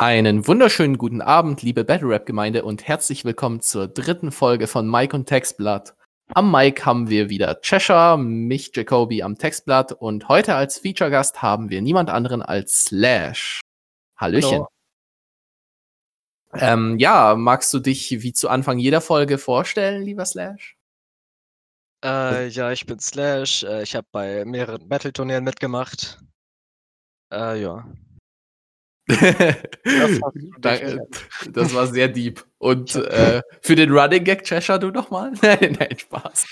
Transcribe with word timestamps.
Einen 0.00 0.46
wunderschönen 0.46 0.96
guten 0.96 1.20
Abend, 1.20 1.62
liebe 1.62 1.82
Battle 1.82 2.10
Rap 2.10 2.24
Gemeinde 2.24 2.64
und 2.64 2.86
herzlich 2.86 3.24
willkommen 3.24 3.60
zur 3.60 3.88
dritten 3.88 4.30
Folge 4.30 4.68
von 4.68 4.88
Mike 4.88 5.16
und 5.16 5.26
Textblatt. 5.26 5.96
Am 6.28 6.52
Mike 6.52 6.86
haben 6.86 7.08
wir 7.10 7.30
wieder 7.30 7.60
Cheshire, 7.62 8.16
mich 8.16 8.70
Jacoby 8.72 9.24
am 9.24 9.36
Textblatt 9.38 9.90
und 9.90 10.28
heute 10.28 10.54
als 10.54 10.78
Feature-Gast 10.78 11.42
haben 11.42 11.68
wir 11.68 11.82
niemand 11.82 12.10
anderen 12.10 12.42
als 12.42 12.84
Slash. 12.84 13.58
Hallöchen. 14.16 14.66
Ähm, 16.52 16.96
ja, 17.00 17.34
magst 17.34 17.74
du 17.74 17.80
dich 17.80 18.22
wie 18.22 18.32
zu 18.32 18.48
Anfang 18.48 18.78
jeder 18.78 19.00
Folge 19.00 19.36
vorstellen, 19.36 20.04
lieber 20.04 20.26
Slash? 20.26 20.76
Äh, 22.04 22.46
ja, 22.46 22.70
ich 22.70 22.86
bin 22.86 23.00
Slash. 23.00 23.64
Äh, 23.64 23.82
ich 23.82 23.96
habe 23.96 24.06
bei 24.12 24.44
mehreren 24.44 24.88
Battle-Turnieren 24.88 25.42
mitgemacht. 25.42 26.20
Äh, 27.32 27.60
ja. 27.60 27.84
Das, 30.60 30.80
das, 31.52 31.74
war 31.74 31.86
sehr 31.86 32.08
deep. 32.08 32.44
Und 32.58 32.94
äh, 32.94 33.40
für 33.62 33.74
den 33.74 33.90
Running 33.90 34.24
Gag 34.24 34.44
Cheshire 34.44 34.78
du 34.78 34.90
noch 34.90 35.10
mal? 35.10 35.32
nein, 35.42 35.76
nein, 35.78 35.98
Spaß. 35.98 36.46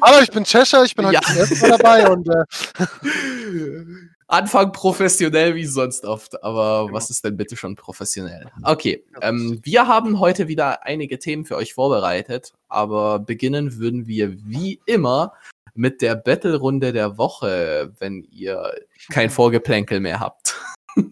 Aber 0.00 0.22
ich 0.22 0.30
bin 0.30 0.44
Cheshire, 0.44 0.84
ich 0.84 0.94
bin 0.94 1.06
heute 1.06 1.14
ja. 1.14 1.34
das 1.34 1.60
Mal 1.60 1.70
dabei 1.70 2.08
und 2.08 2.28
äh 2.28 2.44
Anfang 4.30 4.72
professionell 4.72 5.54
wie 5.54 5.64
sonst 5.64 6.04
oft, 6.04 6.44
aber 6.44 6.84
genau. 6.84 6.94
was 6.94 7.08
ist 7.08 7.24
denn 7.24 7.38
bitte 7.38 7.56
schon 7.56 7.76
professionell? 7.76 8.44
Okay, 8.62 9.02
ähm, 9.22 9.58
wir 9.62 9.88
haben 9.88 10.20
heute 10.20 10.48
wieder 10.48 10.84
einige 10.84 11.18
Themen 11.18 11.46
für 11.46 11.56
euch 11.56 11.72
vorbereitet, 11.72 12.52
aber 12.68 13.20
beginnen 13.20 13.78
würden 13.78 14.06
wir 14.06 14.36
wie 14.44 14.80
immer 14.84 15.32
mit 15.74 16.02
der 16.02 16.14
Battle-Runde 16.14 16.92
der 16.92 17.16
Woche, 17.16 17.94
wenn 18.00 18.22
ihr 18.30 18.74
kein 19.10 19.30
Vorgeplänkel 19.30 19.98
mehr 20.00 20.20
habt. 20.20 20.56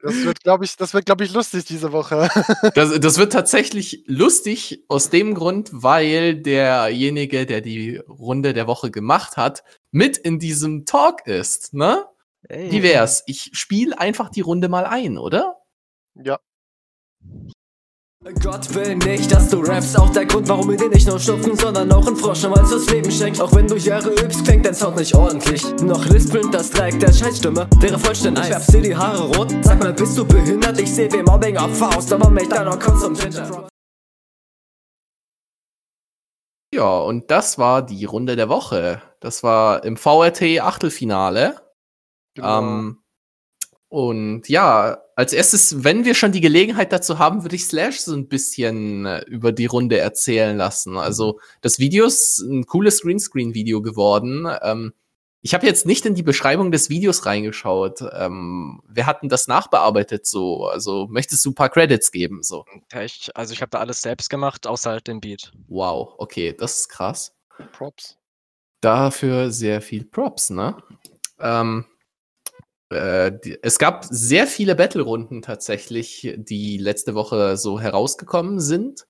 Das 0.00 0.24
wird, 0.24 0.42
glaube 0.42 0.64
ich, 0.64 0.76
das 0.76 0.92
wird, 0.92 1.06
glaube 1.06 1.24
ich, 1.24 1.32
lustig 1.32 1.64
diese 1.64 1.90
Woche. 1.90 2.28
das, 2.74 3.00
das 3.00 3.18
wird 3.18 3.32
tatsächlich 3.32 4.04
lustig 4.06 4.84
aus 4.88 5.10
dem 5.10 5.34
Grund, 5.34 5.70
weil 5.72 6.36
derjenige, 6.36 7.46
der 7.46 7.60
die 7.60 7.96
Runde 7.96 8.52
der 8.52 8.66
Woche 8.66 8.90
gemacht 8.90 9.36
hat, 9.36 9.64
mit 9.90 10.18
in 10.18 10.38
diesem 10.38 10.84
Talk 10.84 11.26
ist, 11.26 11.72
ne? 11.72 12.04
Hey. 12.48 12.70
Wie 12.70 12.82
wär's? 12.82 13.24
Ich 13.26 13.50
spiele 13.54 13.98
einfach 13.98 14.28
die 14.28 14.42
Runde 14.42 14.68
mal 14.68 14.84
ein, 14.84 15.18
oder? 15.18 15.56
Ja. 16.14 16.38
Gott 18.34 18.74
will 18.74 18.96
nicht, 18.96 19.30
dass 19.30 19.50
du 19.50 19.60
rappst, 19.60 19.96
auch 19.96 20.10
der 20.10 20.26
Grund, 20.26 20.48
warum 20.48 20.68
wir 20.68 20.76
dir 20.76 20.88
nicht 20.88 21.06
nur 21.06 21.18
schnupfen, 21.18 21.56
sondern 21.56 21.92
auch 21.92 22.08
ein 22.08 22.16
Frosch 22.16 22.42
nochmals 22.42 22.70
das 22.70 22.90
Leben 22.90 23.08
schenkt. 23.08 23.40
Auch 23.40 23.54
wenn 23.54 23.68
du 23.68 23.76
Jahre 23.76 24.10
übst, 24.10 24.44
klingt 24.44 24.66
dein 24.66 24.74
Sound 24.74 24.96
nicht 24.96 25.14
ordentlich. 25.14 25.62
Noch 25.82 26.04
lispelnd, 26.06 26.52
das 26.52 26.70
trägt 26.70 27.00
der 27.02 27.12
Scheißstimme, 27.12 27.68
wäre 27.78 27.98
vollständig. 27.98 28.42
Ich 28.44 28.50
färbst 28.50 28.74
dir 28.74 28.82
die 28.82 28.96
Haare 28.96 29.32
rot, 29.36 29.54
sag 29.62 29.78
mal, 29.78 29.92
bist 29.92 30.18
du 30.18 30.26
behindert? 30.26 30.80
Ich 30.80 30.92
seh 30.92 31.10
wie 31.12 31.22
Mobbing 31.22 31.56
auf 31.56 31.78
Faust, 31.78 32.12
aber 32.12 32.28
mich 32.28 32.48
dann 32.48 32.64
noch 32.64 32.80
kurz 32.80 33.00
zum 33.00 33.14
Ginger. 33.14 33.68
Ja, 36.74 36.98
und 36.98 37.30
das 37.30 37.58
war 37.58 37.86
die 37.86 38.06
Runde 38.06 38.34
der 38.34 38.48
Woche. 38.48 39.02
Das 39.20 39.44
war 39.44 39.84
im 39.84 39.96
VRT 39.96 40.60
Achtelfinale. 40.60 41.60
Genau. 42.34 42.58
Ähm, 42.58 43.04
und 43.88 44.48
ja, 44.48 44.98
als 45.16 45.32
erstes, 45.32 45.82
wenn 45.82 46.04
wir 46.04 46.14
schon 46.14 46.30
die 46.30 46.42
Gelegenheit 46.42 46.92
dazu 46.92 47.18
haben, 47.18 47.42
würde 47.42 47.56
ich 47.56 47.64
Slash 47.64 48.00
so 48.00 48.14
ein 48.14 48.28
bisschen 48.28 49.06
äh, 49.06 49.22
über 49.22 49.50
die 49.50 49.64
Runde 49.64 49.98
erzählen 49.98 50.56
lassen. 50.56 50.98
Also 50.98 51.40
das 51.62 51.78
Video 51.78 52.04
ist 52.04 52.38
ein 52.40 52.66
cooles 52.66 53.00
Greenscreen-Video 53.00 53.80
geworden. 53.80 54.46
Ähm, 54.62 54.92
ich 55.40 55.54
habe 55.54 55.64
jetzt 55.64 55.86
nicht 55.86 56.04
in 56.04 56.14
die 56.14 56.22
Beschreibung 56.22 56.70
des 56.70 56.90
Videos 56.90 57.24
reingeschaut. 57.24 58.02
Ähm, 58.12 58.82
wer 58.86 59.06
hat 59.06 59.22
denn 59.22 59.30
das 59.30 59.48
nachbearbeitet 59.48 60.26
so? 60.26 60.66
Also 60.66 61.06
möchtest 61.08 61.42
du 61.46 61.50
ein 61.50 61.54
paar 61.54 61.70
Credits 61.70 62.12
geben 62.12 62.42
so? 62.42 62.66
Ich, 63.02 63.30
also 63.34 63.54
ich 63.54 63.62
habe 63.62 63.70
da 63.70 63.78
alles 63.78 64.02
selbst 64.02 64.28
gemacht, 64.28 64.66
außer 64.66 64.90
halt 64.90 65.06
den 65.06 65.22
Beat. 65.22 65.50
Wow, 65.68 66.14
okay, 66.18 66.52
das 66.52 66.80
ist 66.80 66.88
krass. 66.90 67.34
Props. 67.72 68.18
Dafür 68.82 69.50
sehr 69.50 69.80
viel 69.80 70.04
Props, 70.04 70.50
ne? 70.50 70.76
Ähm, 71.40 71.86
äh, 72.90 73.32
die, 73.44 73.58
es 73.62 73.78
gab 73.78 74.04
sehr 74.04 74.46
viele 74.46 74.74
Battle-Runden 74.74 75.42
tatsächlich, 75.42 76.34
die 76.36 76.78
letzte 76.78 77.14
Woche 77.14 77.56
so 77.56 77.80
herausgekommen 77.80 78.60
sind. 78.60 79.06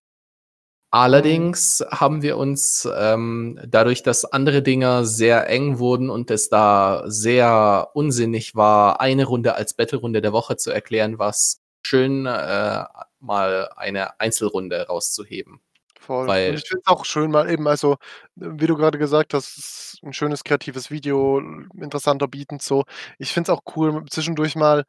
Allerdings 0.91 1.85
haben 1.91 2.23
wir 2.23 2.39
uns 2.39 2.89
ähm, 2.97 3.61
dadurch, 3.67 4.03
dass 4.03 4.25
andere 4.25 4.63
Dinger 4.63 5.05
sehr 5.05 5.49
eng 5.51 5.79
wurden 5.79 6.09
und 6.09 6.31
es 6.31 6.49
da 6.49 7.03
sehr 7.07 7.91
unsinnig 7.95 8.55
war, 8.55 9.01
eine 9.01 9.27
Runde 9.27 9.57
als 9.57 9.75
Battle-Runde 9.75 10.23
der 10.23 10.33
Woche 10.33 10.57
zu 10.57 10.71
erklären, 10.71 11.19
war 11.19 11.31
es 11.31 11.61
schön, 11.83 12.27
äh, 12.27 12.85
mal 13.21 13.69
eine 13.77 14.19
Einzelrunde 14.21 14.87
rauszuheben. 14.87 15.61
Voll. 16.07 16.29
Weil 16.29 16.51
und 16.51 16.57
ich 16.59 16.69
finde 16.69 16.83
es 16.85 16.87
auch 16.93 17.05
schön, 17.05 17.33
mal 17.33 17.51
eben, 17.51 17.67
also, 17.67 17.97
wie 18.37 18.67
du 18.69 18.77
gerade 18.77 18.97
gesagt 18.99 19.35
hast, 19.35 19.99
ein 20.05 20.13
schönes 20.13 20.45
kreatives 20.45 20.91
Video, 20.91 21.41
interessanter 21.81 22.29
bietend 22.29 22.63
so. 22.63 22.85
Ich 23.19 23.33
finde 23.33 23.51
es 23.53 23.59
auch 23.59 23.63
cool, 23.77 24.05
zwischendurch 24.09 24.55
mal 24.55 24.85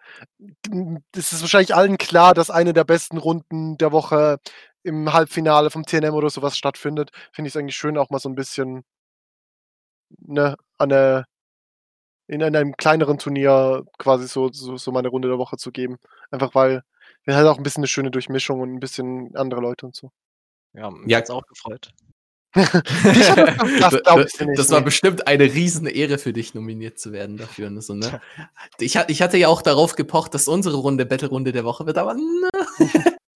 es 1.15 1.33
ist 1.33 1.41
wahrscheinlich 1.41 1.75
allen 1.75 1.97
klar, 1.97 2.33
dass 2.35 2.49
eine 2.51 2.73
der 2.73 2.83
besten 2.85 3.17
Runden 3.17 3.77
der 3.77 3.91
Woche 3.91 4.39
im 4.83 5.13
Halbfinale 5.13 5.71
vom 5.71 5.85
TNM 5.85 6.13
oder 6.15 6.29
sowas 6.29 6.57
stattfindet. 6.57 7.11
Finde 7.33 7.47
ich 7.49 7.55
es 7.55 7.57
eigentlich 7.59 7.75
schön, 7.77 7.97
auch 7.97 8.09
mal 8.11 8.19
so 8.19 8.29
ein 8.29 8.35
bisschen 8.35 8.83
ne, 10.27 10.55
an 10.79 10.89
'ne 10.89 11.25
in 12.29 12.43
einem 12.43 12.75
kleineren 12.75 13.17
Turnier 13.19 13.85
quasi 13.97 14.27
so 14.27 14.49
so 14.51 14.75
so 14.77 14.91
meine 14.91 15.07
Runde 15.07 15.29
der 15.29 15.37
Woche 15.37 15.55
zu 15.57 15.71
geben. 15.71 15.97
Einfach 16.29 16.53
weil 16.55 16.83
wir 17.23 17.35
halt 17.35 17.47
auch 17.47 17.57
ein 17.57 17.63
bisschen 17.63 17.81
eine 17.81 17.87
schöne 17.87 18.11
Durchmischung 18.11 18.59
und 18.59 18.73
ein 18.73 18.79
bisschen 18.81 19.33
andere 19.35 19.61
Leute 19.61 19.85
und 19.85 19.95
so. 19.95 20.11
Ja, 20.77 20.91
mich 20.91 21.09
ja. 21.09 21.17
hat's 21.17 21.29
auch 21.29 21.45
gefreut. 21.47 21.91
das, 22.53 24.31
das 24.55 24.71
war 24.71 24.81
bestimmt 24.81 25.27
eine 25.27 25.43
riesen 25.43 25.85
Ehre 25.85 26.17
für 26.17 26.33
dich, 26.33 26.53
nominiert 26.53 26.97
zu 26.97 27.11
werden 27.11 27.37
dafür. 27.37 27.69
Ne? 27.69 27.81
So, 27.81 27.93
ne? 27.93 28.21
Ich, 28.79 28.95
ich, 28.95 29.21
hatte 29.21 29.37
ja 29.37 29.47
auch 29.47 29.61
darauf 29.61 29.95
gepocht, 29.95 30.33
dass 30.33 30.47
unsere 30.47 30.77
Runde 30.77 31.05
Battle-Runde 31.05 31.51
der 31.51 31.65
Woche 31.65 31.85
wird, 31.85 31.97
aber 31.97 32.15
ne, 32.15 32.49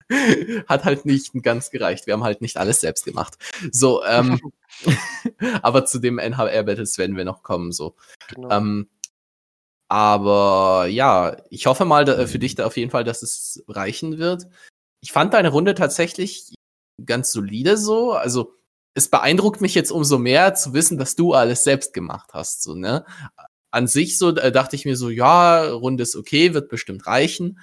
hat 0.66 0.84
halt 0.84 1.04
nicht 1.04 1.32
ganz 1.42 1.70
gereicht. 1.70 2.06
Wir 2.06 2.14
haben 2.14 2.24
halt 2.24 2.40
nicht 2.40 2.56
alles 2.56 2.80
selbst 2.80 3.04
gemacht. 3.04 3.36
So, 3.70 4.04
ähm, 4.04 4.40
aber 5.62 5.84
zu 5.84 5.98
dem 5.98 6.18
NHR-Battles 6.18 6.98
werden 6.98 7.16
wir 7.16 7.24
noch 7.24 7.42
kommen. 7.42 7.70
So. 7.70 7.94
Genau. 8.34 8.50
Ähm, 8.50 8.88
aber 9.88 10.86
ja, 10.88 11.36
ich 11.50 11.66
hoffe 11.66 11.84
mal 11.84 12.26
für 12.26 12.38
dich 12.38 12.54
da 12.54 12.66
auf 12.66 12.76
jeden 12.76 12.90
Fall, 12.90 13.04
dass 13.04 13.22
es 13.22 13.62
reichen 13.68 14.18
wird. 14.18 14.46
Ich 15.00 15.12
fand 15.12 15.34
deine 15.34 15.50
Runde 15.50 15.74
tatsächlich 15.74 16.54
ganz 17.06 17.32
solide 17.32 17.76
so. 17.76 18.12
Also 18.12 18.52
es 18.94 19.08
beeindruckt 19.08 19.60
mich 19.60 19.74
jetzt 19.74 19.90
umso 19.90 20.18
mehr 20.18 20.54
zu 20.54 20.74
wissen, 20.74 20.98
dass 20.98 21.16
du 21.16 21.32
alles 21.32 21.64
selbst 21.64 21.94
gemacht 21.94 22.30
hast. 22.32 22.62
So, 22.62 22.74
ne? 22.74 23.04
An 23.70 23.86
sich 23.86 24.18
so 24.18 24.34
äh, 24.36 24.52
dachte 24.52 24.76
ich 24.76 24.84
mir 24.84 24.96
so, 24.96 25.08
ja, 25.08 25.70
Runde 25.70 26.02
ist 26.02 26.16
okay, 26.16 26.54
wird 26.54 26.68
bestimmt 26.68 27.06
reichen. 27.06 27.58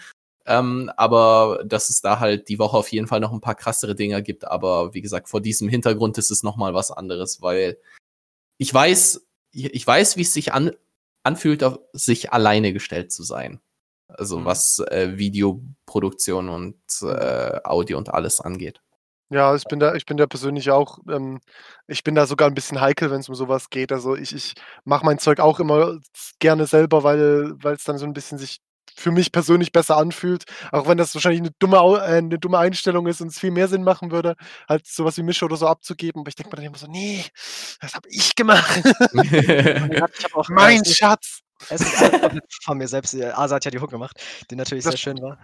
Ähm, 0.45 0.91
aber 0.97 1.63
dass 1.65 1.89
es 1.89 2.01
da 2.01 2.19
halt 2.19 2.49
die 2.49 2.57
Woche 2.57 2.77
auf 2.77 2.91
jeden 2.91 3.07
Fall 3.07 3.19
noch 3.19 3.31
ein 3.31 3.41
paar 3.41 3.55
krassere 3.55 3.93
Dinger 3.95 4.21
gibt. 4.21 4.45
Aber 4.45 4.93
wie 4.95 5.01
gesagt, 5.01 5.29
vor 5.29 5.41
diesem 5.41 5.69
Hintergrund 5.69 6.17
ist 6.17 6.31
es 6.31 6.41
nochmal 6.41 6.73
was 6.73 6.89
anderes, 6.91 7.41
weil 7.41 7.77
ich 8.57 8.73
weiß, 8.73 9.27
ich 9.51 9.85
weiß, 9.85 10.17
wie 10.17 10.23
es 10.23 10.33
sich 10.33 10.53
an, 10.53 10.71
anfühlt, 11.23 11.63
auf 11.63 11.79
sich 11.93 12.33
alleine 12.33 12.73
gestellt 12.73 13.11
zu 13.11 13.23
sein. 13.23 13.61
Also 14.07 14.39
mhm. 14.39 14.45
was 14.45 14.79
äh, 14.79 15.17
Videoproduktion 15.17 16.49
und 16.49 16.79
äh, 17.03 17.59
Audio 17.63 17.97
und 17.97 18.09
alles 18.09 18.41
angeht. 18.41 18.81
Ja, 19.31 19.53
ich 19.55 19.67
bin 19.67 19.79
da 19.79 19.93
ich 19.93 20.07
bin 20.07 20.17
da 20.17 20.25
persönlich 20.25 20.71
auch 20.71 20.97
ähm, 21.07 21.39
ich 21.87 22.03
bin 22.03 22.15
da 22.15 22.25
sogar 22.25 22.47
ein 22.47 22.55
bisschen 22.55 22.81
heikel, 22.81 23.11
wenn 23.11 23.19
es 23.19 23.29
um 23.29 23.35
sowas 23.35 23.69
geht. 23.69 23.91
Also, 23.91 24.15
ich 24.15 24.33
ich 24.33 24.55
mache 24.85 25.05
mein 25.05 25.19
Zeug 25.19 25.39
auch 25.39 25.59
immer 25.59 25.99
gerne 26.39 26.65
selber, 26.65 27.03
weil 27.03 27.51
weil 27.61 27.75
es 27.75 27.83
dann 27.83 27.99
so 27.99 28.05
ein 28.07 28.13
bisschen 28.13 28.39
sich 28.39 28.59
für 28.95 29.11
mich 29.11 29.31
persönlich 29.31 29.71
besser 29.71 29.97
anfühlt, 29.97 30.45
auch 30.71 30.87
wenn 30.87 30.97
das 30.97 31.13
wahrscheinlich 31.13 31.41
eine 31.41 31.51
dumme 31.59 31.79
Au 31.79 31.95
äh, 31.97 32.19
'ne 32.23 32.39
dumme 32.39 32.57
Einstellung 32.57 33.05
ist 33.05 33.21
und 33.21 33.27
es 33.27 33.37
viel 33.39 33.51
mehr 33.51 33.67
Sinn 33.67 33.83
machen 33.83 34.09
würde, 34.09 34.35
halt 34.67 34.87
sowas 34.87 35.15
wie 35.17 35.23
Mische 35.23 35.45
oder 35.45 35.57
so 35.57 35.67
abzugeben. 35.67 36.21
Aber 36.21 36.29
ich 36.29 36.35
denke 36.35 36.49
mir 36.49 36.55
dann 36.55 36.65
immer 36.65 36.77
so: 36.79 36.87
„Ne, 36.87 37.23
das 37.81 37.93
habe 37.93 38.09
ich 38.09 38.33
gemacht.“ 38.35 38.81
Ich 40.17 40.23
habe 40.25 40.35
auch 40.35 40.49
Mein 40.49 40.83
Schatz. 40.85 41.41
Es 41.69 41.81
ist 41.81 42.03
von 42.63 42.77
mir 42.79 42.87
selbst. 42.87 43.13
Äh, 43.13 43.25
Asa 43.31 43.55
hat 43.57 43.65
ja 43.65 43.69
die 43.71 43.79
Hook 43.79 43.91
gemacht, 43.91 44.19
die 44.49 44.55
natürlich 44.55 44.83
Das 44.85 44.93
sehr 44.93 44.97
schön 44.97 45.21
war. 45.21 45.37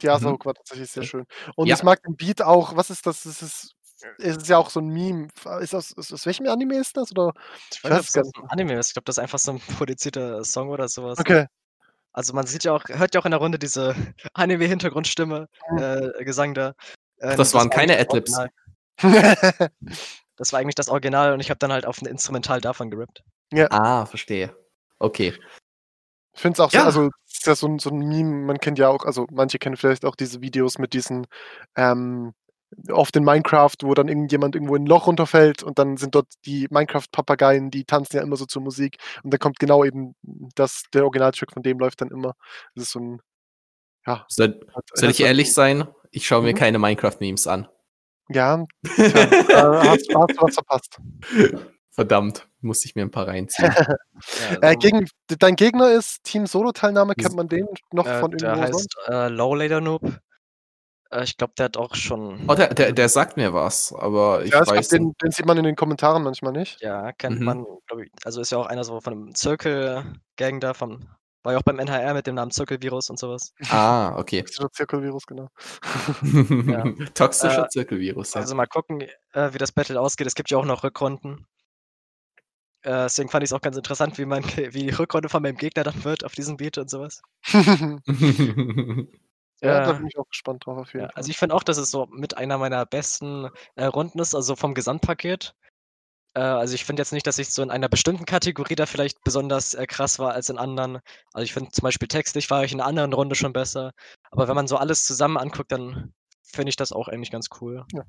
Die 0.00 0.08
Mhm. 0.08 0.38
War 0.44 0.54
tatsächlich 0.54 0.90
sehr 0.90 1.02
schön. 1.02 1.26
Und 1.56 1.70
Ja. 1.70 1.74
ich 1.74 1.82
mag 1.82 2.02
den 2.02 2.16
Beat 2.16 2.42
auch. 2.42 2.76
Was 2.76 2.90
ist 2.90 3.06
das? 3.06 3.22
Das 3.24 3.42
ist 3.42 3.74
es 4.18 4.36
ist 4.36 4.48
ja 4.48 4.58
auch 4.58 4.70
so 4.70 4.80
'n 4.80 4.88
Meme. 4.88 5.28
ist 5.60 5.72
das 5.72 5.96
aus 5.96 6.12
aus 6.12 6.26
welchem 6.26 6.46
Anime 6.48 6.76
ist 6.78 6.96
das, 6.96 7.10
oder? 7.12 7.32
Ich 7.74 7.82
weiß 7.84 7.92
nicht, 7.92 8.02
weiß 8.14 8.26
es 8.26 8.32
gar 8.32 8.50
Anime 8.50 8.78
ist. 8.78 8.88
Ich 8.88 8.92
glaube, 8.94 9.04
das 9.06 9.16
ist 9.16 9.22
einfach 9.22 9.38
so 9.38 9.52
'n 9.52 9.60
produzierter 9.86 10.44
Song 10.44 10.68
oder 10.68 10.88
sowas. 10.88 11.18
Okay. 11.20 11.46
Also, 12.12 12.34
man 12.34 12.46
sieht 12.46 12.64
ja 12.64 12.72
auch 12.74 12.84
hört 12.88 13.14
ja 13.14 13.20
auch 13.22 13.26
in 13.26 13.32
der 13.32 13.40
Runde 13.40 13.58
diese 13.58 13.94
Anime-Hintergrundstimme, 14.34 15.48
äh, 15.78 16.24
Gesang 16.24 16.54
da. 16.54 16.74
Äh, 17.18 17.36
das 17.36 17.54
waren 17.54 17.70
keine 17.70 17.98
Adlibs. 17.98 18.46
Das 20.38 20.52
war 20.52 20.60
eigentlich 20.60 20.74
das 20.76 20.88
Original 20.88 21.32
und 21.34 21.40
ich 21.40 21.50
habe 21.50 21.58
dann 21.58 21.72
halt 21.72 21.86
auf 21.86 22.00
'n 22.02 22.06
Instrumental 22.08 22.60
davon 22.60 22.90
gerappt. 22.90 23.22
Ja. 23.52 23.68
Ah, 23.70 24.06
verstehe. 24.06 24.54
Okay. 24.98 25.32
Ich 26.34 26.40
finde 26.40 26.54
es 26.54 26.60
auch 26.60 26.72
ja. 26.72 26.80
so, 26.82 26.86
also 26.86 27.10
ist 27.30 27.46
ja 27.46 27.54
so 27.54 27.66
'n 27.66 27.78
so 27.78 27.90
'n 27.90 27.98
Meme, 27.98 28.46
man 28.46 28.58
kennt 28.58 28.78
ja 28.78 28.88
auch 28.88 29.04
also, 29.04 29.26
manche 29.30 29.58
kennen 29.58 29.76
vielleicht 29.76 30.04
auch 30.04 30.16
diese 30.16 30.40
Videos 30.40 30.78
mit 30.78 30.92
diesen, 30.94 31.26
ähm 31.76 32.32
oft 32.90 33.14
in 33.16 33.24
Minecraft, 33.24 33.74
wo 33.82 33.92
dann 33.92 34.08
irgendjemand 34.08 34.54
irgendwo 34.54 34.76
in 34.76 34.84
'n 34.84 34.86
Loch 34.86 35.06
runterfällt 35.06 35.62
und 35.62 35.78
dann 35.78 35.98
sind 35.98 36.14
dort 36.14 36.26
die 36.46 36.66
Minecraft-Papageien, 36.70 37.70
die 37.70 37.84
tanzen 37.84 38.16
ja 38.16 38.22
immer 38.22 38.36
so 38.36 38.46
zur 38.46 38.62
Musik 38.62 38.96
und 39.22 39.30
dann 39.32 39.40
kommt 39.40 39.58
genau 39.58 39.84
eben 39.84 40.14
das 40.54 40.84
der 40.94 41.04
Originaltrack 41.04 41.52
von 41.52 41.62
dem 41.62 41.78
läuft 41.78 42.00
dann 42.00 42.10
immer. 42.10 42.34
Das 42.74 42.84
ist 42.84 42.92
so 42.92 42.98
'n 43.00 43.20
ja. 44.06 44.24
Soll 44.28 44.60
soll 44.94 45.10
ich 45.10 45.20
ehrlich 45.22 45.52
sein? 45.54 45.88
Ich 46.12 46.26
schaue 46.26 46.42
mir 46.42 46.52
mhm. 46.52 46.56
keine 46.58 46.78
Minecraft-Memes 46.80 47.46
an. 47.48 47.68
Ja, 48.30 48.64
tja, 48.96 49.24
äh, 49.24 49.88
hast 49.88 50.08
hast 50.14 50.36
du 50.38 50.42
was 50.42 50.54
verpasst. 50.54 50.98
Verdammt, 51.94 52.48
musste 52.62 52.86
ich 52.88 52.94
mir 52.94 53.02
'n 53.02 53.10
paar 53.10 53.28
reinziehen. 53.28 53.76
Ja, 54.36 54.56
Äh, 54.62 54.76
gegen 54.76 55.08
dein 55.40 55.56
Gegner 55.56 55.92
ist 55.92 56.22
Team 56.24 56.46
Solo-Teilnahme, 56.46 57.14
kennt 57.16 57.34
man 57.36 57.48
den 57.48 57.66
noch 57.92 58.06
Äh, 58.06 58.20
von 58.20 58.32
der 58.40 58.58
irgendwo 58.58 58.60
heißt, 58.60 58.72
sonst? 58.72 58.96
äh, 59.08 59.28
Lowlater 59.28 59.80
Noob. 59.80 60.02
Äh, 61.12 61.24
ich 61.24 61.36
glaube, 61.36 61.54
der 61.58 61.66
hat 61.66 61.76
auch 61.78 61.94
schon 61.96 62.40
Oh, 62.48 62.54
der 62.54 62.74
der 62.74 62.92
der 62.92 63.08
sagt 63.08 63.36
mir 63.36 63.52
was, 63.54 63.92
aber 63.92 64.44
ich 64.44 64.52
Ja, 64.52 64.66
weiß 64.66 64.88
den 64.88 65.12
den 65.22 65.30
sieht 65.30 65.46
man 65.46 65.56
in 65.58 65.64
den 65.64 65.76
Kommentaren 65.76 66.22
manchmal 66.22 66.52
nicht. 66.52 66.80
Ja, 66.80 67.12
kennt 67.12 67.40
Mhm. 67.40 67.44
man, 67.44 67.64
glaube 67.86 68.04
ich 68.06 68.10
also, 68.24 68.40
ist 68.40 68.50
ja 68.50 68.58
auch 68.58 68.66
einer 68.66 68.84
so 68.84 69.00
von 69.00 69.12
'nem 69.26 69.34
Zirkel-Gang 69.34 70.60
da 70.60 70.74
von 70.74 71.08
war 71.44 71.52
ja 71.52 71.58
auch 71.58 71.62
beim 71.62 71.78
NHR 71.80 72.14
mit 72.14 72.26
dem 72.26 72.36
Namen 72.36 72.50
Zirkelvirus 72.52 73.10
und 73.10 73.18
so 73.18 73.30
was. 73.30 73.52
Ah, 73.70 74.16
okay. 74.18 74.42
Toxischer 74.52 74.68
Zirkelvirus, 74.72 75.26
genau. 75.26 75.48
Ja. 76.68 76.88
Toxischer 77.14 77.64
Äh, 77.64 77.68
Zirkelvirus, 77.68 78.34
ja. 78.34 78.42
also, 78.42 78.54
mal 78.56 78.66
gucken, 78.66 79.02
äh, 79.34 79.54
wie 79.54 79.58
das 79.58 79.72
Battle 79.72 80.00
ausgeht. 80.00 80.26
Es 80.28 80.34
gibt 80.36 80.50
ja 80.50 80.58
auch 80.58 80.64
noch 80.66 80.84
Rückrunden. 80.84 81.46
Äh, 82.84 82.90
deswegen 83.04 83.28
fand 83.30 83.44
ich's 83.44 83.52
auch 83.52 83.60
ganz 83.60 83.76
interessant, 83.76 84.18
wie 84.18 84.24
man 84.26 84.42
wie 84.74 84.84
die 84.84 84.90
Rückrunde 84.90 85.28
von 85.28 85.42
meinem 85.42 85.56
Gegner 85.56 85.84
dann 85.84 86.04
wird 86.04 86.24
auf 86.24 86.34
diesem 86.34 86.56
Beat 86.56 86.78
und 86.78 86.90
so 86.90 87.00
was. 87.00 87.22
Ja, 89.62 89.80
da 89.80 89.92
bin 89.94 90.06
ich 90.08 90.18
auch 90.18 90.28
gespannt 90.28 90.66
drauf 90.66 90.76
auf 90.78 90.92
jeden 90.94 91.06
ja, 91.06 91.08
Fall. 91.08 91.14
also, 91.14 91.30
ich 91.30 91.38
finde 91.38 91.54
auch, 91.54 91.62
dass 91.62 91.78
es 91.78 91.90
so 91.90 92.06
mit 92.06 92.36
einer 92.36 92.58
meiner 92.58 92.86
besten, 92.86 93.48
äh, 93.76 93.84
Runden 93.86 94.18
ist, 94.20 94.34
also, 94.34 94.56
vom 94.56 94.74
Gesamtpaket. 94.74 95.54
Äh, 96.34 96.40
also, 96.42 96.74
ich 96.74 96.84
finde 96.86 97.02
jetzt 97.02 97.12
nicht, 97.12 97.26
dass 97.26 97.38
ich 97.38 97.50
so 97.50 97.62
in 97.62 97.70
einer 97.70 97.88
bestimmten 97.90 98.26
Kategorie 98.26 98.76
da 98.76 98.86
vielleicht 98.86 99.22
besonders, 99.24 99.74
äh, 99.74 99.86
krass 99.86 100.18
war 100.20 100.34
als 100.34 100.50
in 100.50 100.58
anderen. 100.58 101.00
Also, 101.34 101.44
ich 101.44 101.54
finde 101.54 101.70
zum 101.72 101.82
Beispiel 101.84 102.08
textlich 102.08 102.50
war 102.50 102.64
ich 102.64 102.72
in 102.72 102.78
'ner 102.78 102.86
anderen 102.86 103.12
Runde 103.14 103.36
schon 103.36 103.52
besser. 103.54 103.92
Aber 104.32 104.48
wenn 104.48 104.56
man 104.56 104.68
so 104.68 104.76
alles 104.78 105.04
zusammen 105.06 105.38
anguckt, 105.38 105.72
dann 105.72 106.14
finde 106.42 106.70
ich 106.70 106.76
das 106.76 106.92
auch 106.92 107.08
eigentlich 107.08 107.32
ganz 107.32 107.48
cool. 107.60 107.86
Ja. 107.92 108.04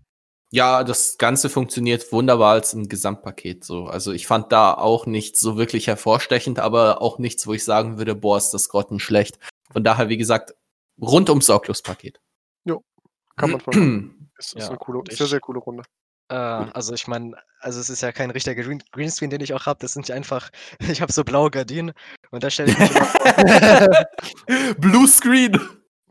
Ja, 0.56 0.84
das 0.84 1.18
Ganze 1.18 1.50
funktioniert 1.50 2.12
wunderbar 2.12 2.52
als 2.54 2.76
'n 2.76 2.88
Gesamtpaket 2.88 3.64
so. 3.64 3.86
Also, 3.88 4.12
ich 4.12 4.28
fand 4.28 4.52
da 4.52 4.76
auch 4.76 5.08
nichts 5.08 5.40
so 5.40 5.58
wirklich 5.58 5.88
hervorstechend, 5.88 6.60
aber 6.60 7.02
auch 7.02 7.18
nichts, 7.18 7.48
wo 7.48 7.54
ich 7.54 7.64
sagen 7.64 7.98
würde: 7.98 8.14
„Boah, 8.14 8.38
ist 8.38 8.52
das 8.52 8.70
grottenschlecht.“ 8.70 9.40
Von 9.72 9.84
daher, 9.84 10.10
wie 10.10 10.18
gesagt, 10.18 10.54
rundum 11.02 11.42
sorglos 11.42 11.82
Paket. 11.82 12.22
Jo, 12.66 12.84
kann 13.36 13.50
man 13.52 13.62
machen. 13.66 14.30
Ist 14.38 14.54
ist 14.54 14.62
Ja, 14.62 14.70
'ne 14.70 14.78
coole 14.78 15.00
und 15.00 15.12
sehr, 15.12 15.26
ich 15.26 15.30
sehr 15.32 15.40
coole 15.40 15.60
Runde. 15.60 15.84
äh, 16.30 16.36
also, 16.36 16.94
ich 16.94 17.08
meine 17.08 17.36
also, 17.60 17.80
es 17.80 17.90
ist 17.90 18.02
ja 18.02 18.12
kein 18.12 18.30
richtiger 18.30 18.62
Green 18.64 18.84
Greenscreen, 18.92 19.32
den 19.32 19.42
ich 19.42 19.54
auch 19.56 19.66
habe. 19.66 19.80
Das 19.82 19.94
sind 19.94 20.08
ja 20.08 20.14
einfach 20.16 20.52
ich 21.00 21.02
habe 21.02 21.12
so 21.12 21.24
blaue 21.24 21.50
Gardinen 21.50 21.94
und 22.32 22.44
da 22.44 22.52
stelle 22.52 22.70
ich 22.72 22.78
mich 22.78 22.92
immer 22.92 23.06
vor 23.36 24.06
Bluescreen. 24.78 25.60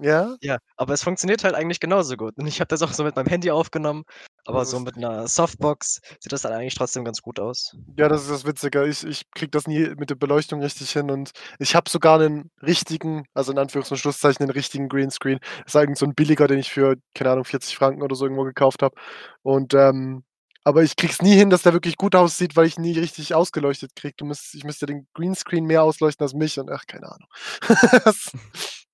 Ja? 0.03 0.37
Ja, 0.41 0.59
aber 0.77 0.95
es 0.95 1.03
funktioniert 1.05 1.45
halt 1.45 1.55
eigentlich 1.55 1.79
genauso 1.81 2.17
gut. 2.17 2.37
Und 2.37 2.47
ich 2.49 2.61
habe 2.61 2.69
das 2.69 2.83
auch 2.83 2.93
so 2.93 3.05
mit 3.05 3.15
meinem 3.17 3.29
Handy 3.29 3.51
aufgenommen, 3.53 4.03
aber 4.45 4.65
Das 4.65 4.71
so 4.71 4.81
mit 4.81 4.97
'ner 4.97 5.29
Softbox 5.29 6.01
sieht 6.21 6.33
das 6.33 6.43
dann 6.43 6.53
eigentlich 6.53 6.75
trotzdem 6.75 7.05
ganz 7.05 7.23
gut 7.23 7.39
aus. 7.39 7.77
Ja, 7.99 8.09
das 8.09 8.23
ist 8.23 8.31
das 8.31 8.47
Witzige. 8.47 8.87
Ich 8.87 9.05
ich 9.05 9.31
kriege 9.33 9.51
das 9.51 9.67
nie 9.67 9.81
mit 9.97 10.09
der 10.09 10.15
Beleuchtung 10.15 10.63
richtig 10.63 10.91
hin 10.93 11.11
und 11.11 11.33
ich 11.59 11.75
habe 11.75 11.91
sogar 11.91 12.19
'nen 12.19 12.51
richtigen, 12.63 13.25
also, 13.35 13.53
in 13.53 13.59
Anführungs 13.59 13.91
und 13.91 13.99
Schlusszeichen, 13.99 14.45
'nen 14.47 14.51
richtigen 14.53 14.89
Greenscreen. 14.89 15.41
Ist 15.67 15.75
irgend 15.75 15.99
so 15.99 16.07
'n 16.07 16.15
billiger, 16.15 16.47
den 16.49 16.59
ich 16.59 16.71
für, 16.71 16.97
keine 17.15 17.31
Ahnung, 17.33 17.45
40 17.45 17.77
Franken 17.77 18.03
oder 18.03 18.17
so 18.17 18.25
irgendwo 18.25 18.45
gekauft 18.45 18.83
habe. 18.83 18.95
Und, 19.43 19.75
ähm 19.75 20.25
aber 20.65 20.85
ich 20.85 20.95
kriege 20.95 21.13
es 21.13 21.21
nie 21.21 21.35
hin, 21.35 21.51
dass 21.51 21.63
der 21.63 21.73
wirklich 21.73 21.97
gut 21.97 22.15
aussieht, 22.15 22.55
weil 22.55 22.67
ich 22.67 22.79
nie 22.79 22.97
richtig 22.97 23.35
ausgeleuchtet 23.35 23.97
kriege. 23.97 24.15
Ich 24.55 24.63
müsste 24.65 24.87
den 24.87 25.09
Greenscreen 25.13 25.65
mehr 25.65 25.83
ausleuchten 25.83 26.23
als 26.25 26.35
mich 26.35 26.57
und 26.61 26.71
ach, 26.71 26.87
keine 26.87 27.09
Ahnung. 27.11 27.27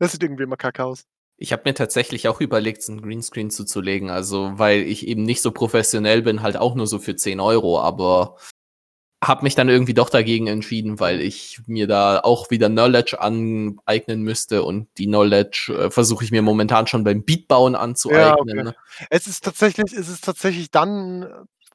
Das 0.00 0.12
sieht 0.12 0.22
irgendwie 0.22 0.42
immer 0.42 0.56
kacke 0.56 0.84
aus. 0.84 1.04
Ich 1.38 1.52
habe 1.52 1.62
mir 1.66 1.74
tatsächlich 1.74 2.28
auch 2.28 2.40
überlegt, 2.40 2.82
so 2.82 2.92
'n 2.92 3.02
Greenscreen 3.02 3.50
zuzulegen, 3.50 4.08
also, 4.08 4.52
weil 4.58 4.80
ich 4.82 5.06
eben 5.06 5.22
nicht 5.22 5.42
so 5.42 5.50
professionell 5.50 6.22
bin, 6.22 6.40
halt 6.42 6.56
auch 6.56 6.74
nur 6.74 6.86
so 6.86 6.98
für 6.98 7.14
10 7.14 7.40
€, 7.40 7.78
aber 7.78 8.36
habe 9.24 9.44
mich 9.44 9.54
dann 9.56 9.68
irgendwie 9.70 9.94
doch 9.94 10.10
dagegen 10.10 10.46
entschieden, 10.48 11.00
weil 11.00 11.20
ich 11.22 11.60
mir 11.66 11.86
da 11.88 12.20
auch 12.20 12.50
wieder 12.50 12.68
Knowledge 12.70 13.20
aneignen 13.20 14.22
müsste 14.22 14.62
und 14.64 14.88
die 14.98 15.06
Knowledge, 15.06 15.74
äh, 15.86 15.90
versuche 15.90 16.24
ich 16.24 16.32
mir 16.32 16.42
momentan 16.42 16.86
schon 16.88 17.04
beim 17.04 17.24
Beatbauen 17.24 17.74
Ja, 17.74 17.80
anzueignen, 17.82 18.60
okay. 18.60 18.62
ne? 18.62 18.76
Es 19.10 19.26
ist 19.26 19.44
tatsächlich 19.44 19.92
es 19.92 20.08
ist 20.08 20.24
tatsächlich 20.24 20.70
dann, 20.70 21.26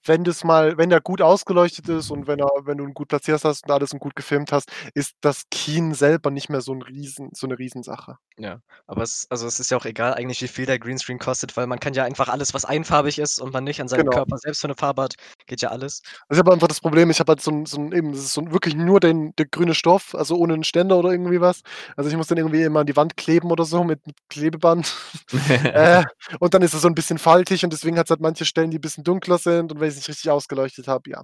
wenn 0.06 0.24
das 0.24 0.44
mal 0.44 0.78
wenn 0.78 0.90
der 0.90 1.02
gut 1.02 1.22
ausgeleuchtet 1.22 1.88
ist 1.90 2.12
und 2.12 2.28
wenn 2.28 2.40
er 2.40 2.50
wenn 2.66 2.78
du 2.78 2.86
ihn 2.86 2.94
gut 2.94 3.10
platziert 3.10 3.44
hast 3.44 3.66
und 3.66 3.72
alles 3.72 3.94
und 3.94 4.00
gut 4.00 4.16
gefilmt 4.16 4.52
hast, 4.52 4.72
ist 4.96 5.14
das 5.22 5.44
Keen 5.52 5.94
selber 5.94 6.32
nicht 6.32 6.50
mehr 6.50 6.62
so 6.62 6.74
'n 6.74 6.82
Riesen 6.82 7.30
so 7.34 7.48
'ne 7.48 7.58
Riesensache. 7.60 8.18
Ja, 8.38 8.62
aber 8.88 9.04
es 9.04 9.28
also, 9.30 9.46
es 9.46 9.60
ist 9.60 9.72
ja 9.72 9.78
auch 9.78 9.86
egal 9.86 10.14
eigentlich, 10.14 10.42
wie 10.42 10.48
viel 10.48 10.66
der 10.66 10.80
Greenscreen 10.80 11.20
kostet, 11.20 11.58
weil 11.58 11.68
man 11.68 11.80
kann 11.80 11.94
ja 11.94 12.06
einfach 12.06 12.30
alles, 12.30 12.54
was 12.54 12.64
einfarbig 12.64 13.20
ist 13.20 13.40
und 13.40 13.52
man 13.54 13.64
nicht 13.66 13.82
an 13.82 13.90
seinem 13.90 14.08
Genau. 14.08 14.10
Körper 14.10 14.38
selbst 14.38 14.62
für 14.62 14.68
'ne 14.70 14.76
Farbe 14.76 15.02
hat 15.04 15.16
geht 15.48 15.62
ja 15.62 15.70
alles. 15.70 16.02
Also, 16.30 16.40
ich 16.42 16.46
habe 16.46 16.54
einfach 16.54 16.68
das 16.70 16.80
Problem, 16.80 17.10
ich 17.10 17.20
habe 17.20 17.32
halt 17.34 17.42
so 17.42 17.52
'n 17.52 17.66
so 17.66 17.78
'n 17.78 17.92
eben, 17.92 18.12
das 18.14 18.22
ist 18.22 18.34
so 18.34 18.42
'n 18.42 18.54
wirklich 18.54 18.74
nur 18.76 19.00
den 19.02 19.34
der 19.38 19.48
grüne 19.48 19.76
Stoff, 19.76 20.16
also, 20.16 20.36
ohne 20.38 20.54
'n 20.54 20.64
Ständer 20.64 20.98
oder 20.98 21.12
irgendwie 21.12 21.42
was. 21.42 21.62
Also, 21.98 22.10
ich 22.10 22.16
muss 22.16 22.28
den 22.28 22.38
irgendwie 22.38 22.64
immer 22.64 22.80
an 22.82 22.86
die 22.86 22.96
Wand 22.96 23.18
kleben 23.18 23.52
oder 23.52 23.66
so 23.66 23.84
mit 23.84 24.06
mit 24.08 24.16
Klebeband. 24.30 24.94
Äh, 25.74 26.04
und 26.40 26.54
dann 26.54 26.62
ist 26.64 26.74
er 26.74 26.80
so 26.82 26.88
'n 26.90 26.96
bisschen 26.96 27.18
faltig 27.18 27.64
und 27.64 27.72
deswegen 27.74 27.98
hat's 27.98 28.10
halt 28.10 28.22
manche 28.22 28.46
Stellen, 28.46 28.72
die 28.72 28.80
bisschen 28.80 29.04
dunkler 29.06 29.38
sind 29.38 29.72
und 29.72 29.80
wenn 29.80 29.91
ich's 29.92 29.98
nicht 29.98 30.10
richtig 30.10 30.32
ausgeleuchtet 30.32 30.88
habe, 30.88 31.10
ja, 31.12 31.24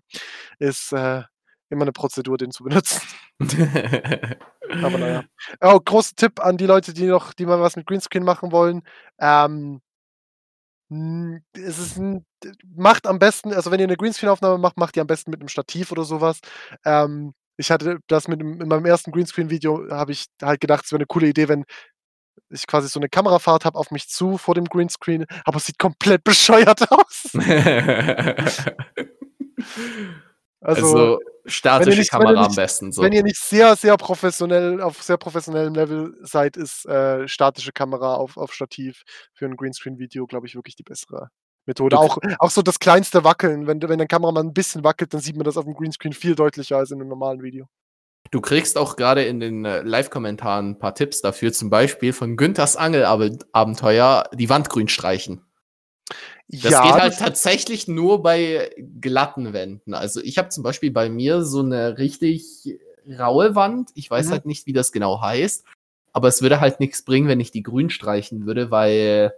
ist, 0.60 0.94
äh, 0.94 1.24
immer 1.70 1.86
'ne 1.86 1.94
Prozedur, 1.94 2.38
den 2.38 2.52
zu 2.52 2.64
benutzen. 2.66 3.02
Aber 4.82 5.00
na 5.00 5.10
ja. 5.10 5.24
Oh, 5.62 5.80
großer 5.80 6.16
Tipp 6.16 6.40
an 6.42 6.58
die 6.58 6.68
Leute, 6.68 6.94
die 6.94 7.06
noch 7.08 7.34
die 7.34 7.46
mal 7.48 7.62
was 7.62 7.76
mit 7.78 7.88
Greenscreen 7.88 8.24
machen 8.26 8.52
wollen. 8.54 8.84
Ähm 9.20 9.82
hm, 10.92 11.42
es 11.54 11.80
ist 11.80 11.98
'n 11.98 12.26
d 12.44 12.52
macht 12.76 13.08
am 13.08 13.20
besten 13.20 13.52
also, 13.54 13.72
wenn 13.72 13.80
ihr 13.80 13.88
'ne 13.88 13.98
Greenscreen-Aufnahme 13.98 14.58
macht, 14.58 14.78
macht 14.78 14.96
die 14.96 15.02
am 15.02 15.08
besten 15.08 15.32
mit 15.32 15.40
'nem 15.40 15.50
Stativ 15.50 15.92
oder 15.92 16.04
so 16.06 16.22
was. 16.22 16.40
Ähm, 16.86 17.34
ich 17.58 17.72
hatte 17.72 18.00
das 18.08 18.28
mit 18.30 18.40
in 18.42 18.58
meinem 18.68 18.86
ersten 18.86 19.12
Greenscreen-Video 19.12 19.90
habe 19.92 20.12
ich 20.14 20.28
halt 20.42 20.62
gedacht, 20.62 20.86
es 20.86 20.92
wäre 20.92 21.00
'ne 21.02 21.06
coole 21.08 21.28
Idee, 21.28 21.50
wenn 21.50 21.66
ich 22.50 22.68
quasi 22.68 22.88
so 22.90 23.00
'ne 23.00 23.10
Kamerafahrt 23.10 23.66
habe 23.66 23.78
auf 23.80 23.92
mich 23.92 24.10
zu 24.10 24.38
vor 24.38 24.56
dem 24.56 24.66
Greenscreen, 24.66 25.26
aber 25.46 25.58
es 25.58 25.66
sieht 25.66 25.80
komplett 25.80 26.24
bescheuert 26.26 26.92
aus. 26.92 27.32
Also, 30.62 31.10
Also, 31.78 31.94
statische 31.94 31.96
nicht 31.96 32.12
Kamera 32.12 32.48
am 32.48 32.56
nicht 32.56 32.56
besten 32.56 32.92
so. 32.92 33.04
wenn 33.04 33.14
ihr 33.14 33.24
nicht 33.24 33.38
sehr, 33.38 33.76
sehr 33.76 33.96
professionell 33.98 34.82
auf 34.82 35.04
sehr 35.04 35.18
professionellem 35.18 35.76
Level 35.76 36.16
seid, 36.22 36.58
ist, 36.58 36.86
äh, 36.88 37.28
statische 37.28 37.72
Kamera 37.72 38.16
auf 38.16 38.38
auf 38.38 38.54
Stativ 38.54 39.04
für 39.34 39.46
'n 39.46 39.56
Greenscreen-Video, 39.58 40.26
glaube 40.28 40.48
ich, 40.48 40.56
wirklich 40.56 40.76
die 40.76 40.84
bessere 40.84 41.30
Methode. 41.68 42.00
Auch 42.00 42.18
auch 42.40 42.52
so 42.52 42.62
das 42.64 42.80
kleinste 42.80 43.24
Wackeln, 43.24 43.68
wenn 43.68 43.82
wenn 43.84 44.00
der 44.00 44.08
Kameramann 44.08 44.48
'n 44.50 44.54
bisschen 44.54 44.84
wackelt, 44.84 45.14
dann 45.14 45.22
sieht 45.22 45.36
man 45.38 45.46
das 45.46 45.58
auf'm 45.58 45.76
Greenscreen 45.76 46.14
viel 46.14 46.36
deutlicher 46.36 46.78
als 46.78 46.92
in 46.92 47.00
'nem 47.00 47.08
normalen 47.10 47.44
Video. 47.44 47.68
Du 48.34 48.42
kriegst 48.42 48.78
auch 48.78 48.96
grade 48.98 49.24
in 49.24 49.40
den, 49.40 49.64
äh, 49.66 49.82
Live-Kommentaren 49.82 50.72
'n 50.76 50.80
paar 50.80 50.96
Tipps 50.96 51.22
dafür, 51.22 51.54
zum 51.54 51.70
Beispiel 51.70 52.12
von 52.14 52.36
Günthers 52.36 52.76
Angelabent 52.76 53.46
Abenteuer, 53.54 54.30
die 54.34 54.50
Wand 54.50 54.70
grün 54.70 54.88
streichen. 54.90 55.42
Das 56.64 56.72
Ja, 56.72 56.82
geht 56.82 56.98
halt 56.98 57.14
das 57.14 57.18
tatsächlich 57.18 57.88
nur 57.88 58.24
bei 58.24 58.72
glatten 59.00 59.54
Wänden. 59.54 59.94
Also, 59.94 60.22
ich 60.22 60.38
habe 60.38 60.50
zum 60.50 60.64
Beispiel 60.64 60.92
bei 60.92 61.10
mir 61.10 61.44
so 61.44 61.62
'ne 61.62 61.98
richtig 61.98 62.80
raue 63.20 63.54
Wand. 63.56 63.90
Ich 63.96 64.10
weiß 64.10 64.28
Mhm. 64.28 64.32
halt 64.32 64.46
nicht, 64.46 64.66
wie 64.66 64.74
das 64.74 64.92
genau 64.92 65.22
heißt, 65.22 65.66
aber 66.14 66.28
es 66.30 66.42
würde 66.42 66.60
halt 66.60 66.80
nix 66.80 67.04
bringen, 67.04 67.28
wenn 67.28 67.40
ich 67.40 67.52
die 67.52 67.64
grün 67.64 67.90
streichen 67.90 68.46
würde, 68.48 68.72
weil 68.72 69.34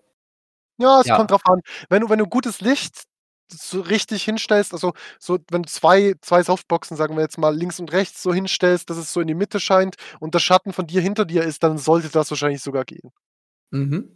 Ja, 0.80 1.02
es 1.02 1.08
Ja. 1.08 1.18
kommt 1.18 1.32
drauf 1.32 1.46
an. 1.46 1.62
Wenn 1.90 2.02
du 2.04 2.10
wenn 2.10 2.20
du 2.20 2.28
gutes 2.28 2.62
Licht 2.62 3.04
so 3.52 3.82
richtig 3.82 4.24
hinstellst, 4.24 4.74
also, 4.74 4.94
so 5.20 5.40
wenn 5.52 5.64
du 5.64 5.70
zwei 5.70 6.16
zwei 6.22 6.44
Softboxen, 6.44 6.98
sagen 6.98 7.16
wir 7.16 7.22
jetzt 7.24 7.38
mal, 7.38 7.56
links 7.56 7.80
und 7.80 7.92
rechts 7.92 8.22
so 8.24 8.34
hinstellst, 8.34 8.90
dass 8.90 8.98
es 8.98 9.14
so 9.14 9.22
in 9.22 9.28
die 9.28 9.36
Mitte 9.36 9.60
scheint 9.60 9.96
und 10.20 10.34
der 10.36 10.40
Schatten 10.40 10.74
von 10.74 10.88
dir 10.88 11.02
hinter 11.02 11.26
dir 11.26 11.44
ist, 11.44 11.64
dann 11.64 11.78
sollte 11.78 12.10
das 12.10 12.30
wahrscheinlich 12.32 12.62
sogar 12.64 12.86
gehen. 12.86 13.12
Mhm. 13.72 14.10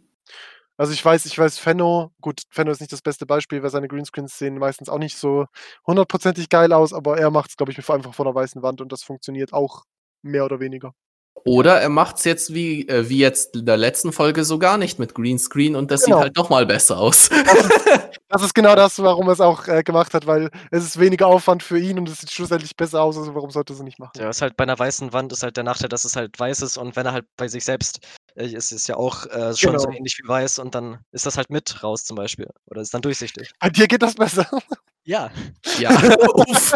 Also, 0.78 0.92
ich 0.92 1.04
weiß 1.04 1.26
ich 1.26 1.38
weiß, 1.38 1.58
Fenno 1.58 2.12
gut, 2.20 2.42
Fenno 2.50 2.72
ist 2.72 2.80
nicht 2.80 2.92
das 2.92 3.02
beste 3.02 3.26
Beispiel, 3.26 3.62
weil 3.62 3.70
seine 3.70 3.88
Greenscreens 3.88 4.38
sehen 4.38 4.58
meistens 4.58 4.88
auch 4.90 4.98
nicht 4.98 5.16
so 5.18 5.46
hundertprozentig 5.86 6.48
geil 6.50 6.72
aus, 6.72 6.92
aber 6.94 7.18
er 7.18 7.30
macht's, 7.30 7.56
glaube 7.56 7.72
ich, 7.72 7.78
einfach 7.90 8.14
vor 8.14 8.26
'ner 8.26 8.34
weißen 8.34 8.62
Wand 8.62 8.80
und 8.80 8.92
das 8.92 9.02
funktioniert 9.04 9.52
auch 9.52 9.84
mehr 10.22 10.44
oder 10.46 10.60
weniger. 10.60 10.94
Oder 11.46 11.78
er 11.80 11.90
macht 11.90 12.16
es 12.16 12.24
jetzt 12.24 12.54
wie, 12.54 12.88
äh, 12.88 13.08
wie 13.10 13.18
jetzt 13.18 13.54
in 13.54 13.66
der 13.66 13.76
letzten 13.76 14.12
Folge 14.12 14.44
sogar 14.44 14.78
nicht 14.78 14.98
mit 14.98 15.14
Greenscreen 15.14 15.76
und 15.76 15.90
das 15.90 16.04
Genau. 16.04 16.16
sieht 16.16 16.22
halt 16.24 16.36
noch 16.36 16.48
mal 16.48 16.64
besser 16.64 16.96
aus. 16.98 17.28
Das 18.28 18.42
ist 18.42 18.54
genau 18.54 18.74
das, 18.74 18.98
warum 18.98 19.26
er 19.28 19.32
es 19.34 19.40
auch 19.42 19.68
äh, 19.68 19.82
gemacht 19.82 20.14
hat, 20.14 20.26
weil 20.26 20.50
es 20.70 20.84
ist 20.84 20.98
weniger 20.98 21.26
Aufwand 21.26 21.62
für 21.62 21.78
ihn 21.78 21.98
und 21.98 22.08
es 22.08 22.20
sieht 22.20 22.30
schlussendlich 22.30 22.74
besser 22.76 23.02
aus, 23.02 23.18
also 23.18 23.34
warum 23.34 23.50
sollte 23.50 23.74
er 23.74 23.76
es 23.76 23.82
nicht 23.82 23.98
machen? 23.98 24.12
Ja, 24.16 24.30
ist 24.30 24.40
halt 24.40 24.56
bei 24.56 24.64
einer 24.64 24.78
weißen 24.78 25.12
Wand 25.12 25.32
ist 25.32 25.42
halt 25.42 25.56
der 25.58 25.64
Nachteil, 25.64 25.90
dass 25.90 26.04
es 26.06 26.16
halt 26.16 26.38
weiß 26.38 26.62
ist 26.62 26.78
und 26.78 26.96
wenn 26.96 27.04
er 27.04 27.12
halt 27.12 27.26
bei 27.36 27.46
sich 27.46 27.64
selbst 27.64 27.98
äh, 28.36 28.46
ist 28.46 28.72
es 28.72 28.86
ja 28.86 28.96
auch 28.96 29.26
äh, 29.26 29.54
schon 29.54 29.78
so 29.78 29.86
Genau. 29.86 29.98
ähnlich 29.98 30.18
wie 30.22 30.26
weiß 30.28 30.58
und 30.60 30.74
dann 30.74 30.98
ist 31.12 31.26
das 31.26 31.36
halt 31.36 31.50
mit 31.50 31.82
raus 31.82 32.04
zum 32.04 32.16
Beispiel 32.16 32.48
oder 32.70 32.80
ist 32.80 32.94
dann 32.94 33.02
durchsichtig. 33.02 33.50
Bei 33.60 33.68
dir 33.68 33.86
geht 33.86 34.02
das 34.02 34.14
besser. 34.14 34.46
Ja, 35.04 35.30
ja. 35.78 35.90
Uff. 36.34 36.72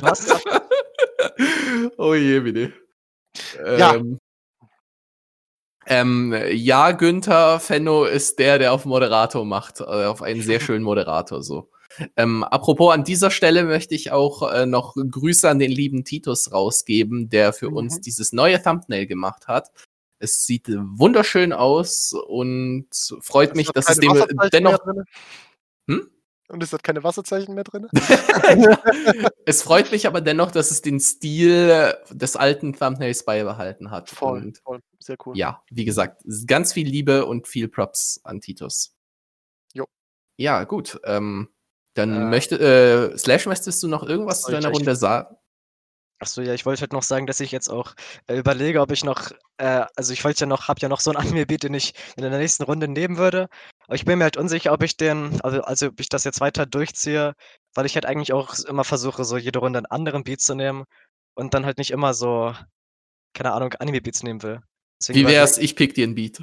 was? 0.00 0.26
oh 1.98 2.14
je, 2.14 2.40
bitte. 2.40 2.72
Ja. 3.66 3.94
Ähm, 3.94 4.18
ähm, 5.86 6.34
ja, 6.50 6.90
Günther 6.92 7.60
Fenno 7.60 8.04
ist 8.04 8.38
der, 8.38 8.58
der 8.58 8.72
auf 8.72 8.84
Moderator 8.86 9.44
macht, 9.44 9.80
äh, 9.80 9.84
auf 9.84 10.20
einen 10.20 10.42
sehr 10.42 10.58
schönen 10.60 10.82
Moderator 10.82 11.42
so. 11.42 11.70
Ähm, 12.16 12.44
apropos, 12.44 12.92
an 12.92 13.04
dieser 13.04 13.30
Stelle 13.30 13.64
möchte 13.64 13.94
ich 13.94 14.10
auch 14.10 14.50
äh, 14.50 14.66
noch 14.66 14.96
Grüße 14.96 15.48
an 15.48 15.58
den 15.58 15.70
lieben 15.70 16.04
Titus 16.04 16.52
rausgeben, 16.52 17.28
der 17.30 17.52
für 17.52 17.70
Mhm. 17.70 17.76
uns 17.76 18.00
dieses 18.00 18.32
neue 18.32 18.60
Thumbnail 18.60 19.06
gemacht 19.06 19.46
hat. 19.46 19.70
Es 20.18 20.44
sieht 20.44 20.66
wunderschön 20.68 21.52
aus 21.52 22.12
und 22.12 22.88
freut 23.20 23.54
mich, 23.54 23.68
hat 23.68 23.76
dass 23.76 23.88
es 23.90 23.98
dem 24.00 24.14
dennoch? 24.52 24.78
Hm? 25.88 26.10
Und 26.48 26.62
es 26.62 26.72
hat 26.72 26.82
keine 26.84 27.02
Wasserzeichen 27.02 27.54
mehr 27.54 27.64
drin? 27.64 27.88
es 29.44 29.62
freut 29.62 29.90
mich 29.90 30.06
aber 30.06 30.20
dennoch, 30.20 30.50
dass 30.52 30.70
es 30.70 30.80
den 30.80 31.00
Stil 31.00 31.94
des 32.10 32.36
alten 32.36 32.72
Thumbnails 32.72 33.24
beibehalten 33.24 33.90
hat. 33.90 34.10
Voll, 34.10 34.42
Und 34.42 34.58
voll. 34.58 34.80
Sehr 34.98 35.16
cool. 35.26 35.36
ja, 35.36 35.62
wie 35.70 35.84
gesagt, 35.84 36.22
ganz 36.46 36.72
viel 36.72 36.86
Liebe 36.88 37.26
und 37.26 37.48
viel 37.48 37.68
Props 37.68 38.20
an 38.24 38.40
Titus. 38.40 38.94
Jo. 39.74 39.86
Ja, 40.38 40.64
gut. 40.64 41.00
Ähm, 41.04 41.48
dann 41.94 42.14
Äh. 42.14 42.24
möchte, 42.26 42.58
äh, 43.14 43.18
Slash, 43.18 43.46
möchtest 43.46 43.82
du 43.82 43.88
noch 43.88 44.02
irgendwas 44.04 44.42
zu 44.42 44.52
deiner 44.52 44.68
Runde 44.70 44.94
sagen? 44.96 45.36
Achso, 46.18 46.40
ja, 46.40 46.54
ich 46.54 46.64
wollte 46.64 46.80
halt 46.80 46.94
noch 46.94 47.02
sagen, 47.02 47.26
dass 47.26 47.40
ich 47.40 47.52
jetzt 47.52 47.68
auch 47.68 47.94
äh, 48.26 48.36
überlege, 48.38 48.80
ob 48.80 48.90
ich 48.90 49.04
noch, 49.04 49.32
äh, 49.58 49.84
also 49.96 50.14
ich 50.14 50.24
wollte 50.24 50.40
ja 50.40 50.46
noch, 50.46 50.66
hab 50.66 50.80
ja 50.80 50.88
noch 50.88 51.00
so 51.00 51.10
ein 51.10 51.16
Anime-Beat, 51.44 51.64
den 51.64 51.74
ich 51.74 51.92
in 52.16 52.22
der 52.22 52.30
nächsten 52.38 52.62
Runde 52.64 52.88
nehmen 52.88 53.18
würde. 53.18 53.48
Aber 53.86 53.94
ich 53.94 54.04
bin 54.04 54.18
mir 54.18 54.24
halt 54.24 54.36
unsicher, 54.36 54.72
ob 54.72 54.82
ich 54.82 54.96
den, 54.96 55.40
also, 55.42 55.60
also 55.62 55.86
ob 55.88 56.00
ich 56.00 56.08
das 56.08 56.24
jetzt 56.24 56.40
weiter 56.40 56.66
durchziehe, 56.66 57.34
weil 57.74 57.86
ich 57.86 57.94
halt 57.94 58.06
eigentlich 58.06 58.32
auch 58.32 58.54
immer 58.68 58.84
versuche, 58.84 59.24
so 59.24 59.36
jede 59.36 59.58
Runde 59.60 59.78
einen 59.78 59.86
anderen 59.86 60.24
Beat 60.24 60.40
zu 60.40 60.54
nehmen 60.54 60.84
und 61.34 61.54
dann 61.54 61.64
halt 61.66 61.78
nicht 61.78 61.90
immer 61.92 62.12
so, 62.14 62.54
keine 63.34 63.52
Ahnung, 63.52 63.74
Anime-Beats 63.74 64.22
nehmen 64.22 64.42
will. 64.42 64.60
Deswegen 65.00 65.20
Wie 65.20 65.26
wär's, 65.32 65.58
ich 65.58 65.76
pick 65.76 65.94
dir 65.94 66.06
ein 66.06 66.14
Beat? 66.14 66.40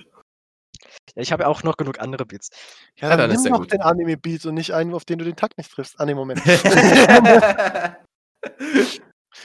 Ja, 1.15 1.21
ich 1.21 1.31
habe 1.31 1.43
ja 1.43 1.49
auch 1.49 1.63
noch 1.63 1.77
genug 1.77 1.99
andere 1.99 2.25
Beats. 2.25 2.49
Ja, 2.95 3.09
Ja, 3.09 3.17
dann, 3.17 3.29
dann 3.29 3.31
ist 3.37 3.43
nimm 3.43 3.51
ja 3.53 3.57
doch 3.57 3.63
gut. 3.63 3.71
den 3.73 3.81
Anime-Beat 3.81 4.45
und 4.45 4.53
nicht 4.55 4.71
einen, 4.73 4.93
auf 4.93 5.05
den 5.05 5.19
du 5.19 5.25
den 5.25 5.35
Takt 5.35 5.57
nicht 5.57 5.71
triffst. 5.71 5.99
Ah, 5.99 6.05
nee, 6.05 6.13
Moment. 6.13 6.41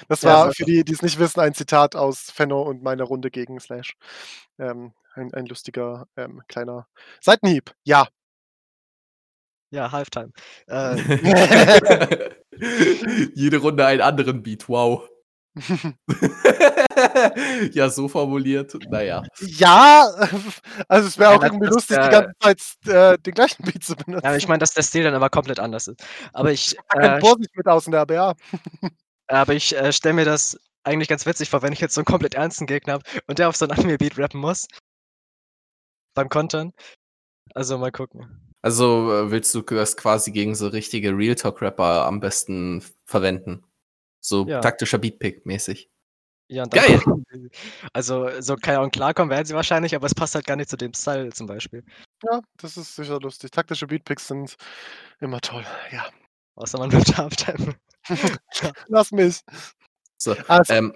Das 0.09 0.23
Ja, 0.23 0.28
war 0.28 0.47
so- 0.49 0.52
für 0.52 0.64
die, 0.64 0.85
die 0.85 0.93
es 0.93 1.02
nicht 1.02 1.19
wissen, 1.19 1.40
ein 1.40 1.55
Zitat 1.55 1.97
aus 1.97 2.31
Fenno 2.31 2.62
und 2.62 2.83
meiner 2.83 3.05
Runde 3.05 3.31
gegen 3.31 3.59
Slash. 3.59 3.97
Ähm, 4.59 4.93
ein, 5.19 5.35
ein 5.35 5.47
lustiger 5.47 6.07
ähm, 6.17 6.43
kleiner 6.49 6.87
Seitenhieb. 7.21 7.73
Ja. 7.85 8.09
Ja, 9.71 9.93
Halftime. 9.93 10.31
Äh, 10.67 10.97
Jede 13.35 13.59
Runde 13.59 13.85
einen 13.87 14.01
anderen 14.01 14.43
Beat, 14.43 14.69
wow. 14.69 15.07
ja, 17.73 17.89
so 17.91 18.09
formuliert, 18.09 18.75
naja. 18.91 19.23
ja, 19.41 20.07
also 20.89 21.09
es 21.09 21.19
wäre 21.19 21.33
Ja, 21.33 21.37
auch 21.37 21.41
das- 21.41 21.51
irgendwie 21.51 21.67
lustig, 21.69 21.97
die 21.99 22.07
äh, 22.07 22.11
ganze 22.11 22.33
Zeit 22.41 22.63
äh, 22.87 23.19
den 23.19 23.35
gleichen 23.35 23.65
Beat 23.65 23.85
zu 23.85 23.95
benutzen. 23.97 24.25
ja, 24.25 24.37
ich 24.37 24.49
meine, 24.49 24.59
dass 24.61 24.73
der 24.75 24.83
Stil 24.83 25.05
dann 25.05 25.15
aber 25.15 25.29
komplett 25.31 25.61
anders 25.61 25.89
ist. 25.89 26.03
Aber 26.33 26.53
ich, 26.53 26.77
Da 26.89 27.01
kennt 27.01 27.19
äh, 27.19 27.21
Vorsicht 27.21 27.55
mit 27.57 27.67
aus 27.67 27.87
in 27.87 27.93
der 27.93 28.03
ABA. 28.03 28.35
Aber 29.27 29.53
ich 29.55 29.77
äh, 29.77 29.93
stelle 29.93 30.15
mir 30.15 30.25
das 30.25 30.59
eigentlich 30.85 31.09
ganz 31.09 31.27
witzig 31.27 31.51
vor, 31.51 31.61
wenn 31.63 31.73
ich 31.73 31.81
jetzt 31.81 31.95
so 31.95 32.01
einen 32.01 32.07
komplett 32.07 32.35
ernsten 32.35 32.67
Gegner 32.67 32.95
habe 32.95 33.05
und 33.27 33.39
der 33.39 33.49
auf 33.49 33.57
so 33.57 33.67
ein 33.67 33.71
Anime-Beat 33.73 34.17
rappen 34.19 34.41
muss. 34.41 34.67
Beim 36.15 36.29
Kontern. 36.29 36.73
Also 37.55 37.79
mal 37.79 37.93
gucken. 37.93 38.45
Also 38.62 39.12
äh, 39.12 39.31
willst 39.31 39.55
du 39.55 39.62
das 39.62 39.97
quasi 39.97 40.33
gegen 40.33 40.55
so 40.55 40.69
richtige 40.69 41.17
Real 41.17 41.35
Talk 41.35 41.62
Rapper 41.62 42.07
am 42.07 42.21
besten 42.21 42.83
verwenden? 43.05 43.65
So 44.21 44.47
Ja. 44.47 44.61
taktischer 44.61 44.99
Beatpick 44.99 45.47
mäßig. 45.47 45.91
Ja, 46.50 46.65
Geil. 46.65 47.00
Also, 47.93 48.29
so 48.41 48.57
keine 48.57 48.79
Ahnung, 48.79 48.91
klarkommen 48.91 49.31
werden 49.31 49.45
sie 49.45 49.55
wahrscheinlich, 49.55 49.95
aber 49.95 50.07
es 50.07 50.15
passt 50.15 50.35
halt 50.35 50.47
gar 50.47 50.57
nicht 50.57 50.71
zu 50.71 50.79
dem 50.79 50.95
Style 50.95 51.31
zum 51.31 51.47
Beispiel. 51.47 51.85
Ja, 52.25 52.41
das 52.57 52.79
ist 52.79 52.97
sicher 52.97 53.21
lustig. 53.21 53.50
Taktische 53.50 53.87
Beatpicks 53.87 54.29
sind 54.29 54.57
immer 55.21 55.41
toll. 55.43 55.65
Ja. 55.93 56.07
Außer 56.55 56.79
man 56.79 56.91
wird 56.91 57.07
Halftime. 57.19 57.77
Lass 58.88 59.12
mich. 59.12 59.41
So, 60.21 60.35
Also, 60.49 60.73
ähm, 60.75 60.93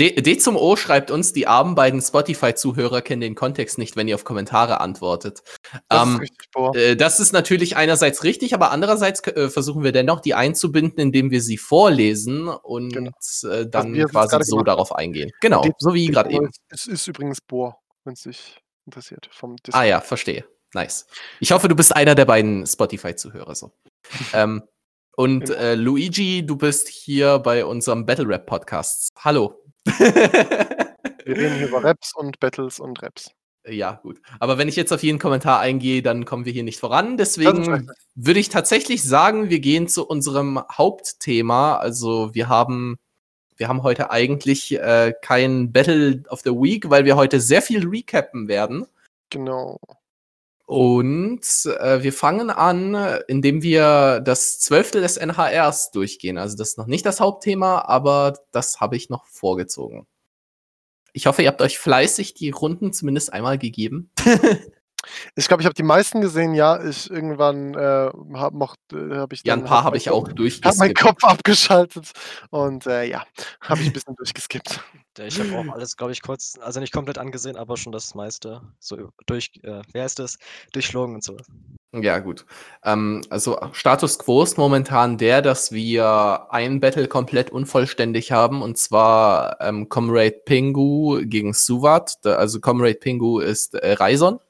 D, 0.00 0.16
D 0.16 0.36
zum 0.38 0.56
O 0.56 0.74
schreibt 0.74 1.12
uns, 1.12 1.32
die 1.32 1.46
armen 1.46 1.76
beiden 1.76 2.02
Spotify-Zuhörer 2.02 3.02
kennen 3.02 3.20
den 3.20 3.36
Kontext 3.36 3.78
nicht, 3.78 3.94
wenn 3.96 4.08
ihr 4.08 4.16
auf 4.16 4.24
Kommentare 4.24 4.80
antwortet. 4.80 5.42
das 5.88 6.02
ähm, 6.08 6.20
ist. 6.22 6.76
Äh, 6.76 6.96
Das 6.96 7.20
ist 7.20 7.32
natürlich 7.32 7.76
einerseits 7.76 8.24
richtig, 8.24 8.52
aber 8.52 8.72
andererseits 8.72 9.20
äh, 9.28 9.48
versuchen 9.48 9.84
wir 9.84 9.92
dennoch, 9.92 10.18
die 10.20 10.34
einzubinden, 10.34 10.98
indem 10.98 11.30
wir 11.30 11.40
sie 11.40 11.56
vorlesen 11.56 12.48
und 12.48 12.92
Genau. 12.92 13.10
äh, 13.44 13.64
dann 13.68 13.92
wir 13.94 14.00
jetzt 14.02 14.10
quasi 14.10 14.38
so 14.42 14.56
gemacht 14.56 14.68
darauf 14.68 14.92
eingehen. 14.94 15.30
Genau, 15.40 15.62
Die- 15.62 15.72
so 15.78 15.94
wie 15.94 16.06
gerade 16.08 16.30
eben. 16.32 16.50
Es 16.68 16.86
ist 16.86 17.06
übrigens 17.06 17.40
Bohr, 17.40 17.78
wenn 18.04 18.14
es 18.14 18.22
dich 18.22 18.58
interessiert. 18.86 19.28
Vom 19.32 19.54
Ah 19.70 19.84
ja, 19.84 20.00
verstehe. 20.00 20.44
Nice. 20.74 21.06
Ich 21.38 21.52
hoffe, 21.52 21.68
du 21.68 21.76
bist 21.76 21.94
einer 21.94 22.16
der 22.16 22.24
beiden 22.24 22.66
Spotify-Zuhörer. 22.66 23.54
So. 23.54 23.70
ähm, 24.34 24.62
und 25.16 25.50
äh, 25.50 25.74
Luigi, 25.74 26.44
du 26.44 26.56
bist 26.56 26.88
hier 26.88 27.38
bei 27.38 27.64
unserem 27.64 28.06
Battle 28.06 28.28
Rap 28.28 28.46
Podcast. 28.46 29.12
Hallo. 29.16 29.62
Wir 31.24 31.36
reden 31.36 31.56
hier 31.56 31.68
über 31.68 31.82
Raps 31.82 32.14
und 32.14 32.38
Battles 32.40 32.80
und 32.80 33.02
Raps. 33.02 33.30
Ja, 33.66 34.00
gut. 34.02 34.20
Aber 34.40 34.58
wenn 34.58 34.68
ich 34.68 34.76
jetzt 34.76 34.92
auf 34.92 35.02
jeden 35.02 35.18
Kommentar 35.18 35.60
eingehe, 35.60 36.02
dann 36.02 36.26
kommen 36.26 36.44
wir 36.44 36.52
hier 36.52 36.64
nicht 36.64 36.78
voran. 36.78 37.16
Deswegen 37.16 37.88
würde 38.14 38.40
ich 38.40 38.50
tatsächlich 38.50 39.02
sagen, 39.02 39.48
wir 39.48 39.60
gehen 39.60 39.88
zu 39.88 40.06
unserem 40.06 40.62
Hauptthema. 40.70 41.76
Also 41.76 42.34
wir 42.34 42.50
haben, 42.50 42.98
wir 43.56 43.68
haben 43.68 43.82
heute 43.82 44.10
eigentlich 44.10 44.78
äh, 44.78 45.14
kein 45.22 45.72
Battle 45.72 46.24
of 46.28 46.40
the 46.40 46.50
Week, 46.50 46.90
weil 46.90 47.06
wir 47.06 47.16
heute 47.16 47.40
sehr 47.40 47.62
viel 47.62 47.88
recappen 47.88 48.48
werden. 48.48 48.86
Genau. 49.30 49.80
Und 50.66 51.40
äh, 51.78 52.02
wir 52.02 52.12
fangen 52.12 52.50
an, 52.50 52.94
indem 53.28 53.62
wir 53.62 54.20
das 54.20 54.60
Zwölfte 54.60 55.00
des 55.00 55.18
NHRs 55.18 55.90
durchgehen. 55.90 56.38
Also 56.38 56.56
das 56.56 56.70
ist 56.70 56.78
noch 56.78 56.86
nicht 56.86 57.04
das 57.04 57.20
Hauptthema, 57.20 57.80
aber 57.86 58.38
das 58.50 58.80
habe 58.80 58.96
ich 58.96 59.10
noch 59.10 59.26
vorgezogen. 59.26 60.06
Ich 61.12 61.26
hoffe, 61.26 61.42
ihr 61.42 61.48
habt 61.48 61.62
euch 61.62 61.78
fleißig 61.78 62.34
die 62.34 62.50
Runden 62.50 62.92
zumindest 62.92 63.32
einmal 63.32 63.58
gegeben. 63.58 64.10
Ich 65.34 65.48
glaube, 65.48 65.62
ich 65.62 65.66
habe 65.66 65.74
die 65.74 65.82
meisten 65.82 66.20
gesehen, 66.20 66.54
ja. 66.54 66.82
Ich 66.82 67.10
irgendwann 67.10 67.74
äh, 67.74 68.10
habe 68.34 68.66
äh, 68.92 69.16
hab 69.16 69.32
ich 69.32 69.42
Ja, 69.44 69.54
ein 69.54 69.64
paar 69.64 69.78
hab 69.78 69.84
habe 69.84 69.94
mein 69.94 70.00
ich 70.00 70.10
auch 70.10 70.28
durchgeskippt. 70.28 70.66
hab 70.66 70.78
meinen 70.78 70.94
Kopf 70.94 71.24
abgeschaltet 71.24 72.12
und 72.50 72.86
äh, 72.86 73.04
ja, 73.04 73.24
habe 73.60 73.80
ich 73.82 73.88
ein 73.88 73.92
bisschen 73.92 74.16
durchgeskippt. 74.16 74.80
Ich 75.18 75.38
habe 75.38 75.56
auch 75.56 75.74
alles, 75.74 75.96
glaube 75.96 76.12
ich, 76.12 76.22
kurz, 76.22 76.58
also 76.60 76.80
nicht 76.80 76.92
komplett 76.92 77.18
angesehen, 77.18 77.56
aber 77.56 77.76
schon 77.76 77.92
das 77.92 78.14
meiste 78.14 78.60
so 78.78 79.10
durch, 79.26 79.52
äh, 79.62 79.82
wer 79.92 80.04
heißt 80.04 80.18
das? 80.18 80.38
Durchflogen 80.72 81.14
und 81.14 81.24
so. 81.24 81.36
Ja, 81.92 82.18
gut. 82.18 82.44
Ähm, 82.84 83.22
also 83.30 83.56
Status 83.72 84.18
quo 84.18 84.42
ist 84.42 84.58
momentan 84.58 85.16
der, 85.16 85.42
dass 85.42 85.70
wir 85.70 86.48
ein 86.50 86.80
Battle 86.80 87.06
komplett 87.06 87.50
unvollständig 87.50 88.32
haben, 88.32 88.62
und 88.62 88.78
zwar 88.78 89.60
ähm, 89.60 89.88
Comrade 89.88 90.40
Pingu 90.44 91.20
gegen 91.24 91.54
Suvat. 91.54 92.18
Also 92.26 92.60
Comrade 92.60 92.94
Pingu 92.94 93.38
ist 93.38 93.74
äh, 93.74 93.92
Raison. 93.92 94.40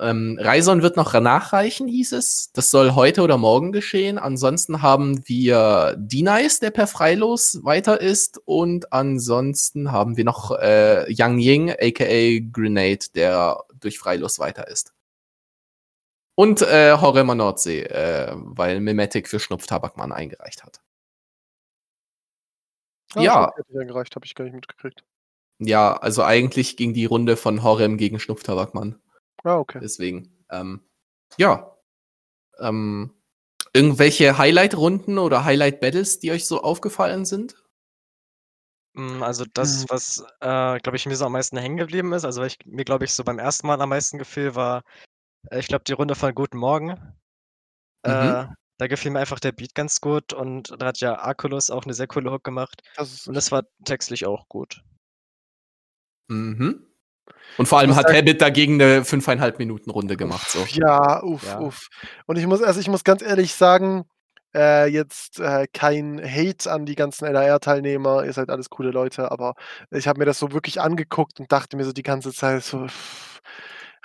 Ähm, 0.00 0.38
Raison 0.40 0.82
wird 0.82 0.96
noch 0.96 1.12
nachreichen, 1.12 1.86
hieß 1.86 2.12
es. 2.12 2.50
Das 2.54 2.70
soll 2.70 2.94
heute 2.94 3.22
oder 3.22 3.36
morgen 3.38 3.70
geschehen. 3.72 4.18
Ansonsten 4.18 4.82
haben 4.82 5.26
wir 5.28 5.94
D-Nice, 5.98 6.60
der 6.60 6.70
per 6.70 6.86
Freilos 6.86 7.60
weiter 7.62 8.00
ist. 8.00 8.40
Und 8.44 8.92
ansonsten 8.92 9.92
haben 9.92 10.16
wir 10.16 10.24
noch 10.24 10.52
äh, 10.58 11.10
Yang 11.12 11.38
Ying, 11.38 11.70
aka 11.70 12.40
Grenade, 12.52 13.06
der 13.14 13.62
durch 13.78 13.98
Freilos 13.98 14.38
weiter 14.38 14.68
ist. 14.68 14.94
Und 16.34 16.62
äh, 16.62 16.96
Horror 16.98 17.34
Nordsee, 17.34 17.82
äh, 17.82 18.32
weil 18.34 18.80
Mimetic 18.80 19.28
für 19.28 19.38
Schnupftabakmann 19.38 20.12
eingereicht 20.12 20.64
hat. 20.64 20.80
Ah, 23.14 23.20
Ja. 23.20 23.50
stimmt, 23.52 23.68
Hätte 23.68 23.78
ja 23.78 23.84
gereicht, 23.84 24.16
habe 24.16 24.24
ich 24.24 24.34
gar 24.34 24.44
nicht 24.44 24.54
mitgekriegt. 24.54 25.04
Ja, 25.58 25.92
also 25.94 26.22
eigentlich 26.24 26.78
ging 26.78 26.94
die 26.94 27.04
Runde 27.04 27.36
von 27.36 27.62
Horrem 27.62 27.98
gegen 27.98 28.18
Schnupftabakmann. 28.18 28.98
Ah, 29.44 29.56
okay. 29.58 29.80
Deswegen, 29.80 30.30
ähm, 30.50 30.80
ja. 31.38 31.76
Ähm, 32.60 33.12
irgendwelche 33.74 34.38
Highlight-Runden 34.38 35.18
oder 35.18 35.44
Highlight-Battles, 35.44 36.20
die 36.20 36.32
euch 36.32 36.46
so 36.46 36.62
aufgefallen 36.62 37.24
sind? 37.26 37.56
Hm, 38.96 39.22
also 39.22 39.44
das, 39.54 39.84
Mhm. 39.84 39.88
was, 39.88 40.18
äh, 40.40 40.78
glaube 40.80 40.96
ich, 40.96 41.06
mir 41.06 41.14
so 41.16 41.24
am 41.26 41.32
meisten 41.32 41.56
hängen 41.56 41.76
geblieben 41.76 42.12
ist, 42.12 42.24
also, 42.24 42.42
ich 42.42 42.56
mir, 42.64 42.84
glaube 42.84 43.04
ich, 43.04 43.12
so 43.14 43.22
beim 43.22 43.38
ersten 43.38 43.66
Mal 43.68 43.80
am 43.80 43.88
meisten 43.88 44.18
gefiel, 44.18 44.54
war, 44.56 44.82
äh, 45.50 45.60
ich 45.60 45.68
glaube, 45.68 45.84
die 45.86 45.92
Runde 45.92 46.14
von 46.16 46.34
Guten 46.34 46.58
Morgen. 46.58 46.90
Äh, 48.04 48.06
Mhm. 48.06 48.50
da 48.78 48.88
gefiel 48.88 49.12
mir 49.12 49.20
einfach 49.20 49.40
der 49.40 49.52
Beat 49.52 49.74
ganz 49.74 50.00
gut 50.00 50.32
und 50.34 50.74
da 50.80 50.86
hat 50.86 51.00
ja 51.00 51.16
Arculus 51.18 51.70
auch 51.70 51.86
'ne 51.86 51.94
sehr 51.94 52.08
coole 52.08 52.32
Hook 52.32 52.44
gemacht 52.44 52.82
Das 52.96 53.26
und 53.26 53.34
das 53.34 53.52
war 53.52 53.64
textlich 53.84 54.26
auch 54.26 54.48
gut. 54.48 54.82
Mhm. 56.30 56.89
Und 57.58 57.66
vor 57.66 57.78
allem 57.78 57.94
hat 57.94 58.08
sagen 58.08 58.16
Habit 58.18 58.40
dagegen 58.40 58.76
'ne 58.76 59.04
5,5 59.04 59.58
Minuten 59.58 59.90
Runde 59.90 60.16
gemacht, 60.16 60.50
so. 60.50 60.70
Ja, 60.70 61.22
uff, 61.22 61.42
Ja. 61.42 61.58
uff. 61.58 61.88
Und 62.26 62.36
ich 62.38 62.46
muss 62.46 62.62
also, 62.62 62.80
ich 62.80 62.88
muss 62.88 63.04
ganz 63.04 63.22
ehrlich 63.22 63.54
sagen, 63.54 64.04
äh, 64.54 64.86
jetzt, 64.88 65.38
äh, 65.40 65.66
kein 65.72 66.20
Hate 66.22 66.70
an 66.72 66.86
die 66.86 66.94
ganzen 66.96 67.26
NRR-Teilnehmer, 67.26 68.24
ihr 68.24 68.32
seid 68.32 68.50
alles 68.50 68.70
coole 68.70 68.90
Leute, 68.90 69.30
aber 69.30 69.54
ich 69.90 70.08
habe 70.08 70.18
mir 70.20 70.24
das 70.26 70.38
so 70.38 70.52
wirklich 70.52 70.80
angeguckt 70.80 71.40
und 71.40 71.52
dachte 71.52 71.76
mir 71.76 71.84
so 71.84 71.92
die 71.92 72.02
ganze 72.02 72.32
Zeit 72.32 72.64
so: 72.64 72.86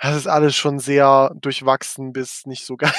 „Das 0.00 0.16
ist 0.16 0.26
alles 0.28 0.54
schon 0.56 0.78
sehr 0.80 1.32
durchwachsen 1.40 2.12
bis 2.12 2.46
nicht 2.46 2.64
so 2.66 2.76
geil.“ 2.78 2.92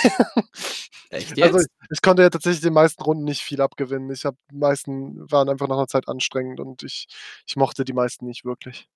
Echt 1.11 1.37
Also, 1.41 1.59
jetzt? 1.59 1.67
ich 1.91 2.01
konnte 2.01 2.23
ja 2.23 2.29
tatsächlich 2.29 2.61
den 2.61 2.73
meisten 2.73 3.03
Runden 3.03 3.23
nicht 3.25 3.41
viel 3.43 3.61
abgewinnen. 3.61 4.11
Ich 4.11 4.25
habe 4.25 4.37
die 4.51 4.57
meisten 4.57 5.29
waren 5.31 5.49
einfach 5.49 5.67
nach 5.67 5.77
'ner 5.77 5.87
Zeit 5.87 6.07
anstrengend 6.09 6.59
und 6.59 6.83
ich 6.83 7.07
ich 7.47 7.55
mochte 7.57 7.85
die 7.85 7.93
meisten 7.93 8.25
nicht 8.27 8.45
wirklich. 8.45 8.87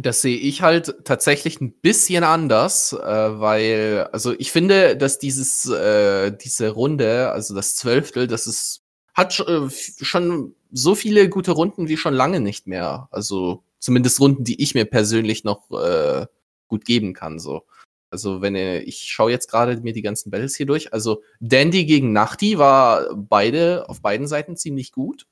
Das 0.00 0.22
sehe 0.22 0.36
ich 0.36 0.60
halt 0.62 0.96
tatsächlich 1.04 1.60
'n 1.60 1.72
bisschen 1.80 2.24
anders, 2.24 2.92
äh, 2.94 2.98
weil 3.40 4.08
also, 4.12 4.32
ich 4.36 4.50
finde, 4.50 4.96
dass 4.96 5.20
dieses 5.20 5.66
äh, 5.70 6.32
diese 6.36 6.70
Runde, 6.70 7.30
also, 7.30 7.54
das 7.54 7.76
Zwölftel, 7.76 8.26
das 8.26 8.48
ist 8.48 8.82
hat 9.14 9.38
äh, 9.38 9.68
schon 9.70 10.56
so 10.72 10.96
viele 10.96 11.28
gute 11.28 11.52
Runden 11.52 11.86
wie 11.88 11.96
schon 11.96 12.14
lange 12.14 12.40
nicht 12.40 12.66
mehr. 12.66 13.06
Also, 13.12 13.62
zumindest 13.78 14.18
Runden, 14.18 14.42
die 14.42 14.60
ich 14.60 14.74
mir 14.74 14.84
persönlich 14.84 15.44
noch, 15.44 15.70
äh, 15.70 16.26
gut 16.66 16.84
geben 16.84 17.12
kann, 17.14 17.38
so. 17.38 17.62
Also, 18.10 18.40
wenn, 18.42 18.56
äh 18.56 18.80
ich 18.80 18.98
schaue 19.12 19.30
jetzt 19.30 19.48
grade 19.48 19.80
mir 19.80 19.92
die 19.92 20.02
ganzen 20.02 20.30
Battles 20.32 20.56
hier 20.56 20.66
durch. 20.66 20.92
Also, 20.92 21.22
Dandy 21.38 21.84
gegen 21.86 22.12
Nachti 22.12 22.58
war 22.58 23.14
beide 23.14 23.88
auf 23.88 24.02
beiden 24.02 24.26
Seiten 24.26 24.56
ziemlich 24.56 24.90
gut. 24.90 25.24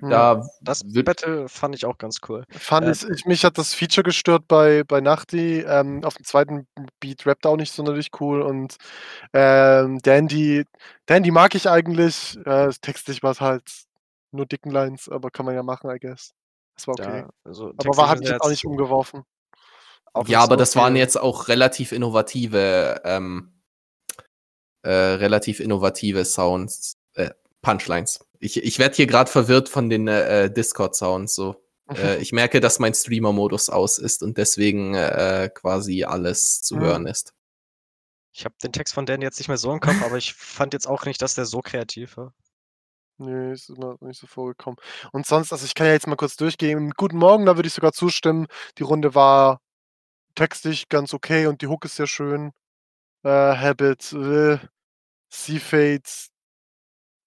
Da 0.00 0.46
Das 0.60 0.82
Battle 0.84 1.48
fand 1.48 1.74
ich 1.74 1.86
auch 1.86 1.98
ganz 1.98 2.18
cool. 2.28 2.44
Fand 2.50 2.86
Äh 2.86 2.92
ich 2.92 3.04
ich 3.08 3.24
mich 3.26 3.44
hat 3.44 3.56
das 3.58 3.74
Feature 3.74 4.04
gestört 4.04 4.46
bei 4.48 4.84
bei 4.84 5.00
Nachti. 5.00 5.60
Ähm, 5.60 6.04
auf 6.04 6.14
dem 6.14 6.24
zweiten 6.24 6.66
Beat 7.00 7.26
rappt 7.26 7.46
er 7.46 7.52
auch 7.52 7.56
nicht 7.56 7.72
sonderlich 7.72 8.10
cool 8.20 8.42
und, 8.42 8.76
ähm, 9.32 10.00
Dandy 10.02 10.64
Dandy 11.06 11.30
mag 11.30 11.54
ich 11.54 11.68
eigentlich. 11.68 12.38
Äh, 12.44 12.70
textlich 12.80 13.22
war's 13.22 13.40
halt 13.40 13.62
nur 14.32 14.46
dicken 14.46 14.70
Lines, 14.70 15.08
aber 15.08 15.30
kann 15.30 15.46
man 15.46 15.54
ja 15.54 15.62
machen, 15.62 15.90
I 15.90 15.98
guess. 15.98 16.32
Das 16.74 16.86
war 16.86 16.94
okay. 16.94 17.20
Ja, 17.20 17.30
also, 17.44 17.72
Aber 17.76 17.96
war 17.96 18.08
hat 18.08 18.18
mich 18.20 18.28
jetzt 18.28 18.42
auch 18.42 18.50
nicht 18.50 18.66
umgeworfen. 18.66 19.24
auch 20.12 20.28
Ja, 20.28 20.40
aber 20.40 20.54
so 20.54 20.58
das 20.58 20.76
waren 20.76 20.94
jetzt 20.94 21.18
auch 21.18 21.48
relativ 21.48 21.92
innovative, 21.92 23.00
ähm 23.04 23.52
äh, 24.82 24.90
relativ 24.90 25.58
innovative 25.58 26.24
Sounds 26.24 26.96
äh, 27.14 27.30
Punchlines. 27.66 28.20
Ich 28.38 28.62
ich 28.62 28.78
werde 28.78 28.94
hier 28.94 29.08
grad 29.08 29.28
verwirrt 29.28 29.68
von 29.68 29.90
den, 29.90 30.06
äh, 30.08 30.50
Discord-Sounds 30.50 31.34
so. 31.34 31.62
Äh, 31.96 32.18
ich 32.18 32.32
merke, 32.32 32.58
dass 32.60 32.80
mein 32.80 32.94
Streamer-Modus 32.94 33.68
aus 33.70 33.98
ist 33.98 34.22
und 34.24 34.38
deswegen, 34.38 34.94
äh, 34.94 35.48
quasi 35.54 36.02
alles 36.02 36.60
zu 36.62 36.74
Mhm. 36.76 36.80
hören 36.80 37.06
ist. 37.06 37.32
Ich 38.32 38.44
habe 38.44 38.56
den 38.62 38.72
Text 38.72 38.92
von 38.92 39.06
Dandy 39.06 39.24
jetzt 39.24 39.38
nicht 39.38 39.46
mehr 39.48 39.56
so 39.56 39.72
im 39.72 39.78
Kopf, 39.80 40.02
aber 40.02 40.16
ich 40.16 40.34
fand 40.34 40.72
jetzt 40.74 40.88
auch 40.88 41.04
nicht, 41.06 41.22
dass 41.22 41.34
der 41.36 41.44
so 41.46 41.60
kreativ 41.60 42.16
war. 42.16 42.34
Ne, 43.18 43.52
ist 43.52 43.70
mir 43.70 43.96
nicht 44.00 44.20
so 44.20 44.26
vorgekommen. 44.26 44.78
Und 45.12 45.26
sonst 45.26 45.52
also, 45.52 45.64
ich 45.64 45.74
kann 45.74 45.86
ja 45.86 45.92
jetzt 45.94 46.06
mal 46.06 46.16
kurz 46.16 46.36
durchgehen. 46.36 46.90
Guten 46.96 47.18
Morgen, 47.18 47.46
da 47.46 47.56
würde 47.56 47.66
ich 47.68 47.72
sogar 47.74 47.92
zustimmen. 47.92 48.46
Die 48.78 48.82
Runde 48.82 49.14
war 49.14 49.60
textlich 50.34 50.88
ganz 50.88 51.14
okay 51.14 51.46
und 51.46 51.62
die 51.62 51.68
Hook 51.68 51.84
ist 51.86 51.96
sehr 51.96 52.06
schön. 52.08 52.50
Äh, 53.24 53.30
Habit, 53.30 54.12
äh, 54.12 54.58
C-Fades 55.30 56.28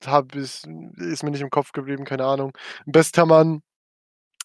habe 0.06 0.40
ich 0.40 0.64
ist 0.98 1.24
mir 1.24 1.32
nicht 1.32 1.42
im 1.42 1.50
Kopf 1.50 1.72
geblieben, 1.72 2.06
keine 2.06 2.26
Ahnung. 2.26 2.54
Bester 2.86 3.26
Mann, 3.26 3.62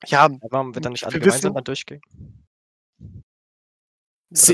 ja, 0.06 0.28
Ja, 0.28 0.38
warum 0.50 0.74
wir 0.74 0.80
dann 0.82 0.92
nicht 0.92 1.04
alle 1.06 1.18
gemeinsam 1.20 1.54
dann 1.54 1.64
durchgehen? 1.64 2.00
Ist 4.30 4.48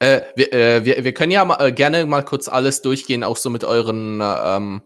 äh, 0.00 0.22
wir 0.36 0.52
äh, 0.52 0.84
wir 0.84 1.04
wir 1.04 1.12
können 1.14 1.32
ja 1.32 1.44
ma 1.44 1.58
äh, 1.60 1.72
gerne 1.72 2.06
mal 2.06 2.24
kurz 2.24 2.48
alles 2.48 2.80
durchgehen, 2.82 3.24
auch 3.24 3.36
so 3.36 3.50
mit 3.50 3.62
euren, 3.64 4.20
ähm, 4.22 4.82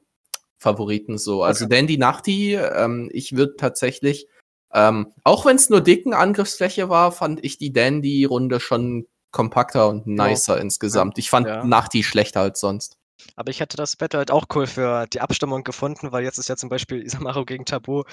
Favoriten 0.59 1.16
so. 1.19 1.43
Also, 1.43 1.64
Okay. 1.64 1.77
Dandy 1.77 1.97
Nachti, 1.97 2.55
ähm, 2.55 3.09
ich 3.12 3.37
würde 3.37 3.57
tatsächlich 3.57 4.27
ähm, 4.73 5.12
auch 5.25 5.47
wenn's 5.47 5.71
nur 5.71 5.81
dicken 5.81 6.14
Angriffsfläche 6.14 6.88
war, 6.88 7.12
fand 7.12 7.45
ich 7.45 7.59
die 7.59 7.73
Dandy-Runde 7.73 8.61
schon 8.61 9.07
kompakter 9.33 9.88
und 9.88 10.07
nicer 10.07 10.57
Ja. 10.57 10.62
insgesamt. 10.62 11.19
Ich 11.19 11.31
fand 11.31 11.47
Ja. 11.47 11.64
Nachti 11.64 12.03
schlechter 12.05 12.40
als 12.43 12.61
sonst. 12.61 13.00
Aber 13.37 13.51
ich 13.51 13.61
hätte 13.61 13.77
das 13.77 13.97
Battle 13.97 14.19
halt 14.19 14.31
auch 14.31 14.47
cool 14.55 14.67
für 14.67 15.07
die 15.07 15.21
Abstimmung 15.21 15.65
gefunden, 15.65 16.13
weil 16.13 16.25
jetzt 16.25 16.39
ist 16.39 16.49
ja 16.49 16.57
zum 16.57 16.69
Beispiel 16.69 17.03
Isamaru 17.07 17.45
gegen 17.45 17.65
Tabu 17.65 18.05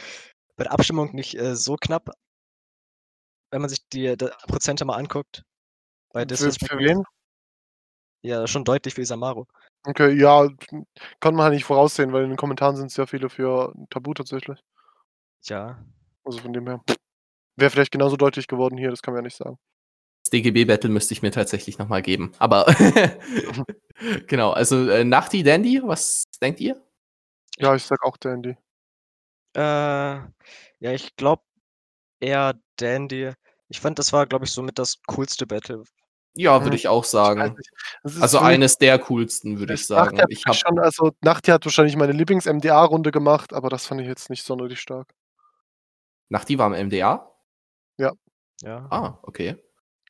bei 0.58 0.64
der 0.66 0.74
Abstimmung 0.74 1.14
nicht, 1.16 1.38
äh, 1.38 1.56
so 1.56 1.76
knapp 1.76 2.12
wenn 3.52 3.62
man 3.62 3.70
sich 3.70 3.88
die 3.90 4.16
d 4.18 4.30
Prozente 4.48 4.86
mal 4.86 4.98
anguckt 4.98 5.44
bei 6.14 6.26
Für 6.28 6.52
für 6.52 6.78
wen? 6.80 7.04
Ja, 8.24 8.48
schon 8.48 8.64
deutlich 8.64 8.96
für 8.96 9.02
Isamaru. 9.02 9.46
Okay, 9.86 10.12
ja, 10.20 10.48
konnte 11.22 11.38
man 11.38 11.44
halt 11.44 11.54
nicht 11.54 11.66
voraussehen, 11.66 12.12
weil 12.12 12.24
in 12.24 12.30
den 12.32 12.38
Kommentaren 12.38 12.76
sind 12.76 12.92
sehr 12.92 13.08
viele 13.08 13.30
für 13.30 13.74
Tabu 13.90 14.14
tatsächlich. 14.14 14.60
Ja. 15.44 15.78
Also, 16.26 16.40
von 16.40 16.52
dem 16.52 16.68
her 16.68 16.82
wäre 17.56 17.72
vielleicht 17.72 17.92
genauso 17.92 18.18
deutlich 18.18 18.48
geworden 18.48 18.78
hier, 18.78 18.90
das 18.90 19.02
kann 19.02 19.14
man 19.14 19.20
ja 19.24 19.28
nicht 19.28 19.38
sagen. 19.38 19.58
Das 20.28 20.32
DGB-Battle 20.32 20.90
müsste 20.90 21.14
ich 21.14 21.22
mir 21.22 21.32
tatsächlich 21.32 21.78
noch 21.78 21.88
mal 21.88 22.02
geben. 22.02 22.34
Aber 22.38 22.66
genau, 24.28 24.52
also, 24.52 24.90
äh, 24.90 25.06
Nachti, 25.06 25.42
Dandy, 25.42 25.82
was 25.82 26.26
denkt 26.42 26.60
ihr? 26.60 26.82
Ja, 27.58 27.74
ich 27.74 27.84
sage 27.84 28.04
auch 28.04 28.18
Dandy. 28.18 28.58
Äh, 29.56 29.62
ja, 29.62 30.28
ich 30.82 31.16
glaube 31.16 31.44
eher 32.20 32.56
Dandy. 32.76 33.32
Ich 33.70 33.80
fand, 33.80 34.00
das 34.00 34.12
war, 34.12 34.28
glaube 34.28 34.44
ich, 34.44 34.52
somit 34.52 34.78
das 34.80 35.02
coolste 35.08 35.48
Battle. 35.48 35.84
Ja, 36.36 36.60
würde 36.60 36.72
Hm, 36.72 36.76
ich 36.76 36.90
auch 36.90 37.06
ich 37.06 37.10
sagen. 37.10 37.56
ist 38.04 38.22
Also, 38.22 38.40
eines 38.40 38.78
der 38.78 39.00
coolsten, 39.00 39.60
würde 39.60 39.76
ich 39.76 39.88
sagen. 39.88 40.22
Ich 40.28 40.46
habe 40.46 40.58
schon 40.58 40.78
also, 40.78 41.14
Nachti 41.22 41.52
hat 41.52 41.64
wahrscheinlich 41.64 41.96
meine 41.96 42.12
Lieblings-MDA-Runde 42.12 43.12
gemacht, 43.12 43.54
aber 43.54 43.70
das 43.70 43.86
fand 43.86 44.02
ich 44.02 44.08
jetzt 44.08 44.30
nicht 44.30 44.44
sonderlich 44.44 44.82
stark. 44.82 45.08
Nachti 46.28 46.58
war 46.58 46.68
im 46.68 46.88
MDA? 46.88 47.32
Ja. 47.96 48.12
Ja. 48.62 48.88
Ah, 48.90 49.20
okay. 49.22 49.56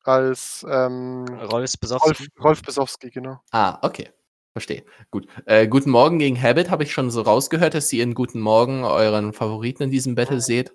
Als, 0.07 0.65
ähm, 0.69 1.25
Rolf 1.27 1.51
Rolf 1.51 1.73
Besowski. 1.81 2.27
Rolf 2.41 2.61
Besowski, 2.61 3.09
genau. 3.09 3.41
Ah, 3.51 3.77
okay. 3.81 4.09
Verstehe. 4.53 4.85
Gut. 5.11 5.27
Äh, 5.45 5.67
Guten 5.67 5.89
Morgen 5.89 6.17
gegen 6.17 6.41
Habit 6.41 6.69
habe 6.69 6.83
ich 6.83 6.93
schon 6.93 7.11
so 7.11 7.21
rausgehört, 7.21 7.73
dass 7.73 7.91
ihr 7.91 8.03
in 8.03 8.13
Guten 8.13 8.39
Morgen 8.39 8.85
euren 8.85 9.33
Favoriten 9.33 9.83
in 9.83 9.91
diesem 9.91 10.15
Battle 10.15 10.39
seht. 10.39 10.71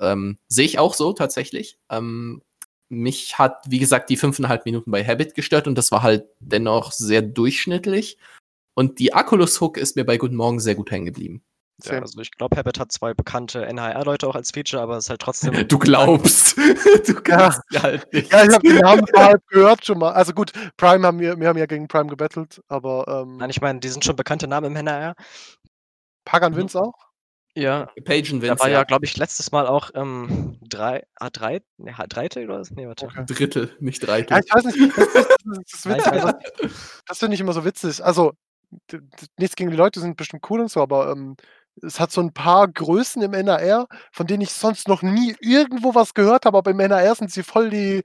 Ähm, 0.00 0.38
sehe 0.48 0.66
ich 0.66 0.80
auch 0.80 0.94
so 0.94 1.12
tatsächlich. 1.12 1.78
Ähm, 1.90 2.42
mich 2.88 3.38
hat, 3.38 3.62
wie 3.68 3.78
gesagt, 3.78 4.10
die 4.10 4.18
5,5 4.18 4.62
Minuten 4.64 4.90
bei 4.90 5.04
Habit 5.04 5.36
gestört 5.36 5.68
und 5.68 5.76
das 5.78 5.92
war 5.92 6.02
halt 6.02 6.26
dennoch 6.40 6.90
sehr 6.90 7.22
durchschnittlich. 7.22 8.18
Und 8.74 8.98
die 8.98 9.14
Akulus-Hook 9.14 9.78
ist 9.78 9.94
mir 9.94 10.04
bei 10.04 10.18
Guten 10.18 10.36
Morgen 10.36 10.58
sehr 10.58 10.74
gut 10.74 10.90
hängen 10.90 11.06
geblieben. 11.06 11.44
Ja, 11.84 12.00
also, 12.00 12.20
ich 12.22 12.30
glaube, 12.30 12.56
Habit 12.56 12.80
hat 12.80 12.90
2 12.90 13.12
bekannte 13.12 13.66
NHR-Leute 13.66 14.26
auch 14.26 14.34
als 14.34 14.50
Feature, 14.50 14.82
aber 14.82 14.96
ist 14.96 15.10
halt 15.10 15.20
trotzdem 15.20 15.52
Du 15.68 15.78
glaubst. 15.78 16.56
Du 17.06 17.12
Ja. 17.28 17.36
kannst 17.50 17.60
ja 17.70 17.82
halt 17.82 18.12
nicht. 18.12 18.32
Ja, 18.32 18.44
ich 18.44 18.52
habe 18.54 18.66
den 18.66 18.76
Namen 18.78 19.04
halt 19.14 19.46
gehört 19.48 19.84
schon 19.84 19.98
mal. 19.98 20.12
Also, 20.12 20.32
gut, 20.32 20.52
Prime 20.78 21.06
haben 21.06 21.18
wir 21.20 21.38
wir 21.38 21.48
haben 21.48 21.58
ja 21.58 21.66
gegen 21.66 21.86
Prime 21.88 22.06
gebattelt, 22.08 22.62
aber, 22.68 23.06
ähm 23.08 23.36
Nein, 23.36 23.50
ich 23.50 23.60
meine, 23.60 23.80
die 23.80 23.88
sind 23.88 24.04
schon 24.04 24.16
bekannte 24.16 24.48
Namen 24.48 24.66
im 24.74 24.76
NHR. 24.76 25.14
Pagan 26.26 26.52
Mhm. 26.52 26.56
Vince 26.56 26.80
auch? 26.80 26.94
Ja. 27.54 27.88
Page 28.04 28.32
und 28.32 28.40
Der 28.42 28.50
Vince, 28.50 28.62
war 28.64 28.68
ja, 28.70 28.78
ja. 28.80 28.84
glaube 28.84 29.06
ich, 29.06 29.16
letztes 29.16 29.52
Mal 29.52 29.66
auch, 29.66 29.90
ähm, 29.94 30.58
drei 30.68 31.04
A3 31.20 31.62
ne, 31.78 31.92
H3 31.96 32.44
oder 32.44 32.60
was? 32.60 32.70
Ne, 32.72 32.86
warte. 32.88 33.06
Okay. 33.06 33.24
Drittel, 33.26 33.74
nicht 33.80 34.02
Ja, 34.02 34.08
Dreitel. 34.08 34.40
ich 34.44 34.52
weiß 34.54 34.64
nicht, 34.64 34.98
das 34.98 35.08
das 35.12 35.26
das 36.22 36.34
das 37.06 37.18
finde 37.18 37.34
ich 37.34 37.40
immer 37.40 37.52
so 37.54 37.64
witzig. 37.64 38.04
Also, 38.04 38.32
nichts 39.38 39.56
gegen 39.56 39.70
die 39.70 39.76
Leute, 39.76 40.00
sind 40.00 40.16
bestimmt 40.16 40.44
cool 40.50 40.60
und 40.60 40.70
so, 40.70 40.82
aber, 40.82 41.10
ähm, 41.12 41.36
es 41.82 42.00
hat 42.00 42.12
so 42.12 42.20
'n 42.22 42.32
paar 42.32 42.68
Größen 42.68 43.22
im 43.22 43.34
NRR, 43.34 43.86
von 44.12 44.26
denen 44.26 44.42
ich 44.42 44.52
sonst 44.52 44.88
noch 44.88 45.02
nie 45.02 45.34
irgendwo 45.40 45.94
was 45.94 46.14
gehört 46.14 46.46
habe, 46.46 46.58
aber 46.58 46.70
im 46.72 46.80
NRR 46.80 47.14
sind 47.16 47.30
sie 47.32 47.42
voll 47.42 47.70
die, 47.70 48.02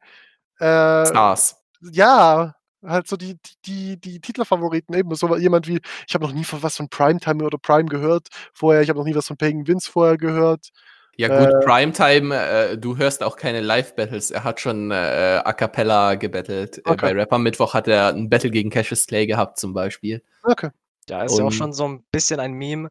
äh 0.60 1.16
Stars. 1.16 1.56
ja, 1.82 2.56
halt 2.86 3.08
so 3.08 3.18
die 3.18 3.38
die 3.66 4.00
die 4.00 4.22
Titelfavoriten 4.22 4.96
eben. 4.96 5.16
So 5.16 5.36
jemand 5.38 5.68
wie 5.68 5.82
ich 6.08 6.16
habe 6.16 6.26
noch 6.26 6.34
nie 6.34 6.46
von 6.46 6.64
was 6.64 6.78
von 6.78 6.90
Primetime 6.90 7.44
oder 7.46 7.58
Prime 7.60 7.86
gehört 7.90 8.30
vorher. 8.54 8.82
Ich 8.84 8.90
habe 8.90 9.00
noch 9.00 9.06
nie 9.08 9.16
was 9.16 9.28
von 9.28 9.38
Pagan 9.38 9.68
Vince 9.68 9.92
vorher 9.92 10.18
gehört. 10.18 10.70
Ja 11.18 11.28
gut, 11.30 11.60
Äh 11.60 11.60
Primetime, 11.60 12.34
äh, 12.36 12.78
du 12.78 12.98
hörst 12.98 13.22
auch 13.22 13.36
keine 13.36 13.60
Live-Battles. 13.60 14.32
Er 14.32 14.44
hat 14.46 14.60
schon, 14.62 14.92
äh, 14.92 15.42
A 15.44 15.52
cappella 15.54 16.16
gebattelt. 16.16 16.82
Äh, 16.88 16.96
bei 16.98 17.12
Okay. 17.12 17.14
Rapper 17.14 17.38
Mittwoch 17.38 17.74
hat 17.74 17.88
er 17.90 18.10
'n 18.14 18.30
Battle 18.30 18.50
gegen 18.50 18.70
Cassius 18.70 19.06
Clay 19.08 19.28
gehabt 19.28 19.60
zum 19.60 19.74
Beispiel. 19.74 20.24
Okay. 20.44 20.70
Ja, 21.10 21.24
ist 21.24 21.38
ja 21.38 21.46
auch 21.46 21.52
schon 21.52 21.74
so 21.74 21.86
'n 21.86 22.04
bisschen 22.12 22.40
ein 22.40 22.54
Meme. 22.54 22.90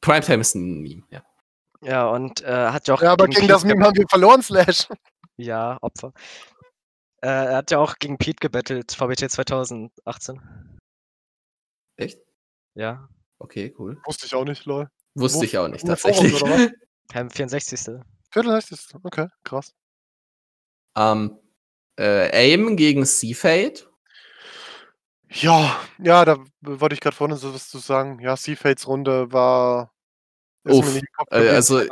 Primetime 0.00 0.40
ist 0.40 0.54
'n 0.54 0.80
Meme, 0.80 1.02
ja. 1.10 1.22
Ja, 1.80 2.08
und 2.08 2.42
äh, 2.42 2.70
hat 2.70 2.88
ja 2.88 2.94
auch. 2.94 3.02
Ja, 3.02 3.12
aber 3.12 3.26
gegen, 3.26 3.36
gegen 3.36 3.48
das 3.48 3.64
Meme 3.64 3.84
haben 3.84 3.96
wir 3.96 4.06
verloren, 4.08 4.42
Slash. 4.42 4.88
Ja, 5.36 5.78
Opfer. 5.82 6.12
Äh, 7.20 7.28
er 7.28 7.56
hat 7.58 7.70
ja 7.70 7.78
auch 7.78 7.96
gegen 7.98 8.18
Pete 8.18 8.38
gebettelt, 8.40 8.92
VBT 8.92 9.30
2018. 9.30 10.40
Echt? 11.96 12.18
Ja. 12.74 13.08
Okay, 13.38 13.74
cool. 13.78 14.00
Wusste 14.04 14.26
ich 14.26 14.34
auch 14.34 14.44
nicht, 14.44 14.64
lol. 14.64 14.90
Wusste 15.14 15.44
ich 15.44 15.56
auch 15.58 15.68
nicht, 15.68 15.86
tatsächlich. 15.86 16.42
Heim 17.14 17.30
64. 17.30 18.00
64. 18.30 18.94
Okay, 19.02 19.28
krass. 19.44 19.72
Ähm, 20.96 21.38
äh, 21.96 22.52
Aim 22.52 22.76
gegen 22.76 23.04
Seafade. 23.04 23.87
Ja, 25.30 25.76
ja, 25.98 26.24
da 26.24 26.38
wollte 26.62 26.94
ich 26.94 27.00
gerade 27.00 27.16
vorhin 27.16 27.36
so 27.36 27.54
was 27.54 27.68
zu 27.68 27.78
sagen. 27.78 28.18
Ja, 28.20 28.36
Seafades 28.36 28.86
Runde 28.86 29.32
war. 29.32 29.92
Uff, 30.64 31.00
äh, 31.30 31.48
also 31.48 31.80
ich, 31.80 31.88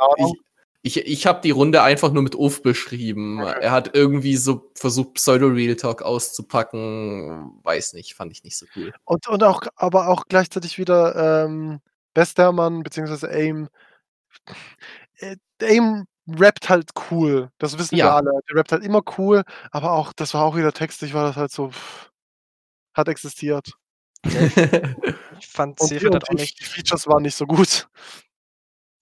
ich, 0.81 0.97
ich 0.97 1.27
habe 1.27 1.41
die 1.41 1.51
Runde 1.51 1.81
einfach 1.83 2.11
nur 2.11 2.23
mit 2.23 2.35
Uff 2.35 2.61
beschrieben. 2.61 3.41
Okay. 3.41 3.59
Er 3.61 3.71
hat 3.71 3.95
irgendwie 3.95 4.37
so 4.37 4.71
versucht, 4.75 5.15
Pseudo-Real 5.15 5.75
Talk 5.75 6.01
auszupacken. 6.01 7.59
Weiß 7.63 7.93
nicht, 7.93 8.15
fand 8.15 8.31
ich 8.31 8.43
nicht 8.43 8.57
so 8.57 8.65
cool. 8.75 8.93
Und, 9.05 9.27
und 9.27 9.43
auch, 9.43 9.61
aber 9.75 10.07
auch 10.07 10.25
gleichzeitig 10.27 10.77
wieder 10.77 11.45
ähm, 11.45 11.79
Bestermann 12.13 12.83
bzw. 12.83 13.27
Aim. 13.27 13.69
Äh, 15.17 15.35
Aim 15.61 16.05
rappt 16.27 16.69
halt 16.69 16.91
cool. 17.09 17.49
Das 17.57 17.77
wissen 17.77 17.95
ja. 17.95 18.05
wir 18.05 18.13
alle. 18.15 18.31
Der 18.49 18.57
rappt 18.57 18.71
halt 18.71 18.83
immer 18.83 19.01
cool, 19.17 19.43
aber 19.71 19.91
auch, 19.91 20.13
das 20.13 20.33
war 20.33 20.43
auch 20.43 20.55
wieder 20.55 20.73
textlich, 20.73 21.13
war 21.13 21.27
das 21.27 21.35
halt 21.35 21.51
so. 21.51 21.69
Pff, 21.69 22.11
hat 22.97 23.07
existiert. 23.07 23.73
ich 24.23 25.47
fand 25.47 25.79
Seaford 25.79 26.15
hat 26.15 26.29
auch 26.29 26.33
nicht. 26.33 26.59
Die 26.59 26.65
Features 26.65 27.07
waren 27.07 27.23
nicht 27.23 27.35
so 27.35 27.45
gut. 27.45 27.87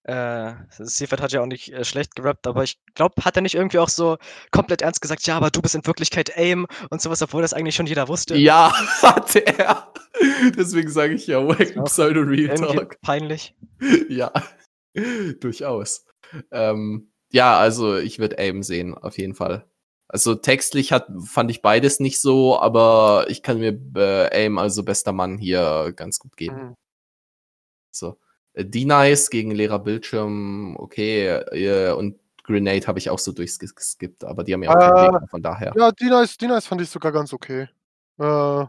Äh, 0.04 0.54
Seaford 0.70 1.20
hat 1.20 1.32
ja 1.32 1.42
auch 1.42 1.48
nicht 1.48 1.74
äh, 1.74 1.84
schlecht 1.84 2.16
gerappt, 2.16 2.46
aber 2.46 2.64
ich 2.64 2.80
glaube, 2.94 3.26
hat 3.26 3.36
er 3.38 3.42
nicht 3.42 3.56
irgendwie 3.56 3.80
auch 3.80 3.90
so 3.90 4.18
komplett 4.52 4.84
ernst 4.84 5.02
gesagt, 5.02 5.26
ja, 5.26 5.36
aber 5.36 5.50
du 5.50 5.64
bist 5.64 5.74
in 5.74 5.86
Wirklichkeit 5.86 6.38
AIM 6.38 6.68
und 6.92 7.02
sowas, 7.02 7.24
obwohl 7.24 7.42
das 7.42 7.54
eigentlich 7.54 7.74
schon 7.74 7.88
jeder 7.88 8.08
wusste. 8.08 8.38
Ja, 8.38 8.72
hatte 9.02 9.48
er. 9.48 9.92
Deswegen 10.56 10.92
sage 10.92 11.16
ich 11.16 11.26
ja, 11.26 11.46
Wack 11.48 11.74
Pseudo 11.86 12.22
Real 12.22 12.56
Talk. 12.56 13.02
Peinlich. 13.02 13.56
Ja, 14.10 14.32
durchaus. 15.42 16.06
Ähm, 16.52 17.12
ja, 17.32 17.58
also 17.58 17.98
ich 17.98 18.20
würde 18.20 18.38
AIM 18.40 18.64
sehen, 18.64 18.94
auf 18.94 19.18
jeden 19.18 19.36
Fall. 19.36 19.68
Also 20.08 20.36
textlich 20.36 20.92
hat, 20.92 21.08
fand 21.26 21.50
ich 21.50 21.62
beides 21.62 22.00
nicht 22.00 22.22
so, 22.22 22.60
aber 22.60 23.26
ich 23.28 23.42
kann 23.42 23.60
mir 23.60 23.80
äh, 23.96 24.46
Aim, 24.46 24.60
also 24.60 24.84
bester 24.84 25.12
Mann, 25.12 25.38
hier 25.38 25.94
ganz 25.96 26.20
gut 26.20 26.38
geben. 26.38 26.56
Mhm. 26.56 26.76
So. 27.92 28.18
Äh, 28.54 28.66
D-Nice 28.66 29.30
gegen 29.30 29.52
leerer 29.52 29.80
Bildschirm, 29.80 30.76
okay. 30.78 31.28
Äh, 31.28 31.92
und 31.94 32.20
Grenade 32.44 32.86
habe 32.86 33.00
ich 33.00 33.10
auch 33.10 33.20
so 33.20 33.32
durchgeskippt, 33.32 34.24
aber 34.24 34.44
die 34.44 34.54
haben 34.54 34.62
ja 34.62 34.70
auch 34.70 34.80
keinen 34.80 34.98
äh, 34.98 35.12
Gegner, 35.12 35.28
von 35.28 35.42
daher. 35.42 35.74
Ja, 35.76 35.92
D-Nice, 35.92 36.38
D-Nice 36.38 36.68
fand 36.68 36.82
ich 36.82 36.90
sogar 36.90 37.12
ganz 37.12 37.34
okay. 37.34 37.68
Äh, 38.20 38.66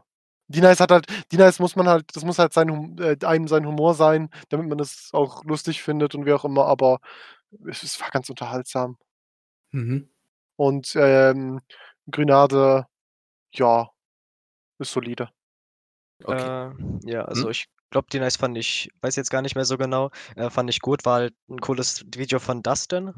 D-Nice 0.48 0.80
hat 0.80 0.90
halt, 0.90 1.06
D-Nice 1.30 1.58
muss 1.58 1.76
man 1.76 1.86
halt, 1.86 2.16
das 2.16 2.24
muss 2.24 2.38
halt 2.38 2.54
sein, 2.54 2.96
äh, 2.98 3.16
einem 3.26 3.48
sein 3.48 3.66
Humor 3.66 3.94
sein, 3.94 4.30
damit 4.48 4.68
man 4.68 4.78
das 4.78 5.10
auch 5.12 5.44
lustig 5.44 5.82
findet 5.82 6.14
und 6.14 6.24
wie 6.24 6.32
auch 6.32 6.46
immer, 6.46 6.64
aber 6.66 7.00
es, 7.68 7.82
es 7.82 8.00
war 8.00 8.08
ganz 8.10 8.30
unterhaltsam. 8.30 8.96
Mhm. 9.72 10.08
Und 10.56 10.94
ähm, 10.96 11.60
Grenade, 12.10 12.86
ja, 13.52 13.90
ist 14.78 14.92
solide. 14.92 15.30
Okay. 16.24 16.70
Äh, 16.70 17.10
ja, 17.10 17.24
also 17.24 17.44
hm? 17.44 17.50
ich 17.50 17.66
glaube, 17.90 18.08
die 18.10 18.20
Nice 18.20 18.36
fand 18.36 18.56
ich, 18.56 18.90
weiß 19.02 19.16
jetzt 19.16 19.30
gar 19.30 19.42
nicht 19.42 19.54
mehr 19.54 19.64
so 19.64 19.76
genau, 19.76 20.10
äh, 20.34 20.50
fand 20.50 20.70
ich 20.70 20.80
gut, 20.80 21.04
war 21.04 21.16
halt 21.16 21.34
ein 21.48 21.60
cooles 21.60 22.04
Video 22.14 22.38
von 22.38 22.62
Dustin. 22.62 23.12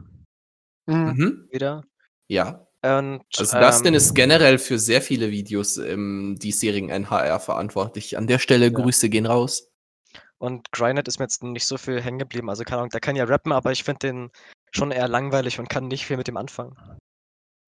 Mhm. 0.86 0.96
mhm. 0.96 1.48
Wieder. 1.50 1.84
Ja. 2.28 2.66
Und, 2.82 3.24
also 3.36 3.56
ähm, 3.56 3.62
Dustin 3.62 3.94
ist 3.94 4.14
generell 4.14 4.58
für 4.58 4.78
sehr 4.78 5.02
viele 5.02 5.30
Videos 5.30 5.78
im 5.78 6.36
diesjährigen 6.38 6.90
NHR 6.90 7.40
verantwortlich. 7.40 8.16
An 8.16 8.26
der 8.26 8.38
Stelle 8.38 8.66
ja. 8.66 8.72
Grüße 8.72 9.08
gehen 9.08 9.26
raus. 9.26 9.68
Und 10.38 10.70
Grynet 10.70 11.08
ist 11.08 11.18
mir 11.18 11.24
jetzt 11.24 11.42
nicht 11.42 11.66
so 11.66 11.76
viel 11.76 12.00
hängen 12.00 12.20
geblieben. 12.20 12.48
Also 12.48 12.62
keine 12.62 12.78
Ahnung, 12.78 12.90
der 12.90 13.00
kann 13.00 13.16
ja 13.16 13.24
rappen, 13.24 13.50
aber 13.50 13.72
ich 13.72 13.82
finde 13.82 14.06
den 14.06 14.30
schon 14.70 14.92
eher 14.92 15.08
langweilig 15.08 15.58
und 15.58 15.68
kann 15.68 15.88
nicht 15.88 16.06
viel 16.06 16.16
mit 16.16 16.28
dem 16.28 16.36
anfangen. 16.36 16.76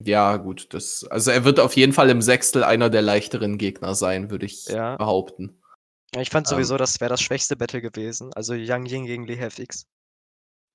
Ja, 0.02 0.38
gut, 0.38 0.72
das, 0.72 1.04
also 1.04 1.30
er 1.30 1.44
wird 1.44 1.60
auf 1.60 1.76
jeden 1.76 1.92
Fall 1.92 2.08
im 2.08 2.22
Sechstel 2.22 2.64
einer 2.64 2.88
der 2.88 3.02
leichteren 3.02 3.58
Gegner 3.58 3.94
sein, 3.94 4.30
würde 4.30 4.46
ich 4.46 4.66
ja. 4.66 4.96
behaupten. 4.96 5.60
Ich 6.18 6.30
fand 6.30 6.46
ähm. 6.48 6.50
sowieso, 6.50 6.74
ähm, 6.74 6.78
das 6.78 7.00
wäre 7.00 7.10
das 7.10 7.20
schwächste 7.20 7.56
Battle 7.56 7.82
gewesen. 7.82 8.32
Also 8.34 8.54
Yang 8.54 8.86
Ying 8.86 9.06
gegen 9.06 9.26
Lehefix. 9.26 9.86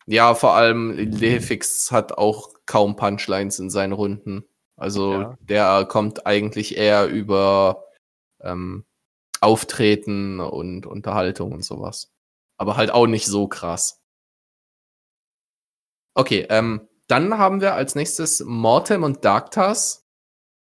Ja, 0.05 0.35
vor 0.35 0.53
allem 0.53 0.91
Lehefix 0.91 1.91
hat 1.91 2.13
auch 2.13 2.53
kaum 2.67 2.95
Punchlines 2.95 3.57
in 3.57 3.71
seinen 3.71 3.93
Runden. 3.93 4.45
Also 4.77 5.13
ja. 5.13 5.37
der 5.39 5.85
kommt 5.85 6.27
eigentlich 6.27 6.77
eher 6.77 7.07
über 7.07 7.85
ähm, 8.41 8.85
Auftreten 9.41 10.39
und 10.39 10.85
Unterhaltung 10.85 11.53
und 11.53 11.63
sowas. 11.63 12.11
Aber 12.57 12.77
halt 12.77 12.91
auch 12.91 13.07
nicht 13.07 13.25
so 13.25 13.47
krass. 13.47 14.01
Okay, 16.13 16.45
ähm, 16.49 16.87
dann 17.07 17.37
haben 17.37 17.61
wir 17.61 17.75
als 17.75 17.95
nächstes 17.95 18.41
Mortem 18.45 19.03
und 19.03 19.23
Darktas. 19.25 20.03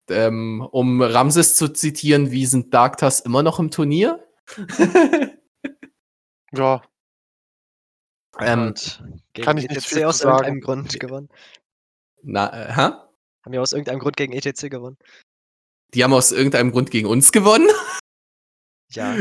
Ähm, 0.10 0.68
um 0.72 1.02
Ramses 1.02 1.56
zu 1.56 1.70
zitieren, 1.70 2.32
wie 2.32 2.46
sind 2.46 2.74
Darktas 2.74 3.22
immer 3.22 3.44
noch 3.44 3.60
im 3.60 3.72
Turnier? 3.72 4.28
ja. 6.52 6.82
Ähm, 8.40 8.74
kann 9.34 9.58
ich 9.58 9.70
nicht 9.70 9.78
ETC 9.78 9.84
viel 9.84 10.04
aus 10.06 10.20
sagen. 10.20 10.32
irgendeinem 10.32 10.62
Grund 10.62 11.00
gewonnen. 11.00 11.30
Na, 12.24 12.52
äh, 12.52 12.74
hä? 12.74 12.82
Haben 13.44 13.52
wir 13.52 13.62
aus 13.62 13.72
irgendeinem 13.74 14.00
Grund 14.00 14.18
gegen 14.18 14.34
ETC 14.34 14.70
gewonnen? 14.70 14.98
Die 15.94 16.04
haben 16.04 16.14
aus 16.14 16.32
irgendeinem 16.32 16.72
Grund 16.72 16.92
gegen 16.92 17.08
uns 17.08 17.32
gewonnen? 17.32 17.70
Ja. 18.94 19.16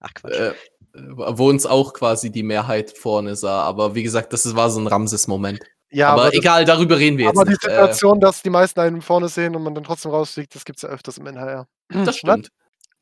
Ach 0.00 0.14
Quatsch. 0.14 0.32
Äh, 0.32 0.54
wo 0.94 1.50
uns 1.50 1.66
auch 1.66 1.92
quasi 1.92 2.32
die 2.32 2.42
Mehrheit 2.42 2.96
vorne 2.96 3.36
sah. 3.36 3.60
Aber 3.60 3.94
wie 3.94 4.02
gesagt, 4.02 4.32
das 4.32 4.56
war 4.56 4.70
so 4.70 4.80
ein 4.80 4.86
Ramses-Moment. 4.86 5.60
Ja, 5.90 6.10
aber, 6.10 6.26
aber 6.26 6.34
egal, 6.34 6.64
das, 6.64 6.76
darüber 6.76 6.98
reden 6.98 7.18
wir 7.18 7.26
jetzt. 7.26 7.36
Aber 7.36 7.46
die 7.46 7.52
äh, 7.52 7.60
Situation, 7.60 8.20
dass 8.20 8.42
die 8.42 8.50
meisten 8.50 8.80
einen 8.80 9.00
vorne 9.00 9.28
sehen 9.28 9.56
und 9.56 9.62
man 9.62 9.74
dann 9.74 9.84
trotzdem 9.84 10.10
rausfliegt, 10.10 10.54
das 10.54 10.64
gibt 10.64 10.78
es 10.78 10.82
ja 10.82 10.88
öfters 10.90 11.18
im 11.18 11.26
NHR. 11.26 11.66
Das 11.88 12.16
stimmt. 12.16 12.50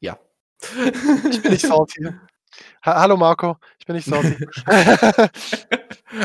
Ja. 0.01 0.19
Ich 1.31 1.43
bin 1.43 1.53
nicht 1.53 1.67
salty. 1.67 2.09
Ha 2.85 3.01
Hallo 3.01 3.17
Marco, 3.17 3.57
ich 3.79 3.87
bin 3.87 3.97
nicht 3.97 4.07
salty. 4.07 4.47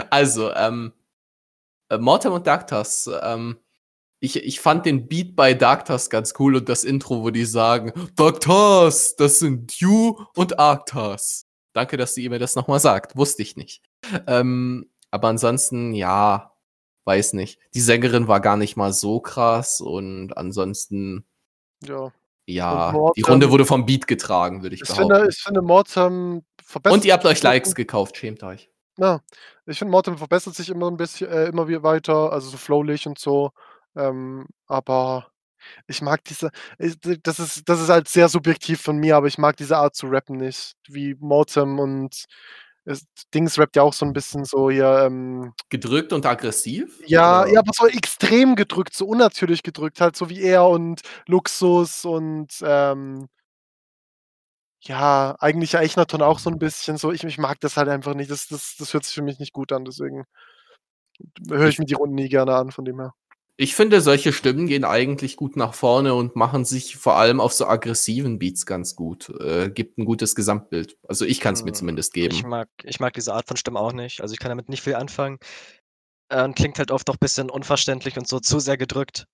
also, 0.10 0.54
ähm, 0.54 0.94
äh, 1.90 1.98
Mortem 1.98 2.34
und 2.34 2.48
Darktas, 2.48 3.10
ähm, 3.22 3.58
ich, 4.20 4.38
ich 4.38 4.60
fand 4.60 4.86
den 4.86 5.08
Beat 5.08 5.36
bei 5.36 5.56
Darktas 5.56 6.10
ganz 6.10 6.36
cool 6.40 6.56
und 6.56 6.70
das 6.70 6.84
Intro, 6.84 7.24
wo 7.24 7.32
die 7.32 7.46
sagen, 7.46 7.92
Darktas, 8.16 9.16
das 9.16 9.40
sind 9.40 9.74
You 9.80 10.16
und 10.36 10.60
Arctas. 10.60 11.48
Danke, 11.74 11.98
dass 11.98 12.16
ihr 12.18 12.30
mir 12.30 12.40
das 12.40 12.56
nochmal 12.56 12.80
sagt. 12.80 13.18
Wusste 13.18 13.42
ich 13.42 13.56
nicht. 13.56 13.82
Ähm, 14.28 14.90
aber 15.10 15.30
ansonsten, 15.30 15.94
ja, 15.94 16.51
weiß 17.12 17.34
nicht. 17.34 17.60
Die 17.74 17.82
Sängerin 17.82 18.28
war 18.28 18.40
gar 18.40 18.58
nicht 18.58 18.78
mal 18.78 18.94
so 18.94 19.20
krass 19.20 19.82
und 19.82 20.38
ansonsten. 20.38 21.26
Ja. 21.84 22.12
Ja, 22.48 23.12
die 23.16 23.22
Runde 23.22 23.52
wurde 23.52 23.66
vom 23.66 23.86
Beat 23.86 24.08
getragen, 24.08 24.62
würde 24.64 24.76
ich, 24.76 24.82
ich 24.82 24.88
behaupten. 24.88 25.14
Finde, 25.14 25.30
ich 25.30 25.42
finde, 25.42 25.62
Mortem 25.62 26.44
verbessert 26.62 26.98
Und 26.98 27.06
ihr 27.06 27.14
habt 27.14 27.26
euch 27.26 27.42
Likes 27.44 27.76
gekauft, 27.76 28.18
schämt 28.18 28.44
euch. 28.44 28.70
Ja, 28.98 29.22
ich 29.66 29.78
finde, 29.78 29.92
Mortem 29.92 30.18
verbessert 30.18 30.56
sich 30.56 30.70
immer 30.70 30.90
ein 30.90 30.98
bisschen, 30.98 31.30
äh, 31.30 31.46
immer 31.46 31.68
wieder 31.68 31.84
weiter, 31.84 32.34
also 32.34 32.50
so 32.50 32.58
flowlich 32.58 33.08
und 33.08 33.20
so. 33.20 33.52
Ähm, 33.96 34.48
aber 34.66 35.28
ich 35.88 36.02
mag 36.02 36.24
diese, 36.26 36.50
das 36.78 37.40
ist, 37.40 37.70
das 37.70 37.80
ist 37.80 37.90
halt 37.90 38.08
sehr 38.10 38.28
subjektiv 38.28 38.82
von 38.82 38.98
mir, 38.98 39.16
aber 39.16 39.28
ich 39.28 39.38
mag 39.38 39.56
diese 39.56 39.78
Art 39.78 39.96
zu 39.96 40.08
rappen 40.08 40.38
nicht, 40.38 40.74
wie 40.88 41.16
Mortem 41.20 41.80
und 41.80 42.26
Dings 43.34 43.60
rappt 43.60 43.76
ja 43.76 43.84
auch 43.84 43.94
so 43.94 44.06
ein 44.06 44.14
bisschen 44.14 44.46
so 44.46 44.72
hier. 44.72 45.04
Ähm, 45.06 45.54
gedrückt 45.70 46.14
und 46.14 46.26
aggressiv? 46.26 47.00
Ja, 47.06 47.42
oder? 47.42 47.54
ja, 47.54 47.60
aber 47.60 47.72
so 47.74 47.88
extrem 47.88 48.56
gedrückt, 48.56 48.96
so 48.96 49.06
unnatürlich 49.06 49.64
gedrückt, 49.64 50.02
halt 50.02 50.16
so 50.16 50.30
wie 50.30 50.42
er 50.42 50.68
und 50.68 51.02
Luxus 51.28 52.06
und 52.06 52.50
ähm, 52.64 53.28
ja, 54.84 55.36
eigentlich 55.40 55.74
ja 55.74 55.82
Echnaton 55.82 56.22
auch 56.24 56.40
so 56.40 56.50
ein 56.50 56.58
bisschen 56.58 56.98
so. 56.98 57.12
Ich, 57.12 57.24
ich 57.24 57.38
mag 57.38 57.60
das 57.60 57.78
halt 57.78 57.88
einfach 57.88 58.16
nicht. 58.16 58.32
Das, 58.32 58.48
das, 58.48 58.76
das 58.80 58.94
hört 58.94 59.06
sich 59.06 59.14
für 59.14 59.22
mich 59.22 59.40
nicht 59.40 59.54
gut 59.54 59.72
an, 59.72 59.86
deswegen 59.86 60.26
höre 61.50 61.68
ich 61.68 61.80
mir 61.80 61.86
die 61.86 61.94
Runden 61.94 62.16
nie 62.16 62.30
gerne 62.30 62.56
an, 62.56 62.72
von 62.72 62.86
dem 62.86 63.00
her. 63.00 63.14
Ich 63.62 63.76
finde, 63.76 64.02
solche 64.02 64.34
Stimmen 64.34 64.66
gehen 64.66 64.84
eigentlich 64.84 65.36
gut 65.36 65.56
nach 65.56 65.76
vorne 65.76 66.16
und 66.16 66.36
machen 66.36 66.66
sich 66.66 66.98
vor 66.98 67.18
allem 67.18 67.40
auf 67.40 67.54
so 67.54 67.68
aggressiven 67.68 68.40
Beats 68.40 68.66
ganz 68.66 68.96
gut. 68.96 69.30
Äh, 69.40 69.70
gibt 69.70 70.00
ein 70.00 70.06
gutes 70.06 70.34
Gesamtbild. 70.34 70.98
Also 71.08 71.26
ich 71.26 71.40
kann 71.40 71.54
es 71.54 71.62
mir 71.62 71.70
hm, 71.70 71.76
zumindest 71.76 72.12
geben. 72.12 72.34
Ich 72.34 72.44
mag, 72.44 72.70
ich 72.82 73.00
mag 73.00 73.14
diese 73.14 73.36
Art 73.36 73.48
von 73.48 73.58
Stimmen 73.58 73.78
auch 73.78 73.94
nicht. 73.94 74.20
Also 74.22 74.34
ich 74.34 74.40
kann 74.40 74.50
damit 74.50 74.68
nicht 74.68 74.82
viel 74.82 74.96
anfangen. 74.96 75.38
Äh, 76.30 76.44
und 76.44 76.56
klingt 76.56 76.80
halt 76.80 76.90
oft 76.90 77.08
auch 77.12 77.14
ein 77.14 77.20
bisschen 77.22 77.52
unverständlich 77.52 78.18
und 78.18 78.28
so 78.28 78.40
zu 78.40 78.60
sehr 78.60 78.78
gedrückt. 78.78 79.28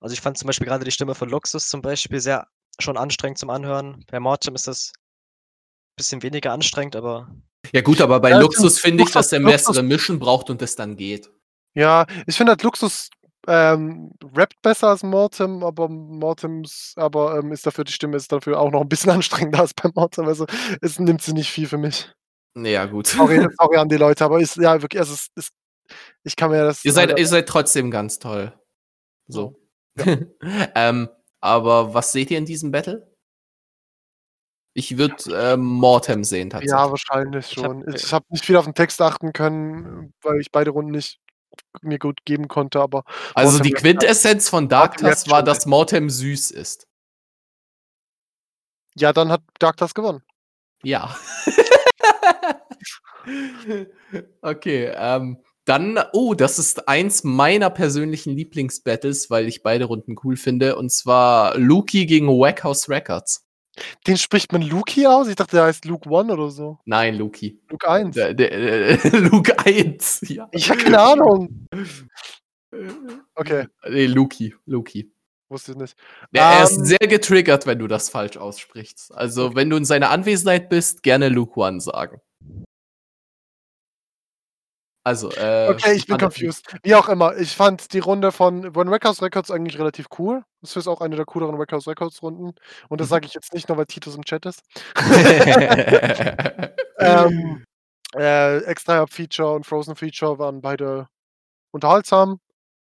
Also 0.00 0.12
ich 0.12 0.20
fand 0.20 0.36
zum 0.36 0.48
Beispiel 0.48 0.66
gerade 0.66 0.84
die 0.84 0.90
Stimme 0.90 1.14
von 1.14 1.28
Luxus 1.28 1.68
zum 1.68 1.82
Beispiel 1.82 2.18
sehr 2.18 2.48
schon 2.80 2.96
anstrengend 2.96 3.38
zum 3.38 3.50
Anhören. 3.50 4.04
Bei 4.10 4.18
Mortem 4.18 4.56
ist 4.56 4.66
das 4.66 4.90
ein 4.92 5.96
bisschen 5.98 6.22
weniger 6.24 6.50
anstrengend, 6.50 6.96
aber 6.96 7.32
Ja 7.70 7.82
gut, 7.82 8.00
aber 8.00 8.18
bei 8.18 8.30
ja, 8.30 8.40
Luxus 8.40 8.80
finde 8.80 9.04
ich, 9.04 9.12
dass 9.12 9.32
er 9.32 9.38
bessere 9.38 9.84
Mischen 9.84 10.18
braucht 10.18 10.50
und 10.50 10.60
es 10.62 10.74
dann 10.74 10.96
geht. 10.96 11.30
Ja, 11.74 12.06
ich 12.26 12.36
finde 12.36 12.50
halt 12.50 12.64
Luxus 12.64 13.10
ähm, 13.50 14.12
rappt 14.36 14.62
besser 14.62 14.88
als 14.88 15.02
Mortem, 15.02 15.64
aber 15.64 15.88
Mortems, 15.88 16.92
aber 16.94 17.36
ähm, 17.36 17.50
ist 17.50 17.66
dafür, 17.66 17.82
die 17.82 17.92
Stimme 17.92 18.16
ist 18.16 18.30
dafür 18.30 18.60
auch 18.60 18.70
noch 18.70 18.80
ein 18.80 18.88
bisschen 18.88 19.10
anstrengender 19.10 19.58
als 19.58 19.74
bei 19.74 19.90
Mortem. 19.92 20.26
Also 20.28 20.46
es 20.80 21.00
nimmt 21.00 21.20
sie 21.20 21.32
nicht 21.32 21.50
viel 21.50 21.66
für 21.66 21.76
mich. 21.76 22.12
Ja, 22.56 22.86
gut. 22.86 23.08
Sorry, 23.08 23.44
sorry 23.58 23.76
an 23.76 23.88
die 23.88 23.96
Leute, 23.96 24.24
aber 24.24 24.40
ist 24.40 24.56
ja 24.56 24.80
wirklich, 24.80 25.00
also 25.00 25.14
es 25.14 25.30
ist, 25.34 25.52
ich 26.22 26.36
kann 26.36 26.52
mir 26.52 26.62
das. 26.62 26.84
Ihr 26.84 26.92
seid, 26.92 27.18
ihr 27.18 27.26
seid 27.26 27.48
trotzdem 27.48 27.90
ganz 27.90 28.20
toll. 28.20 28.52
So. 29.26 29.56
Ja. 29.98 30.18
ähm, 30.76 31.08
aber 31.40 31.92
was 31.92 32.12
seht 32.12 32.30
ihr 32.30 32.38
in 32.38 32.46
diesem 32.46 32.70
Battle? 32.70 33.10
Ich 34.74 34.96
würde 34.96 35.16
ähm, 35.32 35.64
Mortem 35.64 36.22
sehen 36.22 36.50
tatsächlich. 36.50 36.70
Ja, 36.70 36.88
wahrscheinlich 36.88 37.48
schon. 37.48 37.84
Ich 37.92 38.12
habe 38.12 38.22
hab 38.22 38.30
nicht 38.30 38.44
viel 38.44 38.56
auf 38.56 38.66
den 38.66 38.74
Text 38.74 39.00
achten 39.02 39.32
können, 39.32 40.14
weil 40.22 40.38
ich 40.40 40.52
beide 40.52 40.70
Runden 40.70 40.92
nicht 40.92 41.18
mir 41.82 41.98
gut 41.98 42.24
geben 42.24 42.48
konnte, 42.48 42.80
aber. 42.80 43.04
Also 43.34 43.58
Mortem 43.58 43.64
die 43.64 43.72
Quintessenz 43.72 44.48
von 44.48 44.68
Darktas 44.68 45.28
war, 45.28 45.42
dass 45.42 45.66
Mortem 45.66 46.10
süß 46.10 46.50
ist. 46.50 46.86
Ja, 48.96 49.12
dann 49.12 49.30
hat 49.30 49.42
Darktas 49.58 49.94
gewonnen. 49.94 50.22
Ja. 50.82 51.16
okay, 54.42 54.92
ähm, 54.94 55.38
dann, 55.64 55.98
oh, 56.12 56.34
das 56.34 56.58
ist 56.58 56.88
eins 56.88 57.22
meiner 57.22 57.70
persönlichen 57.70 58.34
Lieblingsbattles, 58.34 59.30
weil 59.30 59.46
ich 59.46 59.62
beide 59.62 59.84
Runden 59.84 60.16
cool 60.24 60.36
finde, 60.36 60.76
und 60.76 60.90
zwar 60.90 61.56
Luki 61.56 62.06
gegen 62.06 62.28
Wackhouse 62.28 62.88
Records. 62.88 63.46
Den 64.06 64.16
spricht 64.16 64.52
man 64.52 64.62
Luki 64.62 65.06
aus? 65.06 65.28
Ich 65.28 65.36
dachte, 65.36 65.56
der 65.56 65.64
heißt 65.64 65.84
Luke 65.84 66.08
One 66.08 66.32
oder 66.32 66.50
so. 66.50 66.78
Nein, 66.84 67.16
Luki. 67.16 67.60
Luke 67.68 67.88
1. 67.88 68.14
Der, 68.14 68.34
der, 68.34 68.52
äh, 68.52 69.08
Luke 69.18 69.58
1, 69.58 70.22
ja. 70.28 70.48
Ich 70.52 70.70
habe 70.70 70.80
keine 70.80 71.00
Ahnung. 71.00 71.66
Okay. 73.34 73.66
Nee, 73.88 74.06
Luki. 74.06 74.54
Luki. 74.66 75.12
Wusste 75.48 75.72
ich 75.72 75.78
nicht. 75.78 75.96
Ja, 76.32 76.52
er 76.52 76.58
um, 76.58 76.64
ist 76.64 76.78
ähm, 76.78 76.84
sehr 76.84 77.08
getriggert, 77.08 77.66
wenn 77.66 77.80
du 77.80 77.88
das 77.88 78.08
falsch 78.08 78.36
aussprichst. 78.36 79.12
Also, 79.12 79.56
wenn 79.56 79.68
du 79.68 79.76
in 79.76 79.84
seiner 79.84 80.10
Anwesenheit 80.10 80.68
bist, 80.68 81.02
gerne 81.02 81.28
Luke 81.28 81.58
One 81.58 81.80
sagen. 81.80 82.20
Also, 85.02 85.30
äh, 85.30 85.68
Okay, 85.70 85.94
ich 85.94 86.06
bin 86.06 86.18
confused. 86.18 86.76
Wie 86.82 86.94
auch 86.94 87.08
immer, 87.08 87.36
ich 87.36 87.56
fand 87.56 87.92
die 87.94 88.00
Runde 88.00 88.32
von 88.32 88.74
von 88.74 88.90
Wackhouse 88.90 89.22
Records 89.22 89.50
eigentlich 89.50 89.78
relativ 89.78 90.06
cool. 90.18 90.42
Das 90.60 90.76
ist 90.76 90.88
auch 90.88 91.00
eine 91.00 91.16
der 91.16 91.24
cooleren 91.24 91.58
Wackhouse 91.58 91.88
Records 91.88 92.22
Runden. 92.22 92.52
Und 92.88 93.00
das 93.00 93.08
mhm. 93.08 93.10
sage 93.10 93.26
ich 93.26 93.34
jetzt 93.34 93.54
nicht 93.54 93.68
nur, 93.68 93.78
weil 93.78 93.86
Titus 93.86 94.14
im 94.14 94.24
Chat 94.24 94.44
ist. 94.44 94.62
ähm, 96.98 97.64
äh, 98.14 98.58
Extra 98.64 99.06
Feature 99.06 99.52
und 99.54 99.64
Frozen 99.64 99.96
Feature 99.96 100.38
waren 100.38 100.60
beide 100.60 101.08
unterhaltsam. 101.70 102.40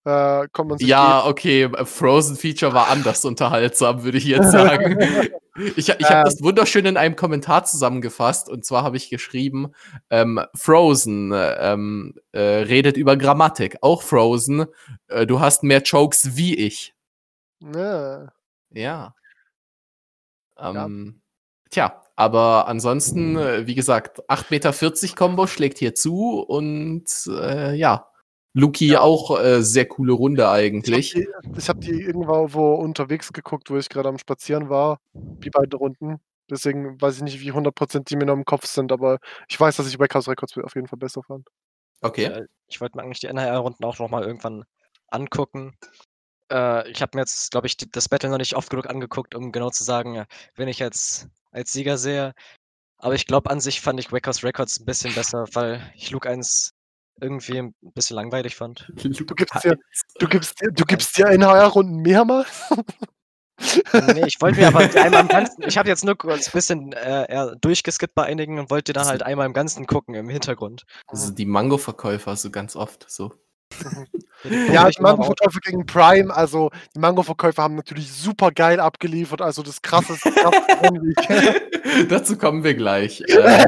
Äh, 0.04 0.48
ja, 0.80 1.26
okay, 1.28 1.70
Frozen 1.86 2.36
Feature 2.36 2.74
war 2.74 2.88
anders 2.88 3.24
unterhaltsam, 3.24 4.04
würde 4.04 4.18
ich 4.18 4.26
jetzt 4.26 4.52
sagen. 4.52 5.00
ich 5.56 5.90
ich 5.90 5.90
habe 5.90 6.00
ähm, 6.02 6.24
das 6.24 6.42
wunderschön 6.42 6.88
in 6.88 6.98
einem 6.98 7.16
Kommentar 7.16 7.66
zusammengefasst 7.66 8.50
und 8.50 8.66
zwar 8.66 8.84
habe 8.84 8.98
ich 8.98 9.12
geschrieben, 9.12 9.74
ähm, 10.10 10.42
Frozen 10.56 11.32
ähm, 11.36 12.16
äh, 12.32 12.40
redet 12.40 12.98
über 12.98 13.16
Grammatik. 13.16 13.78
Auch 13.82 14.02
Frozen, 14.02 14.66
äh, 15.08 15.28
du 15.28 15.40
hast 15.40 15.62
mehr 15.62 15.84
Jokes 15.84 16.36
wie 16.36 16.56
ich. 16.56 16.96
Ja. 17.60 18.34
Ja. 18.72 19.14
Ähm, 20.58 21.22
ja. 21.70 21.90
Tja, 21.90 22.02
aber 22.16 22.68
ansonsten, 22.68 23.38
äh, 23.38 23.68
wie 23.68 23.76
gesagt, 23.76 24.28
8,40 24.30 24.46
Meter 24.50 25.16
Combo 25.16 25.48
schlägt 25.48 25.78
hier 25.78 25.94
zu 25.94 26.40
und 26.40 27.06
äh, 27.28 27.76
ja, 27.76 28.11
Luki 28.54 28.88
ja. 28.88 29.02
auch 29.02 29.40
äh, 29.40 29.62
sehr 29.62 29.88
coole 29.88 30.14
Runde 30.14 30.50
eigentlich. 30.50 31.16
Ich 31.16 31.26
habe 31.26 31.48
die, 31.56 31.62
hab 31.62 31.82
die, 31.82 32.02
irgendwo 32.02 32.54
wo 32.54 32.74
unterwegs 32.74 33.32
geguckt, 33.32 33.70
wo 33.70 33.78
ich 33.78 33.90
gerade 33.90 34.10
am 34.10 34.18
Spazieren 34.18 34.70
war, 34.70 35.00
die 35.14 35.50
beiden 35.50 35.74
Runden. 35.74 36.20
Deswegen 36.50 37.00
weiß 37.02 37.18
ich 37.18 37.24
nicht, 37.24 37.40
wie 37.40 37.54
100% 37.54 38.04
die 38.10 38.16
mir 38.18 38.26
noch 38.26 38.34
im 38.34 38.44
Kopf 38.44 38.66
sind, 38.66 38.92
aber 38.92 39.20
ich 39.48 39.58
weiß, 39.58 39.78
dass 39.78 39.88
ich 39.88 40.00
Wackhouse 40.00 40.28
Records 40.28 40.58
auf 40.58 40.76
jeden 40.76 40.88
Fall 40.88 41.00
besser 41.00 41.24
fand. 41.24 41.48
Okay. 42.02 42.26
Äh, 42.26 42.48
ich 42.68 42.82
wollte 42.82 42.98
mir 42.98 43.04
eigentlich 43.04 43.22
die 43.22 43.28
NHR-Runden 43.28 43.86
auch 43.86 44.00
nochmal 44.00 44.24
irgendwann 44.24 44.66
angucken. 45.08 45.78
Äh, 46.52 46.90
ich 46.90 47.02
habe 47.02 47.12
mir 47.16 47.22
jetzt, 47.22 47.52
glaube 47.52 47.68
ich, 47.68 47.78
die, 47.78 47.90
das 47.90 48.10
Battle 48.10 48.30
noch 48.30 48.38
nicht 48.38 48.56
oft 48.56 48.70
genug 48.70 48.90
angeguckt, 48.90 49.34
um 49.34 49.54
genau 49.54 49.70
zu 49.70 49.86
sagen, 49.86 50.26
wen 50.56 50.68
ich 50.68 50.80
jetzt 50.80 51.28
als 51.52 51.72
Sieger 51.72 51.98
sehe. 51.98 52.34
Aber 52.98 53.16
ich 53.16 53.28
glaube, 53.28 53.50
an 53.50 53.62
sich 53.62 53.80
fand 53.82 54.00
ich 54.00 54.12
Wackhouse 54.12 54.44
Records 54.44 54.80
ein 54.80 54.86
bisschen 54.86 55.14
besser, 55.16 55.46
weil 55.54 55.92
ich 55.96 56.12
Luke 56.12 56.30
1 56.30 56.74
irgendwie 57.20 57.58
ein 57.58 57.76
bisschen 57.82 58.16
langweilig 58.16 58.56
fand. 58.56 58.92
Du 59.04 59.36
gibst 59.36 59.64
dir, 59.64 59.78
du 60.20 60.28
gibst 60.28 60.62
dir, 60.62 60.72
du 60.72 60.86
gibst 60.86 61.18
dir 61.18 61.28
NHR-Runden 61.28 62.02
mehrmals? 62.02 62.48
nee, 64.14 64.26
ich 64.26 64.42
wollte 64.42 64.60
mir 64.60 64.68
aber 64.68 64.80
einmal 65.02 65.22
im 65.22 65.28
Ganzen, 65.28 65.64
ich 65.64 65.78
habe 65.78 65.90
jetzt 65.90 66.04
nur 66.04 66.18
kurz 66.18 66.48
ein 66.48 66.52
bisschen 66.52 66.94
äh, 66.94 67.56
durchgeskippt 67.62 68.16
bei 68.16 68.24
einigen 68.24 68.60
und 68.60 68.70
wollte 68.70 68.94
dann 68.94 69.08
halt 69.08 69.24
einmal 69.24 69.46
im 69.46 69.54
Ganzen 69.54 69.86
gucken 69.86 70.16
im 70.16 70.30
Hintergrund. 70.30 70.84
Also 71.08 71.32
die 71.32 71.46
Mango-Verkäufer 71.46 72.36
so 72.36 72.50
ganz 72.50 72.76
oft 72.76 73.06
so. 73.10 73.34
ja, 74.44 74.90
die 74.90 75.02
Mango-Verkäufer 75.02 75.60
gegen 75.60 75.86
Prime, 75.86 76.34
also 76.34 76.72
die 76.96 77.00
Mango-Verkäufer 77.00 77.64
haben 77.64 77.76
natürlich 77.76 78.12
super 78.12 78.52
geil 78.52 78.80
abgeliefert, 78.80 79.42
also 79.42 79.64
das 79.64 79.82
krasseste. 79.82 80.32
Dazu 82.10 82.38
kommen 82.38 82.64
wir 82.64 82.74
gleich. 82.74 83.22
Äh, 83.22 83.66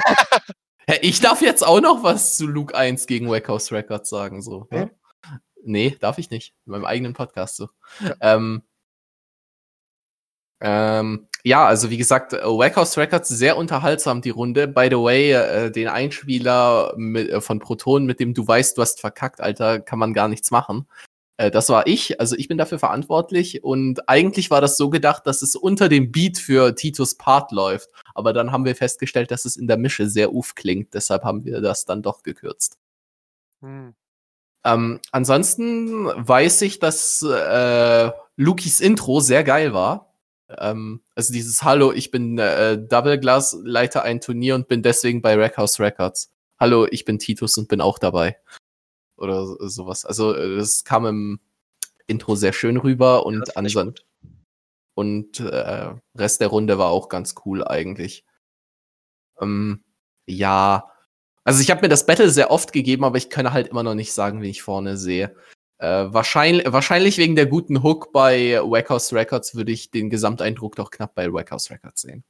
ich 1.02 1.20
darf 1.20 1.42
jetzt 1.42 1.66
auch 1.66 1.82
noch 1.82 2.04
was 2.04 2.38
zu 2.38 2.48
Luke 2.48 2.76
1 2.76 3.08
gegen 3.08 3.30
Wackhouse 3.30 3.72
Records 3.72 4.10
sagen, 4.10 4.42
so. 4.42 4.68
Ja? 4.72 4.90
Nee, 5.64 5.96
darf 6.00 6.18
ich 6.18 6.30
nicht. 6.30 6.54
In 6.66 6.72
meinem 6.74 6.86
eigenen 6.86 7.14
Podcast 7.14 7.56
so. 7.56 7.70
Ja. 8.02 8.16
Ähm, 8.20 8.64
ähm, 10.60 11.28
ja, 11.44 11.66
also 11.66 11.90
wie 11.90 11.98
gesagt, 11.98 12.32
Wackhouse 12.32 12.98
Records 12.98 13.28
sehr 13.28 13.58
unterhaltsam 13.58 14.22
die 14.22 14.30
Runde. 14.30 14.68
By 14.68 14.88
the 14.90 14.96
way, 14.96 15.32
äh, 15.34 15.72
den 15.72 15.90
Einspieler 15.90 16.94
mit, 16.96 17.30
äh, 17.30 17.42
von 17.42 17.60
Proton, 17.60 18.06
mit 18.06 18.22
dem 18.22 18.34
du 18.34 18.48
weißt, 18.48 18.78
du 18.78 18.82
hast 18.82 19.02
verkackt, 19.02 19.42
Alter, 19.42 19.82
kann 19.82 20.00
man 20.00 20.14
gar 20.14 20.30
nichts 20.30 20.52
machen. 20.52 20.88
Äh, 21.44 21.52
das 21.52 21.70
war 21.70 21.88
ich, 21.88 22.20
also 22.20 22.36
ich 22.38 22.48
bin 22.48 22.58
dafür 22.58 22.80
verantwortlich 22.80 23.64
und 23.64 24.08
eigentlich 24.10 24.50
war 24.50 24.62
das 24.62 24.78
so 24.78 24.90
gedacht, 24.90 25.28
dass 25.28 25.42
es 25.42 25.56
unter 25.56 25.90
dem 25.90 26.12
Beat 26.12 26.38
für 26.38 26.76
Titus 26.76 27.16
Part 27.16 27.52
läuft. 27.52 27.90
Aber 28.16 28.34
dann 28.34 28.52
haben 28.52 28.66
wir 28.66 28.76
festgestellt, 28.76 29.32
dass 29.32 29.46
es 29.46 29.56
in 29.56 29.68
der 29.68 29.78
Mische 29.78 30.10
sehr 30.10 30.34
uff 30.34 30.56
klingt, 30.56 30.94
deshalb 30.94 31.24
haben 31.24 31.46
wir 31.46 31.62
das 31.62 31.86
dann 31.86 32.02
doch 32.02 32.24
gekürzt. 32.24 32.78
Hm. 33.62 33.94
Ähm, 34.66 35.00
ansonsten 35.12 36.06
weiß 36.06 36.62
ich, 36.62 36.80
dass 36.80 37.22
äh, 37.22 38.12
Lukis 38.38 38.80
Intro 38.80 39.20
sehr 39.20 39.44
geil 39.44 39.74
war. 39.74 40.14
Ähm, 40.58 41.02
also 41.16 41.34
dieses 41.34 41.64
Hallo, 41.64 41.92
ich 41.92 42.12
bin 42.12 42.38
äh, 42.38 42.78
Double 42.78 43.20
Glass, 43.20 43.58
leite 43.62 44.04
ein 44.04 44.22
Turnier 44.22 44.56
und 44.56 44.70
bin 44.70 44.82
deswegen 44.82 45.22
bei 45.22 45.36
Rackhouse 45.36 45.82
Records. 45.82 46.32
Hallo, 46.60 46.88
ich 46.90 47.04
bin 47.04 47.20
Titus 47.20 47.58
und 47.58 47.68
bin 47.68 47.82
auch 47.82 48.00
dabei 48.00 48.38
oder 49.24 49.46
sowas. 49.70 50.06
Also 50.06 50.34
es 50.34 50.84
kam 50.84 51.06
im 51.06 51.40
Intro 52.06 52.36
sehr 52.36 52.54
schön 52.54 52.78
rüber 52.78 53.26
und 53.26 53.48
ja, 53.48 53.54
ansonsten 53.56 53.96
und 54.96 55.40
äh, 55.40 55.96
Rest 56.16 56.42
der 56.42 56.50
Runde 56.50 56.78
war 56.78 56.90
auch 56.90 57.10
ganz 57.10 57.36
cool 57.46 57.66
eigentlich. 57.66 58.26
Ähm, 59.40 59.84
ja, 60.28 60.92
also 61.44 61.62
ich 61.62 61.72
habe 61.72 61.82
mir 61.82 61.90
das 61.90 62.06
Battle 62.06 62.30
sehr 62.30 62.52
oft 62.52 62.74
gegeben, 62.74 63.04
aber 63.04 63.18
ich 63.18 63.30
kann 63.30 63.52
halt 63.52 63.68
immer 63.68 63.84
noch 63.84 63.96
nicht 63.96 64.14
sagen, 64.14 64.42
wie 64.42 64.50
ich 64.50 64.62
vorne 64.62 64.98
sehe. 64.98 65.36
Äh, 65.80 66.14
wahrscheinlich, 66.14 66.72
wahrscheinlich 66.72 67.18
wegen 67.18 67.36
der 67.36 67.48
guten 67.48 67.84
Hook 67.84 68.14
bei 68.14 68.60
Wackhouse 68.62 69.14
Records 69.14 69.56
würde 69.56 69.72
ich 69.72 69.92
den 69.92 70.10
Gesamteindruck 70.10 70.76
doch 70.76 70.92
knapp 70.92 71.16
bei 71.16 71.32
Wackhouse 71.34 71.72
Records 71.72 72.02
sehen. 72.02 72.24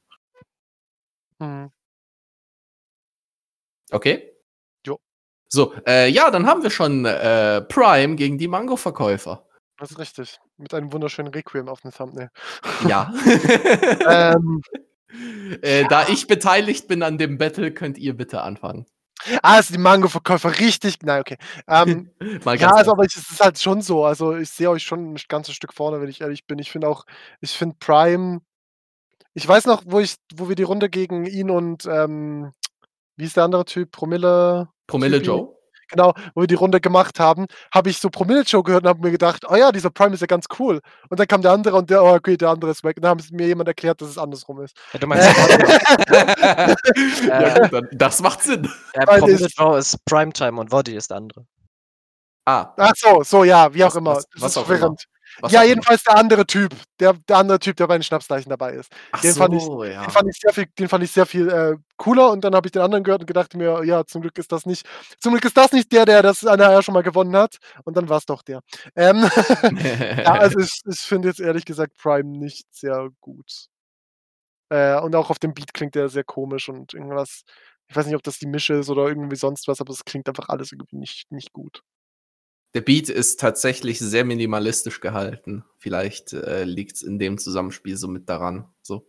Mhm. 1.38 1.70
Okay? 3.92 4.33
So, 5.54 5.72
äh, 5.86 6.08
ja, 6.08 6.32
dann 6.32 6.46
haben 6.46 6.64
wir 6.64 6.70
schon 6.70 7.04
äh, 7.04 7.62
Prime 7.62 8.16
gegen 8.16 8.38
die 8.38 8.48
Mango-Verkäufer. 8.48 9.46
Das 9.78 9.92
ist 9.92 9.98
richtig. 10.00 10.40
Mit 10.56 10.74
einem 10.74 10.92
wunderschönen 10.92 11.32
Requiem 11.32 11.68
auf 11.68 11.80
dem 11.82 11.92
Thumbnail. 11.92 12.30
Ja. 12.88 13.12
ähm, 14.34 14.62
äh, 15.62 15.82
ja. 15.82 15.88
Da 15.88 16.08
ich 16.08 16.26
beteiligt 16.26 16.88
bin 16.88 17.04
an 17.04 17.18
dem 17.18 17.38
Battle, 17.38 17.72
könnt 17.72 17.98
ihr 17.98 18.16
bitte 18.16 18.42
anfangen. 18.42 18.86
Ah, 19.42 19.60
ist 19.60 19.72
die 19.72 19.78
Mango-Verkäufer 19.78 20.58
richtig. 20.58 20.98
Nein, 21.02 21.20
okay. 21.20 21.38
Ähm, 21.68 22.10
ja, 22.44 22.72
also, 22.72 22.90
aber 22.90 23.04
es 23.04 23.16
ist 23.16 23.40
halt 23.40 23.60
schon 23.60 23.80
so. 23.80 24.04
Also, 24.04 24.36
ich 24.36 24.50
sehe 24.50 24.70
euch 24.70 24.82
schon 24.82 25.14
ein 25.14 25.20
ganzes 25.28 25.54
Stück 25.54 25.72
vorne, 25.72 26.00
wenn 26.00 26.08
ich 26.08 26.20
ehrlich 26.20 26.48
bin. 26.48 26.58
Ich 26.58 26.72
finde 26.72 26.88
auch, 26.88 27.04
ich 27.40 27.52
finde 27.52 27.76
Prime. 27.78 28.40
Ich 29.34 29.46
weiß 29.46 29.66
noch, 29.66 29.82
wo 29.86 30.00
ich, 30.00 30.16
wo 30.34 30.48
wir 30.48 30.56
die 30.56 30.64
Runde 30.64 30.90
gegen 30.90 31.26
ihn 31.26 31.50
und 31.50 31.86
ähm, 31.86 32.52
wie 33.16 33.24
ist 33.24 33.36
der 33.36 33.44
andere 33.44 33.64
Typ? 33.64 33.90
Promille. 33.92 34.68
Promille 34.86 35.18
Joe? 35.18 35.54
genau, 35.90 36.12
wo 36.34 36.40
wir 36.40 36.46
die 36.48 36.54
Runde 36.54 36.80
gemacht 36.80 37.20
haben, 37.20 37.46
habe 37.72 37.90
ich 37.90 37.98
so 37.98 38.08
Promille-Show 38.10 38.62
gehört 38.64 38.82
und 38.84 38.88
habe 38.88 39.00
mir 39.00 39.12
gedacht, 39.12 39.44
oh 39.48 39.54
ja, 39.54 39.70
dieser 39.70 39.90
Prime 39.90 40.14
ist 40.14 40.20
ja 40.20 40.26
ganz 40.26 40.46
cool. 40.58 40.80
Und 41.08 41.20
dann 41.20 41.28
kam 41.28 41.40
der 41.42 41.52
andere 41.52 41.76
und 41.76 41.88
der, 41.90 42.02
oh, 42.02 42.14
okay, 42.14 42.36
der 42.36 42.48
andere 42.48 42.70
ist 42.72 42.82
weg. 42.82 42.96
Und 42.96 43.02
dann 43.04 43.10
haben 43.10 43.24
mir 43.32 43.46
jemand 43.46 43.68
erklärt, 43.68 44.00
dass 44.00 44.08
es 44.08 44.18
andersrum 44.18 44.60
ist. 44.62 44.76
Ja, 44.92 44.98
du 44.98 45.06
meinst, 45.06 45.28
ja, 47.28 47.68
gut, 47.68 47.88
das 47.92 48.20
macht 48.22 48.42
Sinn. 48.42 48.68
Ja, 48.94 49.04
Promille 49.04 49.48
Show 49.50 49.76
ist 49.76 50.02
Primetime 50.06 50.58
und 50.60 50.72
Woddy 50.72 50.96
ist 50.96 51.10
der 51.10 51.18
andere. 51.18 51.46
Ah. 52.46 52.72
Ach 52.76 52.92
so, 52.96 53.22
so, 53.22 53.44
ja, 53.44 53.72
wie 53.72 53.84
auch 53.84 53.88
Was- 53.88 53.94
immer. 53.96 54.16
was- 54.16 54.26
Das 54.30 54.42
was 54.42 54.50
ist 54.52 54.56
auch 54.58 54.66
verwirrend. 54.66 55.04
Was 55.40 55.52
Ja, 55.52 55.62
jedenfalls 55.62 56.02
der 56.04 56.16
andere 56.16 56.46
Typ. 56.46 56.74
Der, 57.00 57.14
der 57.28 57.36
andere 57.36 57.58
Typ, 57.58 57.76
der 57.76 57.86
bei 57.86 57.96
den 57.98 58.02
Schnapsleichen 58.02 58.50
dabei 58.50 58.72
ist. 58.74 58.90
Ach 59.12 59.20
den 59.20 59.34
fand 59.34 59.54
ich- 59.54 59.62
so, 59.62 59.84
ja. 59.84 60.02
Den 60.02 60.10
fand 60.10 60.28
ich 60.30 60.36
sehr 60.40 60.52
viel, 60.52 60.66
den 60.78 60.88
fand 60.88 61.04
ich 61.04 61.10
sehr 61.10 61.26
viel 61.26 61.48
äh, 61.48 61.76
cooler 61.96 62.30
und 62.30 62.42
dann 62.44 62.54
habe 62.54 62.68
ich 62.68 62.72
den 62.72 62.82
anderen 62.82 63.04
gehört 63.04 63.22
und 63.22 63.26
gedacht 63.26 63.54
mir, 63.54 63.84
ja, 63.84 64.04
zum 64.04 64.22
Glück 64.22 64.38
ist 64.38 64.52
das 64.52 64.66
nicht, 64.66 64.86
zum 65.20 65.32
Glück 65.32 65.44
ist 65.44 65.56
das 65.56 65.72
nicht 65.72 65.90
der, 65.92 66.04
der 66.06 66.22
das 66.22 66.42
ja 66.42 66.82
schon 66.82 66.94
mal 66.94 67.02
gewonnen 67.02 67.36
hat. 67.36 67.56
Und 67.84 67.96
dann 67.96 68.08
war 68.08 68.18
es 68.18 68.26
doch 68.26 68.42
der. 68.42 68.60
Ähm, 68.96 69.22
ja, 70.24 70.34
also 70.34 70.58
ich, 70.58 70.80
ich 70.86 71.00
finde 71.00 71.28
jetzt 71.28 71.40
ehrlich 71.40 71.64
gesagt 71.64 71.96
Prime 71.96 72.28
nicht 72.38 72.66
sehr 72.74 73.08
gut. 73.20 73.66
Äh, 74.70 74.98
und 75.00 75.14
auch 75.14 75.30
auf 75.30 75.38
dem 75.38 75.54
Beat 75.54 75.74
klingt 75.74 75.94
der 75.94 76.08
sehr 76.08 76.24
komisch 76.24 76.68
und 76.68 76.94
irgendwas. 76.94 77.42
Ich 77.88 77.96
weiß 77.96 78.06
nicht, 78.06 78.16
ob 78.16 78.22
das 78.22 78.38
die 78.38 78.46
Mische 78.46 78.74
ist 78.74 78.88
oder 78.88 79.06
irgendwie 79.08 79.36
sonst 79.36 79.68
was, 79.68 79.80
aber 79.80 79.92
es 79.92 80.04
klingt 80.04 80.28
einfach 80.28 80.48
alles 80.48 80.72
irgendwie 80.72 80.96
nicht, 80.96 81.30
nicht 81.30 81.52
gut. 81.52 81.82
Der 82.74 82.80
Beat 82.80 83.08
ist 83.08 83.38
tatsächlich 83.38 84.00
sehr 84.00 84.24
minimalistisch 84.24 85.00
gehalten. 85.00 85.64
Vielleicht 85.78 86.32
äh, 86.32 86.64
liegt 86.64 86.96
es 86.96 87.02
in 87.02 87.20
dem 87.20 87.38
Zusammenspiel 87.38 87.96
so 87.96 88.08
mit 88.08 88.28
daran. 88.28 88.68
So. 88.82 89.08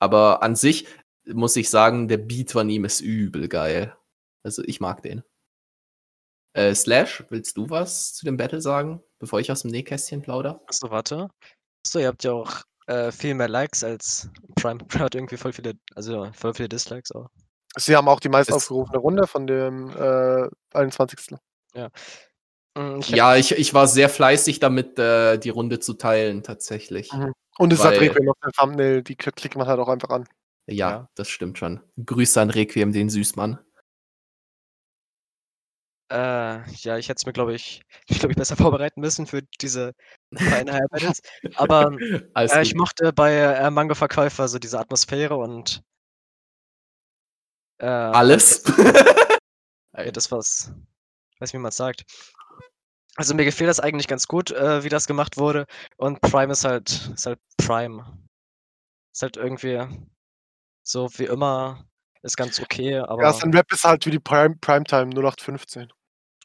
Aber 0.00 0.42
an 0.42 0.56
sich 0.56 0.86
muss 1.26 1.56
ich 1.56 1.68
sagen, 1.68 2.08
der 2.08 2.16
Beat 2.16 2.52
von 2.52 2.70
ihm 2.70 2.86
ist 2.86 3.00
übel 3.00 3.48
geil. 3.48 3.94
Also 4.42 4.62
ich 4.64 4.80
mag 4.80 5.02
den. 5.02 5.22
Äh, 6.54 6.74
Slash, 6.74 7.24
willst 7.28 7.58
du 7.58 7.68
was 7.68 8.14
zu 8.14 8.24
dem 8.24 8.38
Battle 8.38 8.62
sagen, 8.62 9.02
bevor 9.18 9.40
ich 9.40 9.52
aus 9.52 9.62
dem 9.62 9.70
Nähkästchen 9.70 10.22
plauder? 10.22 10.62
Achso, 10.66 10.90
warte. 10.90 11.28
Achso, 11.84 11.98
ihr 11.98 12.06
habt 12.06 12.24
ja 12.24 12.32
auch 12.32 12.62
äh, 12.86 13.12
viel 13.12 13.34
mehr 13.34 13.48
Likes 13.48 13.84
als 13.84 14.30
Prime. 14.56 14.78
Prime 14.88 15.04
hat 15.04 15.14
irgendwie 15.14 15.36
voll 15.36 15.52
viele, 15.52 15.74
also 15.94 16.30
voll 16.32 16.54
viele 16.54 16.70
Dislikes 16.70 17.12
auch. 17.12 17.28
Sie 17.76 17.94
haben 17.94 18.08
auch 18.08 18.20
die 18.20 18.30
meist 18.30 18.50
aufgerufene 18.50 18.98
Runde 18.98 19.26
von 19.26 19.46
dem 19.46 19.90
äh, 19.90 20.48
21. 20.72 21.38
Mm, 22.76 22.98
Ich 23.00 23.08
hab, 23.10 23.16
Ja, 23.16 23.36
ich, 23.36 23.52
ich 23.52 23.72
war 23.74 23.86
sehr 23.86 24.08
fleißig 24.08 24.60
damit, 24.60 24.98
äh, 24.98 25.38
die 25.38 25.50
Runde 25.50 25.78
zu 25.80 25.94
teilen, 25.94 26.42
tatsächlich. 26.42 27.12
Mhm. 27.12 27.32
Und 27.58 27.72
es 27.72 27.82
hat 27.84 27.94
Requiem 27.94 28.28
auf 28.28 28.36
dem 28.44 28.52
Thumbnail, 28.52 29.02
die 29.02 29.16
kl- 29.16 29.32
klickt 29.32 29.56
man 29.56 29.66
halt 29.66 29.80
auch 29.80 29.88
einfach 29.88 30.10
an. 30.10 30.28
Ja, 30.66 30.90
Ja. 30.90 31.08
das 31.14 31.28
stimmt 31.28 31.58
schon. 31.58 31.80
Grüße 32.04 32.40
an 32.40 32.50
Requiem, 32.50 32.92
den 32.92 33.08
Süßmann. 33.10 33.58
äh, 36.10 36.62
ja, 36.76 36.96
ich 36.96 37.08
hätte 37.10 37.18
es 37.18 37.26
mir, 37.26 37.32
glaube 37.34 37.54
ich, 37.54 37.82
ich 38.08 38.18
glaube 38.18 38.32
ich, 38.32 38.38
besser 38.38 38.56
vorbereiten 38.56 39.00
müssen 39.00 39.26
für 39.26 39.42
diese 39.60 39.92
zweieinhalb 40.34 40.88
Battles. 40.90 41.20
Aber 41.56 41.90
Alles 42.34 42.52
äh, 42.52 42.62
ich 42.62 42.74
mochte 42.74 43.12
bei 43.12 43.34
äh, 43.34 43.70
Mango-Verkäufer 43.70 44.48
so 44.48 44.58
diese 44.58 44.78
Atmosphäre 44.78 45.36
und 45.36 45.82
äh, 47.78 47.86
Alles? 47.86 48.62
Ja, 49.96 50.12
das 50.12 50.30
war's. 50.30 50.70
Ich 51.38 51.40
weiß 51.40 51.50
nicht, 51.50 51.60
wie 51.60 51.62
man 51.62 51.68
es 51.68 51.76
sagt. 51.76 52.04
Also 53.14 53.32
mir 53.32 53.44
gefiel 53.44 53.68
das 53.68 53.78
eigentlich 53.78 54.08
ganz 54.08 54.26
gut, 54.26 54.50
äh, 54.50 54.82
wie 54.82 54.88
das 54.88 55.06
gemacht 55.06 55.36
wurde. 55.36 55.66
Und 55.96 56.20
Prime 56.20 56.52
ist 56.52 56.64
halt, 56.64 57.12
ist 57.14 57.26
halt 57.26 57.38
Prime. 57.56 58.04
Ist 59.12 59.22
halt 59.22 59.36
irgendwie 59.36 59.86
so 60.82 61.08
wie 61.16 61.26
immer, 61.26 61.84
ist 62.22 62.36
ganz 62.36 62.58
okay, 62.60 62.98
aber 62.98 63.22
Ja, 63.22 63.32
sein 63.32 63.54
Rap 63.54 63.70
ist 63.72 63.84
halt 63.84 64.04
wie 64.04 64.10
die 64.10 64.18
Prime 64.18 64.56
Primetime 64.60 65.10
0815. 65.14 65.92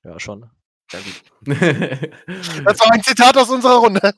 ja 0.04 0.20
schon. 0.20 0.52
Das 0.94 2.80
war 2.80 2.92
ein 2.92 3.02
Zitat 3.02 3.36
aus 3.36 3.50
unserer 3.50 3.78
Runde. 3.78 4.14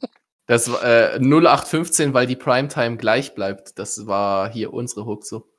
Das 0.45 0.69
war 0.69 0.83
äh, 0.83 1.19
0815, 1.19 2.13
weil 2.13 2.27
die 2.27 2.35
Primetime 2.35 2.97
gleich 2.97 3.33
bleibt. 3.33 3.79
Das 3.79 4.07
war 4.07 4.51
hier 4.51 4.73
unsere 4.73 5.05
Hook 5.05 5.25
so. 5.25 5.49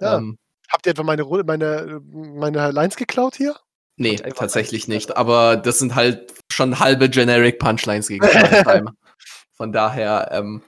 Ja. 0.00 0.18
Ähm, 0.18 0.38
Habt 0.70 0.84
ihr 0.84 0.90
etwa 0.90 1.02
meine, 1.02 1.24
meine, 1.24 2.00
meine 2.04 2.70
Lines 2.72 2.96
geklaut 2.96 3.36
hier? 3.36 3.56
Nee, 4.00 4.16
tatsächlich 4.16 4.88
nicht. 4.88 5.16
Aber 5.16 5.56
das 5.56 5.78
sind 5.78 5.94
halt 5.94 6.32
schon 6.50 6.80
halbe 6.80 7.08
Generic 7.08 7.58
Punchlines 7.58 8.08
gegen 8.08 8.26
Primetime. 8.26 8.94
Von 9.52 9.72
daher, 9.72 10.30
ähm, 10.32 10.62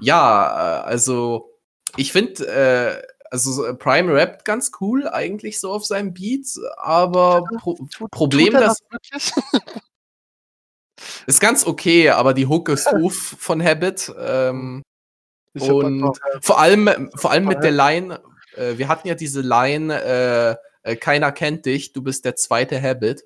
ja, 0.00 0.80
äh, 0.80 0.84
also 0.84 1.50
ich 1.96 2.12
finde, 2.12 2.46
äh, 2.46 3.02
also 3.30 3.52
so, 3.52 3.64
äh, 3.64 3.74
Prime 3.74 4.12
rappt 4.12 4.44
ganz 4.44 4.72
cool 4.80 5.08
eigentlich 5.08 5.60
so 5.60 5.70
auf 5.72 5.86
seinem 5.86 6.12
Beat, 6.12 6.46
aber 6.76 7.44
Pro 7.58 7.78
Problem, 8.10 8.52
Tut 8.52 8.60
dass 8.60 8.82
ist 11.26 11.40
ganz 11.40 11.66
okay, 11.66 12.10
aber 12.10 12.34
die 12.34 12.46
Hook 12.46 12.68
ist 12.68 12.86
Uff 12.92 13.36
von 13.38 13.62
Habit. 13.62 14.12
Ähm, 14.18 14.82
und 15.54 16.18
vor 16.42 16.60
allem, 16.60 17.10
vor 17.14 17.30
allem 17.30 17.46
mit 17.46 17.62
der 17.62 17.70
Line, 17.70 18.20
äh, 18.56 18.76
wir 18.76 18.88
hatten 18.88 19.08
ja 19.08 19.14
diese 19.14 19.40
Line, 19.40 20.02
äh, 20.02 20.56
äh, 20.86 20.94
keiner 20.94 21.32
kennt 21.32 21.66
dich, 21.66 21.92
du 21.92 22.00
bist 22.00 22.24
der 22.24 22.36
zweite 22.36 22.80
Habit. 22.80 23.24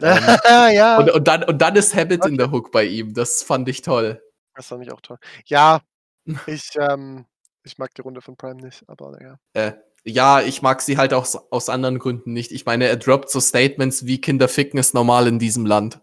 Ähm, 0.00 0.16
ja, 0.74 0.98
und, 0.98 1.10
und, 1.10 1.28
dann, 1.28 1.44
und 1.44 1.58
dann 1.58 1.76
ist 1.76 1.94
Habit 1.94 2.24
in 2.24 2.38
der 2.38 2.50
Hook 2.50 2.72
bei 2.72 2.84
ihm. 2.84 3.12
Das 3.12 3.42
fand 3.42 3.68
ich 3.68 3.82
toll. 3.82 4.22
das 4.54 4.68
fand 4.68 4.84
ich 4.84 4.90
auch 4.90 5.02
toll. 5.02 5.18
Ja, 5.44 5.82
ich, 6.46 6.70
ähm, 6.80 7.26
ich 7.62 7.76
mag 7.76 7.94
die 7.94 8.00
Runde 8.00 8.22
von 8.22 8.36
Prime 8.36 8.62
nicht, 8.62 8.84
aber 8.88 9.20
ja. 9.20 9.38
Äh, 9.52 9.74
ja, 10.04 10.40
ich 10.40 10.62
mag 10.62 10.80
sie 10.80 10.96
halt 10.96 11.12
auch 11.12 11.26
aus, 11.50 11.68
anderen 11.68 11.98
Gründen 11.98 12.32
nicht. 12.32 12.52
Ich 12.52 12.64
meine, 12.64 12.86
er 12.86 12.96
droppt 12.96 13.28
so 13.28 13.40
Statements 13.40 14.06
wie 14.06 14.20
Kinder 14.20 14.48
ficken 14.48 14.78
ist 14.78 14.94
normal 14.94 15.26
in 15.26 15.38
diesem 15.38 15.66
Land. 15.66 16.00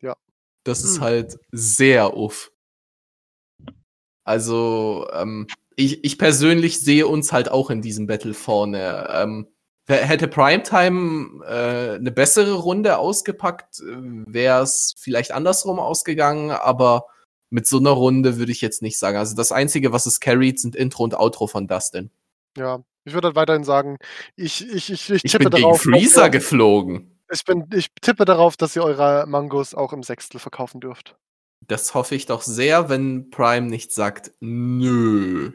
Ja. 0.00 0.16
Das 0.64 0.82
ist 0.82 0.96
Hm. 0.96 1.02
halt 1.02 1.38
sehr 1.52 2.16
uff. 2.16 2.52
Also, 4.24 5.08
ähm, 5.12 5.46
ich, 5.76 6.04
ich 6.04 6.16
persönlich 6.16 6.80
sehe 6.80 7.06
uns 7.06 7.32
halt 7.32 7.50
auch 7.50 7.68
in 7.68 7.82
diesem 7.82 8.06
Battle 8.06 8.34
vorne. 8.34 9.08
Ähm, 9.12 9.48
hätte 9.94 10.28
Primetime 10.28 11.44
äh, 11.46 11.94
eine 11.96 12.10
bessere 12.12 12.52
Runde 12.54 12.98
ausgepackt, 12.98 13.80
wäre 13.82 14.62
es 14.62 14.94
vielleicht 14.98 15.32
andersrum 15.32 15.78
ausgegangen, 15.78 16.50
aber 16.50 17.06
mit 17.50 17.66
so 17.66 17.78
einer 17.78 17.90
Runde 17.90 18.36
würde 18.38 18.52
ich 18.52 18.60
jetzt 18.60 18.82
nicht 18.82 18.98
sagen. 18.98 19.16
Also 19.16 19.34
das 19.34 19.52
Einzige, 19.52 19.92
was 19.92 20.04
es 20.06 20.20
carried, 20.20 20.60
sind 20.60 20.76
Intro 20.76 21.04
und 21.04 21.14
Outro 21.18 21.46
von 21.46 21.66
Dustin. 21.66 22.10
Ja, 22.56 22.82
ich 23.04 23.14
würde 23.14 23.28
halt 23.28 23.36
weiterhin 23.36 23.64
sagen, 23.64 23.96
ich, 24.36 24.66
ich, 24.68 24.92
ich, 24.92 25.10
ich 25.10 25.24
Ich 25.24 25.32
tippe 25.32 25.44
bin 25.44 25.50
gegen 25.52 25.62
darauf. 25.62 25.82
dass 25.82 25.82
Freezer 25.82 26.24
ihr- 26.24 26.30
geflogen. 26.30 27.18
ich, 27.32 27.44
bin, 27.46 27.64
ich 27.74 27.88
tippe 28.02 28.26
darauf, 28.26 28.56
dass 28.58 28.76
ihr 28.76 28.82
eure 28.84 29.26
Mangos 29.26 29.74
auch 29.74 29.94
im 29.94 30.02
Sechstel 30.02 30.38
verkaufen 30.38 30.80
dürft. 30.80 31.16
Das 31.66 31.94
hoffe 31.94 32.14
ich 32.14 32.26
doch 32.26 32.42
sehr, 32.42 32.88
wenn 32.90 33.30
Prime 33.30 33.66
nicht 33.68 33.92
sagt, 33.92 34.32
nö. 34.40 35.52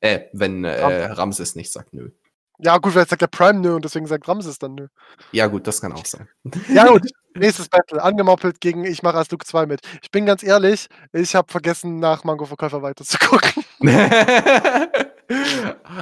Äh, 0.00 0.20
wenn 0.32 0.64
äh, 0.64 1.04
Ramses 1.12 1.54
nicht 1.56 1.72
sagt, 1.72 1.92
nö. 1.92 2.10
Ja, 2.60 2.78
gut, 2.78 2.92
vielleicht 2.92 3.10
sagt 3.10 3.22
der 3.22 3.28
Prime 3.28 3.60
nö 3.60 3.74
und 3.74 3.84
deswegen 3.84 4.06
sagt 4.06 4.26
Ramses 4.26 4.58
dann 4.58 4.74
nö. 4.74 4.88
Ja, 5.32 5.46
gut, 5.46 5.66
das 5.66 5.80
kann 5.80 5.92
auch 5.92 6.04
sein. 6.04 6.28
Ja, 6.68 6.86
gut. 6.88 7.08
Nächstes 7.34 7.68
Battle. 7.68 8.02
Angemoppelt 8.02 8.60
gegen 8.60 8.84
Ich 8.84 9.02
mache 9.02 9.16
als 9.16 9.30
Luke 9.30 9.46
2 9.46 9.66
mit. 9.66 9.80
Ich 10.02 10.10
bin 10.10 10.26
ganz 10.26 10.42
ehrlich, 10.42 10.88
ich 11.12 11.36
habe 11.36 11.52
vergessen, 11.52 12.00
nach 12.00 12.24
Mango-Verkäufer 12.24 12.82
weiterzugucken. 12.82 13.64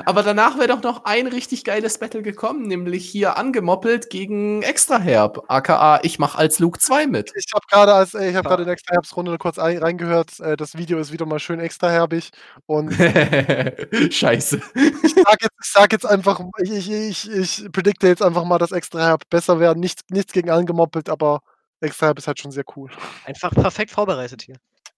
Aber 0.05 0.23
danach 0.23 0.57
wäre 0.57 0.69
doch 0.69 0.83
noch 0.83 1.05
ein 1.05 1.27
richtig 1.27 1.65
geiles 1.65 1.99
Battle 1.99 2.23
gekommen, 2.23 2.69
nämlich 2.69 3.09
hier 3.09 3.37
angemoppelt 3.37 4.09
gegen 4.11 4.63
Extra 4.63 4.99
Herb, 4.99 5.45
aka 5.49 5.99
ich 6.03 6.19
mach 6.19 6.37
als 6.37 6.59
Luke 6.61 6.79
2 6.79 7.07
mit. 7.09 7.33
Ich 7.37 7.47
habe 7.55 7.65
gerade 7.71 7.95
als 7.95 8.15
ich 8.15 8.21
habe 8.21 8.35
Ja. 8.35 8.43
gerade 8.43 8.63
in 8.63 8.67
der 8.67 8.75
extra 8.75 8.95
Herbstrunde 8.95 9.37
kurz 9.39 9.59
ein, 9.59 9.79
reingehört. 9.79 10.39
Äh, 10.41 10.57
das 10.57 10.77
Video 10.77 10.99
ist 10.99 11.13
wieder 11.13 11.27
mal 11.27 11.41
schön 11.41 11.59
extra 11.61 11.91
herbig 11.91 12.31
und 12.67 12.93
Scheiße. 14.13 14.61
ich 15.03 15.15
sag 15.15 15.43
jetzt, 15.43 15.55
ich 15.63 15.71
sag 15.73 15.93
jetzt 15.93 16.07
einfach, 16.07 16.41
ich, 16.63 16.71
ich, 16.71 16.91
ich, 16.91 17.31
ich 17.31 17.73
predikte 17.73 18.07
jetzt 18.07 18.23
einfach 18.23 18.45
mal, 18.45 18.59
dass 18.59 18.73
extra 18.73 19.01
herb 19.07 19.23
besser 19.31 19.59
werden. 19.61 19.81
Nichts, 19.81 20.03
nichts 20.11 20.33
gegen 20.33 20.51
angemoppelt, 20.51 21.09
aber 21.09 21.41
extra 21.81 22.07
herb 22.07 22.19
ist 22.19 22.29
halt 22.29 22.39
schon 22.41 22.53
sehr 22.53 22.65
cool. 22.77 22.91
Einfach 23.25 23.51
perfekt 23.53 23.91
vorbereitet 23.91 24.43
hier. 24.43 24.57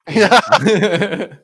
Ja, 0.09 0.41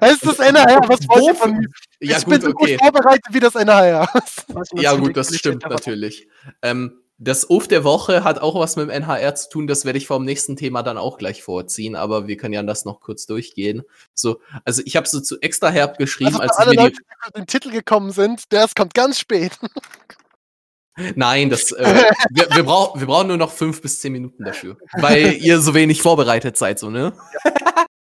es 0.00 0.12
ist 0.12 0.26
das 0.26 0.38
NHR. 0.38 0.80
Was 0.88 1.08
wollt 1.08 1.26
ihr 1.26 1.34
von 1.34 1.52
mir? 1.58 1.68
ja, 2.00 2.18
ich 2.18 2.24
bin 2.24 2.34
gut, 2.34 2.42
so 2.42 2.50
okay. 2.50 2.72
gut 2.72 2.80
vorbereitet 2.80 3.24
wie 3.30 3.40
das 3.40 3.54
NHR. 3.54 4.08
Ja, 4.74 4.94
gut, 4.94 5.16
das 5.16 5.34
stimmt 5.34 5.68
natürlich. 5.68 6.28
Ähm, 6.62 7.00
das 7.18 7.48
Uf 7.48 7.68
der 7.68 7.84
Woche 7.84 8.24
hat 8.24 8.40
auch 8.40 8.58
was 8.58 8.76
mit 8.76 8.88
dem 8.88 8.90
NHR 8.90 9.34
zu 9.34 9.48
tun, 9.48 9.66
das 9.66 9.84
werde 9.84 9.98
ich 9.98 10.06
vom 10.06 10.24
nächsten 10.24 10.56
Thema 10.56 10.82
dann 10.82 10.98
auch 10.98 11.16
gleich 11.16 11.42
vorziehen, 11.42 11.94
aber 11.94 12.26
wir 12.26 12.36
können 12.36 12.54
ja 12.54 12.62
das 12.62 12.84
noch 12.84 13.00
kurz 13.00 13.26
durchgehen. 13.26 13.82
So, 14.14 14.40
also 14.64 14.82
ich 14.84 14.96
habe 14.96 15.06
so 15.06 15.20
zu 15.20 15.40
extra 15.40 15.70
herb 15.70 15.96
geschrieben, 15.96 16.36
Also 16.36 16.40
als 16.40 16.56
alle 16.56 16.74
Leute, 16.74 16.96
die. 16.96 17.26
mit 17.26 17.36
dem 17.36 17.46
Titel 17.46 17.70
gekommen 17.70 18.10
sind, 18.10 18.50
der 18.52 18.64
es 18.64 18.74
kommt 18.74 18.94
ganz 18.94 19.18
spät. 19.18 19.52
Nein, 21.14 21.50
das, 21.50 21.72
äh, 21.72 21.84
wir, 22.30 22.48
wir, 22.50 22.62
brauch, 22.64 22.98
wir 22.98 23.06
brauchen 23.06 23.28
nur 23.28 23.36
noch 23.36 23.52
fünf 23.52 23.80
bis 23.80 24.00
zehn 24.00 24.12
Minuten 24.12 24.44
dafür, 24.44 24.76
weil 24.94 25.34
ihr 25.34 25.60
so 25.60 25.74
wenig 25.74 26.02
vorbereitet 26.02 26.56
seid, 26.56 26.78
so, 26.78 26.90
ne? 26.90 27.12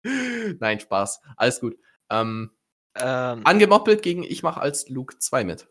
Nein, 0.60 0.80
Spaß. 0.80 1.20
Alles 1.36 1.60
gut. 1.60 1.78
Ähm, 2.10 2.50
Ähm, 2.94 3.40
angemoppelt 3.46 4.02
gegen 4.02 4.22
Ich 4.22 4.42
mach 4.42 4.56
als 4.58 4.88
Luke 4.88 5.18
2 5.18 5.44
mit. 5.44 5.68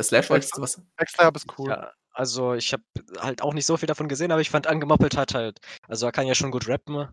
Slash 0.00 0.30
wolltest 0.30 0.56
du 0.56 0.62
was? 0.62 0.80
Herb 1.16 1.36
ist 1.36 1.46
cool. 1.58 1.70
Ja, 1.70 1.92
also 2.12 2.54
ich 2.54 2.72
habe 2.72 2.82
halt 3.18 3.42
auch 3.42 3.54
nicht 3.54 3.66
so 3.66 3.76
viel 3.76 3.86
davon 3.86 4.08
gesehen, 4.08 4.30
aber 4.30 4.40
ich 4.40 4.50
fand 4.50 4.66
angemoppelt 4.66 5.16
hat 5.16 5.34
halt, 5.34 5.58
also 5.88 6.06
er 6.06 6.12
kann 6.12 6.26
ja 6.26 6.34
schon 6.34 6.50
gut 6.50 6.68
rappen. 6.68 7.08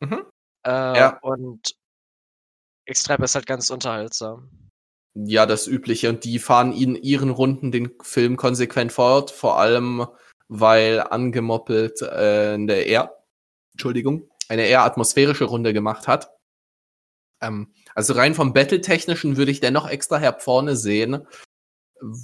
Mhm. 0.00 0.24
Äh, 0.64 0.70
Ja. 0.70 1.18
Und 1.22 1.74
Extrap 2.86 3.22
ist 3.22 3.34
halt 3.34 3.46
ganz 3.46 3.70
unterhaltsam. 3.70 4.48
Ja, 5.14 5.44
das 5.44 5.66
Übliche. 5.66 6.08
Und 6.08 6.24
die 6.24 6.38
fahren 6.38 6.72
in 6.72 6.94
ihren 6.94 7.30
Runden 7.30 7.72
den 7.72 7.90
Film 8.00 8.36
konsequent 8.36 8.92
fort, 8.92 9.30
vor 9.30 9.58
allem 9.58 10.06
weil 10.48 11.00
angemoppelt 11.00 12.02
äh, 12.02 12.54
eine 12.54 12.80
eher, 12.82 13.22
Entschuldigung, 13.72 14.28
eine 14.50 14.66
eher 14.66 14.82
atmosphärische 14.82 15.44
Runde 15.44 15.72
gemacht 15.72 16.08
hat. 16.08 16.36
Ähm, 17.40 17.72
also 17.94 18.14
rein 18.14 18.34
vom 18.34 18.52
Battle-Technischen 18.52 19.36
würde 19.36 19.52
ich 19.52 19.60
dennoch 19.60 19.88
extra 19.88 20.18
herb 20.18 20.42
vorne 20.42 20.76
sehen. 20.76 21.26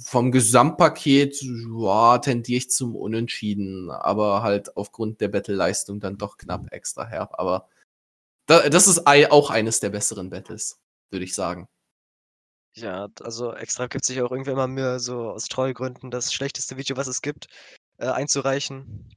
Vom 0.03 0.31
Gesamtpaket 0.31 1.41
ja, 1.41 2.17
tendiere 2.17 2.57
ich 2.57 2.69
zum 2.69 2.95
Unentschieden, 2.95 3.89
aber 3.91 4.43
halt 4.43 4.75
aufgrund 4.75 5.21
der 5.21 5.29
Battle-Leistung 5.29 5.99
dann 5.99 6.17
doch 6.17 6.37
knapp 6.37 6.71
extra 6.71 7.05
herb. 7.05 7.35
Aber 7.39 7.69
da, 8.47 8.67
das 8.69 8.87
ist 8.87 9.07
auch 9.07 9.49
eines 9.49 9.79
der 9.79 9.89
besseren 9.89 10.29
Battles, 10.29 10.79
würde 11.11 11.25
ich 11.25 11.33
sagen. 11.33 11.67
Ja, 12.73 13.07
also 13.21 13.53
Extrap 13.53 13.89
gibt 13.89 14.05
sich 14.05 14.21
auch 14.21 14.31
irgendwie 14.31 14.51
immer 14.51 14.67
Mühe, 14.67 14.99
so 14.99 15.31
aus 15.31 15.47
Treugründen 15.47 16.11
das 16.11 16.33
schlechteste 16.33 16.77
Video, 16.77 16.97
was 16.97 17.07
es 17.07 17.21
gibt, 17.21 17.47
äh, 17.97 18.07
einzureichen. 18.07 19.09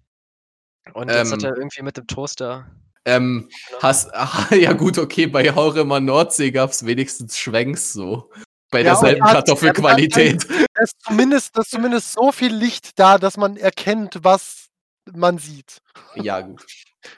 Und 0.95 1.11
jetzt 1.11 1.33
hat 1.33 1.43
Ähm. 1.43 1.51
er 1.51 1.57
irgendwie 1.57 1.83
mit 1.83 1.97
dem 1.97 2.07
Toaster. 2.07 2.71
Ähm, 3.05 3.48
hast, 3.80 4.11
ah, 4.14 4.55
ja 4.55 4.72
gut, 4.72 4.98
okay, 4.98 5.26
bei 5.26 5.55
Hauremer 5.55 6.01
Nordsee 6.01 6.51
gab's 6.51 6.84
wenigstens 6.84 7.38
Schwenks 7.38 7.92
so. 7.92 8.30
Bei 8.70 8.80
Ja, 8.82 8.90
derselben 8.92 9.24
hat- 9.24 9.32
Kartoffelqualität. 9.32 10.46
Da 10.48 10.82
ist 10.82 10.94
zumindest, 11.03 11.59
ist 11.59 11.70
zumindest 11.70 12.12
so 12.12 12.30
viel 12.30 12.55
Licht 12.55 12.98
da, 12.98 13.18
dass 13.18 13.36
man 13.36 13.57
erkennt, 13.57 14.18
was 14.22 14.66
man 15.12 15.38
sieht. 15.38 15.78
Ja, 16.14 16.40
gut. 16.40 16.64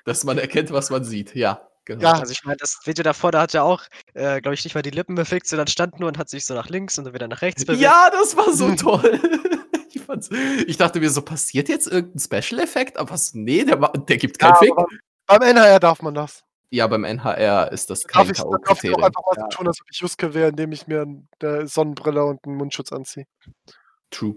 Dass 0.07 0.25
man 0.25 0.39
erkennt, 0.39 0.71
was 0.73 0.89
man 0.91 1.05
sieht. 1.05 1.35
Ja, 1.35 1.69
genau. 1.85 2.03
Ja. 2.03 2.13
Also 2.13 2.33
ich 2.33 2.45
meine, 2.45 2.57
das 2.57 2.79
Video 2.85 3.03
davor, 3.03 3.33
da 3.33 3.43
hat 3.43 3.53
er 3.55 3.65
auch, 3.65 3.83
äh, 4.15 4.41
glaube 4.41 4.55
ich, 4.55 4.65
nicht 4.65 4.75
mal 4.75 4.83
die 4.83 4.91
Lippen 4.91 5.15
bewegt, 5.15 5.47
sondern 5.47 5.67
stand 5.67 6.01
nur 6.01 6.09
und 6.09 6.17
hat 6.17 6.31
sich 6.31 6.47
so 6.47 6.55
nach 6.55 6.69
links 6.71 6.97
und 6.97 7.05
dann 7.05 7.13
wieder 7.15 7.29
nach 7.29 7.43
rechts 7.43 7.65
bewegt. 7.67 7.83
Ja, 7.83 8.09
das 8.11 8.37
war 8.37 8.53
so 8.55 8.75
toll. 8.75 9.21
Ich, 9.95 10.01
fand's, 10.01 10.31
ich 10.67 10.79
dachte 10.79 11.01
mir 11.01 11.11
so, 11.11 11.21
passiert 11.21 11.69
jetzt 11.69 11.87
irgendein 11.87 12.19
Special-Effekt? 12.19 12.97
Aber 12.97 13.11
was, 13.11 13.35
nee, 13.35 13.63
der, 13.63 13.77
der 13.77 14.17
gibt 14.17 14.39
keinen 14.39 14.53
Ja, 14.53 14.57
Fick. 14.59 14.73
Beim 15.39 15.57
NHR 15.57 15.81
darf 15.81 16.03
man 16.03 16.15
das. 16.15 16.43
Ja, 16.71 16.87
beim 16.87 17.05
NHR 17.05 17.71
ist 17.71 17.91
das 17.91 18.01
Darf 18.01 18.13
kein 18.13 18.31
ich, 18.31 18.39
da 18.39 18.45
darf 18.65 18.83
ich 18.83 18.95
auch 18.95 19.03
einfach 19.03 19.21
mal 19.27 19.35
so 19.35 19.41
Ja. 19.43 19.49
tun, 19.49 19.67
als 19.69 19.81
ob 19.83 19.91
ich 19.91 19.99
Juske 20.01 20.33
wäre, 20.33 20.49
indem 20.49 20.73
ich 20.73 20.87
mir 20.87 21.07
eine 21.41 21.69
Sonnenbrille 21.69 22.25
und 22.25 22.45
einen 22.47 22.57
Mundschutz 22.57 22.93
anziehe. 22.93 23.27
True. 24.11 24.37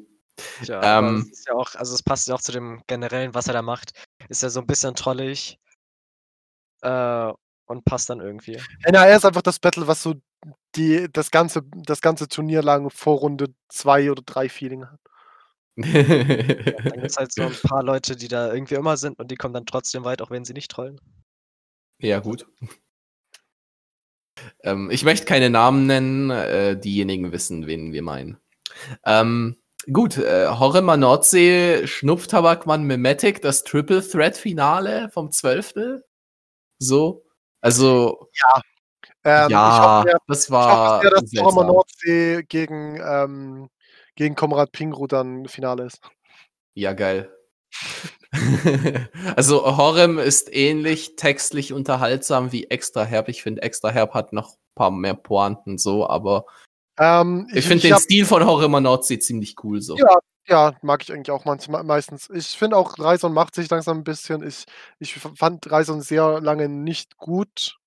Ja, 0.64 1.00
Ähm. 1.00 1.32
ja 1.48 1.54
auch, 1.54 1.76
also 1.76 1.94
es 1.96 2.04
passt 2.04 2.28
ja 2.28 2.36
auch 2.36 2.42
zu 2.42 2.52
dem 2.52 2.82
generellen, 2.88 3.34
was 3.34 3.48
er 3.48 3.54
da 3.54 3.62
macht. 3.62 3.94
Ist 4.28 4.44
ja 4.44 4.50
so 4.50 4.60
ein 4.60 4.68
bisschen 4.68 4.96
trollig. 4.96 5.58
Äh, 6.82 7.32
und 7.68 7.84
passt 7.86 8.10
dann 8.10 8.20
irgendwie. 8.20 8.62
NHR 8.84 9.16
ist 9.16 9.26
einfach 9.26 9.42
das 9.42 9.60
Battle, 9.60 9.88
was 9.88 10.04
so 10.04 10.16
die, 10.76 11.08
das, 11.12 11.32
ganze, 11.32 11.62
das 11.64 12.02
ganze 12.02 12.28
Turnier 12.28 12.62
lang 12.62 12.90
vor 12.92 13.18
Runde 13.20 13.54
2 13.70 14.12
oder 14.12 14.22
3 14.26 14.50
Feeling 14.50 14.86
hat. 14.86 15.00
Dann 15.78 16.92
gibt 16.94 17.06
es 17.06 17.18
halt 17.18 17.34
so 17.34 17.44
ein 17.44 17.54
paar 17.64 17.84
Leute, 17.84 18.16
die 18.16 18.28
da 18.28 18.54
irgendwie 18.54 18.76
immer 18.76 18.98
sind 18.98 19.20
und 19.20 19.30
die 19.32 19.36
kommen 19.36 19.54
dann 19.54 19.66
trotzdem 19.66 20.04
weit, 20.06 20.22
auch 20.22 20.32
wenn 20.32 20.46
sie 20.46 20.54
nicht 20.54 20.72
trollen. 20.72 21.00
Ja, 22.00 22.20
gut. 22.20 22.46
Ähm, 24.64 24.90
ich 24.92 25.04
möchte 25.04 25.26
keine 25.26 25.50
Namen 25.50 25.86
nennen, 25.88 26.30
äh, 26.30 26.78
diejenigen 26.80 27.32
wissen, 27.32 27.68
wen 27.68 27.94
wir 27.94 28.02
meinen. 28.04 28.38
Ähm, 29.06 29.58
gut, 29.92 30.18
äh, 30.18 30.48
Horrema 30.50 30.98
Nordsee, 30.98 31.88
Schnupftabakmann 31.88 32.84
Mimetic, 32.84 33.42
das 33.42 33.64
Triple 33.64 34.08
Threat 34.08 34.36
Finale 34.38 35.10
vom 35.10 35.32
12. 35.32 36.02
So. 36.80 37.26
Also, 37.62 38.30
Ähm, 39.24 39.46
ich 39.48 39.52
ja, 39.52 40.04
hoffe, 40.06 40.18
das 40.28 40.46
ich 40.46 40.52
war. 40.52 40.98
hoffe 40.98 41.02
sehr, 41.02 41.12
dass 41.12 41.32
Horror 41.38 41.52
seltsam. 41.52 41.68
Nordsee 41.68 42.44
gegen, 42.48 43.02
ähm, 43.04 43.70
gegen 44.16 44.36
Konrad 44.36 44.72
Pingru 44.72 45.08
dann 45.08 45.48
Finale 45.48 45.86
ist. 45.86 46.00
Ja, 46.74 46.94
geil. 46.94 47.32
also, 49.36 49.78
Horrem 49.78 50.20
ist 50.20 50.54
ähnlich 50.54 51.16
textlich 51.16 51.74
unterhaltsam 51.74 52.52
wie 52.52 52.66
Extra 52.66 53.04
Herb. 53.04 53.30
Ich 53.30 53.42
finde, 53.44 53.62
Extra 53.62 53.90
Herb 53.90 54.14
hat 54.14 54.34
noch 54.34 54.52
ein 54.54 54.76
paar 54.76 54.92
mehr 54.92 55.14
Pointen 55.14 55.78
so, 55.78 56.08
aber 56.08 56.46
Ähm, 56.98 57.48
ich, 57.54 57.66
finde 57.68 57.84
den 57.84 57.94
hab- 57.94 58.02
Stil 58.02 58.26
von 58.26 58.46
Horrema 58.46 58.80
Nordsee 58.82 59.20
ziemlich 59.20 59.56
cool 59.64 59.82
so. 59.82 59.98
Ja. 59.98 60.20
Ja, 60.48 60.76
mag 60.84 61.02
ich 61.02 61.12
eigentlich 61.12 61.32
auch 61.32 61.44
manchmal, 61.46 61.84
meistens. 61.84 62.30
Ich 62.30 62.50
finde 62.50 62.78
auch, 62.78 63.00
Reison 63.00 63.34
macht 63.34 63.56
sich 63.56 63.68
langsam 63.68 63.98
ein 63.98 64.04
bisschen. 64.04 64.46
Ich, 64.48 64.66
ich 65.00 65.16
fand 65.16 65.72
Reison 65.72 66.02
sehr 66.04 66.40
lange 66.40 66.70
nicht 66.70 67.18
gut. 67.18 67.80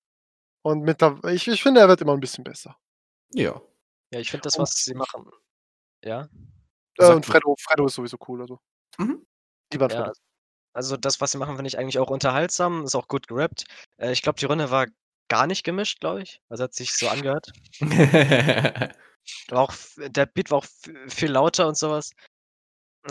Und 0.61 0.81
mit 0.81 0.99
der, 0.99 1.23
ich, 1.23 1.47
ich 1.47 1.63
finde, 1.63 1.79
er 1.79 1.87
wird 1.87 2.01
immer 2.01 2.11
ein 2.11 2.19
bisschen 2.19 2.43
besser. 2.43 2.75
Ja. 3.33 3.61
Ja, 4.13 4.19
ich 4.19 4.29
finde 4.29 4.41
das, 4.43 4.57
Und- 4.57 4.63
was 4.63 4.73
sie 4.73 4.93
machen. 4.93 5.31
Ja, 6.03 6.29
Äh, 6.99 7.13
und 7.13 7.27
du. 7.27 7.31
Freddo, 7.31 7.55
Freddo 7.59 7.85
ist 7.87 7.95
sowieso 7.95 8.17
cool. 8.27 8.41
Also. 8.41 8.59
Mhm. 8.97 9.25
Lieber 9.73 9.89
ja. 9.89 9.97
Freddo. 9.97 10.13
Also 10.73 10.97
das, 10.97 11.19
was 11.21 11.31
sie 11.31 11.37
machen, 11.37 11.55
finde 11.55 11.67
ich 11.67 11.77
eigentlich 11.77 11.99
auch 11.99 12.09
unterhaltsam, 12.09 12.83
ist 12.85 12.95
auch 12.95 13.07
gut 13.07 13.27
gerappt. 13.27 13.65
Äh, 13.97 14.11
ich 14.11 14.21
glaube, 14.21 14.39
die 14.39 14.45
Runde 14.45 14.71
war 14.71 14.87
gar 15.29 15.47
nicht 15.47 15.63
gemischt, 15.63 15.99
glaube 15.99 16.23
ich. 16.23 16.41
Also 16.49 16.63
hat 16.63 16.73
sich 16.73 16.93
so 16.93 17.07
angehört. 17.09 17.51
War 19.49 19.61
auch, 19.61 19.73
der 19.97 20.25
Beat 20.25 20.49
war 20.49 20.59
auch 20.59 20.65
viel 21.07 21.31
lauter 21.31 21.67
und 21.67 21.77
sowas. 21.77 22.11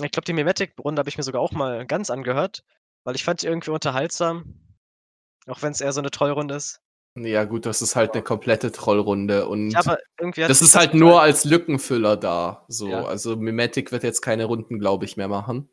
Ich 0.03 0.11
glaube, 0.11 0.25
die 0.25 0.33
Mimetic-Runde 0.33 0.99
habe 1.01 1.09
ich 1.09 1.17
mir 1.17 1.23
sogar 1.23 1.41
auch 1.41 1.53
mal 1.53 1.87
ganz 1.87 2.11
angehört, 2.11 2.65
weil 3.05 3.15
ich 3.15 3.25
fand 3.25 3.43
die 3.43 3.47
irgendwie 3.47 3.71
unterhaltsam. 3.71 4.55
Auch 5.47 5.63
wenn 5.63 5.73
es 5.73 5.81
eher 5.81 5.93
so 5.93 6.01
eine 6.01 6.11
Trollrunde 6.11 6.57
ist. 6.57 6.81
Ja, 7.17 7.45
gut, 7.45 7.67
das 7.67 7.83
ist 7.83 7.97
halt 7.97 8.13
eine 8.15 8.23
komplette 8.23 8.71
Trollrunde 8.73 9.49
und 9.49 9.71
Ja, 9.71 9.81
aber 9.81 9.99
irgendwie 10.21 10.45
hat 10.45 10.51
das 10.51 10.63
ist 10.63 10.77
halt 10.77 10.95
nur 10.95 11.21
als 11.21 11.45
Lückenfüller 11.45 12.17
da. 12.17 12.65
So, 12.69 12.89
Ja. 12.91 13.05
also 13.05 13.37
Mimetic 13.37 13.91
wird 13.93 14.03
jetzt 14.05 14.21
keine 14.23 14.45
Runden, 14.45 14.79
glaube 14.79 15.05
ich, 15.05 15.17
mehr 15.17 15.29
machen. 15.29 15.69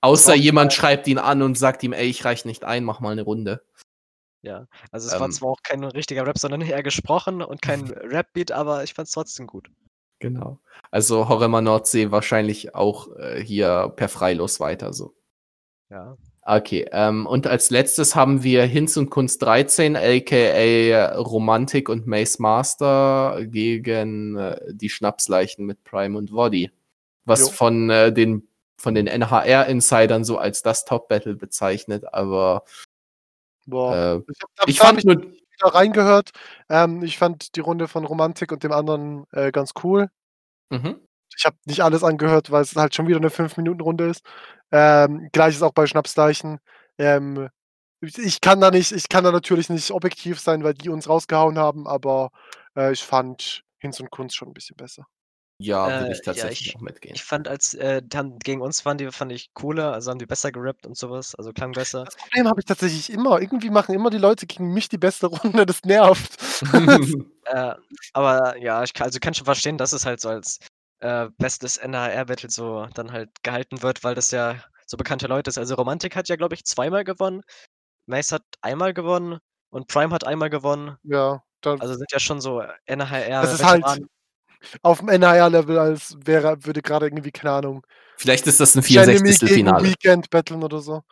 Außer 0.00 0.32
Doch, 0.34 0.38
jemand 0.40 0.72
schreibt 0.72 1.06
ihn 1.08 1.18
an 1.18 1.42
und 1.42 1.58
sagt 1.58 1.82
ihm, 1.82 1.92
ey, 1.92 2.06
ich 2.06 2.24
reich 2.24 2.44
nicht 2.44 2.64
ein, 2.64 2.84
mach 2.84 3.00
mal 3.00 3.10
eine 3.10 3.22
Runde. 3.22 3.64
Ja, 4.42 4.68
also 4.92 5.08
es 5.08 5.18
war 5.18 5.26
Ähm. 5.26 5.32
zwar 5.32 5.50
auch 5.50 5.62
kein 5.64 5.82
richtiger 5.82 6.24
Rap, 6.26 6.38
sondern 6.38 6.60
eher 6.60 6.82
gesprochen 6.84 7.42
und 7.42 7.60
kein 7.60 7.82
Rap-Beat, 7.90 8.52
aber 8.52 8.84
ich 8.84 8.94
fand 8.94 9.08
es 9.08 9.12
trotzdem 9.14 9.46
gut. 9.48 9.68
Genau. 10.20 10.60
Also 10.90 11.28
Horrema 11.28 11.60
Nordsee 11.60 12.10
wahrscheinlich 12.12 12.74
auch 12.74 13.14
äh, 13.16 13.42
hier 13.42 13.92
per 13.96 14.08
Freilos 14.08 14.60
weiter 14.60 14.92
so. 14.92 15.14
Ja. 15.90 16.16
Okay, 16.50 16.88
ähm, 16.92 17.26
und 17.26 17.46
als 17.46 17.68
letztes 17.68 18.16
haben 18.16 18.42
wir 18.42 18.64
Hinz 18.64 18.96
und 18.96 19.10
Kunst 19.10 19.42
13, 19.42 19.96
aka 19.96 21.14
Romantik 21.18 21.90
und 21.90 22.06
Mace 22.06 22.38
Master 22.38 23.44
gegen 23.44 24.38
äh, 24.38 24.58
die 24.70 24.88
Schnapsleichen 24.88 25.66
mit 25.66 25.84
Prime 25.84 26.16
und 26.16 26.32
Woddy. 26.32 26.70
Was 27.26 27.40
Jo. 27.40 27.48
von 27.48 27.90
äh, 27.90 28.14
den 28.14 28.48
von 28.78 28.94
den 28.94 29.06
NHR-Insidern 29.08 30.24
so 30.24 30.38
als 30.38 30.62
das 30.62 30.86
Top-Battle 30.86 31.34
bezeichnet, 31.34 32.04
aber 32.14 32.64
Boah. 33.66 34.22
äh, 34.26 34.32
ich 34.32 34.38
hab, 34.58 34.68
ich 34.68 34.78
fand 34.78 35.04
nur, 35.04 35.16
wieder 35.16 35.74
reingehört. 35.74 36.30
Ähm, 36.70 37.02
ich 37.02 37.18
fand 37.18 37.56
die 37.56 37.60
Runde 37.60 37.88
von 37.88 38.06
Romantik 38.06 38.52
und 38.52 38.62
dem 38.62 38.72
anderen 38.72 39.26
äh, 39.32 39.52
ganz 39.52 39.72
cool. 39.82 40.08
mhm. 40.70 40.98
Ich 41.36 41.44
habe 41.44 41.56
nicht 41.66 41.82
alles 41.82 42.02
angehört, 42.02 42.50
weil 42.50 42.62
es 42.62 42.74
halt 42.76 42.94
schon 42.94 43.06
wieder 43.06 43.18
eine 43.18 43.30
5-Minuten-Runde 43.30 44.08
ist. 44.10 44.22
Ähm, 44.72 45.28
Gleiches 45.32 45.62
auch 45.62 45.72
bei 45.72 45.86
Schnapsdeichen. 45.86 46.58
Ähm, 46.98 47.48
ich- 48.00 48.18
ich 48.18 48.40
kann 48.40 48.60
da 48.60 48.70
nicht, 48.70 48.92
ich 48.92 49.08
kann 49.08 49.24
da 49.24 49.32
natürlich 49.32 49.68
nicht 49.70 49.90
objektiv 49.90 50.40
sein, 50.40 50.64
weil 50.64 50.74
die 50.74 50.88
uns 50.88 51.08
rausgehauen 51.08 51.58
haben, 51.58 51.86
aber 51.86 52.30
äh, 52.76 52.92
ich 52.92 53.02
fand 53.04 53.62
Hinz 53.78 54.00
und 54.00 54.10
Kunst 54.10 54.36
schon 54.36 54.48
ein 54.48 54.54
bisschen 54.54 54.76
besser. 54.76 55.06
ja, 55.58 55.88
Äh, 55.88 56.00
würde 56.00 56.12
ich 56.12 56.18
ja, 56.18 56.24
tatsächlich 56.24 56.68
ich- 56.70 56.76
auch 56.76 56.80
mitgehen. 56.80 57.14
Ich 57.14 57.24
fand, 57.24 57.48
als 57.48 57.74
äh, 57.74 58.02
dann 58.04 58.38
gegen 58.38 58.60
uns 58.60 58.84
waren, 58.84 58.98
die 58.98 59.10
fand 59.10 59.32
ich 59.32 59.52
cooler, 59.54 59.92
also 59.92 60.10
haben 60.10 60.18
die 60.18 60.26
besser 60.26 60.52
gerappt 60.52 60.86
und 60.86 60.96
sowas, 60.96 61.34
also 61.34 61.52
klang 61.52 61.72
besser. 61.72 62.04
Das 62.04 62.16
Problem 62.16 62.46
habe 62.46 62.60
ich 62.60 62.66
tatsächlich 62.66 63.10
immer. 63.10 63.40
Irgendwie 63.40 63.70
machen 63.70 63.94
immer 63.94 64.10
die 64.10 64.18
Leute 64.18 64.46
gegen 64.46 64.72
mich 64.72 64.88
die 64.88 64.98
beste 64.98 65.26
Runde, 65.54 65.66
das 65.66 65.82
nervt. 65.84 66.36
Äh, 67.50 67.74
aber 68.12 68.58
ja, 68.58 68.82
ich 68.84 68.92
kann, 68.92 69.06
also 69.06 69.18
kann 69.20 69.32
schon 69.32 69.46
verstehen, 69.46 69.78
dass 69.78 69.94
es 69.94 70.04
halt 70.04 70.20
so 70.20 70.28
als 70.28 70.58
äh, 71.00 71.28
bestes 71.38 71.76
NHR-Battle 71.76 72.50
so 72.50 72.86
dann 72.94 73.12
halt 73.12 73.30
gehalten 73.42 73.82
wird, 73.82 74.04
weil 74.04 74.14
das 74.14 74.30
ja 74.30 74.56
so 74.86 74.96
bekannte 74.96 75.26
Leute 75.26 75.50
ist. 75.50 75.58
Also 75.58 75.74
Romantik 75.74 76.16
hat 76.16 76.28
ja, 76.28 76.36
glaube 76.36 76.54
ich, 76.54 76.64
zweimal 76.64 77.04
gewonnen, 77.04 77.42
Mace 78.06 78.32
hat 78.32 78.42
einmal 78.62 78.94
gewonnen 78.94 79.38
und 79.70 79.86
Prime 79.88 80.14
hat 80.14 80.24
einmal 80.24 80.50
gewonnen. 80.50 80.96
ja, 81.02 81.42
dann 81.60 81.80
Also 81.80 81.94
sind 81.94 82.10
ja 82.12 82.18
schon 82.18 82.40
so 82.40 82.62
NHR. 82.86 83.42
Das 83.42 83.52
ist 83.52 83.64
halt 83.64 83.84
auf 84.82 84.98
dem 84.98 85.08
NHR-Level, 85.08 85.78
als 85.78 86.16
wäre, 86.24 86.64
würde 86.64 86.82
gerade 86.82 87.06
irgendwie, 87.06 87.30
keine 87.30 87.52
Ahnung, 87.52 87.84
Vielleicht 88.18 88.48
ist 88.48 88.58
das 88.58 88.74
ein 88.74 88.82
Shenemy 88.82 89.18
64. 89.18 89.40
gegen 89.48 89.54
Finale. 89.54 89.84
Weekend 89.84 90.28
battlen 90.30 90.62
oder 90.64 90.80
so. 90.80 91.02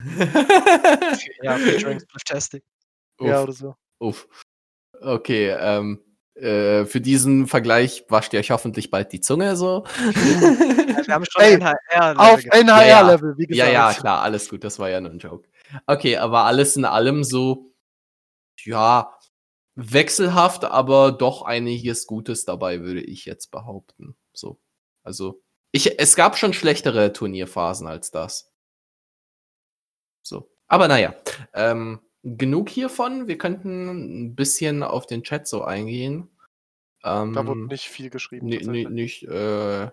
Ja, 1.42 1.56
featuring 1.56 2.00
Spliff-Tastic. 2.00 2.64
Ja, 3.20 3.38
Uff. 3.38 3.44
oder 3.44 3.52
so. 3.52 3.74
Uff. 3.98 4.28
Okay, 5.00 5.50
ähm, 5.50 6.00
Äh, 6.40 6.86
für 6.86 7.00
diesen 7.00 7.48
Vergleich 7.48 8.04
wascht 8.08 8.32
ihr 8.32 8.40
euch 8.40 8.50
hoffentlich 8.52 8.90
bald 8.90 9.12
die 9.12 9.20
Zunge 9.20 9.56
so. 9.56 9.84
Wir 9.96 11.14
haben 11.14 11.24
schon 11.28 11.42
NHR-Level. 11.42 12.16
Auf 12.16 12.44
NHR-Level, 12.44 13.38
wie 13.38 13.46
gesagt. 13.46 13.72
Ja, 13.72 13.90
ja, 13.90 13.92
klar, 13.92 14.22
alles 14.22 14.48
gut, 14.48 14.62
das 14.62 14.78
war 14.78 14.88
ja 14.88 15.00
nur 15.00 15.10
ein 15.10 15.18
Joke. 15.18 15.48
Okay, 15.86 16.16
aber 16.16 16.44
alles 16.44 16.76
in 16.76 16.84
allem 16.84 17.24
so, 17.24 17.72
ja, 18.64 19.18
wechselhaft, 19.74 20.64
aber 20.64 21.12
doch 21.12 21.42
einiges 21.42 22.06
Gutes 22.06 22.44
dabei, 22.44 22.82
würde 22.82 23.00
ich 23.00 23.24
jetzt 23.24 23.50
behaupten. 23.50 24.16
So. 24.32 24.60
Also, 25.02 25.42
ich, 25.72 25.98
es 25.98 26.14
gab 26.14 26.38
schon 26.38 26.52
schlechtere 26.52 27.12
Turnierphasen 27.12 27.86
als 27.86 28.10
das. 28.10 28.52
So. 30.22 30.50
Aber 30.68 30.88
naja, 30.88 31.14
ähm, 31.54 32.00
genug 32.36 32.68
hiervon. 32.68 33.28
Wir 33.28 33.38
könnten 33.38 34.26
ein 34.26 34.34
bisschen 34.34 34.82
auf 34.82 35.06
den 35.06 35.22
Chat 35.22 35.46
so 35.46 35.62
eingehen. 35.62 36.28
Ähm, 37.04 37.32
da 37.32 37.46
wurde 37.46 37.66
nicht 37.66 37.88
viel 37.88 38.10
geschrieben. 38.10 38.46
Nicht, 38.46 39.22
äh, 39.24 39.84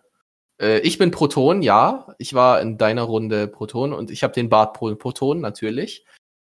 äh, 0.59 0.79
ich 0.79 0.97
bin 0.97 1.11
Proton, 1.11 1.61
ja. 1.61 2.15
Ich 2.17 2.33
war 2.33 2.61
in 2.61 2.77
deiner 2.77 3.03
Runde 3.03 3.47
Proton 3.47 3.93
und 3.93 4.11
ich 4.11 4.23
habe 4.23 4.33
den 4.33 4.49
Bart 4.49 4.73
Proton 4.73 5.39
natürlich. 5.39 6.05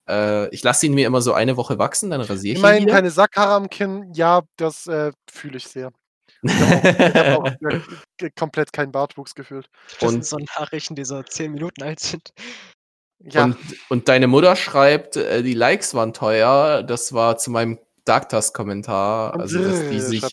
Äh, 0.09 0.49
ich 0.51 0.63
lasse 0.63 0.87
ihn 0.87 0.95
mir 0.95 1.07
immer 1.07 1.23
so 1.23 1.33
eine 1.33 1.57
Woche 1.57 1.79
wachsen, 1.79 2.11
dann 2.11 2.21
rasiere 2.21 2.55
ich 2.55 2.59
ihn. 2.59 2.65
Immerhin 2.65 2.87
keine 2.87 3.11
Sackhaare 3.11 3.55
am 3.55 3.71
Kinn, 3.71 4.13
ja, 4.15 4.43
das 4.57 4.87
äh, 4.87 5.13
fühle 5.31 5.57
ich 5.57 5.67
sehr. 5.67 5.91
Ich 6.43 6.53
habe 6.53 7.39
auch, 7.39 7.47
hab 7.47 7.73
auch 7.73 8.29
komplett 8.37 8.73
keinen 8.73 8.93
Bartwuchs 8.93 9.35
gefühlt. 9.35 9.69
Das 9.99 10.03
und 10.03 10.25
sind 10.25 10.27
so 10.27 10.61
Nachrichten, 10.61 10.95
die 10.95 11.05
so 11.05 11.23
zehn 11.23 11.53
Minuten 11.53 11.83
alt 11.83 12.01
sind. 12.01 12.33
Ja. 13.21 13.45
Und, 13.45 13.57
und 13.89 14.09
deine 14.09 14.27
Mutter 14.27 14.57
schreibt, 14.57 15.17
äh, 15.17 15.43
die 15.43 15.55
Likes 15.55 15.95
waren 15.95 16.13
teuer. 16.13 16.83
Das 16.83 17.13
war 17.13 17.39
zu 17.39 17.51
meinem 17.51 17.79
Darktast-Kommentar. 18.05 19.39
Also, 19.39 19.63
dass 19.63 19.89
die 19.89 20.01
sich, 20.01 20.25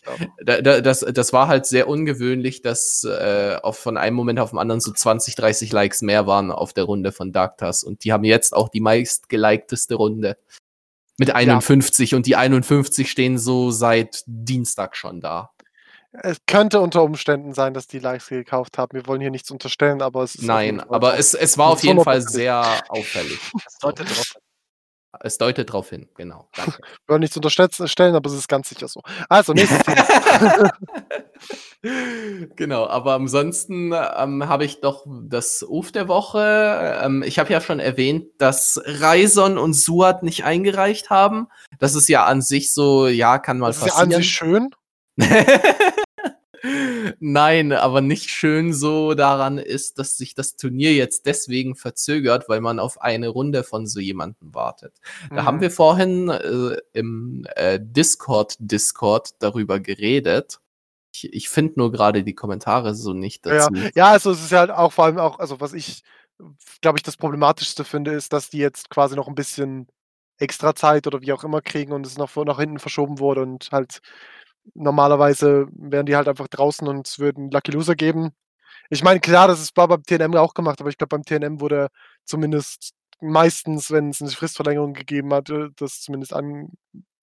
da, 0.44 0.60
da, 0.60 0.80
das, 0.80 1.00
das 1.00 1.32
war 1.32 1.48
halt 1.48 1.64
sehr 1.64 1.88
ungewöhnlich, 1.88 2.60
dass 2.60 3.04
äh, 3.04 3.56
auf, 3.62 3.78
von 3.78 3.96
einem 3.96 4.14
Moment 4.14 4.40
auf 4.40 4.50
den 4.50 4.58
anderen 4.58 4.80
so 4.80 4.92
20, 4.92 5.36
30 5.36 5.72
Likes 5.72 6.02
mehr 6.02 6.26
waren 6.26 6.50
auf 6.50 6.72
der 6.74 6.84
Runde 6.84 7.12
von 7.12 7.32
Darktast. 7.32 7.84
Und 7.84 8.04
die 8.04 8.12
haben 8.12 8.24
jetzt 8.24 8.54
auch 8.54 8.68
die 8.68 8.80
meist 8.80 9.28
gelikteste 9.30 9.94
Runde 9.94 10.36
mit 11.18 11.34
51 11.34 12.10
ja. 12.10 12.16
und 12.16 12.26
die 12.26 12.36
51 12.36 13.10
stehen 13.10 13.38
so 13.38 13.70
seit 13.70 14.22
Dienstag 14.26 14.96
schon 14.96 15.20
da. 15.20 15.50
Es 16.12 16.38
könnte 16.46 16.80
unter 16.80 17.02
Umständen 17.02 17.54
sein, 17.54 17.72
dass 17.72 17.86
die 17.86 17.98
Likes 17.98 18.28
gekauft 18.28 18.76
haben. 18.76 18.94
Wir 18.94 19.06
wollen 19.06 19.22
hier 19.22 19.30
nichts 19.30 19.50
unterstellen, 19.50 20.02
aber 20.02 20.22
es 20.22 20.34
ist. 20.34 20.44
Nein, 20.44 20.80
aber 20.80 21.18
es, 21.18 21.32
es 21.32 21.56
war 21.56 21.68
auf 21.68 21.82
jeden 21.82 22.02
Fall 22.02 22.20
sehr 22.20 22.82
auffällig. 22.88 23.40
Es 23.66 23.78
deutet 23.78 24.10
darauf 24.10 24.32
hin. 24.32 24.42
Es 25.20 25.36
deutet 25.38 25.68
darauf 25.68 25.90
hin, 25.90 26.08
genau. 26.16 26.48
Danke. 26.56 26.78
Wir 27.06 27.12
wollen 27.12 27.20
nichts 27.20 27.36
unterstellen, 27.36 28.14
aber 28.14 28.30
es 28.30 28.36
ist 28.36 28.48
ganz 28.48 28.68
sicher 28.68 28.88
so. 28.88 29.02
Also, 29.28 29.52
nächstes 29.52 29.78
Thema. 29.82 30.72
genau, 32.56 32.86
aber 32.86 33.14
ansonsten 33.14 33.92
ähm, 33.92 34.48
habe 34.48 34.64
ich 34.64 34.80
doch 34.80 35.04
das 35.06 35.62
Uf 35.62 35.92
der 35.92 36.08
Woche. 36.08 37.00
Ähm, 37.02 37.22
ich 37.22 37.38
habe 37.38 37.52
ja 37.52 37.60
schon 37.60 37.78
erwähnt, 37.78 38.26
dass 38.38 38.80
Raison 38.84 39.58
und 39.58 39.74
Suat 39.74 40.22
nicht 40.22 40.44
eingereicht 40.44 41.10
haben. 41.10 41.48
Das 41.78 41.94
ist 41.94 42.08
ja 42.08 42.24
an 42.24 42.40
sich 42.40 42.72
so, 42.72 43.06
ja, 43.06 43.38
kann 43.38 43.58
mal 43.58 43.68
das 43.68 43.80
passieren. 43.80 44.10
Ist 44.10 44.12
ja 44.12 44.16
an 44.16 44.22
sich 44.22 44.32
schön. 44.32 44.70
Nein, 47.18 47.72
aber 47.72 48.00
nicht 48.00 48.30
schön 48.30 48.72
so 48.72 49.14
daran 49.14 49.58
ist, 49.58 49.98
dass 49.98 50.16
sich 50.16 50.34
das 50.34 50.56
Turnier 50.56 50.94
jetzt 50.94 51.26
deswegen 51.26 51.74
verzögert, 51.74 52.48
weil 52.48 52.60
man 52.60 52.78
auf 52.78 53.00
eine 53.00 53.28
Runde 53.28 53.64
von 53.64 53.86
so 53.86 54.00
jemandem 54.00 54.54
wartet. 54.54 54.94
Mhm. 55.30 55.36
Da 55.36 55.44
haben 55.44 55.56
mhm. 55.56 55.62
wir 55.62 55.70
vorhin 55.70 56.28
äh, 56.28 56.76
im 56.92 57.46
äh, 57.56 57.80
Discord 57.80 58.56
Discord 58.58 59.30
darüber 59.40 59.80
geredet. 59.80 60.60
Ich, 61.12 61.32
ich 61.32 61.48
finde 61.48 61.74
nur 61.76 61.92
gerade 61.92 62.22
die 62.22 62.34
Kommentare 62.34 62.94
so 62.94 63.12
nicht 63.12 63.44
dazu. 63.44 63.74
Ja. 63.74 63.90
ja, 63.94 64.10
also 64.10 64.30
es 64.30 64.42
ist 64.42 64.52
ja 64.52 64.60
halt 64.60 64.70
auch 64.70 64.92
vor 64.92 65.04
allem 65.06 65.18
auch, 65.18 65.38
also 65.40 65.60
was 65.60 65.72
ich, 65.72 66.02
glaube 66.80 66.98
ich, 66.98 67.02
das 67.02 67.16
Problematischste 67.16 67.84
finde, 67.84 68.12
ist, 68.12 68.32
dass 68.32 68.50
die 68.50 68.58
jetzt 68.58 68.88
quasi 68.88 69.16
noch 69.16 69.28
ein 69.28 69.34
bisschen 69.34 69.88
extra 70.38 70.74
Zeit 70.74 71.06
oder 71.06 71.20
wie 71.20 71.32
auch 71.32 71.44
immer 71.44 71.60
kriegen 71.60 71.92
und 71.92 72.06
es 72.06 72.18
noch 72.18 72.34
nach 72.44 72.58
hinten 72.58 72.78
verschoben 72.78 73.18
wurde 73.18 73.42
und 73.42 73.68
halt 73.70 74.00
Normalerweise 74.74 75.66
wären 75.74 76.06
die 76.06 76.16
halt 76.16 76.28
einfach 76.28 76.48
draußen 76.48 76.86
und 76.88 77.06
es 77.08 77.18
würden 77.18 77.50
Lucky 77.50 77.72
Loser 77.72 77.94
geben. 77.96 78.32
Ich 78.90 79.02
meine, 79.04 79.20
klar, 79.20 79.48
das 79.48 79.60
ist 79.60 79.74
beim 79.74 80.02
TNM 80.02 80.34
auch 80.36 80.54
gemacht, 80.54 80.80
aber 80.80 80.90
ich 80.90 80.98
glaube, 80.98 81.18
beim 81.18 81.24
TNM 81.24 81.60
wurde 81.60 81.88
zumindest 82.24 82.94
meistens, 83.20 83.90
wenn 83.90 84.10
es 84.10 84.20
eine 84.20 84.30
Fristverlängerung 84.30 84.94
gegeben 84.94 85.32
hat, 85.34 85.50
äh, 85.50 85.68
das 85.76 86.00
zumindest 86.00 86.34
an 86.34 86.70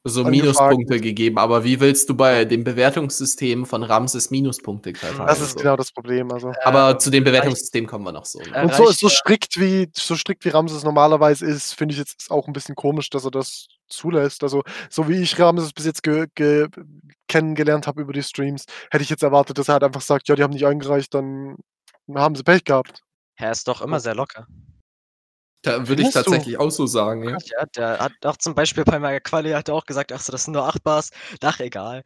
so 0.03 0.23
Minuspunkte 0.23 0.99
gegeben, 0.99 1.37
aber 1.37 1.63
wie 1.63 1.79
willst 1.79 2.09
du 2.09 2.15
bei 2.15 2.45
dem 2.45 2.63
Bewertungssystem 2.63 3.65
von 3.65 3.83
Ramses 3.83 4.31
Minuspunkte 4.31 4.93
verteilen? 4.95 5.27
Das 5.27 5.41
ist 5.41 5.57
genau 5.57 5.75
das 5.75 5.91
Problem. 5.91 6.31
Also. 6.31 6.53
Aber 6.63 6.91
äh, 6.91 6.97
zu 6.97 7.09
dem 7.09 7.23
Bewertungssystem 7.23 7.85
kommen 7.85 8.05
wir 8.05 8.13
noch 8.13 8.25
so. 8.25 8.39
Ne? 8.39 8.63
Und 8.63 8.73
so, 8.73 8.91
so 8.91 9.09
strikt 9.09 9.59
wie 9.59 9.89
so 9.93 10.15
strikt 10.15 10.45
wie 10.45 10.49
Ramses 10.49 10.83
normalerweise 10.83 11.45
ist, 11.45 11.73
finde 11.73 11.93
ich 11.93 11.99
jetzt 11.99 12.31
auch 12.31 12.47
ein 12.47 12.53
bisschen 12.53 12.75
komisch, 12.75 13.09
dass 13.09 13.25
er 13.25 13.31
das 13.31 13.67
zulässt. 13.89 14.43
Also 14.43 14.63
so 14.89 15.09
wie 15.09 15.21
ich 15.21 15.37
Ramses 15.37 15.73
bis 15.73 15.85
jetzt 15.85 16.03
ge, 16.03 16.27
ge, 16.33 16.67
kennengelernt 17.27 17.85
habe 17.85 18.01
über 18.01 18.13
die 18.13 18.23
Streams, 18.23 18.65
hätte 18.91 19.03
ich 19.03 19.09
jetzt 19.09 19.23
erwartet, 19.23 19.57
dass 19.57 19.67
er 19.67 19.73
halt 19.73 19.83
einfach 19.83 20.01
sagt, 20.01 20.29
ja, 20.29 20.35
die 20.35 20.43
haben 20.43 20.53
nicht 20.53 20.65
eingereicht, 20.65 21.13
dann 21.13 21.57
haben 22.15 22.35
sie 22.35 22.43
Pech 22.43 22.63
gehabt. 22.63 23.01
Er 23.35 23.51
ist 23.51 23.67
doch 23.67 23.81
immer 23.81 23.99
sehr 23.99 24.15
locker. 24.15 24.47
Da 25.61 25.87
würde 25.87 26.03
ich 26.03 26.11
tatsächlich 26.11 26.55
du? 26.55 26.61
auch 26.61 26.71
so 26.71 26.85
sagen, 26.85 27.23
ja. 27.23 27.37
Ja, 27.43 27.65
der 27.75 27.99
hat 27.99 28.13
auch 28.23 28.37
zum 28.37 28.55
Beispiel 28.55 28.85
bei 28.85 28.97
meiner 28.97 29.19
Quali 29.19 29.51
hat 29.51 29.67
er 29.67 29.75
auch 29.75 29.85
gesagt, 29.85 30.13
ach 30.13 30.21
so, 30.21 30.31
das 30.31 30.45
sind 30.45 30.53
nur 30.53 30.65
8 30.65 30.83
Bars. 30.83 31.11
Ach, 31.43 31.59
egal. 31.59 32.03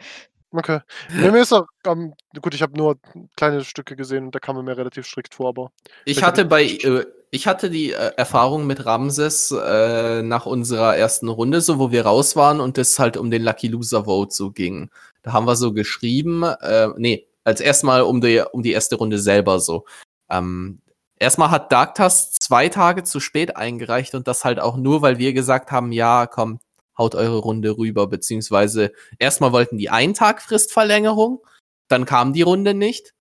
Okay. 0.52 0.80
Nee, 1.12 1.32
mir 1.32 1.42
ist 1.42 1.52
auch, 1.52 1.66
ähm, 1.86 2.14
gut, 2.40 2.54
ich 2.54 2.62
habe 2.62 2.78
nur 2.78 2.98
kleine 3.36 3.64
Stücke 3.64 3.96
gesehen 3.96 4.26
und 4.26 4.36
da 4.36 4.40
kam 4.40 4.56
er 4.56 4.64
mir 4.64 4.78
relativ 4.78 5.08
strikt 5.08 5.34
vor, 5.34 5.50
aber. 5.50 5.72
Ich 6.06 6.24
hatte 6.24 6.46
bei, 6.46 6.64
äh, 6.64 7.06
ich 7.32 7.48
hatte 7.48 7.72
die 7.72 7.92
äh, 7.92 8.12
Erfahrung 8.18 8.68
mit 8.68 8.86
Ramses 8.86 9.52
äh, 9.52 10.22
nach 10.22 10.46
unserer 10.46 10.96
ersten 10.96 11.28
Runde, 11.28 11.62
so 11.62 11.80
wo 11.80 11.92
wir 11.92 12.06
raus 12.06 12.36
waren 12.36 12.60
und 12.60 12.78
es 12.78 13.00
halt 13.00 13.18
um 13.18 13.32
den 13.32 13.42
Lucky 13.42 13.68
Loser 13.68 14.06
Vote 14.06 14.32
so 14.32 14.52
ging. 14.52 14.92
Da 15.24 15.34
haben 15.34 15.48
wir 15.48 15.56
so 15.56 15.74
geschrieben, 15.74 16.44
äh, 16.44 16.90
nee, 16.98 17.26
als 17.44 17.60
erstmal 17.60 18.04
um 18.04 18.22
die, 18.22 18.44
um 18.52 18.62
die 18.62 18.74
erste 18.74 18.96
Runde 18.96 19.18
selber 19.18 19.60
so. 19.60 19.86
Ähm, 20.30 20.83
Erstmal 21.24 21.52
hat 21.52 21.72
Darktas 21.72 22.34
zwei 22.34 22.68
Tage 22.68 23.06
zu 23.06 23.22
spät 23.22 23.56
eingereicht 23.56 24.14
und 24.14 24.28
das 24.28 24.44
halt 24.44 24.60
auch 24.60 24.76
nur, 24.76 25.02
weil 25.02 25.20
wir 25.20 25.32
gesagt 25.32 25.72
haben, 25.72 25.94
ja, 25.94 26.28
komm, 26.28 26.60
haut 26.98 27.16
eure 27.16 27.38
Runde 27.38 27.78
rüber, 27.78 28.08
beziehungsweise 28.08 28.92
erstmal 29.20 29.54
wollten 29.54 29.78
die 29.78 29.90
einen 29.90 30.14
Tag 30.14 30.42
Fristverlängerung, 30.42 31.40
dann 31.88 32.04
kam 32.04 32.34
die 32.34 32.42
Runde 32.42 32.74
nicht. 32.74 33.14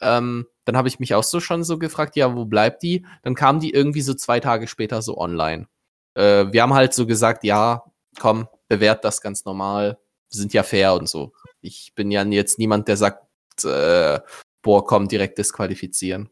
Ähm, 0.00 0.46
dann 0.64 0.78
habe 0.78 0.88
ich 0.88 0.98
mich 0.98 1.14
auch 1.14 1.24
so 1.24 1.40
schon 1.40 1.62
so 1.62 1.78
gefragt, 1.78 2.16
ja, 2.16 2.34
wo 2.34 2.46
bleibt 2.46 2.82
die? 2.82 3.04
Dann 3.22 3.34
kam 3.34 3.60
die 3.60 3.74
irgendwie 3.74 4.00
so 4.00 4.14
zwei 4.14 4.40
Tage 4.40 4.66
später 4.66 5.02
so 5.02 5.18
online. 5.18 5.68
Äh, 6.14 6.46
wir 6.52 6.62
haben 6.62 6.72
halt 6.72 6.94
so 6.94 7.04
gesagt, 7.06 7.44
ja, 7.44 7.84
komm, 8.18 8.48
bewährt 8.68 9.04
das 9.04 9.20
ganz 9.20 9.44
normal, 9.44 9.98
wir 10.30 10.38
sind 10.38 10.54
ja 10.54 10.62
fair 10.62 10.94
und 10.94 11.06
so. 11.06 11.34
Ich 11.60 11.92
bin 11.94 12.10
ja 12.10 12.22
jetzt 12.24 12.58
niemand, 12.58 12.88
der 12.88 12.96
sagt, 12.96 13.26
äh, 13.62 14.20
boah, 14.62 14.86
komm, 14.86 15.06
direkt 15.06 15.36
disqualifizieren. 15.36 16.30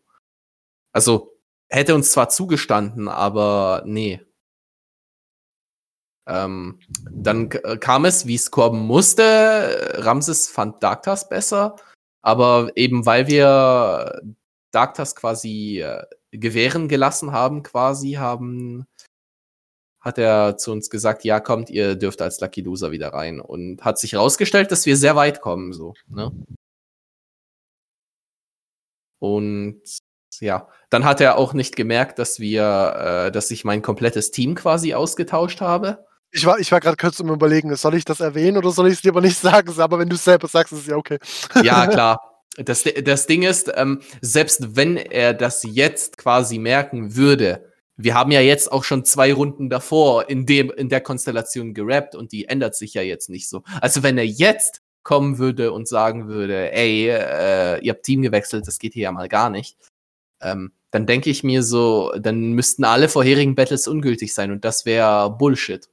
Also 0.93 1.36
hätte 1.68 1.95
uns 1.95 2.12
zwar 2.12 2.28
zugestanden, 2.28 3.09
aber 3.09 3.82
nee. 3.86 4.20
Ähm, 6.26 6.80
dann 7.11 7.51
äh, 7.51 7.76
kam 7.78 8.05
es, 8.05 8.26
wie 8.26 8.34
es 8.34 8.51
kommen 8.51 8.86
musste. 8.86 9.95
Ramses 9.97 10.49
fand 10.49 10.82
Darktas 10.82 11.28
besser, 11.28 11.76
aber 12.22 12.72
eben 12.76 13.07
weil 13.07 13.26
wir 13.26 14.20
Darktas 14.70 15.16
quasi 15.16 15.80
äh, 15.80 16.05
gewähren 16.32 16.88
gelassen 16.88 17.32
haben, 17.32 17.62
quasi 17.62 18.12
haben, 18.12 18.86
hat 20.01 20.18
er 20.18 20.57
zu 20.57 20.72
uns 20.72 20.91
gesagt, 20.91 21.24
ja, 21.24 21.41
kommt, 21.41 21.70
ihr 21.70 21.95
dürft 21.97 22.22
als 22.22 22.41
Lucky 22.41 22.62
Loser 22.62 22.91
wieder 22.93 23.12
rein. 23.12 23.41
Und 23.41 23.82
hat 23.84 23.99
sich 23.99 24.12
herausgestellt, 24.12 24.70
dass 24.72 24.86
wir 24.86 24.97
sehr 24.97 25.16
weit 25.16 25.41
kommen, 25.41 25.72
so, 25.72 25.95
ne? 26.09 26.32
Und 29.18 29.82
ja, 30.39 30.68
dann 30.91 31.05
hat 31.05 31.20
er 31.20 31.37
auch 31.37 31.53
nicht 31.53 31.74
gemerkt, 31.74 32.18
dass 32.18 32.39
wir, 32.39 33.26
äh, 33.26 33.33
dass 33.33 33.51
ich 33.51 33.64
mein 33.64 33.83
komplettes 33.83 34.31
Team 34.31 34.55
quasi 34.55 34.95
ausgetauscht 34.95 35.61
habe. 35.61 36.05
Ich 36.31 36.47
war, 36.47 36.59
ich 36.61 36.70
war 36.70 36.81
gerade 36.81 36.97
kurz 36.97 37.18
um 37.18 37.31
überlegen, 37.31 37.74
soll 37.74 37.97
ich 37.97 38.05
das 38.05 38.20
erwähnen 38.20 38.57
oder 38.57 38.70
soll 38.70 38.89
ich 38.89 38.95
es 38.95 39.03
lieber 39.03 39.20
nicht 39.20 39.39
sagen? 39.41 39.72
Aber 39.81 39.99
wenn 39.99 40.09
du 40.09 40.14
es 40.14 40.24
selber 40.24 40.47
sagst, 40.47 40.72
ist 40.72 40.81
es 40.81 40.87
ja 40.87 40.97
okay. 40.97 41.18
Ja, 41.62 41.87
klar. 41.87 42.20
Das, 42.57 42.85
das 43.05 43.26
Ding 43.26 43.43
ist, 43.43 43.70
ähm, 43.74 44.01
selbst 44.20 44.76
wenn 44.76 44.97
er 44.97 45.35
das 45.35 45.62
jetzt 45.62 46.18
quasi 46.18 46.59
merken 46.59 47.14
würde, 47.16 47.64
wir 47.97 48.14
haben 48.14 48.31
ja 48.31 48.41
jetzt 48.41 48.72
auch 48.72 48.85
schon 48.85 49.05
zwei 49.05 49.33
Runden 49.33 49.68
davor 49.68 50.28
in, 50.28 50.47
dem, 50.47 50.70
in 50.70 50.89
der 50.89 51.01
Konstellation 51.01 51.74
gerappt 51.74 52.14
und 52.14 52.33
die 52.33 52.47
ändert 52.47 52.74
sich 52.74 52.95
ja 52.95 53.03
jetzt 53.03 53.28
nicht 53.28 53.49
so. 53.49 53.62
Also 53.81 54.03
wenn 54.03 54.18
er 54.18 54.26
jetzt 54.26 54.81
kommen 55.03 55.39
würde 55.39 55.72
und 55.72 55.89
sagen 55.89 56.28
würde, 56.28 56.72
ey, 56.72 57.09
äh, 57.09 57.81
ihr 57.81 57.93
habt 57.93 58.03
Team 58.03 58.22
gewechselt, 58.22 58.66
das 58.66 58.78
geht 58.78 58.95
hier 58.95 59.05
ja 59.05 59.12
mal 59.12 59.28
gar 59.28 59.51
nicht, 59.51 59.76
ähm, 60.41 60.72
dann 60.91 61.07
denke 61.07 61.30
ich 61.30 61.45
mir 61.45 61.62
so, 61.62 62.12
dann 62.18 62.53
müssten 62.53 62.84
alle 62.84 63.09
vorherigen 63.09 63.55
Battles 63.55 63.86
ungültig 63.86 64.34
sein 64.34 64.51
und 64.51 64.64
das 64.64 64.86
wäre 64.86 65.30
Bullshit. 65.30 65.88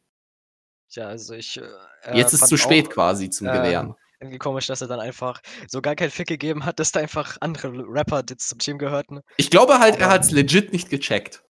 Ja, 0.90 1.08
also 1.08 1.34
ich. 1.34 1.58
Äh, 1.58 2.18
Jetzt 2.18 2.34
ist 2.34 2.44
es 2.44 2.50
zu 2.50 2.58
spät 2.58 2.88
auch, 2.88 2.92
quasi 2.92 3.30
zum 3.30 3.48
äh, 3.48 3.52
Gewähren. 3.52 3.96
irgendwie 4.20 4.38
komisch, 4.38 4.68
dass 4.68 4.82
er 4.82 4.88
dann 4.88 5.00
einfach 5.00 5.42
so 5.68 5.82
gar 5.82 5.96
keinen 5.96 6.12
Fick 6.12 6.28
gegeben 6.28 6.66
hat, 6.66 6.80
dass 6.80 6.92
da 6.92 7.00
einfach 7.00 7.38
andere 7.42 7.84
Rapper 7.88 8.24
jetzt 8.30 8.48
zum 8.50 8.60
Team 8.60 8.78
gehörten. 8.78 9.22
Ich 9.36 9.50
glaube 9.50 9.80
halt, 9.80 10.00
er 10.00 10.10
hat 10.10 10.24
es 10.24 10.32
legit 10.32 10.72
nicht 10.72 10.90
gecheckt. 10.90 11.44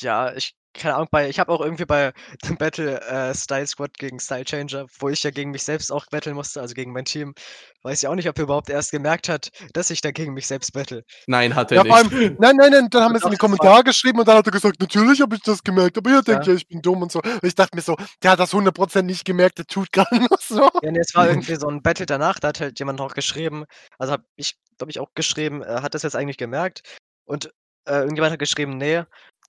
Ja, 0.00 0.34
ich 0.34 0.54
keine 0.78 0.94
Ahnung, 0.96 1.08
bei 1.10 1.28
ich 1.28 1.38
habe 1.38 1.50
auch 1.52 1.60
irgendwie 1.60 1.84
bei 1.84 2.12
dem 2.44 2.56
Battle 2.58 3.00
äh, 3.02 3.34
Style 3.34 3.66
Squad 3.66 3.94
gegen 3.98 4.18
Style 4.20 4.44
Changer, 4.44 4.86
wo 4.98 5.08
ich 5.08 5.22
ja 5.22 5.30
gegen 5.30 5.50
mich 5.50 5.62
selbst 5.64 5.90
auch 5.92 6.06
battlen 6.06 6.34
musste, 6.34 6.60
also 6.60 6.74
gegen 6.74 6.92
mein 6.92 7.04
Team, 7.04 7.34
weiß 7.82 8.02
ich 8.02 8.08
auch 8.08 8.14
nicht, 8.14 8.28
ob 8.28 8.36
er 8.38 8.44
überhaupt 8.44 8.68
erst 8.70 8.90
gemerkt 8.92 9.28
hat, 9.28 9.50
dass 9.72 9.90
ich 9.90 10.00
da 10.00 10.10
gegen 10.10 10.34
mich 10.34 10.46
selbst 10.46 10.72
battle. 10.72 11.02
Nein, 11.26 11.54
hat 11.54 11.70
er 11.72 11.78
Ja, 11.78 11.82
nicht. 11.84 11.92
allem, 11.94 12.08
nein, 12.40 12.56
nein, 12.56 12.70
nein, 12.72 12.88
dann 12.90 13.02
haben 13.02 13.12
wir 13.12 13.18
es 13.18 13.24
in 13.24 13.30
war- 13.30 13.36
Kommentare 13.38 13.84
geschrieben 13.84 14.18
und 14.20 14.28
dann 14.28 14.36
hat 14.38 14.46
er 14.46 14.52
gesagt, 14.52 14.80
natürlich 14.80 15.20
habe 15.20 15.34
ich 15.36 15.42
das 15.42 15.62
gemerkt, 15.62 15.96
aber 15.98 16.10
ihr 16.10 16.22
denkt 16.22 16.46
Ja. 16.46 16.52
ja, 16.52 16.56
ich 16.58 16.66
bin 16.68 16.80
dumm 16.82 17.02
und 17.02 17.12
so. 17.12 17.20
Und 17.20 17.44
ich 17.44 17.54
dachte 17.54 17.76
mir 17.76 17.82
so, 17.82 17.96
der 18.22 18.32
hat 18.32 18.40
das 18.40 18.52
100% 18.52 19.02
nicht 19.02 19.24
gemerkt, 19.24 19.58
der 19.58 19.66
tut 19.66 19.92
gerade 19.92 20.10
nur 20.30 20.38
so. 20.40 20.68
Ja, 20.82 20.90
ne, 20.90 21.00
es 21.00 21.14
war 21.14 21.28
irgendwie 21.28 21.56
so 21.56 21.68
ein 21.68 21.82
Battle 21.82 22.06
danach, 22.06 22.38
da 22.38 22.48
hat 22.48 22.60
halt 22.60 22.78
jemand 22.78 22.98
noch 22.98 23.14
geschrieben, 23.14 23.64
also 23.98 24.12
habe 24.14 24.24
ich, 24.36 24.56
glaube 24.78 24.90
ich, 24.90 25.00
auch 25.00 25.10
geschrieben, 25.14 25.62
äh, 25.62 25.80
hat 25.82 25.94
das 25.94 26.02
jetzt 26.02 26.16
eigentlich 26.16 26.36
gemerkt? 26.38 26.82
Und 27.24 27.50
äh, 27.88 27.98
irgendjemand 28.00 28.32
hat 28.32 28.38
geschrieben, 28.40 28.76
nee. 28.78 29.02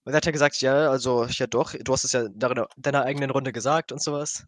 Und 0.08 0.14
er 0.14 0.18
hat 0.18 0.26
ja 0.26 0.32
gesagt, 0.32 0.62
ja, 0.62 0.90
also, 0.90 1.26
ja 1.26 1.48
doch, 1.48 1.74
du 1.78 1.92
hast 1.92 2.06
es 2.06 2.14
ja 2.14 2.22
in 2.22 2.40
deiner, 2.40 3.04
eigenen 3.04 3.30
Runde 3.30 3.52
gesagt 3.52 3.92
und 3.92 4.02
sowas. 4.02 4.46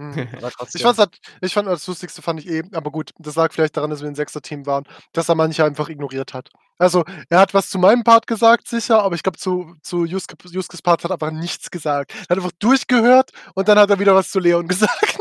Hm. 0.00 0.26
Ich, 0.74 0.82
fand's 0.82 0.98
halt, 0.98 1.16
ich 1.40 1.54
fand 1.54 1.68
das 1.68 1.86
Lustigste 1.86 2.22
fand 2.22 2.40
ich 2.40 2.48
eben, 2.48 2.74
aber 2.74 2.90
gut, 2.90 3.12
das 3.20 3.36
lag 3.36 3.52
vielleicht 3.52 3.76
daran, 3.76 3.88
dass 3.90 4.00
wir 4.02 4.08
ein 4.08 4.16
Sechser-Team 4.16 4.66
waren, 4.66 4.82
dass 5.12 5.28
er 5.28 5.36
manche 5.36 5.64
einfach 5.64 5.88
ignoriert 5.88 6.34
hat. 6.34 6.50
Also, 6.76 7.04
er 7.30 7.38
hat 7.38 7.54
was 7.54 7.70
zu 7.70 7.78
meinem 7.78 8.02
Part 8.02 8.26
gesagt, 8.26 8.66
sicher, 8.66 9.00
aber 9.04 9.14
ich 9.14 9.22
glaube, 9.22 9.38
zu, 9.38 9.76
zu 9.80 10.04
Juske, 10.04 10.34
Juskes 10.50 10.82
Part 10.82 11.04
hat 11.04 11.12
er 11.12 11.14
einfach 11.14 11.30
nichts 11.30 11.70
gesagt. 11.70 12.12
Er 12.14 12.20
hat 12.22 12.38
einfach 12.38 12.50
durchgehört 12.58 13.30
und 13.54 13.68
dann 13.68 13.78
hat 13.78 13.90
er 13.90 14.00
wieder 14.00 14.16
was 14.16 14.28
zu 14.30 14.40
Leon 14.40 14.66
gesagt. 14.68 15.18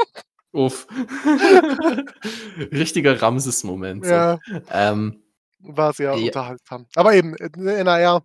Uff. 0.52 0.88
Richtiger 2.72 3.22
Ramses-Moment. 3.22 4.04
So. 4.04 4.12
ja, 4.12 4.40
Ähm, 4.72 5.22
war 5.60 5.94
sehr 5.94 6.16
Ja. 6.16 6.26
unterhaltsam. 6.26 6.88
Aber 6.96 7.14
eben, 7.14 7.36
NAR 7.56 8.24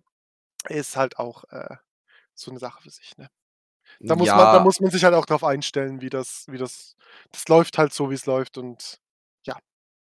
ist 0.69 0.95
halt 0.95 1.17
auch 1.17 1.43
äh, 1.49 1.75
so 2.33 2.51
eine 2.51 2.59
Sache 2.59 2.81
für 2.81 2.89
sich, 2.89 3.17
ne? 3.17 3.29
Da 3.99 4.15
muss, 4.15 4.27
ja, 4.27 4.35
man, 4.35 4.53
da 4.53 4.59
muss 4.63 4.79
man 4.79 4.89
sich 4.89 5.03
halt 5.03 5.15
auch 5.15 5.25
darauf 5.25 5.43
einstellen, 5.43 6.01
wie 6.01 6.09
das, 6.09 6.45
wie 6.47 6.57
das, 6.57 6.95
das 7.31 7.47
läuft 7.49 7.77
halt 7.77 7.93
so, 7.93 8.09
wie 8.09 8.15
es 8.15 8.25
läuft 8.25 8.57
und 8.57 9.01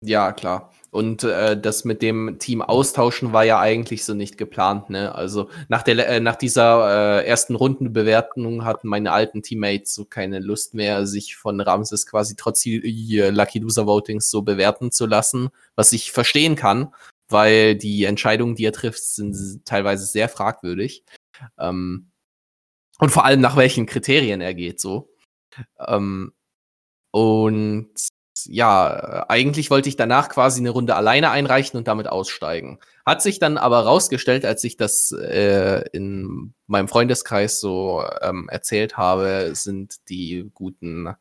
Ja, 0.03 0.33
klar. 0.33 0.73
Und 0.91 1.25
äh, 1.25 1.59
das 1.59 1.85
mit 1.85 2.03
dem 2.03 2.39
Team 2.39 2.61
austauschen 2.61 3.33
war 3.33 3.45
ja 3.45 3.59
eigentlich 3.59 4.05
so 4.05 4.13
nicht 4.13 4.37
geplant, 4.37 4.91
ne? 4.91 5.15
Also 5.15 5.49
nach 5.69 5.83
der 5.83 6.07
äh, 6.07 6.21
nach 6.21 6.37
dieser 6.37 7.23
äh, 7.23 7.27
ersten 7.27 7.55
Rundenbewertung 7.55 8.65
hatten 8.65 8.89
meine 8.89 9.13
alten 9.13 9.43
Teammates 9.43 9.95
so 9.95 10.05
keine 10.05 10.39
Lust 10.39 10.75
mehr, 10.75 11.07
sich 11.07 11.37
von 11.37 11.61
Ramses 11.61 12.07
quasi 12.07 12.37
trotz 12.37 12.65
äh, 12.67 13.31
Lucky 13.31 13.59
Loser 13.59 13.87
Votings 13.87 14.31
so 14.31 14.43
bewerten 14.43 14.93
zu 14.93 15.07
lassen, 15.07 15.49
was 15.77 15.93
ich 15.93 16.13
verstehen 16.13 16.57
kann, 16.57 16.95
weil 17.29 17.77
die 17.77 18.05
Entscheidungen, 18.05 18.55
die 18.55 18.65
er 18.65 18.73
trifft, 18.73 19.03
sind 19.03 19.65
teilweise 19.65 20.07
sehr 20.07 20.29
fragwürdig. 20.29 21.05
Ähm, 21.59 22.11
und 22.99 23.11
vor 23.11 23.25
allem 23.25 23.41
nach 23.41 23.57
welchen 23.57 23.87
Kriterien 23.87 24.41
er 24.41 24.55
geht, 24.55 24.81
so. 24.81 25.11
Ähm, 25.79 26.33
und 27.11 27.91
ja, 28.45 29.27
eigentlich 29.29 29.71
wollte 29.71 29.89
ich 29.89 29.97
danach 29.97 30.29
quasi 30.29 30.61
eine 30.61 30.71
Runde 30.71 30.95
alleine 30.95 31.31
einreichen 31.31 31.79
und 31.79 31.89
damit 31.89 32.09
aussteigen. 32.09 32.79
Hat 33.07 33.23
sich 33.23 33.39
dann 33.39 33.57
aber 33.59 33.81
rausgestellt, 33.81 34.45
als 34.45 34.63
ich 34.65 34.77
das 34.77 35.13
äh, 35.13 35.85
in 35.93 36.55
meinem 36.67 36.89
Freundeskreis 36.89 37.61
so 37.61 38.05
ähm, 38.21 38.49
erzählt 38.51 38.97
habe, 38.97 39.53
sind 39.55 40.09
die 40.09 40.51
guten 40.55 41.15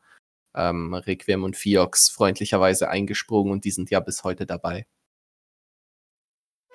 ähm, 0.54 0.94
Requiem 0.94 1.44
und 1.44 1.56
Fiox 1.56 2.10
freundlicherweise 2.10 2.88
eingesprungen 2.88 3.52
und 3.52 3.64
die 3.64 3.70
sind 3.70 3.90
ja 3.90 4.00
bis 4.00 4.24
heute 4.24 4.46
dabei. 4.46 4.86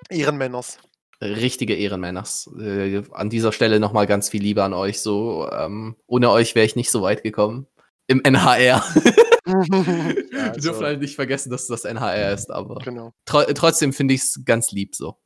Ehrenmänners. 0.10 0.78
Richtige 1.22 1.76
Ehrenmänners. 1.76 2.50
Äh, 2.60 3.04
an 3.12 3.30
dieser 3.30 3.52
Stelle 3.52 3.80
nochmal 3.80 4.08
ganz 4.08 4.30
viel 4.30 4.42
Liebe 4.42 4.64
an 4.64 4.74
euch. 4.74 5.02
So, 5.02 5.50
ähm, 5.52 5.96
ohne 6.08 6.32
euch 6.32 6.56
wäre 6.56 6.66
ich 6.66 6.76
nicht 6.76 6.90
so 6.92 7.02
weit 7.02 7.22
gekommen. 7.24 7.68
Im 8.08 8.22
NHR. 8.24 8.84
Wir 9.46 10.52
also- 10.54 10.60
dürfen 10.60 10.86
halt 10.86 11.00
nicht 11.00 11.16
vergessen, 11.16 11.50
dass 11.52 11.68
das 11.68 11.84
NHR 11.86 12.32
ist, 12.34 12.52
aber 12.52 12.76
genau. 12.76 13.12
tro 13.26 13.44
trotzdem 13.54 13.94
finde 13.94 14.14
ich 14.14 14.22
es 14.22 14.42
ganz 14.46 14.72
lieb 14.72 14.96
so. 14.96 15.18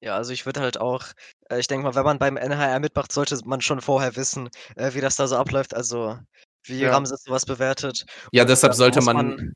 Ja, 0.00 0.14
also 0.16 0.32
ich 0.32 0.44
würde 0.46 0.60
halt 0.60 0.78
auch, 0.78 1.04
äh, 1.48 1.58
ich 1.58 1.66
denke 1.68 1.84
mal, 1.84 1.94
wenn 1.94 2.04
man 2.04 2.18
beim 2.18 2.36
NHR 2.36 2.80
mitmacht, 2.80 3.12
sollte 3.12 3.38
man 3.44 3.60
schon 3.60 3.80
vorher 3.80 4.14
wissen, 4.16 4.50
äh, 4.76 4.92
wie 4.94 5.00
das 5.00 5.16
da 5.16 5.26
so 5.26 5.36
abläuft, 5.36 5.74
also 5.74 6.18
wie 6.64 6.80
Ja. 6.80 6.90
Ramses 6.90 7.22
sowas 7.24 7.46
bewertet. 7.46 8.04
Ja, 8.32 8.42
Und 8.42 8.50
deshalb 8.50 8.74
sollte 8.74 8.98
muss 8.98 9.06
man, 9.06 9.52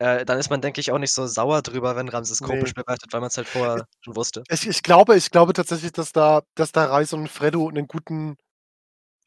äh, 0.00 0.24
dann 0.24 0.38
ist 0.38 0.48
man, 0.48 0.62
denke 0.62 0.80
ich, 0.80 0.90
auch 0.92 0.98
nicht 0.98 1.12
so 1.12 1.26
sauer 1.26 1.60
drüber, 1.60 1.94
wenn 1.94 2.08
Ramses 2.08 2.40
Nee. 2.40 2.46
komisch 2.46 2.72
bewertet, 2.74 3.12
weil 3.12 3.20
man 3.20 3.28
es 3.28 3.36
halt 3.36 3.48
vorher 3.48 3.84
schon 4.00 4.16
wusste. 4.16 4.42
Ich, 4.48 4.66
ich 4.66 4.82
glaube, 4.82 5.14
ich 5.14 5.30
glaube 5.30 5.52
tatsächlich, 5.52 5.92
dass 5.92 6.12
da, 6.12 6.40
dass 6.54 6.72
da 6.72 6.86
Reis 6.86 7.12
und 7.12 7.28
Freddo 7.28 7.68
einen 7.68 7.86
guten, 7.86 8.36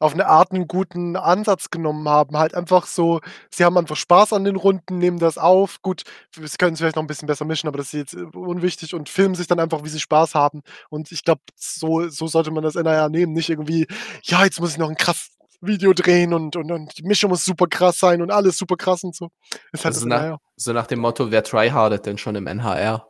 auf 0.00 0.14
eine 0.14 0.26
Art 0.26 0.50
einen 0.50 0.66
guten 0.66 1.14
Ansatz 1.14 1.70
genommen 1.70 2.08
haben. 2.08 2.36
Halt 2.36 2.56
einfach 2.56 2.86
so, 2.86 3.20
sie 3.50 3.64
haben 3.64 3.78
einfach 3.78 3.94
Spaß 3.94 4.32
an 4.32 4.42
den 4.42 4.56
Runden, 4.56 4.98
nehmen 4.98 5.20
das 5.20 5.38
auf. 5.38 5.80
Gut, 5.80 6.02
sie 6.34 6.42
können 6.58 6.74
es 6.74 6.80
vielleicht 6.80 6.96
noch 6.96 7.04
ein 7.04 7.06
bisschen 7.06 7.28
besser 7.28 7.44
mischen, 7.44 7.68
aber 7.68 7.78
das 7.78 7.94
ist 7.94 8.12
jetzt 8.12 8.14
äh, 8.14 8.36
unwichtig 8.36 8.94
und 8.94 9.08
filmen 9.08 9.36
sich 9.36 9.46
dann 9.46 9.60
einfach, 9.60 9.84
wie 9.84 9.88
sie 9.88 10.00
Spaß 10.00 10.34
haben. 10.34 10.62
Und 10.90 11.12
ich 11.12 11.22
glaube, 11.22 11.42
so, 11.54 12.08
so 12.08 12.26
sollte 12.26 12.50
man 12.50 12.64
das 12.64 12.74
NRR 12.74 13.10
nehmen. 13.10 13.32
Nicht 13.32 13.48
irgendwie, 13.48 13.86
ja, 14.24 14.42
jetzt 14.42 14.58
muss 14.60 14.72
ich 14.72 14.78
noch 14.78 14.90
ein 14.90 14.96
krass 14.96 15.30
Video 15.66 15.92
drehen 15.92 16.32
und, 16.34 16.56
und, 16.56 16.70
und 16.70 16.98
die 16.98 17.02
Mischung 17.04 17.30
muss 17.30 17.44
super 17.44 17.66
krass 17.66 17.98
sein 17.98 18.22
und 18.22 18.30
alles 18.30 18.58
super 18.58 18.76
krass 18.76 19.02
und 19.04 19.14
so. 19.14 19.30
Ist 19.72 19.84
halt 19.84 19.94
Also 19.94 20.00
das 20.00 20.04
nach- 20.08 20.20
NRR. 20.22 20.38
so 20.56 20.72
nach 20.72 20.86
dem 20.86 21.00
Motto, 21.00 21.30
wer 21.30 21.42
tryhardet 21.44 22.06
denn 22.06 22.18
schon 22.18 22.34
im 22.36 22.46
NHR? 22.46 23.06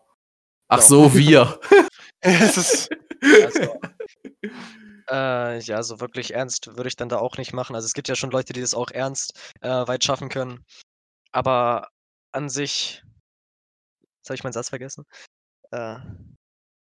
Ach 0.69 0.79
Ja. 0.79 0.83
so, 0.83 1.15
wir. 1.15 1.61
es 2.21 2.57
ist, 2.57 2.91
Also, 3.23 3.79
äh, 5.11 5.59
ja, 5.61 5.83
so 5.83 6.01
wirklich 6.01 6.35
ernst 6.35 6.69
würde 6.77 6.89
ich 6.89 6.97
dann 6.97 7.09
da 7.09 7.19
auch 7.19 7.37
nicht 7.37 7.53
machen. 7.53 7.75
Also 7.77 7.87
es 7.87 7.93
gibt 7.95 8.09
ja 8.09 8.15
schon 8.17 8.31
Leute, 8.31 8.53
die 8.53 8.61
das 8.61 8.75
auch 8.75 8.91
ernst 8.91 9.53
äh, 9.61 9.69
weit 9.87 10.05
schaffen 10.05 10.29
können. 10.29 10.65
Aber 11.33 11.89
an 12.33 12.49
sich, 12.49 13.03
jetzt 14.19 14.29
habe 14.29 14.35
ich 14.37 14.45
meinen 14.45 14.53
Satz 14.53 14.69
vergessen. 14.71 15.05
Äh, 15.71 15.97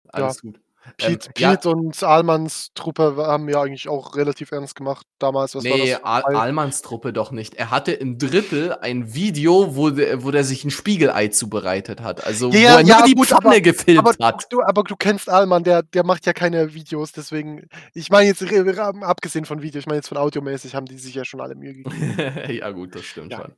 Alles 0.09 0.41
gut. 0.41 0.59
Ähm, 0.99 1.19
Pete, 1.19 1.29
ja, 1.38 1.57
und 1.71 2.01
Ahlmanns 2.03 2.71
Truppe 2.73 3.15
haben 3.17 3.47
ja 3.49 3.61
eigentlich 3.61 3.88
auch 3.88 4.15
relativ 4.15 4.51
ernst 4.51 4.75
gemacht 4.75 5.05
damals. 5.19 5.53
Was 5.53 5.63
war 5.63 5.77
nee, 5.77 5.91
das? 5.91 6.03
Al 6.03 6.36
Almans 6.36 6.82
Truppe 6.82 7.13
doch 7.13 7.32
nicht. 7.32 7.53
Er 7.55 7.69
hatte 7.69 7.91
im 7.91 8.17
Drittel 8.17 8.73
ein 8.82 9.13
Video, 9.13 9.75
wo, 9.75 9.91
der, 9.91 10.23
wo 10.23 10.32
der 10.32 10.43
sich 10.43 10.63
ein 10.65 10.71
Spiegelei 10.71 11.27
zubereitet 11.27 12.01
hat. 12.01 12.25
Also, 12.25 12.49
Ja, 12.49 12.53
wo 12.53 12.57
ja, 12.57 12.69
er 12.77 12.82
nur 12.82 12.89
ja, 12.89 13.05
die 13.05 13.13
gut, 13.13 13.27
Pfanne 13.27 13.45
aber- 13.47 13.61
gefilmt 13.61 13.99
aber, 13.99 14.25
hat. 14.25 14.47
du, 14.49 14.61
aber 14.63 14.84
du 14.84 14.95
kennst 14.95 15.29
Ahlmann, 15.29 15.63
der, 15.63 15.84
der 15.84 16.03
macht 16.03 16.25
ja 16.25 16.34
keine 16.34 16.73
Videos, 16.73 17.11
deswegen. 17.11 17.67
Ich 17.93 18.09
meine 18.09 18.27
jetzt 18.27 18.43
abgesehen 18.43 19.45
von 19.45 19.61
Video, 19.61 19.79
ich 19.79 19.86
meine 19.86 19.97
jetzt 19.97 20.07
von 20.09 20.17
audiomäßig 20.17 20.73
haben 20.75 20.86
die 20.88 20.97
sich 20.97 21.13
ja 21.13 21.25
schon 21.25 21.41
alle 21.41 21.55
Mühe 21.55 21.73
gegeben. 21.75 22.15
ja, 22.49 22.71
gut, 22.71 22.95
das 22.95 23.03
stimmt 23.05 23.32
Ja. 23.32 23.38
schon. 23.41 23.53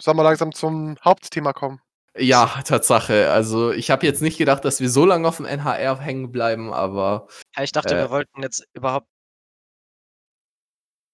Sollen 0.00 0.16
wir 0.16 0.22
langsam 0.22 0.52
zum 0.52 0.96
Hauptthema 1.04 1.52
kommen? 1.52 1.80
Ja, 2.16 2.46
Tatsache. 2.64 3.30
Also, 3.30 3.70
ich 3.72 3.90
habe 3.90 4.06
jetzt 4.06 4.22
nicht 4.22 4.38
gedacht, 4.38 4.64
dass 4.64 4.80
wir 4.80 4.90
so 4.90 5.04
lange 5.04 5.28
auf 5.28 5.36
dem 5.36 5.46
NHR 5.46 5.98
hängen 6.00 6.32
bleiben, 6.32 6.72
aber 6.72 7.28
ja, 7.56 7.62
ich 7.62 7.72
dachte, 7.72 7.94
Äh. 7.94 7.98
wir 7.98 8.10
wollten 8.10 8.42
jetzt 8.42 8.64
überhaupt. 8.72 9.06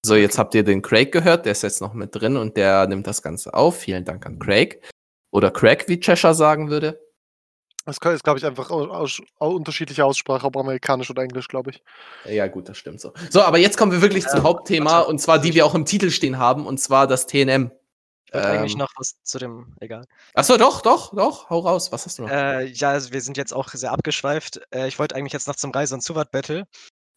so, 0.07 0.14
jetzt 0.16 0.38
habt 0.38 0.55
ihr 0.55 0.64
den 0.64 0.82
Craig 0.82 1.12
gehört, 1.12 1.47
der 1.47 1.53
ist 1.53 1.62
jetzt 1.62 1.80
noch 1.80 1.95
mit 1.95 2.14
drin 2.14 2.36
und 2.36 2.57
der 2.57 2.86
nimmt 2.86 3.07
das 3.07 3.22
Ganze 3.22 3.55
auf. 3.55 3.78
Vielen 3.78 4.05
Dank 4.05 4.24
an 4.26 4.38
Craig. 4.38 4.80
Oder 5.32 5.51
Craig, 5.51 5.88
wie 5.88 5.99
Cheshire 5.99 6.34
sagen 6.34 6.70
würde. 6.70 7.01
Das 7.86 7.99
ist, 7.99 8.24
glaube 8.24 8.38
ich, 8.38 8.47
einfach 8.47 8.70
aus, 8.70 8.88
aus, 8.88 9.22
aus, 9.38 9.55
unterschiedliche 9.55 10.05
Aussprache, 10.05 10.47
ob 10.47 10.57
amerikanisch 10.57 11.11
oder 11.11 11.22
englisch, 11.22 11.49
glaube 11.49 11.70
ich. 11.70 11.82
Ja, 12.24 12.47
gut, 12.47 12.68
das 12.68 12.78
stimmt 12.78 13.01
so. 13.01 13.12
So, 13.28 13.42
aber 13.42 13.59
jetzt 13.59 13.76
kommen 13.76 13.92
wir 13.92 14.01
wirklich 14.01 14.26
zum 14.26 14.38
Ähm, 14.38 14.45
Hauptthema 14.45 14.90
warte, 14.90 15.09
und 15.11 15.18
zwar 15.20 15.38
die 15.38 15.55
wir 15.55 15.66
auch 15.66 15.74
im 15.74 15.84
Titel 15.84 16.11
stehen 16.11 16.38
haben 16.38 16.66
und 16.66 16.78
zwar 16.78 17.07
das 17.07 17.26
TNM. 17.26 17.70
Ich 18.35 18.43
wollte 18.43 18.59
eigentlich 18.59 18.72
Ähm. 18.72 18.78
noch 18.78 18.93
was 18.97 19.14
zu 19.22 19.39
dem, 19.39 19.76
egal. 19.80 20.05
Achso, 20.35 20.57
doch, 20.57 20.80
doch, 20.82 21.14
doch, 21.14 21.49
hau 21.51 21.61
raus. 21.61 21.93
Was 21.93 22.05
hast 22.05 22.18
du 22.18 22.22
noch? 22.22 22.30
Äh, 22.30 22.64
ja, 22.66 22.91
also 22.91 23.12
wir 23.12 23.20
sind 23.20 23.37
jetzt 23.37 23.55
auch 23.55 23.68
sehr 23.68 23.93
abgeschweift. 23.93 24.61
Äh, 24.74 24.89
ich 24.89 24.99
wollte 24.99 25.14
eigentlich 25.14 25.32
jetzt 25.32 25.47
noch 25.47 25.55
zum 25.55 25.70
Reise- 25.70 25.95
und 25.95 26.01
Zuwart-Battle 26.01 26.66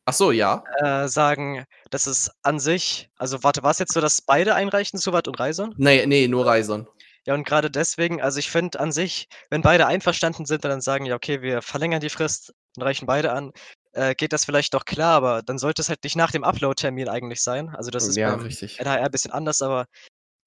Achso, 0.06 0.32
ja. 0.32 0.64
äh, 0.84 1.08
sagen, 1.08 1.66
dass 1.90 2.06
es 2.06 2.32
an 2.44 2.60
sich, 2.60 3.10
also 3.18 3.44
warte, 3.44 3.64
war 3.64 3.72
es 3.72 3.80
jetzt 3.80 3.94
so, 3.94 4.00
dass 4.00 4.22
beide 4.22 4.54
einreichen, 4.54 5.00
Zuwart 5.00 5.28
und 5.28 5.40
Reison? 5.40 5.74
Nee, 5.78 6.06
nee, 6.06 6.28
nur 6.28 6.46
Reison. 6.46 6.88
Ja, 7.26 7.34
und 7.34 7.46
gerade 7.46 7.70
deswegen, 7.70 8.22
also 8.22 8.38
ich 8.40 8.50
finde 8.50 8.80
an 8.80 8.92
sich, 8.94 9.28
wenn 9.50 9.62
beide 9.62 9.88
einverstanden 9.88 10.46
sind 10.46 10.64
und 10.64 10.70
dann 10.70 10.82
sagen, 10.82 11.06
ja, 11.06 11.16
okay, 11.16 11.42
wir 11.42 11.62
verlängern 11.62 12.00
die 12.00 12.10
Frist 12.10 12.54
und 12.78 12.84
reichen 12.84 13.06
beide 13.06 13.34
an, 13.34 13.52
äh, 13.92 14.16
geht 14.16 14.32
das 14.32 14.46
vielleicht 14.46 14.74
doch 14.74 14.86
klar, 14.86 15.16
aber 15.16 15.42
dann 15.42 15.58
sollte 15.58 15.82
es 15.82 15.90
halt 15.90 16.04
nicht 16.04 16.16
nach 16.16 16.32
dem 16.32 16.44
Upload-Termin 16.46 17.10
eigentlich 17.10 17.42
sein. 17.42 17.76
Also 17.76 17.92
das 17.92 18.08
ist 18.08 18.16
ja, 18.16 18.30
beim 18.30 18.46
richtig. 18.46 18.80
NHR 18.80 19.04
ein 19.04 19.12
bisschen 19.12 19.32
anders, 19.32 19.62
aber 19.62 19.88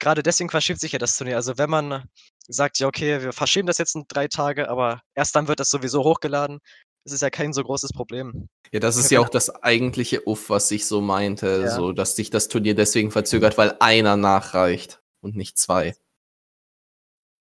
gerade 0.00 0.22
deswegen 0.22 0.50
verschiebt 0.50 0.80
sich 0.80 0.92
ja 0.92 0.98
das 0.98 1.16
Turnier. 1.16 1.36
Also 1.36 1.56
wenn 1.58 1.70
man 1.70 2.08
sagt, 2.48 2.78
ja, 2.80 2.88
okay, 2.88 3.22
wir 3.22 3.32
verschieben 3.32 3.66
das 3.68 3.78
jetzt 3.78 3.94
in 3.94 4.04
drei 4.08 4.26
Tage, 4.26 4.68
aber 4.68 5.02
erst 5.14 5.36
dann 5.36 5.46
wird 5.46 5.60
das 5.60 5.70
sowieso 5.70 6.02
hochgeladen, 6.02 6.58
das 7.04 7.12
ist 7.14 7.22
ja 7.22 7.30
kein 7.30 7.52
so 7.52 7.62
großes 7.62 7.92
Problem. 7.92 8.48
Ja, 8.72 8.80
das 8.80 8.96
ist 8.96 9.10
Ja, 9.10 9.16
ja 9.16 9.20
wenn- 9.20 9.26
auch 9.26 9.30
das 9.30 9.50
eigentliche 9.62 10.26
Uff, 10.26 10.50
was 10.50 10.70
ich 10.72 10.86
so 10.86 11.00
meinte, 11.00 11.62
Ja. 11.62 11.70
so, 11.70 11.92
dass 11.92 12.16
sich 12.16 12.30
das 12.30 12.48
Turnier 12.48 12.74
deswegen 12.74 13.10
verzögert, 13.10 13.56
weil 13.56 13.76
einer 13.80 14.16
nachreicht 14.16 15.00
und 15.20 15.36
nicht 15.36 15.56
zwei. 15.58 15.94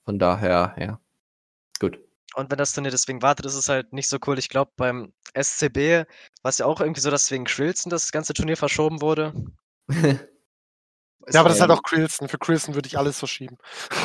Von 0.05 0.19
daher, 0.19 0.75
ja. 0.79 1.01
Gut. 1.79 1.99
Und 2.35 2.51
wenn 2.51 2.57
das 2.57 2.73
Turnier 2.73 2.91
deswegen 2.91 3.21
wartet, 3.21 3.45
ist 3.45 3.55
es 3.55 3.69
halt 3.69 3.91
nicht 3.93 4.07
so 4.07 4.17
cool. 4.27 4.37
Ich 4.39 4.49
glaube, 4.49 4.71
beim 4.75 5.13
SCB 5.33 6.05
war 6.43 6.49
es 6.49 6.59
ja 6.59 6.65
auch 6.65 6.79
irgendwie 6.79 7.01
so, 7.01 7.09
dass 7.11 7.29
wegen 7.31 7.45
Krilzen 7.45 7.89
das 7.89 8.11
ganze 8.11 8.33
Turnier 8.33 8.57
verschoben 8.57 9.01
wurde. 9.01 9.33
ja, 11.33 11.39
aber 11.39 11.49
das 11.49 11.57
ist 11.57 11.61
halt 11.61 11.71
auch 11.71 11.83
Krilzen. 11.83 12.27
Für 12.27 12.37
Krilzen 12.37 12.75
würde 12.75 12.87
ich 12.87 12.97
alles 12.97 13.19
verschieben. 13.19 13.57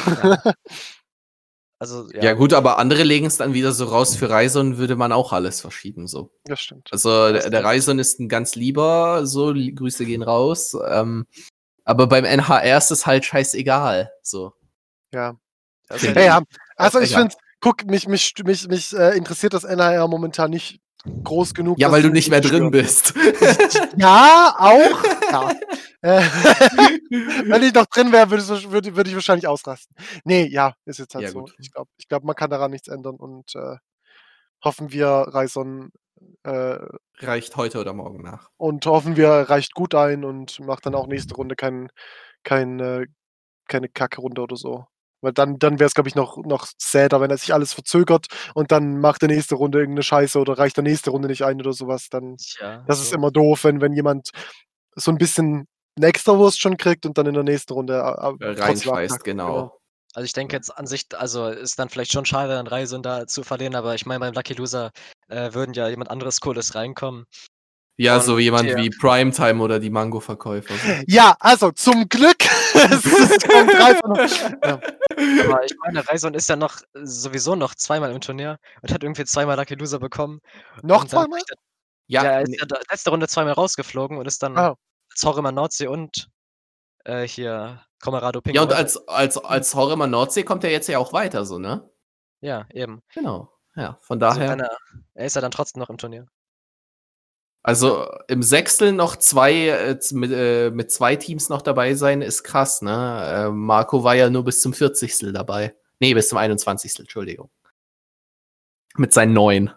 Ja. 0.07 0.43
Also, 1.81 2.09
ja. 2.12 2.22
ja. 2.22 2.33
gut, 2.33 2.55
aber 2.55 2.79
andere 2.79 3.03
legen 3.03 3.27
es 3.27 3.37
dann 3.37 3.53
wieder 3.53 3.72
so 3.72 3.85
raus. 3.85 4.16
Für 4.16 4.31
Reison 4.31 4.79
würde 4.79 4.97
man 4.97 5.12
auch 5.12 5.33
alles 5.35 5.61
verschieben, 5.61 6.07
so. 6.07 6.31
Das 6.45 6.61
stimmt. 6.61 6.89
Also 6.93 7.31
der, 7.31 7.51
der 7.51 7.64
Reison 7.64 7.99
ist 7.99 8.20
ein 8.20 8.29
ganz 8.29 8.55
lieber, 8.55 9.27
so 9.27 9.53
Grüße 9.53 10.07
gehen 10.07 10.22
raus. 10.22 10.75
Ähm, 10.89 11.27
aber 11.85 12.07
beim 12.07 12.25
NHR 12.25 12.79
ist 12.79 12.91
es 12.91 13.07
halt 13.07 13.27
scheißegal, 13.27 14.11
so. 14.22 14.55
Ja. 15.12 15.37
Also, 15.89 16.07
ja, 16.07 16.20
ja. 16.20 16.43
also 16.77 17.01
ich 17.01 17.14
finde, 17.14 17.35
guck, 17.61 17.85
mich, 17.85 18.09
mich, 18.09 18.33
mich, 18.43 18.66
mich 18.68 18.97
äh, 18.97 19.16
interessiert 19.16 19.53
das 19.53 19.64
NHR 19.64 20.09
momentan 20.09 20.51
nicht 20.51 20.81
groß 21.22 21.55
genug. 21.55 21.78
Ja, 21.78 21.90
weil 21.92 22.02
du 22.02 22.11
nicht 22.11 22.30
mehr 22.30 22.40
drin 22.40 22.70
bist. 22.70 23.14
ja, 23.96 24.55
auch. 24.59 25.05
Ja. 25.30 25.50
Äh, 26.00 26.20
wenn 27.48 27.62
ich 27.62 27.74
noch 27.74 27.86
drin 27.86 28.12
wäre, 28.12 28.30
würde, 28.30 28.70
würde, 28.70 28.96
würde 28.96 29.11
ich 29.11 29.16
wahrscheinlich 29.16 29.46
ausrasten. 29.46 29.96
Nee, 30.24 30.46
ja, 30.46 30.74
ist 30.84 30.98
jetzt 30.98 31.14
halt 31.14 31.24
ja, 31.24 31.30
so. 31.30 31.40
Gut. 31.40 31.55
Ich 31.59 31.72
glaube, 31.72 31.90
ich 31.96 32.09
glaub, 32.09 32.24
man 32.24 32.34
kann 32.34 32.50
daran 32.50 32.70
nichts 32.70 32.88
ändern 32.88 33.16
und 33.16 33.55
äh, 33.55 33.76
hoffen 34.62 34.92
wir, 34.92 35.09
Reison 35.09 35.90
äh, 36.42 36.78
reicht 37.18 37.57
heute 37.57 37.80
oder 37.80 37.92
morgen 37.92 38.22
nach. 38.22 38.50
Und 38.57 38.86
hoffen 38.86 39.16
wir, 39.16 39.28
reicht 39.28 39.74
gut 39.74 39.94
ein 39.94 40.24
und 40.24 40.61
macht 40.61 40.86
dann 40.86 40.94
auch 40.94 41.07
nächste 41.07 41.34
Runde 41.34 41.57
kein, 41.57 41.88
kein, 42.44 42.80
äh, 42.80 43.07
keine 43.68 43.88
Kacke-Runde 43.88 44.42
oder 44.42 44.57
so. 44.57 44.86
Weil 45.25 45.33
dann, 45.33 45.59
dann 45.59 45.79
wäre 45.79 45.87
es, 45.87 45.95
glaube 45.95 46.09
ich, 46.09 46.14
noch, 46.14 46.37
noch 46.45 46.68
sadder, 46.79 47.20
wenn 47.20 47.31
er 47.31 47.39
sich 47.39 47.53
alles 47.53 47.72
verzögert 47.72 48.27
und 48.55 48.70
dann 48.70 49.01
macht 49.01 49.22
der 49.22 49.29
nächste 49.29 49.57
Runde 49.57 49.79
irgendeine 49.79 50.03
Scheiße 50.03 50.39
oder 50.39 50.59
reicht 50.59 50.77
der 50.77 50.85
nächste 50.85 51.11
Runde 51.11 51.29
nicht 51.29 51.43
ein 51.43 51.61
oder 51.61 51.72
sowas. 51.72 52.09
Dann, 52.11 52.37
ja, 52.61 52.85
das 52.87 52.99
so. 52.99 53.05
ist 53.05 53.12
immer 53.12 53.31
doof, 53.31 53.64
wenn, 53.64 53.81
wenn 53.81 53.93
jemand 53.93 54.31
so 54.95 55.11
ein 55.11 55.18
bisschen 55.18 55.66
eine 55.97 56.07
extra 56.07 56.37
Wurst 56.39 56.61
schon 56.61 56.77
kriegt 56.77 57.07
und 57.07 57.18
dann 57.18 57.27
in 57.27 57.35
der 57.35 57.43
nächsten 57.43 57.72
Runde 57.72 57.95
äh, 57.95 58.45
äh 58.45 58.61
reinscheißt, 58.61 59.25
genau. 59.25 59.47
genau. 59.47 59.81
Also 60.14 60.27
ich 60.27 60.33
denke 60.33 60.55
jetzt 60.55 60.70
an 60.70 60.87
sich, 60.87 61.07
also 61.16 61.49
ist 61.49 61.79
dann 61.79 61.89
vielleicht 61.89 62.12
schon 62.12 62.25
schade, 62.25 62.57
an 62.57 62.68
Reise 62.68 63.01
da 63.01 63.27
zu 63.27 63.43
verlieren, 63.43 63.75
aber 63.75 63.97
ich 63.97 64.07
meine, 64.07 64.20
beim 64.20 64.33
Lucky 64.33 64.55
Loser 64.55 64.93
äh, 65.29 65.53
würden 65.55 65.75
ja 65.75 65.89
jemand 65.89 66.11
anderes 66.11 66.41
Cooles 66.41 66.77
reinkommen. 66.77 67.27
Ja, 67.97 68.18
so 68.20 68.39
jemand 68.39 68.68
ja. 68.68 68.77
wie 68.77 68.91
Primetime 68.91 69.62
oder 69.62 69.79
die 69.79 69.91
Mango-Verkäufer. 69.91 70.75
Ja, 71.07 71.37
also 71.39 71.70
zum 71.70 72.09
Glück. 72.09 72.45
Ja. 74.62 74.81
Aber 75.45 75.64
ich 75.64 75.75
meine, 75.85 76.07
Reison 76.09 76.35
ist 76.35 76.49
ja 76.49 76.57
noch 76.57 76.81
sowieso 76.95 77.55
noch 77.55 77.75
zweimal 77.75 78.11
im 78.12 78.20
Turnier 78.20 78.59
und 78.83 78.93
hat 78.93 79.03
irgendwie 79.03 79.25
zweimal 79.25 79.57
Lucky 79.57 79.75
Loser 79.75 79.99
bekommen. 79.99 80.41
Noch 80.83 81.05
zweimal? 81.05 81.41
Ja, 82.07 82.25
ja, 82.25 82.31
er 82.33 82.43
ist 82.43 82.55
ja 82.61 82.66
letzte 82.91 83.11
Runde 83.11 83.29
zweimal 83.29 83.55
rausgeflogen 83.55 84.18
und 84.18 84.27
ist 84.27 84.43
dann 84.43 84.59
oh. 84.59 84.75
Zorrimer 85.14 85.53
Nordsee 85.53 85.87
und 85.87 86.29
äh, 87.05 87.27
hier 87.27 87.83
Colorado 88.03 88.41
Pink. 88.41 88.57
Ja, 88.57 88.62
und 88.62 88.72
als, 88.72 88.97
als, 89.09 89.39
als 89.39 89.75
Horrimer 89.75 90.07
Nordsee 90.07 90.43
kommt 90.43 90.64
er 90.64 90.70
jetzt 90.70 90.89
ja 90.89 90.99
auch 90.99 91.12
weiter, 91.12 91.47
so, 91.47 91.59
ne? 91.59 91.91
Ja, 92.41 92.66
eben. 92.70 93.03
Genau. 93.14 93.51
Ja, 93.75 93.99
von 94.03 94.20
daher. 94.20 94.51
Also 94.51 94.64
er, 94.64 94.77
er 95.14 95.27
ist 95.27 95.35
ja 95.35 95.41
dann 95.41 95.51
trotzdem 95.51 95.81
noch 95.81 95.91
im 95.91 95.99
Turnier. 95.99 96.27
Also 97.67 98.07
im 98.29 98.43
Sechstel 98.43 98.93
noch 98.93 99.17
zwei, 99.17 99.69
äh, 99.69 99.99
mit, 100.12 100.31
äh, 100.31 100.71
mit 100.71 100.93
zwei 100.93 101.17
Teams 101.17 101.49
noch 101.49 101.62
dabei 101.62 101.95
sein, 101.95 102.21
ist 102.21 102.45
krass, 102.45 102.83
ne? 102.83 103.47
Äh, 103.47 103.51
Marco 103.51 104.05
war 104.05 104.15
ja 104.15 104.29
nur 104.29 104.45
bis 104.45 104.61
zum 104.61 104.75
40. 104.75 105.33
dabei. 105.33 105.75
Nee, 105.99 106.12
bis 106.12 106.29
zum 106.29 106.37
21. 106.37 107.01
Entschuldigung. 107.01 107.49
Mit 108.97 109.15
seinen 109.15 109.33
neun. 109.33 109.73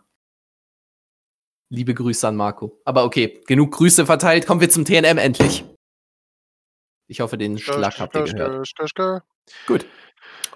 Liebe 1.69 1.93
Grüße 1.93 2.27
an 2.27 2.35
Marco. 2.35 2.77
Aber 2.83 3.05
okay, 3.05 3.41
genug 3.47 3.71
Grüße 3.71 4.05
verteilt. 4.05 4.45
Kommen 4.45 4.59
wir 4.59 4.69
zum 4.69 4.83
TNM 4.83 5.17
endlich. 5.17 5.63
Ich 7.07 7.21
hoffe, 7.21 7.37
den 7.37 7.57
Schlag 7.57 7.99
habt 7.99 8.15
ihr 8.15 8.23
gehört. 8.23 8.69
Gut. 9.65 9.85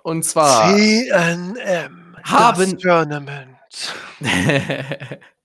Und 0.03 0.23
zwar 0.23 0.75
TNM 0.75 2.17
haben 2.23 2.77
Tournament. 2.77 3.57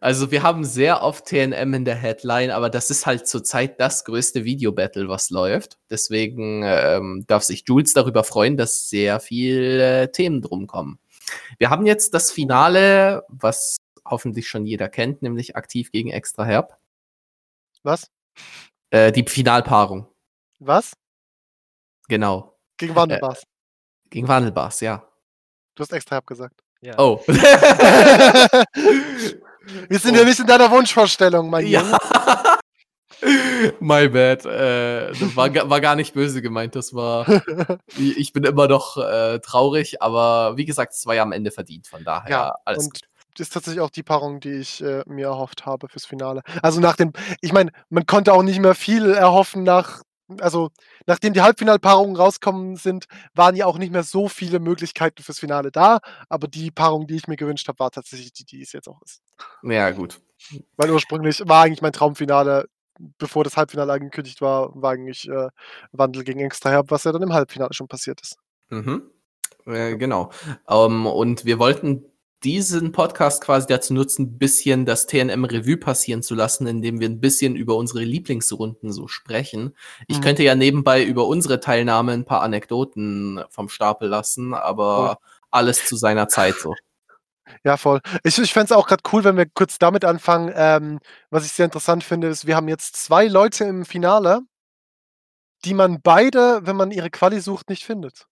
also 0.00 0.30
wir 0.30 0.42
haben 0.42 0.64
sehr 0.64 1.02
oft 1.02 1.26
TNM 1.26 1.74
in 1.74 1.84
der 1.84 1.94
Headline, 1.94 2.50
aber 2.50 2.70
das 2.70 2.90
ist 2.90 3.06
halt 3.06 3.26
zurzeit 3.26 3.80
das 3.80 4.04
größte 4.04 4.44
Video-Battle, 4.44 5.08
was 5.08 5.30
läuft. 5.30 5.78
Deswegen 5.90 6.62
ähm, 6.64 7.24
darf 7.26 7.42
sich 7.42 7.64
Jules 7.66 7.94
darüber 7.94 8.24
freuen, 8.24 8.56
dass 8.56 8.88
sehr 8.88 9.20
viele 9.20 10.02
äh, 10.02 10.08
Themen 10.08 10.42
drum 10.42 10.66
kommen. 10.66 10.98
Wir 11.58 11.70
haben 11.70 11.86
jetzt 11.86 12.14
das 12.14 12.30
Finale, 12.30 13.24
was 13.28 13.78
hoffentlich 14.04 14.48
schon 14.48 14.66
jeder 14.66 14.88
kennt, 14.88 15.22
nämlich 15.22 15.56
aktiv 15.56 15.92
gegen 15.92 16.10
Extra 16.10 16.44
Herb. 16.44 16.78
Was? 17.82 18.10
Äh, 18.90 19.12
die 19.12 19.24
Finalpaarung. 19.26 20.06
Was? 20.58 20.92
Genau. 22.08 22.58
Gegen 22.76 22.94
Wandelbars. 22.94 23.42
Äh, 23.42 23.46
gegen 24.10 24.28
Wandelbars, 24.28 24.80
ja. 24.80 25.08
Du 25.74 25.82
hast 25.82 25.92
Extra 25.92 26.16
Herb 26.16 26.26
gesagt. 26.26 26.62
Ja. 26.80 26.98
Oh. 26.98 27.24
Wir 29.88 29.98
sind 29.98 30.14
oh. 30.14 30.18
ja 30.18 30.24
nicht 30.24 30.40
in 30.40 30.46
deiner 30.46 30.70
Wunschvorstellung, 30.70 31.50
mein 31.50 31.66
ja. 31.66 31.80
Junge. 31.82 31.98
My 33.80 34.08
bad. 34.08 34.44
Äh, 34.44 35.12
das 35.12 35.36
war, 35.36 35.54
war 35.70 35.80
gar 35.80 35.94
nicht 35.94 36.12
böse 36.14 36.42
gemeint. 36.42 36.74
Das 36.74 36.94
war. 36.94 37.26
Ich 37.96 38.32
bin 38.32 38.44
immer 38.44 38.68
noch 38.68 38.96
äh, 38.96 39.38
traurig, 39.40 40.02
aber 40.02 40.56
wie 40.56 40.64
gesagt, 40.64 40.94
es 40.94 41.06
war 41.06 41.14
ja 41.14 41.22
am 41.22 41.32
Ende 41.32 41.50
verdient. 41.50 41.86
Von 41.86 42.04
daher 42.04 42.30
ja, 42.30 42.54
alles 42.64 42.84
und 42.84 42.94
gut 42.94 43.02
ist 43.38 43.52
tatsächlich 43.52 43.80
auch 43.80 43.90
die 43.90 44.02
Paarung, 44.02 44.40
die 44.40 44.52
ich 44.52 44.82
äh, 44.82 45.02
mir 45.06 45.26
erhofft 45.26 45.64
habe 45.64 45.88
fürs 45.88 46.04
Finale. 46.04 46.42
Also 46.62 46.80
nach 46.80 46.96
dem, 46.96 47.12
ich 47.40 47.52
meine, 47.52 47.70
man 47.88 48.06
konnte 48.06 48.32
auch 48.32 48.42
nicht 48.42 48.60
mehr 48.60 48.74
viel 48.74 49.10
erhoffen 49.10 49.62
nach, 49.62 50.02
also 50.40 50.70
nachdem 51.06 51.32
die 51.32 51.42
Halbfinalpaarungen 51.42 52.16
rauskommen 52.16 52.76
sind, 52.76 53.06
waren 53.34 53.56
ja 53.56 53.66
auch 53.66 53.78
nicht 53.78 53.92
mehr 53.92 54.02
so 54.02 54.28
viele 54.28 54.60
Möglichkeiten 54.60 55.22
fürs 55.22 55.38
Finale 55.38 55.70
da. 55.70 56.00
Aber 56.28 56.48
die 56.48 56.70
Paarung, 56.70 57.06
die 57.06 57.16
ich 57.16 57.28
mir 57.28 57.36
gewünscht 57.36 57.68
habe, 57.68 57.78
war 57.78 57.90
tatsächlich 57.90 58.32
die, 58.32 58.44
die 58.44 58.62
es 58.62 58.72
jetzt 58.72 58.88
auch 58.88 59.00
ist. 59.02 59.22
Ja, 59.62 59.90
gut. 59.90 60.20
Weil 60.76 60.90
ursprünglich 60.90 61.42
war 61.46 61.64
eigentlich 61.64 61.82
mein 61.82 61.92
Traumfinale, 61.92 62.66
bevor 63.18 63.44
das 63.44 63.56
Halbfinale 63.56 63.92
angekündigt 63.92 64.40
war, 64.40 64.70
war 64.74 64.92
eigentlich 64.92 65.28
äh, 65.28 65.48
Wandel 65.92 66.24
gegen 66.24 66.40
Extra 66.40 66.70
Herb, 66.70 66.90
was 66.90 67.04
ja 67.04 67.12
dann 67.12 67.22
im 67.22 67.32
Halbfinale 67.32 67.72
schon 67.72 67.88
passiert 67.88 68.20
ist. 68.20 68.36
Mhm. 68.70 69.10
Äh, 69.66 69.96
genau. 69.96 70.30
Ähm, 70.68 71.06
und 71.06 71.44
wir 71.44 71.58
wollten 71.58 72.04
diesen 72.44 72.92
Podcast 72.92 73.42
quasi 73.42 73.66
dazu 73.66 73.94
nutzen, 73.94 74.22
ein 74.22 74.38
bisschen 74.38 74.84
das 74.86 75.06
TNM 75.06 75.44
Revue 75.44 75.76
passieren 75.76 76.22
zu 76.22 76.34
lassen, 76.34 76.66
indem 76.66 77.00
wir 77.00 77.08
ein 77.08 77.20
bisschen 77.20 77.56
über 77.56 77.76
unsere 77.76 78.04
Lieblingsrunden 78.04 78.92
so 78.92 79.08
sprechen. 79.08 79.76
Ich 80.08 80.18
mhm. 80.18 80.22
könnte 80.22 80.42
ja 80.42 80.54
nebenbei 80.54 81.04
über 81.04 81.26
unsere 81.26 81.60
Teilnahme 81.60 82.12
ein 82.12 82.24
paar 82.24 82.42
Anekdoten 82.42 83.42
vom 83.50 83.68
Stapel 83.68 84.08
lassen, 84.08 84.54
aber 84.54 85.18
oh. 85.20 85.26
alles 85.50 85.86
zu 85.86 85.96
seiner 85.96 86.28
Zeit 86.28 86.56
so. 86.56 86.74
Ja, 87.64 87.76
voll. 87.76 88.00
Ich, 88.22 88.38
ich 88.38 88.52
fände 88.52 88.66
es 88.66 88.72
auch 88.72 88.86
gerade 88.86 89.02
cool, 89.12 89.24
wenn 89.24 89.36
wir 89.36 89.44
kurz 89.46 89.78
damit 89.78 90.04
anfangen. 90.04 90.50
Ähm, 90.54 91.00
was 91.28 91.44
ich 91.44 91.52
sehr 91.52 91.66
interessant 91.66 92.02
finde, 92.02 92.28
ist, 92.28 92.46
wir 92.46 92.56
haben 92.56 92.68
jetzt 92.68 92.96
zwei 92.96 93.26
Leute 93.26 93.64
im 93.64 93.84
Finale, 93.84 94.40
die 95.64 95.74
man 95.74 96.00
beide, 96.00 96.60
wenn 96.64 96.76
man 96.76 96.92
ihre 96.92 97.10
Quali 97.10 97.40
sucht, 97.40 97.68
nicht 97.68 97.84
findet. 97.84 98.26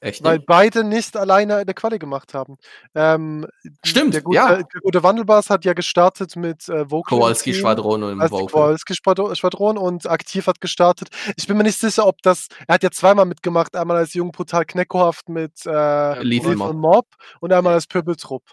Echt? 0.00 0.22
Weil 0.22 0.40
beide 0.40 0.84
nicht 0.84 1.16
alleine 1.16 1.56
eine 1.56 1.72
Quali 1.72 1.98
gemacht 1.98 2.34
haben. 2.34 2.58
Ähm, 2.94 3.46
Stimmt, 3.84 4.12
der 4.14 4.22
gute, 4.22 4.36
ja. 4.36 4.56
Der 4.56 4.80
gute 4.82 5.02
Wandelbars 5.02 5.48
hat 5.48 5.64
ja 5.64 5.72
gestartet 5.72 6.36
mit 6.36 6.68
äh, 6.68 6.90
Vocal. 6.90 7.18
Kowalski-Schwadron 7.18 8.02
und 8.02 8.20
also 8.20 8.36
Vocal. 8.36 8.46
Kowalski-Schwadron 8.46 9.78
und 9.78 10.06
Aktiv 10.06 10.46
hat 10.46 10.60
gestartet. 10.60 11.08
Ich 11.36 11.46
bin 11.46 11.56
mir 11.56 11.62
nicht 11.62 11.78
sicher, 11.78 12.06
ob 12.06 12.20
das. 12.22 12.48
Er 12.68 12.74
hat 12.74 12.82
ja 12.82 12.90
zweimal 12.90 13.24
mitgemacht. 13.24 13.74
Einmal 13.74 13.96
als 13.96 14.12
Jung 14.12 14.32
Brutal 14.32 14.66
Kneckohaft 14.66 15.30
mit 15.30 15.64
äh, 15.64 16.22
Lethal 16.22 16.56
Mob. 16.56 16.74
Mob 16.76 17.06
und 17.40 17.52
einmal 17.52 17.72
als 17.72 17.86
Pöbeltrupp. 17.86 18.44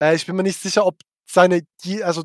Äh, 0.00 0.14
ich 0.14 0.24
bin 0.24 0.36
mir 0.36 0.44
nicht 0.44 0.60
sicher, 0.60 0.86
ob 0.86 0.96
seine. 1.26 1.62
Die, 1.84 2.04
also 2.04 2.22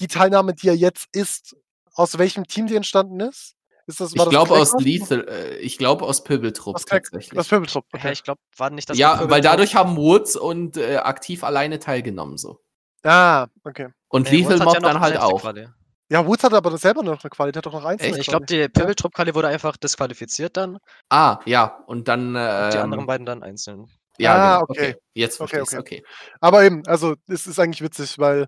die 0.00 0.08
Teilnahme, 0.08 0.52
die 0.54 0.68
er 0.68 0.76
jetzt 0.76 1.06
ist, 1.12 1.56
aus 1.94 2.18
welchem 2.18 2.46
Team 2.46 2.66
die 2.66 2.76
entstanden 2.76 3.20
ist. 3.20 3.55
Ist 3.88 4.00
das, 4.00 4.12
ich 4.14 4.28
glaube 4.28 4.52
aus 4.52 4.74
Lethal, 4.80 5.28
äh, 5.28 5.58
ich 5.58 5.78
glaube 5.78 6.04
aus 6.04 6.24
Pöbeltrupp 6.24 6.84
tatsächlich. 6.84 7.38
Aus 7.38 7.48
Pöbeltrupp, 7.48 7.84
okay. 7.92 8.08
Ja, 8.08 8.12
ich 8.12 8.24
glaube, 8.24 8.40
war 8.56 8.70
nicht 8.70 8.90
das. 8.90 8.98
Ja, 8.98 9.30
weil 9.30 9.40
dadurch 9.40 9.76
haben 9.76 9.96
Woods 9.96 10.34
und 10.34 10.76
äh, 10.76 10.96
aktiv 10.96 11.44
alleine 11.44 11.78
teilgenommen 11.78 12.36
so. 12.36 12.60
Ah, 13.04 13.46
okay. 13.62 13.88
Und 14.08 14.30
nee, 14.30 14.38
Lethal 14.38 14.58
Mob 14.58 14.74
ja 14.74 14.80
dann 14.80 15.00
halt 15.00 15.18
auch. 15.18 15.40
Quali. 15.40 15.68
Ja, 16.08 16.26
Woods 16.26 16.42
hat 16.42 16.52
aber 16.52 16.76
selber 16.78 17.02
noch 17.02 17.22
eine 17.22 17.30
Quali, 17.30 17.52
der 17.52 17.60
hat 17.60 17.66
doch 17.66 17.72
noch 17.72 17.84
eins. 17.84 18.02
Ich 18.02 18.26
glaube, 18.26 18.46
die 18.46 18.68
Pöbeltrupp-Quali 18.68 19.34
wurde 19.34 19.48
einfach 19.48 19.76
disqualifiziert 19.76 20.56
dann. 20.56 20.78
Ah, 21.08 21.38
ja, 21.46 21.82
und 21.86 22.08
dann. 22.08 22.34
Äh, 22.34 22.64
und 22.64 22.74
die 22.74 22.78
anderen 22.78 23.00
ähm, 23.00 23.06
beiden 23.06 23.26
dann 23.26 23.42
einzeln. 23.44 23.86
Ja, 24.18 24.34
ah, 24.34 24.54
genau. 24.54 24.62
okay. 24.68 24.90
okay. 24.90 25.00
Jetzt 25.14 25.36
verstehe 25.36 25.62
okay, 25.62 25.78
okay. 25.78 25.98
okay. 25.98 26.06
Aber 26.40 26.64
eben, 26.64 26.86
also, 26.86 27.14
es 27.28 27.46
ist 27.46 27.58
eigentlich 27.58 27.82
witzig, 27.82 28.18
weil, 28.18 28.46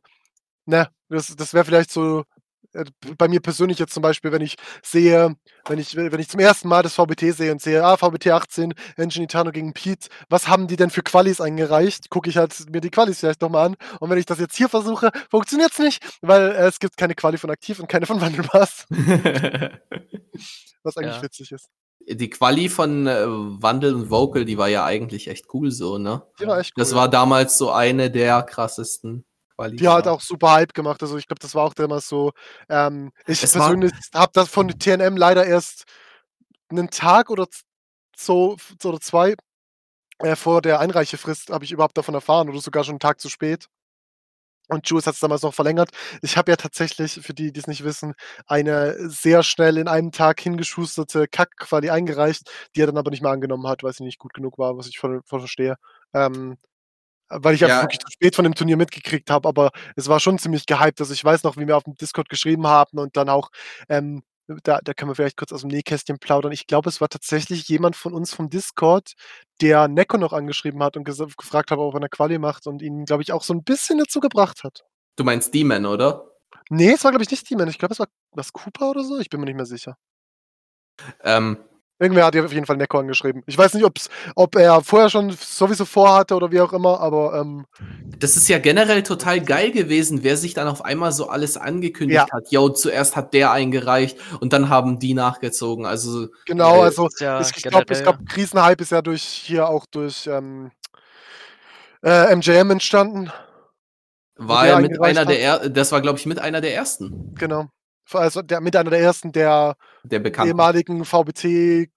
ne, 0.66 0.88
das, 1.08 1.34
das 1.36 1.54
wäre 1.54 1.64
vielleicht 1.64 1.90
so 1.90 2.24
bei 3.16 3.28
mir 3.28 3.40
persönlich 3.40 3.78
jetzt 3.78 3.94
zum 3.94 4.02
Beispiel, 4.02 4.32
wenn 4.32 4.42
ich 4.42 4.56
sehe, 4.82 5.34
wenn 5.66 5.78
ich, 5.78 5.96
wenn 5.96 6.20
ich 6.20 6.28
zum 6.28 6.40
ersten 6.40 6.68
Mal 6.68 6.82
das 6.82 6.94
VBT 6.94 7.34
sehe 7.34 7.52
und 7.52 7.60
sehe, 7.60 7.84
ah, 7.84 7.96
VBT 7.96 8.28
18, 8.28 8.74
Engine 8.96 9.24
Itano 9.24 9.50
gegen 9.50 9.72
Pete, 9.72 10.08
was 10.28 10.48
haben 10.48 10.66
die 10.66 10.76
denn 10.76 10.90
für 10.90 11.02
Qualis 11.02 11.40
eingereicht? 11.40 12.10
Gucke 12.10 12.30
ich 12.30 12.36
halt 12.36 12.54
mir 12.70 12.80
die 12.80 12.90
Qualis 12.90 13.20
vielleicht 13.20 13.42
nochmal 13.42 13.66
an. 13.66 13.76
Und 14.00 14.10
wenn 14.10 14.18
ich 14.18 14.26
das 14.26 14.38
jetzt 14.38 14.56
hier 14.56 14.68
versuche, 14.68 15.10
funktioniert 15.30 15.72
es 15.72 15.78
nicht, 15.78 16.04
weil 16.22 16.50
äh, 16.50 16.66
es 16.66 16.78
gibt 16.78 16.96
keine 16.96 17.14
Quali 17.14 17.38
von 17.38 17.50
Aktiv 17.50 17.80
und 17.80 17.88
keine 17.88 18.06
von 18.06 18.20
Wandelbass. 18.20 18.86
was 20.82 20.96
eigentlich 20.96 21.16
ja. 21.16 21.22
witzig 21.22 21.52
ist. 21.52 21.68
Die 22.10 22.30
Quali 22.30 22.68
von 22.68 23.06
äh, 23.06 23.26
Wandel 23.26 23.94
und 23.94 24.10
Vocal, 24.10 24.44
die 24.44 24.56
war 24.56 24.68
ja 24.68 24.84
eigentlich 24.84 25.28
echt 25.28 25.46
cool 25.52 25.70
so, 25.70 25.98
ne? 25.98 26.22
Die 26.40 26.46
war 26.46 26.58
echt 26.58 26.72
cool. 26.76 26.82
Das 26.82 26.94
war 26.94 27.10
damals 27.10 27.58
so 27.58 27.70
eine 27.70 28.10
der 28.10 28.42
krassesten. 28.42 29.24
Quali 29.58 29.76
die 29.76 29.88
hat 29.88 30.06
auch 30.06 30.20
super 30.20 30.52
Hype 30.52 30.72
gemacht. 30.72 31.02
Also 31.02 31.18
ich 31.18 31.26
glaube, 31.26 31.40
das 31.40 31.54
war 31.54 31.64
auch 31.64 31.74
damals 31.74 32.08
so. 32.08 32.32
Ähm, 32.68 33.10
ich 33.26 33.42
es 33.42 33.52
persönlich 33.52 33.92
habe 34.14 34.30
das 34.32 34.48
von 34.48 34.68
TNM 34.68 35.16
leider 35.16 35.44
erst 35.44 35.84
einen 36.70 36.90
Tag 36.90 37.28
oder 37.30 37.46
so 38.16 38.56
oder 38.84 39.00
zwei 39.00 39.34
äh, 40.20 40.36
vor 40.36 40.62
der 40.62 40.80
Einreichefrist 40.80 41.50
habe 41.50 41.64
ich 41.64 41.72
überhaupt 41.72 41.98
davon 41.98 42.14
erfahren 42.14 42.48
oder 42.48 42.60
sogar 42.60 42.84
schon 42.84 42.94
einen 42.94 43.00
Tag 43.00 43.20
zu 43.20 43.28
spät. 43.28 43.66
Und 44.68 44.88
Juice 44.88 45.06
hat 45.06 45.14
es 45.14 45.20
damals 45.20 45.42
noch 45.42 45.54
verlängert. 45.54 45.90
Ich 46.20 46.36
habe 46.36 46.52
ja 46.52 46.56
tatsächlich, 46.56 47.14
für 47.22 47.32
die, 47.32 47.52
die 47.52 47.60
es 47.60 47.66
nicht 47.66 47.84
wissen, 47.84 48.14
eine 48.46 48.96
sehr 49.08 49.42
schnell 49.42 49.78
in 49.78 49.88
einem 49.88 50.12
Tag 50.12 50.40
hingeschusterte 50.40 51.26
Kack-Quali 51.26 51.88
eingereicht, 51.88 52.50
die 52.76 52.82
er 52.82 52.86
dann 52.86 52.98
aber 52.98 53.10
nicht 53.10 53.22
mehr 53.22 53.32
angenommen 53.32 53.66
hat, 53.66 53.82
weil 53.82 53.94
sie 53.94 54.04
nicht 54.04 54.18
gut 54.18 54.34
genug 54.34 54.58
war, 54.58 54.76
was 54.76 54.86
ich 54.86 54.98
voll, 54.98 55.22
voll 55.24 55.40
verstehe. 55.40 55.76
Ähm, 56.12 56.58
weil 57.28 57.54
ich 57.54 57.60
ja. 57.60 57.82
wirklich 57.82 58.00
zu 58.00 58.10
spät 58.10 58.34
von 58.34 58.44
dem 58.44 58.54
Turnier 58.54 58.76
mitgekriegt 58.76 59.30
habe, 59.30 59.48
aber 59.48 59.70
es 59.96 60.08
war 60.08 60.20
schon 60.20 60.38
ziemlich 60.38 60.66
gehypt. 60.66 61.00
Also 61.00 61.12
ich 61.12 61.24
weiß 61.24 61.42
noch, 61.42 61.56
wie 61.56 61.66
wir 61.66 61.76
auf 61.76 61.84
dem 61.84 61.94
Discord 61.94 62.28
geschrieben 62.28 62.66
haben 62.66 62.98
und 62.98 63.16
dann 63.16 63.28
auch, 63.28 63.50
ähm, 63.88 64.22
da, 64.62 64.80
da 64.82 64.94
können 64.94 65.10
wir 65.10 65.14
vielleicht 65.14 65.36
kurz 65.36 65.52
aus 65.52 65.60
dem 65.60 65.68
Nähkästchen 65.68 66.18
plaudern. 66.18 66.52
Ich 66.52 66.66
glaube, 66.66 66.88
es 66.88 67.00
war 67.00 67.08
tatsächlich 67.08 67.68
jemand 67.68 67.96
von 67.96 68.14
uns 68.14 68.32
vom 68.32 68.48
Discord, 68.48 69.12
der 69.60 69.88
Neko 69.88 70.16
noch 70.16 70.32
angeschrieben 70.32 70.82
hat 70.82 70.96
und 70.96 71.04
gefragt 71.04 71.70
hat, 71.70 71.78
ob 71.78 71.94
er 71.94 71.98
eine 71.98 72.08
Quali 72.08 72.38
macht 72.38 72.66
und 72.66 72.80
ihn, 72.80 73.04
glaube 73.04 73.22
ich, 73.22 73.32
auch 73.32 73.42
so 73.42 73.52
ein 73.52 73.62
bisschen 73.62 73.98
dazu 73.98 74.20
gebracht 74.20 74.64
hat. 74.64 74.84
Du 75.16 75.24
meinst 75.24 75.52
Demon, 75.52 75.84
oder? 75.84 76.24
Nee, 76.70 76.92
es 76.92 77.04
war, 77.04 77.10
glaube 77.10 77.24
ich, 77.24 77.30
nicht 77.30 77.48
Demon. 77.50 77.68
Ich 77.68 77.78
glaube, 77.78 77.92
es 77.92 77.98
war 77.98 78.08
was 78.32 78.52
Cooper 78.52 78.90
oder 78.90 79.04
so. 79.04 79.18
Ich 79.18 79.28
bin 79.28 79.40
mir 79.40 79.46
nicht 79.46 79.56
mehr 79.56 79.66
sicher. 79.66 79.96
Ähm, 81.22 81.58
Irgendwer 82.00 82.26
hat 82.26 82.34
ja 82.34 82.44
auf 82.44 82.52
jeden 82.52 82.66
Fall 82.66 82.76
Neko 82.76 82.98
angeschrieben. 82.98 83.42
Ich 83.46 83.58
weiß 83.58 83.74
nicht, 83.74 83.84
ob's, 83.84 84.08
ob 84.36 84.54
er 84.54 84.82
vorher 84.82 85.10
schon 85.10 85.30
sowieso 85.30 85.84
vorhatte 85.84 86.36
oder 86.36 86.52
wie 86.52 86.60
auch 86.60 86.72
immer, 86.72 87.00
aber. 87.00 87.40
Ähm, 87.40 87.66
das 88.18 88.36
ist 88.36 88.48
ja 88.48 88.58
generell 88.58 89.02
total 89.02 89.40
geil 89.40 89.72
gewesen, 89.72 90.22
wer 90.22 90.36
sich 90.36 90.54
dann 90.54 90.68
auf 90.68 90.84
einmal 90.84 91.10
so 91.10 91.28
alles 91.28 91.56
angekündigt 91.56 92.28
ja. 92.28 92.32
hat. 92.32 92.52
Yo, 92.52 92.68
zuerst 92.68 93.16
hat 93.16 93.34
der 93.34 93.50
eingereicht 93.50 94.16
und 94.40 94.52
dann 94.52 94.68
haben 94.68 95.00
die 95.00 95.14
nachgezogen. 95.14 95.86
Also. 95.86 96.28
Genau, 96.46 96.82
äh, 96.82 96.84
also 96.84 97.08
ja 97.18 97.40
ich, 97.40 97.56
ich 97.56 97.64
glaube, 97.64 97.86
glaub, 97.86 98.24
Krisenhype 98.28 98.82
ist 98.82 98.92
ja 98.92 99.02
durch 99.02 99.22
hier 99.22 99.68
auch 99.68 99.84
durch 99.86 100.28
ähm, 100.28 100.70
äh, 102.04 102.34
MJM 102.34 102.70
entstanden. 102.70 103.32
War 104.36 104.68
ja 104.68 104.78
mit 104.78 105.02
einer 105.02 105.22
hat. 105.22 105.28
der 105.30 105.40
er 105.40 105.68
das 105.68 105.90
war, 105.90 106.00
glaube 106.00 106.20
ich, 106.20 106.26
mit 106.26 106.38
einer 106.38 106.60
der 106.60 106.74
ersten. 106.74 107.34
Genau 107.34 107.68
also 108.12 108.42
der, 108.42 108.60
mit 108.60 108.76
einer 108.76 108.90
der 108.90 109.00
ersten 109.00 109.32
der, 109.32 109.76
der 110.04 110.24
ehemaligen 110.44 111.04
VBT 111.04 111.88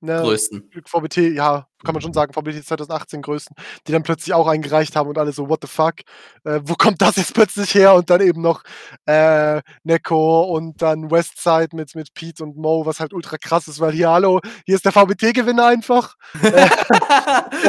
ne, 0.00 0.20
größten. 0.22 0.70
VBT, 0.84 1.34
ja, 1.34 1.66
kann 1.84 1.94
man 1.94 2.02
schon 2.02 2.12
sagen, 2.12 2.32
VBT 2.32 2.64
2018 2.64 3.22
größten, 3.22 3.56
die 3.86 3.92
dann 3.92 4.02
plötzlich 4.02 4.34
auch 4.34 4.46
eingereicht 4.46 4.96
haben 4.96 5.08
und 5.08 5.18
alle 5.18 5.32
so, 5.32 5.48
what 5.48 5.60
the 5.62 5.68
fuck, 5.68 5.94
äh, 6.44 6.60
wo 6.64 6.74
kommt 6.74 7.00
das 7.00 7.16
jetzt 7.16 7.34
plötzlich 7.34 7.74
her? 7.74 7.94
Und 7.94 8.10
dann 8.10 8.20
eben 8.20 8.40
noch 8.40 8.62
äh, 9.06 9.60
Neko 9.84 10.42
und 10.42 10.82
dann 10.82 11.10
Westside 11.10 11.74
mit, 11.74 11.94
mit 11.94 12.14
Pete 12.14 12.42
und 12.42 12.56
Mo, 12.56 12.84
was 12.86 13.00
halt 13.00 13.12
ultra 13.12 13.36
krass 13.38 13.68
ist, 13.68 13.80
weil 13.80 13.92
hier, 13.92 14.10
hallo, 14.10 14.40
hier 14.66 14.76
ist 14.76 14.84
der 14.84 14.92
VBT-Gewinner 14.92 15.66
einfach. 15.66 16.16
Äh, 16.42 16.68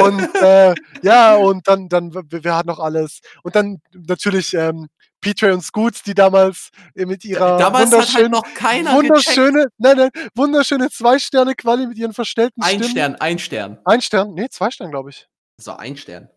und 0.02 0.34
äh, 0.36 0.74
ja, 1.02 1.36
und 1.36 1.68
dann, 1.68 1.88
dann, 1.88 2.12
wir 2.12 2.54
hatten 2.54 2.68
noch 2.68 2.80
alles. 2.80 3.20
Und 3.42 3.56
dann 3.56 3.80
natürlich 3.92 4.54
ähm, 4.54 4.88
Petre 5.22 5.54
und 5.54 5.62
Scoots, 5.62 6.02
die 6.02 6.12
damals 6.12 6.68
äh, 6.94 7.06
mit 7.06 7.24
ihrer 7.24 7.56
damals 7.56 7.90
wunderschönen, 7.90 8.34
hat 8.36 8.44
halt 8.44 8.52
noch 8.52 8.54
keiner 8.54 8.94
wunderschöne, 8.94 9.68
nein, 9.78 9.96
nein, 9.96 10.10
wunderschöne 10.34 10.90
Zwei-Sterne-Quali 10.90 11.86
mit 11.86 11.96
ihren 11.96 12.12
verstellten 12.12 12.60
ein 12.60 12.76
Stimmen. 12.76 12.90
Stern, 12.90 13.14
ein 13.16 13.38
Stern. 13.38 13.78
Ein 13.86 14.02
Stern? 14.02 14.34
Nee, 14.34 14.48
zwei 14.50 14.70
Sterne, 14.70 14.90
glaube 14.90 15.10
ich. 15.10 15.28
So, 15.56 15.72
ein 15.72 15.96
Stern. 15.96 16.28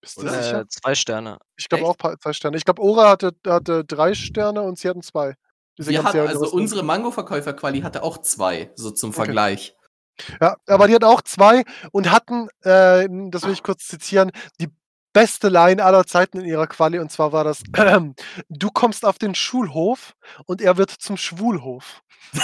Bist 0.00 0.16
du 0.16 0.22
sicher? 0.22 0.60
Äh, 0.62 0.68
zwei 0.68 0.94
Sterne. 0.94 1.38
Ich 1.56 1.68
glaube 1.68 1.84
auch 1.84 1.96
zwei 1.96 2.32
Sterne. 2.32 2.56
Ich 2.56 2.64
glaube, 2.64 2.82
Ora 2.82 3.10
hatte, 3.10 3.32
hatte 3.46 3.84
drei 3.84 4.14
Sterne 4.14 4.62
und 4.62 4.78
sie 4.78 4.88
hatten 4.88 5.02
zwei. 5.02 5.34
Wir 5.76 6.04
hatten, 6.04 6.18
also 6.20 6.50
unsere 6.50 6.82
Mango-Verkäufer-Quali 6.82 7.80
hatte 7.80 8.02
auch 8.02 8.18
zwei, 8.18 8.70
so 8.76 8.90
zum 8.90 9.10
okay. 9.10 9.16
Vergleich. 9.16 9.76
Ja, 10.40 10.56
aber 10.66 10.86
die 10.86 10.94
hatten 10.94 11.04
auch 11.04 11.22
zwei 11.22 11.64
und 11.90 12.10
hatten, 12.10 12.48
äh, 12.62 13.08
das 13.30 13.42
will 13.42 13.52
ich 13.52 13.62
kurz 13.62 13.88
zitieren, 13.88 14.30
die 14.60 14.68
beste 15.14 15.48
Line 15.48 15.82
aller 15.82 16.06
Zeiten 16.06 16.40
in 16.40 16.44
ihrer 16.44 16.66
Quali 16.66 16.98
und 16.98 17.10
zwar 17.10 17.32
war 17.32 17.44
das: 17.44 17.62
„Du 18.50 18.70
kommst 18.70 19.06
auf 19.06 19.18
den 19.18 19.34
Schulhof 19.34 20.14
und 20.44 20.60
er 20.60 20.76
wird 20.76 20.90
zum 20.90 21.16
Schwulhof.“ 21.16 22.02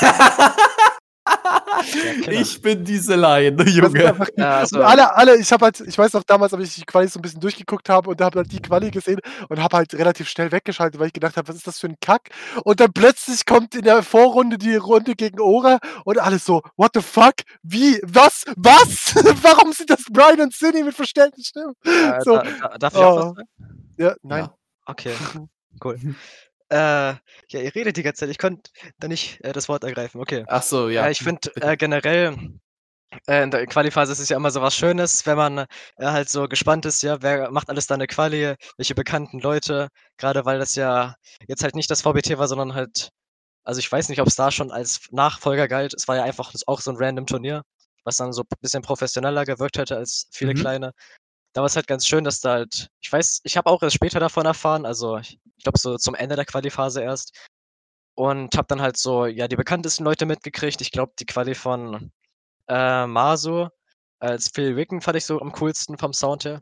Ich 2.29 2.61
bin 2.61 2.85
diese 2.85 3.17
Line, 3.17 3.63
Junge. 3.65 4.27
Ja, 4.37 4.59
also 4.59 4.83
alle, 4.83 5.15
alle, 5.15 5.37
ich 5.39 5.51
habe 5.53 5.65
halt, 5.67 5.81
ich 5.81 5.97
weiß 5.97 6.13
noch 6.13 6.23
damals, 6.23 6.53
ob 6.53 6.61
ich 6.61 6.75
die 6.75 6.85
Quali 6.85 7.09
so 7.09 7.19
ein 7.19 7.23
bisschen 7.23 7.41
durchgeguckt 7.41 7.89
habe 7.89 8.11
und 8.11 8.21
habe 8.21 8.41
halt 8.41 8.53
die 8.53 8.61
Quali 8.61 8.91
gesehen 8.91 9.21
und 9.49 9.63
habe 9.63 9.79
halt 9.79 9.95
relativ 9.95 10.29
schnell 10.29 10.53
weggeschaltet, 10.53 11.01
weil 11.01 11.09
ich 11.09 11.13
gedacht 11.13 11.37
habe, 11.37 11.49
was 11.49 11.57
ist 11.57 11.67
das 11.67 11.79
für 11.79 11.89
ein 11.89 11.97
Kack? 12.01 12.31
Und 12.65 12.81
dann 12.81 12.93
plötzlich 12.93 13.47
kommt 13.47 13.75
in 13.75 13.83
der 13.83 14.03
Vorrunde 14.03 14.59
die 14.59 14.77
Runde 14.77 15.15
gegen 15.15 15.41
Ora 15.41 15.79
und 16.05 16.19
alles 16.19 16.45
so, 16.45 16.63
what 16.77 16.91
the 16.95 17.01
fuck? 17.01 17.35
Wie? 17.63 18.01
Was? 18.05 18.45
Was? 18.57 19.15
Warum 19.43 19.73
sind 19.73 19.91
das 19.91 20.05
Brian 20.11 20.41
und 20.41 20.53
Cindy 20.53 20.83
mit 20.83 20.95
verstellten 20.95 21.43
Stimmen? 21.43 21.75
Äh, 21.85 22.21
so. 22.23 22.37
da, 22.37 22.43
da, 22.43 22.79
darf 22.79 22.95
ich 22.95 23.01
oh. 23.01 23.05
auch 23.05 23.17
was 23.17 23.25
sagen? 23.37 23.49
Ja, 23.97 24.15
nein. 24.23 24.45
Ja. 24.45 24.55
Okay, 24.87 25.15
cool. 25.85 25.99
Äh, 26.71 26.77
ja, 26.77 27.61
ihr 27.61 27.75
redet 27.75 27.97
die 27.97 28.03
ganze 28.03 28.21
Zeit. 28.21 28.31
Ich 28.31 28.39
konnte 28.39 28.71
da 28.99 29.09
nicht 29.09 29.43
äh, 29.45 29.53
das 29.53 29.69
Wort 29.69 29.83
ergreifen. 29.85 30.21
Okay. 30.21 30.45
Ach 30.47 30.63
so, 30.63 30.89
ja. 30.89 31.07
Äh, 31.07 31.11
ich 31.11 31.19
finde 31.19 31.51
äh, 31.57 31.77
generell 31.77 32.37
äh, 33.27 33.43
in 33.43 33.51
der 33.51 33.67
Quali-Phase 33.67 34.13
ist 34.13 34.21
es 34.21 34.29
ja 34.29 34.37
immer 34.37 34.51
so 34.51 34.63
was 34.63 34.77
Schönes, 34.77 35.27
wenn 35.27 35.37
man 35.37 35.59
äh, 35.59 35.67
halt 35.99 36.29
so 36.29 36.47
gespannt 36.47 36.87
ist, 36.87 37.03
ja, 37.03 37.21
wer 37.23 37.51
macht 37.51 37.69
alles 37.69 37.87
da 37.87 37.95
eine 37.95 38.07
Quali, 38.07 38.55
welche 38.77 38.95
bekannten 38.95 39.41
Leute, 39.41 39.89
gerade 40.17 40.45
weil 40.45 40.59
das 40.59 40.77
ja 40.77 41.17
jetzt 41.49 41.63
halt 41.65 41.75
nicht 41.75 41.91
das 41.91 42.03
VBT 42.03 42.39
war, 42.39 42.47
sondern 42.47 42.75
halt, 42.75 43.11
also 43.65 43.81
ich 43.81 43.91
weiß 43.91 44.09
nicht, 44.09 44.21
ob 44.21 44.29
es 44.29 44.37
da 44.37 44.51
schon 44.53 44.71
als 44.71 45.01
Nachfolger 45.11 45.69
galt. 45.69 45.95
Es 45.95 46.07
war 46.09 46.17
ja 46.17 46.25
einfach 46.25 46.55
auch 46.67 46.81
so 46.81 46.93
ein 46.93 46.97
random 46.99 47.27
Turnier, 47.27 47.63
was 48.05 48.17
dann 48.17 48.33
so 48.33 48.43
ein 48.43 48.59
bisschen 48.61 48.83
professioneller 48.83 49.45
gewirkt 49.45 49.79
hätte 49.79 49.97
als 49.97 50.29
viele 50.31 50.55
mhm. 50.55 50.59
kleine 50.59 50.93
da 51.53 51.63
war 51.63 51.67
es 51.67 51.77
halt 51.77 51.87
ganz 51.87 52.07
schön, 52.07 52.25
dass 52.25 52.41
da 52.41 52.53
halt, 52.53 52.91
ich 53.01 53.13
weiß, 53.13 53.41
ich 53.45 53.57
habe 53.57 53.71
auch 53.71 53.83
erst 53.83 53.97
später 53.97 54.21
davon 54.21 54.47
erfahren, 54.47 54.87
also 54.87 55.19
ich, 55.19 55.39
ich 55.57 55.65
glaube 55.65 55.79
so 55.79 55.97
zum 55.97 56.15
Ende 56.15 56.37
der 56.37 56.45
Quali-Phase 56.45 57.03
erst. 57.03 57.37
Und 58.15 58.57
habe 58.57 58.69
dann 58.69 58.83
halt 58.83 58.99
so, 58.99 59.27
ja, 59.27 59.49
die 59.49 59.57
bekanntesten 59.57 60.05
Leute 60.05 60.27
mitgekriegt. 60.27 60.81
Ich 60.83 60.91
glaube, 60.91 61.13
die 61.19 61.25
Quali 61.25 61.55
von 61.55 62.13
äh, 62.69 63.07
Masu 63.07 63.69
als 64.19 64.49
Phil 64.49 64.77
Wicken 64.77 65.01
fand 65.01 65.17
ich 65.17 65.25
so 65.25 65.41
am 65.41 65.53
coolsten 65.53 65.97
vom 65.97 66.13
Sound 66.13 66.45
her. 66.45 66.61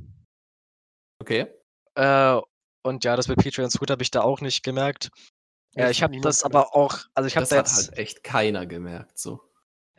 Okay. 1.20 1.48
Äh, 1.96 2.40
und 2.82 3.04
ja, 3.04 3.16
das 3.16 3.28
mit 3.28 3.38
Petri 3.38 3.62
und 3.62 3.70
Scoot 3.70 3.90
habe 3.90 4.02
ich 4.02 4.10
da 4.10 4.22
auch 4.22 4.40
nicht 4.40 4.62
gemerkt. 4.62 5.10
Ja, 5.74 5.90
ich 5.90 6.02
habe 6.02 6.18
das 6.20 6.44
aber 6.44 6.74
auch, 6.74 6.98
also 7.14 7.26
ich 7.26 7.36
habe 7.36 7.46
da 7.46 7.56
jetzt. 7.56 7.76
hat 7.76 7.88
halt 7.88 7.98
echt 7.98 8.24
keiner 8.24 8.66
gemerkt, 8.66 9.18
so. 9.18 9.40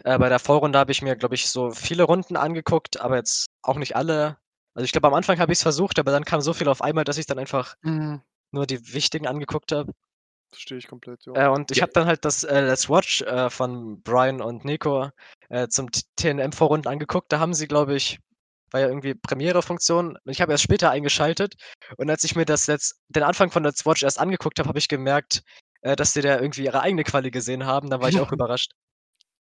Äh, 0.03 0.17
bei 0.17 0.29
der 0.29 0.39
Vorrunde 0.39 0.79
habe 0.79 0.91
ich 0.91 1.01
mir, 1.01 1.15
glaube 1.15 1.35
ich, 1.35 1.49
so 1.49 1.71
viele 1.71 2.03
Runden 2.03 2.37
angeguckt, 2.37 2.99
aber 2.99 3.17
jetzt 3.17 3.47
auch 3.61 3.75
nicht 3.75 3.95
alle. 3.95 4.37
Also 4.75 4.85
ich 4.85 4.91
glaube, 4.91 5.07
am 5.07 5.13
Anfang 5.13 5.39
habe 5.39 5.51
ich 5.51 5.59
es 5.59 5.63
versucht, 5.63 5.99
aber 5.99 6.11
dann 6.11 6.25
kam 6.25 6.41
so 6.41 6.53
viel 6.53 6.69
auf 6.69 6.81
einmal, 6.81 7.03
dass 7.03 7.17
ich 7.17 7.25
dann 7.25 7.39
einfach 7.39 7.75
Mhm. 7.81 8.21
nur 8.51 8.65
die 8.65 8.93
wichtigen 8.93 9.27
angeguckt 9.27 9.71
habe. 9.71 9.91
Verstehe 10.51 10.77
ich 10.79 10.87
komplett, 10.87 11.25
ja. 11.25 11.33
Äh, 11.33 11.49
und 11.49 11.69
ich 11.71 11.77
Ja. 11.77 11.83
habe 11.83 11.93
dann 11.93 12.07
halt 12.07 12.25
das 12.25 12.43
äh, 12.43 12.61
Let's 12.61 12.89
Watch 12.89 13.21
äh, 13.21 13.49
von 13.49 14.01
Brian 14.01 14.41
und 14.41 14.65
Nico 14.65 15.09
äh, 15.49 15.67
zum 15.67 15.89
TNM-Vorrunden 16.17 16.89
angeguckt. 16.91 17.31
Da 17.31 17.39
haben 17.39 17.53
sie, 17.53 17.67
glaube 17.67 17.95
ich, 17.95 18.19
war 18.71 18.81
ja 18.81 18.87
irgendwie 18.87 19.13
Premiere-Funktion. 19.15 20.17
Ich 20.25 20.41
habe 20.41 20.51
erst 20.51 20.63
später 20.63 20.89
eingeschaltet 20.91 21.55
und 21.97 22.09
als 22.09 22.23
ich 22.23 22.35
mir 22.35 22.45
das 22.45 22.67
Let's, 22.67 22.99
den 23.09 23.23
Anfang 23.23 23.51
von 23.51 23.63
Let's 23.63 23.85
Watch 23.85 24.03
erst 24.03 24.19
angeguckt 24.19 24.59
habe, 24.59 24.69
habe 24.69 24.79
ich 24.79 24.87
gemerkt, 24.87 25.41
äh, 25.81 25.95
dass 25.95 26.13
die 26.13 26.21
da 26.21 26.39
irgendwie 26.39 26.63
ihre 26.65 26.81
eigene 26.81 27.03
Quali 27.03 27.31
gesehen 27.31 27.65
haben. 27.65 27.89
Da 27.89 27.99
war 27.99 28.09
ich 28.09 28.19
auch 28.19 28.31
überrascht. 28.31 28.71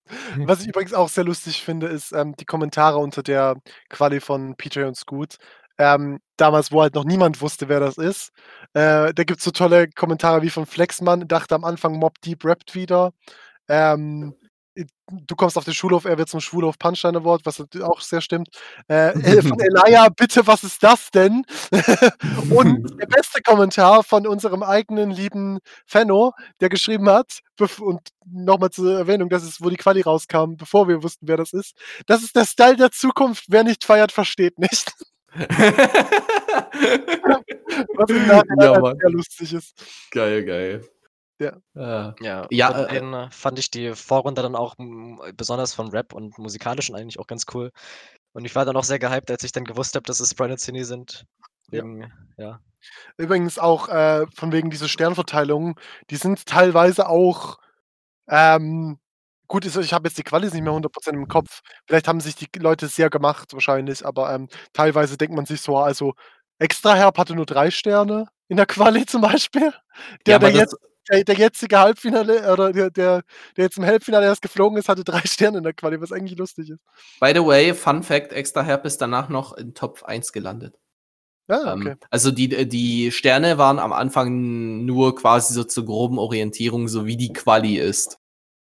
Was 0.46 0.60
ich 0.62 0.68
übrigens 0.68 0.94
auch 0.94 1.08
sehr 1.08 1.24
lustig 1.24 1.62
finde, 1.64 1.86
ist, 1.88 2.12
ähm, 2.12 2.34
die 2.36 2.44
Kommentare 2.44 2.98
unter 2.98 3.22
der 3.22 3.56
Quali 3.88 4.20
von 4.20 4.56
PJ 4.56 4.82
und 4.82 4.96
Scoot. 4.96 5.36
Ähm, 5.78 6.20
damals, 6.36 6.72
wo 6.72 6.82
halt 6.82 6.94
noch 6.94 7.04
niemand 7.04 7.40
wusste, 7.40 7.68
wer 7.68 7.80
das 7.80 7.98
ist. 7.98 8.30
Äh, 8.74 9.14
da 9.14 9.24
gibt 9.24 9.38
es 9.38 9.44
so 9.44 9.50
tolle 9.52 9.88
Kommentare 9.88 10.42
wie 10.42 10.50
von 10.50 10.66
Flexmann, 10.66 11.28
dachte 11.28 11.54
am 11.54 11.64
Anfang 11.64 11.94
Mob 11.98 12.20
Deep 12.22 12.44
rappt 12.44 12.74
wieder. 12.74 13.12
Ähm, 13.68 14.34
du 15.10 15.36
kommst 15.36 15.56
auf 15.56 15.64
den 15.64 15.74
Schulhof, 15.74 16.04
er 16.04 16.18
wird 16.18 16.28
zum 16.28 16.40
Schulhof 16.40 16.78
Punchline 16.78 17.18
Award, 17.18 17.44
was 17.44 17.64
auch 17.82 18.00
sehr 18.00 18.20
stimmt. 18.20 18.48
Äh, 18.88 19.08
äh 19.38 19.42
von 19.42 19.58
Elia, 19.58 20.08
bitte, 20.08 20.46
was 20.46 20.64
ist 20.64 20.82
das 20.82 21.10
denn? 21.10 21.44
und 22.50 23.00
der 23.00 23.06
beste 23.08 23.42
Kommentar 23.42 24.04
von 24.04 24.26
unserem 24.26 24.62
eigenen 24.62 25.10
lieben 25.10 25.58
Fenno, 25.86 26.32
der 26.60 26.68
geschrieben 26.68 27.08
hat, 27.08 27.40
und 27.80 28.00
nochmal 28.24 28.70
zur 28.70 28.96
Erwähnung, 28.98 29.28
das 29.28 29.42
ist, 29.42 29.62
wo 29.62 29.68
die 29.68 29.76
Quali 29.76 30.00
rauskam, 30.00 30.54
bevor 30.56 30.86
wir 30.88 31.02
wussten, 31.02 31.26
wer 31.26 31.36
das 31.36 31.52
ist. 31.52 31.74
Das 32.06 32.22
ist 32.22 32.36
der 32.36 32.44
Style 32.44 32.76
der 32.76 32.92
Zukunft. 32.92 33.46
Wer 33.48 33.64
nicht 33.64 33.84
feiert, 33.84 34.12
versteht 34.12 34.58
nicht. 34.58 34.92
was 37.96 38.10
im 38.10 38.26
Nachhinein 38.26 38.72
ja, 38.74 38.82
halt 38.82 39.00
sehr 39.00 39.10
lustig 39.10 39.52
ist. 39.52 39.74
Geil, 40.10 40.44
geil. 40.44 40.88
Ja. 41.38 41.56
Äh, 41.74 42.24
ja, 42.24 42.46
ja 42.50 42.86
äh, 42.86 42.98
äh, 42.98 43.30
fand 43.30 43.58
ich 43.58 43.70
die 43.70 43.94
Vorrunde 43.94 44.42
dann 44.42 44.56
auch 44.56 44.74
besonders 45.36 45.74
von 45.74 45.88
Rap 45.88 46.12
und 46.12 46.36
musikalischen 46.38 46.96
eigentlich 46.96 47.18
auch 47.18 47.26
ganz 47.26 47.46
cool. 47.54 47.70
Und 48.32 48.44
ich 48.44 48.54
war 48.54 48.64
dann 48.64 48.76
auch 48.76 48.84
sehr 48.84 48.98
gehypt, 48.98 49.30
als 49.30 49.44
ich 49.44 49.52
dann 49.52 49.64
gewusst 49.64 49.94
habe, 49.94 50.04
dass 50.04 50.20
es 50.20 50.30
Sprite 50.30 50.52
und 50.52 50.58
Cine 50.58 50.84
sind. 50.84 51.24
Wegen, 51.70 52.00
ja. 52.36 52.44
ja. 52.44 52.60
Übrigens 53.16 53.58
auch 53.58 53.88
äh, 53.88 54.26
von 54.34 54.52
wegen 54.52 54.70
dieser 54.70 54.88
Sternverteilung, 54.88 55.78
die 56.10 56.16
sind 56.16 56.46
teilweise 56.46 57.08
auch 57.08 57.58
ähm, 58.28 58.98
gut, 59.48 59.64
ich 59.64 59.92
habe 59.92 60.08
jetzt 60.08 60.18
die 60.18 60.22
Qualis 60.22 60.52
nicht 60.52 60.62
mehr 60.62 60.72
100% 60.72 61.14
im 61.14 61.26
Kopf. 61.26 61.62
Vielleicht 61.86 62.06
haben 62.06 62.20
sich 62.20 62.36
die 62.36 62.46
Leute 62.58 62.86
sehr 62.86 63.10
gemacht 63.10 63.52
wahrscheinlich, 63.52 64.04
aber 64.06 64.32
ähm, 64.32 64.48
teilweise 64.72 65.16
denkt 65.16 65.34
man 65.34 65.46
sich 65.46 65.62
so, 65.62 65.78
also 65.78 66.14
Extra 66.58 66.94
Herb 66.94 67.18
hatte 67.18 67.34
nur 67.34 67.46
drei 67.46 67.70
Sterne 67.70 68.26
in 68.48 68.56
der 68.56 68.66
Quali 68.66 69.06
zum 69.06 69.22
Beispiel. 69.22 69.72
Der, 70.26 70.34
ja, 70.34 70.38
der 70.38 70.50
jetzt 70.50 70.76
der, 71.10 71.24
der 71.24 71.34
jetzige 71.34 71.78
Halbfinale 71.78 72.52
oder 72.52 72.72
der, 72.72 72.90
der, 72.90 73.22
jetzt 73.56 73.78
im 73.78 73.86
Halbfinale 73.86 74.26
erst 74.26 74.42
geflogen 74.42 74.78
ist, 74.78 74.88
hatte 74.88 75.04
drei 75.04 75.20
Sterne 75.24 75.58
in 75.58 75.64
der 75.64 75.72
Quali, 75.72 76.00
was 76.00 76.12
eigentlich 76.12 76.38
lustig 76.38 76.70
ist. 76.70 76.80
By 77.20 77.32
the 77.34 77.44
way, 77.44 77.74
Fun 77.74 78.02
Fact: 78.02 78.32
Extra 78.32 78.62
Herb 78.62 78.84
ist 78.84 78.98
danach 78.98 79.28
noch 79.28 79.52
in 79.54 79.74
Top 79.74 80.02
1 80.04 80.32
gelandet. 80.32 80.78
Ah, 81.48 81.74
okay. 81.74 81.90
Ähm, 81.90 81.98
also 82.10 82.30
die, 82.30 82.68
die 82.68 83.10
Sterne 83.10 83.56
waren 83.58 83.78
am 83.78 83.92
Anfang 83.92 84.84
nur 84.84 85.14
quasi 85.14 85.54
so 85.54 85.64
zur 85.64 85.86
groben 85.86 86.18
Orientierung, 86.18 86.88
so 86.88 87.06
wie 87.06 87.16
die 87.16 87.32
Quali 87.32 87.78
ist. 87.78 88.18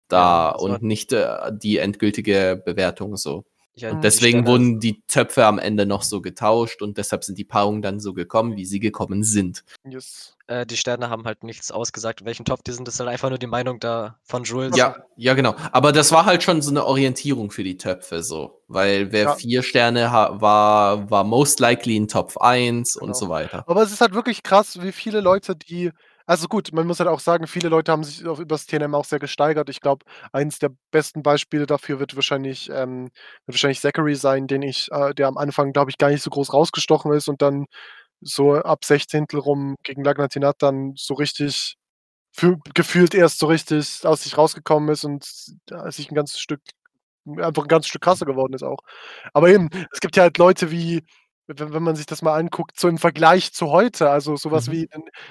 Da 0.07 0.49
ja, 0.49 0.55
und 0.55 0.83
nicht 0.83 1.11
äh, 1.11 1.51
die 1.51 1.77
endgültige 1.77 2.61
Bewertung 2.63 3.17
so. 3.17 3.45
Ja, 3.77 3.93
Deswegen 3.93 4.47
wurden 4.47 4.79
die 4.79 5.03
Töpfe 5.07 5.45
am 5.45 5.59
Ende 5.59 5.85
noch 5.85 6.01
so 6.01 6.19
getauscht 6.19 6.81
und 6.81 6.97
deshalb 6.97 7.23
sind 7.23 7.37
die 7.37 7.43
Paarungen 7.43 7.83
dann 7.83 7.99
so 7.99 8.13
gekommen, 8.13 8.55
wie 8.57 8.65
sie 8.65 8.79
gekommen 8.79 9.23
sind. 9.23 9.63
Yes. 9.87 10.35
Äh, 10.47 10.65
die 10.65 10.77
Sterne 10.77 11.09
haben 11.09 11.25
halt 11.25 11.43
nichts 11.43 11.71
ausgesagt, 11.71 12.25
welchen 12.25 12.43
Topf 12.43 12.63
die 12.63 12.71
sind. 12.71 12.87
Das 12.87 12.95
ist 12.95 12.99
halt 12.99 13.09
einfach 13.09 13.29
nur 13.29 13.37
die 13.37 13.47
Meinung 13.47 13.79
da 13.79 14.17
von 14.23 14.43
Jules. 14.45 14.75
Ja, 14.75 14.95
ja, 15.15 15.35
genau. 15.35 15.55
Aber 15.71 15.91
das 15.91 16.11
war 16.11 16.25
halt 16.25 16.41
schon 16.41 16.61
so 16.61 16.71
eine 16.71 16.85
Orientierung 16.85 17.51
für 17.51 17.63
die 17.63 17.77
Töpfe, 17.77 18.23
so. 18.23 18.61
Weil 18.67 19.11
wer 19.11 19.23
ja. 19.23 19.35
vier 19.35 19.61
Sterne 19.61 20.09
war, 20.11 21.11
war 21.11 21.23
most 21.23 21.59
likely 21.59 21.97
in 21.97 22.07
Topf 22.07 22.37
1 22.37 22.93
genau. 22.93 23.05
und 23.05 23.15
so 23.15 23.29
weiter. 23.29 23.63
Aber 23.67 23.83
es 23.83 23.91
ist 23.91 24.01
halt 24.01 24.13
wirklich 24.13 24.41
krass, 24.41 24.81
wie 24.81 24.91
viele 24.91 25.21
Leute, 25.21 25.55
die 25.55 25.91
also 26.27 26.47
gut, 26.47 26.71
man 26.73 26.85
muss 26.87 26.99
halt 26.99 27.09
auch 27.09 27.21
sagen, 27.21 27.47
viele 27.47 27.69
Leute 27.69 27.91
haben 27.91 28.03
sich 28.03 28.25
auf 28.27 28.39
übers 28.39 28.65
TNM 28.67 28.93
auch 28.95 29.05
sehr 29.05 29.19
gesteigert. 29.19 29.69
Ich 29.69 29.81
glaube, 29.81 30.05
eins 30.33 30.59
der 30.59 30.71
besten 30.91 31.23
Beispiele 31.23 31.65
dafür 31.65 31.99
wird 31.99 32.15
wahrscheinlich 32.15 32.69
ähm, 32.69 33.05
wird 33.45 33.55
wahrscheinlich 33.55 33.79
Zachary 33.81 34.15
sein, 34.15 34.47
den 34.47 34.61
ich 34.61 34.89
äh, 34.91 35.13
der 35.15 35.27
am 35.29 35.37
Anfang, 35.37 35.71
glaube 35.73 35.89
ich, 35.91 35.97
gar 35.97 36.09
nicht 36.09 36.23
so 36.23 36.29
groß 36.29 36.53
rausgestochen 36.53 37.13
ist 37.13 37.29
und 37.29 37.41
dann 37.41 37.65
so 38.21 38.55
ab 38.55 38.85
16. 38.85 39.27
rum 39.35 39.75
gegen 39.83 40.03
Lagnatinat 40.03 40.57
dann 40.61 40.93
so 40.97 41.13
richtig 41.15 41.75
für, 42.33 42.57
gefühlt 42.75 43.15
erst 43.15 43.39
so 43.39 43.47
richtig 43.47 44.05
aus 44.05 44.23
sich 44.23 44.37
rausgekommen 44.37 44.89
ist 44.89 45.05
und 45.05 45.25
äh, 45.71 45.91
sich 45.91 46.11
ein 46.11 46.15
ganzes 46.15 46.39
Stück 46.39 46.61
einfach 47.37 47.63
ein 47.63 47.67
ganzes 47.67 47.89
Stück 47.89 48.01
krasser 48.03 48.25
geworden 48.25 48.53
ist 48.53 48.63
auch. 48.63 48.79
Aber 49.33 49.49
eben, 49.49 49.69
es 49.91 49.99
gibt 49.99 50.15
ja 50.15 50.23
halt 50.23 50.37
Leute 50.37 50.71
wie 50.71 51.03
wenn, 51.47 51.73
wenn 51.73 51.83
man 51.83 51.95
sich 51.95 52.05
das 52.05 52.21
mal 52.21 52.35
anguckt, 52.37 52.79
so 52.79 52.87
im 52.87 52.97
Vergleich 52.97 53.53
zu 53.53 53.71
heute, 53.71 54.09
also 54.09 54.35
sowas 54.35 54.67
mhm. 54.67 54.71
wie 54.73 54.89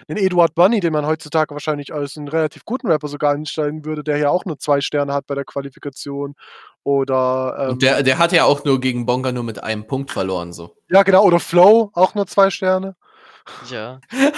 den, 0.08 0.16
Eduard 0.16 0.54
Bunny, 0.54 0.80
den 0.80 0.92
man 0.92 1.06
heutzutage 1.06 1.54
wahrscheinlich 1.54 1.92
als 1.92 2.16
einen 2.16 2.28
relativ 2.28 2.64
guten 2.64 2.88
Rapper 2.88 3.08
sogar 3.08 3.34
einstellen 3.34 3.84
würde, 3.84 4.02
der 4.02 4.16
ja 4.16 4.30
auch 4.30 4.44
nur 4.44 4.58
zwei 4.58 4.80
Sterne 4.80 5.12
hat 5.12 5.26
bei 5.26 5.34
der 5.34 5.44
Qualifikation. 5.44 6.34
Oder. 6.82 7.68
Ähm, 7.70 7.78
der, 7.78 8.02
der 8.02 8.18
hat 8.18 8.32
ja 8.32 8.44
auch 8.44 8.64
nur 8.64 8.80
gegen 8.80 9.06
Bonga 9.06 9.32
nur 9.32 9.42
mit 9.42 9.62
einem 9.62 9.86
Punkt 9.86 10.10
verloren, 10.10 10.52
so. 10.52 10.70
Ja, 10.88 11.02
genau. 11.02 11.24
Oder 11.24 11.40
Flow, 11.40 11.90
auch 11.94 12.14
nur 12.14 12.26
zwei 12.26 12.50
Sterne. 12.50 12.96
Ja. 13.70 14.00
äh, 14.10 14.32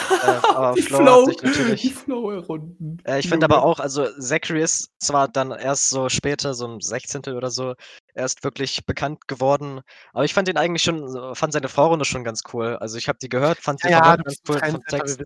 aber 0.54 0.74
die 0.74 0.82
Flow, 0.82 0.98
Flow, 0.98 1.26
hat 1.26 1.26
sich 1.26 1.42
natürlich. 1.42 1.82
Die 1.82 1.90
Flow-Runden. 1.90 2.98
Äh, 3.04 3.20
ich 3.20 3.28
finde 3.28 3.46
aber 3.46 3.62
auch, 3.62 3.80
also 3.80 4.06
Zachary 4.18 4.62
ist 4.62 4.90
zwar 4.98 5.28
dann 5.28 5.50
erst 5.50 5.90
so 5.90 6.08
später, 6.08 6.54
so 6.54 6.66
im 6.66 6.80
16. 6.80 7.22
oder 7.34 7.50
so, 7.50 7.74
erst 8.14 8.44
wirklich 8.44 8.84
bekannt 8.84 9.28
geworden. 9.28 9.80
Aber 10.12 10.24
ich 10.24 10.34
fand 10.34 10.48
ihn 10.48 10.56
eigentlich 10.56 10.82
schon, 10.82 11.34
fand 11.34 11.52
seine 11.52 11.68
Vorrunde 11.68 12.04
schon 12.04 12.24
ganz 12.24 12.42
cool. 12.52 12.76
Also 12.76 12.98
ich 12.98 13.08
habe 13.08 13.18
die 13.20 13.28
gehört, 13.28 13.58
fand 13.58 13.82
die 13.82 13.88
ja, 13.88 14.16
ganz 14.16 14.36
cool. 14.48 14.58
Vom 14.58 14.84
Text. 14.84 15.22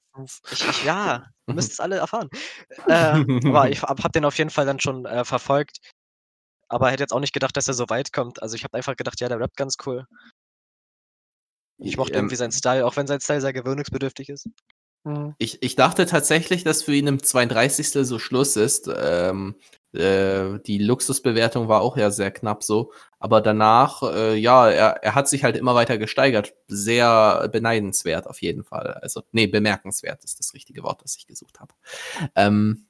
Ich, 0.51 0.69
ich, 0.69 0.85
ja, 0.85 1.27
müsst 1.47 1.73
es 1.73 1.81
alle 1.81 1.97
erfahren. 1.97 2.29
äh, 2.87 3.25
aber 3.49 3.71
ich 3.71 3.83
habe 3.83 4.03
hab 4.03 4.13
den 4.13 4.25
auf 4.25 4.39
jeden 4.39 4.51
Fall 4.51 4.67
dann 4.67 4.81
schon 4.81 5.07
äh, 5.07 5.25
verfolgt. 5.25 5.79
Aber 6.69 6.91
hätte 6.91 7.03
jetzt 7.03 7.13
auch 7.13 7.21
nicht 7.21 7.35
gedacht, 7.35 7.57
dass 7.57 7.69
er 7.69 7.75
so 7.75 7.91
weit 7.91 8.15
kommt. 8.15 8.43
Also 8.43 8.57
ich 8.57 8.65
habe 8.65 8.79
einfach 8.79 8.97
gedacht, 8.97 9.21
ja, 9.21 9.29
der 9.29 9.39
rappt 9.39 9.59
ganz 9.59 9.77
cool. 9.85 10.07
Ich 11.83 11.97
mochte 11.97 12.15
ähm, 12.15 12.21
irgendwie 12.21 12.37
seinen 12.37 12.53
Style, 12.53 12.87
auch 12.87 12.97
wenn 12.97 13.07
sein 13.07 13.21
Style 13.21 13.41
sehr 13.41 13.53
gewöhnungsbedürftig 13.53 14.29
ist. 14.29 14.49
Mhm. 15.05 15.35
Ich, 15.39 15.63
ich 15.63 15.75
dachte 15.77 16.07
tatsächlich, 16.07 16.65
dass 16.65 16.83
für 16.83 16.95
ihn 16.95 17.07
im 17.07 17.23
32. 17.23 17.89
so 18.07 18.19
Schluss 18.19 18.57
ist. 18.57 18.89
Ähm, 18.95 19.57
äh, 19.93 20.59
die 20.67 20.79
Luxusbewertung 20.79 21.69
war 21.69 21.83
auch 21.83 21.97
ja 21.97 22.11
sehr 22.11 22.31
knapp 22.31 22.63
so. 22.63 22.93
Aber 23.19 23.41
danach, 23.41 24.03
äh, 24.03 24.37
ja, 24.37 24.69
er, 24.71 25.03
er 25.03 25.15
hat 25.15 25.29
sich 25.29 25.45
halt 25.45 25.57
immer 25.57 25.75
weiter 25.75 25.99
gesteigert. 25.99 26.55
Sehr 26.69 27.49
beneidenswert 27.53 28.27
auf 28.27 28.41
jeden 28.43 28.65
Fall. 28.65 28.95
Also, 29.03 29.23
nee, 29.33 29.47
bemerkenswert 29.47 30.25
ist 30.25 30.39
das 30.39 30.55
richtige 30.55 30.83
Wort, 30.83 31.03
das 31.03 31.17
ich 31.17 31.27
gesucht 31.27 31.61
habe. 31.61 31.75
Ähm, 32.37 32.87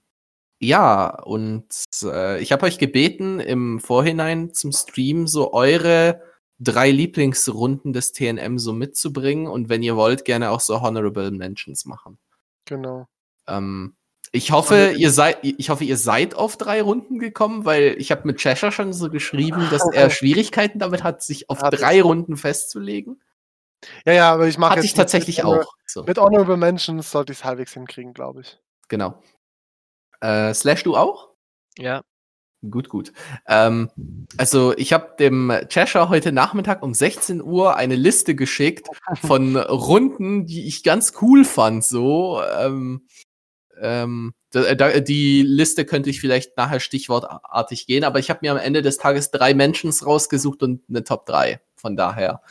ja, 0.61 1.09
und 1.24 1.66
äh, 2.05 2.40
ich 2.40 2.53
habe 2.53 2.66
euch 2.66 2.78
gebeten, 2.78 3.40
im 3.40 3.80
Vorhinein 3.80 4.55
zum 4.55 4.70
Stream 4.72 5.26
so 5.26 5.53
eure 5.53 6.22
drei 6.62 6.90
Lieblingsrunden 6.90 7.92
des 7.92 8.12
TNM 8.12 8.58
so 8.58 8.72
mitzubringen 8.72 9.46
und 9.46 9.68
wenn 9.68 9.82
ihr 9.82 9.96
wollt, 9.96 10.24
gerne 10.24 10.50
auch 10.50 10.60
so 10.60 10.80
Honorable 10.80 11.30
Mentions 11.30 11.84
machen. 11.84 12.18
Genau. 12.64 13.08
Ähm, 13.48 13.96
ich 14.34 14.50
hoffe, 14.50 14.92
ihr 14.96 15.10
seid, 15.10 15.38
ich 15.42 15.68
hoffe, 15.68 15.84
ihr 15.84 15.98
seid 15.98 16.34
auf 16.34 16.56
drei 16.56 16.80
Runden 16.80 17.18
gekommen, 17.18 17.66
weil 17.66 17.96
ich 17.98 18.10
habe 18.10 18.22
mit 18.24 18.38
Cheshire 18.38 18.72
schon 18.72 18.94
so 18.94 19.10
geschrieben, 19.10 19.68
dass 19.70 19.82
er 19.92 20.08
Schwierigkeiten 20.10 20.78
damit 20.78 21.02
hat, 21.02 21.22
sich 21.22 21.50
auf 21.50 21.60
hat 21.60 21.78
drei 21.78 22.00
Runden 22.00 22.36
festzulegen. 22.36 23.20
Ja, 24.06 24.12
ja, 24.12 24.32
aber 24.32 24.46
ich 24.46 24.56
mache 24.56 24.76
Hatte 24.76 24.86
ich 24.86 24.94
tatsächlich 24.94 25.38
mit, 25.38 25.46
auch. 25.46 25.74
So. 25.86 26.04
Mit 26.04 26.18
Honorable 26.18 26.56
Mentions 26.56 27.10
sollte 27.10 27.32
ich 27.32 27.40
es 27.40 27.44
halbwegs 27.44 27.74
hinkriegen, 27.74 28.14
glaube 28.14 28.42
ich. 28.42 28.58
Genau. 28.88 29.22
Äh, 30.20 30.54
Slash, 30.54 30.84
du 30.84 30.96
auch? 30.96 31.30
Ja. 31.76 32.02
Gut, 32.70 32.88
gut. 32.88 33.12
Ähm, 33.48 33.90
also 34.36 34.72
ich 34.76 34.92
habe 34.92 35.16
dem 35.18 35.52
Cheshire 35.68 36.08
heute 36.08 36.30
Nachmittag 36.30 36.82
um 36.82 36.94
16 36.94 37.42
Uhr 37.42 37.74
eine 37.76 37.96
Liste 37.96 38.36
geschickt 38.36 38.88
von 39.20 39.56
Runden, 39.56 40.46
die 40.46 40.68
ich 40.68 40.84
ganz 40.84 41.14
cool 41.20 41.44
fand. 41.44 41.84
So, 41.84 42.40
ähm, 42.56 43.08
ähm, 43.80 44.32
da, 44.52 44.74
da, 44.76 45.00
die 45.00 45.42
Liste 45.42 45.84
könnte 45.84 46.10
ich 46.10 46.20
vielleicht 46.20 46.56
nachher 46.56 46.78
stichwortartig 46.78 47.86
gehen, 47.86 48.04
aber 48.04 48.20
ich 48.20 48.30
habe 48.30 48.40
mir 48.42 48.52
am 48.52 48.58
Ende 48.58 48.82
des 48.82 48.98
Tages 48.98 49.32
drei 49.32 49.54
Mentions 49.54 50.06
rausgesucht 50.06 50.62
und 50.62 50.82
eine 50.88 51.02
Top 51.02 51.26
3. 51.26 51.60
Von 51.74 51.96
daher 51.96 52.42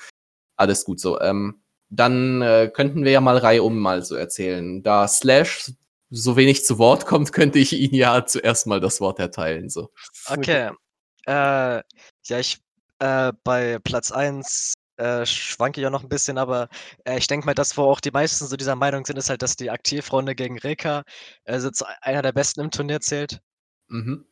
alles 0.57 0.84
gut 0.84 0.99
so. 0.99 1.22
Ähm, 1.22 1.62
dann 1.89 2.41
äh, 2.41 2.70
könnten 2.74 3.05
wir 3.05 3.12
ja 3.12 3.22
mal 3.22 3.38
Reihe 3.38 3.64
um 3.64 3.80
mal 3.80 4.03
so 4.03 4.16
erzählen. 4.16 4.84
Da 4.84 5.07
Slash 5.07 5.72
so 6.12 6.36
wenig 6.36 6.66
zu 6.66 6.78
Wort 6.78 7.05
kommt, 7.05 7.34
könnte 7.34 7.57
ich 7.57 7.74
Ihnen 7.74 7.95
ja 7.95 8.26
zuerst 8.26 8.68
mal 8.68 8.80
das 8.80 9.01
Wort 9.01 9.20
erteilen. 9.20 9.70
So. 9.70 9.91
Okay. 10.28 10.72
Äh, 11.28 11.84
ja, 12.26 12.39
ich 12.39 12.59
äh, 12.97 13.32
bei 13.43 13.78
Platz 13.78 14.12
1 14.12 14.74
äh, 14.97 15.26
schwanke 15.26 15.80
ich 15.80 15.84
ja 15.84 15.89
noch 15.91 16.03
ein 16.03 16.09
bisschen, 16.09 16.38
aber 16.38 16.68
äh, 17.05 17.18
ich 17.18 17.28
denke 17.28 17.45
mal, 17.45 17.53
das, 17.53 17.78
wo 17.78 17.84
auch 17.84 17.99
die 17.99 18.12
meisten 18.12 18.45
so 18.47 18.55
dieser 18.55 18.76
Meinung 18.76 19.05
sind, 19.05 19.18
ist 19.18 19.30
halt, 19.30 19.41
dass 19.41 19.55
die 19.55 19.70
Aktivrunde 19.70 20.36
gegen 20.36 20.57
Reka 20.57 21.03
also 21.45 21.70
einer 22.01 22.22
der 22.22 22.32
besten 22.32 22.62
im 22.62 22.72
Turnier 22.72 23.01
zählt. 23.01 23.39
Mhm. 23.88 24.26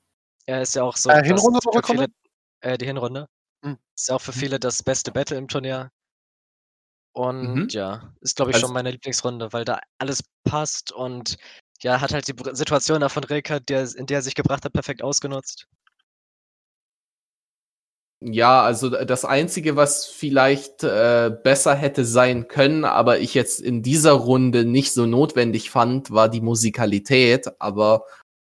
Er 0.45 0.61
ist 0.61 0.75
ja 0.75 0.83
auch 0.83 0.97
so. 0.97 1.09
Äh, 1.09 1.23
Hinrunde 1.23 1.59
für 1.61 1.81
viele, 1.85 2.07
äh, 2.61 2.77
die 2.77 2.85
Hinrunde. 2.85 3.27
Mhm. 3.61 3.77
Ist 3.95 4.09
ja 4.09 4.15
auch 4.15 4.21
für 4.21 4.31
mhm. 4.31 4.39
viele 4.39 4.59
das 4.59 4.83
beste 4.83 5.11
Battle 5.11 5.37
im 5.37 5.47
Turnier. 5.47 5.91
Und 7.13 7.55
mhm. 7.55 7.67
ja, 7.69 8.13
ist, 8.21 8.35
glaube 8.35 8.51
ich, 8.51 8.55
also, 8.55 8.67
schon 8.67 8.73
meine 8.73 8.91
Lieblingsrunde, 8.91 9.51
weil 9.51 9.65
da 9.65 9.79
alles 9.97 10.23
passt 10.43 10.91
und 10.91 11.37
ja, 11.81 12.01
hat 12.01 12.13
halt 12.13 12.27
die 12.27 12.35
Situation 12.53 13.01
da 13.01 13.09
von 13.09 13.23
Rilke, 13.23 13.61
der, 13.61 13.87
in 13.95 14.05
der 14.05 14.19
er 14.19 14.21
sich 14.21 14.35
gebracht 14.35 14.65
hat, 14.65 14.73
perfekt 14.73 15.01
ausgenutzt. 15.01 15.67
Ja, 18.21 18.63
also 18.63 18.89
das 18.89 19.23
Einzige, 19.23 19.77
was 19.77 20.05
vielleicht 20.05 20.83
äh, 20.83 21.31
besser 21.43 21.73
hätte 21.73 22.03
sein 22.03 22.49
können, 22.49 22.83
aber 22.83 23.19
ich 23.19 23.33
jetzt 23.33 23.61
in 23.61 23.81
dieser 23.81 24.11
Runde 24.11 24.65
nicht 24.65 24.91
so 24.91 25.05
notwendig 25.05 25.69
fand, 25.71 26.11
war 26.11 26.27
die 26.27 26.41
Musikalität. 26.41 27.49
Aber 27.61 28.03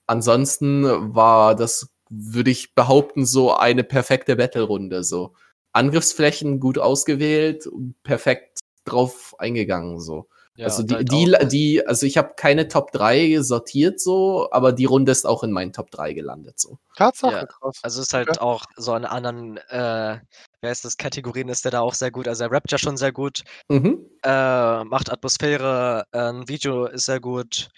ansonsten 0.08 1.14
war 1.14 1.56
das 1.56 1.92
würde 2.12 2.52
ich 2.52 2.76
behaupten, 2.76 3.26
so 3.26 3.54
eine 3.54 3.84
perfekte 3.84 4.36
Battle-Runde. 4.36 5.04
So. 5.04 5.34
Angriffsflächen 5.74 6.60
gut 6.60 6.78
ausgewählt, 6.78 7.70
perfekt 8.04 8.60
drauf 8.84 9.34
eingegangen. 9.40 10.00
So. 10.00 10.28
Ja, 10.56 10.66
also 10.66 10.84
die, 10.84 10.96
halt 10.96 11.12
die, 11.12 11.48
die, 11.48 11.88
also 11.88 12.06
ich 12.06 12.18
habe 12.18 12.34
keine 12.36 12.68
Top 12.68 12.92
3 12.92 13.42
sortiert 13.42 14.02
so, 14.02 14.50
aber 14.52 14.74
die 14.74 14.86
Runde 14.86 15.12
ist 15.12 15.26
auch 15.26 15.44
in 15.44 15.52
meinen 15.52 15.72
Top 15.72 15.92
3 15.92 16.14
gelandet 16.14 16.60
so. 16.60 16.78
Tatsache, 16.98 17.34
ja. 17.34 17.46
krass. 17.46 17.80
Also 17.84 18.02
ist 18.02 18.14
halt 18.14 18.30
okay. 18.30 18.40
auch 18.40 18.66
so 18.76 18.94
in 18.96 19.06
anderen, 19.06 19.58
äh, 19.70 20.20
wer 20.60 20.72
ist 20.72 20.84
das, 20.84 20.98
Kategorien 20.98 21.48
ist 21.48 21.64
der 21.64 21.72
da 21.72 21.80
auch 21.80 21.94
sehr 21.94 22.12
gut. 22.12 22.28
Also 22.28 22.44
er 22.44 22.52
rappt 22.52 22.72
ja 22.72 22.78
schon 22.78 22.98
sehr 22.98 23.14
gut, 23.14 23.44
mhm. 23.70 24.06
äh, 24.24 24.84
macht 24.84 25.10
Atmosphäre, 25.10 26.06
äh, 26.12 26.20
ein 26.20 26.48
Video 26.50 26.86
ist 26.86 27.06
sehr 27.06 27.22
gut 27.22 27.70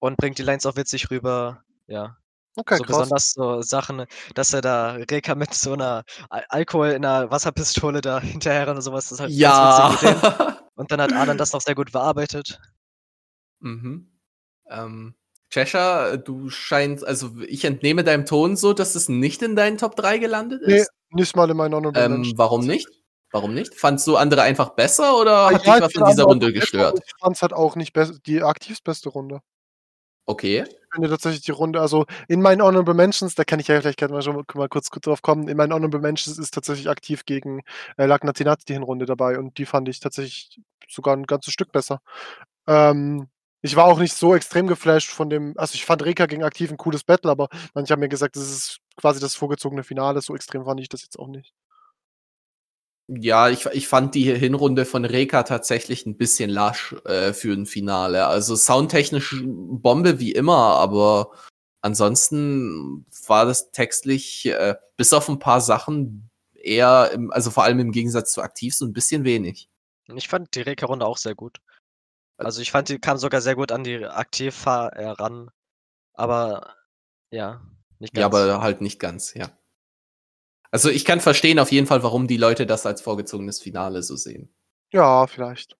und 0.00 0.18
bringt 0.18 0.36
die 0.38 0.42
Lines 0.42 0.66
auch 0.66 0.76
witzig 0.76 1.10
rüber. 1.10 1.62
Ja. 1.86 2.16
Okay, 2.56 2.76
so 2.76 2.84
krass. 2.84 2.96
besonders 2.98 3.32
so 3.32 3.62
Sachen, 3.62 4.04
dass 4.34 4.52
er 4.52 4.60
da 4.60 4.92
Reka 4.92 5.34
mit 5.34 5.54
so 5.54 5.72
einer 5.72 6.04
Alkohol 6.28 6.90
in 6.90 7.04
einer 7.04 7.30
Wasserpistole 7.30 8.00
da 8.02 8.20
hinterher 8.20 8.68
und 8.68 8.82
sowas, 8.82 9.04
das 9.08 9.12
ist 9.12 9.20
halt 9.20 9.30
ja. 9.30 9.96
Und 10.80 10.90
dann 10.90 11.02
hat 11.02 11.12
Alan 11.12 11.36
das 11.36 11.52
noch 11.52 11.60
sehr 11.60 11.74
gut 11.74 11.92
bearbeitet. 11.92 12.58
Mhm. 13.58 14.08
Ähm, 14.70 15.14
Cheshire, 15.50 16.18
du 16.18 16.48
scheinst, 16.48 17.06
also 17.06 17.32
ich 17.46 17.66
entnehme 17.66 18.02
deinem 18.02 18.24
Ton 18.24 18.56
so, 18.56 18.72
dass 18.72 18.94
es 18.94 19.10
nicht 19.10 19.42
in 19.42 19.56
deinen 19.56 19.76
Top 19.76 19.94
3 19.94 20.16
gelandet 20.16 20.62
ist. 20.62 20.90
Nee, 21.10 21.20
nicht 21.20 21.36
mal 21.36 21.50
in 21.50 21.58
meinen 21.58 21.74
Honorable 21.74 22.02
ähm, 22.02 22.32
Warum 22.36 22.66
nicht? 22.66 22.88
Warum 23.30 23.52
nicht? 23.52 23.74
Fandst 23.74 24.06
du 24.06 24.16
andere 24.16 24.40
einfach 24.40 24.70
besser 24.70 25.18
oder 25.18 25.50
ja, 25.50 25.52
hat 25.52 25.66
dich 25.66 25.82
was 25.82 25.94
in 25.94 26.04
dieser 26.06 26.24
Runde 26.24 26.50
gestört? 26.50 26.98
Ich 27.04 27.12
fand 27.20 27.36
es 27.36 27.42
halt 27.42 27.52
auch 27.52 27.76
nicht 27.76 27.94
die 28.24 28.42
aktivst 28.42 28.82
beste 28.82 29.10
Runde. 29.10 29.40
Okay. 30.24 30.64
Finde 30.92 31.08
tatsächlich 31.08 31.42
die 31.42 31.52
Runde, 31.52 31.80
also 31.80 32.04
in 32.26 32.42
meinen 32.42 32.62
Honorable 32.62 32.94
Mentions, 32.94 33.36
da 33.36 33.44
kann 33.44 33.60
ich 33.60 33.68
ja 33.68 33.80
vielleicht 33.80 34.00
mal, 34.10 34.22
schon 34.22 34.44
mal 34.54 34.68
kurz, 34.68 34.90
kurz 34.90 35.04
drauf 35.04 35.22
kommen, 35.22 35.46
in 35.46 35.56
meinen 35.56 35.72
Honorable 35.72 36.00
Mentions 36.00 36.36
ist 36.36 36.52
tatsächlich 36.52 36.88
aktiv 36.90 37.24
gegen 37.24 37.62
äh, 37.96 38.06
Lagnatinat 38.06 38.68
die 38.68 38.72
Hinrunde 38.72 39.06
dabei 39.06 39.38
und 39.38 39.56
die 39.58 39.66
fand 39.66 39.88
ich 39.88 40.00
tatsächlich 40.00 40.60
sogar 40.88 41.16
ein 41.16 41.26
ganzes 41.26 41.52
Stück 41.54 41.70
besser. 41.70 42.00
Ähm, 42.66 43.28
ich 43.62 43.76
war 43.76 43.86
auch 43.86 43.98
nicht 44.00 44.14
so 44.14 44.34
extrem 44.34 44.66
geflasht 44.68 45.10
von 45.10 45.30
dem, 45.30 45.54
also 45.58 45.74
ich 45.76 45.84
fand 45.84 46.04
Reka 46.04 46.26
gegen 46.26 46.44
aktiv 46.44 46.70
ein 46.72 46.76
cooles 46.78 47.04
Battle, 47.04 47.30
aber 47.30 47.48
manche 47.74 47.92
haben 47.92 48.00
mir 48.00 48.08
gesagt, 48.08 48.36
das 48.36 48.50
ist 48.50 48.78
quasi 48.96 49.20
das 49.20 49.34
vorgezogene 49.36 49.84
Finale, 49.84 50.20
so 50.22 50.34
extrem 50.36 50.64
fand 50.64 50.80
ich 50.80 50.88
das 50.88 51.02
jetzt 51.02 51.18
auch 51.18 51.28
nicht. 51.28 51.52
Ja, 53.12 53.48
ich, 53.48 53.66
ich 53.66 53.88
fand 53.88 54.14
die 54.14 54.32
Hinrunde 54.36 54.84
von 54.84 55.04
Reka 55.04 55.42
tatsächlich 55.42 56.06
ein 56.06 56.16
bisschen 56.16 56.48
lasch 56.48 56.94
äh, 57.04 57.32
für 57.32 57.52
ein 57.52 57.66
Finale. 57.66 58.26
Also 58.26 58.54
soundtechnisch 58.54 59.42
Bombe 59.44 60.20
wie 60.20 60.30
immer, 60.30 60.76
aber 60.76 61.32
ansonsten 61.80 63.04
war 63.26 63.46
das 63.46 63.72
textlich 63.72 64.46
äh, 64.46 64.76
bis 64.96 65.12
auf 65.12 65.28
ein 65.28 65.40
paar 65.40 65.60
Sachen 65.60 66.30
eher, 66.54 67.10
im, 67.12 67.32
also 67.32 67.50
vor 67.50 67.64
allem 67.64 67.80
im 67.80 67.90
Gegensatz 67.90 68.32
zu 68.32 68.42
aktiv, 68.42 68.76
so 68.76 68.86
ein 68.86 68.92
bisschen 68.92 69.24
wenig. 69.24 69.68
Ich 70.14 70.28
fand 70.28 70.54
die 70.54 70.60
Reka-Runde 70.60 71.04
auch 71.04 71.18
sehr 71.18 71.34
gut. 71.34 71.58
Also 72.36 72.62
ich 72.62 72.70
fand, 72.70 72.88
die 72.88 72.98
kam 72.98 73.18
sogar 73.18 73.40
sehr 73.40 73.56
gut 73.56 73.72
an 73.72 73.82
die 73.84 74.04
aktiv 74.04 74.66
ran. 74.66 75.50
Aber 76.14 76.74
ja, 77.30 77.60
nicht 77.98 78.14
ganz. 78.14 78.20
Ja, 78.20 78.26
aber 78.26 78.62
halt 78.62 78.80
nicht 78.80 79.00
ganz, 79.00 79.34
ja. 79.34 79.50
Also 80.70 80.88
ich 80.88 81.04
kann 81.04 81.20
verstehen 81.20 81.58
auf 81.58 81.72
jeden 81.72 81.86
Fall, 81.86 82.02
warum 82.02 82.26
die 82.26 82.36
Leute 82.36 82.66
das 82.66 82.86
als 82.86 83.00
vorgezogenes 83.00 83.60
Finale 83.60 84.02
so 84.02 84.16
sehen. 84.16 84.54
Ja, 84.92 85.26
vielleicht. 85.26 85.76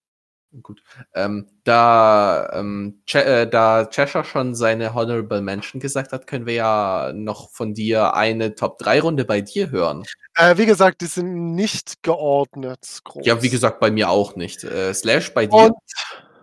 Gut. 0.62 0.82
Ähm, 1.14 1.48
da, 1.62 2.50
ähm, 2.52 3.02
Ch 3.06 3.14
äh, 3.14 3.46
da 3.46 3.86
Cheshire 3.88 4.24
schon 4.24 4.56
seine 4.56 4.94
Honorable 4.94 5.40
Mention 5.42 5.80
gesagt 5.80 6.10
hat, 6.12 6.26
können 6.26 6.44
wir 6.44 6.54
ja 6.54 7.12
noch 7.14 7.50
von 7.50 7.72
dir 7.72 8.14
eine 8.14 8.56
Top-3-Runde 8.56 9.24
bei 9.24 9.42
dir 9.42 9.70
hören. 9.70 10.04
Äh, 10.34 10.58
wie 10.58 10.66
gesagt, 10.66 11.02
die 11.02 11.06
sind 11.06 11.54
nicht 11.54 12.02
geordnet. 12.02 12.98
Groß. 13.04 13.24
Ja, 13.24 13.42
wie 13.42 13.48
gesagt, 13.48 13.78
bei 13.78 13.92
mir 13.92 14.10
auch 14.10 14.34
nicht. 14.34 14.64
Äh, 14.64 14.92
Slash, 14.92 15.32
bei 15.34 15.46
dir? 15.46 15.56
Und, 15.56 15.74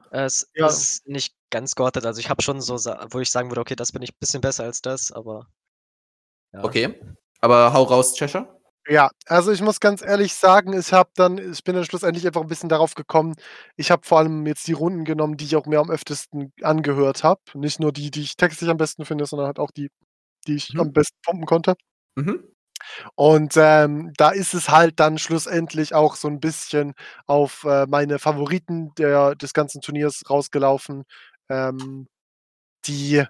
es 0.09 0.49
ja. 0.55 0.67
ist 0.67 1.05
nicht 1.05 1.35
ganz 1.49 1.75
geordnet. 1.75 2.05
Also 2.05 2.21
ich 2.21 2.29
habe 2.29 2.41
schon 2.41 2.61
so, 2.61 2.75
wo 2.75 3.19
ich 3.19 3.29
sagen 3.29 3.51
würde, 3.51 3.61
okay, 3.61 3.75
das 3.75 3.91
bin 3.91 4.01
ich 4.01 4.11
ein 4.11 4.19
bisschen 4.21 4.41
besser 4.41 4.63
als 4.63 4.81
das, 4.81 5.11
aber. 5.11 5.47
Ja. 6.53 6.63
Okay. 6.63 6.95
Aber 7.41 7.73
hau 7.73 7.83
raus, 7.83 8.13
Cheshire. 8.15 8.47
Ja, 8.89 9.09
also 9.25 9.51
ich 9.51 9.61
muss 9.61 9.81
ganz 9.81 10.01
ehrlich 10.01 10.33
sagen, 10.33 10.71
ich 10.71 10.93
habe 10.93 11.09
dann 11.15 11.37
ich 11.37 11.63
bin 11.63 11.75
dann 11.75 11.83
schlussendlich 11.83 12.25
einfach 12.25 12.41
ein 12.41 12.47
bisschen 12.47 12.69
darauf 12.69 12.95
gekommen 12.95 13.35
ich 13.75 13.91
habe 13.91 14.03
vor 14.05 14.19
allem 14.19 14.45
jetzt 14.47 14.65
die 14.67 14.73
Runden 14.73 15.03
genommen, 15.03 15.35
die 15.35 15.43
ich 15.45 15.57
auch 15.57 15.65
mir 15.65 15.79
am 15.79 15.91
öftesten 15.91 16.53
angehört 16.61 17.23
habe. 17.23 17.41
Nicht 17.55 17.81
nur 17.81 17.91
die, 17.91 18.11
die 18.11 18.21
ich 18.21 18.37
textlich 18.37 18.69
am 18.69 18.77
besten 18.77 19.03
finde, 19.05 19.25
sondern 19.25 19.47
halt 19.47 19.59
auch 19.59 19.71
die, 19.71 19.89
die 20.47 20.55
ich 20.55 20.73
mhm. 20.73 20.81
am 20.81 20.93
besten 20.93 21.17
pumpen 21.23 21.45
konnte. 21.45 21.75
Mhm. 22.15 22.43
Und, 23.15 23.53
ähm, 23.57 24.13
da 24.17 24.29
ist 24.31 24.53
es 24.53 24.69
halt 24.69 24.99
dann 24.99 25.17
schlussendlich 25.17 25.93
auch 25.95 26.15
so 26.15 26.27
ein 26.29 26.39
bisschen 26.39 26.93
auf, 27.25 27.63
äh, 27.65 27.85
meine 27.87 28.19
Favoriten 28.19 28.93
der 28.97 29.35
des 29.35 29.53
ganzen 29.53 29.81
Turniers 29.81 30.23
rausgelaufen, 30.29 31.03
ähm, 31.49 32.07
die 32.87 33.23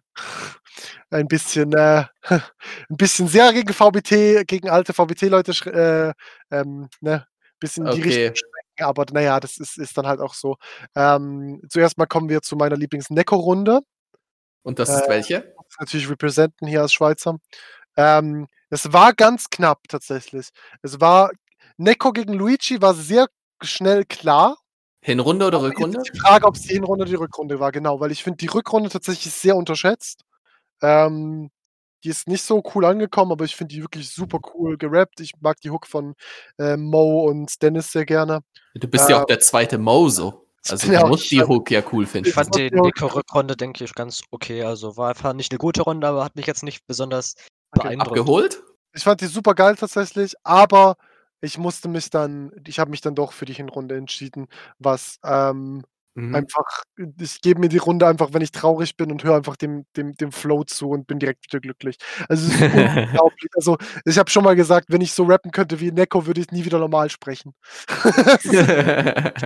ein 1.10 1.28
bisschen, 1.28 1.74
äh, 1.74 2.06
'n 2.90 2.98
bisschen 2.98 3.28
sehr 3.28 3.54
gegen 3.54 3.74
VBT 3.74 4.46
gegen 4.48 4.70
alte 4.70 4.94
VBT-Leute 4.94 6.16
äh, 6.52 6.56
ähm, 6.56 6.90
ne, 7.02 7.26
bisschen 7.60 7.88
in 7.88 7.96
die 7.96 8.02
Richtung 8.04 8.36
aber 8.80 9.06
na 9.12 9.22
ja, 9.22 9.40
das 9.40 9.58
ist 9.58 9.78
ist 9.80 9.98
dann 9.98 10.06
halt 10.06 10.20
auch 10.20 10.36
so. 10.36 10.58
Ähm, 10.96 11.62
zuerst 11.70 11.98
mal 11.98 12.06
kommen 12.06 12.30
wir 12.30 12.42
zu 12.44 12.56
meiner 12.56 12.76
Lieblings-Necco-Runde. 12.76 13.82
Und 14.64 14.80
das 14.80 14.90
ist 14.90 15.06
äh, 15.06 15.10
welche? 15.10 15.56
Natürlich 15.80 16.10
representen 16.10 16.68
hier 16.68 16.82
als 16.82 16.94
Schweizer. 16.94 17.40
Ähm, 17.96 18.48
es 18.70 18.94
war 18.94 19.14
ganz 19.14 19.50
knapp 19.50 19.82
tatsächlich. 19.88 20.50
Es 20.84 21.02
war 21.02 21.32
Necco 21.78 22.12
gegen 22.12 22.34
Luigi 22.34 22.82
war 22.82 22.94
sehr 22.94 23.28
schnell 23.64 24.06
klar. 24.06 24.58
Hinrunde 25.08 25.48
oder 25.48 25.62
Rückrunde? 25.62 26.04
Die 26.04 26.20
Frage, 26.20 26.46
ob 26.46 26.56
es 26.56 26.64
die 26.64 26.74
Hinrunde 26.74 27.04
oder 27.04 27.10
die 27.10 27.16
Rückrunde 27.16 27.62
war, 27.62 27.72
genau, 27.72 28.02
weil 28.02 28.12
ich 28.12 28.24
finde 28.24 28.38
die 28.38 28.48
Rückrunde 28.48 28.90
tatsächlich 28.90 29.34
sehr 29.34 29.56
unterschätzt. 29.56 30.26
Ähm, 30.82 31.50
die 32.04 32.10
ist 32.10 32.28
nicht 32.28 32.42
so 32.42 32.62
cool 32.76 32.84
angekommen, 32.84 33.32
aber 33.32 33.46
ich 33.46 33.56
finde 33.56 33.74
die 33.74 33.82
wirklich 33.82 34.10
super 34.10 34.40
cool 34.54 34.78
gerappt. 34.78 35.22
Ich 35.22 35.32
mag 35.40 35.62
die 35.62 35.72
Hook 35.72 35.88
von 35.88 36.14
äh, 36.60 36.76
Mo 36.76 37.22
und 37.22 37.62
Dennis 37.62 37.90
sehr 37.94 38.06
gerne. 38.06 38.42
Du 38.76 38.90
bist 38.90 39.08
äh, 39.08 39.14
ja 39.14 39.22
auch 39.22 39.26
der 39.26 39.40
zweite 39.40 39.78
Mo 39.78 40.10
so. 40.10 40.46
Also 40.70 40.92
ja, 40.92 41.04
du 41.04 41.08
musst 41.08 41.32
die 41.32 41.42
Hook 41.42 41.72
ja 41.72 41.82
cool 41.94 42.06
finden. 42.06 42.28
Ich 42.28 42.36
fand 42.36 42.54
die 42.54 42.70
Nico-Rückrunde, 42.70 43.56
denke 43.56 43.86
ich, 43.86 43.96
ganz 43.96 44.22
okay. 44.32 44.64
Also 44.64 44.98
war 44.98 45.12
einfach 45.12 45.32
nicht 45.32 45.54
eine 45.54 45.58
gute 45.58 45.84
Runde, 45.84 46.06
aber 46.06 46.26
hat 46.26 46.36
mich 46.36 46.48
jetzt 46.48 46.64
nicht 46.64 46.86
besonders 46.86 47.36
okay. 47.72 47.88
beeindruckt. 47.88 48.20
Abgeholt? 48.20 48.62
Ich 48.94 49.04
fand 49.04 49.22
die 49.22 49.28
super 49.28 49.54
geil 49.54 49.78
tatsächlich, 49.78 50.34
aber 50.44 50.98
ich 51.42 51.58
musste 51.58 51.88
mich 51.90 52.10
dann 52.10 52.52
ich 52.68 52.80
habe 52.80 52.92
mich 52.92 53.02
dann 53.02 53.16
doch 53.16 53.32
für 53.34 53.46
die 53.46 53.54
Hinrunde 53.54 53.96
entschieden, 53.98 54.48
was, 54.80 55.20
ähm, 55.24 55.84
Mhm. 56.18 56.34
Einfach 56.34 56.84
ich 57.20 57.42
gebe 57.42 57.60
mir 57.60 57.70
die 57.70 57.78
Runde 57.78 58.08
einfach, 58.08 58.34
wenn 58.34 58.42
ich 58.42 58.52
traurig 58.52 58.98
bin 58.98 59.12
und 59.12 59.24
höre 59.24 59.36
einfach 59.36 59.56
dem 59.56 59.86
dem 59.96 60.14
dem 60.16 60.32
Flow 60.32 60.64
zu 60.64 60.90
und 60.90 61.06
bin 61.06 61.20
direkt 61.20 61.46
wieder 61.46 61.60
glücklich. 61.60 61.98
Also, 62.28 62.48
es 62.48 62.56
ist 62.56 62.62
unglaublich. 62.64 63.52
Also, 63.56 63.78
ich 64.04 64.18
habe 64.18 64.28
schon 64.28 64.44
mal 64.44 64.56
gesagt, 64.56 64.88
wenn 64.90 65.02
ich 65.02 65.12
so 65.14 65.26
rappen 65.26 65.52
könnte 65.52 65.80
wie 65.80 65.92
Necco, 65.92 66.26
würde 66.26 66.42
ich 66.42 66.50
nie 66.50 66.66
wieder 66.66 66.80
normal 66.80 67.12
sprechen. 67.12 67.54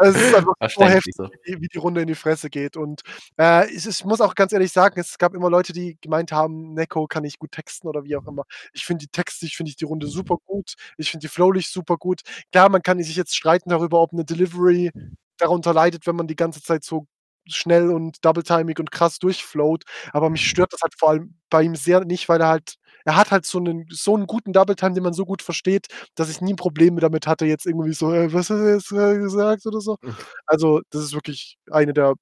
Es 0.00 0.16
ist 0.16 0.34
einfach 0.34 0.54
so 0.70 0.84
heftig, 0.84 1.14
so. 1.16 1.28
Wie, 1.44 1.60
wie 1.60 1.68
die 1.68 1.78
Runde 1.78 2.00
in 2.00 2.06
die 2.06 2.14
Fresse 2.14 2.50
geht. 2.50 2.76
Und 2.76 3.02
äh, 3.38 3.70
ich, 3.70 3.86
ich, 3.86 4.04
muss 4.04 4.20
auch 4.20 4.34
ganz 4.34 4.52
ehrlich 4.52 4.72
sagen, 4.72 4.98
es 4.98 5.18
gab 5.18 5.34
immer 5.34 5.50
Leute, 5.50 5.72
die 5.72 5.98
gemeint 6.00 6.32
haben, 6.32 6.74
Necco 6.74 7.06
kann 7.06 7.24
ich 7.24 7.38
gut 7.38 7.52
texten 7.52 7.88
oder 7.88 8.04
wie 8.04 8.16
auch 8.16 8.26
immer. 8.26 8.44
Ich 8.72 8.84
finde 8.84 9.04
die 9.06 9.10
Texte, 9.10 9.46
ich 9.46 9.56
finde 9.56 9.72
die 9.72 9.84
Runde 9.84 10.06
super 10.06 10.36
gut. 10.46 10.74
Ich 10.96 11.10
finde 11.10 11.26
die 11.26 11.28
Flowlich 11.28 11.68
super 11.68 11.96
gut. 11.96 12.22
Klar, 12.52 12.68
man 12.68 12.82
kann 12.82 13.02
sich 13.02 13.16
jetzt 13.16 13.36
streiten 13.36 13.70
darüber, 13.70 14.00
ob 14.00 14.12
eine 14.12 14.24
Delivery 14.24 14.90
darunter 15.38 15.74
leidet, 15.74 16.06
wenn 16.06 16.16
man 16.16 16.26
die 16.28 16.36
ganze 16.36 16.62
Zeit 16.62 16.84
so 16.84 17.06
schnell 17.48 17.90
und 17.90 18.18
double-timing 18.24 18.76
und 18.78 18.92
krass 18.92 19.18
durchflowt. 19.18 19.84
Aber 20.12 20.30
mich 20.30 20.46
stört 20.48 20.72
das 20.72 20.82
halt 20.82 20.94
vor 20.98 21.10
allem 21.10 21.36
bei 21.50 21.62
ihm 21.62 21.76
sehr 21.76 22.04
nicht, 22.04 22.28
weil 22.28 22.40
er 22.42 22.48
halt 22.48 22.74
er 23.04 23.16
hat 23.16 23.30
halt 23.30 23.46
so 23.46 23.58
einen 23.58 23.86
so 23.90 24.16
'n 24.16 24.26
guten 24.26 24.52
Double-Time, 24.52 24.92
den 24.94 25.02
man 25.04 25.14
so 25.14 25.24
gut 25.26 25.40
versteht, 25.42 25.86
dass 26.16 26.28
ich 26.30 26.40
nie 26.42 26.52
'n 26.52 26.56
Problem 26.56 26.98
damit 27.00 27.26
hatte, 27.26 27.46
jetzt 27.46 27.66
irgendwie 27.66 27.94
so: 27.94 28.12
„Äh, 28.12 28.32
was 28.34 28.50
hat 28.50 28.58
er 28.58 28.74
jetzt 28.74 28.90
gesagt?“ 28.90 29.64
oder 29.66 29.80
so. 29.80 29.96
Mhm. 30.02 30.16
Also, 30.46 30.82
das 30.90 31.04
ist 31.04 31.14
wirklich 31.14 31.56
eine 31.70 31.92
der 31.94 32.14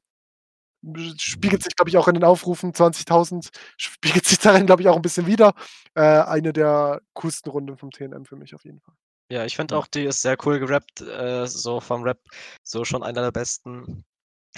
spiegelt 1.18 1.62
sich, 1.64 1.76
glaube 1.76 1.90
ich, 1.90 1.96
auch 1.98 2.08
in 2.08 2.14
den 2.14 2.24
Aufrufen 2.24 2.74
20.000 2.74 3.50
spiegelt 3.78 4.26
sich 4.26 4.38
darin, 4.64 4.66
glaube 4.66 4.82
ich, 4.82 4.88
auch 4.88 4.96
'n 4.96 5.02
bisschen 5.02 5.26
wider. 5.26 5.54
Äh, 5.94 6.02
eine 6.02 6.52
der 6.54 7.00
coolsten 7.14 7.50
Runden 7.50 7.76
vom 7.78 7.90
TNM 7.92 8.24
für 8.26 8.36
mich 8.36 8.54
auf 8.54 8.64
jeden 8.64 8.80
Fall. 8.80 8.94
Ja, 9.28 9.44
ich 9.44 9.56
finde 9.56 9.76
auch, 9.76 9.86
die 9.88 10.04
ist 10.04 10.22
sehr 10.22 10.36
cool 10.46 10.60
gerappt, 10.60 11.00
äh, 11.00 11.46
so 11.46 11.80
vom 11.80 12.02
Rap, 12.04 12.20
so 12.62 12.84
schon 12.84 13.02
einer 13.02 13.22
der 13.22 13.32
besten. 13.32 14.04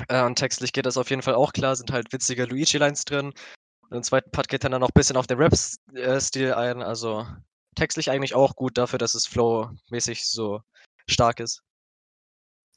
Äh, 0.09 0.23
und 0.25 0.37
textlich 0.37 0.73
geht 0.73 0.87
das 0.87 0.99
auf 0.99 1.11
jeden 1.11 1.23
Fall 1.23 1.35
auch 1.35 1.53
klar, 1.53 1.75
sind 1.75 1.91
halt 1.91 2.13
witzige 2.13 2.45
Luigi-Lines 2.45 3.05
drin. 3.05 3.33
Und 3.91 3.97
im 3.97 4.03
zweiten 4.03 4.31
Part 4.31 4.49
geht 4.49 4.65
dann 4.65 4.73
noch 4.73 4.91
ein 4.91 4.95
bisschen 4.95 5.17
auf 5.17 5.27
den 5.27 5.39
Rap-Stil 5.39 6.53
ein, 6.53 6.83
also 6.83 7.27
textlich 7.77 8.11
eigentlich 8.11 8.35
auch 8.35 8.57
gut 8.57 8.77
dafür, 8.77 8.99
dass 8.99 9.15
es 9.15 9.27
flow-mäßig 9.27 10.27
so 10.27 10.61
stark 11.09 11.41
ist. 11.41 11.63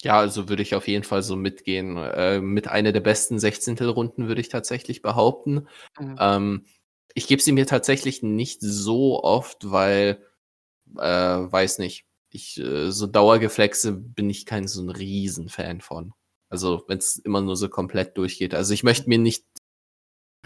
Ja, 0.01 0.17
also 0.17 0.49
würde 0.49 0.63
ich 0.63 0.73
auf 0.73 0.87
jeden 0.87 1.03
Fall 1.03 1.21
so 1.23 1.35
mitgehen. 1.35 1.97
Äh, 1.97 2.39
mit 2.39 2.67
einer 2.69 2.91
der 2.91 3.01
besten 3.01 3.37
Sechzehntelrunden 3.37 4.27
würde 4.27 4.41
ich 4.41 4.49
tatsächlich 4.49 5.01
behaupten. 5.01 5.67
Mhm. 5.99 6.15
Ähm, 6.19 6.65
Ich 7.13 7.27
gebe 7.27 7.41
sie 7.41 7.51
mir 7.51 7.67
tatsächlich 7.67 8.23
nicht 8.23 8.61
so 8.61 9.21
oft, 9.23 9.69
weil, 9.69 10.25
äh, 10.97 11.51
weiß 11.51 11.79
nicht, 11.79 12.05
ich, 12.29 12.57
äh, 12.59 12.91
so 12.91 13.07
Dauergeflexe 13.07 13.91
bin 13.93 14.29
ich 14.29 14.45
kein 14.45 14.67
so 14.67 14.81
ein 14.81 14.89
Riesenfan 14.89 15.81
von. 15.81 16.13
Also, 16.49 16.83
wenn 16.87 16.97
es 16.97 17.17
immer 17.17 17.41
nur 17.41 17.55
so 17.55 17.69
komplett 17.69 18.17
durchgeht. 18.17 18.53
Also, 18.53 18.73
ich 18.73 18.83
möchte 18.83 19.09
mir 19.09 19.17
nicht. 19.17 19.45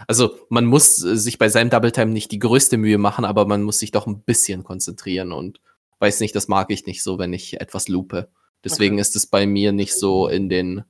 Also, 0.06 0.38
man 0.50 0.66
muss 0.66 1.02
äh, 1.02 1.16
sich 1.16 1.38
bei 1.38 1.48
seinem 1.48 1.70
Double 1.70 1.92
Time 1.92 2.12
nicht 2.12 2.30
die 2.32 2.38
größte 2.38 2.76
Mühe 2.76 2.98
machen, 2.98 3.24
aber 3.24 3.46
man 3.46 3.62
muss 3.62 3.78
sich 3.78 3.90
doch 3.90 4.06
ein 4.06 4.22
bisschen 4.22 4.64
konzentrieren 4.64 5.32
und 5.32 5.60
weiß 5.98 6.20
nicht, 6.20 6.34
das 6.34 6.48
mag 6.48 6.70
ich 6.70 6.86
nicht 6.86 7.02
so, 7.02 7.18
wenn 7.18 7.32
ich 7.32 7.60
etwas 7.60 7.88
loope. 7.88 8.28
Deswegen 8.64 8.96
okay. 8.96 9.02
ist 9.02 9.16
es 9.16 9.26
bei 9.26 9.46
mir 9.46 9.72
nicht 9.72 9.94
so 9.94 10.28
in 10.28 10.48
den, 10.48 10.84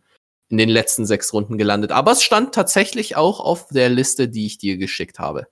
in 0.48 0.58
den 0.58 0.68
letzten 0.68 1.06
sechs 1.06 1.32
Runden 1.32 1.58
gelandet. 1.58 1.92
Aber 1.92 2.12
es 2.12 2.22
stand 2.22 2.54
tatsächlich 2.54 3.16
auch 3.16 3.40
auf 3.40 3.68
der 3.68 3.88
Liste, 3.88 4.28
die 4.28 4.46
ich 4.46 4.58
dir 4.58 4.76
geschickt 4.76 5.18
habe. 5.18 5.46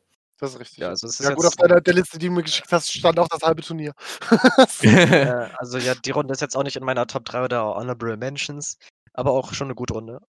Das 0.45 0.53
ist 0.53 0.61
richtig. 0.61 0.79
Ja, 0.79 0.91
also 0.91 1.07
ist 1.07 1.21
ja 1.21 1.33
gut, 1.33 1.47
auf 1.47 1.57
deiner, 1.57 1.81
der 1.81 1.95
Liste, 1.95 2.19
die 2.19 2.27
du 2.27 2.33
mir 2.33 2.43
geschickt 2.43 2.71
hast, 2.71 2.93
stand 2.93 3.19
auch 3.19 3.29
das 3.29 3.41
halbe 3.41 3.63
Turnier. 3.63 3.95
äh, 4.83 5.49
also 5.57 5.79
ja, 5.79 5.95
die 5.95 6.11
Runde 6.11 6.35
ist 6.35 6.43
jetzt 6.43 6.55
auch 6.55 6.63
nicht 6.63 6.77
in 6.77 6.85
meiner 6.85 7.07
Top 7.07 7.25
3 7.25 7.45
oder 7.45 7.65
Honorable 7.77 8.19
Mentions, 8.19 8.77
aber 9.15 9.33
auch 9.33 9.55
schon 9.55 9.69
eine 9.69 9.75
gute 9.75 9.95
Runde. 9.95 10.21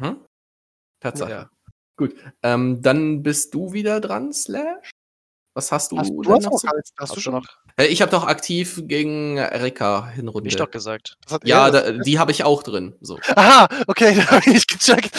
Mhm. 0.00 0.24
Tatsache. 0.98 1.30
Ja. 1.30 1.50
Gut, 1.96 2.16
ähm, 2.42 2.82
dann 2.82 3.22
bist 3.22 3.54
du 3.54 3.72
wieder 3.72 4.00
dran, 4.00 4.32
Slash. 4.32 4.90
Was 5.54 5.70
hast 5.70 5.92
du? 5.92 5.98
Hast 5.98 6.10
du 6.10 6.24
hast 6.28 6.44
noch, 6.44 6.52
hast, 6.52 6.92
hast 6.98 7.16
du 7.16 7.20
schon 7.20 7.34
noch? 7.34 7.46
Ich 7.78 8.02
habe 8.02 8.10
doch 8.10 8.26
aktiv 8.26 8.82
gegen 8.82 9.36
Erika 9.36 10.08
Hinrunde. 10.08 10.48
Ich 10.48 10.56
doch 10.56 10.72
gesagt. 10.72 11.18
Ja, 11.44 11.70
da, 11.70 11.92
die 11.92 12.18
habe 12.18 12.32
ich 12.32 12.42
auch 12.42 12.64
drin. 12.64 12.96
So. 13.00 13.20
Aha, 13.36 13.68
okay, 13.86 14.12
da 14.16 14.26
habe 14.32 14.50
ich 14.50 14.66
gecheckt. 14.66 15.12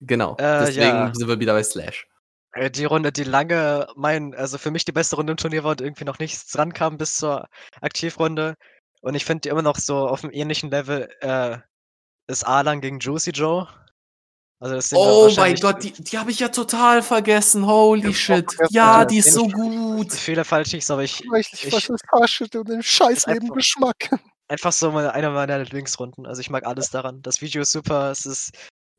genau. 0.00 0.36
Äh, 0.36 0.66
deswegen 0.66 0.80
ja. 0.80 1.12
sind 1.14 1.28
wir 1.28 1.40
wieder 1.40 1.54
bei 1.54 1.62
Slash. 1.62 2.06
Äh, 2.52 2.70
die 2.70 2.84
Runde, 2.84 3.12
die 3.12 3.24
lange 3.24 3.86
mein, 3.96 4.34
also 4.34 4.58
für 4.58 4.70
mich 4.70 4.84
die 4.84 4.92
beste 4.92 5.16
Runde 5.16 5.32
im 5.32 5.36
Turnier 5.36 5.64
war 5.64 5.72
und 5.72 5.80
irgendwie 5.80 6.04
noch 6.04 6.18
nichts 6.18 6.50
dran 6.50 6.72
kam 6.72 6.98
bis 6.98 7.16
zur 7.16 7.48
Aktivrunde. 7.80 8.56
Und 9.00 9.14
ich 9.14 9.24
finde 9.24 9.42
die 9.42 9.48
immer 9.48 9.62
noch 9.62 9.78
so 9.78 10.06
auf 10.06 10.22
einem 10.22 10.32
ähnlichen 10.32 10.70
Level 10.70 11.08
äh, 11.20 11.58
ist 12.28 12.44
Alan 12.46 12.80
gegen 12.80 13.00
Juicy 13.00 13.30
Joe. 13.30 13.68
Also 14.60 14.96
oh 14.96 15.28
mein 15.36 15.56
Gott, 15.56 15.82
die, 15.82 15.90
die 15.90 16.18
habe 16.18 16.30
ich 16.30 16.38
ja 16.38 16.48
total 16.48 17.02
vergessen. 17.02 17.66
Holy 17.66 18.14
shit. 18.14 18.46
Ja, 18.70 19.04
die 19.04 19.18
ist 19.18 19.32
so 19.32 19.48
gut. 19.48 20.12
Fehler 20.12 20.44
falsch 20.44 20.72
nichts, 20.72 20.88
aber 20.88 21.02
ich. 21.02 21.20
Ich, 21.36 21.64
ich, 21.64 21.72
was 21.72 21.88
ist 21.88 22.04
falsch 22.08 22.42
und 22.42 22.68
den 22.68 22.80
scheiß 22.80 23.26
Geschmack. 23.52 24.10
Einfach 24.46 24.70
so 24.70 24.92
mal 24.92 25.10
einer 25.10 25.30
meiner 25.30 25.58
Lieblingsrunden. 25.58 26.26
Also 26.26 26.40
ich 26.40 26.50
mag 26.50 26.64
alles 26.64 26.90
daran. 26.90 27.22
Das 27.22 27.40
Video 27.40 27.62
ist 27.62 27.72
super, 27.72 28.12
es 28.12 28.24
ist 28.24 28.52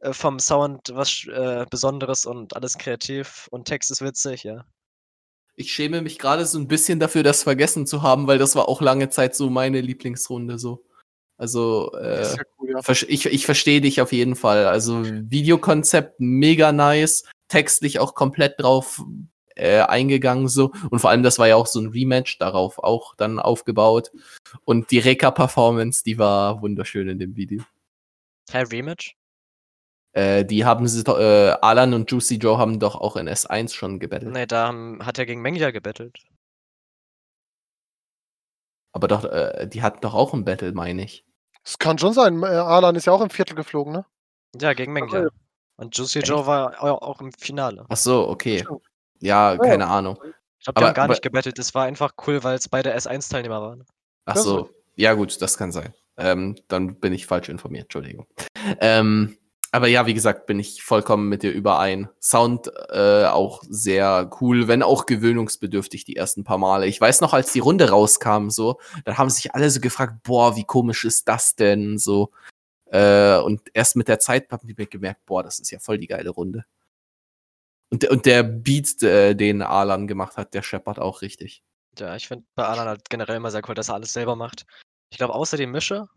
äh, 0.03 0.13
vom 0.13 0.39
Sound 0.39 0.91
was 0.93 1.25
äh, 1.27 1.65
Besonderes 1.69 2.25
und 2.25 2.55
alles 2.55 2.77
kreativ 2.77 3.47
und 3.51 3.65
Text 3.65 3.89
ist 3.89 4.01
witzig, 4.01 4.43
ja. 4.43 4.65
Ich 5.55 5.71
schäme 5.71 6.01
mich 6.01 6.19
gerade 6.19 6.45
so 6.45 6.57
ein 6.57 6.67
bisschen 6.67 6.99
dafür, 6.99 7.23
das 7.23 7.43
vergessen 7.43 7.85
zu 7.85 8.01
haben, 8.01 8.27
weil 8.27 8.37
das 8.37 8.55
war 8.55 8.67
auch 8.67 8.81
lange 8.81 9.09
Zeit 9.09 9.35
so 9.35 9.49
meine 9.49 9.81
Lieblingsrunde 9.81 10.57
so. 10.57 10.83
Also 11.37 11.93
äh, 11.93 12.35
cool, 12.59 12.71
ja. 12.71 12.93
ich, 13.07 13.25
ich 13.25 13.45
verstehe 13.45 13.81
dich 13.81 14.01
auf 14.01 14.11
jeden 14.11 14.35
Fall. 14.35 14.65
Also 14.65 15.03
Videokonzept 15.03 16.19
mega 16.19 16.71
nice, 16.71 17.23
textlich 17.47 17.99
auch 17.99 18.13
komplett 18.15 18.59
drauf 18.59 19.01
äh, 19.55 19.81
eingegangen 19.81 20.47
so 20.47 20.71
und 20.89 20.99
vor 20.99 21.11
allem 21.11 21.23
das 21.23 21.37
war 21.37 21.47
ja 21.47 21.55
auch 21.55 21.67
so 21.67 21.79
ein 21.79 21.89
Rematch 21.89 22.39
darauf 22.39 22.79
auch 22.79 23.15
dann 23.15 23.39
aufgebaut 23.39 24.11
und 24.65 24.89
die 24.89 24.99
Reka 24.99 25.29
Performance, 25.31 26.03
die 26.03 26.17
war 26.17 26.61
wunderschön 26.61 27.07
in 27.07 27.19
dem 27.19 27.35
Video. 27.35 27.63
Herr 28.49 28.71
Rematch? 28.71 29.15
Äh, 30.13 30.45
die 30.45 30.63
haben 30.63 30.87
sie, 30.87 31.01
äh, 31.01 31.55
Alan 31.61 31.93
und 31.93 32.09
Juicy 32.09 32.35
Joe 32.35 32.57
haben 32.57 32.79
doch 32.79 32.95
auch 32.95 33.15
in 33.15 33.27
S1 33.27 33.73
schon 33.73 33.99
gebettelt. 33.99 34.31
Nee, 34.31 34.45
da 34.45 34.67
haben, 34.67 35.03
hat 35.03 35.17
er 35.17 35.25
gegen 35.25 35.41
Mengja 35.41 35.71
gebettelt. 35.71 36.19
Aber 38.91 39.07
doch, 39.07 39.25
äh, 39.25 39.67
die 39.67 39.81
hatten 39.81 40.01
doch 40.01 40.13
auch 40.13 40.33
ein 40.33 40.45
Battle, 40.45 40.71
meine 40.71 41.03
ich. 41.03 41.25
Das 41.63 41.79
kann 41.79 41.97
schon 41.97 42.13
sein. 42.13 42.41
Äh, 42.43 42.45
Alan 42.45 42.95
ist 42.95 43.05
ja 43.05 43.13
auch 43.13 43.21
im 43.21 43.31
Viertel 43.31 43.55
geflogen, 43.55 43.91
ne? 43.91 44.05
Ja, 44.59 44.73
gegen 44.73 44.93
Mengja. 44.93 45.29
Und 45.77 45.97
Juicy 45.97 46.19
Echt? 46.19 46.27
Joe 46.27 46.45
war 46.45 46.81
auch 46.83 47.19
im 47.19 47.31
Finale. 47.33 47.85
Ach 47.89 47.97
so, 47.97 48.29
okay. 48.29 48.63
Ja, 49.19 49.57
keine 49.57 49.87
Ahnung. 49.87 50.19
Ich 50.59 50.65
glaube, 50.65 50.79
die 50.79 50.85
haben 50.85 50.93
gar 50.93 51.07
nicht 51.07 51.23
gebettelt. 51.23 51.57
Das 51.57 51.73
war 51.73 51.85
einfach 51.85 52.13
cool, 52.27 52.43
weil 52.43 52.55
es 52.55 52.69
beide 52.69 52.95
S1-Teilnehmer 52.95 53.61
waren. 53.61 53.83
Ach 54.25 54.37
so. 54.37 54.69
Ja, 54.95 55.13
gut, 55.13 55.41
das 55.41 55.57
kann 55.57 55.71
sein. 55.71 55.93
Ähm, 56.17 56.55
dann 56.67 56.99
bin 56.99 57.13
ich 57.13 57.25
falsch 57.25 57.49
informiert, 57.49 57.85
Entschuldigung. 57.85 58.27
Ähm, 58.79 59.37
aber 59.73 59.87
ja, 59.87 60.05
wie 60.05 60.13
gesagt, 60.13 60.45
bin 60.45 60.59
ich 60.59 60.83
vollkommen 60.83 61.29
mit 61.29 61.41
dir 61.41 61.51
überein. 61.51 62.07
Sound 62.21 62.71
äh, 62.89 63.25
auch 63.25 63.63
sehr 63.67 64.29
cool, 64.39 64.67
wenn 64.67 64.83
auch 64.83 65.07
gewöhnungsbedürftig 65.07 66.05
die 66.05 66.15
ersten 66.15 66.43
paar 66.43 66.59
Male. 66.59 66.85
Ich 66.85 67.01
weiß 67.01 67.21
noch, 67.21 67.33
als 67.33 67.53
die 67.53 67.59
Runde 67.59 67.89
rauskam, 67.89 68.49
so, 68.49 68.79
dann 69.03 69.17
haben 69.17 69.31
sich 69.31 69.55
alle 69.55 69.67
so 69.71 69.79
gefragt, 69.79 70.21
boah, 70.21 70.55
wie 70.55 70.63
komisch 70.63 71.05
ist 71.05 71.27
das 71.27 71.55
denn? 71.55 71.97
So. 71.97 72.29
Äh, 72.91 73.39
und 73.39 73.61
erst 73.73 73.95
mit 73.95 74.07
der 74.07 74.19
Zeit 74.19 74.51
haben 74.51 74.67
die 74.67 74.75
mir 74.77 74.85
gemerkt, 74.85 75.25
boah, 75.25 75.41
das 75.41 75.57
ist 75.57 75.71
ja 75.71 75.79
voll 75.79 75.97
die 75.97 76.05
geile 76.05 76.29
Runde. 76.29 76.65
Und, 77.89 78.07
und 78.07 78.27
der 78.27 78.43
Beat, 78.43 79.01
äh, 79.01 79.33
den 79.33 79.63
Alan 79.63 80.05
gemacht 80.05 80.37
hat, 80.37 80.53
der 80.53 80.61
scheppert 80.61 80.99
auch 80.99 81.23
richtig. 81.23 81.63
Ja, 81.97 82.15
ich 82.15 82.27
finde 82.27 82.45
bei 82.53 82.65
Alan 82.65 82.87
halt 82.87 83.09
generell 83.09 83.37
immer 83.37 83.49
sehr 83.49 83.67
cool, 83.67 83.73
dass 83.73 83.89
er 83.89 83.95
alles 83.95 84.13
selber 84.13 84.35
macht. 84.35 84.67
Ich 85.09 85.17
glaube, 85.17 85.33
außer 85.33 85.57
die 85.57 85.65
Mische 85.65 86.09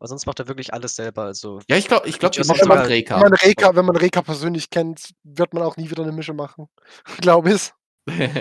aber 0.00 0.08
sonst 0.08 0.24
macht 0.24 0.40
er 0.40 0.48
wirklich 0.48 0.72
alles 0.72 0.96
selber. 0.96 1.24
Also 1.24 1.60
ja, 1.68 1.76
ich 1.76 1.86
glaube, 1.86 2.08
ich 2.08 2.18
glaube, 2.18 2.34
wenn, 2.38 2.68
man, 2.68 2.78
Reka. 2.78 3.16
Wenn 3.16 3.20
man 3.20 3.34
Reka, 3.34 3.76
wenn 3.76 3.84
man 3.84 3.96
Reka 3.96 4.22
persönlich 4.22 4.70
kennt, 4.70 5.10
wird 5.24 5.52
man 5.52 5.62
auch 5.62 5.76
nie 5.76 5.90
wieder 5.90 6.02
eine 6.02 6.12
Mische 6.12 6.32
machen. 6.32 6.68
glaube 7.20 7.52
ich. 7.52 7.70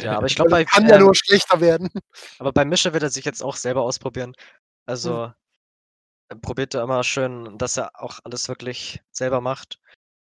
Ja, 0.02 0.18
aber 0.18 0.28
ich 0.28 0.36
glaube, 0.36 0.52
bei 0.52 0.64
kann 0.64 0.86
ähm, 0.86 0.90
ja 0.90 0.98
nur 1.00 1.14
schlechter 1.14 1.60
werden. 1.60 1.90
Aber 2.40 2.54
bei 2.54 2.64
Mische 2.64 2.94
wird 2.94 3.04
er 3.04 3.10
sich 3.10 3.26
jetzt 3.26 3.44
auch 3.44 3.58
selber 3.58 3.82
ausprobieren. 3.82 4.34
Also 4.86 5.34
hm. 6.32 6.42
probiert 6.42 6.74
er 6.76 6.84
immer 6.84 7.04
schön, 7.04 7.58
dass 7.58 7.76
er 7.76 7.92
auch 8.02 8.20
alles 8.24 8.48
wirklich 8.48 9.02
selber 9.12 9.42
macht. 9.42 9.80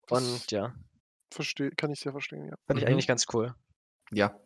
Und 0.09 0.49
ja. 0.49 0.73
Verstehe, 1.31 1.69
kann 1.69 1.91
ich 1.91 1.99
sehr 1.99 2.13
verstehen, 2.13 2.47
ja. 2.47 2.55
Finde 2.65 2.81
ich 2.81 2.87
mhm. 2.87 2.93
eigentlich 2.93 3.07
ganz 3.07 3.27
cool. 3.31 3.53
Ja, 4.11 4.39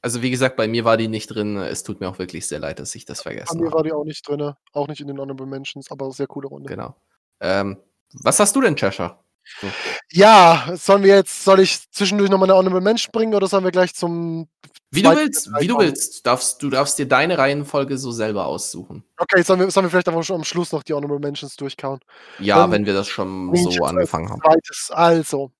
also 0.00 0.22
wie 0.22 0.30
gesagt, 0.30 0.56
bei 0.56 0.68
mir 0.68 0.84
war 0.84 0.96
die 0.96 1.08
nicht 1.08 1.28
drin. 1.28 1.56
Es 1.56 1.82
tut 1.82 2.00
mir 2.00 2.08
auch 2.08 2.18
wirklich 2.18 2.46
sehr 2.46 2.60
leid, 2.60 2.78
dass 2.78 2.94
ich 2.94 3.04
das 3.04 3.22
vergessen 3.22 3.48
habe. 3.48 3.58
Bei 3.58 3.64
mir 3.64 3.72
war 3.72 3.82
die 3.82 3.92
auch 3.92 4.04
nicht 4.04 4.26
drin, 4.28 4.54
auch 4.72 4.88
nicht 4.88 5.00
in 5.00 5.08
den 5.08 5.18
Honorable 5.18 5.46
Mentions, 5.46 5.90
aber 5.90 6.10
sehr 6.12 6.26
coole 6.26 6.48
Runde. 6.48 6.68
Genau. 6.68 6.94
Ähm, 7.40 7.78
was 8.12 8.40
hast 8.40 8.54
du 8.56 8.60
denn, 8.60 8.76
Cheshire? 8.76 9.18
So. 9.60 9.66
Ja, 10.12 10.72
sollen 10.74 11.02
wir 11.02 11.14
jetzt, 11.14 11.42
soll 11.42 11.60
ich 11.60 11.90
zwischendurch 11.90 12.30
nochmal 12.30 12.50
eine 12.50 12.58
Honorable 12.58 12.82
Mention 12.82 13.12
bringen 13.12 13.34
oder 13.34 13.46
sollen 13.46 13.64
wir 13.64 13.70
gleich 13.70 13.94
zum. 13.94 14.48
Wie 14.90 15.02
du 15.02 15.10
willst, 15.10 15.50
wie 15.58 15.66
du 15.66 15.78
willst. 15.78 16.26
Darfst, 16.26 16.62
du 16.62 16.70
darfst 16.70 16.98
dir 16.98 17.06
deine 17.06 17.36
Reihenfolge 17.36 17.98
so 17.98 18.10
selber 18.10 18.46
aussuchen. 18.46 19.04
Okay, 19.18 19.42
sollen 19.42 19.60
wir, 19.60 19.70
sollen 19.70 19.86
wir 19.86 19.90
vielleicht 19.90 20.08
aber 20.08 20.22
schon 20.22 20.36
am 20.36 20.44
Schluss 20.44 20.72
noch 20.72 20.82
die 20.82 20.94
Honorable 20.94 21.18
Mentions 21.18 21.56
durchkauen? 21.56 22.00
Ja, 22.38 22.56
Dann 22.56 22.70
wenn 22.72 22.86
wir 22.86 22.94
das 22.94 23.08
schon 23.08 23.54
so 23.54 23.84
angefangen 23.84 24.30
haben. 24.30 24.40
Zweites. 24.40 24.90
Also, 24.90 25.50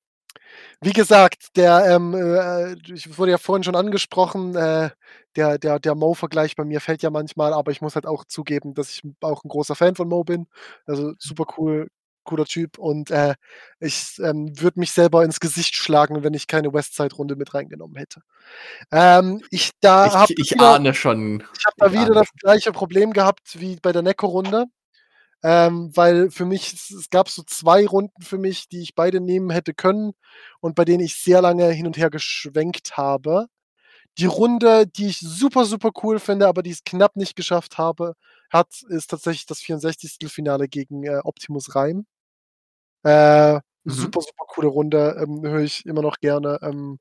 wie 0.81 0.93
gesagt, 0.93 1.57
der, 1.57 1.85
ähm, 1.87 2.15
äh, 2.15 2.75
ich 2.93 3.19
wurde 3.19 3.33
ja 3.33 3.39
vorhin 3.39 3.65
schon 3.65 3.75
angesprochen, 3.75 4.55
äh, 4.55 4.91
der, 5.37 5.59
der, 5.59 5.79
der 5.79 5.95
Mo-Vergleich 5.95 6.57
bei 6.57 6.65
mir 6.65 6.81
fällt 6.81 7.03
ja 7.03 7.11
manchmal, 7.11 7.53
aber 7.53 7.71
ich 7.73 7.81
muss 7.81 7.95
halt 7.95 8.07
auch 8.07 8.25
zugeben, 8.25 8.75
dass 8.75 8.91
ich 8.91 9.03
auch 9.21 9.45
ein 9.45 9.49
großer 9.49 9.75
Fan 9.75 9.95
von 9.95 10.09
Mo 10.09 10.25
bin. 10.25 10.47
Also 10.87 11.13
super 11.19 11.47
cool, 11.57 11.89
cooler 12.25 12.45
Typ 12.45 12.79
und 12.79 13.11
äh, 13.11 13.35
ich 13.81 14.19
ähm, 14.23 14.53
würde 14.61 14.79
mich 14.79 14.93
selber 14.93 15.25
ins 15.25 15.41
Gesicht 15.41 15.75
schlagen, 15.75 16.23
wenn 16.23 16.35
ich 16.35 16.47
keine 16.47 16.73
Westside-Runde 16.73 17.37
mit 17.37 17.55
reingenommen 17.55 17.97
hätte. 17.97 18.23
Ähm, 18.93 19.43
ich 19.51 19.71
da 19.81 20.25
ich, 20.29 20.39
ich 20.39 20.51
wieder, 20.53 20.75
ahne 20.75 20.95
schon. 20.95 21.43
Ich 21.59 21.65
habe 21.67 21.77
da 21.79 21.93
wieder 21.93 22.15
das 22.15 22.29
gleiche 22.41 22.73
Problem 22.73 23.13
gehabt 23.13 23.61
wie 23.61 23.77
bei 23.81 23.93
der 23.93 24.03
Necco-Runde. 24.03 24.67
Ähm, 25.43 25.97
weil 25.97 26.31
für 26.31 26.45
mich, 26.45 26.73
es, 26.73 27.11
gab 27.11 27.29
so 27.29 27.43
zwei 27.45 27.87
Runden 27.87 28.23
für 28.23 28.39
mich, 28.39 28.69
die 28.69 28.83
ich 28.83 28.95
beide 28.97 29.21
nehmen 29.21 29.51
hätte 29.51 29.73
können 29.75 30.13
und 30.61 30.75
bei 30.75 30.85
denen 30.85 31.01
ich 31.01 31.17
sehr 31.17 31.41
lange 31.43 31.69
hin 31.71 31.87
und 31.87 31.97
her 31.97 32.11
geschwenkt 32.11 32.97
habe. 32.97 33.47
Die 34.19 34.27
Runde, 34.27 34.87
die 34.87 35.09
ich 35.09 35.21
super, 35.21 35.65
super 35.67 35.91
cool 36.03 36.21
finde, 36.21 36.49
aber 36.49 36.63
die 36.63 36.71
es 36.73 36.85
knapp 36.85 37.17
nicht 37.17 37.37
geschafft 37.37 37.79
habe, 37.79 38.15
hat, 38.51 38.69
ist 38.89 39.09
tatsächlich 39.11 39.47
das 39.47 39.61
64. 39.61 40.19
Finale 40.31 40.69
gegen 40.69 41.05
äh, 41.05 41.21
Optimus 41.25 41.75
Reim. 41.77 42.07
Äh, 43.05 43.55
mhm. 43.57 43.61
Super, 43.85 44.21
super 44.23 44.45
coole 44.49 44.69
Runde, 44.69 45.17
ähm, 45.23 45.43
höre 45.43 45.63
ich 45.63 45.87
immer 45.87 46.03
noch 46.03 46.19
gerne. 46.21 46.59
Ähm, 46.63 46.99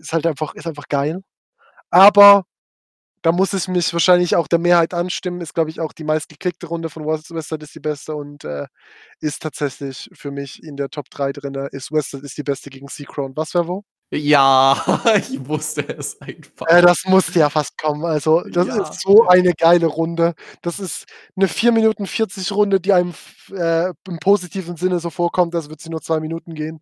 ist 0.00 0.12
halt 0.12 0.26
einfach, 0.26 0.54
ist 0.54 0.66
einfach 0.66 0.88
geil. 0.88 1.22
Aber 1.90 2.44
da 3.22 3.32
muss 3.32 3.52
es 3.52 3.68
mich 3.68 3.92
wahrscheinlich 3.92 4.36
auch 4.36 4.48
der 4.48 4.58
Mehrheit 4.58 4.94
anstimmen. 4.94 5.40
Ist, 5.40 5.54
glaube 5.54 5.70
ich, 5.70 5.80
auch 5.80 5.92
die 5.92 6.04
meistgeklickte 6.04 6.66
Runde 6.66 6.88
von 6.88 7.06
Western 7.06 7.60
ist 7.60 7.74
die 7.74 7.80
beste 7.80 8.14
und 8.14 8.44
äh, 8.44 8.66
ist 9.20 9.42
tatsächlich 9.42 10.08
für 10.12 10.30
mich 10.30 10.62
in 10.62 10.76
der 10.76 10.88
Top 10.90 11.10
3 11.10 11.32
drin. 11.32 11.54
Ist 11.72 11.92
Western 11.92 12.22
ist 12.22 12.38
die 12.38 12.42
beste 12.42 12.70
gegen 12.70 12.88
Seacrown. 12.88 13.36
Was 13.36 13.54
wäre 13.54 13.68
wo? 13.68 13.84
Ja, 14.12 15.02
ich 15.16 15.46
wusste 15.46 15.82
es 15.82 16.20
einfach. 16.20 16.66
Äh, 16.66 16.82
das 16.82 17.04
musste 17.04 17.38
ja 17.38 17.50
fast 17.50 17.78
kommen. 17.78 18.04
Also, 18.04 18.42
das 18.42 18.66
ja. 18.66 18.82
ist 18.82 19.02
so 19.02 19.26
eine 19.28 19.52
geile 19.54 19.86
Runde. 19.86 20.34
Das 20.62 20.80
ist 20.80 21.04
eine 21.36 21.46
4 21.46 21.72
Minuten 21.72 22.06
40 22.06 22.50
Runde, 22.52 22.80
die 22.80 22.92
einem 22.92 23.14
äh, 23.52 23.92
im 24.08 24.18
positiven 24.18 24.76
Sinne 24.76 24.98
so 24.98 25.10
vorkommt, 25.10 25.54
als 25.54 25.68
würde 25.68 25.82
sie 25.82 25.90
nur 25.90 26.02
zwei 26.02 26.20
Minuten 26.20 26.54
gehen. 26.54 26.80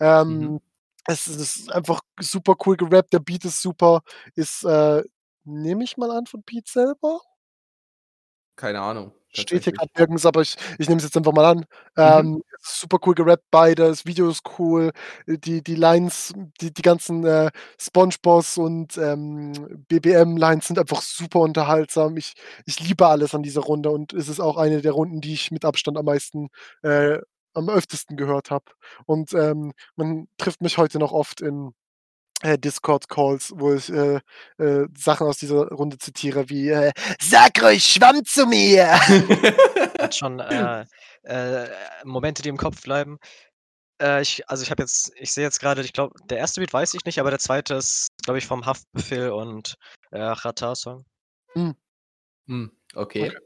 Ähm, 0.00 0.38
mhm. 0.38 0.60
Es 1.06 1.26
ist 1.28 1.70
einfach 1.70 2.00
super 2.18 2.54
cool 2.66 2.76
gerappt, 2.76 3.12
der 3.12 3.18
Beat 3.20 3.44
ist 3.44 3.60
super. 3.60 4.02
Ist, 4.34 4.64
äh, 4.64 5.02
nehme 5.44 5.84
ich 5.84 5.96
mal 5.96 6.10
an, 6.10 6.26
von 6.26 6.42
Pete 6.42 6.70
selber? 6.70 7.20
Keine 8.58 8.80
Ahnung. 8.80 9.12
Steht 9.36 9.64
hier 9.64 9.72
gerade 9.72 9.90
nirgends, 9.98 10.24
aber 10.26 10.42
ich 10.42 10.56
ich 10.78 10.88
nehme 10.88 10.98
es 10.98 11.04
jetzt 11.04 11.16
einfach 11.16 11.32
mal 11.32 11.44
an. 11.44 11.58
Mhm. 11.96 12.36
Ähm, 12.36 12.42
super 12.60 12.98
cool 13.04 13.14
gerappt 13.16 13.42
beide, 13.50 13.88
das 13.88 14.06
Video 14.06 14.28
ist 14.30 14.42
cool, 14.58 14.92
die 15.26 15.60
die 15.60 15.74
Lines, 15.74 16.32
die 16.60 16.72
die 16.72 16.82
ganzen, 16.82 17.24
äh, 17.26 17.50
SpongeBobs 17.80 18.56
und, 18.58 18.96
ähm, 18.96 19.52
BBM-Lines 19.88 20.68
sind 20.68 20.78
einfach 20.78 21.02
super 21.02 21.40
unterhaltsam. 21.40 22.16
Ich 22.16 22.34
ich 22.64 22.78
liebe 22.78 23.06
alles 23.08 23.34
an 23.34 23.42
dieser 23.42 23.62
Runde 23.62 23.90
und 23.90 24.12
es 24.12 24.28
ist 24.28 24.38
auch 24.40 24.56
eine 24.56 24.80
der 24.82 24.92
Runden, 24.92 25.20
die 25.20 25.32
ich 25.34 25.50
mit 25.50 25.64
Abstand 25.64 25.98
am 25.98 26.04
meisten 26.04 26.48
äh, 26.82 27.18
am 27.54 27.68
öftesten 27.68 28.16
gehört 28.16 28.50
habe. 28.52 28.64
Und, 29.06 29.32
ähm, 29.34 29.72
man 29.96 30.28
trifft 30.38 30.60
mich 30.62 30.78
heute 30.78 30.98
noch 31.00 31.12
oft 31.12 31.40
in, 31.40 31.68
äh, 31.68 31.70
Discord-Calls, 32.44 33.52
wo 33.56 33.74
ich, 33.74 33.90
äh, 33.90 34.20
äh, 34.58 34.86
Sachen 34.96 35.26
aus 35.26 35.38
dieser 35.38 35.68
Runde 35.68 35.98
zitiere 35.98 36.48
wie, 36.48 36.68
äh: 36.68 36.92
„Sag 37.20 37.62
ruhig 37.62 37.84
Schwamm 37.84 38.24
zu 38.24 38.46
mir!“ 38.46 38.92
Hat 40.00 40.14
schon, 40.14 40.40
äh, 40.40 40.84
äh, 41.24 41.68
Momente, 42.04 42.42
die 42.42 42.48
im 42.50 42.56
Kopf 42.56 42.82
bleiben. 42.82 43.18
Äh, 44.02 44.22
ich 44.22 44.48
also, 44.48 44.62
ich 44.62 44.70
habe 44.70 44.82
jetzt 44.82 45.12
ich 45.16 45.32
sehe 45.32 45.44
jetzt 45.44 45.60
grade, 45.60 45.80
ich 45.82 45.92
glaube, 45.92 46.14
der 46.28 46.38
erste 46.38 46.60
Beat 46.60 46.72
weiß 46.72 46.94
ich 46.94 47.04
nicht, 47.04 47.18
aber 47.18 47.30
der 47.30 47.38
zweite 47.38 47.74
ist, 47.74 48.08
glaube 48.22 48.38
ich, 48.38 48.46
vom 48.46 48.66
Haftbefehl 48.66 49.30
und, 49.30 49.74
äh, 50.10 50.34
Xatar-Song. 50.34 51.04
Hm. 51.54 51.74
Hm, 52.48 52.70
okay. 52.94 53.28
Okay. 53.28 53.38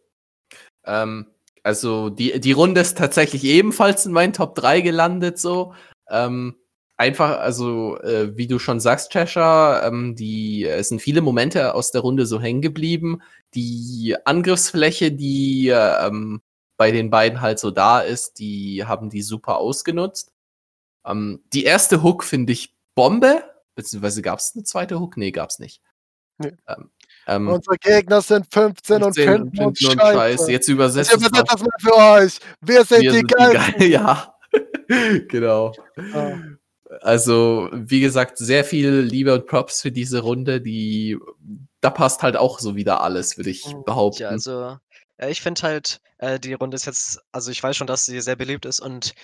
Ähm, 0.87 1.27
also, 1.63 2.09
die 2.11 2.41
die 2.41 2.53
Runde 2.53 2.81
ist 2.81 2.99
tatsächlich 2.99 3.45
ebenfalls 3.45 4.07
in 4.07 4.13
meinen 4.13 4.33
Top 4.33 4.55
3 4.55 4.81
gelandet 4.81 5.39
so. 5.39 5.75
Ähm, 6.11 6.57
einfach 6.99 7.39
also, 7.39 7.99
äh, 8.01 8.37
wie 8.37 8.47
du 8.47 8.59
schon 8.59 8.81
sagst, 8.81 9.13
Cheshire, 9.13 9.83
ähm, 9.85 10.15
die 10.17 10.65
es 10.65 10.89
sind 10.91 11.01
viele 11.01 11.23
Momente 11.23 11.75
aus 11.75 11.93
der 11.93 12.03
Runde 12.03 12.27
so 12.27 12.41
hängen 12.41 12.61
geblieben. 12.61 13.23
Die 13.55 14.17
Angriffsfläche, 14.25 15.13
die, 15.13 15.69
ähm, 15.69 16.43
bei 16.77 16.91
den 16.93 17.11
beiden 17.11 17.41
halt 17.41 17.59
so 17.59 17.71
da 17.71 18.01
ist, 18.01 18.39
die 18.39 18.85
haben 18.85 19.11
die 19.11 19.23
super 19.23 19.59
ausgenutzt. 19.59 20.33
Ähm, 21.07 21.43
die 21.53 21.65
erste 21.65 22.03
Hook 22.03 22.25
finde 22.25 22.53
ich 22.53 22.75
Bombe, 22.95 23.45
beziehungsweise 23.75 24.23
gab's 24.23 24.55
'ne 24.55 24.65
zweite 24.65 25.01
Hook? 25.01 25.17
Ne, 25.17 25.33
gab's 25.33 25.59
nicht. 25.61 25.81
Ne. 26.39 26.57
Ähm, 26.69 26.91
ähm 27.27 27.49
Unsere 27.49 27.77
Gegner 27.79 28.23
sind 28.23 28.47
15 28.53 29.03
und 29.03 29.15
15 29.15 29.25
finden 29.25 29.65
uns 29.65 29.85
und 29.85 29.93
scheiße. 30.01 30.19
Scheiße. 30.19 30.53
Jetzt 30.53 30.69
übersetzt 30.69 31.11
es 31.13 31.17
übersetze 31.17 31.43
mal. 31.43 31.45
das 31.45 31.63
mal 31.63 31.71
für 31.81 31.97
euch. 31.97 32.39
Wir 32.61 32.85
sind 32.85 33.03
Wir 33.03 33.11
die 33.13 33.17
sind 33.19 33.29
Geilsten. 33.33 33.79
Geil 33.79 33.89
ja. 33.91 34.35
Genau. 35.29 35.73
Ah. 36.15 36.39
Also, 37.03 37.69
wie 37.73 38.01
gesagt, 38.01 38.39
sehr 38.39 38.65
viel 38.65 39.01
Liebe 39.01 39.35
und 39.35 39.47
Props 39.47 39.83
für 39.83 39.93
diese 39.93 40.21
Runde, 40.21 40.61
die 40.61 41.19
da 41.81 41.91
passt 41.91 42.23
halt 42.23 42.37
auch 42.37 42.59
so 42.59 42.77
wieder 42.77 43.03
alles, 43.03 43.37
würde 43.37 43.51
ich 43.51 43.65
Mhm. 43.67 43.85
behaupten. 43.85 44.23
Ja, 44.23 44.29
also, 44.31 44.79
äh, 45.19 45.31
ich 45.31 45.41
finde 45.43 45.63
halt, 45.63 46.01
äh, 46.19 46.41
die 46.41 46.55
Runde 46.55 46.75
ist 46.77 46.87
jetzt 46.87 47.21
also, 47.33 47.51
ich 47.51 47.63
weiß 47.63 47.77
schon, 47.77 47.87
dass 47.87 48.05
sie 48.07 48.21
sehr 48.21 48.37
beliebt 48.37 48.65
ist 48.67 48.81
und, 48.81 49.15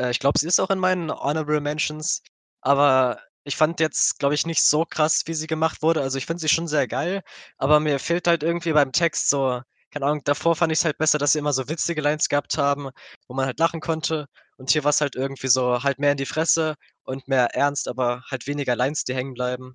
äh, 0.00 0.10
ich 0.10 0.18
glaube, 0.18 0.38
sie 0.38 0.46
ist 0.46 0.60
auch 0.60 0.70
in 0.70 0.78
meinen 0.78 1.10
Honorable 1.10 1.60
Mentions, 1.60 2.22
aber 2.62 3.20
ich 3.44 3.56
fand 3.56 3.80
jetzt, 3.80 4.18
glaube 4.18 4.34
ich, 4.34 4.46
nicht 4.46 4.62
so 4.62 4.84
krass, 4.84 5.22
wie 5.26 5.34
sie 5.34 5.46
gemacht 5.46 5.82
wurde. 5.82 6.02
Also, 6.02 6.18
ich 6.18 6.26
finde 6.26 6.40
sie 6.40 6.48
schon 6.48 6.68
sehr 6.68 6.86
geil, 6.88 7.22
aber 7.58 7.80
mir 7.80 7.98
fehlt 7.98 8.26
halt 8.26 8.42
irgendwie 8.42 8.72
beim 8.72 8.92
Text 8.92 9.28
so 9.30 9.60
keine 9.92 10.06
Ahnung, 10.06 10.20
davor 10.24 10.54
fand 10.54 10.72
ich's 10.72 10.84
halt 10.84 10.98
besser, 10.98 11.18
dass 11.18 11.32
sie 11.32 11.40
immer 11.40 11.52
so 11.52 11.68
witzige 11.68 12.00
Lines 12.00 12.28
gehabt 12.28 12.56
haben, 12.58 12.90
wo 13.26 13.34
man 13.34 13.46
halt 13.46 13.58
lachen 13.58 13.80
konnte 13.80 14.26
und 14.60 14.70
hier 14.70 14.84
war's 14.84 15.00
halt 15.00 15.16
irgendwie 15.16 15.48
so 15.48 15.82
halt 15.82 15.98
mehr 15.98 16.12
in 16.12 16.18
die 16.18 16.26
Fresse 16.26 16.74
und 17.04 17.26
mehr 17.28 17.46
ernst, 17.54 17.88
aber 17.88 18.22
halt 18.30 18.46
weniger 18.46 18.76
Lines, 18.76 19.04
die 19.04 19.14
hängen 19.14 19.32
bleiben. 19.32 19.74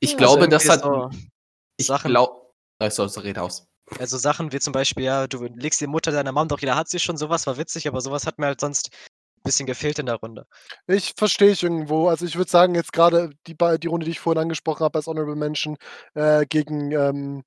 Ich 0.00 0.10
Also, 0.10 0.18
glaube, 0.18 0.48
das 0.48 0.68
hat 0.68 0.82
so 0.82 1.08
ich 1.76 1.86
Sachen 1.86 2.10
glau 2.10 2.52
achso, 2.80 3.06
so 3.06 3.20
red 3.20 3.38
aus. 3.38 3.64
Also, 3.98 4.18
Sachen 4.18 4.52
wie 4.52 4.58
zum 4.58 4.72
Beispiel, 4.72 5.04
ja, 5.04 5.28
du 5.28 5.44
legst 5.44 5.80
die 5.80 5.86
Mutter 5.86 6.10
deiner 6.10 6.32
Mom 6.32 6.48
doch 6.48 6.58
jeder 6.58 6.74
hat 6.74 6.88
sie 6.88 6.98
schon, 6.98 7.16
so 7.16 7.28
was 7.28 7.46
war 7.46 7.58
witzig, 7.58 7.86
aber 7.86 8.00
so 8.00 8.10
was 8.10 8.26
hat 8.26 8.38
mir 8.38 8.46
halt 8.46 8.60
sonst 8.60 8.90
bisschen 9.44 9.66
gefehlt 9.66 9.98
in 9.98 10.06
der 10.06 10.16
Runde. 10.16 10.46
Ich 10.86 11.14
verstehe 11.16 11.50
ich 11.50 11.62
irgendwo. 11.62 12.08
Also, 12.08 12.24
ich 12.26 12.34
würde 12.36 12.50
sagen, 12.50 12.74
jetzt 12.74 12.92
grade 12.92 13.30
die 13.46 13.54
die 13.78 13.86
Runde, 13.86 14.06
die 14.06 14.12
ich 14.12 14.20
vorhin 14.20 14.42
angesprochen 14.42 14.82
habe 14.84 14.98
als 14.98 15.06
Honorable 15.06 15.36
Mention, 15.36 15.76
äh, 16.14 16.44
gegen, 16.46 16.90
ähm 16.92 17.44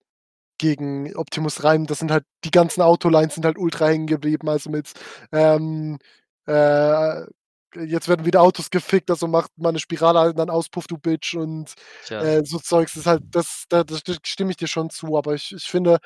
gegen 0.59 1.15
Optimus 1.15 1.63
Reim, 1.63 1.85
das 1.85 1.99
sind 1.99 2.09
halt 2.11 2.25
die 2.43 2.49
ganzen 2.51 2.81
Autolines 2.81 3.35
sind 3.35 3.45
halt 3.45 3.59
ultra 3.59 3.87
hängen 3.87 4.07
geblieben. 4.07 4.49
Also, 4.49 4.69
mit, 4.69 4.91
ähm, 5.31 5.99
äh: 6.47 7.25
„Jetzt 7.75 8.07
werden 8.09 8.25
wieder 8.25 8.41
Autos 8.43 8.69
gefickt, 8.71 9.11
also 9.11 9.27
mach 9.27 9.47
mal 9.57 9.71
'ne 9.73 9.79
Spirale 9.79 10.19
halt 10.19 10.39
dann 10.39 10.49
aus, 10.49 10.69
Puff, 10.69 10.87
du 10.87 10.97
Bitch“ 10.97 11.35
und, 11.35 11.73
äh, 12.19 12.41
so 12.45 12.59
Zeugs 12.59 12.95
ist 12.97 13.07
halt 13.07 13.23
das 13.31 13.65
da 13.69 13.83
da 13.83 13.95
st 13.97 14.19
stimme 14.27 14.51
ich 14.51 14.57
dir 14.57 14.67
schon 14.67 14.89
zu, 14.89 15.17
aber 15.17 15.35
ich 15.35 15.53
ich 15.53 15.65
finde, 15.65 15.99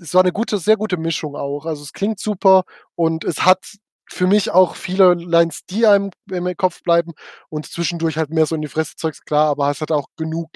es 0.00 0.14
war 0.14 0.24
'ne 0.24 0.32
gute 0.32 0.58
sehr 0.58 0.76
gute 0.78 0.96
Mischung 0.98 1.36
auch. 1.36 1.66
Also, 1.66 1.82
es 1.84 1.92
klingt 1.94 2.20
super 2.20 2.64
und 2.96 3.24
es 3.24 3.44
hat 3.46 3.64
für 4.08 4.26
mich 4.26 4.50
auch 4.50 4.76
viele 4.76 5.14
Lines, 5.14 5.60
die 5.70 5.86
einem 5.86 6.10
im 6.30 6.56
Kopf 6.56 6.82
bleiben 6.82 7.12
und 7.48 7.66
zwischendurch 7.66 8.18
halt 8.18 8.30
mehr 8.30 8.46
so 8.46 8.54
in 8.54 8.62
die 8.62 8.68
Fresse 8.68 8.94
Zeugs, 8.96 9.22
klar, 9.24 9.48
aber 9.50 9.70
es 9.70 9.80
hat 9.80 9.90
auch 9.92 10.08
genug 10.16 10.48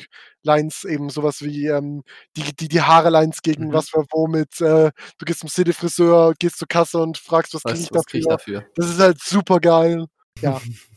Lines, 0.42 0.84
eben 0.84 1.10
so 1.10 1.22
was 1.22 1.42
wie, 1.42 1.66
ähm, 1.66 2.02
die 2.36 2.54
die 2.56 2.68
die 2.68 2.82
Haare-Lines 2.82 3.42
gegen 3.42 3.72
Mhm. 3.72 3.72
was 3.72 3.92
war 3.92 4.04
wo 4.10 4.26
mit, 4.28 4.60
äh, 4.60 4.90
du 5.18 5.24
gehst 5.26 5.40
zum 5.40 5.48
City-Friseur, 5.48 6.34
gehst 6.38 6.58
zur 6.58 6.68
Kasse 6.68 6.98
und 6.98 7.18
fragst: 7.18 7.54
„Was 7.54 7.64
kriege 7.66 7.82
Was 7.82 7.84
ich 7.84 7.92
was 7.92 8.06
kriege 8.06 8.20
ich 8.22 8.28
dafür?“ 8.28 8.28
dafür? 8.28 8.64
Das 8.74 8.88
ist 8.88 9.00
halt 9.00 9.20
supergeil. 9.22 10.06
Ja. 10.42 10.62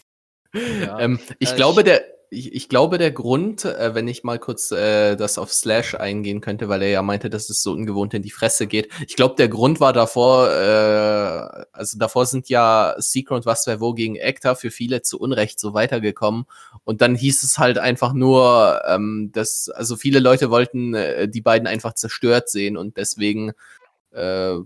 Ja, 0.68 1.00
Ähm, 1.00 1.20
ich 1.40 1.56
äh, 1.56 1.56
glaube, 1.56 1.84
ich 1.84 1.86
der 1.86 2.04
ich 2.34 2.54
ich 2.54 2.70
glaube, 2.70 2.98
der 2.98 3.12
Grund, 3.12 3.66
äh, 3.66 3.94
wenn 3.96 4.08
ich 4.08 4.24
mal 4.24 4.40
kurz, 4.40 4.72
äh, 4.72 5.16
das 5.16 5.38
auf 5.38 5.54
Slash 5.54 5.96
eingehen 5.96 6.42
könnte, 6.42 6.70
weil 6.70 6.82
er 6.82 6.90
ja 6.90 7.02
meinte, 7.02 7.30
dass 7.30 7.50
es 7.50 7.64
so 7.64 7.72
ungewohnt 7.72 8.14
in 8.14 8.22
die 8.22 8.32
Fresse 8.32 8.68
geht. 8.68 8.90
Ich 9.08 9.16
glaube, 9.16 9.36
der 9.36 9.48
Grund 9.48 9.80
war 9.80 9.94
davor 9.94 10.50
äh, 10.50 11.66
also, 11.72 11.98
davor 11.98 12.26
sind 12.26 12.50
ja 12.50 12.96
Secret 12.98 13.38
und 13.38 13.46
was 13.46 13.68
wer 13.68 13.80
wo 13.80 13.94
gegen 13.94 14.16
Ekta 14.16 14.56
für 14.56 14.72
viele 14.72 15.02
zu 15.02 15.20
Unrecht 15.20 15.60
so 15.60 15.74
weitergekommen 15.74 16.46
und 16.84 17.02
dann 17.02 17.16
hieß 17.16 17.44
es 17.44 17.58
halt 17.58 17.78
einfach 17.78 18.14
nur, 18.14 18.82
ähm, 18.88 19.32
dass 19.34 19.70
also, 19.70 19.96
viele 19.96 20.20
Leute 20.20 20.50
wollten, 20.50 20.94
äh, 20.96 21.28
die 21.30 21.42
beiden 21.42 21.68
einfach 21.68 21.94
zerstört 21.94 22.50
sehen 22.50 22.78
und 22.78 22.98
deswegen, 22.98 23.52
äh, 24.12 24.20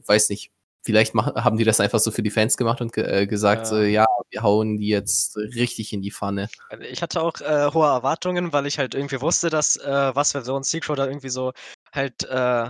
weiß 0.06 0.30
nicht, 0.30 0.52
vielleicht 0.88 1.14
mach 1.14 1.36
haben 1.36 1.58
die 1.58 1.66
das 1.66 1.80
einfach 1.82 2.00
so 2.00 2.12
für 2.12 2.24
die 2.24 2.32
Fans 2.32 2.56
gemacht 2.58 2.80
und 2.82 2.94
ge 2.94 3.04
äh, 3.04 3.28
gesagt 3.28 3.68
so: 3.68 3.76
Ja. 3.76 3.84
„Ja, 3.84 4.06
wir 4.32 4.42
hauen 4.42 4.78
die 4.78 4.88
jetzt 4.88 5.36
richtig 5.38 5.92
in 5.94 6.02
die 6.02 6.12
Pfanne.“ 6.12 6.48
Also, 6.70 6.84
ich 6.84 7.02
hatte 7.02 7.22
auch, 7.22 7.34
äh, 7.42 7.70
hohe 7.74 7.86
Erwartungen, 7.88 8.54
weil 8.54 8.66
ich 8.66 8.80
halt 8.80 8.96
irgendwie 8.96 9.20
wusste, 9.22 9.50
dass, 9.50 9.76
äh, 9.78 10.16
was 10.16 10.34
und 10.34 10.66
Secret 10.66 10.98
da 10.98 11.06
irgendwie 11.06 11.30
so 11.30 11.52
halt, 11.94 12.24
äh, 12.24 12.70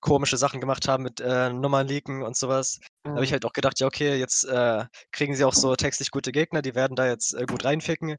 komische 0.00 0.36
Sachen 0.36 0.60
gemacht 0.60 0.86
haben 0.86 1.02
mit, 1.02 1.20
äh, 1.20 1.50
Nummern 1.50 1.88
leaken 1.88 2.22
und 2.22 2.36
so 2.36 2.48
was. 2.48 2.78
Da 3.04 3.12
habe 3.12 3.24
ich 3.24 3.30
Mhm. 3.30 3.34
halt 3.34 3.44
auch 3.46 3.52
gedacht: 3.54 3.80
„Ja, 3.80 3.86
okay, 3.86 4.16
jetzt, 4.18 4.44
äh, 4.44 4.84
kriegen 5.12 5.34
sie 5.34 5.44
auch 5.44 5.54
so 5.54 5.74
textlich 5.76 6.10
gute 6.10 6.30
Gegner, 6.32 6.60
die 6.62 6.74
werden 6.74 6.94
da 6.96 7.06
jetzt, 7.08 7.32
äh, 7.34 7.46
gut 7.46 7.64
reinficken.“ 7.64 8.16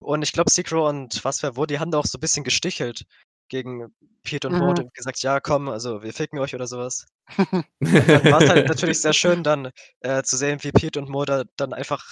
Und 0.00 0.22
ich 0.22 0.32
glaube, 0.32 0.50
Secret 0.50 0.80
und 0.80 1.24
was 1.24 1.42
wer 1.42 1.56
wo, 1.56 1.66
die 1.66 1.78
haben 1.80 1.90
da 1.90 1.98
auch 1.98 2.06
so 2.06 2.18
bisschen 2.18 2.44
gestichelt 2.44 3.04
gegen 3.48 3.94
Pete 4.24 4.48
und 4.48 4.56
Mo 4.58 4.70
Mhm. 4.70 4.78
und 4.78 4.94
gesagt: 4.94 5.22
„Ja, 5.22 5.40
komm, 5.40 5.68
also, 5.68 6.02
wir 6.02 6.12
ficken 6.14 6.38
euch“ 6.40 6.54
oder 6.54 6.66
so 6.66 6.78
was. 6.78 7.06
Und 7.92 8.12
dann 8.14 8.28
war's 8.30 8.48
halt 8.48 8.66
natürlich 8.68 9.00
sehr 9.00 9.12
schön 9.14 9.42
dann, 9.44 9.70
äh, 10.00 10.22
zu 10.22 10.36
sehen, 10.36 10.58
wie 10.64 10.72
Pete 10.72 10.98
und 11.00 11.08
Mo 11.10 11.24
da 11.24 11.44
dann 11.56 11.72
einfach 11.74 12.04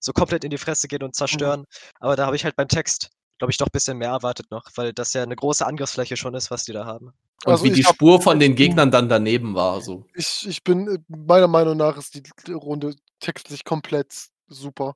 so 0.00 0.12
komplett 0.12 0.44
in 0.44 0.50
die 0.50 0.58
Fresse 0.58 0.88
gehen 0.88 1.02
und 1.02 1.14
Mhm. 1.30 1.54
zerstören. 1.54 1.66
Aber 2.00 2.16
da 2.16 2.26
habe 2.26 2.36
ich 2.36 2.44
halt 2.44 2.56
beim 2.56 2.68
Text, 2.68 3.10
glaube 3.38 3.52
ich, 3.52 3.58
doch 3.58 3.68
bisschen 3.70 3.98
mehr 3.98 4.10
erwartet 4.10 4.50
noch, 4.50 4.64
weil 4.76 4.92
das 4.94 5.12
ja 5.14 5.26
'ne 5.26 5.36
große 5.36 5.66
Angriffsfläche 5.66 6.16
schon 6.16 6.34
ist, 6.34 6.50
was 6.50 6.64
die 6.64 6.72
da 6.72 6.84
haben. 6.86 7.12
Und 7.44 7.62
Also, 7.62 7.64
wie 7.64 7.70
die 7.72 7.84
Spur 7.84 8.20
von 8.20 8.38
den 8.40 8.54
Gegnern 8.56 8.90
dann 8.90 9.08
daneben 9.08 9.54
war, 9.54 9.80
so. 9.80 10.06
Ich 10.14 10.46
ich 10.46 10.62
bin 10.62 10.88
äh, 10.88 10.98
meiner 11.08 11.48
Meinung 11.48 11.76
nach 11.76 11.96
ist 11.96 12.14
die 12.14 12.52
Runde 12.52 12.94
textlich 13.20 13.64
komplett 13.64 14.12
super. 14.48 14.94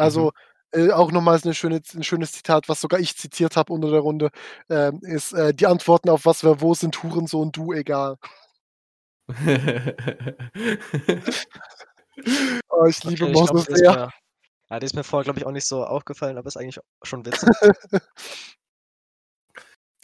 Mhm. 0.00 0.32
Äh, 0.74 0.90
auch 0.90 1.12
nochmals 1.12 1.44
'ne 1.44 1.52
schöne 1.54 1.82
'n 1.94 2.02
schönes 2.02 2.32
Zitat, 2.32 2.68
was 2.68 2.80
sogar 2.80 2.98
ich 2.98 3.16
zitiert 3.16 3.56
habe 3.56 3.72
unter 3.74 3.90
der 3.90 4.00
Runde, 4.00 4.30
ähm, 4.70 5.00
ist, 5.02 5.32
äh: 5.34 5.52
„Die 5.52 5.66
Antworten 5.66 6.08
auf 6.08 6.24
was 6.24 6.44
wer 6.44 6.60
wo 6.62 6.72
sind 6.74 7.02
Hurensohn, 7.02 7.52
du 7.52 7.72
egal.“ 7.74 8.16
Oh, 12.70 12.86
ich 12.86 13.04
liebe 13.04 13.26
Okay, 13.26 13.32
ich 13.32 13.42
Mo 13.42 13.44
glaube, 13.44 13.60
so 13.60 13.64
die 13.66 13.72
ist 13.72 13.84
sehr. 13.84 13.98
ja, 14.70 14.80
die 14.80 14.86
ist 14.86 14.94
mir 14.96 15.04
vorher, 15.04 15.24
glaube 15.24 15.40
ich, 15.40 15.46
auch 15.46 15.52
nicht 15.52 15.66
so 15.66 15.84
aufgefallen, 15.84 16.38
aber 16.38 16.48
ist 16.48 16.56
eigentlich 16.58 16.80
schon 17.04 17.26
witzig. 17.26 17.50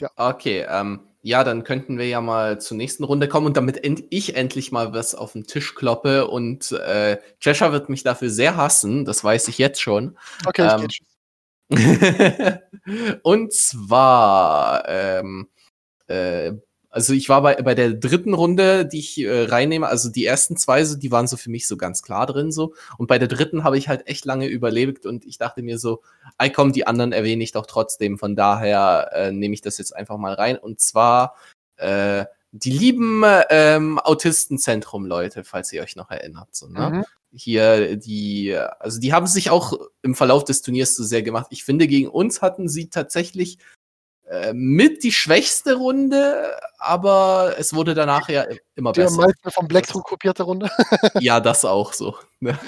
Ja. 0.00 0.10
Okay, 0.16 0.64
ähm, 0.68 1.00
ja, 1.22 1.42
dann 1.42 1.64
könnten 1.64 1.98
wir 1.98 2.06
ja 2.06 2.20
mal 2.20 2.60
zur 2.60 2.76
nächsten 2.76 3.02
Runde 3.04 3.26
kommen 3.28 3.46
und 3.46 3.56
damit 3.56 3.82
end 3.84 4.04
ich 4.10 4.36
endlich 4.36 4.70
mal 4.70 4.92
was 4.92 5.14
auf 5.16 5.34
'n 5.34 5.44
Tisch 5.44 5.74
kloppe 5.74 6.28
und, 6.28 6.70
äh, 6.72 7.18
Cheshire 7.40 7.72
wird 7.72 7.88
mich 7.88 8.04
dafür 8.04 8.30
sehr 8.30 8.56
hassen, 8.56 9.04
das 9.04 9.24
weiß 9.24 9.48
ich 9.48 9.58
jetzt 9.58 9.80
schon. 9.82 10.16
Okay, 10.46 10.66
ich 10.66 10.74
Ähm, 10.74 10.88
tschüss. 10.88 11.06
und 13.24 13.52
zwar, 13.54 14.84
ähm, 14.88 15.48
äh, 16.08 16.52
Also 16.90 17.12
ich 17.12 17.28
war 17.28 17.42
bei, 17.42 17.54
bei 17.56 17.74
der 17.74 17.92
dritten 17.92 18.32
Runde, 18.32 18.86
die 18.86 19.00
ich 19.00 19.18
äh, 19.18 19.44
reinnehme, 19.44 19.86
also 19.86 20.08
die 20.08 20.24
ersten 20.24 20.56
zwei, 20.56 20.84
so, 20.84 20.96
die 20.96 21.10
waren 21.10 21.26
so 21.26 21.36
für 21.36 21.50
mich 21.50 21.66
so 21.66 21.76
ganz 21.76 22.02
klar 22.02 22.26
drin 22.26 22.50
so. 22.50 22.74
Und 22.96 23.08
bei 23.08 23.18
der 23.18 23.28
dritten 23.28 23.62
habe 23.62 23.76
ich 23.76 23.88
halt 23.88 24.06
echt 24.06 24.24
lange 24.24 24.46
überlebt 24.46 25.04
und 25.04 25.26
ich 25.26 25.36
dachte 25.36 25.62
mir 25.62 25.78
so, 25.78 26.02
ey 26.38 26.50
komm, 26.50 26.72
die 26.72 26.86
anderen 26.86 27.12
erwähne 27.12 27.44
ich 27.44 27.52
doch 27.52 27.66
trotzdem. 27.66 28.18
Von 28.18 28.36
daher 28.36 29.10
äh, 29.12 29.32
nehme 29.32 29.54
ich 29.54 29.60
das 29.60 29.76
jetzt 29.78 29.94
einfach 29.94 30.16
mal 30.16 30.32
rein. 30.32 30.56
Und 30.56 30.80
zwar 30.80 31.36
äh, 31.76 32.24
die 32.52 32.70
lieben 32.70 33.22
ähm, 33.50 33.98
Autistenzentrum-Leute, 33.98 35.44
falls 35.44 35.72
ihr 35.72 35.82
euch 35.82 35.96
noch 35.96 36.10
erinnert. 36.10 36.48
So, 36.52 36.68
ne? 36.68 36.90
Mhm. 36.90 37.04
Hier, 37.30 37.96
die, 37.96 38.56
also 38.80 38.98
die 38.98 39.12
haben 39.12 39.26
sich 39.26 39.50
auch 39.50 39.74
im 40.00 40.14
Verlauf 40.14 40.44
des 40.44 40.62
Turniers 40.62 40.96
so 40.96 41.04
sehr 41.04 41.22
gemacht. 41.22 41.48
Ich 41.50 41.62
finde, 41.62 41.86
gegen 41.86 42.08
uns 42.08 42.40
hatten 42.40 42.70
sie 42.70 42.88
tatsächlich 42.88 43.58
äh, 44.30 44.52
mit 44.52 45.04
die 45.04 45.12
schwächste 45.12 45.76
Runde, 45.76 46.54
aber 46.78 47.54
es 47.56 47.72
wurde 47.72 47.94
danach 47.94 48.28
ja 48.28 48.44
immer 48.74 48.92
die 48.92 49.00
besser. 49.00 49.16
Die 49.16 49.22
am 49.22 49.26
meisten 49.26 49.50
vom 49.50 49.68
Blackthrough 49.68 50.04
kopierte 50.04 50.42
Runde. 50.42 50.70
ja, 51.20 51.40
das 51.40 51.64
auch 51.64 51.94
so. 51.94 52.14
Ne? 52.40 52.58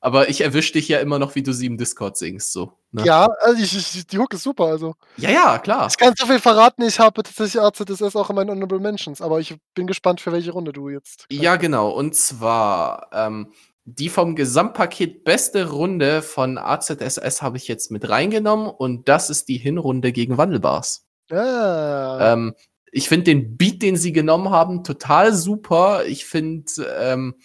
Aber 0.00 0.28
ich 0.28 0.40
erwische 0.40 0.72
dich 0.72 0.88
ja 0.88 0.98
immer 0.98 1.20
noch, 1.20 1.36
wie 1.36 1.44
du 1.44 1.52
sie 1.52 1.66
im 1.66 1.78
Discord 1.78 2.16
singst. 2.16 2.52
So, 2.52 2.72
ne? 2.90 3.04
Ja, 3.04 3.28
also 3.40 3.62
ich, 3.62 3.76
ich, 3.76 4.06
die 4.08 4.18
Hook 4.18 4.34
ist 4.34 4.42
super. 4.42 4.64
Also. 4.64 4.94
Ja, 5.16 5.30
ja, 5.30 5.58
klar. 5.58 5.86
Ich 5.88 5.96
kann 5.96 6.14
so 6.16 6.26
viel 6.26 6.40
verraten, 6.40 6.82
ich 6.82 6.98
habe 6.98 7.22
tatsächlich 7.22 7.62
AZSS 7.62 8.16
auch 8.16 8.30
in 8.30 8.36
meinen 8.36 8.50
Honorable 8.50 8.80
Mentions, 8.80 9.22
aber 9.22 9.38
ich 9.38 9.54
bin 9.74 9.86
gespannt, 9.86 10.20
für 10.20 10.32
welche 10.32 10.50
Runde 10.50 10.72
du 10.72 10.88
jetzt. 10.88 11.26
Ja, 11.30 11.54
genau. 11.56 11.90
Und 11.90 12.16
zwar 12.16 13.08
ähm, 13.12 13.52
die 13.86 14.08
vom 14.08 14.34
Gesamtpaket 14.34 15.22
beste 15.22 15.70
Runde 15.70 16.20
von 16.20 16.58
AZSS 16.58 17.40
habe 17.40 17.56
ich 17.56 17.68
jetzt 17.68 17.92
mit 17.92 18.08
reingenommen 18.08 18.68
und 18.68 19.08
das 19.08 19.30
ist 19.30 19.48
die 19.48 19.58
Hinrunde 19.58 20.10
gegen 20.10 20.36
Wandelbars. 20.36 21.06
Ah. 21.30 22.32
Ähm, 22.32 22.54
ich 22.90 23.08
finde 23.08 23.24
den 23.24 23.56
Beat, 23.56 23.82
den 23.82 23.96
sie 23.96 24.12
genommen 24.12 24.50
haben, 24.50 24.82
total 24.82 25.32
super. 25.32 26.04
Ich 26.04 26.24
finde, 26.24 26.64
ähm, 26.98 27.36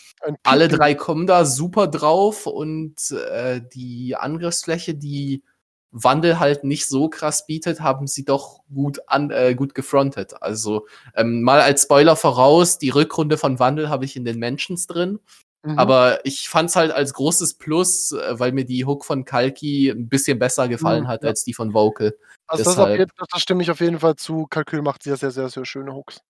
alle 0.42 0.68
drei 0.68 0.96
kommen 0.96 1.28
da 1.28 1.46
super 1.46 1.88
drauf 1.88 2.48
und 2.48 2.96
äh, 3.12 3.62
die 3.76 4.16
Angriffsfläche, 4.16 4.96
die 4.96 5.44
Wandel 5.92 6.40
halt 6.40 6.64
nicht 6.64 6.88
so 6.88 7.08
krass 7.08 7.46
bietet, 7.46 7.82
haben 7.82 8.08
sie 8.08 8.26
doch 8.26 8.62
gut 8.74 9.02
an, 9.08 9.30
äh, 9.30 9.54
gut 9.54 9.76
gefrontet. 9.76 10.42
Also 10.42 10.88
ähm, 11.16 11.44
mal 11.44 11.62
als 11.62 11.84
Spoiler 11.84 12.16
voraus, 12.16 12.80
die 12.80 12.90
Rückrunde 12.90 13.38
von 13.38 13.60
Wandel 13.60 13.90
habe 13.90 14.06
ich 14.06 14.16
in 14.16 14.26
den 14.26 14.40
Mentions 14.40 14.88
drin. 14.88 15.20
Mhm. 15.64 15.78
Aber 15.78 16.26
ich 16.26 16.50
fand's 16.50 16.76
halt 16.76 16.92
als 16.92 17.14
großes 17.14 17.56
Plus, 17.56 18.12
äh, 18.14 18.40
weil 18.40 18.52
mir 18.52 18.66
die 18.66 18.86
Hook 18.86 19.06
von 19.06 19.26
Kalki 19.26 19.90
ein 19.90 20.10
bisschen 20.10 20.40
besser 20.40 20.68
gefallen 20.68 21.04
mhm, 21.04 21.08
hat 21.08 21.24
ja. 21.24 21.30
als 21.30 21.44
die 21.44 21.54
von 21.54 21.74
Vocal. 21.74 22.18
Also 22.48 22.64
das, 22.64 22.90
jeden, 22.90 23.12
das, 23.18 23.42
stimme 23.42 23.62
ich 23.62 23.70
auf 23.70 23.80
jeden 23.80 24.00
Fall 24.00 24.16
zu. 24.16 24.48
Kalkül 24.48 24.82
macht 24.82 25.04
sehr, 25.04 25.18
sehr, 25.18 25.32
sehr, 25.32 25.50
sehr 25.50 25.66
schöne 25.66 25.94
Hooks. 25.94 26.22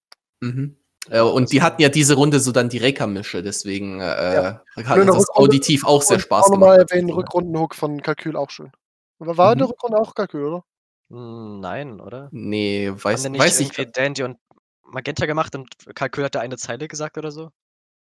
Mhm. 0.42 0.78
Äh, 1.10 1.22
und 1.22 1.52
die 1.52 1.62
hatten 1.62 1.82
ja 1.82 1.90
diese 1.90 2.16
Runde 2.16 2.40
so 2.40 2.52
dann 2.52 2.70
die 2.70 2.78
Reka-Mische, 2.78 3.42
deswegen 3.42 4.02
äh, 4.02 4.04
ja. 4.04 4.62
hat 4.76 4.98
das 4.98 4.98
Rückrunde, 4.98 5.28
auditiv 5.34 5.86
auch 5.86 6.02
sehr 6.02 6.20
Spaß 6.20 6.46
auch 6.46 6.52
gemacht. 6.52 6.64
Auch 6.64 6.76
nochmal 6.76 6.80
erwähnen, 6.80 7.10
Rückrundenhook 7.10 7.74
von 7.74 8.02
Kalkül 8.02 8.36
auch 8.36 8.50
schön. 8.50 8.72
War 9.18 9.56
mhm. 9.56 9.60
der 9.60 9.70
Rückrunde 9.70 9.98
auch 9.98 10.14
Kalkül, 10.14 10.44
oder? 10.44 10.64
Hm, 11.10 11.60
nein, 11.60 12.00
oder? 12.02 12.30
Nee, 12.32 12.92
weiß, 12.94 13.26
Haben 13.26 13.32
nicht 13.34 13.42
weiß 13.42 13.60
ich. 13.62 13.72
Dandy 13.94 14.24
und 14.24 14.38
Magenta 14.84 15.26
gemacht 15.26 15.56
und 15.56 15.70
Kalkül 15.96 16.26
hat 16.26 16.36
da 16.36 16.40
eine 16.42 16.58
Zeile 16.58 16.88
gesagt 16.88 17.18
oder 17.18 17.32
so? 17.32 17.50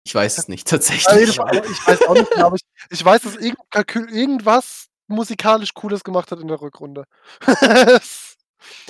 Ich 0.08 0.16
weiß 0.16 0.38
es 0.38 0.48
nicht, 0.48 0.66
tatsächlich. 0.70 1.32
ich 1.32 1.38
weiß 1.38 2.08
auch 2.08 2.14
nicht, 2.14 2.38
aber 2.38 2.56
ich, 2.56 2.62
ich 2.90 3.04
weiß, 3.04 3.24
dass 3.24 3.36
irgendwas 3.36 4.88
musikalisch 5.08 5.74
Cooles 5.74 6.02
gemacht 6.06 6.32
hat 6.32 6.40
in 6.40 6.48
der 6.48 6.62
Rückrunde. 6.62 7.04
also 7.46 8.06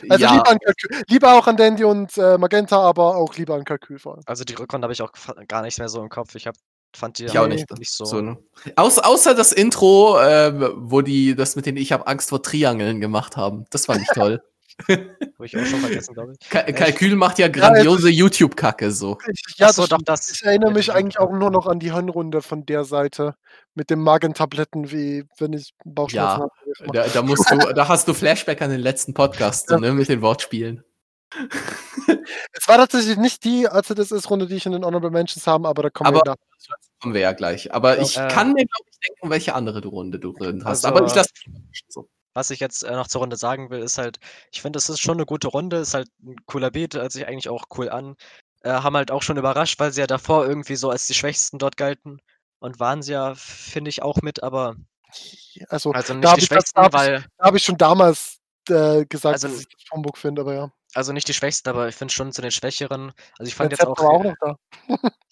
ja. 0.03 0.31
lieber, 0.31 0.48
an 0.48 0.60
Kalkül, 0.60 1.02
lieber 1.07 1.34
auch 1.34 1.48
an 1.48 1.57
Dandy 1.57 1.84
und 1.85 2.15
äh, 2.19 2.38
Magenta, 2.38 2.80
aber 2.80 3.15
auch 3.15 3.34
lieber 3.35 3.56
an 3.56 3.65
Kalkül 3.65 3.98
vor 3.98 4.14
allem. 4.14 4.23
Also 4.27 4.44
die 4.44 4.53
Rückrunde 4.53 4.85
habe 4.85 4.94
ich 4.94 5.02
auch 5.02 5.11
gar 5.48 5.64
nicht 5.64 5.80
mehr 5.80 5.89
so 5.89 6.03
im 6.03 6.10
Kopf. 6.10 6.35
Ich 6.35 6.45
hab, 6.45 6.56
fand 6.95 7.18
die 7.18 7.26
ich 7.26 7.39
auch 7.39 7.48
nicht, 7.48 7.68
nicht 7.80 7.91
so. 7.91 8.06
so 8.06 8.22
ne? 8.22 8.38
außer, 8.76 9.03
außer 9.03 9.34
das 9.34 9.52
Intro, 9.52 10.19
äh, 10.19 10.72
wo 10.76 11.02
die 11.02 11.34
das 11.35 11.56
mit 11.56 11.65
den 11.65 11.77
Ich 11.77 11.91
habe 11.91 12.06
Angst 12.06 12.30
vor 12.30 12.44
Triangeln 12.44 13.02
gemacht 13.02 13.38
haben. 13.38 13.65
Das 13.72 13.88
fand 13.88 14.03
ich 14.03 14.10
toll. 14.10 14.44
Habe 14.87 15.45
ich 15.45 15.57
auch 15.57 15.65
schon 15.65 15.79
vergessen, 15.79 16.13
glaube 16.13 16.33
ich. 16.39 16.49
Ka 16.49 16.61
Kalkül 16.63 17.15
macht 17.15 17.39
ja 17.39 17.47
grandiose 17.47 18.09
ja, 18.09 18.19
YouTube-Kacke 18.19 18.91
so. 18.91 19.17
ja, 19.57 19.73
so, 19.73 19.87
doch, 19.87 20.01
das, 20.03 20.31
ich 20.31 20.43
erinnere 20.43 20.71
mich 20.71 20.91
eigentlich 20.91 21.19
auch 21.19 21.31
nur 21.31 21.49
noch 21.49 21.65
an 21.65 21.79
die 21.79 21.93
Hinrunde 21.93 22.41
von 22.41 22.65
der 22.65 22.83
Seite 22.83 23.35
mit 23.73 23.89
den 23.89 23.99
Magentabletten, 23.99 24.91
wie 24.91 25.25
wenn 25.39 25.53
ich 25.53 25.73
Bauchschmerzen 25.83 26.41
ja, 26.41 26.83
habe. 26.83 26.91
Da, 26.93 27.07
da, 27.07 27.21
musst 27.23 27.49
du, 27.49 27.57
da 27.57 27.87
hast 27.87 28.07
du 28.07 28.13
Flashback 28.13 28.61
an 28.61 28.69
den 28.69 28.79
letzten 28.79 29.13
Podcast, 29.13 29.71
ja. 29.71 29.79
ne, 29.79 29.93
mit 29.93 30.09
den 30.09 30.21
Wortspielen. 30.21 30.83
es 32.53 32.67
war 32.67 32.77
tatsächlich 32.77 33.17
nicht 33.17 33.43
die 33.43 33.67
AZSS-Runde, 33.67 34.47
die 34.47 34.55
ich 34.55 34.65
in 34.65 34.71
den 34.71 34.85
Honorable 34.85 35.11
Mentions 35.11 35.45
habe, 35.47 35.67
aber 35.67 35.83
da 35.83 35.89
kommen 35.89 36.07
aber, 36.07 36.21
wir 36.23 36.35
kommen 37.01 37.13
wir 37.13 37.21
ja 37.21 37.33
gleich. 37.33 37.73
Aber 37.73 37.99
ich 37.99 38.17
äh, 38.17 38.27
kann 38.27 38.53
mir, 38.53 38.65
glaube 38.65 38.89
ich, 38.89 38.99
denken, 38.99 39.29
welche 39.29 39.55
andere 39.55 39.85
Runde 39.87 40.19
du 40.19 40.33
drin 40.33 40.63
hast. 40.63 40.85
Also, 40.85 40.87
aber 40.87 41.05
ich 41.05 41.13
lasse 41.13 41.29
so 41.87 42.07
was 42.38 42.51
ich 42.51 42.59
jetzt 42.59 42.84
äh, 42.84 42.91
noch 42.91 43.07
zur 43.07 43.22
Runde 43.22 43.35
sagen 43.35 43.72
will, 43.72 43.80
ist 43.80 43.97
halt, 43.97 44.19
ich 44.51 44.61
finde, 44.61 44.77
es 44.77 44.89
ist 44.89 45.01
schon 45.01 45.18
eine 45.18 45.26
gute 45.26 45.47
Runde, 45.47 45.77
ist 45.77 45.95
halt 45.95 46.07
ein 46.23 46.35
cooler 46.45 46.69
Beat, 46.69 46.93
hört 46.93 47.11
sich 47.11 47.27
eigentlich 47.27 47.49
auch 47.49 47.65
cool 47.77 47.89
an. 47.89 48.15
Äh, 48.61 48.69
haben 48.69 48.95
halt 48.95 49.09
auch 49.09 49.23
schon 49.23 49.38
überrascht, 49.38 49.80
weil 49.80 49.91
sie 49.91 50.01
ja 50.01 50.07
davor 50.07 50.45
irgendwie 50.45 50.76
so 50.76 50.91
als 50.91 51.07
die 51.07 51.15
Schwächsten 51.15 51.57
dort 51.57 51.77
galten. 51.77 52.22
Und 52.59 52.80
waren 52.80 53.01
sie 53.01 53.14
ja, 53.14 53.34
finde 53.35 53.89
ich, 53.89 54.03
auch 54.03 54.18
mit, 54.22 54.43
aber. 54.43 54.76
Also, 55.69 55.91
also 55.93 56.14
nicht 56.14 56.38
die 56.38 56.45
Schwächsten, 56.45 56.80
das, 56.80 56.91
da 56.91 56.97
weil. 56.97 57.26
Da 57.39 57.45
habe 57.45 57.57
ich 57.57 57.64
schon 57.64 57.77
damals 57.77 58.38
äh, 58.69 59.05
gesagt, 59.05 59.34
also, 59.34 59.47
dass 59.47 59.61
ich 59.61 59.68
das 59.68 59.91
Homburg 59.91 60.18
finde, 60.19 60.41
aber 60.41 60.53
ja. 60.53 60.72
Also 60.93 61.14
nicht 61.14 61.27
die 61.27 61.34
Schwächsten, 61.34 61.69
aber 61.69 61.88
ich 61.88 61.95
finde 61.95 62.14
schon 62.14 62.31
zu 62.31 62.43
den 62.43 62.51
Schwächeren. 62.51 63.14
Also 63.39 63.49
ich 63.49 63.55
fand 63.55 63.72
Der 63.72 63.80
jetzt 63.80 63.88
auch. 63.88 63.97
War 63.97 64.09
auch 64.09 64.23
noch 64.23 64.35
da. 64.39 64.57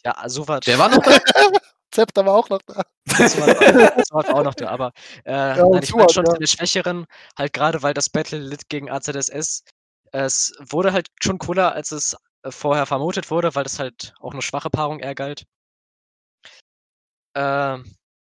ja, 0.04 0.28
so 0.30 0.48
war 0.48 0.60
Der 0.60 0.80
war 0.80 0.90
noch 0.90 1.04
da. 1.04 1.12
Zepter 1.96 2.26
war 2.26 2.34
auch 2.36 2.50
noch 2.50 2.62
da. 2.64 2.84
Das 3.06 3.40
war, 3.40 3.48
das 3.48 4.12
war 4.12 4.36
auch 4.36 4.44
noch 4.44 4.54
da, 4.54 4.68
aber 4.68 4.92
äh, 5.26 5.32
ja, 5.32 5.66
nein, 5.66 5.84
ich 5.84 5.94
meine 5.96 6.12
schon 6.12 6.26
ja. 6.26 6.32
seine 6.32 6.48
Schwächeren, 6.48 7.06
halt 7.38 7.54
gerade 7.54 7.82
weil 7.84 7.94
das 7.94 8.10
Battle 8.10 8.40
Lit 8.40 8.68
gegen 8.68 8.90
AZSS, 8.90 9.64
es 10.12 10.54
wurde 10.60 10.92
halt 10.92 11.08
schon 11.22 11.38
cooler, 11.38 11.74
als 11.74 11.92
es 11.92 12.18
äh, 12.44 12.52
vorher 12.52 12.86
vermutet 12.86 13.32
wurde, 13.32 13.56
weil 13.56 13.64
das 13.64 13.80
halt 13.80 14.14
auch 14.20 14.34
eine 14.34 14.42
schwache 14.42 14.70
Paarung 14.70 15.00
eher 15.00 15.16
galt. 15.16 15.46
Äh, 17.34 17.78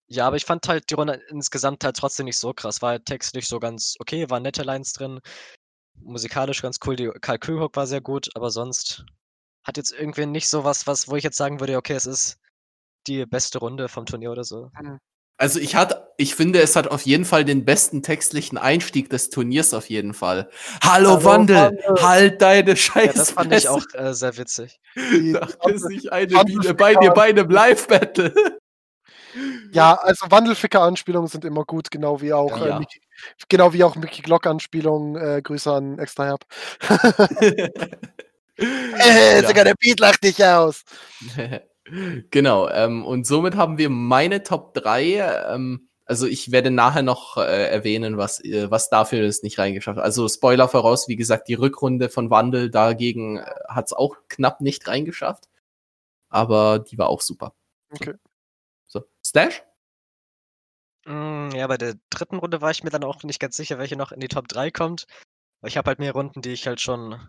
ja, 0.09 0.26
aber 0.26 0.36
ich 0.36 0.44
fand 0.44 0.66
halt 0.66 0.90
die 0.90 0.94
Runde 0.94 1.20
insgesamt 1.28 1.84
halt 1.84 1.97
trotzdem 1.97 2.24
nicht 2.24 2.38
so 2.38 2.52
krass. 2.52 2.82
War 2.82 2.90
halt 2.90 3.06
textlich 3.06 3.47
so 3.47 3.60
ganz 3.60 3.94
okay, 4.01 4.28
waren 4.30 4.42
nette 4.42 4.64
Lines 4.64 4.92
drin, 4.92 5.20
musikalisch 6.02 6.62
ganz 6.62 6.78
cool, 6.84 6.97
die 6.97 7.10
Kalkülhook 7.20 7.76
war 7.76 7.86
sehr 7.86 8.01
gut, 8.01 8.28
aber 8.34 8.51
sonst 8.51 9.05
hat 9.62 9.76
jetzt 9.76 9.92
irgendwie 9.92 10.26
nicht 10.26 10.48
so 10.48 10.64
was, 10.64 10.86
was, 10.86 11.09
wo 11.09 11.16
ich 11.16 11.24
jetzt 11.24 11.36
sagen 11.36 11.60
würde, 11.60 11.76
okay, 11.76 11.94
es 11.94 12.06
ist 12.06 12.40
die 13.11 13.27
beste 13.27 13.59
Runde 13.59 13.89
vom 13.89 14.07
Turnier 14.07 14.31
oder 14.31 14.45
so. 14.45 14.70
Also 15.37 15.59
ich 15.59 15.74
hatte, 15.74 16.12
ich 16.19 16.35
finde, 16.35 16.61
es 16.61 16.77
hat 16.77 16.89
auf 16.89 17.03
jeden 17.03 17.24
Fall 17.24 17.47
den 17.47 17.65
besten 17.65 18.03
textlichen 18.03 18.59
Einstieg 18.59 19.09
des 19.09 19.31
Turniers 19.31 19.73
auf 19.73 19.89
jeden 19.89 20.12
Fall. 20.12 20.51
Hallo, 20.85 21.12
Hallo 21.12 21.24
Wandel, 21.24 21.57
Wandel, 21.57 22.03
halt 22.03 22.43
deine 22.43 22.77
Scheiße. 22.77 23.07
Ja, 23.07 23.12
das 23.15 23.31
fand 23.31 23.55
ich 23.55 23.66
auch 23.69 23.82
äh, 23.95 24.12
sehr 24.12 24.37
witzig. 24.37 24.78
Dachte 25.32 25.78
sich 25.78 26.12
eine 26.12 26.45
Biene 26.45 26.74
bei 26.74 26.95
dir 26.95 27.12
bei 27.12 27.31
einem 27.31 27.51
Live-Battle. 27.51 28.35
Ja, 29.73 29.95
also 29.95 30.27
Wandelficker-Anspielungen 30.28 31.28
sind 31.28 31.45
immer 31.45 31.65
gut, 31.65 31.93
genau 31.93 32.20
wie 32.20 32.32
auch, 32.32 32.59
ja, 32.59 32.74
äh, 32.74 32.78
Mickey, 32.81 33.01
genau 33.49 33.73
wie 33.73 33.85
auch 33.85 33.95
Mickey 33.95 34.23
Glock-Anspielungen. 34.23 35.15
Äh, 35.15 35.41
Grüße 35.41 35.73
an 35.73 36.01
Extra 36.01 36.24
Herb. 36.24 36.45
äh, 38.57 39.47
sogar 39.47 39.65
der 39.65 39.74
Beat 39.78 40.01
lacht 40.01 40.24
dich 40.24 40.45
aus. 40.45 40.82
Genau, 42.31 42.69
ähm, 42.69 43.05
und 43.05 43.27
somit 43.27 43.57
haben 43.57 43.79
wir 43.79 43.91
meine 43.91 44.43
Top 44.43 44.75
3. 44.75 45.55
Ähm, 45.55 45.89
also 46.05 46.27
ich 46.27 46.51
werde 46.51 46.71
nachher 46.71 47.03
noch 47.03 47.37
äh, 47.37 47.71
erwähnen, 47.71 48.17
was, 48.17 48.43
äh, 48.45 48.71
was 48.71 48.91
dafür 48.91 49.23
es 49.23 49.43
nicht 49.43 49.59
reingeschafft 49.59 49.99
hat. 49.99 50.05
Also 50.05 50.29
Spoiler 50.29 50.69
voraus, 50.69 51.09
wie 51.09 51.17
gesagt, 51.17 51.49
die 51.49 51.55
Rückrunde 51.55 52.09
von 52.09 52.31
Wandel 52.31 52.71
dagegen 52.71 53.39
äh, 53.39 53.45
hat 53.69 53.87
es 53.87 53.93
auch 53.93 54.17
knapp 54.29 54.61
nicht 54.61 54.87
reingeschafft. 54.89 55.49
Aber 56.29 56.81
die 56.81 56.99
war 56.99 57.09
auch 57.09 57.21
super. 57.21 57.55
Okay. 57.93 58.15
So, 58.87 59.05
Stash? 59.25 59.62
Mm, 61.07 61.51
ja, 61.55 61.67
bei 61.67 61.77
der 61.77 61.95
dritten 62.11 62.37
Runde 62.37 62.61
war 62.61 62.71
ich 62.71 62.85
mir 62.85 62.91
dann 62.91 63.05
auch 63.05 63.23
nicht 63.23 63.41
ganz 63.41 63.57
sicher, 63.57 63.79
welche 63.79 63.97
noch 63.97 64.12
in 64.12 64.21
die 64.21 64.29
Top 64.29 64.49
3 64.49 64.71
kommt. 64.71 65.07
Ich 65.65 65.77
habe 65.77 65.89
halt 65.89 65.99
mehr 65.99 66.12
Runden, 66.12 66.43
die 66.43 66.51
ich 66.51 66.67
halt 66.67 66.81
schon 66.81 67.21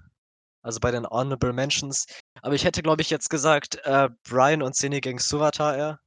also 0.62 0.80
bei 0.80 0.92
den 0.92 1.08
Honorable 1.08 1.54
Mentions. 1.54 2.06
Aber 2.42 2.56
ich 2.56 2.66
hätte, 2.66 2.82
glaube 2.82 3.02
ich, 3.02 3.10
jetzt 3.10 3.30
gesagt, 3.30 3.80
äh, 3.84 4.10
Brian 4.28 4.62
und 4.62 4.76
Cine 4.76 5.02
gegen 5.02 5.20
Suvatar 5.20 5.78
eher. 5.78 6.00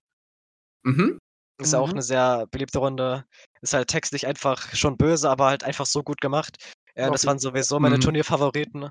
Mhm. 0.83 1.19
Ist 1.61 1.73
ja 1.73 1.79
mhm. 1.79 1.85
auch 1.85 1.91
eine 1.91 2.03
sehr 2.03 2.47
beliebte 2.51 2.79
Runde. 2.79 3.25
Ist 3.61 3.75
halt 3.75 3.89
textlich 3.89 4.27
einfach 4.27 4.75
schon 4.75 4.97
böse, 4.97 5.31
aber 5.31 5.47
halt 5.47 5.65
einfach 5.65 5.87
so 5.87 6.03
gut 6.03 6.21
gemacht. 6.21 6.57
Äh, 6.95 7.11
das 7.11 7.27
waren 7.27 7.39
sowieso 7.39 7.79
meine 7.79 7.97
mhm. 7.97 8.01
Turnierfavoriten. 8.01 8.91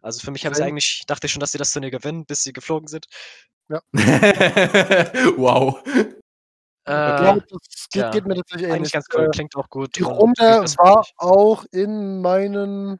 Also 0.00 0.20
für 0.20 0.30
mich 0.30 0.46
haben 0.46 0.54
sie 0.54 0.62
eigentlich, 0.62 1.02
dachte 1.06 1.26
ich 1.26 1.32
schon, 1.32 1.40
dass 1.40 1.52
sie 1.52 1.58
das 1.58 1.72
Turnier 1.72 1.90
gewinnen, 1.90 2.24
bis 2.24 2.42
sie 2.42 2.52
geflogen 2.52 2.88
sind. 2.88 3.06
Ja. 3.68 3.82
wow. 5.36 5.82
Äh, 6.86 6.92
ja, 6.92 7.34
das 7.34 7.88
geht, 7.90 8.02
ja. 8.02 8.10
geht, 8.10 8.26
mir 8.26 8.36
tatsächlich 8.36 8.70
ähnlich. 8.70 8.92
ganz 8.92 9.06
cool, 9.12 9.26
äh, 9.26 9.28
klingt 9.28 9.54
auch 9.56 9.68
gut. 9.68 9.96
Die 9.96 10.02
Runde 10.02 10.64
war 10.78 11.06
auch 11.16 11.64
in 11.72 12.22
meinen 12.22 12.98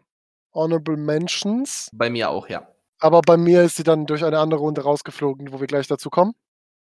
Honorable 0.52 0.96
Mentions. 0.96 1.88
Bei 1.92 2.10
mir 2.10 2.28
auch, 2.28 2.48
ja. 2.48 2.68
Aber 2.98 3.20
bei 3.22 3.36
mir 3.36 3.62
ist 3.62 3.76
sie 3.76 3.84
dann 3.84 4.06
durch 4.06 4.24
eine 4.24 4.38
andere 4.38 4.60
Runde 4.60 4.82
rausgeflogen, 4.82 5.52
wo 5.52 5.60
wir 5.60 5.66
gleich 5.66 5.86
dazu 5.86 6.10
kommen. 6.10 6.34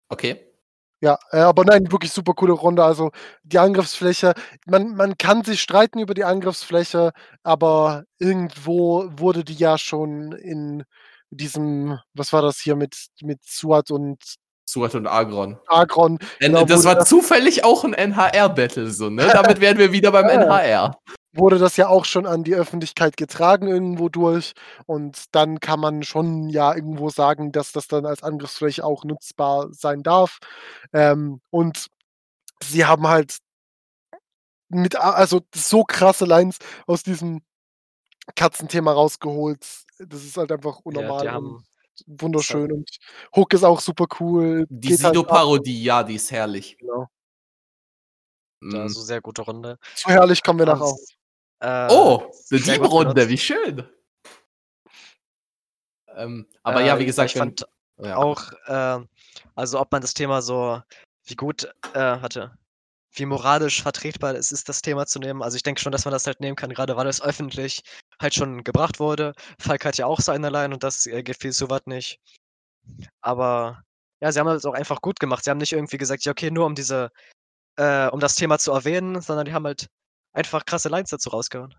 Okay. 0.09 0.53
Ja, 1.01 1.19
äh, 1.31 1.39
aber 1.39 1.65
nein, 1.65 1.91
wirklich 1.91 2.13
super 2.13 2.33
coole 2.33 2.53
Runde. 2.53 2.83
Also 2.83 3.11
die 3.43 3.59
Angriffsfläche, 3.59 4.33
man, 4.65 4.95
man 4.95 5.17
kann 5.17 5.43
sich 5.43 5.61
streiten 5.61 5.99
über 5.99 6.13
die 6.13 6.23
Angriffsfläche, 6.23 7.11
aber 7.43 8.05
irgendwo 8.19 9.09
wurde 9.17 9.43
die 9.43 9.55
ja 9.55 9.77
schon 9.77 10.31
in 10.31 10.83
diesem, 11.29 11.99
was 12.13 12.31
war 12.31 12.41
das 12.41 12.59
hier 12.59 12.77
mit, 12.77 13.07
mit 13.21 13.43
Suat 13.43 13.91
und 13.91 14.35
Suat 14.73 14.95
und 14.95 15.07
Agron. 15.07 15.57
Agron. 15.67 16.19
Genau, 16.39 16.65
das 16.65 16.83
war 16.83 17.05
zufällig 17.05 17.63
auch 17.63 17.83
ein 17.83 17.93
NHR-Battle, 17.93 18.89
so, 18.89 19.09
ne? 19.09 19.29
Damit 19.31 19.61
wären 19.61 19.77
wir 19.77 19.91
wieder 19.91 20.11
beim 20.11 20.25
NHR 20.29 20.97
wurde 21.33 21.57
das 21.57 21.77
ja 21.77 21.87
auch 21.87 22.05
schon 22.05 22.25
an 22.25 22.43
die 22.43 22.55
Öffentlichkeit 22.55 23.17
getragen 23.17 23.67
irgendwo 23.67 24.07
durch. 24.07 24.53
Und 24.85 25.25
dann 25.31 25.59
kann 25.59 25.79
man 25.79 26.03
schon 26.03 26.49
ja 26.49 26.73
irgendwo 26.73 27.09
sagen, 27.09 27.51
dass 27.51 27.71
das 27.71 27.87
dann 27.87 28.05
als 28.05 28.23
Angriffsfläche 28.23 28.85
auch 28.85 29.03
nutzbar 29.03 29.69
sein 29.71 30.03
darf. 30.03 30.37
Ähm, 30.93 31.41
und 31.49 31.87
sie 32.63 32.85
haben 32.85 33.07
halt 33.07 33.37
mit, 34.69 34.95
also 34.95 35.41
so 35.53 35.83
krasse 35.83 36.25
Lines 36.25 36.57
aus 36.87 37.03
diesem 37.03 37.41
Katzenthema 38.35 38.91
rausgeholt. 38.93 39.65
Das 39.99 40.23
ist 40.23 40.37
halt 40.37 40.51
einfach 40.51 40.79
unnormal. 40.83 41.25
Ja, 41.25 41.41
wunderschön 42.07 42.71
und 42.71 42.89
Hook 43.35 43.53
ist 43.53 43.63
auch 43.63 43.79
super 43.79 44.05
cool. 44.19 44.65
Die 44.69 44.89
halt 44.89 44.99
Sido-Parodie, 44.99 45.77
halt 45.77 45.85
ja, 45.85 46.03
die 46.03 46.15
ist 46.15 46.31
herrlich. 46.31 46.77
Genau. 46.77 47.07
Also 48.73 49.01
sehr 49.01 49.21
gute 49.21 49.41
Runde. 49.41 49.77
So 49.95 50.09
herrlich 50.09 50.41
kommen 50.41 50.59
wir 50.59 50.65
nachher 50.65 50.83
auch. 50.83 50.97
Äh, 51.59 51.87
oh, 51.91 52.31
eine 52.51 52.59
Siebenrunde, 52.59 53.29
wie 53.29 53.37
schön. 53.37 53.87
Ähm, 56.15 56.47
aber 56.61 56.81
äh, 56.81 56.87
ja, 56.87 56.99
wie 56.99 57.05
gesagt, 57.05 57.31
ich 57.31 57.37
fand 57.37 57.65
ja. 57.97 58.17
auch, 58.17 58.51
äh, 58.65 58.99
also 59.55 59.79
ob 59.79 59.91
man 59.91 60.01
das 60.01 60.13
Thema 60.13 60.41
so, 60.41 60.81
wie 61.25 61.35
gut, 61.35 61.73
äh, 61.93 61.99
hatte, 61.99 62.57
wie 63.15 63.25
moralisch 63.25 63.81
vertretbar 63.81 64.35
es 64.35 64.51
ist, 64.51 64.69
das 64.69 64.81
Thema 64.81 65.05
zu 65.05 65.19
nehmen. 65.19 65.41
Also 65.43 65.55
ich 65.55 65.63
denke 65.63 65.81
schon, 65.81 65.91
dass 65.91 66.05
man 66.05 66.11
das 66.11 66.25
halt 66.27 66.39
nehmen 66.39 66.55
kann, 66.55 66.73
gerade 66.73 66.95
weil 66.95 67.07
es 67.07 67.21
öffentlich 67.21 67.81
halt 68.21 68.33
schon 68.33 68.63
gebracht 68.63 68.99
wurde. 68.99 69.33
Falk 69.59 69.85
hat 69.85 69.97
ja 69.97 70.05
auch 70.05 70.19
seine 70.19 70.49
Line 70.49 70.73
und 70.73 70.83
das 70.83 71.05
äh, 71.05 71.23
gefiel 71.23 71.51
Suvat 71.51 71.87
nicht. 71.87 72.19
Aber 73.21 73.83
ja, 74.21 74.31
sie 74.31 74.39
haben 74.39 74.47
es 74.47 74.65
auch 74.65 74.73
einfach 74.73 75.01
gut 75.01 75.19
gemacht. 75.19 75.43
Sie 75.43 75.49
haben 75.49 75.57
nicht 75.57 75.73
irgendwie 75.73 75.97
gesagt, 75.97 76.25
ja, 76.25 76.31
okay, 76.31 76.51
nur 76.51 76.65
um 76.65 76.75
diese, 76.75 77.11
äh, 77.77 78.07
um 78.07 78.19
das 78.19 78.35
Thema 78.35 78.59
zu 78.59 78.71
erwähnen, 78.71 79.21
sondern 79.21 79.45
die 79.45 79.53
haben 79.53 79.65
halt 79.65 79.87
einfach 80.33 80.65
krasse 80.65 80.89
Lines 80.89 81.09
dazu 81.09 81.29
rausgehauen. 81.29 81.75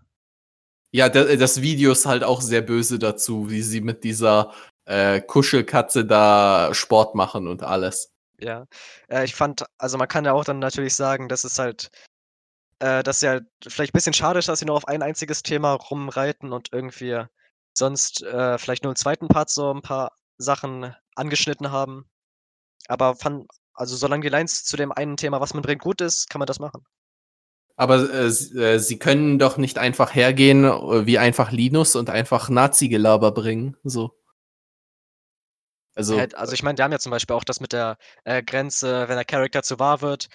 Ja, 0.91 1.09
das 1.09 1.61
Video 1.61 1.91
ist 1.91 2.05
halt 2.05 2.23
auch 2.23 2.41
sehr 2.41 2.61
böse 2.61 2.99
dazu, 2.99 3.49
wie 3.49 3.61
sie 3.61 3.81
mit 3.81 4.05
dieser 4.05 4.53
äh, 4.85 5.19
Kuschelkatze 5.19 6.05
da 6.05 6.73
Sport 6.73 7.15
machen 7.15 7.47
und 7.47 7.63
alles. 7.63 8.14
Ja, 8.39 8.65
äh, 9.09 9.25
ich 9.25 9.35
fand, 9.35 9.65
also 9.77 9.97
man 9.97 10.07
kann 10.07 10.25
ja 10.25 10.33
auch 10.33 10.43
dann 10.43 10.59
natürlich 10.59 10.95
sagen, 10.95 11.29
dass 11.29 11.43
es 11.43 11.59
halt, 11.59 11.89
äh, 12.79 13.03
dass 13.03 13.21
ja 13.21 13.39
vielleicht 13.67 13.93
ein 13.93 13.97
bisschen 13.97 14.13
schade 14.13 14.39
ist, 14.39 14.49
dass 14.49 14.59
sie 14.59 14.65
nur 14.65 14.75
auf 14.75 14.87
ein 14.87 15.01
einziges 15.01 15.43
Thema 15.43 15.73
rumreiten 15.73 16.53
und 16.53 16.69
irgendwie 16.73 17.23
sonst 17.73 18.23
äh, 18.23 18.57
vielleicht 18.57 18.83
nur 18.83 18.91
im 18.91 18.97
zweiten 18.97 19.27
Part 19.27 19.49
so 19.49 19.73
ein 19.73 19.81
paar 19.81 20.13
Sachen 20.37 20.95
angeschnitten 21.15 21.71
haben. 21.71 22.05
Aber 22.87 23.15
fand, 23.15 23.47
also 23.73 23.95
solange 23.95 24.23
die 24.23 24.29
Lines 24.29 24.65
zu 24.65 24.77
dem 24.77 24.91
einen 24.91 25.17
Thema, 25.17 25.41
was 25.41 25.53
man 25.53 25.63
bringt, 25.63 25.81
gut 25.81 26.01
ist, 26.01 26.29
kann 26.29 26.39
man 26.39 26.47
das 26.47 26.59
machen. 26.59 26.85
Aber 27.77 28.09
äh, 28.09 28.27
äh, 28.27 28.79
sie 28.79 28.99
können 28.99 29.37
doch 29.37 29.57
nicht 29.57 29.77
einfach 29.77 30.15
hergehen 30.15 30.63
äh, 30.63 31.05
wie 31.05 31.17
einfach 31.17 31.51
Linus 31.51 31.95
und 31.95 32.09
einfach 32.09 32.49
Nazi-Gelaber 32.49 33.31
bringen. 33.31 33.75
So. 33.83 34.13
Also, 35.95 36.17
also 36.17 36.53
ich 36.53 36.61
meine, 36.61 36.75
die 36.75 36.83
haben 36.83 36.91
ja 36.91 36.99
zum 36.99 37.11
Beispiel 37.11 37.35
auch 37.35 37.43
das 37.43 37.61
mit 37.61 37.73
der 37.73 37.97
äh, 38.25 38.43
Grenze, 38.43 39.07
wenn 39.07 39.15
der 39.15 39.25
Charakter 39.25 39.63
zu 39.63 39.79
wahr 39.79 40.01
wird. 40.01 40.27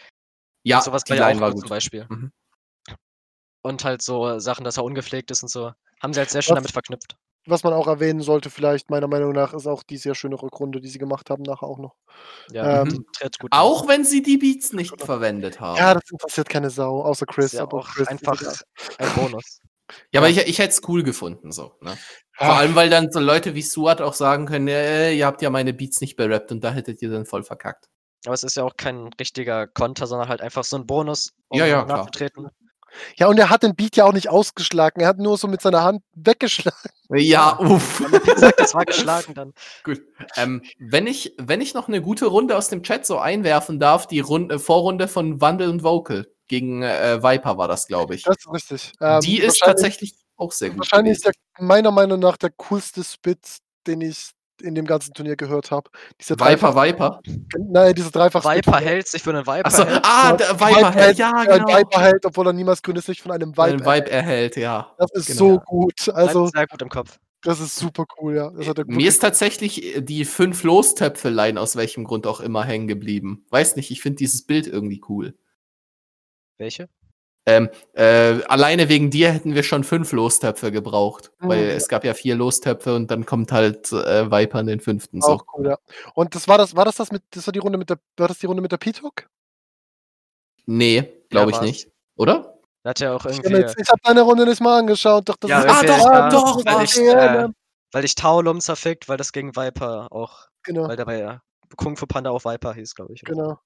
Ja, 0.63 0.81
sowas 0.81 1.05
bei 1.07 1.17
ja 1.17 1.29
auch 1.29 1.55
zum 1.55 1.69
Beispiel. 1.69 2.07
Mhm. 2.09 2.33
Und 3.63 3.85
halt 3.85 4.03
so 4.03 4.39
Sachen, 4.39 4.65
dass 4.65 4.79
er 4.79 4.85
ungepflegt 4.85 5.31
ist 5.31 5.43
und 5.43 5.51
so. 5.51 5.73
Haben 6.03 6.15
sie 6.15 6.21
halt 6.21 6.31
sehr 6.31 6.43
schön 6.43 6.53
Was? 6.53 6.63
damit 6.63 6.73
verknüpft 6.73 7.17
was 7.47 7.63
man 7.63 7.73
auch 7.73 7.87
erwähnen 7.87 8.21
sollte, 8.21 8.51
vielleicht 8.51 8.91
meiner 8.91 9.09
Meinung 9.09 9.33
nach, 9.33 9.55
ist 9.55 9.67
auch 9.67 9.83
die 9.83 9.97
sehr 9.97 10.15
schöne 10.15 10.41
Rückrunde, 10.41 10.81
die 10.81 10.89
sie 10.89 10.99
gemacht 10.99 11.31
haben, 11.31 11.43
nachher 11.43 11.67
auch 11.67 11.79
noch. 11.79 11.97
Ja, 12.53 12.83
ähm, 12.83 13.05
gut. 13.39 13.51
Auch 13.51 13.89
wenn 13.89 14.05
sie 14.05 14.23
die 14.23 14.37
Beats 14.37 14.73
nicht 14.73 15.01
verwendet 15.01 15.61
haben. 15.61 15.79
Ja, 15.79 15.95
das 15.95 16.03
interessiert 16.11 16.49
keine 16.49 16.71
Sau, 16.71 17.03
außer 17.03 17.27
Chris. 17.27 17.53
Ja 17.53 17.63
aber 17.63 17.79
auch 17.79 17.89
Chris 17.89 18.09
einfach 18.09 18.41
ein 18.99 19.15
Bonus. 19.15 19.61
Ja, 20.13 20.21
aber 20.21 20.29
ich, 20.29 20.39
ich 20.39 20.59
hätte 20.59 20.71
es 20.71 20.89
cool 20.89 21.03
gefunden, 21.03 21.51
so. 21.51 21.77
Ne? 21.81 21.97
Vor 22.41 22.57
allem, 22.57 22.75
weil 22.75 22.89
dann 22.89 23.13
so 23.13 23.21
Leute 23.21 23.55
wie 23.55 23.61
Suat 23.61 24.01
auch 24.01 24.15
sagen 24.15 24.47
können, 24.47 24.67
äh, 24.69 25.13
ihr 25.13 25.27
habt 25.27 25.43
ja 25.43 25.51
meine 25.51 25.75
Beats 25.75 26.01
nicht 26.01 26.17
berappt 26.17 26.51
und 26.53 26.65
da 26.65 26.73
hättet 26.73 27.03
ihr 27.03 27.11
dann 27.11 27.27
voll 27.27 27.43
verkackt. 27.43 27.89
Aber 28.25 28.35
es 28.35 28.43
ist 28.43 28.57
ja 28.57 28.65
auch 28.65 28.77
kein 28.77 29.11
richtiger 29.21 29.67
Konter, 29.67 30.07
sondern 30.07 30.29
halt 30.29 30.41
einfach 30.41 30.65
so 30.65 30.77
ein 30.77 30.87
Bonus, 30.87 31.33
um 31.49 31.59
ja, 31.59 31.67
ja, 31.67 31.85
nachzutreten. 31.85 32.45
Klar. 32.45 32.55
Ja, 33.17 33.29
und 33.29 33.39
er 33.39 33.51
hat 33.51 33.63
den 33.63 33.77
Beat 33.77 33.97
ja 33.97 34.05
auch 34.05 34.13
nicht 34.13 34.29
ausgeschlagen. 34.29 35.01
Er 35.01 35.09
hat 35.09 35.19
nur 35.19 35.37
so 35.39 35.49
mit 35.49 35.61
seiner 35.61 35.83
Hand 35.83 36.03
weggeschlagen. 36.15 36.91
Ja, 37.11 37.59
uff. 37.59 38.01
Wie 38.01 38.33
gesagt, 38.33 38.59
das 38.59 38.75
war 38.75 38.85
geschlagen 38.85 39.35
dann. 39.35 39.53
Gut. 39.85 40.01
Ähm, 40.37 40.63
wenn, 40.79 41.07
ich, 41.07 41.35
wenn 41.39 41.61
ich 41.61 41.75
noch 41.75 41.89
eine 41.89 42.03
gute 42.03 42.27
Runde 42.27 42.57
aus 42.57 42.69
dem 42.69 42.83
Chat 42.83 43.07
so 43.07 43.19
einwerfen 43.19 43.79
darf, 43.79 44.07
die 44.07 44.21
Runde, 44.21 44.59
Vorrunde 44.59 45.09
von 45.09 45.41
Wandel 45.41 45.69
und 45.69 45.83
Vocal 45.83 46.27
gegen 46.49 46.83
äh, 46.83 47.23
Viper 47.23 47.59
war 47.59 47.69
das, 47.69 47.87
glaube 47.87 48.17
ich. 48.17 48.25
Das 48.25 48.37
ist 48.39 48.53
richtig. 48.53 48.93
Ähm, 49.01 49.21
die 49.21 49.41
ist 49.41 49.61
tatsächlich 49.61 50.15
auch 50.41 50.53
sehr 50.53 50.71
gut. 50.71 50.79
Wahrscheinlich 50.79 51.13
ist 51.13 51.27
der 51.27 51.33
meiner 51.59 51.91
Meinung 51.91 52.21
nach 52.21 52.37
der 52.37 52.51
coolste 52.51 53.05
Spit, 53.05 53.59
den 53.87 54.01
ich 54.01 54.31
in 54.63 54.75
dem 54.75 54.87
ganzen 54.87 55.15
Turnier 55.15 55.37
gehört 55.37 55.71
habe. 55.71 55.91
Viper, 56.19 56.37
Dreifach 56.37 56.75
Viper? 56.75 57.21
Nein, 57.59 57.95
diese 57.95 58.11
dreifach 58.11 58.45
Viper 58.45 58.79
hält 58.79 59.09
sich 59.09 59.23
für 59.23 59.31
einen 59.31 59.47
Viper. 59.47 59.67
Achso, 59.67 59.85
ah, 60.03 60.33
der 60.35 60.61
Viper 60.61 60.93
hält, 60.93 61.19
ja, 61.19 61.33
genau. 61.45 61.67
Ein 61.67 61.79
Viper 61.79 62.01
hält, 62.01 62.27
obwohl 62.27 62.47
er 62.47 62.53
niemals 62.53 62.83
grünes 62.83 63.07
Licht 63.07 63.23
von 63.23 63.33
einem 63.33 63.53
Viper, 63.53 63.65
ein 63.65 63.81
Vibe 63.81 64.11
erhält. 64.11 64.57
ja. 64.57 64.95
Das 64.99 65.11
ist 65.13 65.27
genau. 65.27 65.39
so 65.39 65.59
gut. 65.61 66.09
Also, 66.11 66.47
sehr 66.47 66.67
gut 66.67 66.83
im 66.83 66.89
Kopf. 66.89 67.19
Das 67.43 67.59
ist 67.59 67.77
super 67.77 68.05
cool, 68.21 68.37
ja. 68.37 68.51
Mir 68.87 69.09
ist 69.09 69.21
tatsächlich 69.21 69.95
die 69.99 70.27
fünf 70.27 70.63
Lostöpfelein 70.63 71.57
aus 71.57 71.75
welchem 71.75 72.05
Grund 72.05 72.27
auch 72.27 72.41
immer 72.41 72.65
hängen 72.65 72.87
geblieben. 72.87 73.47
Weiß 73.49 73.77
nicht, 73.77 73.91
ich 73.91 74.03
finde 74.03 74.17
dieses 74.17 74.45
Bild 74.45 74.67
irgendwie 74.67 75.01
cool. 75.09 75.35
Welche? 76.59 76.91
Ähm, 77.47 77.71
äh, 77.95 78.43
alleine 78.45 78.89
wegen 78.89 79.11
dir 79.11 79.33
hätten 79.33 79.55
wir 79.55 79.63
schon 79.63 79.83
fünf 79.83 80.13
Lostöpfe 80.13 80.71
gebraucht, 80.71 81.33
mhm. 81.41 81.49
weil 81.49 81.65
es 81.71 81.89
gab 81.89 82.05
ja 82.05 82.15
vier 82.15 82.37
Lostöpfe 82.37 82.95
und 82.95 83.11
dann 83.11 83.25
kommt 83.25 83.51
halt 83.51 83.91
äh, 83.93 84.31
Viper 84.31 84.61
in 84.61 84.67
den 84.67 84.81
fünften. 84.81 85.23
So. 85.23 85.29
Auch 85.29 85.45
cool, 85.55 85.69
ja. 85.69 85.79
Und 86.15 86.35
das 86.35 86.49
war 86.49 86.59
das, 86.59 86.77
war 86.77 86.85
das 86.85 86.97
das 86.97 87.11
mit, 87.11 87.23
das 87.31 87.47
war 87.47 87.53
die 87.53 87.59
Runde 87.59 87.79
mit 87.79 87.89
der, 87.89 87.99
war 88.17 88.29
das 88.29 88.39
die 88.39 88.47
Runde 88.47 88.63
mit 88.63 88.73
der 88.73 88.77
P-Talk? 88.77 89.29
Nee, 90.67 91.11
glaube 91.31 91.53
ja, 91.53 91.57
ich 91.57 91.63
nicht. 91.63 91.89
Oder? 92.17 92.59
Hat 92.85 93.01
ja 93.01 93.15
auch 93.15 93.25
irgendwie. 93.25 93.57
Ich 93.57 93.67
habe 93.67 93.85
hab 93.89 94.03
deine 94.03 94.23
Runde 94.23 94.47
nicht 94.47 94.61
mal 94.61 94.79
angeschaut. 94.79 95.29
Doch, 95.29 95.37
das 95.37 95.51
ja, 95.51 95.61
ist 95.61 95.69
ah, 95.69 95.83
doch, 95.83 96.13
ja, 96.13 96.29
doch, 96.29 96.65
weil 96.65 96.85
ich, 96.85 96.99
äh, 96.99 97.49
weil 97.93 98.05
ich 98.05 98.15
Taulum 98.15 98.61
zerfickt, 98.61 99.09
weil 99.09 99.17
das 99.17 99.33
gegen 99.33 99.57
Viper 99.57 100.09
auch. 100.11 100.47
Genau. 100.63 100.89
Weil 100.89 100.97
dabei 100.97 101.19
ja 101.19 101.43
Kung 101.77 101.97
Fu 101.97 102.07
Panda 102.07 102.31
auch 102.31 102.45
Viper 102.45 102.75
hieß, 102.75 102.95
glaube 102.95 103.13
ich. 103.15 103.23
Genau. 103.23 103.59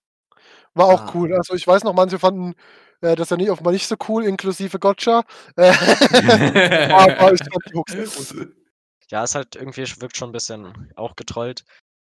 War 0.74 0.86
auch 0.86 1.02
ah. 1.02 1.10
cool. 1.14 1.34
Also 1.34 1.54
ich 1.54 1.66
weiß 1.66 1.84
noch, 1.84 1.94
manche 1.94 2.18
fanden 2.18 2.54
äh, 3.04 3.16
das 3.16 3.30
ja 3.30 3.36
nicht, 3.36 3.50
offenbar 3.50 3.72
nicht 3.72 3.86
so 3.86 3.96
cool, 4.08 4.24
inklusive 4.24 4.78
Gotcha. 4.78 5.24
Äh, 5.56 5.70
aber 6.92 7.32
ich 7.32 7.40
fand 7.40 7.64
die 7.68 7.74
Hooks 7.74 8.32
cool. 8.32 8.56
Ja, 9.10 9.22
es 9.22 9.34
halt 9.34 9.54
irgendwie 9.54 9.82
wirkt 10.00 10.16
schon 10.16 10.30
ein 10.30 10.32
bisschen 10.32 10.92
auch 10.96 11.14
getrollt, 11.14 11.64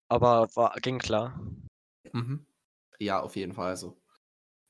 aber 0.09 0.49
war, 0.55 0.75
ging 0.83 0.99
klar. 0.99 1.41
Mhm. 2.13 2.47
Ja, 2.99 3.21
auf 3.21 3.37
jeden 3.37 3.55
Fall 3.55 3.77
so. 3.77 4.01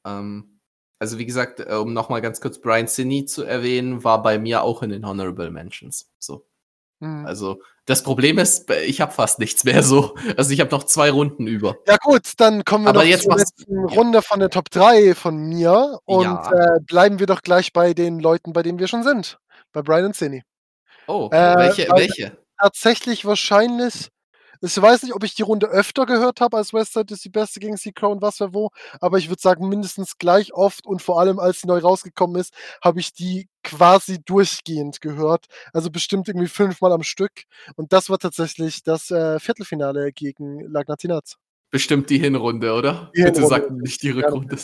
Ähm, 0.07 0.61
also 1.01 1.19
wie 1.19 1.27
gesagt, 1.27 1.61
äh, 1.61 1.75
um 1.75 1.93
nochmal 1.93 2.23
ganz 2.23 2.41
kurz 2.41 2.61
Brian 2.61 2.87
Sinney 2.87 3.27
zu 3.27 3.43
erwähnen, 3.43 4.05
war 4.05 4.23
bei 4.23 4.39
mir 4.39 4.63
auch 4.63 4.83
in 4.83 4.91
den 4.91 5.07
Honorable 5.07 5.51
Mentions. 5.51 6.11
So. 6.19 6.47
Mhm. 7.05 7.27
Also 7.27 7.61
das 7.87 8.03
Problem 8.03 8.39
ist, 8.39 8.71
ich 8.71 9.01
habe 9.01 9.13
fast 9.13 9.39
nichts 9.39 9.65
mehr 9.65 9.83
so. 9.83 10.15
Also 10.37 10.53
ich 10.53 10.61
habe 10.61 10.71
noch 10.71 10.85
zwei 10.85 11.11
Runden 11.11 11.47
über. 11.47 11.77
Ja 11.87 11.97
gut, 12.03 12.33
dann 12.39 12.65
kommen 12.65 12.85
wir 12.85 12.91
Aber 12.91 13.01
noch 13.01 13.07
jetzt 13.07 13.25
zur 13.25 13.37
letzten 13.37 13.85
Runde 13.85 14.23
von 14.23 14.41
der 14.41 14.51
Top 14.51 14.71
3 14.71 15.15
von 15.15 15.37
mir 15.37 15.99
und 16.05 16.25
ja. 16.25 16.77
äh, 16.77 16.81
bleiben 16.81 17.19
wir 17.19 17.27
doch 17.27 17.43
gleich 17.43 17.73
bei 17.73 17.93
den 17.93 18.21
Leuten, 18.21 18.53
bei 18.53 18.63
denen 18.63 18.79
wir 18.79 18.89
schon 18.89 19.03
sind. 19.03 19.39
Bei 19.73 19.83
Brian 19.83 20.07
und 20.07 20.17
Cindy. 20.17 20.43
Oh, 21.07 21.29
äh, 21.31 21.57
welche? 21.57 21.89
welche? 21.91 22.39
Tatsächlich 22.59 23.25
wahrscheinlich 23.25 24.09
ich 24.65 24.81
weiß 24.81 25.03
nicht, 25.03 25.15
ob 25.15 25.23
ich 25.25 25.35
die 25.35 25.43
Runde 25.43 25.67
öfter 25.67 26.07
gehört 26.07 26.41
habe 26.41 26.57
als 26.57 26.73
Westside 26.73 27.13
ist 27.13 27.25
die 27.25 27.31
beste 27.31 27.61
gegen 27.61 27.77
Secro 27.77 28.11
und 28.11 28.23
was 28.23 28.39
für 28.39 28.55
wo, 28.55 28.71
aber 29.01 29.19
ich 29.19 29.29
würde 29.29 29.43
sagen, 29.43 29.69
mindestens 29.69 30.17
gleich 30.19 30.55
oft 30.55 30.87
und 30.87 31.03
vor 31.03 31.21
allem, 31.21 31.39
als 31.39 31.61
sie 31.61 31.67
neu 31.67 31.79
rausgekommen 31.79 32.41
ist, 32.41 32.55
habe 32.83 33.01
ich 33.01 33.13
die 33.13 33.49
quasi 33.63 34.23
durchgehend 34.25 35.01
gehört. 35.01 35.47
Also 35.73 35.91
bestimmt 35.91 36.29
irgendwie 36.29 36.49
fünfmal 36.49 36.93
am 36.93 37.03
Stück. 37.03 37.45
Und 37.77 37.93
das 37.93 38.11
war 38.11 38.19
tatsächlich 38.19 38.83
das 38.83 39.11
äh, 39.11 39.39
Viertelfinale 39.39 40.13
gegen 40.13 40.61
Lagnatinaz. 40.61 41.37
Bestimmt 41.71 42.09
die 42.11 42.19
Hinrunde, 42.19 42.73
oder? 42.73 43.11
Die 43.17 43.23
Bitte 43.23 43.47
sag 43.47 43.71
nicht 43.71 44.03
die 44.03 44.11
Rückrunde. 44.11 44.57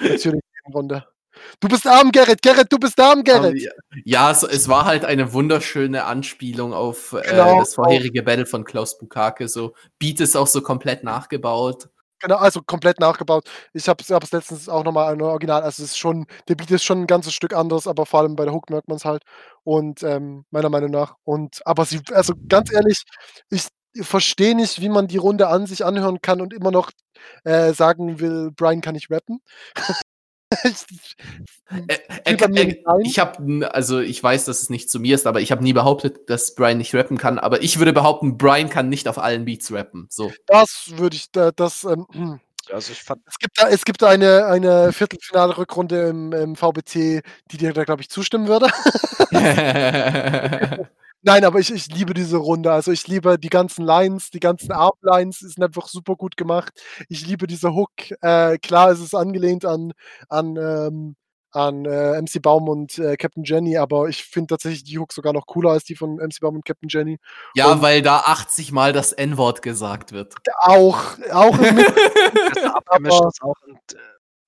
Natürlich 0.00 0.42
die 0.42 0.64
Hinrunde. 0.64 1.04
Du 1.60 1.68
bist 1.68 1.86
arm, 1.86 2.10
Gerrit. 2.12 2.42
Gerrit, 2.42 2.66
du 2.70 2.78
bist 2.78 2.98
arm, 3.00 3.24
Gerrit. 3.24 3.68
Ja, 4.04 4.30
es, 4.30 4.42
es 4.42 4.68
war 4.68 4.84
halt 4.84 5.04
eine 5.04 5.32
wunderschöne 5.32 6.04
Anspielung 6.04 6.72
auf 6.72 7.12
äh, 7.12 7.22
genau. 7.28 7.60
das 7.60 7.74
vorherige 7.74 8.22
Battle 8.22 8.46
von 8.46 8.64
Klaus 8.64 8.98
Bukake. 8.98 9.48
So 9.48 9.74
Beat 9.98 10.20
ist 10.20 10.36
auch 10.36 10.46
so 10.46 10.62
komplett 10.62 11.04
nachgebaut. 11.04 11.88
Genau, 12.20 12.36
also 12.36 12.60
komplett 12.60 13.00
nachgebaut. 13.00 13.48
Ich 13.72 13.88
habe 13.88 14.02
es 14.02 14.32
letztens 14.32 14.68
auch 14.68 14.84
nochmal 14.84 15.12
ein 15.12 15.22
Original. 15.22 15.62
Also 15.62 15.82
es 15.82 15.92
ist 15.92 15.98
schon, 15.98 16.26
der 16.48 16.54
Beat 16.54 16.70
ist 16.70 16.84
schon 16.84 17.02
ein 17.02 17.06
ganzes 17.06 17.32
Stück 17.32 17.54
anders, 17.54 17.86
aber 17.86 18.04
vor 18.04 18.20
allem 18.20 18.36
bei 18.36 18.44
der 18.44 18.52
Hook 18.52 18.68
merkt 18.68 18.88
man 18.88 18.98
es 18.98 19.06
halt. 19.06 19.22
Und 19.64 20.02
ähm, 20.02 20.44
meiner 20.50 20.68
Meinung 20.68 20.90
nach. 20.90 21.16
Und 21.24 21.60
aber 21.64 21.86
sie, 21.86 22.00
also 22.12 22.34
ganz 22.48 22.70
ehrlich, 22.72 23.04
ich 23.48 23.68
verstehe 24.02 24.54
nicht, 24.54 24.80
wie 24.82 24.90
man 24.90 25.08
die 25.08 25.16
Runde 25.16 25.48
an 25.48 25.66
sich 25.66 25.84
anhören 25.84 26.20
kann 26.20 26.42
und 26.42 26.52
immer 26.52 26.70
noch 26.70 26.90
äh, 27.44 27.72
sagen 27.72 28.20
will, 28.20 28.50
Brian 28.54 28.82
kann 28.82 28.94
nicht 28.94 29.10
rappen. 29.10 29.40
Äh, 30.50 30.72
er, 32.24 32.40
er, 32.40 32.98
ich 33.02 33.18
habe, 33.18 33.70
also 33.72 34.00
ich 34.00 34.22
weiß, 34.22 34.44
dass 34.46 34.62
es 34.62 34.70
nicht 34.70 34.90
zu 34.90 35.00
mir 35.00 35.14
ist, 35.14 35.26
aber 35.26 35.40
ich 35.40 35.52
habe 35.52 35.62
nie 35.62 35.72
behauptet, 35.72 36.28
dass 36.28 36.54
Brian 36.54 36.78
nicht 36.78 36.94
rappen 36.94 37.18
kann. 37.18 37.38
Aber 37.38 37.62
ich 37.62 37.78
würde 37.78 37.92
behaupten, 37.92 38.36
Brian 38.36 38.68
kann 38.68 38.88
nicht 38.88 39.08
auf 39.08 39.18
allen 39.18 39.44
Beats 39.44 39.72
rappen. 39.72 40.06
So. 40.10 40.32
Das 40.46 40.92
würde 40.96 41.16
ich, 41.16 41.30
das. 41.30 41.84
Ähm, 41.84 42.06
hm. 42.12 42.40
also 42.72 42.92
ich 42.92 43.02
fand 43.02 43.22
es 43.26 43.38
gibt 43.38 43.60
da, 43.60 43.68
es 43.68 43.84
gibt 43.84 44.02
eine, 44.02 44.46
eine 44.46 44.92
Viertelfinale-Rückrunde 44.92 46.08
im, 46.08 46.32
im 46.32 46.56
VBT, 46.56 47.22
die 47.50 47.56
dir 47.56 47.72
da, 47.72 47.84
glaube 47.84 48.02
ich, 48.02 48.10
zustimmen 48.10 48.48
würde. 48.48 48.66
Nein, 51.22 51.44
aber 51.44 51.58
ich, 51.58 51.70
ich 51.72 51.88
liebe 51.88 52.14
diese 52.14 52.38
Runde. 52.38 52.72
Also 52.72 52.92
ich 52.92 53.06
liebe 53.06 53.38
die 53.38 53.50
ganzen 53.50 53.84
Lines, 53.84 54.30
die 54.30 54.40
ganzen 54.40 54.72
Arm-Lines 54.72 55.40
sind 55.40 55.62
einfach 55.62 55.86
super 55.88 56.16
gut 56.16 56.36
gemacht. 56.36 56.72
Ich 57.08 57.26
liebe 57.26 57.46
diese 57.46 57.74
Hook. 57.74 57.90
Äh, 58.22 58.58
klar, 58.58 58.90
es 58.90 59.00
ist 59.00 59.14
angelehnt 59.14 59.66
an, 59.66 59.92
an, 60.28 60.56
ähm, 60.56 61.16
an 61.52 61.84
äh, 61.84 62.20
MC 62.22 62.40
Baum 62.40 62.68
und 62.68 62.98
äh, 62.98 63.16
Captain 63.16 63.44
Jenny, 63.44 63.76
aber 63.76 64.08
ich 64.08 64.24
finde 64.24 64.54
tatsächlich 64.54 64.84
die 64.84 64.98
Hook 64.98 65.12
sogar 65.12 65.32
noch 65.32 65.46
cooler 65.46 65.70
als 65.70 65.84
die 65.84 65.96
von 65.96 66.16
MC 66.16 66.40
Baum 66.40 66.56
und 66.56 66.64
Captain 66.64 66.88
Jenny. 66.88 67.18
Ja, 67.54 67.70
und 67.70 67.82
weil 67.82 68.02
da 68.02 68.20
80 68.20 68.72
Mal 68.72 68.92
das 68.92 69.12
N-Wort 69.12 69.60
gesagt 69.60 70.12
wird. 70.12 70.34
Auch, 70.60 71.18
auch 71.32 71.58
im 71.58 71.78
aber, 72.86 73.10
auch 73.10 73.62
und, 73.66 73.92
äh, 73.92 73.98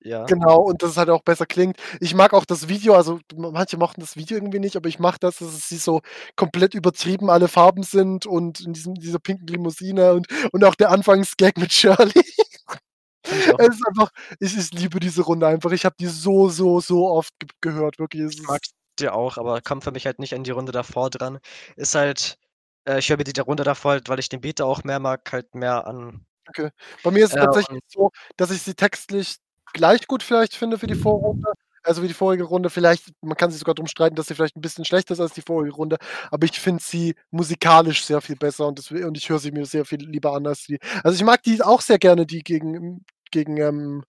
ja. 0.03 0.25
Genau, 0.25 0.61
und 0.61 0.83
dass 0.83 0.91
es 0.91 0.97
halt 0.97 1.09
auch 1.09 1.23
besser 1.23 1.45
klingt. 1.45 1.77
Ich 1.99 2.13
mag 2.13 2.33
auch 2.33 2.45
das 2.45 2.67
Video, 2.67 2.95
also 2.95 3.19
manche 3.35 3.77
mochten 3.77 4.01
das 4.01 4.15
Video 4.15 4.37
irgendwie 4.37 4.59
nicht, 4.59 4.75
aber 4.75 4.89
ich 4.89 4.99
mag 4.99 5.19
das, 5.19 5.37
dass 5.37 5.71
es 5.71 5.83
so 5.83 6.01
komplett 6.35 6.73
übertrieben 6.73 7.29
alle 7.29 7.47
Farben 7.47 7.83
sind 7.83 8.25
und 8.25 8.61
in 8.61 8.73
diesem, 8.73 8.95
dieser 8.95 9.19
pinken 9.19 9.47
Limousine 9.47 10.13
und, 10.13 10.27
und 10.51 10.63
auch 10.63 10.75
der 10.75 10.91
Anfangsgag 10.91 11.57
mit 11.57 11.71
Shirley. 11.71 12.11
es 13.23 13.67
ist 13.69 13.87
einfach, 13.87 14.09
ich, 14.39 14.57
ich 14.57 14.71
liebe 14.73 14.99
diese 14.99 15.21
Runde 15.21 15.47
einfach. 15.47 15.71
Ich 15.71 15.85
habe 15.85 15.95
die 15.99 16.07
so, 16.07 16.49
so, 16.49 16.79
so 16.79 17.09
oft 17.09 17.33
ge 17.39 17.47
gehört, 17.61 17.99
wirklich. 17.99 18.39
ich 18.39 18.43
mag 18.43 18.61
die 18.99 19.09
auch, 19.09 19.37
aber 19.37 19.61
kommt 19.61 19.83
für 19.83 19.91
mich 19.91 20.05
halt 20.05 20.19
nicht 20.19 20.35
an 20.35 20.43
die 20.43 20.51
Runde 20.51 20.71
davor 20.71 21.09
dran. 21.09 21.39
Ist 21.75 21.95
halt, 21.95 22.37
äh, 22.85 22.99
ich 22.99 23.09
höre 23.09 23.17
mir 23.17 23.23
die 23.23 23.39
Runde 23.39 23.63
davor 23.63 23.91
halt, 23.91 24.09
weil 24.09 24.19
ich 24.19 24.29
den 24.29 24.41
Beat 24.41 24.61
auch 24.61 24.83
mehr 24.83 24.99
mag, 24.99 25.31
halt 25.31 25.55
mehr 25.55 25.87
an. 25.87 26.25
Okay. 26.47 26.69
Bei 27.03 27.11
mir 27.11 27.25
ist 27.25 27.31
es 27.31 27.37
äh, 27.37 27.45
tatsächlich 27.45 27.81
so, 27.87 28.11
dass 28.37 28.51
ich 28.51 28.61
sie 28.61 28.75
textlich 28.75 29.37
gleich 29.73 30.07
gut 30.07 30.23
vielleicht 30.23 30.55
finde 30.55 30.77
für 30.77 30.87
die 30.87 30.95
Vorrunde. 30.95 31.51
Also 31.83 32.01
wie 32.01 32.07
die 32.07 32.13
vorige 32.13 32.43
Runde. 32.45 32.69
Vielleicht, 32.69 33.11
man 33.21 33.35
kann 33.35 33.51
sich 33.51 33.59
sogar 33.59 33.75
darum 33.75 33.87
streiten, 33.87 34.15
dass 34.15 34.27
sie 34.27 34.35
vielleicht 34.35 34.55
ein 34.55 34.61
bisschen 34.61 34.85
schlechter 34.85 35.13
ist 35.13 35.19
als 35.19 35.33
die 35.33 35.41
vorige 35.41 35.73
Runde. 35.73 35.97
Aber 36.31 36.45
ich 36.45 36.59
finde 36.59 36.81
sie 36.81 37.15
musikalisch 37.31 38.05
sehr 38.05 38.21
viel 38.21 38.37
besser 38.37 38.67
und, 38.67 38.79
das, 38.79 38.89
und 38.91 39.17
ich 39.17 39.29
höre 39.29 39.39
sie 39.39 39.51
mir 39.51 39.65
sehr 39.65 39.85
viel 39.85 39.99
lieber 39.99 40.33
an 40.33 40.47
als 40.47 40.65
die. 40.65 40.79
Also 41.03 41.15
ich 41.17 41.23
mag 41.23 41.43
die 41.43 41.61
auch 41.61 41.81
sehr 41.81 41.99
gerne, 41.99 42.25
die 42.25 42.41
gegen, 42.43 43.05
gegen, 43.31 43.57
ähm, 43.57 44.03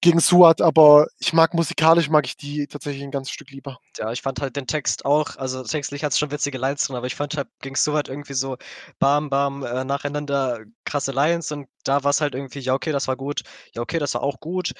gegen 0.00 0.20
Suat, 0.20 0.60
aber 0.60 1.06
ich 1.18 1.32
mag 1.32 1.54
musikalisch 1.54 2.08
mag 2.08 2.26
ich 2.26 2.36
die 2.36 2.66
tatsächlich 2.66 3.02
ein 3.02 3.10
ganzes 3.10 3.32
Stück 3.32 3.50
lieber. 3.50 3.78
Ja, 3.96 4.12
ich 4.12 4.22
fand 4.22 4.40
halt 4.40 4.56
den 4.56 4.66
Text 4.66 5.04
auch, 5.04 5.36
also 5.36 5.62
textlich 5.62 6.04
hat 6.04 6.12
es 6.12 6.18
schon 6.18 6.30
witzige 6.30 6.58
Lines 6.58 6.86
drin, 6.86 6.96
aber 6.96 7.06
ich 7.06 7.14
fand 7.14 7.36
halt 7.36 7.48
gegen 7.60 7.76
Suat 7.76 8.08
irgendwie 8.08 8.34
so 8.34 8.56
bam, 8.98 9.30
bam, 9.30 9.64
äh, 9.64 9.84
nacheinander 9.84 10.60
krasse 10.84 11.12
Lines 11.12 11.50
und 11.50 11.68
da 11.84 12.04
war 12.04 12.10
es 12.10 12.20
halt 12.20 12.34
irgendwie, 12.34 12.60
ja, 12.60 12.74
okay, 12.74 12.92
das 12.92 13.08
war 13.08 13.16
gut, 13.16 13.42
ja, 13.74 13.82
okay, 13.82 13.98
das 13.98 14.14
war 14.14 14.22
auch 14.22 14.38
gut, 14.40 14.72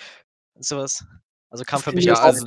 sowas. 0.59 1.05
Also 1.49 1.65
kam 1.65 1.81
für 1.81 1.93
mich 1.93 2.05
ja, 2.05 2.15
also, 2.15 2.45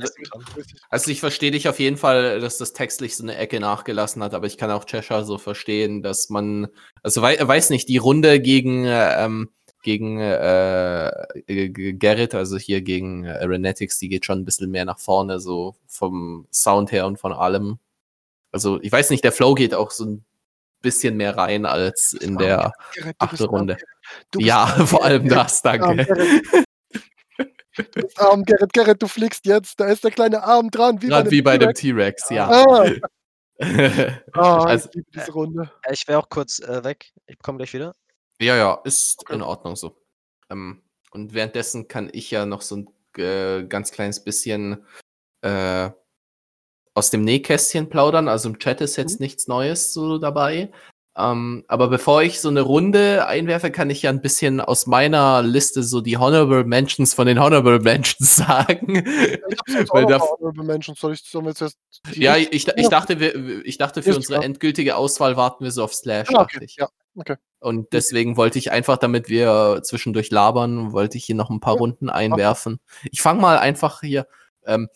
also 0.90 1.10
ich 1.10 1.20
verstehe 1.20 1.50
dich 1.50 1.68
auf 1.68 1.80
jeden 1.80 1.96
Fall, 1.96 2.38
dass 2.38 2.58
das 2.58 2.74
textlich 2.74 3.16
so 3.16 3.22
eine 3.22 3.34
Ecke 3.36 3.58
nachgelassen 3.58 4.22
hat, 4.22 4.34
aber 4.34 4.46
ich 4.46 4.58
kann 4.58 4.70
auch 4.70 4.84
Cheshire 4.84 5.24
so 5.24 5.38
verstehen, 5.38 6.02
dass 6.02 6.28
man, 6.28 6.68
also 7.02 7.22
wei 7.22 7.36
weiß 7.40 7.70
nicht, 7.70 7.88
die 7.88 7.96
Runde 7.96 8.40
gegen 8.40 8.84
ähm, 8.86 9.50
gegen 9.82 10.20
äh, 10.20 11.10
Gerrit, 11.48 12.34
also 12.34 12.58
hier 12.58 12.82
gegen 12.82 13.24
äh, 13.24 13.30
Aeronetics, 13.30 13.98
die 13.98 14.08
geht 14.08 14.24
schon 14.24 14.40
ein 14.40 14.44
bisschen 14.44 14.70
mehr 14.70 14.84
nach 14.84 14.98
vorne, 14.98 15.40
so 15.40 15.74
vom 15.86 16.46
Sound 16.52 16.92
her 16.92 17.06
und 17.06 17.18
von 17.18 17.32
allem. 17.32 17.78
Also 18.52 18.80
ich 18.82 18.92
weiß 18.92 19.10
nicht, 19.10 19.24
der 19.24 19.32
Flow 19.32 19.54
geht 19.54 19.74
auch 19.74 19.90
so 19.90 20.04
ein 20.04 20.24
bisschen 20.82 21.16
mehr 21.16 21.36
rein 21.36 21.66
als 21.66 22.12
in 22.12 22.36
der 22.36 22.72
achten 23.18 23.44
Runde. 23.44 23.76
Ja, 24.36 24.66
vor 24.86 25.04
allem 25.04 25.28
das, 25.28 25.62
danke. 25.62 26.06
Arm, 28.16 28.44
Gerrit, 28.44 28.72
Gerrit, 28.72 29.02
du 29.02 29.06
fliegst 29.06 29.46
jetzt. 29.46 29.78
Da 29.80 29.86
ist 29.86 30.04
der 30.04 30.10
kleine 30.10 30.42
Arm 30.42 30.70
dran. 30.70 31.00
Wie 31.00 31.08
Gerade 31.08 31.24
bei 31.24 31.30
wie 31.30 31.42
bei 31.42 31.58
dem 31.58 31.72
T-Rex, 31.72 32.30
ja. 32.30 32.48
Ah. 32.50 32.90
ah, 34.32 34.64
also, 34.64 34.88
ich 34.88 34.94
liebe 34.94 35.10
diese 35.14 35.32
Runde. 35.32 35.70
Äh, 35.84 35.92
ich 35.92 36.08
wäre 36.08 36.18
auch 36.18 36.28
kurz 36.28 36.60
äh, 36.60 36.82
weg. 36.82 37.12
Ich 37.26 37.38
komme 37.38 37.58
gleich 37.58 37.72
wieder. 37.72 37.94
Ja, 38.40 38.56
ja, 38.56 38.80
ist 38.84 39.28
in 39.30 39.42
Ordnung 39.42 39.76
so. 39.76 39.96
Ähm, 40.50 40.82
und 41.12 41.34
währenddessen 41.34 41.88
kann 41.88 42.08
ich 42.12 42.30
ja 42.30 42.46
noch 42.46 42.62
so 42.62 42.76
ein 42.76 42.88
äh, 43.18 43.64
ganz 43.64 43.90
kleines 43.90 44.24
bisschen 44.24 44.84
äh, 45.42 45.90
aus 46.94 47.10
dem 47.10 47.22
Nähkästchen 47.22 47.90
plaudern. 47.90 48.28
Also 48.28 48.48
im 48.48 48.58
Chat 48.58 48.80
ist 48.80 48.96
jetzt 48.96 49.20
mhm. 49.20 49.24
nichts 49.24 49.46
Neues 49.46 49.92
so 49.92 50.18
dabei. 50.18 50.70
Ähm, 51.16 51.64
aber 51.66 51.88
bevor 51.88 52.22
ich 52.22 52.40
so 52.40 52.48
eine 52.48 52.60
Runde 52.62 53.26
einwerfe, 53.26 53.70
kann 53.70 53.90
ich 53.90 54.02
ja 54.02 54.10
ein 54.10 54.22
bisschen 54.22 54.60
aus 54.60 54.86
meiner 54.86 55.42
Liste 55.42 55.82
so 55.82 56.00
die 56.00 56.16
Honorable 56.16 56.64
Mentions 56.64 57.14
von 57.14 57.26
den 57.26 57.40
Honorable 57.40 57.80
Mentions 57.80 58.36
sagen. 58.36 59.04
Ich 59.66 59.92
Weil 59.92 60.06
da, 60.06 60.20
Honorable 60.20 60.64
Mentions. 60.64 61.00
Soll 61.00 61.14
ich, 61.14 61.22
sollen 61.22 61.46
wir 61.46 61.50
jetzt 61.50 61.76
ja, 62.14 62.36
ich, 62.36 62.68
ich, 62.68 62.88
dachte, 62.88 63.20
wir, 63.20 63.66
ich 63.66 63.76
dachte, 63.76 64.02
für 64.02 64.16
unsere 64.16 64.42
endgültige 64.42 64.96
Auswahl 64.96 65.36
warten 65.36 65.64
wir 65.64 65.72
so 65.72 65.84
auf 65.84 65.92
Slash. 65.92 66.28
Ah, 66.32 66.42
okay. 66.42 66.66
Ja, 66.78 66.88
okay. 67.20 67.36
Und 67.60 67.92
deswegen 67.92 68.36
wollte 68.36 68.58
ich 68.58 68.72
einfach, 68.72 68.96
damit 68.96 69.28
wir 69.28 69.80
zwischendurch 69.84 70.30
labern, 70.30 70.92
wollte 70.92 71.18
ich 71.18 71.24
hier 71.24 71.34
noch 71.34 71.50
ein 71.50 71.60
paar 71.60 71.74
ja. 71.74 71.80
Runden 71.80 72.08
einwerfen. 72.08 72.80
Ich 73.10 73.20
fange 73.20 73.40
mal 73.40 73.58
einfach 73.58 74.00
hier. 74.00 74.26
Ähm, 74.64 74.88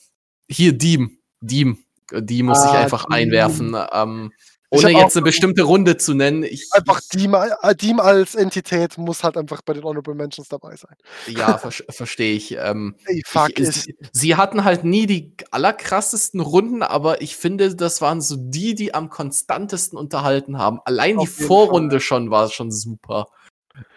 hier, 0.49 0.73
Diem. 0.73 1.19
Diem. 1.41 1.79
Die 2.13 2.43
muss 2.43 2.59
ah, 2.59 2.71
ich 2.71 2.79
einfach 2.79 3.05
Diem. 3.05 3.15
einwerfen. 3.15 3.77
Ähm, 3.93 4.33
ohne 4.75 4.91
jetzt 4.91 5.17
eine 5.17 5.25
bestimmte 5.25 5.63
Runde 5.63 5.97
zu 5.97 6.15
nennen. 6.15 6.43
Ich, 6.43 6.69
einfach 6.73 7.01
Diem, 7.13 7.35
äh, 7.35 8.01
als 8.01 8.35
Entität 8.35 8.99
muss 8.99 9.25
halt 9.25 9.37
einfach 9.37 9.63
bei 9.63 9.75
den 9.75 9.85
Honorable 9.85 10.15
Mentions 10.15 10.49
dabei 10.49 10.77
sein. 10.77 10.97
Ja, 11.27 11.59
ver 11.59 11.71
verstehe 11.91 12.35
ich. 12.35 12.57
Ähm, 12.59 12.97
Ey, 13.07 13.23
fuck 13.27 13.59
ich, 13.59 13.71
sie, 13.71 13.97
sie, 14.13 14.37
hatten 14.37 14.65
halt 14.65 14.85
nie 14.85 15.07
die 15.07 15.35
allerkrassesten 15.51 16.41
Runden, 16.41 16.83
aber 16.83 17.23
ich 17.23 17.37
finde, 17.37 17.75
das 17.75 18.01
waren 18.01 18.21
so 18.21 18.37
die, 18.39 18.75
die 18.75 18.95
am 18.95 19.11
konstantesten 19.11 19.99
unterhalten 19.99 20.59
haben. 20.59 20.81
Allein 20.85 21.19
Auf 21.19 21.35
die 21.37 21.45
Vorrunde 21.45 21.97
Fall. 21.97 22.01
schon 22.01 22.31
war 22.31 22.51
schon 22.51 22.71
super. 22.71 23.27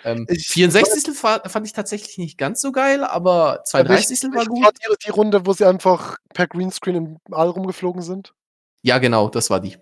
Ähm, 0.03 0.25
ich, 0.29 0.47
64. 0.47 1.15
fand 1.15 1.65
ich 1.65 1.73
tatsächlich 1.73 2.17
nicht 2.17 2.37
ganz 2.37 2.61
so 2.61 2.71
geil, 2.71 3.03
aber 3.03 3.61
32. 3.65 4.23
war 4.33 4.45
gut. 4.45 4.63
War 4.63 4.71
die, 4.71 5.05
die 5.05 5.11
Runde, 5.11 5.45
wo 5.45 5.53
sie 5.53 5.65
einfach 5.65 6.17
per 6.33 6.47
Greenscreen 6.47 6.95
im 6.95 7.33
All 7.33 7.49
rumgeflogen 7.49 8.01
sind? 8.01 8.33
Ja, 8.81 8.97
genau, 8.97 9.29
das 9.29 9.49
war 9.49 9.59
die. 9.59 9.77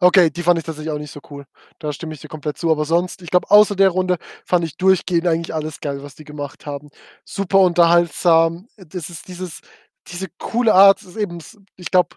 Okay, 0.00 0.30
die 0.30 0.42
fand 0.42 0.58
ich 0.58 0.64
tatsächlich 0.64 0.92
auch 0.92 0.98
nicht 0.98 1.12
so 1.12 1.20
cool. 1.30 1.44
Da 1.78 1.92
stimme 1.92 2.14
ich 2.14 2.20
dir 2.20 2.28
komplett 2.28 2.58
zu. 2.58 2.70
Aber 2.70 2.84
sonst, 2.84 3.22
ich 3.22 3.30
glaube, 3.30 3.50
außer 3.50 3.76
der 3.76 3.90
Runde 3.90 4.16
fand 4.44 4.64
ich 4.64 4.76
durchgehend 4.76 5.26
eigentlich 5.26 5.54
alles 5.54 5.80
geil, 5.80 6.02
was 6.02 6.14
die 6.14 6.24
gemacht 6.24 6.66
haben. 6.66 6.90
Super 7.24 7.60
unterhaltsam. 7.60 8.68
Das 8.76 9.08
ist 9.10 9.28
dieses, 9.28 9.60
diese 10.08 10.28
coole 10.38 10.74
Art, 10.74 11.02
ist 11.02 11.16
eben, 11.16 11.38
ich 11.76 11.90
glaube, 11.90 12.16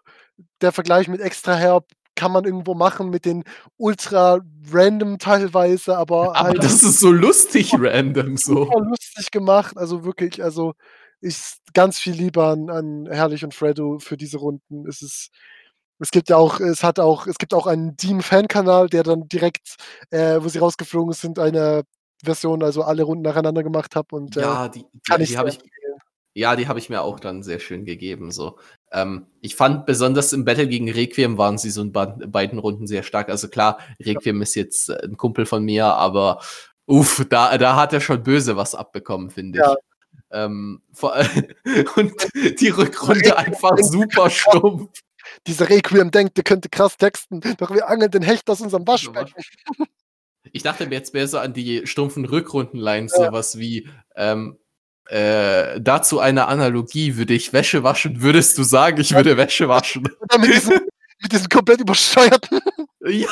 der 0.62 0.72
Vergleich 0.72 1.08
mit 1.08 1.22
Extra 1.22 1.56
Herb 1.56 1.86
kann 2.16 2.32
man 2.32 2.45
irgendwo 2.45 2.74
machen 2.74 3.10
mit 3.10 3.26
den 3.26 3.44
ultra 3.78 4.40
random 4.72 5.20
teilweise, 5.20 5.98
aber. 5.98 6.36
Aber 6.36 6.49
halt 6.49 6.64
das 6.64 6.84
ist 6.84 6.99
so 6.99 7.12
lustig 7.12 7.74
random 7.78 8.36
so. 8.38 8.66
Super 8.66 8.82
lustig 8.82 9.32
gemacht, 9.32 9.78
also 9.78 10.04
wirklich, 10.04 10.44
also 10.44 10.74
ich 11.22 11.38
ganz 11.74 11.99
viel 11.99 12.14
lieber 12.14 12.48
an, 12.48 12.70
an 12.70 13.08
Herrlich 13.10 13.44
und 13.44 13.54
Fredo 13.54 13.99
für 13.99 14.18
diese 14.18 14.38
Runden. 14.38 14.88
Es 14.88 15.02
ist 15.02 15.30
es 15.99 16.11
gibt 16.11 16.30
ja 16.30 16.38
auch, 16.38 16.60
es 16.60 16.84
hat 16.84 16.99
auch, 16.99 17.28
es 17.28 17.38
gibt 17.38 17.53
auch 17.53 17.68
einen 17.68 17.98
Dean-Fan-Kanal, 17.98 18.90
der 18.90 19.03
dann 19.03 19.28
direkt, 19.28 19.76
äh, 20.11 20.40
wo 20.41 20.48
sie 20.48 20.60
rausgeflogen 20.60 21.14
sind, 21.14 21.40
eine 21.40 21.84
Version, 22.24 22.64
also 22.64 22.84
alle 22.84 23.03
Runden 23.03 23.24
nacheinander 23.24 23.64
gemacht 23.64 23.95
habe 23.95 24.15
und 24.15 24.38
äh, 24.38 24.41
ja, 24.41 24.68
die, 24.68 24.86
die, 24.91 24.99
kann 25.07 25.24
die 25.24 25.38
habe 25.38 25.49
ich, 25.49 25.60
ja, 26.38 26.56
die 26.56 26.68
habe 26.68 26.78
ich 26.78 26.90
mir 26.90 27.02
auch 27.02 27.19
dann 27.19 27.41
sehr 27.41 27.60
schön 27.60 27.84
gegeben. 27.84 28.32
So, 28.32 28.60
ähm, 28.91 29.26
ich 29.41 29.56
fand 29.56 29.88
besonders 29.88 30.34
im 30.34 30.45
Battle 30.45 30.68
gegen 30.68 30.90
Requiem 30.90 31.38
waren 31.40 31.57
sie 31.57 31.72
so 31.72 31.82
in 31.82 31.91
beiden 31.91 32.60
Runden 32.60 32.86
sehr 32.86 33.02
stark. 33.02 33.30
Also 33.30 33.48
klar, 33.48 33.80
Requiem 33.99 34.38
ja. 34.38 34.44
ist 34.44 34.56
jetzt 34.56 34.91
ein 34.91 35.18
Kumpel 35.18 35.48
von 35.48 35.64
mir, 35.64 35.86
aber 35.86 36.41
uff, 36.86 37.26
da, 37.28 37.57
da 37.57 37.76
hat 37.76 37.94
er 37.94 38.02
schon 38.02 38.22
böse 38.22 38.56
was 38.56 38.76
abbekommen, 38.76 39.32
finde 39.32 39.60
ich. 39.60 39.65
Ja, 39.65 39.76
Ähm, 40.45 40.84
und 41.95 42.14
die 42.61 42.69
Rückrunde 42.69 43.36
einfach 43.36 43.78
super 43.80 44.30
stumpf. 44.30 44.91
Dieser 45.45 45.70
Requiem 45.70 46.12
denkt, 46.12 46.38
der 46.38 46.44
könnte 46.44 46.70
krass 46.70 46.98
texten, 46.98 47.41
doch 47.58 47.72
wir 47.72 47.90
angeln 47.90 48.12
den 48.12 48.24
Hecht 48.24 48.49
aus 48.49 48.62
unserem 48.62 48.88
Waschbecken. 48.88 49.34
Ich 50.52 50.64
dachte 50.64 50.88
mir 50.88 50.95
jetzt 50.95 51.14
besser 51.14 51.41
an 51.41 51.54
die 51.54 51.86
stumpfen 51.86 52.26
Rückrundenlines, 52.26 53.14
ja. 53.18 53.26
sowas 53.26 53.58
wie, 53.58 53.90
ähm, 54.16 54.58
äh, 55.10 55.80
dazu 55.80 56.20
eine 56.20 56.48
Analogie, 56.48 57.16
würde 57.16 57.34
ich 57.34 57.54
Wäsche 57.54 57.84
waschen, 57.84 58.22
würdest 58.22 58.58
du 58.58 58.64
sagen, 58.64 58.99
ich 58.99 59.14
würde 59.14 59.38
Wäsche 59.38 59.70
waschen. 59.70 60.04
mit, 60.40 60.54
diesen, 60.54 60.80
mit 61.22 61.32
diesen 61.32 61.49
komplett 61.49 61.82
übersteuerten. 61.82 62.60
Ja. 63.10 63.30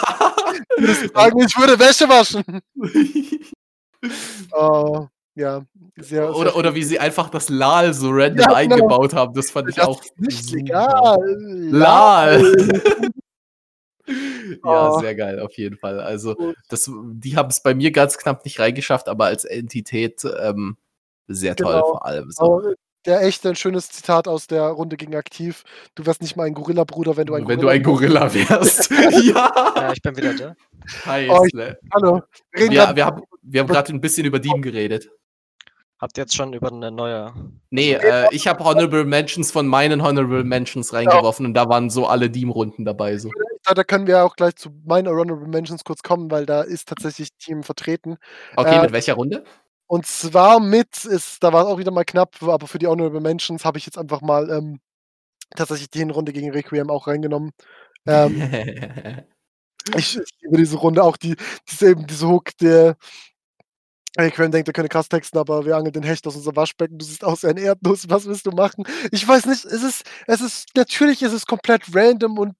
sagen, 1.13 1.39
ich 1.41 1.57
würde 1.57 1.77
Wäsche 1.77 2.07
waschen. 2.07 2.61
oh, 4.53 5.07
ja. 5.35 5.65
Sehr, 5.97 6.29
oder, 6.29 6.49
sehr 6.51 6.55
oder 6.57 6.75
wie 6.75 6.83
sie 6.83 6.99
einfach 6.99 7.29
das 7.29 7.49
Lal 7.49 7.93
so 7.93 8.09
random 8.09 8.39
ja, 8.39 8.45
genau. 8.45 8.55
eingebaut 8.55 9.13
haben, 9.13 9.33
das 9.33 9.51
fand 9.51 9.69
ich 9.69 9.75
das 9.75 9.87
auch. 9.87 10.01
Nicht 10.17 10.51
legal. 10.51 11.17
Lal. 11.71 12.41
ja, 14.07 14.89
oh. 14.89 14.99
sehr 14.99 15.15
geil, 15.15 15.39
auf 15.39 15.53
jeden 15.57 15.77
Fall. 15.77 15.99
Also, 15.99 16.35
das, 16.69 16.89
die 17.13 17.35
haben 17.35 17.49
es 17.49 17.61
bei 17.61 17.75
mir 17.75 17.91
ganz 17.91 18.17
knapp 18.17 18.45
nicht 18.45 18.59
reingeschafft, 18.59 19.07
aber 19.09 19.25
als 19.25 19.45
Entität 19.45 20.21
ähm, 20.39 20.77
sehr 21.27 21.55
toll 21.55 21.73
genau. 21.73 21.85
vor 21.85 22.05
allem. 22.05 22.31
So. 22.31 22.73
Der 23.05 23.21
echte 23.21 23.49
ein 23.49 23.55
schönes 23.55 23.89
Zitat 23.89 24.27
aus 24.27 24.47
der 24.47 24.63
Runde 24.63 24.97
gegen 24.97 25.15
Aktiv. 25.15 25.63
Du 25.93 26.07
wärst 26.07 26.23
nicht 26.23 26.35
mal 26.35 26.45
ein 26.45 26.55
Gorilla-Bruder, 26.55 27.15
wenn 27.17 27.27
du 27.27 27.35
ein 27.35 27.47
wenn 27.47 27.59
Gorilla, 27.59 27.61
du 27.61 27.69
ein 27.69 27.83
Gorilla 27.83 28.33
wärst. 28.33 28.89
ja. 29.23 29.73
ja. 29.75 29.93
ich 29.93 30.01
bin 30.01 30.17
wieder 30.17 30.33
da. 30.33 30.55
Hi, 31.05 31.29
oh, 31.29 31.45
ich, 31.45 31.53
hallo. 31.93 32.21
Wir, 32.51 32.71
wir, 32.71 32.95
wir 32.95 33.05
haben, 33.05 33.23
wir 33.43 33.61
haben 33.61 33.67
gerade 33.67 33.93
ein 33.93 34.01
bisschen 34.01 34.25
über 34.25 34.39
Dean 34.39 34.61
geredet. 34.61 35.09
Habt 35.99 36.17
ihr 36.17 36.23
jetzt 36.23 36.35
schon 36.35 36.51
über 36.53 36.71
eine 36.71 36.91
neue. 36.91 37.33
Nee, 37.69 37.93
äh, 37.93 38.27
ich 38.31 38.47
habe 38.47 38.63
Honorable 38.65 39.05
Mentions 39.05 39.51
von 39.51 39.65
meinen 39.65 40.03
Honorable 40.03 40.43
Mentions 40.43 40.91
reingeworfen 40.91 41.45
ja. 41.45 41.47
und 41.47 41.53
da 41.53 41.69
waren 41.69 41.89
so 41.89 42.05
alle 42.05 42.29
Deam-Runden 42.29 42.83
dabei. 42.83 43.17
So. 43.17 43.31
Da, 43.63 43.73
da, 43.73 43.83
können 43.83 44.05
wir 44.05 44.25
auch 44.25 44.35
gleich 44.35 44.55
zu 44.55 44.71
meinen 44.85 45.07
Honorable 45.07 45.47
Mentions 45.47 45.85
kurz 45.85 46.03
kommen, 46.03 46.29
weil 46.29 46.45
da 46.45 46.61
ist 46.61 46.89
tatsächlich 46.89 47.29
Team 47.37 47.63
vertreten. 47.63 48.17
Okay, 48.57 48.75
äh, 48.75 48.81
mit 48.81 48.91
welcher 48.91 49.13
Runde? 49.13 49.45
Und 49.87 50.05
zwar 50.05 50.59
mit, 50.59 51.05
ist, 51.05 51.43
da 51.43 51.53
war 51.53 51.63
es 51.63 51.67
auch 51.67 51.77
wieder 51.77 51.91
mal 51.91 52.03
knapp, 52.03 52.41
aber 52.43 52.67
für 52.67 52.79
die 52.79 52.87
Honorable 52.87 53.21
Mentions 53.21 53.63
habe 53.63 53.77
ich 53.77 53.85
jetzt 53.85 53.97
einfach 53.97 54.21
mal 54.21 54.49
ähm, 54.49 54.79
tatsächlich 55.55 55.89
die 55.89 55.99
Hinrunde 55.99 56.33
gegen 56.33 56.51
Requiem 56.51 56.89
auch 56.89 57.07
reingenommen. 57.07 57.51
Ähm, 58.05 58.41
ich, 59.95 60.17
ich, 60.17 60.37
liebe 60.41 60.57
diese 60.57 60.77
Runde, 60.77 61.03
auch 61.03 61.17
die, 61.17 61.35
diese, 61.69 61.91
eben 61.91 62.05
diese 62.07 62.27
Hook, 62.27 62.57
der 62.57 62.97
Requiem 64.17 64.51
denkt, 64.51 64.69
er 64.69 64.73
könne 64.73 64.87
krass 64.89 65.09
texten, 65.09 65.37
aber 65.37 65.65
wir 65.65 65.75
angeln 65.75 65.91
den 65.93 66.03
Hecht 66.03 66.25
aus 66.27 66.35
unserem 66.35 66.55
Waschbecken, 66.55 66.97
du 66.97 67.05
siehst 67.05 67.23
aus 67.23 67.43
wie 67.43 67.47
ein 67.47 67.57
Erdnuss, 67.57 68.09
was 68.09 68.25
willst 68.25 68.45
du 68.45 68.51
machen? 68.51 68.85
Ich 69.11 69.27
weiß 69.27 69.45
nicht, 69.45 69.65
es 69.65 69.83
ist, 69.83 70.03
es 70.27 70.41
ist, 70.41 70.67
natürlich 70.75 71.21
ist 71.21 71.33
es 71.33 71.45
komplett 71.45 71.83
random 71.93 72.37
und 72.39 72.55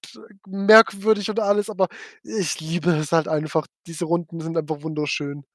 merkwürdig 0.47 1.29
und 1.29 1.39
alles, 1.39 1.69
aber 1.69 1.87
ich 2.23 2.59
liebe 2.59 2.91
es 2.91 3.11
halt 3.13 3.27
einfach. 3.29 3.67
Diese 3.87 4.05
Runden 4.05 4.41
sind 4.41 4.57
einfach 4.57 4.81
wunderschön. 4.83 5.45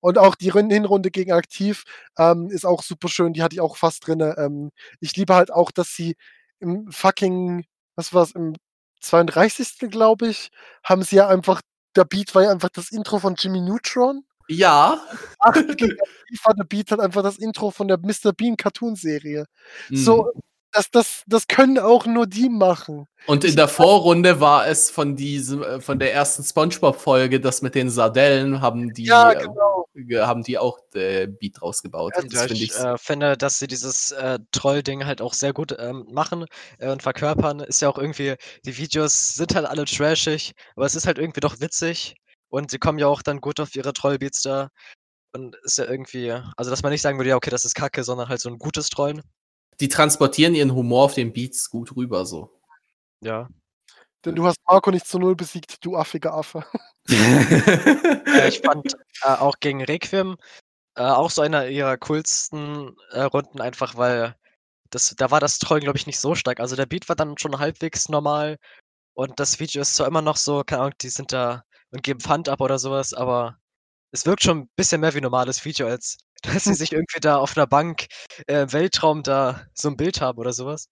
Und 0.00 0.18
auch 0.18 0.34
die 0.36 0.52
Hinrunde 0.52 1.10
gegen 1.10 1.32
Aktiv 1.32 1.84
ähm, 2.18 2.48
ist 2.50 2.64
auch 2.66 2.82
super 2.82 3.08
schön. 3.08 3.32
Die 3.32 3.42
hatte 3.42 3.54
ich 3.56 3.60
auch 3.60 3.76
fast 3.76 4.06
drin. 4.06 4.20
Ähm, 4.38 4.70
ich 5.00 5.16
liebe 5.16 5.34
halt 5.34 5.52
auch, 5.52 5.70
dass 5.72 5.94
sie 5.94 6.16
im 6.60 6.90
fucking, 6.92 7.64
was 7.96 8.14
war 8.14 8.22
es, 8.24 8.32
im 8.32 8.54
32. 9.00 9.90
glaube 9.90 10.28
ich, 10.28 10.50
haben 10.84 11.02
sie 11.02 11.16
ja 11.16 11.28
einfach, 11.28 11.62
der 11.96 12.04
Beat 12.04 12.34
war 12.34 12.44
ja 12.44 12.50
einfach 12.52 12.70
das 12.70 12.90
Intro 12.92 13.18
von 13.18 13.34
Jimmy 13.36 13.60
Neutron. 13.60 14.24
Ja. 14.48 15.00
Ach, 15.40 15.52
der 15.52 16.64
Beat 16.64 16.90
hat 16.90 17.00
einfach 17.00 17.22
das 17.22 17.38
Intro 17.38 17.70
von 17.70 17.88
der 17.88 17.98
Mr. 17.98 18.32
Bean 18.32 18.56
Cartoon-Serie. 18.56 19.46
Mhm. 19.90 19.96
So, 19.96 20.32
das, 20.72 20.90
das, 20.90 21.22
das 21.26 21.46
können 21.48 21.78
auch 21.78 22.06
nur 22.06 22.26
die 22.26 22.48
machen. 22.48 23.06
Und 23.26 23.44
in 23.44 23.56
der 23.56 23.68
Vorrunde 23.68 24.40
war 24.40 24.66
es 24.66 24.90
von 24.90 25.16
diesem, 25.16 25.62
äh, 25.62 25.80
von 25.80 25.98
der 25.98 26.12
ersten 26.12 26.42
SpongeBob-Folge, 26.42 27.40
das 27.40 27.62
mit 27.62 27.74
den 27.74 27.90
Sardellen, 27.90 28.60
haben 28.60 28.92
die, 28.92 29.04
ja, 29.04 29.32
äh, 29.32 29.42
genau. 29.42 29.88
äh, 29.94 30.20
haben 30.20 30.42
die 30.42 30.58
auch 30.58 30.78
äh, 30.94 31.26
Beat 31.26 31.60
rausgebaut. 31.62 32.12
Ja, 32.16 32.22
das 32.22 32.50
ich, 32.50 32.62
ich 32.62 32.74
äh, 32.76 32.96
finde, 32.98 33.36
dass 33.36 33.58
sie 33.58 33.66
dieses 33.66 34.12
äh, 34.12 34.38
Troll-Ding 34.52 35.04
halt 35.04 35.20
auch 35.20 35.34
sehr 35.34 35.52
gut 35.52 35.74
ähm, 35.78 36.06
machen 36.10 36.46
und 36.78 37.02
verkörpern. 37.02 37.60
Ist 37.60 37.82
ja 37.82 37.88
auch 37.88 37.98
irgendwie, 37.98 38.34
die 38.64 38.76
Videos 38.76 39.34
sind 39.34 39.54
halt 39.54 39.66
alle 39.66 39.84
trashig, 39.84 40.52
aber 40.76 40.86
es 40.86 40.94
ist 40.94 41.06
halt 41.06 41.18
irgendwie 41.18 41.40
doch 41.40 41.60
witzig. 41.60 42.14
Und 42.48 42.70
sie 42.70 42.78
kommen 42.78 42.98
ja 42.98 43.06
auch 43.06 43.22
dann 43.22 43.40
gut 43.40 43.60
auf 43.60 43.74
ihre 43.74 43.92
Trollbeats 43.92 44.42
da. 44.42 44.70
Und 45.32 45.56
ist 45.62 45.78
ja 45.78 45.84
irgendwie, 45.84 46.32
also 46.56 46.70
dass 46.70 46.82
man 46.82 46.92
nicht 46.92 47.02
sagen 47.02 47.18
würde, 47.18 47.30
ja, 47.30 47.36
okay, 47.36 47.50
das 47.50 47.64
ist 47.64 47.74
Kacke, 47.74 48.02
sondern 48.04 48.28
halt 48.28 48.40
so 48.40 48.48
ein 48.48 48.58
gutes 48.58 48.88
Trollen 48.88 49.22
die 49.80 49.88
transportieren 49.88 50.54
ihren 50.54 50.74
Humor 50.74 51.04
auf 51.04 51.14
den 51.14 51.32
Beats 51.32 51.70
gut 51.70 51.94
rüber, 51.96 52.26
so. 52.26 52.60
Ja. 53.20 53.48
Denn 54.24 54.34
du 54.34 54.46
hast 54.46 54.58
Marco 54.66 54.90
nicht 54.90 55.06
zu 55.06 55.18
null 55.18 55.36
besiegt, 55.36 55.84
du 55.84 55.96
affiger 55.96 56.34
Affe. 56.34 56.64
äh, 57.08 58.48
ich 58.48 58.60
fand 58.60 58.94
äh, 59.22 59.28
auch 59.28 59.60
gegen 59.60 59.82
Requiem 59.82 60.36
äh, 60.96 61.02
auch 61.02 61.30
so 61.30 61.42
einer 61.42 61.68
ihrer 61.68 61.96
coolsten 61.98 62.96
äh, 63.12 63.22
Runden, 63.22 63.60
einfach 63.60 63.96
weil 63.96 64.34
das, 64.90 65.14
da 65.16 65.30
war 65.30 65.38
das 65.38 65.58
Trollen, 65.58 65.84
glaube 65.84 65.98
ich, 65.98 66.06
nicht 66.06 66.18
so 66.18 66.34
stark. 66.34 66.60
Also 66.60 66.74
der 66.74 66.86
Beat 66.86 67.08
war 67.08 67.16
dann 67.16 67.38
schon 67.38 67.58
halbwegs 67.58 68.08
normal 68.08 68.58
und 69.14 69.38
das 69.38 69.60
Video 69.60 69.82
ist 69.82 69.94
zwar 69.94 70.08
immer 70.08 70.22
noch 70.22 70.36
so, 70.36 70.64
keine 70.64 70.82
Ahnung, 70.82 70.94
die 71.00 71.10
sind 71.10 71.32
da 71.32 71.62
und 71.90 72.02
geben 72.02 72.20
Pfand 72.20 72.48
ab 72.48 72.60
oder 72.60 72.78
sowas, 72.78 73.14
aber 73.14 73.58
es 74.12 74.26
wirkt 74.26 74.42
schon 74.42 74.58
ein 74.58 74.70
bisschen 74.76 75.00
mehr 75.00 75.12
wie 75.14 75.18
ein 75.18 75.22
normales 75.24 75.64
Video, 75.64 75.86
als 75.86 76.18
dass 76.42 76.64
sie 76.64 76.74
sich 76.74 76.92
irgendwie 76.92 77.20
da 77.20 77.38
auf 77.38 77.56
einer 77.56 77.66
Bank 77.66 78.06
äh, 78.46 78.62
im 78.62 78.72
Weltraum 78.72 79.22
da 79.22 79.66
so 79.74 79.88
ein 79.88 79.96
Bild 79.96 80.20
haben 80.20 80.38
oder 80.38 80.52
sowas. 80.52 80.88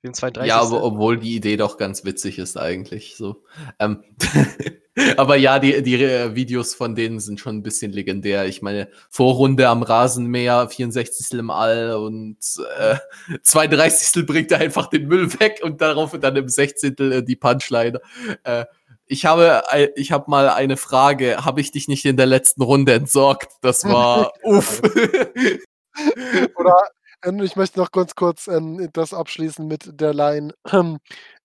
Wie 0.00 0.08
im 0.08 0.14
32. 0.14 0.48
Ja, 0.48 0.60
aber 0.60 0.84
obwohl 0.84 1.18
die 1.18 1.34
Idee 1.34 1.56
doch 1.56 1.76
ganz 1.76 2.04
witzig 2.04 2.38
ist 2.38 2.56
eigentlich 2.56 3.16
so. 3.16 3.42
Ähm, 3.80 4.04
aber 5.16 5.34
ja, 5.34 5.58
die, 5.58 5.82
die 5.82 5.94
äh, 5.96 6.36
Videos 6.36 6.74
von 6.74 6.94
denen 6.94 7.18
sind 7.18 7.40
schon 7.40 7.56
ein 7.56 7.62
bisschen 7.64 7.90
legendär. 7.90 8.46
Ich 8.46 8.62
meine, 8.62 8.90
Vorrunde 9.10 9.68
am 9.68 9.82
Rasenmäher, 9.82 10.68
64. 10.68 11.36
im 11.40 11.50
All 11.50 11.96
und 11.96 12.38
äh, 12.78 12.96
32. 13.42 14.24
bringt 14.24 14.52
er 14.52 14.58
einfach 14.60 14.88
den 14.88 15.08
Müll 15.08 15.32
weg 15.40 15.62
und 15.64 15.80
darauf 15.80 16.16
dann 16.20 16.36
im 16.36 16.48
16. 16.48 16.94
Äh, 16.98 17.24
die 17.24 17.36
Punchline. 17.36 18.00
Äh, 18.44 18.66
ich 19.08 19.24
habe, 19.24 19.62
ich 19.96 20.12
habe 20.12 20.30
mal 20.30 20.48
eine 20.50 20.76
Frage. 20.76 21.44
Habe 21.44 21.60
ich 21.60 21.70
dich 21.70 21.88
nicht 21.88 22.04
in 22.04 22.16
der 22.16 22.26
letzten 22.26 22.62
Runde 22.62 22.92
entsorgt? 22.92 23.52
Das 23.62 23.84
war 23.88 24.32
uff. 24.42 24.82
Oder 26.56 26.82
ähm, 27.24 27.40
ich 27.40 27.56
möchte 27.56 27.80
noch 27.80 27.90
ganz 27.90 28.14
kurz 28.14 28.46
ähm, 28.46 28.88
das 28.92 29.12
abschließen 29.12 29.66
mit 29.66 30.00
der 30.00 30.14
Line. 30.14 30.54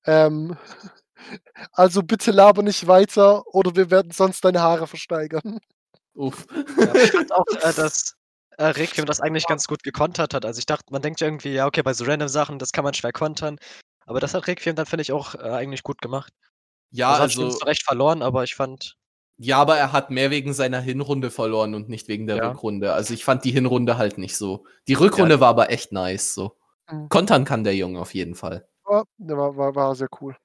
Ähm, 0.05 0.57
also 1.71 2.03
bitte 2.03 2.31
laber 2.31 2.61
nicht 2.61 2.87
weiter 2.87 3.47
oder 3.47 3.73
wir 3.75 3.89
werden 3.89 4.11
sonst 4.11 4.43
deine 4.43 4.61
Haare 4.61 4.85
versteigern. 4.85 5.59
Uff. 6.13 6.45
Ja, 6.77 6.93
ich 6.95 7.11
fand 7.11 7.31
auch, 7.31 7.45
äh, 7.61 7.73
dass 7.73 8.15
äh, 8.57 8.65
Requiem 8.65 9.05
das 9.05 9.21
eigentlich 9.21 9.47
ganz 9.47 9.65
gut 9.67 9.81
gekontert 9.83 10.33
hat. 10.33 10.45
Also 10.45 10.59
ich 10.59 10.65
dachte, 10.65 10.91
man 10.91 11.01
denkt 11.01 11.21
irgendwie, 11.21 11.53
ja, 11.53 11.65
okay, 11.65 11.81
bei 11.83 11.93
so 11.93 12.03
random 12.05 12.27
Sachen, 12.27 12.59
das 12.59 12.73
kann 12.73 12.83
man 12.83 12.93
schwer 12.93 13.13
kontern. 13.13 13.57
Aber 14.05 14.19
das 14.19 14.33
hat 14.33 14.47
Requiem 14.47 14.75
dann, 14.75 14.85
finde 14.85 15.03
ich, 15.03 15.13
auch 15.13 15.35
äh, 15.35 15.39
eigentlich 15.39 15.83
gut 15.83 16.01
gemacht. 16.01 16.33
Ja, 16.93 17.13
also. 17.13 17.45
also 17.45 17.65
recht 17.65 17.83
verloren, 17.83 18.21
aber 18.21 18.43
ich 18.43 18.55
fand. 18.55 18.97
Ja, 19.37 19.57
aber 19.57 19.77
er 19.77 19.91
hat 19.91 20.11
mehr 20.11 20.29
wegen 20.29 20.53
seiner 20.53 20.79
Hinrunde 20.79 21.31
verloren 21.31 21.73
und 21.73 21.89
nicht 21.89 22.07
wegen 22.07 22.27
der 22.27 22.37
ja. 22.37 22.49
Rückrunde. 22.49 22.93
Also 22.93 23.15
ich 23.15 23.25
fand 23.25 23.43
die 23.43 23.51
Hinrunde 23.51 23.97
halt 23.97 24.19
nicht 24.19 24.37
so. 24.37 24.65
Die 24.87 24.93
Rückrunde 24.93 25.35
ja. 25.35 25.39
war 25.39 25.49
aber 25.49 25.71
echt 25.71 25.91
nice. 25.91 26.35
So. 26.35 26.55
Mhm. 26.89 27.09
Kontern 27.09 27.45
kann 27.45 27.63
der 27.63 27.75
Junge 27.75 27.99
auf 27.99 28.13
jeden 28.13 28.35
Fall. 28.35 28.67
Ja, 28.87 29.03
war, 29.17 29.57
war, 29.57 29.75
war 29.75 29.95
sehr 29.95 30.09
cool. 30.21 30.37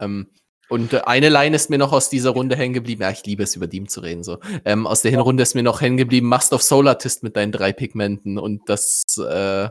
Ähm, 0.00 0.30
und 0.70 0.94
äh, 0.94 1.02
eine 1.02 1.28
Line 1.28 1.54
ist 1.54 1.68
mir 1.68 1.78
noch 1.78 1.92
aus 1.92 2.08
dieser 2.08 2.30
Runde 2.30 2.56
hängen 2.56 2.72
geblieben. 2.72 3.02
Ja, 3.02 3.10
ich 3.10 3.26
liebe 3.26 3.42
es, 3.42 3.54
über 3.54 3.66
Deem 3.66 3.86
zu 3.86 4.00
reden. 4.00 4.24
So. 4.24 4.38
Ähm, 4.64 4.86
aus 4.86 5.02
der 5.02 5.10
Hinrunde 5.10 5.42
ist 5.42 5.54
mir 5.54 5.62
noch 5.62 5.82
hängen 5.82 5.98
geblieben, 5.98 6.28
Must 6.28 6.54
of 6.54 6.62
Solartist 6.62 7.22
mit 7.22 7.36
deinen 7.36 7.52
drei 7.52 7.72
Pigmenten. 7.74 8.38
Und 8.38 8.68
das, 8.70 9.04
äh, 9.18 9.68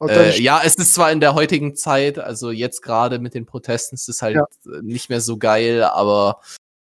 äh, 0.00 0.40
ja, 0.40 0.60
es 0.64 0.74
ist 0.74 0.94
zwar 0.94 1.12
in 1.12 1.20
der 1.20 1.34
heutigen 1.34 1.76
Zeit, 1.76 2.18
also 2.18 2.50
jetzt 2.50 2.82
gerade 2.82 3.18
mit 3.18 3.34
den 3.34 3.46
Protesten 3.46 3.94
ist 3.94 4.08
es 4.08 4.22
halt 4.22 4.36
ja. 4.36 4.46
nicht 4.82 5.08
mehr 5.08 5.20
so 5.20 5.36
geil, 5.38 5.82
aber 5.82 6.40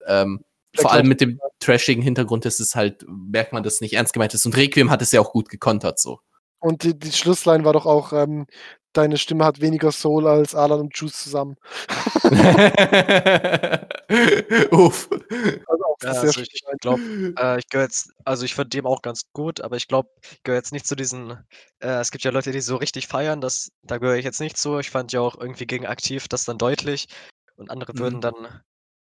ähm, 0.07 0.45
vor 0.77 0.93
allem 0.93 1.09
mit 1.09 1.20
dem 1.20 1.41
trashigen 1.59 2.03
Hintergrund 2.03 2.47
ist 2.47 2.61
es 2.61 2.74
halt, 2.74 3.05
merkt 3.09 3.53
man, 3.53 3.62
dass 3.62 3.74
es 3.74 3.81
nicht 3.81 3.95
ernst 3.95 4.12
gemeint 4.12 4.35
ist. 4.35 4.47
Und 4.47 4.57
Requiem 4.57 4.91
hat 4.91 5.03
es 5.03 5.12
ja 5.12 5.20
auch 5.20 5.32
gut 5.32 5.49
gekontert 5.49 5.99
so. 5.99 6.20
Und 6.61 6.85
die, 6.85 6.99
die 6.99 7.12
Schlussline 7.12 7.65
war 7.65 7.73
doch 7.73 7.87
auch, 7.87 8.12
ähm, 8.12 8.47
deine 8.93 9.19
Stimme 9.19 9.45
hat 9.45 9.61
weniger 9.61 9.93
Soul 9.93 10.27
als 10.27 10.55
Alan 10.55 10.81
und 10.81 10.97
Juice 10.97 11.23
zusammen. 11.23 11.57
Uff. 14.71 15.09
Also 15.67 15.85
ja, 16.03 16.12
also 16.12 16.41
ich 16.41 16.62
glaube, 16.81 17.35
äh, 17.39 17.59
ich 17.59 17.69
gehöre 17.69 17.85
jetzt, 17.85 18.12
also 18.25 18.45
ich 18.45 18.55
finde 18.55 18.71
dem 18.71 18.87
auch 18.87 19.03
ganz 19.03 19.23
gut, 19.33 19.61
aber 19.61 19.77
ich 19.77 19.87
glaube, 19.87 20.09
ich 20.23 20.43
gehöre 20.43 20.59
jetzt 20.59 20.73
nicht 20.73 20.87
zu 20.87 20.97
diesen, 20.97 21.33
äh, 21.81 22.01
es 22.01 22.11
gibt 22.11 22.25
ja 22.25 22.31
Leute, 22.31 22.53
die 22.53 22.61
so 22.61 22.77
richtig 22.77 23.07
feiern, 23.07 23.41
das, 23.41 23.71
da 23.83 23.99
gehöre 23.99 24.17
ich 24.17 24.25
jetzt 24.25 24.41
nicht 24.41 24.57
zu. 24.57 24.79
Ich 24.79 24.91
fand 24.91 25.12
ja 25.12 25.21
auch 25.21 25.39
irgendwie 25.39 25.67
gegen 25.67 25.87
aktiv 25.87 26.29
das 26.29 26.45
dann 26.45 26.59
deutlich 26.59 27.07
und 27.57 27.71
andere 27.71 27.93
mhm. 27.93 27.99
würden 27.99 28.21
dann 28.21 28.62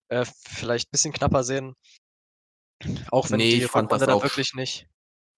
äh, 0.10 0.26
vielleicht 0.26 0.88
ein 0.88 0.92
bisschen 0.92 1.14
knapper 1.14 1.44
sehen. 1.44 1.74
Auch 3.12 3.30
wenn 3.32 3.38
nee, 3.38 3.60
die 3.60 3.68
fand 3.68 3.92
das 3.92 4.08
auch 4.08 4.24
wirklich 4.24 4.54
nicht. 4.54 4.88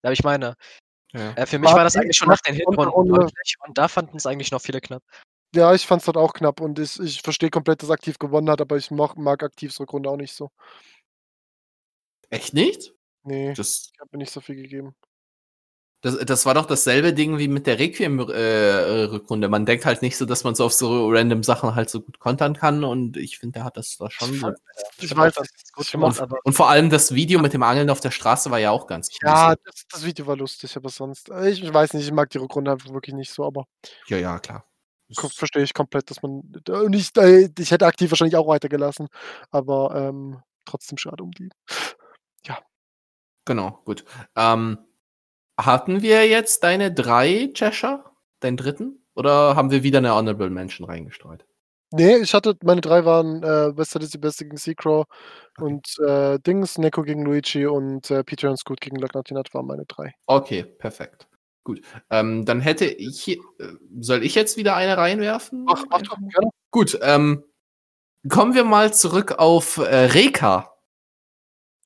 Ja, 0.03 0.11
ich 0.11 0.23
meine, 0.23 0.55
Ja. 1.13 1.31
Äh, 1.33 1.45
für 1.45 1.59
mich 1.59 1.71
war 1.71 1.83
das 1.83 1.95
eigentlich 1.95 2.17
schon 2.17 2.29
nach 2.29 2.41
den 2.41 2.55
Hinrunden 2.55 3.09
deutlich 3.09 3.55
und 3.65 3.77
da 3.77 3.87
fanden 3.87 4.17
es 4.17 4.25
eigentlich 4.25 4.51
noch 4.51 4.61
viele 4.61 4.79
knapp. 4.81 5.03
Ja, 5.55 5.73
ich 5.73 5.87
fand 5.87 6.01
es 6.01 6.05
dort 6.05 6.17
auch 6.17 6.33
knapp 6.33 6.61
und 6.61 6.77
ich 6.77 6.99
ich 6.99 7.21
verstehe 7.23 7.49
komplett, 7.49 7.81
dass 7.81 7.89
Aktiv 7.89 8.19
gewonnen 8.19 8.49
hat, 8.49 8.61
aber 8.61 8.77
ich 8.77 8.91
mag 8.91 9.17
mag 9.17 9.41
Aktivs 9.41 9.79
Rückrunde 9.79 10.09
auch 10.09 10.17
nicht 10.17 10.33
so. 10.33 10.51
Echt 12.29 12.53
nicht? 12.53 12.93
Ne, 13.23 13.53
Das 13.55 13.89
ich 13.93 13.99
habe 13.99 14.09
mir 14.13 14.19
nicht 14.19 14.31
so 14.31 14.41
viel 14.41 14.55
gegeben. 14.55 14.95
Das, 16.01 16.17
das 16.17 16.45
war 16.45 16.53
doch 16.53 16.65
dasselbe 16.65 17.13
Ding 17.13 17.37
wie 17.39 17.49
mit 17.49 17.67
der 17.67 17.77
Requiem-Rückrunde. 17.77 19.47
Äh, 19.47 19.49
man 19.49 19.65
denkt 19.65 19.85
halt 19.85 20.01
nicht 20.01 20.15
so, 20.15 20.25
dass 20.25 20.45
man 20.45 20.55
so 20.55 20.65
auf 20.65 20.73
so 20.73 21.09
random 21.09 21.43
Sachen 21.43 21.75
halt 21.75 21.89
so 21.89 21.99
gut 21.99 22.19
kontern 22.19 22.55
kann 22.55 22.85
und 22.85 23.17
ich 23.17 23.37
finde, 23.37 23.59
der 23.59 23.63
hat 23.65 23.75
das 23.75 23.97
da 23.97 24.09
schon 24.09 24.33
ich, 24.33 24.39
so. 24.39 24.53
Ich 24.99 25.15
weiß, 25.15 25.33
dass 25.33 25.47
es 25.53 25.73
gut 25.73 25.91
gemacht, 25.91 26.21
und, 26.21 26.33
und 26.45 26.53
vor 26.53 26.69
allem 26.69 26.89
das 26.89 27.13
Video 27.13 27.41
mit 27.41 27.51
dem 27.51 27.63
Angeln 27.63 27.89
auf 27.89 27.99
der 27.99 28.11
Straße 28.11 28.49
war 28.49 28.59
ja 28.59 28.71
auch 28.71 28.87
ganz 28.87 29.09
cool. 29.09 29.29
Ja, 29.29 29.55
das, 29.65 29.85
das, 29.91 30.05
Video 30.05 30.25
war 30.25 30.37
lustig, 30.37 30.77
aber 30.77 30.87
sonst, 30.89 31.29
äh, 31.29 31.49
ich, 31.49 31.61
ich, 31.61 31.73
weiß 31.73 31.93
nicht, 31.93 32.05
ich 32.05 32.13
mag 32.13 32.29
die 32.29 32.37
Rückrunde 32.37 32.71
einfach 32.71 32.93
wirklich 32.93 33.15
nicht 33.15 33.33
so, 33.33 33.43
aber. 33.45 33.65
Ja, 34.07 34.17
ja, 34.17 34.39
klar. 34.39 34.63
Verstehe 35.11 35.63
ich 35.63 35.73
komplett, 35.73 36.09
dass 36.11 36.21
man. 36.21 36.43
Nicht, 36.87 37.17
äh, 37.17 37.49
ich 37.57 37.71
hätte 37.71 37.87
aktiv 37.87 38.09
wahrscheinlich 38.09 38.37
auch 38.37 38.47
weitergelassen, 38.47 39.09
aber 39.51 39.93
ähm, 39.95 40.41
trotzdem 40.63 40.97
schade 40.97 41.23
um 41.23 41.31
die. 41.31 41.49
Ja. 42.45 42.59
Genau, 43.43 43.81
gut. 43.83 44.05
Ähm, 44.35 44.77
hatten 45.65 46.01
wir 46.01 46.27
jetzt 46.27 46.63
deine 46.63 46.91
drei 46.93 47.51
Cheshire? 47.53 48.03
Deinen 48.39 48.57
dritten? 48.57 49.05
Oder 49.15 49.55
haben 49.55 49.71
wir 49.71 49.83
wieder 49.83 49.97
eine 49.97 50.15
Honorable 50.15 50.49
Mention 50.49 50.87
reingestreut? 50.87 51.45
Nee, 51.91 52.17
ich 52.17 52.33
hatte, 52.33 52.55
meine 52.63 52.81
drei 52.81 53.03
waren 53.03 53.41
äh, 53.43 53.75
Wester 53.75 53.99
die 53.99 54.17
Beste 54.17 54.45
gegen 54.45 54.57
Seacrow 54.57 55.05
okay. 55.57 55.63
und 55.63 55.97
äh, 56.05 56.39
Dings, 56.39 56.77
Neko 56.77 57.01
gegen 57.01 57.25
Luigi 57.25 57.65
und 57.65 58.11
äh, 58.11 58.23
Peter 58.23 58.49
und 58.49 58.57
Scoot 58.57 58.79
gegen 58.79 58.97
Lagnatinat 58.97 59.53
waren 59.53 59.65
meine 59.65 59.85
drei. 59.85 60.13
Okay, 60.27 60.63
perfekt. 60.63 61.27
Gut. 61.63 61.81
Ähm, 62.11 62.45
dann 62.45 62.61
hätte 62.61 62.85
ich, 62.85 63.27
äh, 63.27 63.37
soll 63.99 64.23
ich 64.23 64.35
jetzt 64.35 64.55
wieder 64.55 64.75
eine 64.75 64.97
reinwerfen? 64.97 65.65
Ach, 65.67 65.83
mach 65.89 66.01
doch, 66.03 66.17
gerne. 66.17 66.49
Gut, 66.71 66.97
ähm, 67.01 67.43
kommen 68.29 68.53
wir 68.53 68.63
mal 68.63 68.93
zurück 68.93 69.39
auf 69.39 69.77
äh, 69.77 70.05
Reka. 70.05 70.75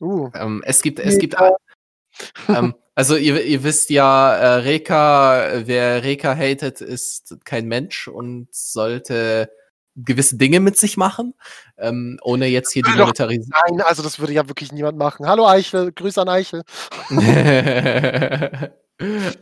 Uh. 0.02 0.30
Ähm, 0.36 0.62
es 0.66 0.82
gibt, 0.82 1.00
es 1.00 1.18
gibt, 1.18 1.38
ähm, 2.50 2.76
also 2.96 3.16
ihr, 3.16 3.44
ihr 3.44 3.64
wisst 3.64 3.90
ja, 3.90 4.36
äh, 4.36 4.54
Reka, 4.56 5.66
wer 5.66 6.04
Reka 6.04 6.36
hatet, 6.36 6.82
ist 6.82 7.38
kein 7.44 7.68
Mensch 7.68 8.08
und 8.08 8.48
sollte 8.52 9.50
gewisse 9.96 10.38
Dinge 10.38 10.60
mit 10.60 10.78
sich 10.78 10.98
machen, 10.98 11.34
ähm, 11.78 12.20
ohne 12.24 12.48
jetzt 12.48 12.72
hier 12.72 12.84
die 12.84 12.98
Monetarisierung. 12.98 13.50
Nein, 13.70 13.82
also 13.82 14.02
das 14.02 14.20
würde 14.20 14.34
ja 14.34 14.48
wirklich 14.48 14.72
niemand 14.72 14.98
machen. 14.98 15.28
Hallo 15.28 15.48
Eichel, 15.48 15.92
Grüße 15.92 16.22
an 16.22 16.30
Eichel. 16.30 16.64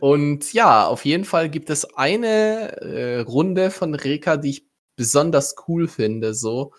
und 0.00 0.52
ja, 0.52 0.86
auf 0.86 1.04
jeden 1.04 1.24
Fall 1.24 1.48
gibt 1.48 1.70
es 1.70 1.94
eine 1.96 2.76
äh, 2.82 3.20
Runde 3.20 3.70
von 3.70 3.94
Reka, 3.94 4.36
die 4.36 4.50
ich 4.50 4.66
besonders 4.96 5.54
cool 5.68 5.88
finde, 5.88 6.34
so 6.34 6.72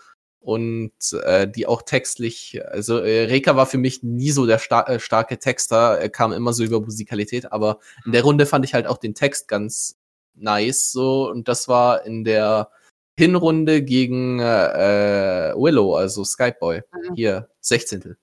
und 0.44 0.92
äh, 1.24 1.48
die 1.48 1.66
auch 1.68 1.82
textlich, 1.82 2.62
also 2.68 2.98
äh, 3.00 3.24
Reka 3.24 3.56
war 3.56 3.66
für 3.66 3.78
mich 3.78 4.04
nie 4.04 4.32
so 4.32 4.46
der 4.46 4.60
star 4.60 4.90
äh, 4.90 5.00
starke 5.00 5.40
Texter, 5.40 5.98
er 5.98 6.10
kam 6.10 6.34
immer 6.34 6.52
so 6.54 6.64
über 6.64 6.82
Musikalität, 6.82 7.52
aber 7.52 7.80
in 8.06 8.12
der 8.12 8.24
Runde 8.24 8.46
fand 8.46 8.66
ich 8.66 8.74
halt 8.74 8.86
auch 8.86 8.98
den 8.98 9.16
Text 9.16 9.48
ganz 9.48 9.98
nice 10.36 10.92
so 10.92 11.30
und 11.30 11.48
das 11.48 11.70
war 11.70 12.06
in 12.06 12.26
der 12.26 12.70
Hinrunde 13.18 13.84
gegen 13.84 14.40
äh, 14.40 15.54
Willow, 15.56 15.96
also 15.96 16.26
Skyboy, 16.26 16.82
mhm. 16.92 17.16
hier 17.16 17.50
16. 17.62 18.18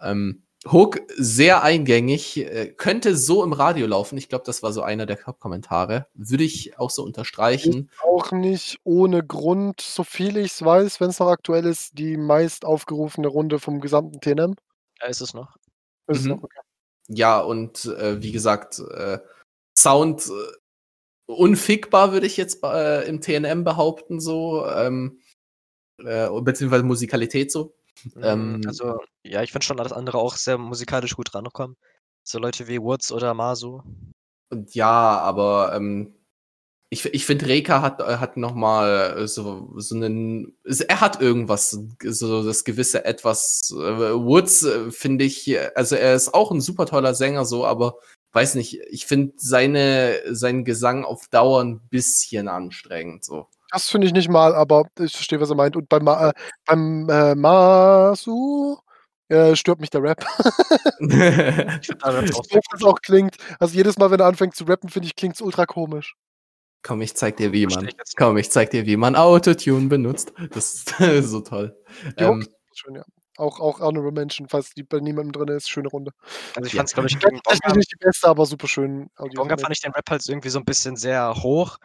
Ähm, 0.00 0.42
Hook 0.66 1.00
sehr 1.16 1.62
eingängig, 1.62 2.36
äh, 2.36 2.72
könnte 2.76 3.16
so 3.16 3.44
im 3.44 3.52
Radio 3.52 3.86
laufen. 3.86 4.18
Ich 4.18 4.28
glaube, 4.28 4.44
das 4.44 4.62
war 4.62 4.72
so 4.72 4.82
einer 4.82 5.06
der 5.06 5.16
Kommentare. 5.16 6.08
Würde 6.14 6.44
ich 6.44 6.78
auch 6.78 6.90
so 6.90 7.04
unterstreichen. 7.04 7.88
Ist 7.92 8.02
auch 8.02 8.32
nicht 8.32 8.80
ohne 8.82 9.24
Grund, 9.24 9.80
so 9.80 10.02
viel 10.02 10.36
ich 10.36 10.52
es 10.52 10.64
weiß, 10.64 11.00
wenn 11.00 11.10
es 11.10 11.20
noch 11.20 11.28
aktuell 11.28 11.64
ist, 11.64 11.96
die 11.96 12.16
meist 12.16 12.64
aufgerufene 12.64 13.28
Runde 13.28 13.60
vom 13.60 13.80
gesamten 13.80 14.20
TNM. 14.20 14.56
Ja, 15.00 15.06
ist 15.06 15.20
es 15.20 15.32
noch. 15.32 15.56
Ist 16.08 16.24
mhm. 16.24 16.30
noch 16.30 16.42
okay. 16.42 16.60
Ja, 17.08 17.40
und 17.40 17.84
äh, 17.86 18.20
wie 18.20 18.32
gesagt, 18.32 18.80
äh, 18.80 19.18
Sound 19.78 20.26
äh, 20.26 21.32
unfickbar, 21.32 22.12
würde 22.12 22.26
ich 22.26 22.36
jetzt 22.36 22.64
äh, 22.64 23.06
im 23.06 23.20
TNM 23.20 23.62
behaupten, 23.62 24.20
so. 24.20 24.66
Ähm, 24.66 25.20
äh, 25.98 26.28
beziehungsweise 26.40 26.84
Musikalität 26.84 27.52
so. 27.52 27.77
Mhm, 28.14 28.22
ähm, 28.22 28.60
also, 28.66 29.00
ja, 29.24 29.42
ich 29.42 29.52
finde 29.52 29.66
schon 29.66 29.80
alles 29.80 29.92
andere 29.92 30.18
auch 30.18 30.36
sehr 30.36 30.58
musikalisch 30.58 31.14
gut 31.16 31.34
rangekommen. 31.34 31.76
So 32.24 32.38
Leute 32.38 32.68
wie 32.68 32.80
Woods 32.80 33.12
oder 33.12 33.34
Masu. 33.34 33.82
Und 34.50 34.74
ja, 34.74 35.18
aber 35.20 35.72
ähm, 35.74 36.14
ich, 36.90 37.04
ich 37.06 37.26
finde, 37.26 37.46
Reka 37.46 37.82
hat, 37.82 38.00
äh, 38.00 38.16
hat 38.16 38.36
nochmal 38.36 39.28
so, 39.28 39.72
so 39.76 39.94
einen. 39.94 40.56
Er 40.64 41.00
hat 41.00 41.20
irgendwas, 41.20 41.78
so 42.02 42.44
das 42.44 42.64
gewisse 42.64 43.04
Etwas. 43.04 43.70
Äh, 43.72 44.14
Woods, 44.14 44.62
äh, 44.64 44.90
finde 44.90 45.24
ich, 45.24 45.54
also 45.76 45.96
er 45.96 46.14
ist 46.14 46.32
auch 46.32 46.50
ein 46.50 46.60
super 46.60 46.86
toller 46.86 47.14
Sänger, 47.14 47.44
so, 47.44 47.66
aber 47.66 47.98
weiß 48.32 48.54
nicht, 48.54 48.80
ich 48.90 49.06
finde 49.06 49.34
seine, 49.36 50.20
seinen 50.30 50.64
Gesang 50.64 51.04
auf 51.04 51.28
Dauer 51.28 51.62
ein 51.62 51.80
bisschen 51.88 52.48
anstrengend, 52.48 53.24
so. 53.24 53.48
Das 53.70 53.88
finde 53.88 54.06
ich 54.06 54.12
nicht 54.12 54.28
mal, 54.28 54.54
aber 54.54 54.84
ich 54.98 55.12
verstehe, 55.12 55.40
was 55.40 55.50
er 55.50 55.56
meint. 55.56 55.76
Und 55.76 55.88
beim, 55.88 56.04
Ma 56.04 56.30
äh, 56.30 56.32
beim 56.64 57.08
äh, 57.08 57.34
Masu 57.34 58.78
äh, 59.28 59.54
stört 59.56 59.80
mich 59.80 59.90
der 59.90 60.02
Rap. 60.02 60.24
ich 61.00 61.86
finde 61.86 61.98
das 62.70 62.82
auch 62.82 63.00
klingt. 63.02 63.36
Also 63.58 63.74
jedes 63.74 63.98
Mal, 63.98 64.10
wenn 64.10 64.20
er 64.20 64.26
anfängt 64.26 64.54
zu 64.54 64.64
rappen, 64.64 64.88
finde 64.88 65.06
ich, 65.06 65.16
klingt 65.16 65.34
es 65.34 65.42
ultra 65.42 65.66
komisch. 65.66 66.16
Komm, 66.82 67.02
ich 67.02 67.14
zeig 67.14 67.36
dir, 67.36 67.52
wie 67.52 67.66
man. 67.66 67.88
Komm, 68.16 68.38
ich 68.38 68.50
zeig 68.50 68.70
dir, 68.70 68.86
wie 68.86 68.96
man 68.96 69.16
Autotune 69.16 69.88
benutzt. 69.88 70.32
Das 70.52 70.74
ist 70.74 70.94
so 71.30 71.40
toll. 71.40 71.76
Ähm, 72.16 72.46
schön, 72.72 72.94
ja. 72.94 73.04
Auch, 73.36 73.60
auch 73.60 73.78
Honorable 73.80 74.10
Mention, 74.10 74.48
falls 74.48 74.70
die 74.70 74.82
bei 74.82 74.98
niemandem 74.98 75.32
drin 75.32 75.56
ist, 75.56 75.70
schöne 75.70 75.88
Runde. 75.88 76.10
Also 76.56 76.66
ich 76.66 76.74
fand 76.74 76.88
es, 76.88 76.94
glaube 76.94 77.08
ich, 77.08 77.18
gegen 77.18 77.40
Bonga, 77.44 77.76
nicht 77.76 77.92
die 77.92 78.04
beste, 78.04 78.26
aber 78.26 78.46
super 78.46 78.66
schön. 78.66 79.10
Bonga 79.16 79.56
fand 79.56 79.72
ich 79.72 79.80
den 79.80 79.92
Rap 79.92 80.10
halt 80.10 80.28
irgendwie 80.28 80.48
so 80.48 80.58
ein 80.58 80.64
bisschen 80.64 80.96
sehr 80.96 81.34
hoch. 81.36 81.78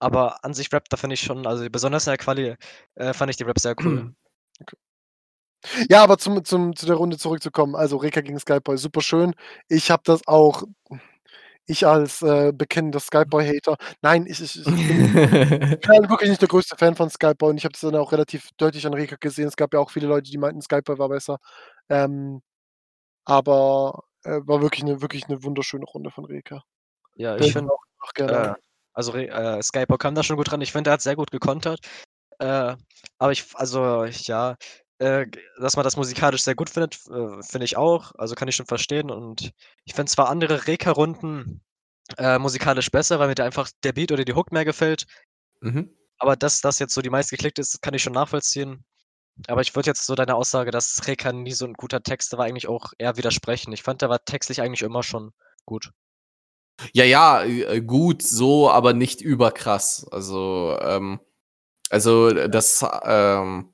Aber 0.00 0.44
an 0.44 0.54
sich 0.54 0.72
Rap, 0.72 0.88
da 0.88 0.96
finde 0.96 1.14
ich 1.14 1.20
schon, 1.20 1.46
also 1.46 1.68
besonders 1.70 2.06
in 2.06 2.10
der 2.12 2.18
Quali 2.18 2.56
äh, 2.94 3.12
fand 3.12 3.30
ich 3.30 3.36
die 3.36 3.44
Rap 3.44 3.58
sehr 3.58 3.74
cool. 3.82 4.14
Okay. 4.60 4.76
Ja, 5.90 6.02
aber 6.02 6.18
zum, 6.18 6.44
zum, 6.44 6.76
zu 6.76 6.86
der 6.86 6.96
Runde 6.96 7.18
zurückzukommen. 7.18 7.74
Also 7.74 7.96
Reka 7.96 8.20
gegen 8.20 8.38
Skyboy, 8.38 8.78
super 8.78 9.00
schön. 9.00 9.34
Ich 9.68 9.90
habe 9.90 10.02
das 10.04 10.26
auch, 10.26 10.62
ich 11.66 11.86
als 11.86 12.22
äh, 12.22 12.52
bekennender 12.54 13.00
Skyboy-Hater, 13.00 13.76
nein, 14.02 14.26
ich, 14.26 14.40
ich, 14.40 14.58
ich, 14.58 14.64
bin, 14.64 14.72
ich, 15.72 15.80
bin, 15.80 16.08
wirklich 16.08 16.30
nicht 16.30 16.40
der 16.40 16.48
größte 16.48 16.76
Fan 16.76 16.94
von 16.94 17.10
Skyboy 17.10 17.50
und 17.50 17.56
ich 17.56 17.64
habe 17.64 17.72
das 17.72 17.80
dann 17.80 17.96
auch 17.96 18.12
relativ 18.12 18.50
deutlich 18.56 18.86
an 18.86 18.94
Reka 18.94 19.16
gesehen. 19.18 19.48
Es 19.48 19.56
gab 19.56 19.74
ja 19.74 19.80
auch 19.80 19.90
viele 19.90 20.06
Leute, 20.06 20.30
die 20.30 20.38
meinten, 20.38 20.62
Skyboy 20.62 20.98
war 20.98 21.08
besser. 21.08 21.38
Ähm, 21.88 22.42
aber 23.24 24.04
äh, 24.22 24.40
war 24.44 24.62
wirklich 24.62 24.84
eine, 24.84 25.02
wirklich 25.02 25.24
eine 25.28 25.42
wunderschöne 25.42 25.84
Runde 25.84 26.10
von 26.10 26.24
Reka. 26.24 26.62
Ja, 27.16 27.36
ich 27.36 27.52
finde 27.52 27.72
auch, 27.72 27.82
auch 28.00 28.12
gerne. 28.12 28.32
Äh, 28.32 28.65
also 28.96 29.14
äh, 29.14 29.62
Skyper 29.62 29.98
kam 29.98 30.14
da 30.14 30.22
schon 30.22 30.36
gut 30.36 30.50
dran. 30.50 30.62
Ich 30.62 30.72
finde, 30.72 30.90
er 30.90 30.94
hat 30.94 31.02
sehr 31.02 31.16
gut 31.16 31.30
gekontert. 31.30 31.80
Äh, 32.38 32.74
aber 33.18 33.32
ich, 33.32 33.44
also 33.54 34.04
ja, 34.06 34.56
äh, 34.98 35.26
dass 35.60 35.76
man 35.76 35.84
das 35.84 35.96
musikalisch 35.96 36.42
sehr 36.42 36.54
gut 36.54 36.70
findet, 36.70 36.94
äh, 37.10 37.42
finde 37.42 37.66
ich 37.66 37.76
auch. 37.76 38.12
Also 38.16 38.34
kann 38.34 38.48
ich 38.48 38.56
schon 38.56 38.66
verstehen. 38.66 39.10
Und 39.10 39.52
ich 39.84 39.94
finde 39.94 40.10
zwar 40.10 40.30
andere 40.30 40.66
Reka-Runden 40.66 41.60
äh, 42.16 42.38
musikalisch 42.38 42.90
besser, 42.90 43.18
weil 43.18 43.28
mir 43.28 43.34
da 43.34 43.44
einfach 43.44 43.68
der 43.84 43.92
Beat 43.92 44.12
oder 44.12 44.24
die 44.24 44.34
Hook 44.34 44.50
mehr 44.50 44.64
gefällt. 44.64 45.04
Mhm. 45.60 45.90
Aber 46.18 46.34
dass 46.36 46.62
das 46.62 46.78
jetzt 46.78 46.94
so 46.94 47.02
die 47.02 47.10
meistgeklickt 47.10 47.58
ist, 47.58 47.82
kann 47.82 47.92
ich 47.92 48.02
schon 48.02 48.14
nachvollziehen. 48.14 48.82
Aber 49.48 49.60
ich 49.60 49.76
würde 49.76 49.90
jetzt 49.90 50.06
so 50.06 50.14
deine 50.14 50.34
Aussage, 50.34 50.70
dass 50.70 51.06
Reka 51.06 51.32
nie 51.32 51.52
so 51.52 51.66
ein 51.66 51.74
guter 51.74 52.02
Text 52.02 52.32
war, 52.32 52.46
eigentlich 52.46 52.68
auch 52.68 52.94
eher 52.96 53.18
widersprechen. 53.18 53.72
Ich 53.72 53.82
fand, 53.82 54.00
der 54.00 54.08
war 54.08 54.24
textlich 54.24 54.62
eigentlich 54.62 54.80
immer 54.80 55.02
schon 55.02 55.32
gut. 55.66 55.90
Ja, 56.92 57.04
ja, 57.04 57.42
äh, 57.42 57.80
gut, 57.80 58.22
so, 58.22 58.70
aber 58.70 58.92
nicht 58.92 59.20
überkrass. 59.20 60.06
Also, 60.10 60.76
ähm, 60.80 61.20
also 61.90 62.30
das, 62.30 62.84
ähm, 63.04 63.72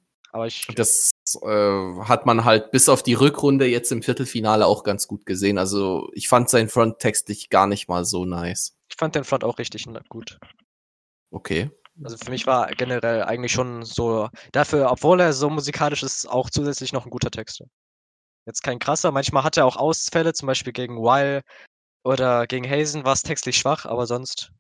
das 0.75 1.11
äh, 1.43 2.01
hat 2.05 2.27
man 2.27 2.45
halt 2.45 2.71
bis 2.71 2.89
auf 2.89 3.03
die 3.03 3.15
Rückrunde 3.15 3.67
jetzt 3.67 3.93
im 3.93 4.03
Viertelfinale 4.03 4.67
auch 4.67 4.85
ganz 4.85 5.07
gut 5.07 5.27
gesehen. 5.27 5.59
Also 5.59 6.11
ich 6.15 6.29
fand 6.29 6.49
seinen 6.49 6.69
Front 6.69 7.01
textlich 7.01 7.51
gar 7.51 7.67
nicht 7.67 7.89
mal 7.89 8.05
so 8.05 8.25
nice. 8.25 8.77
Ich 8.89 8.97
fand 8.97 9.15
den 9.15 9.25
Front 9.25 9.45
auch 9.45 9.59
richtig 9.59 9.87
gut. 10.09 10.39
Okay. 11.31 11.71
Also 12.03 12.17
für 12.17 12.31
mich 12.31 12.47
war 12.47 12.69
generell 12.69 13.23
eigentlich 13.25 13.53
schon 13.53 13.85
so, 13.85 14.29
dafür, 14.53 14.91
obwohl 14.91 15.21
er 15.21 15.33
so 15.33 15.51
musikalisch 15.51 16.03
ist, 16.03 16.27
auch 16.27 16.49
zusätzlich 16.49 16.93
noch 16.93 17.05
ein 17.05 17.11
guter 17.11 17.31
Text. 17.31 17.63
Jetzt 18.47 18.63
kein 18.63 18.79
krasser, 18.79 19.13
manchmal 19.13 19.45
hat 19.45 19.57
er 19.57 19.67
auch 19.67 19.77
Ausfälle, 19.77 20.33
zum 20.33 20.47
Beispiel 20.47 20.73
gegen 20.73 21.03
Weil 21.03 21.43
oder 22.05 22.47
gegen 22.47 22.69
Hazen 22.69 23.05
war 23.05 23.13
es 23.13 23.23
textlich 23.23 23.57
schwach, 23.57 23.87
aber 23.87 24.07
sonst 24.07 24.53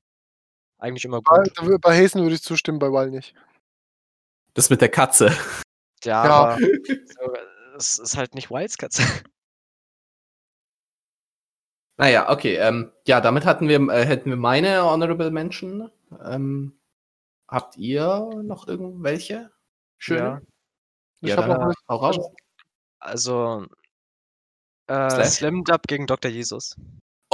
eigentlich 0.79 1.05
immer 1.05 1.21
gut. 1.23 1.55
Bei, 1.57 1.79
bei 1.79 2.03
Hazen 2.03 2.23
würde 2.23 2.35
ich 2.35 2.43
zustimmen, 2.43 2.79
bei 2.79 2.93
Wall 2.93 3.11
nicht. 3.11 3.35
Das 4.55 4.71
mit 4.71 4.81
der 4.81 4.91
Katze. 4.91 5.37
Ja, 6.05 6.25
ja. 6.25 6.31
aber 6.31 6.59
so, 6.59 7.35
es 7.77 7.99
ist 7.99 8.17
halt 8.17 8.35
nicht 8.35 8.51
Wilds 8.51 8.79
Katze. 8.79 9.03
Naja, 11.99 12.31
okay. 12.31 12.57
Ähm, 12.57 12.91
ja, 13.07 13.21
damit 13.21 13.45
hatten 13.45 13.69
wir, 13.69 13.79
äh, 13.91 14.05
hätten 14.05 14.31
wir 14.31 14.37
meine 14.37 14.83
Honorable 14.83 15.31
Mention. 15.31 15.91
Ähm, 16.25 16.77
habt 17.47 17.77
ihr 17.77 18.31
noch 18.43 18.67
irgendwelche? 18.67 19.53
Schöne? 19.99 20.19
Ja. 20.19 20.41
Ich 21.21 21.29
Ja, 21.29 21.37
hab 21.37 21.47
dann 21.47 21.75
hau 21.89 21.97
raus. 21.97 22.31
Also, 22.99 23.67
äh? 24.89 25.25
Slim 25.25 25.63
Dub 25.65 25.83
gegen 25.87 26.07
Dr. 26.07 26.31
Jesus. 26.31 26.77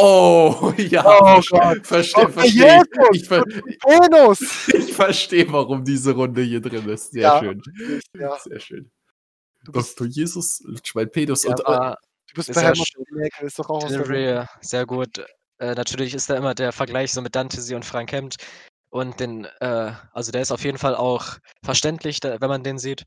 Oh, 0.01 0.73
ja. 0.79 1.05
Oh 1.05 1.43
verstehe, 1.43 1.83
verstehe, 1.85 2.29
verstehe. 2.29 2.77
Jesus! 2.77 3.09
Ich, 3.13 3.27
ver 3.27 3.43
Venus! 3.45 4.69
ich 4.75 4.95
verstehe, 4.95 5.53
warum 5.53 5.85
diese 5.85 6.13
Runde 6.15 6.41
hier 6.43 6.61
drin 6.61 6.89
ist. 6.89 7.11
Sehr 7.11 7.23
Ja. 7.23 7.39
schön. 7.41 7.61
Ja, 8.17 8.39
Sehr 8.39 8.61
schön. 8.61 8.91
du 9.65 9.73
bist, 9.73 9.99
Dr. 9.99 10.07
Jesus, 10.07 10.61
Lutschwein 10.65 11.11
Pedus 11.11 11.43
Ja, 11.43 11.51
und 11.51 11.67
aber 11.67 11.97
du 12.29 12.35
bist 12.35 12.49
ist 12.49 12.55
bei. 12.55 12.73
Nägel, 13.11 13.47
ist 13.47 13.59
doch 13.59 13.69
auch 13.71 13.85
aus 13.85 13.91
sehr 14.61 14.87
gut. 14.87 15.19
Äh, 15.59 15.75
natürlich 15.75 16.15
ist 16.15 16.31
da 16.31 16.37
immer 16.37 16.55
der 16.55 16.71
Vergleich 16.71 17.13
so 17.13 17.21
mit 17.21 17.35
Dantesy 17.35 17.75
und 17.75 17.85
Frank 17.85 18.13
Hemd. 18.13 18.37
Und 18.91 19.19
den, 19.19 19.47
äh, 19.61 19.93
also 20.13 20.31
der 20.31 20.43
ist 20.43 20.53
auf 20.53 20.63
jeden 20.63 20.79
Fall 20.79 20.95
auch 20.95 21.39
verständlich, 21.65 22.21
da, 22.21 22.41
wenn 22.41 22.49
man 22.49 22.63
den 22.63 22.79
sieht. 22.79 23.03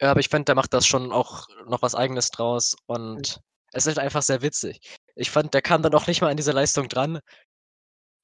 Ja, 0.00 0.10
aber 0.10 0.20
ich 0.20 0.30
finde, 0.30 0.46
der 0.46 0.54
macht 0.54 0.72
das 0.72 0.86
schon 0.86 1.12
auch 1.12 1.46
noch 1.66 1.82
was 1.82 1.94
Eigenes 1.94 2.30
draus 2.30 2.76
und 2.86 3.40
es 3.76 3.86
ist 3.86 3.98
einfach 3.98 4.22
sehr 4.22 4.42
witzig. 4.42 4.80
Ich 5.14 5.30
fand, 5.30 5.54
der 5.54 5.62
kam 5.62 5.82
dann 5.82 5.94
auch 5.94 6.06
nicht 6.06 6.22
mal 6.22 6.30
an 6.30 6.36
diese 6.36 6.52
Leistung 6.52 6.88
dran. 6.88 7.20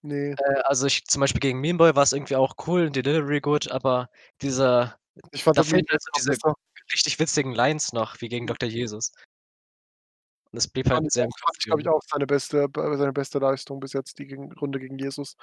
Nee, 0.02 0.32
Äh, 0.32 0.60
also 0.64 0.86
ich 0.86 1.04
zum 1.04 1.20
Beispiel 1.20 1.40
gegen 1.40 1.60
Memeboy 1.60 1.94
war 1.94 2.02
es 2.02 2.12
irgendwie 2.12 2.36
auch 2.36 2.54
cool, 2.66 2.90
die 2.90 3.02
Delivery 3.02 3.40
gut, 3.40 3.70
aber 3.70 4.08
diese 4.40 4.94
ich 5.30 5.44
fand 5.44 5.58
Da 5.58 5.62
fehlen 5.62 5.84
Lied 5.88 6.02
so 6.02 6.08
auch 6.10 6.16
diese 6.16 6.30
besser. 6.30 6.54
richtig 6.92 7.18
witzigen 7.18 7.52
Lines 7.54 7.92
noch, 7.92 8.20
wie 8.20 8.28
gegen 8.28 8.46
Dr. 8.46 8.68
Jesus. 8.68 9.12
Und 10.52 10.58
es 10.58 10.68
blieb 10.68 10.86
halt 10.90 10.98
Fand 10.98 11.12
sehr 11.12 11.24
ich, 11.24 11.42
Kopf 11.42 11.56
glaube 11.64 11.80
ich, 11.80 11.88
auch 11.88 12.00
seine 12.10 12.26
beste, 12.26 12.68
seine 12.74 13.12
beste 13.14 13.38
Leistung 13.38 13.80
bis 13.80 13.94
jetzt, 13.94 14.18
die 14.18 14.26
gegen, 14.26 14.52
Runde 14.52 14.78
gegen 14.78 14.98
Jesus. 14.98 15.36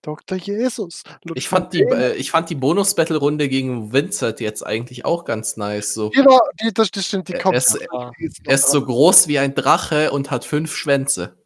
Dr. 0.00 0.38
Jesus. 0.38 1.02
Ich 1.34 1.46
fand 1.50 1.74
die, 1.74 1.82
äh, 1.82 2.14
ich 2.14 2.30
fand 2.30 2.48
die 2.48 2.54
Bonus-Battle-Runde 2.54 3.50
gegen 3.50 3.92
Vincent 3.92 4.40
jetzt 4.40 4.64
eigentlich 4.64 5.04
auch 5.04 5.26
ganz 5.26 5.58
nice. 5.58 5.92
So. 5.92 6.08
Die 6.08 6.24
war, 6.24 6.40
die, 6.62 6.72
das, 6.72 6.90
das 6.90 7.04
stimmt, 7.04 7.28
die 7.28 7.34
Er- 7.34 7.40
kommt. 7.42 7.54
er 7.54 7.58
ist- 7.58 7.78
Ja. 7.92 8.10
Er 8.44 8.54
ist 8.54 8.70
so 8.70 8.82
groß 8.82 9.28
wie 9.28 9.38
ein 9.38 9.54
Drache 9.54 10.10
und 10.10 10.30
hat 10.30 10.46
fünf 10.46 10.74
Schwänze. 10.74 11.36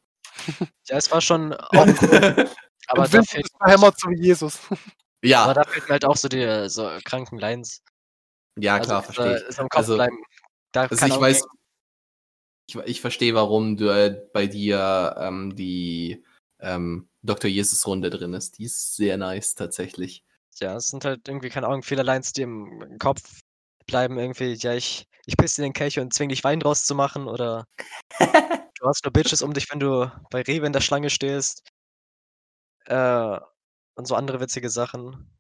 Ja, 0.87 0.97
es 0.97 1.11
war 1.11 1.21
schon 1.21 1.53
auch 1.55 1.73
cool, 1.73 2.49
aber 2.87 3.03
und 3.03 3.09
da 3.09 3.13
Vincent 3.13 3.45
ist 3.45 3.57
verhämmert 3.59 3.99
so 4.01 4.09
wie 4.09 4.21
Jesus. 4.23 4.59
aber 4.71 4.79
ja, 5.25 5.53
da 5.53 5.65
fehlten 5.65 5.89
halt 5.91 6.05
auch 6.05 6.17
so 6.17 6.29
die 6.29 6.43
äh, 6.43 6.69
so 6.69 6.89
kranken 7.05 7.39
Lines. 7.41 7.83
ja, 8.57 8.77
Also 8.77 8.87
klar, 8.89 9.03
verstehe 9.03 9.45
ich. 9.49 9.55
So 9.57 9.63
im 9.63 9.69
Kopf 9.69 9.79
Also- 9.81 9.95
bleiben. 9.97 10.17
Da 10.73 10.83
Also 10.83 11.07
ich 11.07 11.21
weiß, 11.21 11.45
ich, 12.71 12.85
ich 12.87 13.01
verstehe, 13.01 13.35
warum 13.35 13.77
du, 13.77 13.89
äh, 13.89 14.21
bei 14.33 14.47
dir 14.47 15.17
ähm, 15.19 15.57
die 15.57 16.25
ähm, 16.61 17.09
Dr. 17.23 17.51
Jesus-Runde 17.51 18.11
drin 18.11 18.35
ist. 18.35 18.59
Die 18.59 18.65
ist 18.65 18.97
sehr 18.97 19.17
nice 19.17 19.55
tatsächlich. 19.55 20.25
Ja, 20.61 20.77
es 20.77 20.89
sind 20.89 21.05
halt 21.05 21.29
irgendwie, 21.29 21.49
keine 21.49 21.67
Ahnung, 21.67 21.83
viele 21.83 22.03
Lines, 22.03 22.33
die 22.33 22.43
im 22.43 22.99
Kopf 22.99 23.41
bleiben 23.87 24.19
irgendwie, 24.19 24.53
ja, 24.55 24.75
ich, 24.75 25.07
ich 25.27 25.37
pisse 25.37 25.63
in 25.63 25.69
den 25.69 25.73
Kelch 25.73 25.99
und 25.99 26.13
zwing 26.13 26.29
dich 26.29 26.45
Wein 26.45 26.61
draus 26.61 26.85
zu 26.85 26.95
machen 26.95 27.27
oder 27.27 27.67
du 28.79 28.87
hast 28.87 29.05
nur 29.05 29.13
Bitches 29.13 29.43
um 29.43 29.53
dich, 29.53 29.71
wenn 29.71 29.81
du 29.81 30.11
bei 30.31 30.43
Rewe 30.43 30.67
in 30.67 30.73
der 30.73 30.81
Schlange 30.81 31.11
stehst. 31.11 31.69
Äh, 32.87 33.39
und 33.95 34.07
so 34.07 34.15
andere 34.15 34.41
witzige 34.41 34.71
Sachen. 34.71 35.31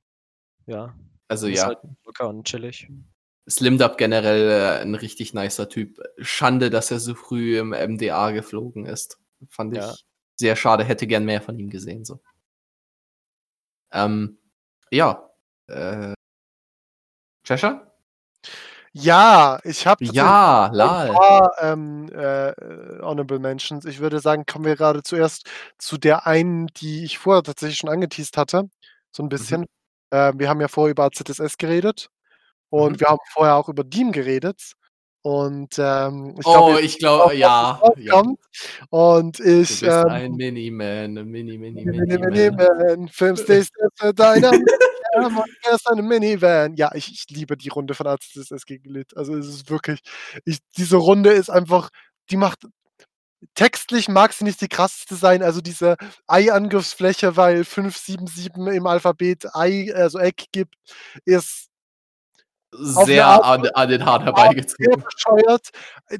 Ja. 0.66 0.94
Also 1.28 1.46
ist 1.46 1.58
ja, 1.58 1.66
Halt 1.66 1.78
locker 2.04 2.28
und 2.28 2.44
chillig. 2.44 2.88
Slimdub 3.50 3.98
generell 3.98 4.50
äh, 4.50 4.82
ein 4.82 4.94
richtig 4.94 5.34
nicer 5.34 5.68
Typ. 5.68 6.00
Schande, 6.18 6.70
dass 6.70 6.90
er 6.90 7.00
so 7.00 7.14
früh 7.14 7.58
im 7.58 7.70
MDA 7.70 8.30
geflogen 8.30 8.86
ist. 8.86 9.18
Fand 9.48 9.72
ich 9.76 9.82
Ja. 9.82 9.94
sehr 10.36 10.56
schade, 10.56 10.84
hätte 10.84 11.06
gern 11.06 11.24
mehr 11.24 11.40
von 11.42 11.58
ihm 11.58 11.70
gesehen. 11.70 12.04
So. 12.04 12.20
Ähm, 13.92 14.38
ja. 14.90 15.30
Äh, 15.68 16.14
Cheshire? 17.44 17.86
Ja, 18.92 19.60
ich 19.62 19.86
habe 19.86 20.04
Ja, 20.04 20.64
ein 20.66 21.14
paar 21.14 21.52
ähm, 21.60 22.08
äh, 22.12 22.52
Honorable 23.00 23.38
Mentions. 23.38 23.84
Ich 23.84 24.00
würde 24.00 24.18
sagen, 24.18 24.44
kommen 24.46 24.64
wir 24.64 24.74
gerade 24.74 25.02
zuerst 25.04 25.48
zu 25.78 25.96
der 25.96 26.26
einen, 26.26 26.66
die 26.68 27.04
ich 27.04 27.18
vorher 27.18 27.42
tatsächlich 27.44 27.78
schon 27.78 27.90
angeteased 27.90 28.36
hatte. 28.36 28.68
So 29.12 29.22
ein 29.22 29.28
bisschen. 29.28 29.66
Äh, 30.10 30.32
wir 30.36 30.48
haben 30.48 30.60
ja 30.60 30.66
vorher 30.66 30.90
über 30.90 31.08
ZSS 31.12 31.56
geredet. 31.56 32.10
Und 32.70 32.92
Mhm. 32.92 33.00
wir 33.00 33.08
haben 33.08 33.18
vorher 33.32 33.56
auch 33.56 33.68
über 33.68 33.84
Deem 33.84 34.12
geredet. 34.12 34.72
Und 35.22 35.78
ähm, 35.78 36.34
ich 36.40 36.46
oh, 36.46 36.52
glaube, 36.52 36.80
ich 36.80 36.98
glaube, 36.98 37.34
ja. 37.34 37.78
ja. 37.98 38.22
Und 38.88 39.38
Du 39.38 39.42
ich. 39.42 39.68
bist 39.68 39.82
ähm, 39.82 40.08
ein 40.08 40.32
Mini-Man, 40.32 41.18
ein 41.18 41.28
Mini, 41.28 41.58
Mini, 41.58 41.84
Mini, 41.84 42.18
Mini, 42.18 42.50
Man. 42.50 43.08
Für 43.08 43.34
deiner 44.14 44.52
Er 45.12 45.74
ist 45.74 45.90
eine 45.90 46.02
Minivan. 46.02 46.74
Ja, 46.74 46.94
ich, 46.94 47.10
ich 47.12 47.26
liebe 47.36 47.56
die 47.56 47.68
Runde 47.68 47.94
von 47.94 48.06
AZSS 48.06 48.64
gegen 48.64 48.88
Lit. 48.90 49.16
Also 49.16 49.36
es 49.36 49.46
ist 49.46 49.70
wirklich, 49.70 50.00
ich, 50.44 50.58
diese 50.76 50.96
Runde 50.96 51.30
ist 51.30 51.50
einfach, 51.50 51.90
die 52.30 52.36
macht, 52.36 52.66
textlich 53.54 54.08
mag 54.08 54.32
sie 54.32 54.44
nicht 54.44 54.60
die 54.60 54.68
krasseste 54.68 55.16
sein, 55.16 55.42
also 55.42 55.60
diese 55.60 55.96
Ei-Angriffsfläche, 56.26 57.36
weil 57.36 57.64
577 57.64 58.52
im 58.74 58.86
Alphabet 58.86 59.54
Ei, 59.54 59.92
also 59.94 60.18
Eck 60.18 60.44
gibt, 60.52 60.76
ist 61.24 61.69
Sehr 62.72 63.26
Art- 63.26 63.44
an, 63.44 63.66
an 63.74 63.88
den 63.88 64.00
sehr 64.00 64.20
herbeigezogen. 64.20 65.02
bescheuert. 65.02 65.70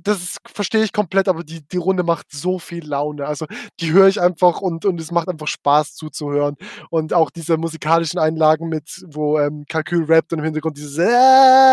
Das 0.03 0.21
ist- 0.21 0.39
verstehe 0.53 0.83
ich 0.83 0.93
komplett, 0.93 1.29
aber 1.29 1.45
die, 1.45 1.67
die 1.67 1.77
Runde 1.77 2.03
macht 2.03 2.27
so 2.33 2.59
viel 2.59 2.85
Laune. 2.87 3.27
Also 3.27 3.47
die 3.79 3.93
höre 3.93 4.09
ich 4.09 4.21
einfach 4.21 4.61
und, 4.61 4.85
und 4.85 5.01
es 5.01 5.13
macht 5.13 5.29
einfach 5.29 5.47
Spaß 5.47 5.95
zuzuhören. 5.95 6.57
Und 6.91 7.13
auch 7.15 7.31
diese 7.31 7.57
musikalischen 7.57 8.19
Einlagen 8.19 8.69
mit, 8.69 9.05
wo 9.07 9.39
ähm, 9.39 9.65
Kalkül 9.69 10.05
rappt 10.05 10.33
und 10.33 10.41
im 10.41 10.45
Hintergrund 10.45 10.77
dieses 10.77 10.99
äh, 10.99 11.07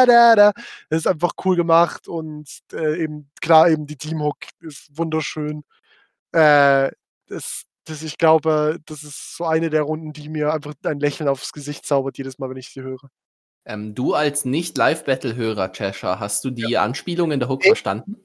da, 0.06 0.36
da, 0.36 0.52
das 0.90 1.00
ist 1.00 1.08
einfach 1.08 1.32
cool 1.46 1.56
gemacht 1.56 2.08
und 2.08 2.48
äh, 2.72 3.02
eben, 3.04 3.30
klar, 3.42 3.70
eben 3.70 3.88
die 3.88 3.98
Teamhook 3.98 4.38
ist 4.62 4.90
wunderschön. 4.96 5.64
Äh, 6.34 6.92
das, 7.28 7.64
das, 7.86 8.04
ich 8.04 8.18
glaube, 8.18 8.78
das 8.86 9.04
ist 9.04 9.38
so 9.38 9.46
eine 9.46 9.70
der 9.70 9.82
Runden, 9.84 10.14
die 10.14 10.30
mir 10.30 10.54
einfach 10.54 10.74
ein 10.84 11.00
Lächeln 11.00 11.30
aufs 11.30 11.52
Gesicht 11.54 11.86
zaubert, 11.86 12.18
jedes 12.18 12.38
Mal, 12.38 12.50
wenn 12.50 12.58
ich 12.58 12.70
sie 12.70 12.82
höre. 12.82 13.10
Ähm, 13.68 13.94
du 13.94 14.14
als 14.14 14.46
Nicht-Live-Battle-Hörer, 14.46 15.72
Cheshire, 15.74 16.20
hast 16.22 16.44
du 16.46 16.52
die 16.52 16.78
Anspielung 16.78 17.32
in 17.32 17.40
der 17.42 17.50
Hook 17.50 17.62
Nee. 17.64 17.68
verstanden? 17.68 18.16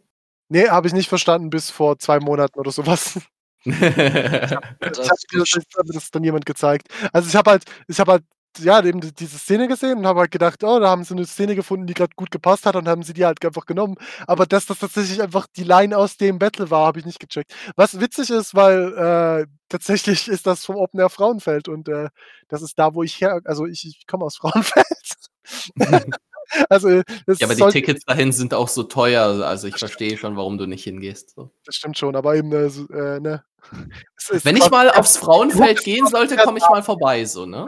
Nee, 0.49 0.69
habe 0.69 0.87
ich 0.87 0.93
nicht 0.93 1.09
verstanden 1.09 1.51
bis 1.51 1.71
vor 1.71 1.99
zwei 1.99 2.21
Monaten 2.21 2.59
oder 2.59 2.71
sowas. 2.71 3.19
Ich 3.65 3.73
habe 3.81 4.67
mir 4.83 4.91
das, 4.91 5.23
ich 5.33 5.77
hab 5.77 5.87
mir 5.87 5.93
das 5.95 6.11
dann 6.11 6.25
jemand 6.25 6.47
gezeigt. 6.47 6.89
Also 7.13 7.29
ich 7.29 7.37
habe 7.37 7.51
halt, 7.53 7.65
ich 7.87 8.01
habe 8.01 8.11
halt, 8.13 8.25
ja, 8.59 8.85
eben 8.85 9.01
die- 9.01 9.15
diese 9.15 9.39
Szene 9.39 9.69
gesehen 9.69 9.99
und 9.99 10.07
habe 10.07 10.19
halt 10.21 10.33
gedacht, 10.33 10.65
oh, 10.65 10.81
da 10.81 10.91
haben 10.91 11.05
sie 11.05 11.15
eine 11.15 11.25
Szene 11.27 11.55
gefunden, 11.55 11.87
die 11.87 11.95
gerade 11.95 12.13
gut 12.17 12.31
gepasst 12.33 12.67
hat 12.67 12.75
und 12.75 12.89
haben 12.89 13.05
sie 13.05 13.13
die 13.15 13.25
halt 13.25 13.45
einfach 13.47 13.65
genommen. 13.65 13.95
Aber 14.27 14.47
dass 14.47 14.67
das 14.67 14.81
tatsächlich 14.81 15.23
einfach 15.23 15.47
die 15.57 15.63
Line 15.65 15.97
aus 15.97 16.17
dem 16.17 16.39
Battle 16.41 16.71
war, 16.71 16.87
habe 16.87 16.99
ich 16.99 17.07
nicht 17.07 17.21
gecheckt. 17.21 17.55
Was 17.77 18.01
witzig 18.01 18.31
ist, 18.31 18.55
weil 18.57 19.45
äh, 19.45 19.47
tatsächlich 19.69 20.27
ist 20.29 20.45
das 20.47 20.65
vom 20.65 20.75
Open 20.77 20.99
Air 21.01 21.09
Frauenfeld 21.11 21.69
und 21.69 21.89
äh, 21.89 22.09
das 22.49 22.63
ist 22.63 22.77
da, 22.79 22.95
wo 22.95 23.05
ich 23.05 23.21
her, 23.21 23.41
also 23.45 23.65
ich, 23.67 23.87
ich 23.87 24.07
komme 24.09 24.25
aus 24.25 24.37
Frauenfeld. 24.39 24.87
also 26.69 27.03
das, 27.27 27.39
ja, 27.39 27.47
aber 27.47 27.55
die 27.55 27.69
Tickets 27.73 28.05
dahin 28.05 28.33
sind 28.33 28.55
auch 28.55 28.69
so 28.69 28.83
teuer, 28.83 29.45
also 29.45 29.69
ich 29.69 29.77
verstehe 29.77 30.17
schon, 30.17 30.37
warum 30.37 30.59
du 30.59 30.67
nicht 30.67 30.85
hingehst. 30.85 31.31
So. 31.31 31.51
das 31.65 31.77
stimmt 31.77 31.99
schon, 31.99 32.17
aber 32.17 32.37
eben, 32.37 32.53
äh, 32.53 32.69
so, 32.69 32.89
äh, 32.89 33.21
ne. 33.21 33.45
Es 34.17 34.31
ist 34.31 34.45
Wenn 34.45 34.57
ich 34.57 34.71
mal 34.71 34.91
aufs 34.91 35.17
Frauenfeld 35.17 35.83
gehen 35.83 36.07
sollte, 36.07 36.37
komme 36.37 36.59
ich 36.59 36.69
mal 36.69 36.83
vorbei, 36.83 37.25
so, 37.25 37.47
ne? 37.47 37.67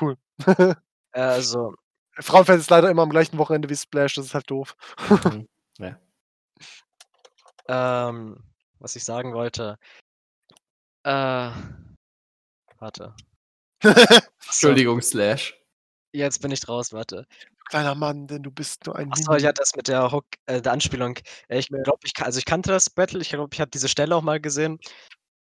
cool. 0.00 0.16
Also, 1.12 1.74
Frauenfeld 2.20 2.60
ist 2.60 2.70
leider 2.70 2.88
immer 2.88 3.02
am 3.02 3.10
gleichen 3.10 3.36
Wochenende 3.36 3.68
wie 3.68 3.74
Splash, 3.74 4.14
das 4.14 4.26
ist 4.26 4.34
halt 4.34 4.48
doof. 4.48 4.76
Mhm. 5.24 5.48
ja. 5.78 5.98
ähm, 8.08 8.44
was 8.78 8.94
ich 8.94 9.02
sagen 9.02 9.34
wollte. 9.34 9.76
Äh, 11.02 11.50
warte. 12.78 13.14
Entschuldigung, 13.82 15.02
Slash. 15.02 15.59
Jetzt 16.12 16.42
bin 16.42 16.50
ich 16.50 16.60
draus, 16.60 16.92
warte. 16.92 17.26
Kleiner 17.68 17.94
Mann, 17.94 18.26
denn 18.26 18.42
du 18.42 18.50
bist 18.50 18.86
nur 18.86 18.96
ein 18.96 19.12
Achso, 19.12 19.36
ja, 19.36 19.52
das 19.52 19.76
mit 19.76 19.88
der 19.88 20.10
Hook, 20.10 20.26
äh, 20.46 20.60
der 20.60 20.72
Anspielung. 20.72 21.16
Äh, 21.48 21.58
Ich 21.58 21.68
glaube, 21.68 22.00
ich, 22.02 22.12
also 22.20 22.38
ich 22.38 22.44
kannte 22.44 22.70
das 22.70 22.90
Battle, 22.90 23.20
ich 23.20 23.30
glaube, 23.30 23.50
ich 23.52 23.60
habe 23.60 23.70
diese 23.70 23.88
Stelle 23.88 24.16
auch 24.16 24.22
mal 24.22 24.40
gesehen. 24.40 24.78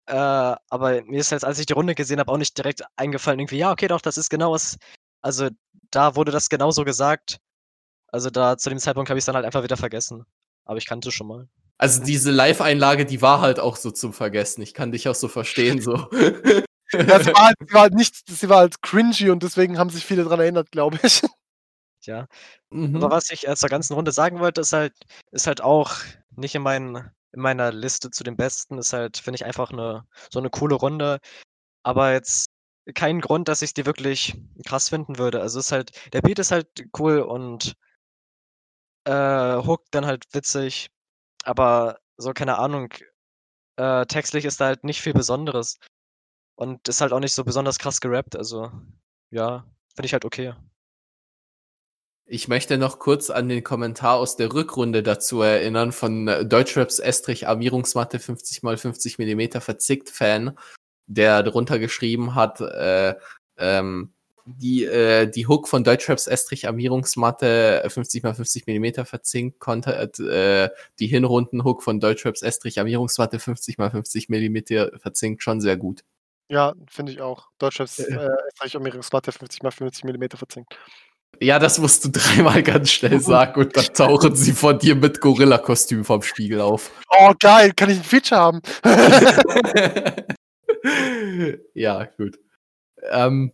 Äh, 0.08 0.14
aber 0.16 1.04
mir 1.04 1.20
ist 1.20 1.32
jetzt, 1.32 1.46
als 1.46 1.60
ich 1.60 1.66
die 1.66 1.74
Runde 1.74 1.96
gesehen 1.96 2.20
habe, 2.20 2.32
auch 2.32 2.38
nicht 2.38 2.58
direkt 2.58 2.84
eingefallen, 2.96 3.40
irgendwie, 3.40 3.58
ja, 3.58 3.72
okay, 3.72 3.88
doch, 3.88 4.02
das 4.02 4.18
ist 4.18 4.30
genau 4.30 4.52
was. 4.52 4.78
Also 5.22 5.50
da 5.92 6.16
wurde 6.16 6.32
das 6.32 6.50
genauso 6.50 6.84
gesagt. 6.86 7.40
Also 8.08 8.30
da 8.30 8.58
zu 8.58 8.70
dem 8.70 8.80
Zeitpunkt 8.80 9.10
habe 9.10 9.18
ich 9.18 9.22
es 9.22 9.26
dann 9.26 9.36
halt 9.36 9.46
einfach 9.46 9.64
wieder 9.64 9.78
vergessen. 9.78 10.26
Aber 10.66 10.78
ich 10.78 10.86
kannte 10.86 11.10
es 11.10 11.16
schon 11.16 11.28
mal. 11.28 11.48
Also 11.78 12.04
diese 12.04 12.32
Live-Einlage, 12.32 13.06
die 13.06 13.22
war 13.22 13.42
halt 13.42 13.60
auch 13.60 13.76
so 13.76 13.92
zum 13.92 14.14
Vergessen. 14.14 14.62
Ich 14.62 14.74
kann 14.74 14.92
dich 14.92 15.08
auch 15.08 15.16
so 15.16 15.28
verstehen, 15.28 15.82
so. 15.82 16.10
Ja, 16.94 17.20
sie, 17.20 17.34
war 17.34 17.46
halt, 17.48 17.56
sie, 17.68 17.74
war 17.74 17.82
halt 17.84 17.94
nicht, 17.94 18.16
sie 18.28 18.50
war 18.50 18.58
halt 18.60 18.82
cringy 18.82 19.30
und 19.30 19.44
deswegen 19.44 19.78
haben 19.78 19.90
sich 19.90 20.06
viele 20.06 20.24
daran 20.24 20.40
erinnert, 20.40 20.72
glaube 20.72 21.00
ich. 21.04 21.22
Ja. 22.06 22.28
Mhm. 22.72 22.96
Aber 22.98 23.12
was 23.12 23.32
ich 23.32 23.48
äh, 23.48 23.56
zur 23.56 23.70
ganzen 23.70 23.94
Runde 23.96 24.12
sagen 24.14 24.40
wollte, 24.40 24.62
ist 24.62 24.74
halt, 24.74 24.94
ist 25.32 25.48
halt 25.48 25.62
auch 25.62 25.94
nicht 26.36 26.56
in 26.56 26.62
meinen 26.64 27.12
in 27.34 27.42
meiner 27.42 27.72
Liste 27.74 28.12
zu 28.12 28.24
den 28.24 28.38
Besten. 28.38 28.78
Ist 28.80 28.94
halt, 28.94 29.18
finde 29.20 29.38
ich, 29.38 29.46
einfach 29.46 29.72
'ne 29.72 30.06
so 30.32 30.40
'ne 30.42 30.50
coole 30.52 30.76
Runde, 30.76 31.20
aber 31.84 32.14
jetzt 32.14 32.48
kein 32.96 33.22
Grund, 33.22 33.48
dass 33.50 33.62
ich 33.64 33.74
die 33.76 33.86
wirklich 33.88 34.36
krass 34.68 34.90
finden 34.90 35.20
würde. 35.20 35.42
Also, 35.42 35.60
ist 35.60 35.72
halt 35.74 35.92
der 36.14 36.22
Beat 36.22 36.40
ist 36.40 36.52
halt 36.52 36.68
cool 37.00 37.20
und 37.22 37.76
äh, 39.08 39.56
Hook 39.66 39.86
dann 39.92 40.06
halt 40.06 40.26
witzig, 40.34 40.90
aber 41.44 42.00
so, 42.18 42.34
keine 42.34 42.58
Ahnung, 42.60 42.90
äh, 43.78 44.06
textlich 44.08 44.46
ist 44.46 44.62
da 44.62 44.68
halt 44.68 44.84
nicht 44.86 45.02
viel 45.02 45.14
Besonderes 45.14 45.78
und 46.60 46.90
ist 46.90 47.00
halt 47.00 47.14
auch 47.14 47.22
nicht 47.22 47.34
so 47.34 47.46
besonders 47.46 47.80
krass 47.80 48.02
gerappt, 48.02 48.36
also 48.36 48.70
ja, 49.32 49.66
finde 49.96 50.08
ich 50.08 50.14
halt 50.14 50.26
okay. 50.26 50.54
Ich 52.26 52.50
möchte 52.50 52.78
noch 52.78 53.00
kurz 53.00 53.30
an 53.30 53.48
den 53.48 53.64
Kommentar 53.64 54.18
aus 54.18 54.36
der 54.36 54.54
Rückrunde 54.54 55.02
dazu 55.02 55.42
erinnern 55.42 55.94
von 55.94 56.28
äh, 56.28 56.46
Deutschraps 56.46 57.00
Estrich 57.00 57.48
Armierungsmatte 57.48 58.20
50 58.20 58.62
mal 58.62 58.76
50 58.76 59.20
Millimeter 59.20 59.62
verzickt 59.62 60.10
Fan, 60.10 60.58
der 61.08 61.44
drunter 61.44 61.80
geschrieben 61.80 62.36
hat, 62.36 62.60
äh, 62.60 63.16
ähm, 63.58 64.12
die, 64.46 64.84
äh, 64.84 65.32
die 65.32 65.48
Hook 65.48 65.70
von 65.70 65.86
Deutschraps 65.86 66.28
Estrich 66.28 66.68
Armierungsmatte 66.68 67.84
50 67.88 68.26
x 68.26 68.36
50 68.36 68.68
mm 68.68 69.06
verzinkt 69.06 69.60
konnte, 69.60 69.94
äh, 69.94 70.70
die 71.00 71.08
Hinrunden-Hook 71.08 71.84
von 71.84 72.02
Deutschraps 72.02 72.42
Estrich 72.42 72.80
Armierungsmatte 72.80 73.40
50 73.40 73.80
x 73.80 73.92
50 73.92 74.28
mm 74.28 75.00
verzinkt 75.00 75.42
schon 75.42 75.62
sehr 75.62 75.78
gut. 75.78 76.04
Ja, 76.50 76.74
finde 76.90 77.12
ich 77.12 77.22
auch. 77.22 77.48
Deutschraps 77.60 78.00
äh, 78.00 78.30
Estrich 78.54 78.76
Armierungsmatte 78.76 79.32
50 79.32 79.64
x 79.64 79.76
50 79.76 80.04
mm 80.04 80.24
verzinkt. 80.36 80.76
Ja, 81.40 81.60
das 81.60 81.78
musst 81.78 82.04
du 82.04 82.10
dreimal 82.12 82.64
ganz 82.64 82.92
schnell 82.92 83.20
sagen 83.22 83.62
und 83.62 83.78
dann 83.78 83.86
tauchen 83.94 84.36
sie 84.36 84.54
von 84.54 84.80
dir 84.80 84.96
mit 84.96 85.22
Gorilla-Kostüm 85.22 86.04
vom 86.04 86.24
Spiegel 86.24 86.62
auf. 86.62 86.92
Oh, 87.10 87.32
geil, 87.40 87.72
kann 87.76 87.92
ich 87.92 87.98
ein 87.98 88.04
Feature 88.04 88.42
haben? 88.42 88.62
ja, 91.74 92.06
gut. 92.18 92.40
Ähm, 93.04 93.54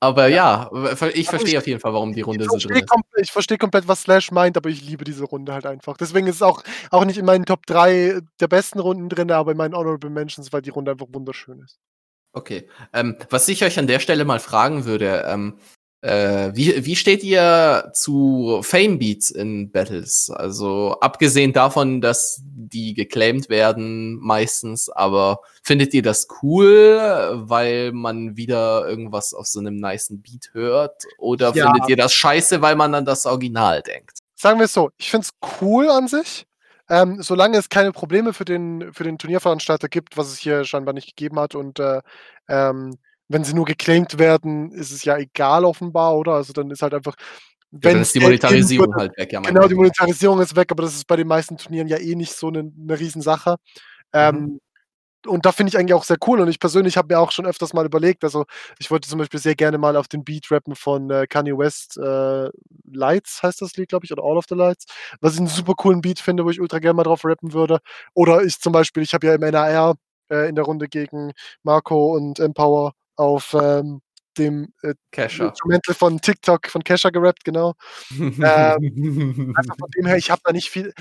aber 0.00 0.28
ja, 0.28 0.70
ich 1.12 1.28
verstehe 1.28 1.58
auf 1.58 1.66
jeden 1.66 1.78
Fall, 1.78 1.92
warum 1.92 2.14
die 2.14 2.22
Runde 2.22 2.46
so 2.46 2.56
drin 2.56 2.76
ist. 2.76 2.90
Ich 3.18 3.30
verstehe 3.30 3.58
komplett, 3.58 3.86
was 3.86 4.02
Slash 4.02 4.30
meint, 4.30 4.56
aber 4.56 4.70
ich 4.70 4.82
liebe 4.82 5.04
diese 5.04 5.24
Runde 5.24 5.52
halt 5.52 5.66
einfach. 5.66 5.98
Deswegen 5.98 6.26
ist 6.26 6.36
es 6.36 6.42
auch, 6.42 6.62
auch 6.90 7.04
nicht 7.04 7.18
in 7.18 7.26
meinen 7.26 7.44
Top 7.44 7.66
3 7.66 8.20
der 8.40 8.48
besten 8.48 8.80
Runden 8.80 9.10
drin, 9.10 9.30
aber 9.30 9.52
in 9.52 9.58
meinen 9.58 9.74
Honorable 9.74 10.08
Mentions, 10.08 10.52
weil 10.54 10.62
die 10.62 10.70
Runde 10.70 10.92
einfach 10.92 11.06
wunderschön 11.10 11.60
ist. 11.60 11.78
Okay. 12.32 12.66
Ähm, 12.94 13.16
was 13.28 13.46
ich 13.48 13.62
euch 13.62 13.78
an 13.78 13.86
der 13.86 13.98
Stelle 13.98 14.24
mal 14.24 14.40
fragen 14.40 14.86
würde, 14.86 15.24
ähm, 15.28 15.58
äh, 16.02 16.52
wie, 16.54 16.86
wie 16.86 16.96
steht 16.96 17.22
ihr 17.22 17.90
zu 17.92 18.60
Fame 18.62 18.98
Beats 18.98 19.30
in 19.30 19.70
Battles? 19.70 20.30
Also 20.30 20.96
abgesehen 21.00 21.52
davon, 21.52 22.00
dass 22.00 22.40
die 22.42 22.94
geclaimed 22.94 23.50
werden 23.50 24.18
meistens, 24.18 24.88
aber 24.88 25.40
findet 25.62 25.92
ihr 25.92 26.02
das 26.02 26.26
cool, 26.42 26.98
weil 27.34 27.92
man 27.92 28.36
wieder 28.36 28.88
irgendwas 28.88 29.34
auf 29.34 29.46
so 29.46 29.60
einem 29.60 29.76
niceen 29.76 30.22
Beat 30.22 30.50
hört? 30.54 31.04
Oder 31.18 31.54
ja. 31.54 31.66
findet 31.66 31.90
ihr 31.90 31.96
das 31.96 32.14
scheiße, 32.14 32.62
weil 32.62 32.76
man 32.76 32.94
an 32.94 33.04
das 33.04 33.26
Original 33.26 33.82
denkt? 33.82 34.20
Sagen 34.36 34.58
wir 34.58 34.64
es 34.64 34.72
so, 34.72 34.90
ich 34.96 35.10
finde 35.10 35.26
es 35.26 35.50
cool 35.60 35.90
an 35.90 36.08
sich. 36.08 36.46
Ähm, 36.88 37.22
solange 37.22 37.56
es 37.56 37.68
keine 37.68 37.92
Probleme 37.92 38.32
für 38.32 38.44
den, 38.44 38.92
für 38.92 39.04
den 39.04 39.16
Turnierveranstalter 39.16 39.88
gibt, 39.88 40.16
was 40.16 40.32
es 40.32 40.38
hier 40.38 40.64
scheinbar 40.64 40.92
nicht 40.92 41.14
gegeben 41.14 41.38
hat 41.38 41.54
und 41.54 41.78
äh, 41.78 42.00
ähm, 42.48 42.98
wenn 43.30 43.44
sie 43.44 43.54
nur 43.54 43.64
geclaimed 43.64 44.18
werden, 44.18 44.72
ist 44.72 44.90
es 44.90 45.04
ja 45.04 45.16
egal 45.16 45.64
offenbar, 45.64 46.16
oder? 46.16 46.32
Also 46.32 46.52
dann 46.52 46.68
ist 46.70 46.82
halt 46.82 46.94
einfach. 46.94 47.14
Wenn 47.70 47.96
ja, 47.96 48.02
ist 48.02 48.14
die 48.16 48.20
Monetarisierung 48.20 48.88
wird, 48.88 48.98
halt 48.98 49.16
weg, 49.16 49.32
ja. 49.32 49.40
Genau, 49.40 49.68
die 49.68 49.76
Monetarisierung 49.76 50.40
ist 50.40 50.56
weg, 50.56 50.72
aber 50.72 50.82
das 50.82 50.96
ist 50.96 51.06
bei 51.06 51.14
den 51.14 51.28
meisten 51.28 51.56
Turnieren 51.56 51.86
ja 51.86 51.98
eh 51.98 52.16
nicht 52.16 52.32
so 52.32 52.48
eine, 52.48 52.58
eine 52.76 52.98
Riesensache. 52.98 53.56
Ähm, 54.12 54.34
mhm. 54.34 54.42
Ähm, 54.42 54.60
und 55.26 55.46
da 55.46 55.52
finde 55.52 55.70
ich 55.70 55.78
eigentlich 55.78 55.94
auch 55.94 56.02
sehr 56.02 56.16
cool. 56.26 56.40
Und 56.40 56.48
ich 56.48 56.58
persönlich 56.58 56.96
habe 56.96 57.14
mir 57.14 57.20
auch 57.20 57.30
schon 57.30 57.46
öfters 57.46 57.72
mal 57.72 57.86
überlegt, 57.86 58.24
also 58.24 58.46
ich 58.80 58.90
wollte 58.90 59.08
zum 59.08 59.20
Beispiel 59.20 59.38
sehr 59.38 59.54
gerne 59.54 59.78
mal 59.78 59.94
auf 59.94 60.08
den 60.08 60.24
Beat 60.24 60.50
rappen 60.50 60.74
von 60.74 61.08
äh, 61.10 61.26
Kanye 61.28 61.56
West, 61.56 61.98
äh, 61.98 62.48
Lights 62.92 63.44
heißt 63.44 63.62
das 63.62 63.76
Lied, 63.76 63.90
glaube 63.90 64.06
ich, 64.06 64.12
oder 64.12 64.24
All 64.24 64.38
of 64.38 64.46
the 64.48 64.56
Lights, 64.56 64.86
was 65.20 65.34
ich 65.34 65.38
einen 65.38 65.46
super 65.46 65.74
coolen 65.74 66.00
Beat 66.00 66.18
finde, 66.18 66.44
wo 66.44 66.50
ich 66.50 66.60
ultra 66.60 66.80
gerne 66.80 66.94
mal 66.94 67.04
drauf 67.04 67.24
rappen 67.24 67.52
würde. 67.52 67.78
Oder 68.14 68.42
ich 68.42 68.58
zum 68.58 68.72
Beispiel, 68.72 69.04
ich 69.04 69.14
habe 69.14 69.28
ja 69.28 69.34
im 69.34 69.42
NAR 69.42 69.94
äh, 70.30 70.48
in 70.48 70.56
der 70.56 70.64
Runde 70.64 70.88
gegen 70.88 71.32
Marco 71.62 72.16
und 72.16 72.40
Empower 72.40 72.94
auf 73.20 73.54
ähm, 73.60 74.00
dem 74.38 74.72
äh, 74.82 74.94
Instrumental 75.16 75.94
von 75.94 76.20
TikTok 76.20 76.68
von 76.68 76.82
Kesha 76.82 77.10
gerappt, 77.10 77.44
genau. 77.44 77.74
ähm, 78.18 79.54
also 79.56 79.74
von 79.78 79.90
dem 79.96 80.06
her, 80.06 80.16
ich 80.16 80.30
habe 80.30 80.40
da 80.44 80.52
nicht 80.52 80.70
viel. 80.70 80.92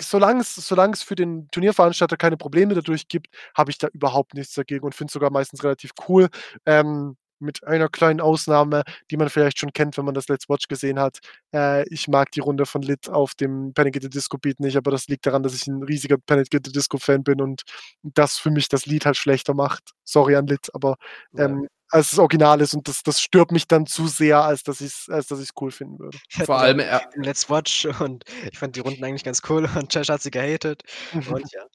Solange 0.00 0.40
es, 0.40 0.54
solange 0.54 0.94
es 0.94 1.02
für 1.02 1.14
den 1.14 1.48
Turnierveranstalter 1.50 2.16
keine 2.16 2.36
Probleme 2.36 2.74
dadurch 2.74 3.08
gibt, 3.08 3.28
habe 3.56 3.70
ich 3.70 3.78
da 3.78 3.88
überhaupt 3.92 4.34
nichts 4.34 4.54
dagegen 4.54 4.84
und 4.84 4.94
finde 4.94 5.10
es 5.10 5.14
sogar 5.14 5.30
meistens 5.30 5.62
relativ 5.62 5.92
cool. 6.08 6.28
Ähm, 6.66 7.16
mit 7.42 7.64
einer 7.66 7.88
kleinen 7.88 8.20
Ausnahme, 8.20 8.82
die 9.10 9.16
man 9.16 9.28
vielleicht 9.28 9.58
schon 9.58 9.72
kennt, 9.72 9.98
wenn 9.98 10.04
man 10.04 10.14
das 10.14 10.28
Let's 10.28 10.48
Watch 10.48 10.68
gesehen 10.68 10.98
hat. 10.98 11.18
Äh, 11.54 11.86
ich 11.88 12.08
mag 12.08 12.30
die 12.32 12.40
Runde 12.40 12.66
von 12.66 12.82
Lit 12.82 13.08
auf 13.08 13.34
dem 13.34 13.74
Panic 13.74 13.96
at 13.96 14.02
the 14.02 14.10
Disco 14.10 14.38
Beat 14.38 14.60
nicht, 14.60 14.76
aber 14.76 14.90
das 14.90 15.08
liegt 15.08 15.26
daran, 15.26 15.42
dass 15.42 15.54
ich 15.54 15.66
ein 15.66 15.82
riesiger 15.82 16.16
Panic 16.18 16.54
at 16.54 16.62
the 16.66 16.72
Disco 16.72 16.98
Fan 16.98 17.24
bin 17.24 17.40
und 17.40 17.62
das 18.02 18.38
für 18.38 18.50
mich 18.50 18.68
das 18.68 18.86
Lied 18.86 19.04
halt 19.06 19.16
schlechter 19.16 19.54
macht. 19.54 19.92
Sorry 20.04 20.36
an 20.36 20.46
Lit, 20.46 20.68
aber 20.72 20.96
ähm, 21.36 21.62
ja 21.62 21.68
als 21.92 22.10
das 22.10 22.18
Original 22.18 22.60
ist 22.62 22.74
und 22.74 22.88
das, 22.88 23.02
das 23.02 23.20
stört 23.20 23.52
mich 23.52 23.68
dann 23.68 23.86
zu 23.86 24.06
sehr, 24.08 24.42
als 24.42 24.62
dass 24.62 24.80
ich 24.80 25.06
es 25.08 25.08
als 25.08 25.50
cool 25.60 25.70
finden 25.70 25.98
würde. 25.98 26.18
Vor 26.46 26.58
allem 26.58 26.78
er 26.78 27.02
Let's 27.16 27.50
Watch 27.50 27.84
und 28.00 28.24
ich 28.50 28.58
fand 28.58 28.76
die 28.76 28.80
Runden 28.80 29.04
eigentlich 29.04 29.24
ganz 29.24 29.42
cool 29.48 29.68
und 29.76 29.94
Josh 29.94 30.08
hat 30.08 30.22
sie 30.22 30.30
gehatet 30.30 30.82
und 31.12 31.52
ja. 31.52 31.66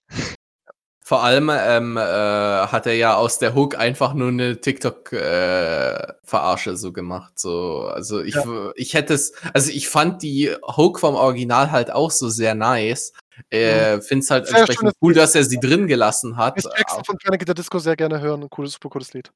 Vor 1.07 1.23
allem 1.23 1.49
ähm, 1.49 1.95
äh, 1.95 2.01
hat 2.01 2.85
er 2.85 2.95
ja 2.95 3.15
aus 3.15 3.39
der 3.39 3.55
Hook 3.55 3.77
einfach 3.77 4.13
nur 4.13 4.27
eine 4.27 4.59
TikTok-Verarsche 4.59 6.71
äh, 6.71 6.75
so 6.75 6.91
gemacht. 6.91 7.39
So, 7.39 7.84
also 7.84 8.21
ich, 8.21 8.35
ja. 8.35 8.73
ich 8.75 8.93
hätte 8.93 9.13
es, 9.13 9.31
also 9.53 9.71
ich 9.71 9.88
fand 9.88 10.21
die 10.21 10.53
Hook 10.75 10.99
vom 10.99 11.15
Original 11.15 11.71
halt 11.71 11.91
auch 11.91 12.11
so 12.11 12.27
sehr 12.27 12.55
nice. 12.55 13.13
Äh, 13.49 13.95
mhm. 13.95 14.01
Finde 14.01 14.23
es 14.25 14.29
halt 14.29 14.47
sehr 14.47 14.57
entsprechend 14.57 14.91
cool, 15.01 15.13
dass 15.13 15.34
er 15.34 15.45
sie 15.45 15.61
drin 15.61 15.88
gelassen 15.88 16.35
hat. 16.35 16.57
Ich 16.57 16.65
Jackson 16.65 17.05
von 17.05 17.15
Panic 17.23 17.43
at 17.43 17.47
the 17.47 17.53
Disco 17.53 17.79
sehr 17.79 17.95
gerne 17.95 18.19
hören. 18.19 18.43
Ein 18.43 18.49
cooles, 18.49 18.73
super 18.73 18.89
cooles 18.89 19.13
Lied. 19.13 19.31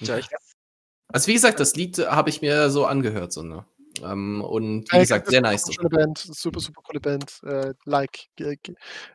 Ja, 0.00 0.18
ich, 0.18 0.26
also 1.12 1.28
wie 1.28 1.34
gesagt, 1.34 1.60
das 1.60 1.76
Lied 1.76 1.96
habe 1.98 2.28
ich 2.28 2.42
mir 2.42 2.70
so 2.70 2.86
angehört, 2.86 3.32
so 3.32 3.44
ne. 3.44 3.64
Ähm, 4.02 4.42
und 4.42 4.92
wie 4.92 4.98
gesagt, 4.98 5.28
sehr 5.28 5.42
nice. 5.42 5.72
Schöne 5.72 5.90
Band, 5.90 6.18
super, 6.18 6.58
super 6.58 6.82
coole 6.82 6.98
Band. 6.98 7.40
Äh, 7.44 7.74
like, 7.84 8.30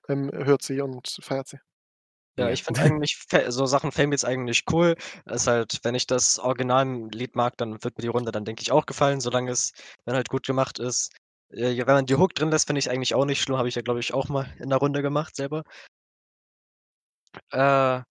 ähm, 0.08 0.32
hört 0.32 0.62
sie 0.62 0.80
und 0.80 1.18
feiert 1.22 1.50
sie. 1.50 1.60
Ja, 2.40 2.50
ich 2.50 2.64
finde 2.64 2.82
eigentlich 3.02 3.18
so 3.50 3.66
Sachen 3.66 3.92
Fame 3.92 4.12
jetzt 4.14 4.26
eigentlich 4.26 4.64
cool. 4.72 4.96
Ist 5.26 5.48
halt, 5.48 5.80
wenn 5.84 5.96
ich 5.96 6.08
das 6.08 6.40
Originallied 6.40 7.36
mag, 7.36 7.58
dann 7.58 7.84
wird 7.84 7.98
mir 7.98 8.04
die 8.04 8.08
Runde 8.08 8.32
dann, 8.32 8.46
denke 8.46 8.62
ich, 8.62 8.72
auch 8.72 8.86
gefallen, 8.86 9.20
solange 9.22 9.52
es 9.52 9.74
dann 10.06 10.16
halt 10.16 10.30
gut 10.30 10.46
gemacht 10.46 10.80
ist. 10.80 11.12
Äh, 11.52 11.78
wenn 11.78 11.86
man 11.96 12.06
die 12.06 12.16
Hook 12.16 12.36
drin 12.36 12.52
lässt, 12.52 12.68
finde 12.68 12.80
ich 12.80 12.90
eigentlich 12.90 13.16
auch 13.16 13.26
nicht 13.26 13.42
schlimm. 13.42 13.58
Habe 13.58 13.68
ich 13.68 13.76
ja, 13.76 13.82
glaube 13.82 14.00
ich, 14.00 14.14
auch 14.14 14.30
mal 14.30 14.48
in 14.60 14.70
der 14.70 14.80
Runde 14.80 15.02
gemacht 15.02 15.36
selber. 15.36 15.64
Äh, 17.52 18.02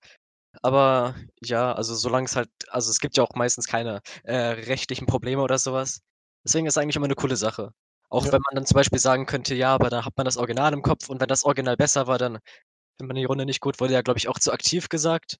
aber 0.62 1.16
ja, 1.42 1.72
also 1.74 1.94
solange 1.96 2.26
es 2.26 2.36
halt 2.36 2.50
also 2.70 2.90
es 2.90 3.00
gibt 3.00 3.16
ja 3.16 3.24
auch 3.24 3.34
meistens 3.36 3.66
keine, 3.68 4.02
äh, 4.24 4.34
rechtlichen 4.36 5.06
Probleme 5.06 5.42
oder 5.42 5.58
sowas. 5.58 6.00
Deswegen 6.44 6.66
ist 6.66 6.74
es 6.74 6.78
eigentlich 6.82 6.96
immer 6.96 7.06
eine 7.06 7.16
coole 7.16 7.36
Sache. 7.36 7.72
Auch 8.10 8.26
Ja. 8.26 8.32
wenn 8.32 8.40
man 8.46 8.56
dann 8.56 8.66
zum 8.66 8.76
Beispiel 8.76 8.98
sagen 9.00 9.26
könnte: 9.26 9.54
„Ja, 9.54 9.74
aber 9.74 9.90
da 9.90 10.04
hat 10.04 10.14
man 10.16 10.24
das 10.26 10.36
Original 10.38 10.72
im 10.74 10.82
Kopf 10.82 11.08
und 11.10 11.20
wenn 11.20 11.28
das 11.28 11.44
Original 11.44 11.76
besser 11.76 12.06
war, 12.08 12.18
dann 12.18 12.38
findet 12.98 13.08
man 13.08 13.16
die 13.16 13.24
Runde 13.24 13.46
nicht 13.46 13.60
gut.“ 13.60 13.80
Wurde 13.80 13.94
ja, 13.94 14.02
glaube 14.02 14.18
ich, 14.18 14.28
auch 14.28 14.38
zu 14.38 14.52
aktiv 14.52 14.88
gesagt. 14.88 15.38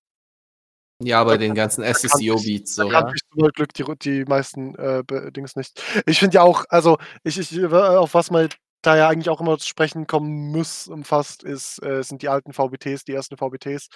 Ja, 1.01 1.23
bei 1.23 1.37
den 1.37 1.55
ganzen 1.55 1.85
SSEO-Beats 1.85 2.75
so. 2.75 2.91
Da 2.91 3.13
ich 3.15 3.23
zum 3.31 3.49
Glück 3.51 3.73
die 3.75 3.85
die 4.03 4.25
meisten, 4.25 4.75
äh, 4.75 5.05
Dings 5.31 5.55
nicht. 5.55 5.81
Ich 6.07 6.19
finde 6.19 6.37
ja 6.37 6.43
auch 6.43 6.65
also, 6.71 6.99
ich 7.23 7.39
ich 7.39 7.65
auf 7.65 8.15
was 8.15 8.31
man 8.31 8.49
da 8.83 8.97
ja 8.97 9.09
eigentlich 9.09 9.29
auch 9.29 9.41
immer 9.41 9.59
zu 9.59 9.69
sprechen 9.69 10.07
kommen 10.07 10.51
muss 10.51 10.89
umfasst, 10.89 11.43
ist, 11.45 11.83
äh, 11.85 12.03
sind 12.03 12.23
die 12.23 12.29
alten 12.29 12.53
VBTs, 12.53 13.05
die 13.05 13.13
ersten 13.13 13.37
VBTs. 13.37 13.89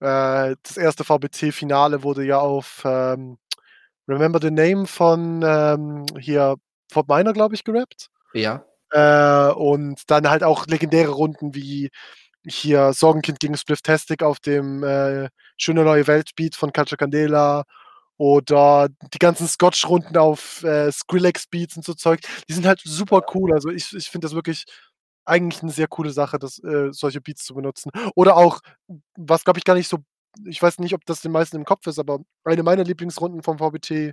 Äh, 0.00 0.56
das 0.62 0.76
erste 0.76 1.04
VBT-Finale 1.04 2.02
wurde 2.02 2.24
ja 2.24 2.38
auf 2.38 2.82
ähm, 2.84 3.38
Remember 4.08 4.40
the 4.40 4.50
Name 4.50 4.86
von 4.86 5.42
ähm, 5.44 6.06
hier 6.18 6.56
Fort 6.90 7.08
Minor, 7.08 7.32
glaube 7.32 7.54
ich, 7.54 7.64
gerappt. 7.64 8.08
Ja. 8.34 8.64
Äh, 8.90 9.52
und 9.52 10.02
dann 10.10 10.28
halt 10.28 10.42
auch 10.42 10.66
legendäre 10.66 11.10
Runden 11.10 11.54
wie 11.54 11.90
hier 12.46 12.92
Sorgenkind 12.92 13.40
gegen 13.40 13.56
Spliftastic 13.56 14.22
auf 14.22 14.40
dem 14.40 14.82
äh, 14.82 15.28
Schöne 15.56 15.84
neue 15.84 16.06
Welt-Beat 16.06 16.56
von 16.56 16.72
Culture 16.72 16.96
Candela 16.96 17.64
oder 18.16 18.88
die 19.14 19.18
ganzen 19.18 19.48
Scotch-Runden 19.48 20.16
auf 20.18 20.62
äh, 20.64 20.92
Skrillex-Beats 20.92 21.76
und 21.76 21.84
so 21.84 21.94
Zeug, 21.94 22.20
die 22.48 22.52
sind 22.52 22.66
halt 22.66 22.80
super 22.84 23.22
cool. 23.34 23.52
Also 23.52 23.70
ich, 23.70 23.94
ich 23.94 24.08
finde 24.10 24.26
das 24.26 24.34
wirklich 24.34 24.64
eigentlich 25.24 25.62
eine 25.62 25.72
sehr 25.72 25.88
coole 25.88 26.10
Sache, 26.10 26.38
das, 26.38 26.58
äh, 26.58 26.88
solche 26.92 27.20
Beats 27.20 27.44
zu 27.44 27.54
benutzen. 27.54 27.90
Oder 28.14 28.36
auch, 28.36 28.60
was 29.16 29.44
glaube 29.44 29.58
ich 29.58 29.64
gar 29.64 29.74
nicht 29.74 29.88
so, 29.88 29.98
ich 30.46 30.60
weiß 30.60 30.78
nicht, 30.80 30.94
ob 30.94 31.04
das 31.06 31.22
den 31.22 31.32
meisten 31.32 31.56
im 31.56 31.64
Kopf 31.64 31.86
ist, 31.86 31.98
aber 31.98 32.20
eine 32.44 32.62
meiner 32.62 32.84
Lieblingsrunden 32.84 33.42
vom 33.42 33.58
VBT 33.58 34.12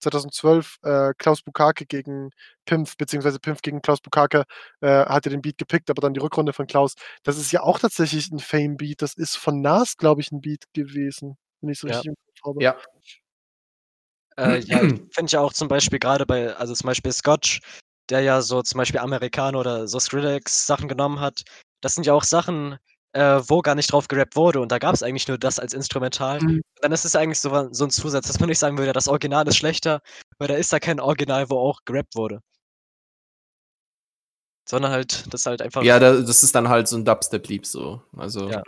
2012 0.00 0.78
äh, 0.82 1.12
Klaus 1.18 1.42
Bukake 1.42 1.86
gegen 1.86 2.30
Pimpf, 2.64 2.96
beziehungsweise 2.96 3.38
Pimpf 3.38 3.62
gegen 3.62 3.82
Klaus 3.82 4.00
Bukake, 4.00 4.44
äh, 4.80 5.06
hatte 5.06 5.30
den 5.30 5.42
Beat 5.42 5.58
gepickt, 5.58 5.90
aber 5.90 6.00
dann 6.00 6.14
die 6.14 6.20
Rückrunde 6.20 6.52
von 6.52 6.66
Klaus. 6.66 6.94
Das 7.22 7.38
ist 7.38 7.52
ja 7.52 7.62
auch 7.62 7.78
tatsächlich 7.78 8.30
ein 8.30 8.38
Fame-Beat. 8.38 9.02
Das 9.02 9.14
ist 9.14 9.36
von 9.36 9.60
Nas, 9.60 9.96
glaube 9.96 10.20
ich, 10.20 10.32
ein 10.32 10.40
Beat 10.40 10.64
gewesen, 10.72 11.36
wenn 11.60 11.70
ich 11.70 11.78
so 11.78 11.88
ja. 11.88 11.94
richtig 11.94 12.10
im 12.10 12.16
Kopf 12.42 12.46
habe. 12.46 12.62
Ja. 12.62 12.76
Äh, 14.36 14.58
ja, 14.66 14.78
finde 14.78 15.26
ich 15.26 15.36
auch 15.36 15.52
zum 15.52 15.68
Beispiel 15.68 15.98
gerade 15.98 16.26
bei, 16.26 16.54
also 16.56 16.74
zum 16.74 16.86
Beispiel 16.86 17.12
Scotch, 17.12 17.60
der 18.08 18.20
ja 18.20 18.42
so 18.42 18.62
zum 18.62 18.78
Beispiel 18.78 19.00
Amerikaner 19.00 19.58
oder 19.58 19.88
so 19.88 19.98
Skrillex 19.98 20.66
Sachen 20.66 20.88
genommen 20.88 21.20
hat. 21.20 21.42
Das 21.80 21.94
sind 21.94 22.06
ja 22.06 22.14
auch 22.14 22.24
Sachen, 22.24 22.78
äh, 23.12 23.40
wo 23.46 23.60
gar 23.60 23.74
nicht 23.74 23.92
drauf 23.92 24.08
gerappt 24.08 24.36
wurde 24.36 24.60
und 24.60 24.70
da 24.70 24.78
gab 24.78 24.94
es 24.94 25.02
eigentlich 25.02 25.28
nur 25.28 25.38
das 25.38 25.58
als 25.58 25.74
Instrumental. 25.74 26.40
Mhm. 26.40 26.62
Dann 26.80 26.92
ist 26.92 27.04
es 27.04 27.16
eigentlich 27.16 27.40
so, 27.40 27.68
so 27.72 27.84
ein 27.84 27.90
Zusatz, 27.90 28.26
dass 28.26 28.40
man 28.40 28.48
nicht 28.48 28.58
sagen 28.58 28.78
würde, 28.78 28.92
das 28.92 29.08
Original 29.08 29.46
ist 29.48 29.56
schlechter, 29.56 30.00
weil 30.38 30.48
da 30.48 30.54
ist 30.54 30.72
da 30.72 30.78
kein 30.78 31.00
Original, 31.00 31.50
wo 31.50 31.58
auch 31.58 31.80
gerappt 31.84 32.14
wurde. 32.14 32.40
Sondern 34.68 34.92
halt, 34.92 35.32
das 35.32 35.46
halt 35.46 35.62
einfach. 35.62 35.82
Ja, 35.82 35.98
das 35.98 36.42
ist 36.42 36.54
dann 36.54 36.68
halt 36.68 36.86
so 36.86 36.96
ein 36.96 37.04
Dubstep-Lieb 37.04 37.66
so. 37.66 38.02
Also. 38.16 38.48
Ja. 38.48 38.62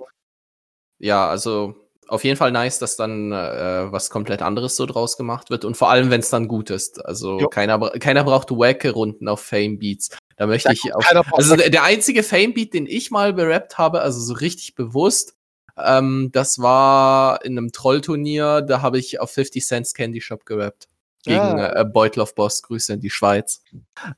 ja, 0.99 1.29
also 1.29 1.77
auf 2.09 2.25
jeden 2.25 2.37
Fall 2.37 2.51
nice, 2.51 2.79
dass 2.79 2.97
dann 2.97 3.31
äh, 3.31 3.93
was 3.93 4.11
komplett 4.11 4.43
anderes 4.43 4.77
so 4.77 4.85
draus 4.87 5.17
gemacht 5.17 5.51
wird 5.51 5.65
und 5.65 5.77
vor 5.77 5.91
allem, 5.91 6.11
wenn 6.11 6.21
es 6.21 6.31
dann 6.31 6.49
gut 6.49 6.71
ist. 6.71 7.05
Also 7.05 7.39
keiner, 7.49 7.79
keiner 8.01 8.25
braucht 8.25 8.51
wacke 8.51 8.91
Runden 8.91 9.29
auf 9.29 9.41
Fame 9.41 9.79
Beats. 9.79 10.11
Da 10.37 10.47
möchte 10.47 10.69
ja, 10.69 10.73
ich 10.73 10.95
auch. 10.95 11.05
Also 11.33 11.57
der, 11.57 11.83
einzige 11.83 12.23
Fame-Beat, 12.23 12.75
den 12.75 12.87
ich 12.87 13.11
mal 13.11 13.33
berappt 13.33 13.79
habe, 13.79 14.03
also 14.03 14.21
so 14.21 14.35
richtig 14.35 14.75
bewusst, 14.75 15.37
ähm, 15.77 16.31
das 16.33 16.59
war 16.59 17.45
in 17.45 17.57
einem 17.57 17.73
Trollturnier, 17.73 18.63
da 18.63 18.83
habe 18.83 18.99
ich 18.99 19.21
auf 19.21 19.31
50 19.33 19.65
Cents 19.65 19.95
Candy 19.95 20.21
Shop 20.21 20.45
gerappt. 20.45 20.89
Gegen 21.25 21.37
ja. 21.37 21.81
äh, 21.81 21.85
Beutel 21.85 22.21
of 22.21 22.35
Boss, 22.35 22.63
Grüße 22.63 22.95
in 22.95 23.01
die 23.01 23.11
Schweiz. 23.11 23.63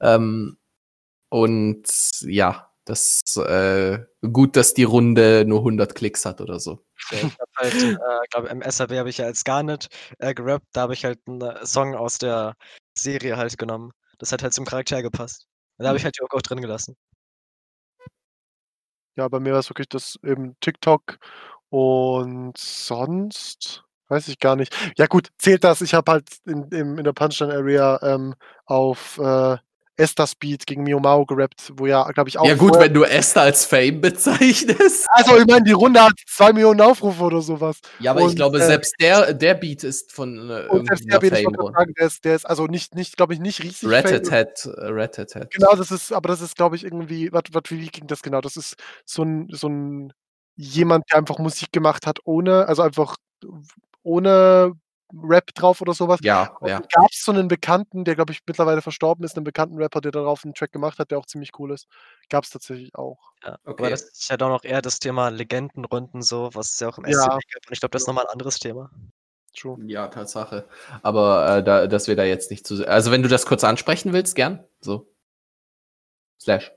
Ähm, 0.00 0.56
und 1.28 1.84
ja, 2.22 2.70
das 2.84 3.22
äh, 3.36 3.98
gut, 4.20 4.56
dass 4.56 4.74
die 4.74 4.84
Runde 4.84 5.44
nur 5.46 5.60
100 5.60 5.94
Klicks 5.94 6.24
hat 6.24 6.40
oder 6.40 6.60
so. 6.60 6.84
Ja, 7.10 7.18
ich 7.18 7.24
habe 7.24 7.50
halt, 7.56 7.74
äh, 7.74 7.96
glaube 8.30 8.48
im 8.48 8.62
SAB 8.62 8.92
habe 8.92 9.10
ich 9.10 9.18
ja 9.18 9.26
als 9.26 9.44
Garnet 9.44 9.88
äh, 10.18 10.34
gerappt, 10.34 10.66
da 10.72 10.82
habe 10.82 10.94
ich 10.94 11.04
halt 11.04 11.18
einen 11.26 11.40
äh, 11.40 11.66
Song 11.66 11.94
aus 11.94 12.18
der 12.18 12.54
Serie 12.96 13.36
halt 13.36 13.58
genommen. 13.58 13.92
Das 14.18 14.32
hat 14.32 14.42
halt 14.42 14.54
zum 14.54 14.64
Charakter 14.64 15.02
gepasst. 15.02 15.46
Da 15.78 15.88
habe 15.88 15.96
ich 15.98 16.02
mhm. 16.04 16.06
halt 16.06 16.16
die 16.18 16.22
auch 16.22 16.42
drin 16.42 16.60
gelassen. 16.60 16.96
Ja, 19.16 19.28
bei 19.28 19.38
mir 19.38 19.52
war 19.52 19.60
es 19.60 19.70
wirklich 19.70 19.88
das 19.88 20.18
eben 20.24 20.56
TikTok 20.60 21.18
und 21.68 22.56
sonst 22.58 23.84
weiß 24.08 24.26
ich 24.28 24.38
gar 24.40 24.56
nicht. 24.56 24.74
Ja 24.98 25.06
gut, 25.06 25.28
zählt 25.38 25.62
das. 25.64 25.80
Ich 25.82 25.94
habe 25.94 26.10
halt 26.12 26.28
in 26.46 26.64
im 26.72 26.98
in 26.98 27.04
der 27.04 27.12
Punchline 27.12 27.52
Area, 27.54 27.98
ähm, 28.02 28.34
auf, 28.66 29.18
äh 29.18 29.56
Esther 29.96 30.26
Speed 30.26 30.66
gegen 30.66 30.82
Mio 30.82 30.98
Mao 30.98 31.24
gerappt, 31.24 31.72
wo 31.76 31.86
ja, 31.86 32.02
glaube 32.10 32.28
ich, 32.28 32.38
auch. 32.38 32.46
Ja, 32.46 32.54
gut, 32.54 32.78
wenn 32.78 32.92
du 32.92 33.04
Esther 33.04 33.42
als 33.42 33.64
Fame 33.64 34.00
bezeichnest. 34.00 35.06
Also, 35.10 35.36
ich 35.38 35.46
meine, 35.46 35.64
die 35.64 35.72
Runde 35.72 36.02
hat 36.02 36.12
zwei 36.26 36.52
Millionen 36.52 36.80
Aufrufe 36.80 37.22
oder 37.22 37.40
sowas. 37.40 37.78
Ja, 38.00 38.10
aber 38.10 38.22
und, 38.22 38.30
ich 38.30 38.36
glaube, 38.36 38.58
äh, 38.58 38.66
selbst 38.66 38.94
der, 39.00 39.32
der 39.32 39.54
Beat 39.54 39.84
ist 39.84 40.12
von 40.12 40.50
äh, 40.50 40.66
und 40.68 40.86
selbst 40.86 41.10
der 41.10 41.18
Beat 41.20 41.38
Fame. 41.38 41.72
Sagen, 41.72 41.94
der, 41.96 42.06
ist, 42.06 42.24
der 42.24 42.34
ist 42.34 42.44
also 42.44 42.66
nicht, 42.66 42.94
nicht 42.94 43.16
glaube 43.16 43.34
ich, 43.34 43.40
nicht 43.40 43.62
riesig. 43.62 43.88
Rat-Tat, 43.88 44.66
äh, 44.66 44.70
Rat-Tat. 44.76 45.50
Genau, 45.52 45.74
das 45.76 45.90
ist, 45.90 46.12
aber 46.12 46.28
das 46.28 46.40
ist, 46.40 46.56
glaube 46.56 46.76
ich, 46.76 46.84
irgendwie, 46.84 47.32
was, 47.32 47.44
was, 47.52 47.62
wie 47.68 47.86
ging 47.86 48.06
das 48.06 48.22
genau? 48.22 48.40
Das 48.40 48.56
ist 48.56 48.74
so 49.04 49.22
ein, 49.22 49.48
so 49.50 49.68
ein, 49.68 50.12
jemand, 50.56 51.04
der 51.10 51.18
einfach 51.18 51.38
Musik 51.38 51.72
gemacht 51.72 52.06
hat, 52.06 52.18
ohne, 52.24 52.66
also 52.66 52.82
einfach 52.82 53.16
ohne 54.02 54.74
Rap 55.22 55.54
drauf 55.54 55.80
oder 55.80 55.94
sowas. 55.94 56.20
Ja, 56.22 56.56
ja. 56.62 56.80
Gab 56.80 57.10
es 57.10 57.24
so 57.24 57.32
einen 57.32 57.48
Bekannten, 57.48 58.04
der, 58.04 58.14
glaube 58.14 58.32
ich, 58.32 58.40
mittlerweile 58.46 58.82
verstorben 58.82 59.24
ist, 59.24 59.36
einen 59.36 59.44
bekannten 59.44 59.76
Rapper, 59.76 60.00
der 60.00 60.12
darauf 60.12 60.44
einen 60.44 60.54
Track 60.54 60.72
gemacht 60.72 60.98
hat, 60.98 61.10
der 61.10 61.18
auch 61.18 61.26
ziemlich 61.26 61.50
cool 61.58 61.72
ist. 61.72 61.86
Gab 62.28 62.44
es 62.44 62.50
tatsächlich 62.50 62.94
auch. 62.94 63.32
Ja, 63.44 63.54
okay. 63.64 63.82
aber 63.82 63.90
das 63.90 64.02
ist 64.02 64.30
ja 64.30 64.36
doch 64.36 64.48
noch 64.48 64.64
eher 64.64 64.82
das 64.82 64.98
Thema 64.98 65.28
Legendenrunden 65.28 66.22
so, 66.22 66.50
was 66.54 66.72
es 66.72 66.80
ja 66.80 66.88
auch 66.88 66.98
im 66.98 67.04
ja. 67.06 67.12
SCP 67.12 67.38
gibt. 67.52 67.66
Und 67.68 67.72
ich 67.72 67.80
glaube, 67.80 67.92
das 67.92 68.02
ist 68.02 68.08
nochmal 68.08 68.24
ein 68.24 68.32
anderes 68.32 68.58
Thema. 68.58 68.90
True. 69.56 69.78
Ja, 69.86 70.08
Tatsache. 70.08 70.68
Aber 71.02 71.58
äh, 71.58 71.64
da, 71.64 71.86
dass 71.86 72.08
wir 72.08 72.16
da 72.16 72.24
jetzt 72.24 72.50
nicht 72.50 72.66
zu. 72.66 72.86
Also, 72.88 73.10
wenn 73.10 73.22
du 73.22 73.28
das 73.28 73.46
kurz 73.46 73.62
ansprechen 73.62 74.12
willst, 74.12 74.34
gern. 74.34 74.64
So. 74.80 75.14
Slash. 76.40 76.72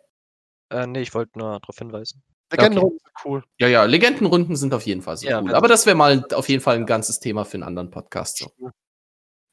Äh, 0.69 0.85
nee, 0.85 1.01
ich 1.01 1.13
wollte 1.13 1.39
nur 1.39 1.59
darauf 1.59 1.77
hinweisen. 1.77 2.23
Legendenrunden 2.51 2.99
okay. 2.99 3.11
sind 3.13 3.25
cool. 3.25 3.43
Ja, 3.59 3.67
ja, 3.67 3.83
Legendenrunden 3.83 4.55
sind 4.55 4.73
auf 4.73 4.83
jeden 4.83 5.01
Fall 5.01 5.17
so 5.17 5.27
ja, 5.27 5.41
cool. 5.41 5.53
Aber 5.53 5.67
das 5.67 5.85
wäre 5.85 5.95
mal 5.95 6.23
auf 6.33 6.47
jeden 6.49 6.61
Fall 6.61 6.75
ein 6.75 6.85
ganzes 6.85 7.19
Thema 7.19 7.45
für 7.45 7.55
einen 7.55 7.63
anderen 7.63 7.91
Podcast. 7.91 8.37
So. 8.37 8.71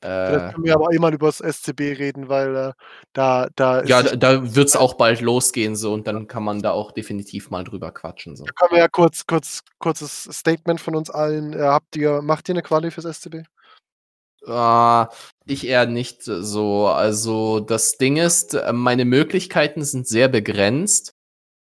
Vielleicht 0.05 0.51
äh, 0.51 0.53
können 0.53 0.65
wir 0.65 0.75
aber 0.75 0.93
eh 0.93 0.99
mal 0.99 1.15
über 1.15 1.29
das 1.29 1.39
SCB 1.39 1.81
reden, 1.99 2.29
weil 2.29 2.55
äh, 2.55 2.73
da, 3.15 3.49
da 3.57 3.83
Ja, 3.85 4.03
da, 4.03 4.17
da 4.17 4.55
wird 4.55 4.69
es 4.69 4.77
auch 4.77 4.95
bald 4.95 5.23
losgehen, 5.23 5.77
so 5.77 5.95
und 5.95 6.07
dann 6.07 6.29
kann 6.29 6.43
man 6.43 6.61
da 6.61 6.73
auch 6.73 6.93
definitiv 6.93 7.49
mal 7.49 7.65
drüber 7.65 7.91
quatschen. 7.91 8.37
So. 8.37 8.45
Da 8.45 8.53
können 8.53 8.73
wir 8.73 8.79
ja 8.81 8.89
kurz, 8.89 9.27
kurz, 9.27 9.61
kurzes 9.79 10.29
Statement 10.31 10.81
von 10.81 10.95
uns 10.95 11.09
allen. 11.09 11.55
Äh, 11.55 11.63
habt 11.63 11.97
ihr, 11.97 12.21
macht 12.21 12.49
ihr 12.51 12.55
eine 12.55 12.63
Quali 12.63 12.91
fürs 12.91 13.07
SCB? 13.17 13.45
Uh, 14.47 15.07
ich 15.47 15.67
eher 15.67 15.87
nicht 15.87 16.23
so. 16.23 16.89
Also 16.89 17.61
das 17.61 17.97
Ding 17.97 18.19
ist, 18.19 18.53
äh, 18.53 18.75
meine 18.75 19.07
Möglichkeiten 19.07 19.85
sind 19.85 20.07
sehr 20.07 20.29
begrenzt. 20.29 21.15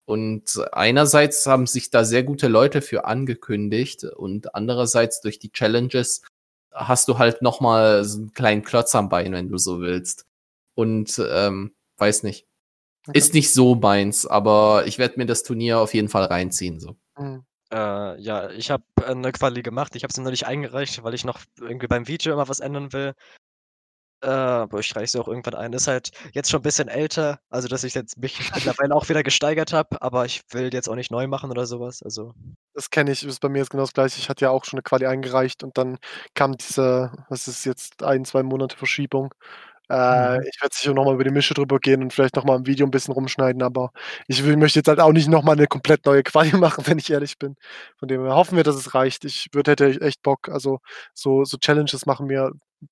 Und 0.10 0.60
einerseits 0.72 1.45
haben 1.45 1.68
sich 1.68 1.91
da 1.91 2.03
sehr 2.03 2.23
gute 2.23 2.48
Leute 2.48 2.81
für 2.81 3.06
angekündigt 3.06 4.06
und 4.06 4.56
andererseits 4.56 5.22
durch 5.22 5.38
die 5.38 5.52
Challenges 5.52 6.23
hast 6.73 7.10
du 7.10 7.19
halt 7.19 7.44
nochmal 7.44 8.03
so 8.03 8.18
einen 8.18 8.34
kleinen 8.34 8.64
Klotz 8.64 8.95
am 8.95 9.10
Bein, 9.10 9.34
wenn 9.34 9.49
du 9.49 9.60
so 9.60 9.81
willst. 9.81 10.26
Und 10.73 11.22
ähm, 11.31 11.76
weiß 11.99 12.23
nicht. 12.23 12.48
Okay. 13.07 13.19
Ist 13.19 13.36
nicht 13.36 13.53
so 13.53 13.76
meins, 13.76 14.26
aber 14.26 14.88
ich 14.88 14.98
werde 14.98 15.19
mir 15.19 15.27
das 15.27 15.44
Turnier 15.44 15.77
auf 15.77 15.94
jeden 15.94 16.10
Fall 16.10 16.23
reinziehen. 16.23 16.80
So. 16.80 16.95
Mhm. 17.15 17.44
Äh, 17.72 18.19
ja, 18.19 18.49
ich 18.49 18.72
habe 18.72 18.84
eine 19.06 19.31
Quali 19.31 19.61
gemacht. 19.61 19.95
Ich 19.95 20.02
habe 20.02 20.11
sie 20.11 20.23
noch 20.23 20.31
nicht 20.31 20.48
eingereicht, 20.48 21.03
weil 21.03 21.14
ich 21.14 21.23
noch 21.23 21.40
irgendwie 21.60 21.86
beim 21.86 22.07
Video 22.07 22.34
immer 22.34 22.49
was 22.49 22.61
ändern 22.61 22.94
will. 22.94 23.14
Äh, 24.21 24.27
aber 24.27 24.79
ich 24.79 24.93
reiche 24.95 25.11
sie 25.13 25.19
auch 25.21 25.27
irgendwann 25.27 25.55
ein. 25.55 25.73
Ist 25.73 25.87
halt 25.87 26.11
jetzt 26.33 26.49
schon 26.49 26.59
ein 26.59 26.63
bisschen 26.63 26.89
älter, 26.89 27.39
also 27.49 27.67
dass 27.67 27.83
ich 27.83 27.93
jetzt 27.93 28.17
mich 28.17 28.37
mittlerweile 28.53 28.93
auch 28.93 29.07
wieder 29.07 29.23
gesteigert 29.23 29.71
habe, 29.71 30.01
aber 30.01 30.25
ich 30.25 30.41
will 30.51 30.73
jetzt 30.73 30.89
auch 30.89 30.95
nicht 30.95 31.11
neu 31.11 31.27
machen 31.27 31.51
oder 31.51 31.65
sowas. 31.65 32.03
Also. 32.03 32.33
Das 32.73 32.89
kenne 32.89 33.11
ich, 33.11 33.23
ist 33.25 33.39
bei 33.39 33.49
mir 33.49 33.59
jetzt 33.59 33.69
genau 33.69 33.83
das 33.83 33.93
gleiche. 33.93 34.19
Ich 34.19 34.29
hatte 34.29 34.45
ja 34.45 34.51
auch 34.51 34.65
schon 34.65 34.77
eine 34.77 34.83
Quali 34.83 35.05
eingereicht 35.05 35.63
und 35.63 35.77
dann 35.77 35.97
kam 36.33 36.57
diese, 36.57 37.11
was 37.29 37.47
ist 37.47 37.65
jetzt, 37.65 38.03
ein, 38.03 38.25
zwei 38.25 38.43
Monate 38.43 38.75
Verschiebung. 38.75 39.33
Äh, 39.89 40.37
mhm. 40.37 40.43
Ich 40.43 40.61
werde 40.61 40.75
sicher 40.75 40.93
nochmal 40.93 41.15
über 41.15 41.23
die 41.23 41.31
Mische 41.31 41.53
drüber 41.55 41.79
gehen 41.79 42.03
und 42.03 42.13
vielleicht 42.13 42.35
nochmal 42.35 42.57
im 42.57 42.67
Video 42.67 42.85
ein 42.85 42.91
bisschen 42.91 43.13
rumschneiden, 43.13 43.63
aber 43.63 43.91
ich 44.27 44.43
will, 44.45 44.55
möchte 44.55 44.79
jetzt 44.79 44.87
halt 44.87 44.99
auch 44.99 45.11
nicht 45.11 45.27
nochmal 45.29 45.55
eine 45.55 45.65
komplett 45.67 46.05
neue 46.05 46.23
Quali 46.23 46.51
machen, 46.57 46.85
wenn 46.87 46.99
ich 46.99 47.09
ehrlich 47.09 47.39
bin. 47.39 47.55
Von 47.97 48.07
dem 48.07 48.21
her 48.23 48.35
hoffen 48.35 48.55
wir, 48.55 48.63
dass 48.63 48.75
es 48.75 48.93
reicht. 48.93 49.25
Ich 49.25 49.47
würde 49.53 49.71
hätte 49.71 49.99
echt 50.01 50.21
Bock. 50.21 50.49
Also 50.49 50.79
so, 51.13 51.43
so 51.43 51.57
Challenges 51.57 52.05
machen 52.05 52.27
mir 52.27 52.51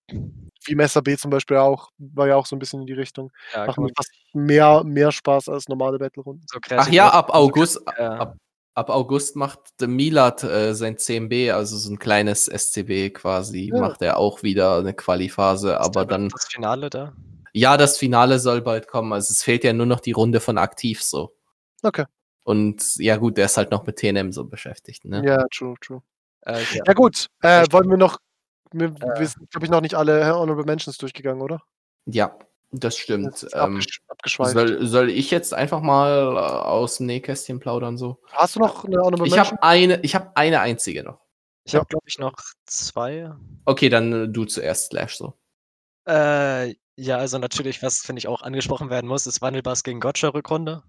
wie 0.10 0.76
Messer 0.76 1.02
B 1.02 1.16
zum 1.18 1.32
Beispiel 1.32 1.58
auch, 1.58 1.92
war 1.98 2.28
ja 2.28 2.36
auch 2.36 2.46
so 2.46 2.56
ein 2.56 2.60
bisschen 2.60 2.82
in 2.82 2.88
die 2.88 2.94
Richtung. 2.94 3.32
Ja, 3.54 3.66
Machen 3.66 3.84
mir 3.84 3.92
fast 3.96 4.12
mehr, 4.34 4.84
mehr 4.84 5.12
Spaß 5.12 5.50
als 5.50 5.68
normale 5.68 5.98
Battle-Runden. 5.98 6.46
So 6.48 6.60
Ach 6.72 6.90
ja, 6.90 7.10
ab 7.10 7.30
August, 7.34 7.80
ja. 7.98 8.18
ab, 8.18 8.38
ab, 8.74 8.90
August 8.90 9.36
macht 9.36 9.60
der 9.80 9.88
Milat 9.88 10.44
äh, 10.44 10.74
sein 10.74 10.98
CMB, 10.98 11.52
also 11.54 11.78
so 11.78 11.92
ein 11.92 12.00
kleines 12.00 12.46
SCB 12.46 13.14
quasi, 13.14 13.72
ja. 13.74 13.80
macht 13.80 14.02
er 14.02 14.18
auch 14.18 14.44
wieder 14.44 14.78
eine 14.78 14.94
Quali-Phase, 14.94 15.80
aber 15.80 16.06
dann. 16.06 16.30
Das 16.30 16.48
Finale 16.48 16.90
da? 16.90 17.14
Ja, 17.54 17.78
das 17.78 17.98
Finale 17.98 18.40
soll 18.40 18.62
bald 18.62 18.88
kommen. 18.88 19.14
Also 19.14 19.32
es 19.32 19.42
fehlt 19.42 19.64
ja 19.64 19.74
nur 19.74 19.88
noch 19.88 20.00
die 20.00 20.12
Runde 20.12 20.40
von 20.40 20.58
aktiv 20.58 21.02
so. 21.02 21.36
Okay. 21.82 22.06
Und 22.44 22.96
ja, 22.98 23.18
gut, 23.18 23.38
der 23.38 23.46
ist 23.46 23.58
halt 23.58 23.72
noch 23.72 23.86
mit 23.86 23.98
TNM 23.98 24.32
so 24.32 24.46
beschäftigt, 24.46 25.06
ne? 25.06 25.24
Ja, 25.26 25.44
true, 25.52 25.74
true. 25.82 26.02
Äh, 26.46 26.62
ja. 26.76 26.84
ja. 26.86 26.94
gut, 26.94 27.28
äh, 27.42 27.66
wollen 27.72 27.90
wir 27.90 27.98
noch 27.98 28.20
wir, 28.72 28.88
äh, 28.88 29.20
wir 29.20 29.28
sind, 29.28 29.50
glaube 29.52 29.66
ich, 29.66 29.72
noch 29.72 29.82
nicht 29.82 29.96
alle 29.96 30.34
Honorable 30.34 30.66
Mentions 30.66 30.98
durchgegangen, 30.98 31.42
oder? 31.42 31.62
Ja, 32.06 32.38
das 32.72 32.98
stimmt. 32.98 33.48
Ähm, 33.54 33.82
soll, 34.26 34.86
soll, 34.86 35.10
ich 35.10 35.32
jetzt 35.32 35.54
einfach 35.54 35.82
mal 35.82 36.36
äh, 36.36 36.40
aus 36.40 36.98
dem 36.98 37.06
Nähkästchen 37.06 37.60
plaudern 37.60 37.98
so? 37.98 38.20
Hast 38.32 38.56
du 38.56 38.60
noch 38.60 38.86
eine 38.86 38.98
Honorable 38.98 39.30
Mention? 39.30 39.42
Ich 39.44 39.52
habe 39.52 39.64
eine, 39.64 40.00
ich 40.02 40.16
habe 40.16 40.32
eine 40.36 40.60
einzige 40.60 41.04
noch. 41.04 41.20
Ich 41.64 41.74
ja. 41.74 41.80
habe, 41.80 41.90
glaube 41.90 42.06
ich, 42.08 42.18
noch 42.18 42.36
zwei. 42.66 43.32
Okay, 43.66 43.90
dann 43.90 44.14
äh, 44.14 44.30
du 44.30 44.46
zuerst, 44.46 44.88
Slash 44.88 45.18
so. 45.18 45.34
Äh, 46.08 46.76
ja, 46.96 47.18
also 47.18 47.38
natürlich, 47.38 47.84
was 47.84 48.00
finde 48.00 48.20
ich 48.20 48.28
auch 48.28 48.42
angesprochen 48.42 48.90
werden 48.90 49.08
muss, 49.08 49.28
ist 49.28 49.42
Wandelbass 49.42 49.84
gegen 49.84 50.00
Gotcha-Rückrunde. 50.00 50.84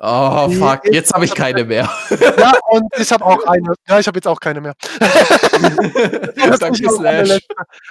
Oh, 0.00 0.48
fuck, 0.50 0.82
jetzt 0.92 1.12
habe 1.12 1.24
ich 1.24 1.34
keine 1.34 1.64
mehr. 1.64 1.90
Ja, 2.38 2.54
und 2.70 2.84
ich 2.98 3.10
habe 3.12 3.24
auch 3.24 3.44
eine. 3.46 3.74
Ja, 3.88 3.98
ich 3.98 4.06
habe 4.06 4.16
jetzt 4.16 4.26
auch 4.26 4.40
keine 4.40 4.60
mehr. 4.60 4.74
Danke, 6.58 6.90
Slash. 6.90 7.40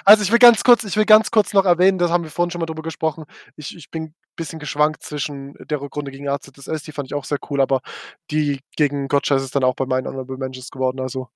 Also 0.04 0.22
ich 0.22 0.32
will 0.32 0.38
ganz 0.38 0.64
kurz, 0.64 0.84
ich 0.84 0.96
will 0.96 1.04
ganz 1.04 1.30
kurz 1.30 1.52
noch 1.52 1.64
erwähnen, 1.64 1.98
das 1.98 2.10
haben 2.10 2.24
wir 2.24 2.30
vorhin 2.30 2.50
schon 2.50 2.60
mal 2.60 2.66
drüber 2.66 2.82
gesprochen. 2.82 3.24
Ich, 3.56 3.76
ich 3.76 3.90
bin 3.90 4.04
ein 4.04 4.14
bisschen 4.36 4.58
geschwankt 4.58 5.02
zwischen 5.02 5.54
der 5.54 5.80
Rückrunde 5.80 6.10
gegen 6.10 6.28
AZSS, 6.28 6.82
die 6.82 6.92
fand 6.92 7.08
ich 7.08 7.14
auch 7.14 7.24
sehr 7.24 7.38
cool, 7.50 7.60
aber 7.60 7.80
die 8.30 8.60
gegen 8.76 9.08
Gotcha 9.08 9.36
ist 9.36 9.42
es 9.42 9.50
dann 9.50 9.64
auch 9.64 9.74
bei 9.74 9.86
meinen 9.86 10.06
Honorable 10.06 10.38
Mentions 10.38 10.70
geworden. 10.70 11.00
Also 11.00 11.28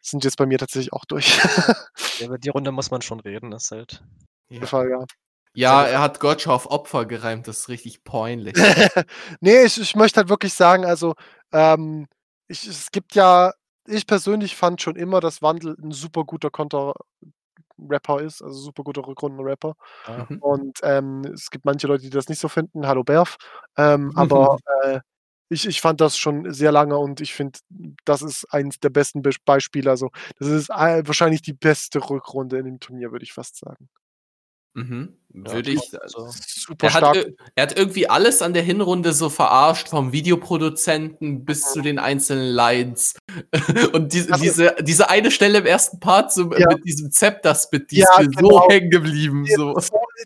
sind 0.00 0.24
jetzt 0.24 0.36
bei 0.36 0.46
mir 0.46 0.58
tatsächlich 0.58 0.92
auch 0.92 1.04
durch. 1.04 1.38
ja, 2.18 2.26
über 2.26 2.38
die 2.38 2.50
Runde 2.50 2.72
muss 2.72 2.90
man 2.90 3.02
schon 3.02 3.20
reden, 3.20 3.50
das 3.50 3.64
ist 3.64 3.70
halt. 3.70 4.02
Ja. 4.48 4.66
Fall, 4.66 4.90
ja. 4.90 5.04
Ja, 5.54 5.84
er 5.84 6.00
hat 6.00 6.20
Gotcha 6.20 6.52
auf 6.52 6.70
Opfer 6.70 7.04
gereimt, 7.04 7.46
das 7.46 7.60
ist 7.60 7.68
richtig 7.68 8.04
peinlich. 8.04 8.54
nee, 9.40 9.62
ich, 9.64 9.80
ich 9.80 9.94
möchte 9.96 10.18
halt 10.18 10.28
wirklich 10.28 10.54
sagen, 10.54 10.84
also, 10.84 11.14
ähm, 11.52 12.06
ich, 12.48 12.66
es 12.66 12.90
gibt 12.90 13.14
ja, 13.14 13.52
ich 13.86 14.06
persönlich 14.06 14.56
fand 14.56 14.80
schon 14.80 14.96
immer, 14.96 15.20
dass 15.20 15.42
Wandel 15.42 15.76
ein 15.82 15.92
super 15.92 16.24
guter 16.24 16.50
Konter-Rapper 16.50 18.20
ist, 18.22 18.42
also 18.42 18.58
super 18.58 18.82
guter 18.82 19.06
Rückrunden-Rapper. 19.06 19.74
Mhm. 20.28 20.38
Und 20.38 20.78
ähm, 20.82 21.22
es 21.34 21.50
gibt 21.50 21.64
manche 21.64 21.86
Leute, 21.86 22.04
die 22.04 22.10
das 22.10 22.28
nicht 22.28 22.38
so 22.40 22.48
finden. 22.48 22.86
Hallo 22.86 23.04
Berf. 23.04 23.36
Ähm, 23.76 24.12
aber 24.16 24.58
äh, 24.84 25.00
ich, 25.50 25.66
ich 25.66 25.82
fand 25.82 26.00
das 26.00 26.16
schon 26.16 26.50
sehr 26.52 26.72
lange 26.72 26.96
und 26.96 27.20
ich 27.20 27.34
finde, 27.34 27.58
das 28.06 28.22
ist 28.22 28.46
eines 28.52 28.80
der 28.80 28.88
besten 28.88 29.20
Be 29.20 29.32
Beispiele. 29.44 29.90
Also, 29.90 30.10
das 30.38 30.48
ist 30.48 30.70
äh, 30.70 31.06
wahrscheinlich 31.06 31.42
die 31.42 31.52
beste 31.52 31.98
Rückrunde 32.08 32.58
in 32.58 32.64
dem 32.64 32.80
Turnier, 32.80 33.12
würde 33.12 33.24
ich 33.24 33.34
fast 33.34 33.58
sagen. 33.58 33.90
Mhm. 34.74 35.16
Ja, 35.34 35.52
Würde 35.52 35.70
ich. 35.70 36.00
Also, 36.00 36.28
super 36.36 36.86
er, 36.86 36.90
stark. 36.90 37.16
Hat, 37.16 37.26
er 37.54 37.62
hat 37.62 37.78
irgendwie 37.78 38.08
alles 38.08 38.42
an 38.42 38.52
der 38.52 38.62
Hinrunde 38.62 39.12
so 39.12 39.30
verarscht, 39.30 39.88
vom 39.88 40.12
Videoproduzenten 40.12 41.44
bis 41.44 41.72
zu 41.72 41.80
den 41.80 41.98
einzelnen 41.98 42.52
Lines. 42.52 43.14
Und 43.92 44.12
die, 44.12 44.30
also, 44.30 44.42
diese, 44.42 44.74
diese 44.80 45.08
eine 45.08 45.30
Stelle 45.30 45.58
im 45.58 45.66
ersten 45.66 46.00
Part 46.00 46.32
so 46.32 46.52
ja. 46.54 46.68
mit 46.68 46.84
diesem 46.84 47.10
Zepter-Spit, 47.10 47.90
die 47.90 47.98
ja, 47.98 48.06
ist 48.12 48.18
mir 48.18 48.28
genau. 48.28 48.48
so 48.48 48.68
hängen 48.68 48.90
geblieben. 48.90 49.46
So. 49.56 49.74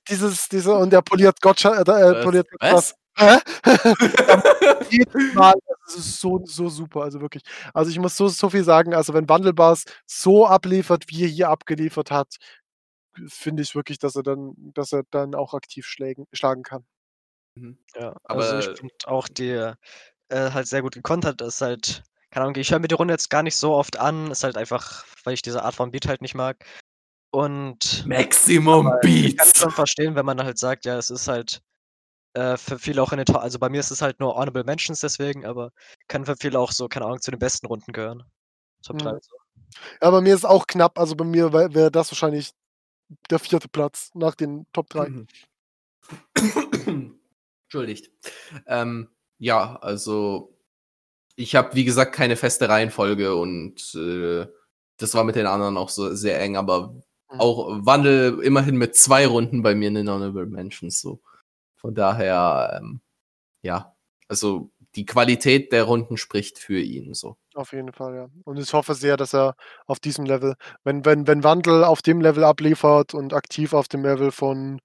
Dieses, 0.09 0.48
diese, 0.48 0.74
und 0.74 0.93
der 0.93 1.02
poliert 1.02 1.40
Gotcha, 1.40 1.81
äh, 1.81 2.24
poliert 2.24 2.48
was? 2.60 2.94
Jedes 4.90 5.35
Mal, 5.35 5.55
das 5.86 5.97
ist 5.97 6.20
so, 6.20 6.43
so 6.44 6.68
super, 6.68 7.02
also 7.02 7.20
wirklich. 7.23 7.43
Also 7.73 7.90
ich 7.90 7.98
muss 7.98 8.14
so, 8.14 8.28
so 8.28 8.51
viel 8.51 8.62
sagen, 8.62 8.93
also 8.93 9.14
wenn 9.14 9.28
Wandelbars 9.28 9.85
so 10.05 10.47
abliefert, 10.47 11.05
wie 11.09 11.23
er 11.23 11.28
hier 11.28 11.48
abgeliefert 11.48 12.10
hat, 12.10 12.36
finde 13.28 13.62
ich 13.62 13.74
wirklich, 13.74 13.98
dass 13.98 14.16
er 14.16 14.22
dann, 14.22 14.55
dass 14.56 14.93
er 14.93 15.05
dann 15.10 15.34
auch 15.34 15.55
aktiv 15.55 15.86
schlägen, 15.86 16.26
schlagen 16.32 16.62
kann. 16.62 16.84
Mhm. 17.55 17.78
Ja, 17.94 18.14
aber 18.24 18.43
also 18.43 18.70
ich 18.70 18.78
finde 18.78 18.94
auch 19.05 19.28
die 19.28 19.51
äh, 20.28 20.51
halt 20.51 20.66
sehr 20.66 20.82
gut 20.82 20.94
gekontert 20.94 21.40
ist 21.40 21.60
halt, 21.60 22.02
keine 22.30 22.44
Ahnung, 22.44 22.56
ich 22.56 22.70
höre 22.70 22.78
mir 22.78 22.88
die 22.88 22.94
Runde 22.94 23.14
jetzt 23.14 23.30
gar 23.30 23.43
nicht 23.43 23.56
so 23.56 23.74
oft 23.74 23.98
an, 23.98 24.30
ist 24.30 24.44
halt 24.44 24.56
einfach, 24.56 25.05
weil 25.24 25.34
ich 25.34 25.43
diese 25.43 25.62
Art 25.62 25.74
von 25.74 25.90
Beat 25.90 26.06
halt 26.06 26.22
nicht 26.22 26.34
mag. 26.34 26.64
Und 27.30 28.06
Maximum 28.06 28.90
Beats. 29.02 29.26
Ich 29.26 29.36
kann 29.36 29.52
schon 29.55 29.70
verstehen, 29.70 30.14
wenn 30.14 30.26
man 30.26 30.43
halt 30.43 30.59
sagt, 30.59 30.84
ja, 30.84 30.97
es 30.97 31.10
ist 31.10 31.28
halt 31.28 31.60
äh, 32.34 32.56
für 32.56 32.78
viele 32.78 33.02
auch 33.02 33.12
in 33.12 33.18
den 33.18 33.36
also 33.36 33.59
bei 33.59 33.68
mir 33.68 33.80
ist 33.80 33.90
es 33.90 34.02
halt 34.02 34.20
nur 34.20 34.34
Honorable 34.34 34.64
Mentions 34.64 35.01
deswegen, 35.01 35.47
aber 35.47 35.70
kann 36.09 36.26
für 36.26 36.36
viele 36.36 36.59
auch 36.59 36.72
so, 36.72 36.88
keine 36.88 37.06
Ahnung, 37.06 37.20
zu 37.20 37.30
den 37.30 37.40
besten 37.40 37.66
Runden 37.66 37.93
gehören. 37.93 38.24
Top 38.82 39.02
mhm. 39.02 39.18
so. 39.20 39.36
Ja, 40.01 40.10
bei 40.10 40.20
mir 40.20 40.34
ist 40.34 40.40
es 40.40 40.44
auch 40.44 40.66
knapp, 40.66 40.98
also 40.98 41.16
bei 41.16 41.24
mir 41.24 41.52
wäre 41.52 41.90
das 41.90 42.10
wahrscheinlich 42.10 42.52
der 43.31 43.39
vierte 43.39 43.69
Platz 43.69 44.11
nach 44.15 44.35
den 44.35 44.66
Top 44.73 44.89
3. 44.91 45.09
Mhm. 45.09 45.27
Entschuldigt. 47.65 48.11
Ähm, 48.66 49.09
ja, 49.39 49.77
also 49.77 50.57
ich 51.35 51.55
habe, 51.55 51.74
wie 51.74 51.85
gesagt, 51.85 52.15
keine 52.15 52.37
feste 52.37 52.69
Reihenfolge 52.69 53.35
und 53.37 53.95
äh, 53.95 54.47
das 54.99 55.15
war 55.15 55.24
mit 55.24 55.37
den 55.37 55.47
anderen 55.47 55.77
auch 55.77 55.91
so 55.91 56.15
sehr 56.15 56.41
eng, 56.41 56.57
aber 56.57 56.93
mhm. 56.93 57.41
auch 57.41 57.69
Wandel 57.85 58.41
immerhin 58.43 58.77
mit 58.77 58.97
zwei 58.97 59.27
Runden 59.27 59.62
bei 59.62 59.74
mir 59.74 59.89
in 59.89 59.95
den 59.95 60.09
Honorable 60.09 60.47
Mentions 60.47 61.01
so. 61.01 61.20
Von 61.77 61.95
daher, 61.95 62.78
ähm, 62.81 63.01
ja, 63.62 63.95
also 64.28 64.70
die 64.97 65.05
Qualität 65.05 65.73
der 65.73 65.85
Runden 65.85 66.16
spricht 66.16 66.59
für 66.59 66.81
ihn 66.81 67.14
so. 67.14 67.36
Auf 67.55 67.73
jeden 67.73 67.93
Fall, 67.93 68.14
ja. 68.14 68.28
Und 68.44 68.59
ich 68.59 68.73
hoffe 68.73 68.94
sehr, 68.94 69.16
dass 69.16 69.35
er 69.35 69.55
auf 69.86 70.01
diesem 70.01 70.24
Level, 70.24 70.55
wenn, 70.85 71.05
wenn, 71.05 71.27
wenn 71.27 71.44
Wandel 71.44 71.85
auf 71.85 72.02
dem 72.02 72.20
Level 72.20 72.44
abliefert 72.44 73.14
und 73.14 73.35
aktiv 73.35 73.74
auf 73.74 73.89
dem 73.89 74.02
Level 74.02 74.32
von 74.32 74.81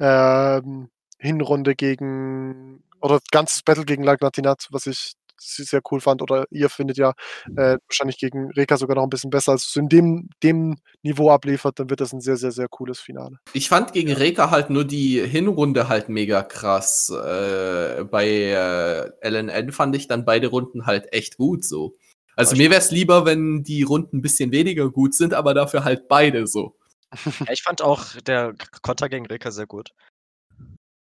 ähm, 0.00 0.90
Hinrunde 1.18 1.74
gegen 1.76 2.82
oder 3.00 3.20
ganzes 3.30 3.62
Battle 3.62 3.84
gegen 3.84 4.04
Lagnatinat, 4.04 4.66
was 4.70 4.86
ich 4.86 5.14
sehr 5.42 5.80
cool 5.90 6.00
fand, 6.00 6.22
oder 6.22 6.46
ihr 6.50 6.68
findet 6.68 6.96
ja 6.96 7.12
äh, 7.56 7.78
wahrscheinlich 7.88 8.18
gegen 8.18 8.50
Reka 8.52 8.76
sogar 8.76 8.96
noch 8.96 9.02
ein 9.02 9.10
bisschen 9.10 9.30
besser, 9.30 9.52
als 9.52 9.66
es 9.66 9.76
in 9.76 9.88
dem, 9.88 10.28
dem 10.42 10.76
Niveau 11.02 11.30
abliefert, 11.30 11.78
dann 11.78 11.90
wird 11.90 12.00
das 12.00 12.12
ein 12.12 12.20
sehr, 12.20 12.36
sehr, 12.36 12.52
sehr 12.52 12.68
cooles 12.68 13.00
Finale. 13.00 13.38
Ich 13.52 13.68
fand 13.68 13.92
gegen 13.92 14.12
Reka 14.12 14.50
halt 14.50 14.70
nur 14.70 14.84
die 14.84 15.20
Hinrunde 15.20 15.88
halt 15.88 16.08
mega 16.08 16.42
krass. 16.42 17.10
Äh, 17.10 18.04
bei 18.04 18.26
äh, 18.26 19.28
LNN 19.28 19.72
fand 19.72 19.96
ich 19.96 20.08
dann 20.08 20.24
beide 20.24 20.48
Runden 20.48 20.86
halt 20.86 21.12
echt 21.12 21.36
gut 21.36 21.64
so. 21.64 21.96
Also 22.34 22.56
mir 22.56 22.70
wäre 22.70 22.80
es 22.80 22.90
lieber, 22.90 23.26
wenn 23.26 23.62
die 23.62 23.82
Runden 23.82 24.18
ein 24.18 24.22
bisschen 24.22 24.52
weniger 24.52 24.90
gut 24.90 25.14
sind, 25.14 25.34
aber 25.34 25.54
dafür 25.54 25.84
halt 25.84 26.08
beide 26.08 26.46
so. 26.46 26.76
Ja, 27.46 27.52
ich 27.52 27.62
fand 27.62 27.82
auch 27.82 28.16
der 28.26 28.54
Konter 28.80 29.10
gegen 29.10 29.26
Reka 29.26 29.50
sehr 29.50 29.66
gut. 29.66 29.90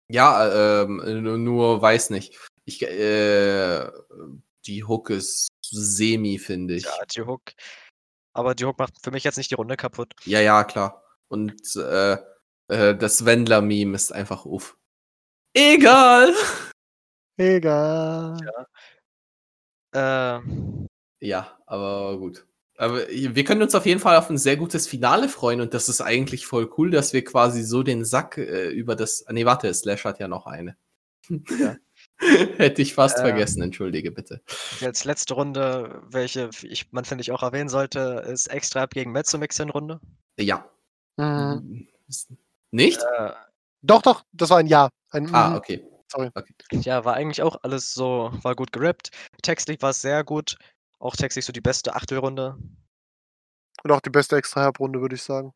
Ja, 0.08 0.84
ähm, 0.84 1.44
nur 1.44 1.82
weiß 1.82 2.10
nicht. 2.10 2.36
Ich, 2.70 2.84
äh, 2.84 3.90
die 4.68 4.84
Hook 4.84 5.10
ist 5.10 5.48
semi, 5.72 6.38
finde 6.38 6.76
ich. 6.76 6.84
Ja, 6.84 7.04
die 7.16 7.22
Hook. 7.22 7.42
Aber 8.34 8.54
die 8.54 8.64
Hook 8.64 8.78
macht 8.78 8.94
für 9.02 9.10
mich 9.10 9.24
jetzt 9.24 9.38
nicht 9.38 9.50
die 9.50 9.56
Runde 9.56 9.76
kaputt. 9.76 10.14
Ja, 10.26 10.40
ja, 10.40 10.64
klar. 10.64 11.04
Und 11.30 11.76
äh, 11.76 12.14
äh, 12.68 12.96
das 12.96 13.26
Wendler-Meme 13.26 13.96
ist 13.96 14.12
einfach 14.12 14.46
uff. 14.46 14.78
Egal! 15.56 16.32
Egal. 17.38 18.38
Ja. 19.92 20.38
Äh. 20.38 20.42
Ja, 21.22 21.58
aber 21.66 22.20
gut. 22.20 22.46
Aber 22.78 23.08
wir 23.10 23.44
können 23.44 23.64
uns 23.64 23.74
auf 23.74 23.88
jeden 23.88 24.00
Fall 24.00 24.16
auf 24.16 24.30
ein 24.30 24.38
sehr 24.38 24.58
gutes 24.58 24.88
Finale 24.88 25.28
freuen 25.28 25.60
und 25.60 25.74
das 25.74 25.90
ist 25.90 26.02
eigentlich 26.02 26.46
voll 26.46 26.70
cool, 26.78 26.92
dass 26.92 27.14
wir 27.14 27.24
quasi 27.24 27.64
so 27.64 27.82
den 27.82 28.06
Sack 28.06 28.38
äh, 28.38 28.70
über 28.70 28.96
das. 28.96 29.26
Nee, 29.28 29.46
warte, 29.46 29.74
Slash 29.74 30.06
hat 30.06 30.20
ja 30.20 30.28
noch 30.28 30.46
eine. 30.46 30.78
Ja. 31.30 31.76
Hätte 32.58 32.82
ich 32.82 32.94
fast 32.94 33.18
ähm, 33.18 33.26
vergessen, 33.26 33.62
entschuldige 33.62 34.12
bitte. 34.12 34.42
Jetzt 34.80 35.06
letzte 35.06 35.34
Runde, 35.34 36.02
welche 36.10 36.50
ich, 36.64 36.92
man 36.92 37.06
finde 37.06 37.22
ich 37.22 37.32
auch 37.32 37.44
erwähnen 37.44 37.70
sollte, 37.70 38.24
ist 38.28 38.48
Extra 38.48 38.86
gegen 38.88 39.12
Mezzomix 39.12 39.58
in 39.60 39.70
Runde. 39.70 40.00
Ja. 40.38 40.70
Mhm. 41.18 41.88
Nicht? 42.72 43.02
Äh, 43.18 43.32
doch, 43.82 44.02
doch, 44.02 44.26
das 44.34 44.50
war 44.50 44.58
ein 44.58 44.68
Ja. 44.68 44.90
Ein, 45.12 45.34
ah, 45.34 45.56
okay. 45.56 45.84
Sorry. 46.12 46.30
Okay. 46.34 46.54
Ja, 46.72 47.06
war 47.06 47.14
eigentlich 47.16 47.42
auch 47.42 47.58
alles 47.64 47.94
so, 47.94 48.32
war 48.42 48.56
gut 48.56 48.72
gerappt. 48.72 49.12
Textlich 49.42 49.82
war 49.82 49.92
es 49.92 50.02
sehr 50.02 50.24
gut. 50.24 50.58
Auch 51.00 51.16
textlich 51.16 51.46
so 51.46 51.54
die 51.54 51.62
beste 51.62 51.96
Achtelrunde. 51.96 52.58
Und 53.84 53.92
auch 53.92 54.02
die 54.02 54.10
beste 54.10 54.36
Extra-Herb-Runde, 54.36 55.02
würde 55.02 55.16
ich 55.16 55.24
sagen. 55.24 55.54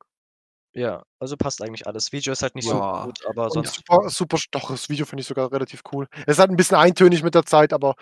Ja, 0.73 1.03
also 1.19 1.37
passt 1.37 1.61
eigentlich 1.61 1.85
alles. 1.85 2.11
Video 2.11 2.33
ist 2.33 2.41
halt 2.41 2.55
nicht 2.55 2.67
ja. 2.67 2.71
so 2.71 3.05
gut, 3.05 3.25
aber 3.27 3.49
sonst. 3.51 3.75
Super, 3.75 4.09
super, 4.09 4.37
doch, 4.51 4.71
das 4.71 4.89
Video 4.89 5.05
finde 5.05 5.21
ich 5.21 5.27
sogar 5.27 5.51
relativ 5.51 5.81
cool. 5.91 6.07
Es 6.25 6.33
ist 6.33 6.39
halt 6.39 6.49
ein 6.49 6.55
bisschen 6.55 6.77
eintönig 6.77 7.21
mit 7.21 7.35
der 7.35 7.45
Zeit, 7.45 7.73
aber 7.73 7.95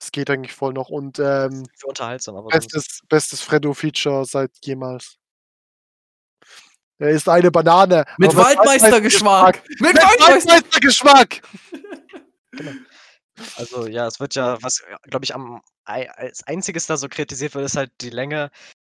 es 0.00 0.10
geht 0.10 0.28
eigentlich 0.28 0.54
voll 0.54 0.72
noch. 0.72 0.88
Und 0.88 1.18
ähm, 1.20 1.64
für 1.76 1.86
unterhaltsam, 1.86 2.36
aber. 2.36 2.48
Bestes, 2.48 3.02
bestes 3.08 3.40
Freddo-Feature 3.42 4.24
seit 4.24 4.50
jemals. 4.64 5.16
Er 6.98 7.10
ist 7.10 7.28
eine 7.28 7.52
Banane. 7.52 8.04
Mit 8.18 8.34
Waldmeistergeschmack! 8.34 9.62
Mit, 9.68 9.94
mit 9.94 10.02
Waldmeistergeschmack! 10.02 11.42
genau. 12.50 12.72
Also 13.56 13.86
ja, 13.86 14.08
es 14.08 14.18
wird 14.18 14.34
ja, 14.34 14.60
was 14.62 14.82
glaube 15.02 15.24
ich 15.24 15.34
am 15.34 15.62
als 15.84 16.46
einziges 16.46 16.86
da 16.86 16.96
so 16.96 17.08
kritisiert 17.08 17.54
wird, 17.54 17.64
ist 17.64 17.76
halt 17.76 17.92
die 18.00 18.10
Länge. 18.10 18.50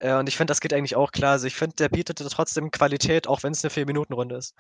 Äh, 0.01 0.15
und 0.15 0.29
ich 0.29 0.37
finde, 0.37 0.51
das 0.51 0.61
geht 0.61 0.73
eigentlich 0.73 0.97
auch 0.97 1.13
klar. 1.13 1.33
Also 1.33 1.47
ich 1.47 1.55
finde, 1.57 1.77
der 1.77 1.89
bietet 1.89 2.19
trotzdem 2.19 2.71
Qualität, 2.71 3.27
auch 3.27 3.43
wenn 3.43 3.53
es 3.53 3.65
eine 3.65 3.71
4-Minuten-Runde 3.71 4.37
ist. 4.37 4.55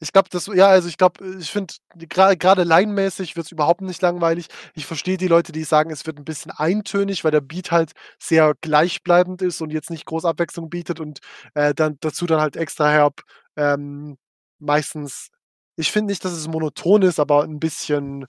Ich 0.00 0.12
glaube, 0.12 0.28
das, 0.30 0.46
ja, 0.46 0.68
also 0.68 0.88
ich 0.88 0.98
glaube, 0.98 1.24
ich 1.38 1.50
finde, 1.50 1.74
gerade 1.96 2.62
line-mäßig 2.62 3.36
wird 3.36 3.46
es 3.46 3.52
überhaupt 3.52 3.80
nicht 3.80 4.02
langweilig. 4.02 4.48
Ich 4.74 4.86
verstehe 4.86 5.16
die 5.16 5.28
Leute, 5.28 5.52
die 5.52 5.64
sagen, 5.64 5.90
es 5.90 6.06
wird 6.06 6.18
ein 6.18 6.24
bisschen 6.24 6.52
eintönig, 6.52 7.24
weil 7.24 7.32
der 7.32 7.40
Beat 7.40 7.70
halt 7.72 7.92
sehr 8.18 8.54
gleichbleibend 8.60 9.42
ist 9.42 9.60
und 9.60 9.72
jetzt 9.72 9.90
nicht 9.90 10.06
groß 10.06 10.24
Abwechslung 10.24 10.70
bietet 10.70 11.00
und 11.00 11.20
äh, 11.54 11.74
dann 11.74 11.96
dazu 12.00 12.26
dann 12.26 12.40
halt 12.40 12.56
extra 12.56 12.88
herb 12.90 13.22
ähm, 13.56 14.16
meistens, 14.58 15.28
ich 15.76 15.90
finde 15.92 16.12
nicht, 16.12 16.24
dass 16.24 16.32
es 16.32 16.48
monoton 16.48 17.02
ist, 17.02 17.18
aber 17.20 17.42
ein 17.44 17.60
bisschen 17.60 18.26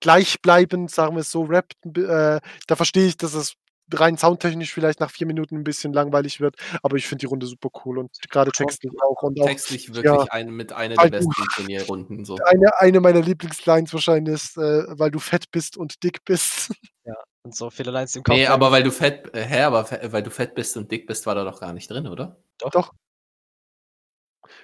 gleichbleibend, 0.00 0.90
sagen 0.90 1.16
wir 1.16 1.20
es 1.22 1.30
so, 1.30 1.44
rappt. 1.44 1.74
Äh, 1.96 2.40
da 2.66 2.76
verstehe 2.76 3.06
ich, 3.06 3.16
dass 3.16 3.34
es 3.34 3.54
rein 3.92 4.16
soundtechnisch 4.16 4.72
vielleicht 4.72 5.00
nach 5.00 5.10
vier 5.10 5.26
Minuten 5.26 5.56
ein 5.56 5.64
bisschen 5.64 5.92
langweilig 5.92 6.40
wird, 6.40 6.56
aber 6.82 6.96
ich 6.96 7.06
finde 7.06 7.20
die 7.20 7.26
Runde 7.26 7.46
super 7.46 7.70
cool 7.84 7.98
und 7.98 8.10
gerade 8.30 8.50
textlich 8.50 8.92
auch. 9.02 9.22
Und 9.22 9.36
textlich 9.36 9.90
auch, 9.90 9.94
wirklich 9.94 10.14
ja, 10.14 10.26
eine, 10.30 10.50
mit 10.50 10.72
einer 10.72 10.96
der 10.96 11.08
besten 11.08 11.32
Turnierrunden. 11.54 12.24
So. 12.24 12.38
Eine, 12.44 12.78
eine 12.78 13.00
meiner 13.00 13.20
Lieblingslines 13.20 13.92
wahrscheinlich 13.92 14.34
ist, 14.34 14.56
äh, 14.56 14.84
weil 14.88 15.10
du 15.10 15.18
fett 15.18 15.50
bist 15.50 15.76
und 15.76 16.02
dick 16.02 16.24
bist. 16.24 16.72
Ja, 17.02 17.14
und 17.42 17.56
so 17.56 17.70
viele 17.70 17.90
Lines 17.90 18.14
im 18.14 18.22
Kopf. 18.22 18.36
Nee, 18.36 18.46
aber 18.46 18.70
weil 18.70 18.82
du 18.82 18.92
fett, 18.92 19.34
äh, 19.34 19.42
hä, 19.42 19.62
aber 19.62 19.88
weil 20.12 20.22
du 20.22 20.30
fett 20.30 20.54
bist 20.54 20.76
und 20.76 20.92
dick 20.92 21.06
bist, 21.06 21.24
war 21.24 21.34
da 21.34 21.44
doch 21.44 21.58
gar 21.58 21.72
nicht 21.72 21.90
drin, 21.90 22.06
oder? 22.06 22.36
Doch. 22.58 22.70
Doch. 22.70 22.92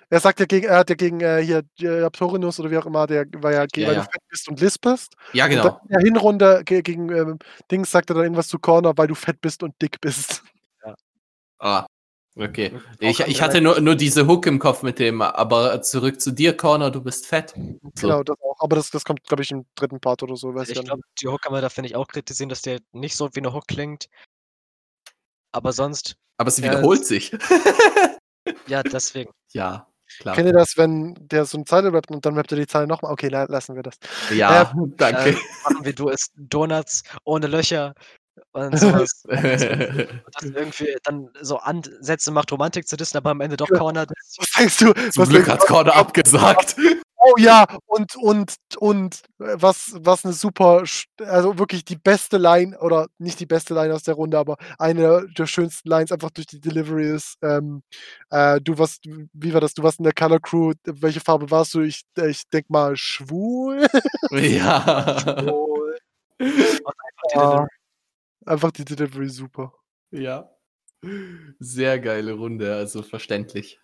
Er 0.08 0.20
sagt 0.20 0.38
ja 0.38 0.46
gegen, 0.46 0.66
er 0.66 0.78
hat 0.78 0.90
ja 0.90 0.94
gegen 0.94 1.20
äh, 1.20 1.42
hier 1.42 1.64
äh, 1.80 2.08
Ptorinus 2.10 2.60
oder 2.60 2.70
wie 2.70 2.78
auch 2.78 2.86
immer, 2.86 3.06
der 3.08 3.26
war 3.38 3.52
ja, 3.52 3.66
ja 3.74 3.86
weil 3.88 3.94
ja. 3.94 4.04
du 4.04 4.10
fett 4.10 4.22
bist 4.28 4.48
und 4.48 4.60
lispest. 4.60 5.16
Ja, 5.32 5.48
genau. 5.48 5.80
in 5.82 5.88
der 5.88 6.00
Hinrunde 6.00 6.62
gegen 6.64 7.10
äh, 7.10 7.34
Dings 7.70 7.90
sagt 7.90 8.10
er 8.10 8.14
dann 8.14 8.24
irgendwas 8.24 8.48
zu 8.48 8.58
Corner, 8.58 8.92
weil 8.96 9.08
du 9.08 9.16
fett 9.16 9.40
bist 9.40 9.64
und 9.64 9.74
dick 9.82 10.00
bist. 10.00 10.44
Ja. 10.84 10.94
Ah. 11.58 11.86
Okay. 12.38 12.78
Ich, 13.00 13.20
ich 13.20 13.40
hatte 13.40 13.62
nur, 13.62 13.80
nur 13.80 13.94
diese 13.94 14.26
Hook 14.26 14.46
im 14.46 14.58
Kopf 14.58 14.82
mit 14.82 14.98
dem, 14.98 15.22
aber 15.22 15.80
zurück 15.80 16.20
zu 16.20 16.32
dir, 16.32 16.54
Corner, 16.54 16.90
du 16.90 17.00
bist 17.00 17.26
fett. 17.26 17.54
So. 17.94 18.08
Genau, 18.08 18.22
das 18.22 18.36
auch. 18.42 18.60
Aber 18.60 18.76
das, 18.76 18.90
das 18.90 19.06
kommt, 19.06 19.24
glaube 19.24 19.42
ich, 19.42 19.50
im 19.50 19.64
dritten 19.74 20.00
Part 20.00 20.22
oder 20.22 20.36
so. 20.36 20.54
ich 20.54 20.74
glaube, 20.74 21.00
die 21.20 21.28
Hook 21.28 21.40
kann 21.40 21.52
man 21.52 21.62
da, 21.62 21.70
finde 21.70 21.88
ich, 21.88 21.96
auch 21.96 22.06
kritisieren, 22.06 22.50
dass 22.50 22.60
der 22.60 22.80
nicht 22.92 23.16
so 23.16 23.30
wie 23.32 23.40
eine 23.40 23.54
Hook 23.54 23.66
klingt. 23.68 24.10
Aber 25.50 25.72
sonst. 25.72 26.16
Aber 26.36 26.50
sie 26.50 26.62
wiederholt 26.62 27.00
äh, 27.00 27.04
sich. 27.04 27.32
ja, 28.66 28.82
deswegen. 28.82 29.30
Ja, 29.52 29.88
klar. 30.18 30.34
Kennt 30.34 30.46
ihr 30.46 30.52
das, 30.52 30.76
wenn 30.76 31.14
der 31.18 31.44
so 31.44 31.58
eine 31.58 31.64
Zeile 31.64 31.92
rappt 31.92 32.10
und 32.10 32.24
dann 32.24 32.34
rappt 32.34 32.52
er 32.52 32.58
die 32.58 32.66
Zeile 32.66 32.86
nochmal? 32.86 33.12
Okay, 33.12 33.28
lassen 33.28 33.74
wir 33.74 33.82
das. 33.82 33.96
Ja, 34.34 34.62
äh, 34.62 34.66
danke. 34.96 35.30
Äh, 35.30 35.36
machen 35.64 35.84
wir 35.84 35.94
du 35.94 36.08
isst 36.08 36.32
Donuts 36.36 37.02
ohne 37.24 37.46
Löcher 37.46 37.94
und 38.52 38.78
sowas. 38.78 39.22
und 39.24 39.44
das 39.44 40.42
irgendwie 40.42 40.96
dann 41.04 41.28
so 41.40 41.58
Ansätze 41.58 42.30
macht, 42.30 42.52
Romantik 42.52 42.86
zu 42.88 42.96
dissen, 42.96 43.16
aber 43.16 43.30
am 43.30 43.40
Ende 43.40 43.56
doch 43.56 43.68
Corner. 43.68 44.06
Was 44.06 44.50
denkst 44.58 44.78
du? 44.78 44.92
Zum 45.10 45.22
was 45.22 45.28
Glück 45.28 45.48
hat 45.48 45.60
Corner 45.60 45.94
abgesagt. 45.94 46.76
Oh 47.28 47.34
ja, 47.38 47.66
und, 47.86 48.14
und, 48.16 48.54
und 48.78 49.22
äh, 49.40 49.56
was, 49.58 49.96
was 49.98 50.24
eine 50.24 50.32
super, 50.32 50.84
also 51.18 51.58
wirklich 51.58 51.84
die 51.84 51.96
beste 51.96 52.38
Line, 52.38 52.78
oder 52.78 53.08
nicht 53.18 53.40
die 53.40 53.46
beste 53.46 53.74
Line 53.74 53.92
aus 53.92 54.04
der 54.04 54.14
Runde, 54.14 54.38
aber 54.38 54.56
eine 54.78 55.26
der 55.36 55.46
schönsten 55.46 55.88
Lines 55.88 56.12
einfach 56.12 56.30
durch 56.30 56.46
die 56.46 56.60
Delivery 56.60 57.10
ist, 57.10 57.36
ähm, 57.42 57.82
äh, 58.30 58.60
du 58.60 58.78
warst, 58.78 59.04
wie 59.04 59.52
war 59.52 59.60
das, 59.60 59.74
du 59.74 59.82
warst 59.82 59.98
in 59.98 60.04
der 60.04 60.12
Color 60.12 60.38
Crew, 60.40 60.72
welche 60.84 61.18
Farbe 61.18 61.50
warst 61.50 61.74
du? 61.74 61.80
Ich, 61.80 62.02
ich 62.16 62.48
denk 62.48 62.70
mal 62.70 62.96
schwul. 62.96 63.86
Ja. 64.30 65.18
schwul. 65.18 65.98
einfach, 66.38 67.66
die 67.66 68.48
einfach 68.48 68.70
die 68.70 68.84
Delivery 68.84 69.28
super. 69.28 69.72
Ja. 70.12 70.48
Sehr 71.58 71.98
geile 71.98 72.34
Runde, 72.34 72.74
also 72.76 73.02
verständlich. 73.02 73.80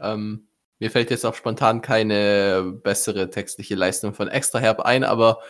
Ähm, 0.00 0.48
mir 0.80 0.90
fällt 0.90 1.10
jetzt 1.10 1.24
auch 1.24 1.34
spontan 1.34 1.82
keine 1.82 2.72
bessere 2.82 3.30
textliche 3.30 3.74
Leistung 3.74 4.14
von 4.14 4.28
Extra 4.28 4.58
Herb 4.58 4.80
ein, 4.80 5.04
aber 5.04 5.40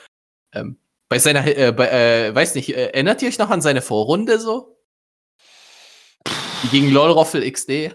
ähm, 0.52 0.76
bei 1.08 1.18
seiner, 1.18 1.46
äh, 1.46 1.72
bei, 1.72 1.88
äh, 1.88 2.34
weiß 2.34 2.54
nicht, 2.54 2.70
äh, 2.70 2.86
erinnert 2.86 3.22
ihr 3.22 3.28
euch 3.28 3.38
noch 3.38 3.50
an 3.50 3.62
seine 3.62 3.82
Vorrunde 3.82 4.38
so? 4.38 4.76
Die 6.62 6.68
gegen 6.68 6.90
LOLroffel 6.90 7.50
XD? 7.50 7.94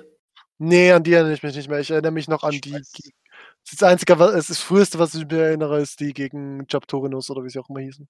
Nee, 0.57 0.91
an 0.91 1.03
die 1.03 1.14
erinnere 1.14 1.34
ich 1.34 1.44
mich 1.44 1.56
nicht 1.56 1.70
mehr. 1.70 1.80
Ich 1.80 1.91
erinnere 1.91 2.12
mich 2.12 2.28
noch 2.28 2.44
an 2.44 2.53
ich 2.53 2.62
die. 2.62 2.82
Das 3.72 3.84
Einzige, 3.84 4.20
was, 4.20 4.48
das 4.48 4.60
Früheste, 4.60 4.99
was 4.99 5.16
ich 5.16 5.26
mir 5.26 5.44
erinnere, 5.44 5.82
ist 5.82 5.99
die 5.99 6.14
gegen 6.14 6.66
Jabtorinus 6.70 7.30
oder 7.30 7.44
wie 7.44 7.49
sie 7.49 7.60
auch 7.60 7.70
immer 7.70 7.80
hießen. 7.80 8.07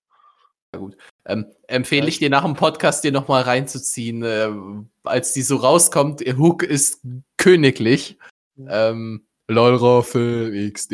Ja, 0.74 0.80
gut. 0.80 0.98
Ähm, 1.26 1.46
empfehle 1.68 2.08
ich 2.08 2.20
dir 2.20 2.30
nach 2.30 2.44
dem 2.44 2.56
Podcast 2.56 3.04
dir 3.04 3.12
nochmal 3.12 3.44
reinzuziehen, 3.44 4.24
äh, 4.24 4.50
als 5.04 5.34
die 5.34 5.42
so 5.42 5.58
rauskommt. 5.58 6.22
Hook 6.22 6.64
ist 6.64 7.02
königlich. 7.38 8.18
Ähm, 8.58 9.28
LOL-Roffel 9.48 10.72
XD 10.72 10.92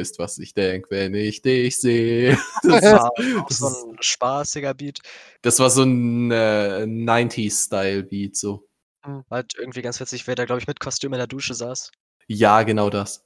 ist, 0.00 0.18
was 0.18 0.38
ich 0.38 0.54
denke, 0.54 0.90
wenn 0.90 1.14
ich 1.14 1.42
dich 1.42 1.78
sehe. 1.80 2.38
Das 2.62 2.82
war 2.84 3.10
das 3.48 3.58
so 3.58 3.90
ein 3.90 3.96
spaßiger 4.00 4.74
Beat. 4.74 5.00
Das 5.42 5.58
war 5.58 5.70
so 5.70 5.82
ein 5.82 6.30
äh, 6.30 6.84
90s-Style-Beat, 6.86 8.36
so. 8.36 8.68
Mhm. 9.04 9.24
Halt 9.30 9.54
irgendwie 9.58 9.82
ganz 9.82 10.00
witzig, 10.00 10.26
wer 10.26 10.34
da, 10.34 10.44
glaube 10.44 10.60
ich, 10.60 10.68
mit 10.68 10.80
Kostüm 10.80 11.12
in 11.12 11.18
der 11.18 11.26
Dusche 11.26 11.54
saß. 11.54 11.90
Ja, 12.26 12.62
genau 12.62 12.90
das. 12.90 13.24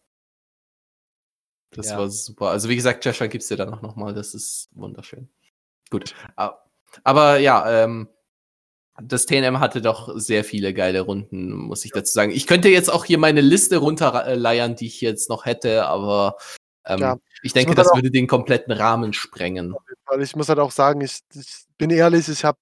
Das 1.72 1.90
ja. 1.90 1.98
war 1.98 2.09
super. 2.09 2.48
Also, 2.50 2.68
wie 2.68 2.76
gesagt, 2.76 3.04
Joshua 3.04 3.26
gibt's 3.26 3.48
dir 3.48 3.56
dann 3.56 3.72
auch 3.72 3.82
nochmal. 3.82 4.14
Das 4.14 4.34
ist 4.34 4.68
wunderschön. 4.72 5.28
Gut. 5.90 6.14
Aber 7.04 7.38
ja, 7.38 7.84
ähm, 7.84 8.09
das 9.07 9.27
TNM 9.27 9.61
hatte 9.61 9.81
doch 9.81 10.11
sehr 10.16 10.45
viele 10.45 10.74
geile 10.74 11.03
Runden, 11.03 11.53
muss 11.53 11.85
ich 11.85 11.93
dazu 11.93 12.12
sagen. 12.12 12.33
Ich 12.33 12.47
könnte 12.47 12.69
jetzt 12.69 12.93
auch 12.93 13.05
hier 13.05 13.19
meine 13.19 13.41
Liste 13.41 13.79
runterleiern, 13.79 14.77
die 14.77 14.87
ich 14.87 15.01
jetzt 15.01 15.29
noch 15.29 15.45
hätte, 15.45 15.87
aber 15.87 16.37
ähm, 16.85 17.01
ja. 17.01 17.16
ich 17.43 17.53
denke, 17.53 17.74
das, 17.74 17.89
das 17.89 17.97
würde 17.97 18.11
den 18.11 18.27
kompletten 18.27 18.73
Rahmen 18.73 19.12
sprengen. 19.12 19.74
Weil 20.07 20.23
ich 20.23 20.37
muss 20.37 20.49
halt 20.49 20.59
auch 20.59 20.73
sagen, 20.73 21.01
ich, 21.01 21.20
ich 21.35 21.65
bin 21.79 21.91
ehrlich, 21.91 22.29
ich 22.29 22.45
habe 22.45 22.59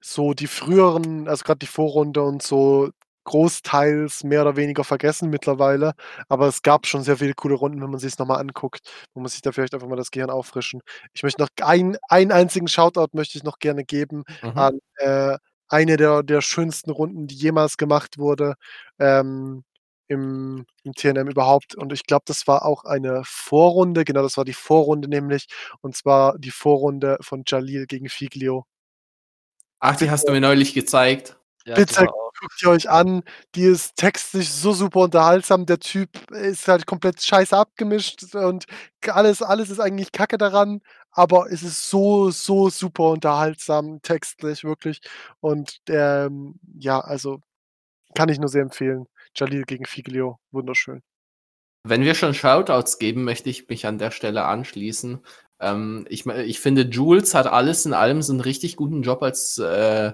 so 0.00 0.34
die 0.34 0.46
früheren, 0.46 1.28
also 1.28 1.44
gerade 1.44 1.58
die 1.58 1.66
Vorrunde 1.66 2.22
und 2.22 2.42
so 2.42 2.90
großteils 3.24 4.24
mehr 4.24 4.42
oder 4.42 4.56
weniger 4.56 4.84
vergessen 4.84 5.30
mittlerweile. 5.30 5.92
Aber 6.28 6.48
es 6.48 6.62
gab 6.62 6.86
schon 6.86 7.02
sehr 7.02 7.18
viele 7.18 7.34
coole 7.34 7.54
Runden, 7.54 7.80
wenn 7.80 7.90
man 7.90 8.00
sich 8.00 8.12
es 8.12 8.18
nochmal 8.18 8.40
anguckt. 8.40 8.80
Man 9.14 9.22
muss 9.22 9.32
sich 9.32 9.42
da 9.42 9.52
vielleicht 9.52 9.74
einfach 9.74 9.88
mal 9.88 9.96
das 9.96 10.10
Gehirn 10.10 10.30
auffrischen. 10.30 10.80
Ich 11.12 11.22
möchte 11.22 11.40
noch 11.40 11.48
ein, 11.62 11.96
einen 12.08 12.32
einzigen 12.32 12.68
Shoutout 12.68 13.08
möchte 13.12 13.38
ich 13.38 13.44
noch 13.44 13.58
gerne 13.58 13.84
geben 13.84 14.24
mhm. 14.42 14.58
an 14.58 14.78
äh, 14.96 15.38
eine 15.72 15.96
der, 15.96 16.22
der 16.22 16.40
schönsten 16.40 16.90
Runden, 16.90 17.26
die 17.26 17.34
jemals 17.34 17.76
gemacht 17.76 18.18
wurde 18.18 18.54
ähm, 18.98 19.64
im, 20.08 20.66
im 20.84 20.92
TNM 20.94 21.28
überhaupt. 21.28 21.74
Und 21.74 21.92
ich 21.92 22.04
glaube, 22.04 22.24
das 22.26 22.46
war 22.46 22.64
auch 22.64 22.84
eine 22.84 23.22
Vorrunde, 23.24 24.04
genau, 24.04 24.22
das 24.22 24.36
war 24.36 24.44
die 24.44 24.52
Vorrunde 24.52 25.08
nämlich, 25.08 25.46
und 25.80 25.96
zwar 25.96 26.38
die 26.38 26.50
Vorrunde 26.50 27.16
von 27.20 27.44
Jalil 27.46 27.86
gegen 27.86 28.08
Figlio. 28.08 28.66
Ach, 29.80 29.96
die 29.96 30.10
hast 30.10 30.28
du 30.28 30.32
mir 30.32 30.40
neulich 30.40 30.74
gezeigt. 30.74 31.36
Ja, 31.64 31.74
Bitte 31.74 32.06
guckt 32.40 32.62
ihr 32.62 32.70
euch 32.70 32.90
an. 32.90 33.22
Die 33.54 33.64
ist 33.64 33.96
textlich 33.96 34.52
so 34.52 34.72
super 34.72 35.00
unterhaltsam. 35.00 35.66
Der 35.66 35.78
Typ 35.78 36.30
ist 36.32 36.68
halt 36.68 36.86
komplett 36.86 37.22
scheiße 37.22 37.56
abgemischt 37.56 38.34
und 38.34 38.66
alles, 39.06 39.42
alles 39.42 39.70
ist 39.70 39.80
eigentlich 39.80 40.12
Kacke 40.12 40.38
daran, 40.38 40.80
aber 41.12 41.50
es 41.50 41.62
ist 41.62 41.88
so, 41.88 42.30
so 42.30 42.70
super 42.70 43.10
unterhaltsam, 43.10 44.00
textlich, 44.02 44.64
wirklich. 44.64 45.00
Und 45.40 45.78
ähm, 45.88 46.58
ja, 46.78 47.00
also 47.00 47.40
kann 48.14 48.28
ich 48.28 48.38
nur 48.38 48.48
sehr 48.48 48.62
empfehlen. 48.62 49.06
Jalil 49.34 49.64
gegen 49.64 49.84
Figlio, 49.84 50.38
wunderschön. 50.50 51.02
Wenn 51.84 52.02
wir 52.02 52.14
schon 52.14 52.34
Shoutouts 52.34 52.98
geben, 52.98 53.24
möchte 53.24 53.50
ich 53.50 53.68
mich 53.68 53.86
an 53.86 53.98
der 53.98 54.10
Stelle 54.10 54.44
anschließen. 54.44 55.20
Ähm, 55.60 56.06
ich, 56.08 56.26
ich 56.26 56.60
finde, 56.60 56.82
Jules 56.82 57.34
hat 57.34 57.46
alles 57.46 57.86
in 57.86 57.92
allem 57.92 58.22
so 58.22 58.32
einen 58.32 58.40
richtig 58.40 58.76
guten 58.76 59.02
Job 59.02 59.22
als 59.22 59.58
äh, 59.58 60.12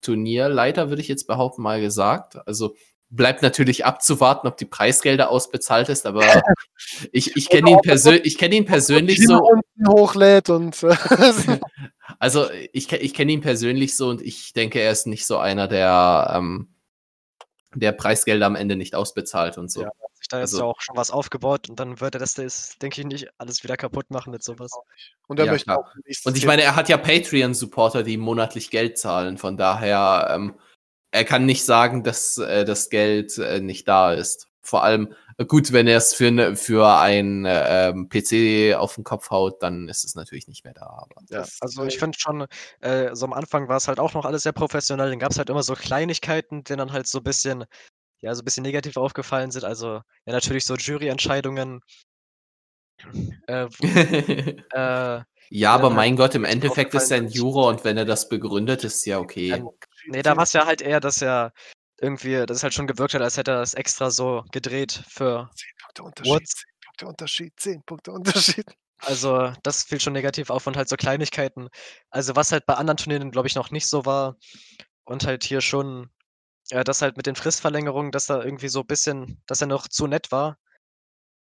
Turnierleiter, 0.00 0.90
würde 0.90 1.02
ich 1.02 1.08
jetzt 1.08 1.26
behaupten, 1.26 1.62
mal 1.62 1.80
gesagt. 1.80 2.38
Also 2.46 2.76
bleibt 3.10 3.42
natürlich 3.42 3.84
abzuwarten, 3.84 4.46
ob 4.48 4.56
die 4.56 4.66
Preisgelder 4.66 5.30
ausbezahlt 5.30 5.88
ist, 5.88 6.06
aber 6.06 6.22
ich, 7.12 7.36
ich 7.36 7.48
kenne 7.48 7.70
ihn, 7.70 7.78
persö 7.78 8.18
kenn 8.20 8.52
ihn 8.52 8.64
persönlich 8.64 9.26
so. 9.26 9.40
hochlädt 9.86 10.50
und 10.50 10.76
also 12.18 12.50
ich, 12.72 12.92
ich 12.92 13.14
kenne 13.14 13.32
ihn 13.32 13.40
persönlich 13.40 13.96
so 13.96 14.08
und 14.08 14.22
ich 14.22 14.52
denke, 14.52 14.80
er 14.80 14.92
ist 14.92 15.06
nicht 15.06 15.26
so 15.26 15.38
einer, 15.38 15.68
der, 15.68 16.34
ähm, 16.36 16.74
der 17.74 17.92
Preisgelder 17.92 18.46
am 18.46 18.56
Ende 18.56 18.76
nicht 18.76 18.94
ausbezahlt 18.94 19.58
und 19.58 19.70
so. 19.70 19.82
Ja, 19.82 19.90
sich 20.18 20.28
da 20.28 20.38
ist 20.38 20.52
also, 20.52 20.58
ja 20.58 20.64
auch 20.64 20.80
schon 20.80 20.96
was 20.96 21.10
aufgebaut 21.10 21.68
und 21.70 21.80
dann 21.80 22.00
würde 22.00 22.18
das, 22.18 22.34
das, 22.34 22.76
denke 22.78 23.00
ich, 23.00 23.06
nicht 23.06 23.28
alles 23.38 23.62
wieder 23.62 23.76
kaputt 23.76 24.10
machen 24.10 24.30
mit 24.30 24.42
sowas. 24.42 24.72
Und 25.26 25.38
er 25.38 25.46
ja, 25.46 25.52
möchte 25.52 25.76
auch 25.76 25.86
Und 26.24 26.36
ich 26.36 26.46
meine, 26.46 26.62
er 26.62 26.76
hat 26.76 26.88
ja 26.88 26.96
Patreon-Supporter, 26.96 28.02
die 28.02 28.16
monatlich 28.16 28.70
Geld 28.70 28.98
zahlen. 28.98 29.38
Von 29.38 29.56
daher, 29.56 30.28
ähm, 30.34 30.54
er 31.10 31.24
kann 31.24 31.46
nicht 31.46 31.64
sagen, 31.64 32.02
dass 32.02 32.38
äh, 32.38 32.64
das 32.64 32.90
Geld 32.90 33.38
äh, 33.38 33.60
nicht 33.60 33.88
da 33.88 34.12
ist. 34.12 34.48
Vor 34.60 34.84
allem, 34.84 35.14
äh, 35.38 35.46
gut, 35.46 35.72
wenn 35.72 35.86
er 35.86 35.98
es 35.98 36.12
für, 36.14 36.30
ne, 36.30 36.56
für 36.56 36.86
ein 36.98 37.46
äh, 37.46 37.88
ähm, 37.88 38.08
PC 38.08 38.76
auf 38.76 38.96
den 38.96 39.04
Kopf 39.04 39.30
haut, 39.30 39.62
dann 39.62 39.88
ist 39.88 40.04
es 40.04 40.14
natürlich 40.14 40.48
nicht 40.48 40.64
mehr 40.64 40.74
da. 40.74 40.86
Aber 40.86 41.22
ja, 41.30 41.44
also 41.60 41.84
ich 41.84 41.98
finde 41.98 42.18
schon, 42.18 42.46
äh, 42.80 43.14
so 43.14 43.24
am 43.24 43.32
Anfang 43.32 43.68
war 43.68 43.76
es 43.78 43.88
halt 43.88 44.00
auch 44.00 44.14
noch 44.14 44.26
alles 44.26 44.42
sehr 44.42 44.52
professionell. 44.52 45.10
Dann 45.10 45.18
gab 45.18 45.30
es 45.30 45.38
halt 45.38 45.48
immer 45.48 45.62
so 45.62 45.74
Kleinigkeiten, 45.74 46.64
die 46.64 46.76
dann 46.76 46.92
halt 46.92 47.06
so 47.06 47.18
ein 47.18 47.24
bisschen 47.24 47.64
ja, 48.20 48.34
so 48.34 48.42
ein 48.42 48.44
bisschen 48.44 48.64
negativ 48.64 48.96
aufgefallen 48.96 49.50
sind. 49.50 49.64
Also, 49.64 50.00
ja, 50.26 50.32
natürlich 50.32 50.64
so 50.64 50.74
Juryentscheidungen. 50.74 51.80
Äh, 53.46 53.68
äh, 54.72 55.22
ja, 55.50 55.72
aber 55.72 55.90
mein 55.90 56.16
Gott, 56.16 56.34
im 56.34 56.44
Endeffekt 56.44 56.94
ist 56.94 57.10
er 57.10 57.18
ein 57.18 57.28
Juror 57.28 57.68
und 57.68 57.84
wenn 57.84 57.96
er 57.96 58.04
das 58.04 58.28
begründet, 58.28 58.84
ist 58.84 59.04
ja 59.06 59.18
okay. 59.18 59.52
Ähm, 59.52 59.70
nee, 60.08 60.22
da 60.22 60.36
war 60.36 60.44
es 60.44 60.52
ja 60.52 60.66
halt 60.66 60.80
eher, 60.82 61.00
dass 61.00 61.22
er 61.22 61.52
irgendwie, 62.00 62.44
dass 62.46 62.58
es 62.58 62.62
halt 62.62 62.74
schon 62.74 62.86
gewirkt 62.86 63.14
hat, 63.14 63.22
als 63.22 63.36
hätte 63.36 63.52
er 63.52 63.60
das 63.60 63.74
extra 63.74 64.10
so 64.10 64.44
gedreht 64.52 65.02
für. 65.08 65.50
10 65.54 65.70
Punkte 65.82 66.02
Unterschied, 66.04 66.48
10 66.48 66.64
Punkte 66.84 67.06
Unterschied, 67.06 67.52
10 67.60 67.82
Punkte 67.84 68.12
Unterschied. 68.12 68.66
Also, 69.00 69.52
das 69.62 69.84
fiel 69.84 70.00
schon 70.00 70.12
negativ 70.12 70.50
auf 70.50 70.66
und 70.66 70.76
halt 70.76 70.88
so 70.88 70.96
Kleinigkeiten. 70.96 71.68
Also, 72.10 72.34
was 72.36 72.52
halt 72.52 72.66
bei 72.66 72.74
anderen 72.74 72.96
Turnieren, 72.96 73.30
glaube 73.30 73.46
ich, 73.48 73.54
noch 73.54 73.70
nicht 73.70 73.86
so 73.86 74.04
war 74.06 74.36
und 75.04 75.26
halt 75.26 75.44
hier 75.44 75.60
schon 75.60 76.10
ja, 76.70 76.84
das 76.84 77.02
halt 77.02 77.16
mit 77.16 77.26
den 77.26 77.36
Fristverlängerungen, 77.36 78.12
dass 78.12 78.26
da 78.26 78.42
irgendwie 78.42 78.68
so 78.68 78.80
ein 78.80 78.86
bisschen 78.86 79.42
dass 79.46 79.60
er 79.62 79.68
noch 79.68 79.88
zu 79.88 80.06
nett 80.06 80.32
war. 80.32 80.58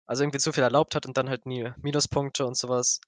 Also, 0.07 0.23
irgendwie 0.23 0.39
zu 0.39 0.51
viel 0.53 0.63
erlaubt 0.63 0.95
hat 0.95 1.05
und 1.05 1.17
dann 1.17 1.29
halt 1.29 1.45
nie 1.45 1.71
Minuspunkte 1.81 2.45
und 2.45 2.57
sowas. 2.57 2.99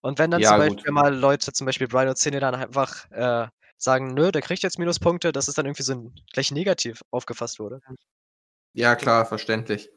Und 0.00 0.18
wenn 0.18 0.30
dann 0.30 0.42
Ja, 0.42 0.50
zum 0.50 0.58
gut. 0.68 0.76
Beispiel 0.76 0.92
mal 0.92 1.14
Leute, 1.14 1.52
zum 1.52 1.66
Beispiel 1.66 1.88
Brian 1.88 2.08
O'Cine 2.08 2.40
dann 2.40 2.54
einfach, 2.54 3.10
äh, 3.10 3.48
sagen: 3.78 4.14
„Nö, 4.14 4.30
der 4.32 4.42
kriegt 4.42 4.62
jetzt 4.62 4.78
Minuspunkte“, 4.78 5.32
dass 5.32 5.48
es 5.48 5.54
dann 5.54 5.66
irgendwie 5.66 5.82
so 5.84 5.92
'n 5.94 6.14
gleich 6.32 6.50
negativ 6.52 7.02
aufgefasst 7.10 7.58
wurde. 7.60 7.80
Ja, 8.74 8.96
klar, 8.96 9.26
verständlich. 9.26 9.90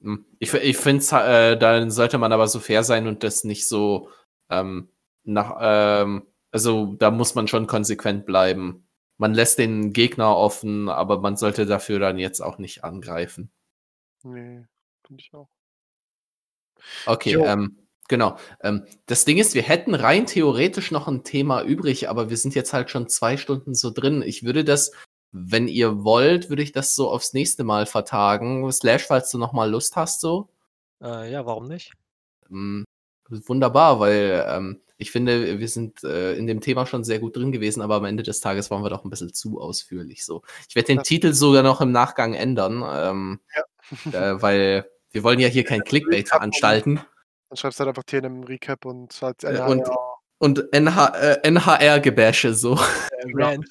Hm, 0.00 0.26
ich 0.38 0.52
ich 0.54 0.76
finde 0.76 0.98
es 1.02 1.12
äh, 1.12 1.56
dann 1.56 1.90
sollte 1.90 2.18
man 2.18 2.32
aber 2.32 2.46
so 2.48 2.60
fair 2.60 2.82
sein 2.84 3.06
und 3.06 3.22
das 3.22 3.44
nicht 3.44 3.66
so, 3.68 4.08
ähm, 4.50 4.88
nach 5.24 5.56
ähm 5.60 6.26
also, 6.54 6.94
da 6.98 7.10
muss 7.10 7.34
man 7.34 7.48
schon 7.48 7.66
konsequent 7.66 8.26
bleiben 8.26 8.86
man 9.18 9.34
lässt 9.34 9.58
den 9.58 9.92
Gegner 9.92 10.36
offen, 10.36 10.88
aber 10.88 11.20
man 11.20 11.36
sollte 11.36 11.64
dafür 11.64 11.98
dann 12.00 12.18
jetzt 12.18 12.40
auch 12.40 12.58
nicht 12.58 12.82
angreifen. 12.82 13.52
Nee, 14.24 14.64
finde 15.06 15.20
ich 15.22 15.32
auch. 15.34 15.48
Okay, 17.06 17.34
ähm, 17.34 17.76
genau. 18.12 18.36
Ähm, 18.60 18.84
das 19.06 19.24
Ding 19.24 19.38
ist, 19.38 19.54
wir 19.54 19.62
hätten 19.62 19.94
rein 19.94 20.26
theoretisch 20.26 20.90
noch 20.90 21.08
ein 21.08 21.24
Thema 21.24 21.62
übrig, 21.62 22.10
aber 22.10 22.28
wir 22.28 22.36
sind 22.36 22.54
jetzt 22.54 22.74
halt 22.74 22.90
schon 22.90 23.08
zwei 23.08 23.38
Stunden 23.38 23.74
so 23.74 23.90
drin. 23.90 24.22
Ich 24.22 24.42
würde 24.44 24.64
das, 24.64 24.92
wenn 25.32 25.66
ihr 25.66 26.04
wollt, 26.04 26.50
würde 26.50 26.62
ich 26.62 26.72
das 26.72 26.94
so 26.94 27.10
aufs 27.10 27.32
nächste 27.32 27.64
Mal 27.64 27.86
vertagen. 27.86 28.70
Slash, 28.70 29.06
falls 29.06 29.30
du 29.30 29.38
noch 29.38 29.54
mal 29.54 29.70
Lust 29.70 29.96
hast, 29.96 30.20
so. 30.20 30.50
Äh, 31.02 31.32
ja, 31.32 31.46
warum 31.46 31.68
nicht? 31.68 31.94
Ähm, 32.50 32.84
wunderbar, 33.30 33.98
weil 33.98 34.44
ähm, 34.46 34.82
ich 34.98 35.10
finde, 35.10 35.58
wir 35.58 35.68
sind 35.68 36.04
äh, 36.04 36.34
in 36.34 36.46
dem 36.46 36.60
Thema 36.60 36.84
schon 36.84 37.04
sehr 37.04 37.18
gut 37.18 37.34
drin 37.34 37.50
gewesen, 37.50 37.80
aber 37.80 37.94
am 37.94 38.04
Ende 38.04 38.24
des 38.24 38.40
Tages 38.40 38.70
waren 38.70 38.82
wir 38.82 38.90
doch 38.90 39.04
ein 39.04 39.10
bisschen 39.10 39.32
zu 39.32 39.58
ausführlich 39.58 40.22
so. 40.22 40.42
Ich 40.68 40.76
werde 40.76 40.88
den 40.88 40.98
ja. 40.98 41.02
Titel 41.02 41.32
sogar 41.32 41.62
noch 41.62 41.80
im 41.80 41.92
Nachgang 41.92 42.34
ändern, 42.34 42.84
ähm, 42.86 43.40
ja. 44.12 44.32
äh, 44.34 44.42
weil 44.42 44.86
wir 45.12 45.24
wollen 45.24 45.40
ja 45.40 45.48
hier 45.48 45.64
kein 45.64 45.82
Clickbait 45.82 46.28
veranstalten. 46.28 47.00
Dann 47.52 47.58
schreibst 47.58 47.80
du 47.80 47.84
halt 47.84 47.90
einfach 47.90 48.04
TNM 48.04 48.44
Recap 48.44 48.86
und 48.86 49.12
halt 49.20 49.44
NHR. 49.44 49.68
Und, 49.68 49.86
und 50.38 50.72
NH, 50.72 51.08
äh, 51.08 51.50
NHR-Gebäsche 51.50 52.54
so. 52.54 52.78
Rant. 53.34 53.66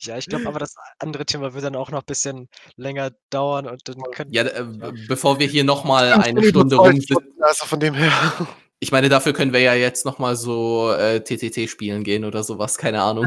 Ja, 0.00 0.18
ich 0.18 0.26
glaube 0.26 0.46
aber, 0.46 0.58
das 0.58 0.74
andere 0.98 1.24
Thema 1.24 1.54
wird 1.54 1.64
dann 1.64 1.76
auch 1.76 1.90
noch 1.90 2.00
ein 2.00 2.06
bisschen 2.06 2.50
länger 2.76 3.12
dauern 3.30 3.66
und 3.66 3.88
dann 3.88 3.96
können. 4.12 4.34
Ja, 4.34 4.42
äh, 4.42 4.66
bevor 5.08 5.38
wir 5.38 5.46
hier 5.46 5.64
nochmal 5.64 6.12
eine 6.12 6.44
Stunde 6.44 6.76
rumsitzen. 6.76 7.40
Also 7.40 7.64
von 7.64 7.80
dem 7.80 7.94
her. 7.94 8.12
Ich 8.80 8.92
meine, 8.92 9.08
dafür 9.08 9.32
können 9.32 9.52
wir 9.52 9.58
ja 9.58 9.74
jetzt 9.74 10.04
noch 10.04 10.20
mal 10.20 10.36
so 10.36 10.92
äh, 10.92 11.18
TTT 11.20 11.68
spielen 11.68 12.04
gehen 12.04 12.24
oder 12.24 12.44
sowas, 12.44 12.78
keine 12.78 13.02
Ahnung. 13.02 13.26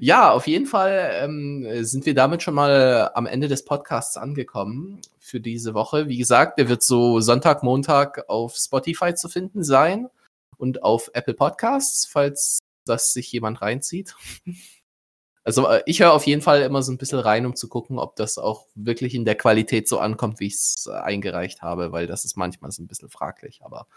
Ja, 0.00 0.30
auf 0.30 0.46
jeden 0.46 0.66
Fall 0.66 1.10
ähm, 1.14 1.66
sind 1.84 2.06
wir 2.06 2.14
damit 2.14 2.42
schon 2.42 2.54
mal 2.54 3.10
am 3.14 3.26
Ende 3.26 3.48
des 3.48 3.64
Podcasts 3.64 4.16
angekommen 4.16 5.00
für 5.18 5.40
diese 5.40 5.74
Woche. 5.74 6.08
Wie 6.08 6.18
gesagt, 6.18 6.58
der 6.58 6.68
wird 6.68 6.82
so 6.82 7.20
Sonntag, 7.20 7.62
Montag 7.62 8.28
auf 8.28 8.56
Spotify 8.56 9.14
zu 9.14 9.28
finden 9.28 9.62
sein 9.64 10.08
und 10.56 10.82
auf 10.82 11.10
Apple 11.14 11.34
Podcasts, 11.34 12.06
falls 12.06 12.60
das 12.84 13.12
sich 13.12 13.30
jemand 13.32 13.62
reinzieht. 13.62 14.14
Also 15.44 15.66
äh, 15.66 15.82
ich 15.86 16.00
höre 16.00 16.12
auf 16.12 16.26
jeden 16.26 16.40
Fall 16.40 16.62
immer 16.62 16.82
so 16.82 16.92
ein 16.92 16.98
bisschen 16.98 17.18
rein, 17.18 17.46
um 17.46 17.56
zu 17.56 17.68
gucken, 17.68 17.98
ob 17.98 18.14
das 18.14 18.38
auch 18.38 18.68
wirklich 18.76 19.12
in 19.12 19.24
der 19.24 19.34
Qualität 19.34 19.88
so 19.88 19.98
ankommt, 19.98 20.38
wie 20.38 20.46
ich 20.46 20.54
es 20.54 20.86
eingereicht 20.86 21.62
habe, 21.62 21.90
weil 21.90 22.06
das 22.06 22.24
ist 22.24 22.36
manchmal 22.36 22.70
so 22.70 22.80
ein 22.80 22.86
bisschen 22.86 23.08
fraglich. 23.08 23.60
Aber 23.64 23.88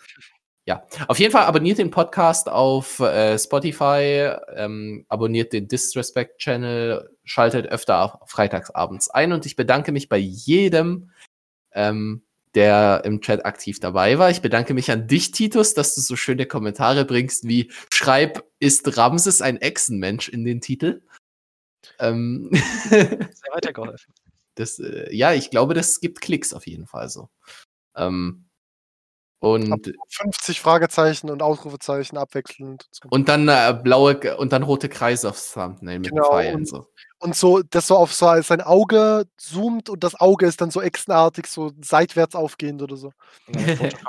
ja, 0.65 0.83
auf 1.07 1.19
jeden 1.19 1.31
Fall 1.31 1.43
abonniert 1.43 1.77
den 1.77 1.91
Podcast 1.91 2.49
auf 2.49 2.99
äh, 2.99 3.37
Spotify, 3.37 4.31
ähm, 4.55 5.05
abonniert 5.09 5.53
den 5.53 5.67
Disrespect 5.67 6.39
Channel, 6.39 7.07
schaltet 7.23 7.67
öfter 7.67 8.19
freitagsabends 8.25 9.09
ein 9.11 9.31
und 9.31 9.45
ich 9.45 9.55
bedanke 9.55 9.91
mich 9.91 10.09
bei 10.09 10.17
jedem, 10.17 11.11
ähm, 11.71 12.23
der 12.55 13.03
im 13.05 13.21
Chat 13.21 13.45
aktiv 13.45 13.79
dabei 13.79 14.17
war. 14.17 14.31
Ich 14.31 14.41
bedanke 14.41 14.73
mich 14.73 14.89
an 14.89 15.07
dich, 15.07 15.31
Titus, 15.31 15.75
dass 15.75 15.93
du 15.93 16.01
so 16.01 16.15
schöne 16.15 16.47
Kommentare 16.47 17.05
bringst 17.05 17.47
wie 17.47 17.71
Schreib, 17.93 18.43
ist 18.59 18.97
Ramses 18.97 19.43
ein 19.43 19.57
Echsenmensch 19.57 20.29
in 20.29 20.45
den 20.45 20.61
Titel? 20.61 21.03
Ähm, 21.99 22.49
Sehr 22.89 23.29
weitergeholfen. 23.51 24.13
Das, 24.57 24.79
äh, 24.79 25.13
ja, 25.13 25.33
ich 25.33 25.49
glaube, 25.49 25.73
das 25.73 25.99
gibt 25.99 26.21
Klicks 26.21 26.53
auf 26.53 26.65
jeden 26.65 26.87
Fall 26.87 27.09
so. 27.09 27.27
Ähm, 27.93 28.44
und 29.40 29.95
50 30.10 30.62
Fragezeichen 30.62 31.30
und 31.30 31.41
Ausrufezeichen 31.41 32.18
abwechselnd. 32.18 32.88
Und 33.10 33.30
dann 33.30 33.48
äh, 33.48 33.78
blaue 33.82 34.38
und 34.38 34.53
dann 34.53 34.64
rote 34.64 34.90
Kreise 34.90 35.30
aufs 35.30 35.53
Thumbnail 35.53 35.99
mit 35.99 36.10
genau, 36.10 36.32
Pfeilen. 36.32 36.56
Und, 36.56 36.68
so. 36.68 36.88
und 37.20 37.36
so, 37.36 37.62
das 37.62 37.88
so 37.88 37.98
auf 37.98 38.14
so 38.14 38.41
sein 38.41 38.62
Auge 38.62 39.26
zoomt 39.38 39.90
und 39.90 40.03
das 40.03 40.16
Auge 40.20 40.45
ist 40.45 40.62
dann 40.62 40.72
so 40.72 40.82
echsenartig, 40.82 41.48
so 41.48 41.72
seitwärts 41.84 42.36
aufgehend 42.36 42.82
oder 42.82 42.98
so. 42.98 43.12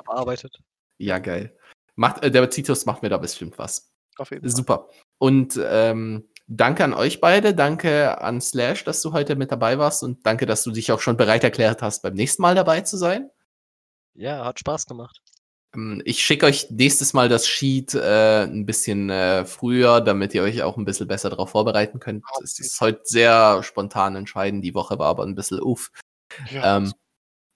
arbeitet. 0.07 0.59
Ja, 0.99 1.19
geil. 1.19 1.55
Macht, 1.95 2.25
äh, 2.25 2.31
der 2.31 2.49
Titus 2.49 2.87
macht 2.87 3.03
mir 3.03 3.11
da 3.11 3.19
bestimmt 3.19 3.59
was. 3.59 3.93
Auf 4.17 4.31
jeden 4.31 4.49
Fall. 4.49 4.57
Super. 4.57 4.89
Und 5.19 5.61
ähm, 5.63 6.25
Danke 6.49 6.85
an 6.85 6.95
euch 6.95 7.21
beide, 7.21 7.55
danke 7.55 8.21
an 8.21 8.41
Slash, 8.41 8.85
dass 8.85 9.03
du 9.03 9.13
heute 9.13 9.35
mit 9.35 9.51
dabei 9.51 9.79
warst 9.79 10.05
und 10.05 10.25
danke, 10.25 10.47
dass 10.47 10.63
du 10.63 10.71
dich 10.71 10.93
auch 10.93 11.01
schon 11.01 11.17
bereit 11.17 11.43
erklärt 11.43 11.83
hast, 11.83 12.03
beim 12.03 12.15
nächsten 12.15 12.41
Mal 12.41 12.55
dabei 12.55 12.83
zu 12.83 12.97
sein. 12.97 13.31
Ja, 14.17 14.45
hat 14.45 14.59
Spaß 14.59 14.87
gemacht. 14.87 15.21
Ähm, 15.75 16.03
ich 16.05 16.25
schicke 16.25 16.47
euch 16.47 16.71
nächstes 16.71 17.13
Mal 17.13 17.29
das 17.29 17.47
Sheet 17.47 17.95
äh, 17.95 18.45
ein 18.45 18.67
bisschen 18.67 19.11
äh, 19.11 19.45
früher, 19.45 20.01
damit 20.01 20.35
ihr 20.35 20.43
euch 20.43 20.63
auch 20.63 20.77
ein 20.77 20.85
bisschen 20.85 21.07
besser 21.07 21.31
darauf 21.31 21.51
vorbereiten 21.51 22.01
könnt. 22.01 22.25
Okay. 22.25 22.45
Es 22.45 22.59
ist 22.59 22.81
heute 22.81 23.01
sehr 23.05 23.63
spontan 23.63 24.17
entscheidend, 24.17 24.65
die 24.65 24.75
Woche 24.75 24.99
war 24.99 25.09
aber 25.09 25.25
ein 25.25 25.35
bisschen 25.35 25.61
uff. 25.61 25.91
Ja, 26.51 26.79
ähm, 26.79 26.93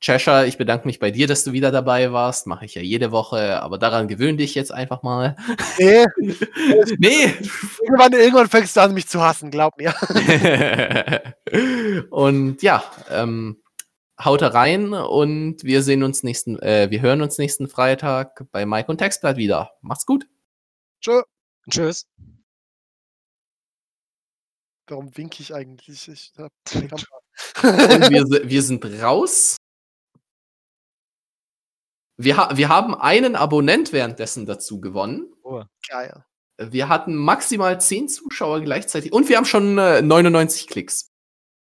Cheshire, 0.03 0.47
ich 0.47 0.57
bedanke 0.57 0.87
mich 0.87 0.99
bei 0.99 1.11
dir, 1.11 1.27
dass 1.27 1.45
du 1.45 1.53
wieder 1.53 1.71
dabei 1.71 2.11
warst. 2.11 2.47
Mache 2.47 2.65
ich 2.65 2.75
ja 2.75 2.81
jede 2.81 3.13
Woche, 3.13 3.61
aber 3.61 3.77
daran 3.77 4.09
gewöhn 4.09 4.39
dich 4.39 4.55
jetzt 4.55 4.73
einfach 4.73 5.03
mal. 5.03 5.37
Nee. 5.79 6.07
nee. 6.99 7.35
Irgendwann, 7.83 8.13
irgendwann 8.15 8.49
fängst 8.49 8.77
du 8.77 8.81
an, 8.81 8.95
mich 8.95 9.09
zu 9.09 9.21
hassen, 9.21 9.51
glaub 9.51 9.77
mir. 9.77 9.95
und 12.11 12.63
ja, 12.63 12.83
ähm, 13.11 13.59
haut 14.25 14.43
rein 14.43 14.93
und 14.93 15.63
wir 15.65 15.83
sehen 15.83 16.03
uns 16.03 16.23
nächsten, 16.23 16.59
äh, 16.61 16.91
wir 16.91 17.01
hören 17.01 17.23
uns 17.23 17.39
nächsten 17.39 17.69
Freitag 17.69 18.45
bei 18.53 18.67
Mike 18.67 18.91
und 18.91 18.99
Textblatt 18.99 19.37
wieder. 19.37 19.73
Macht's 19.81 20.07
gut. 20.07 20.27
Tschö. 21.01 21.23
Tschüss. 21.69 22.07
Warum 24.87 25.17
winke 25.17 25.41
ich 25.41 25.55
eigentlich? 25.55 26.09
Ich 26.09 26.33
hab 26.37 26.53
wir, 28.11 28.25
wir 28.49 28.63
sind 28.63 28.85
raus. 29.03 29.57
Wir, 32.17 32.37
ha 32.37 32.57
wir 32.57 32.69
haben 32.69 32.95
einen 32.95 33.37
Abonnent 33.37 33.93
währenddessen 33.93 34.47
dazu 34.47 34.81
gewonnen. 34.81 35.33
Oh, 35.43 35.63
geil. 35.89 36.25
Wir 36.59 36.89
hatten 36.89 37.15
maximal 37.15 37.81
10 37.81 38.09
Zuschauer 38.09 38.61
gleichzeitig 38.61 39.13
und 39.13 39.29
wir 39.29 39.39
haben 39.39 39.47
schon 39.47 39.79
äh, 39.79 40.03
99 40.03 40.67
Klicks 40.67 41.11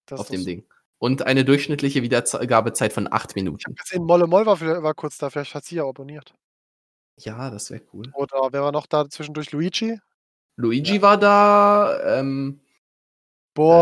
das 0.08 0.20
auf 0.20 0.30
dem 0.30 0.44
Ding. 0.44 0.71
Und 1.02 1.24
eine 1.24 1.44
durchschnittliche 1.44 2.04
Wiedergabezeit 2.04 2.94
von 2.94 3.12
8 3.12 3.36
Minuten. 3.36 3.72
Ich 3.72 3.76
gesehen, 3.76 4.06
Molle 4.06 4.28
Moll 4.28 4.46
war, 4.46 4.62
war, 4.62 4.94
kurz 4.94 5.18
da, 5.18 5.32
vielleicht 5.32 5.56
hat 5.56 5.66
sie 5.66 5.78
ja 5.78 5.84
abonniert. 5.84 6.36
Ja, 7.18 7.50
das 7.50 7.72
wäre 7.72 7.82
cool. 7.92 8.06
Oder 8.14 8.50
wer 8.52 8.62
war 8.62 8.72
noch 8.72 8.86
da 8.86 9.10
zwischendurch? 9.10 9.52
Luigi? 9.52 9.98
Luigi 10.58 10.98
ja. 10.98 11.02
war 11.02 11.18
da. 11.18 12.20
Ähm, 12.20 12.60
Boah. 13.56 13.80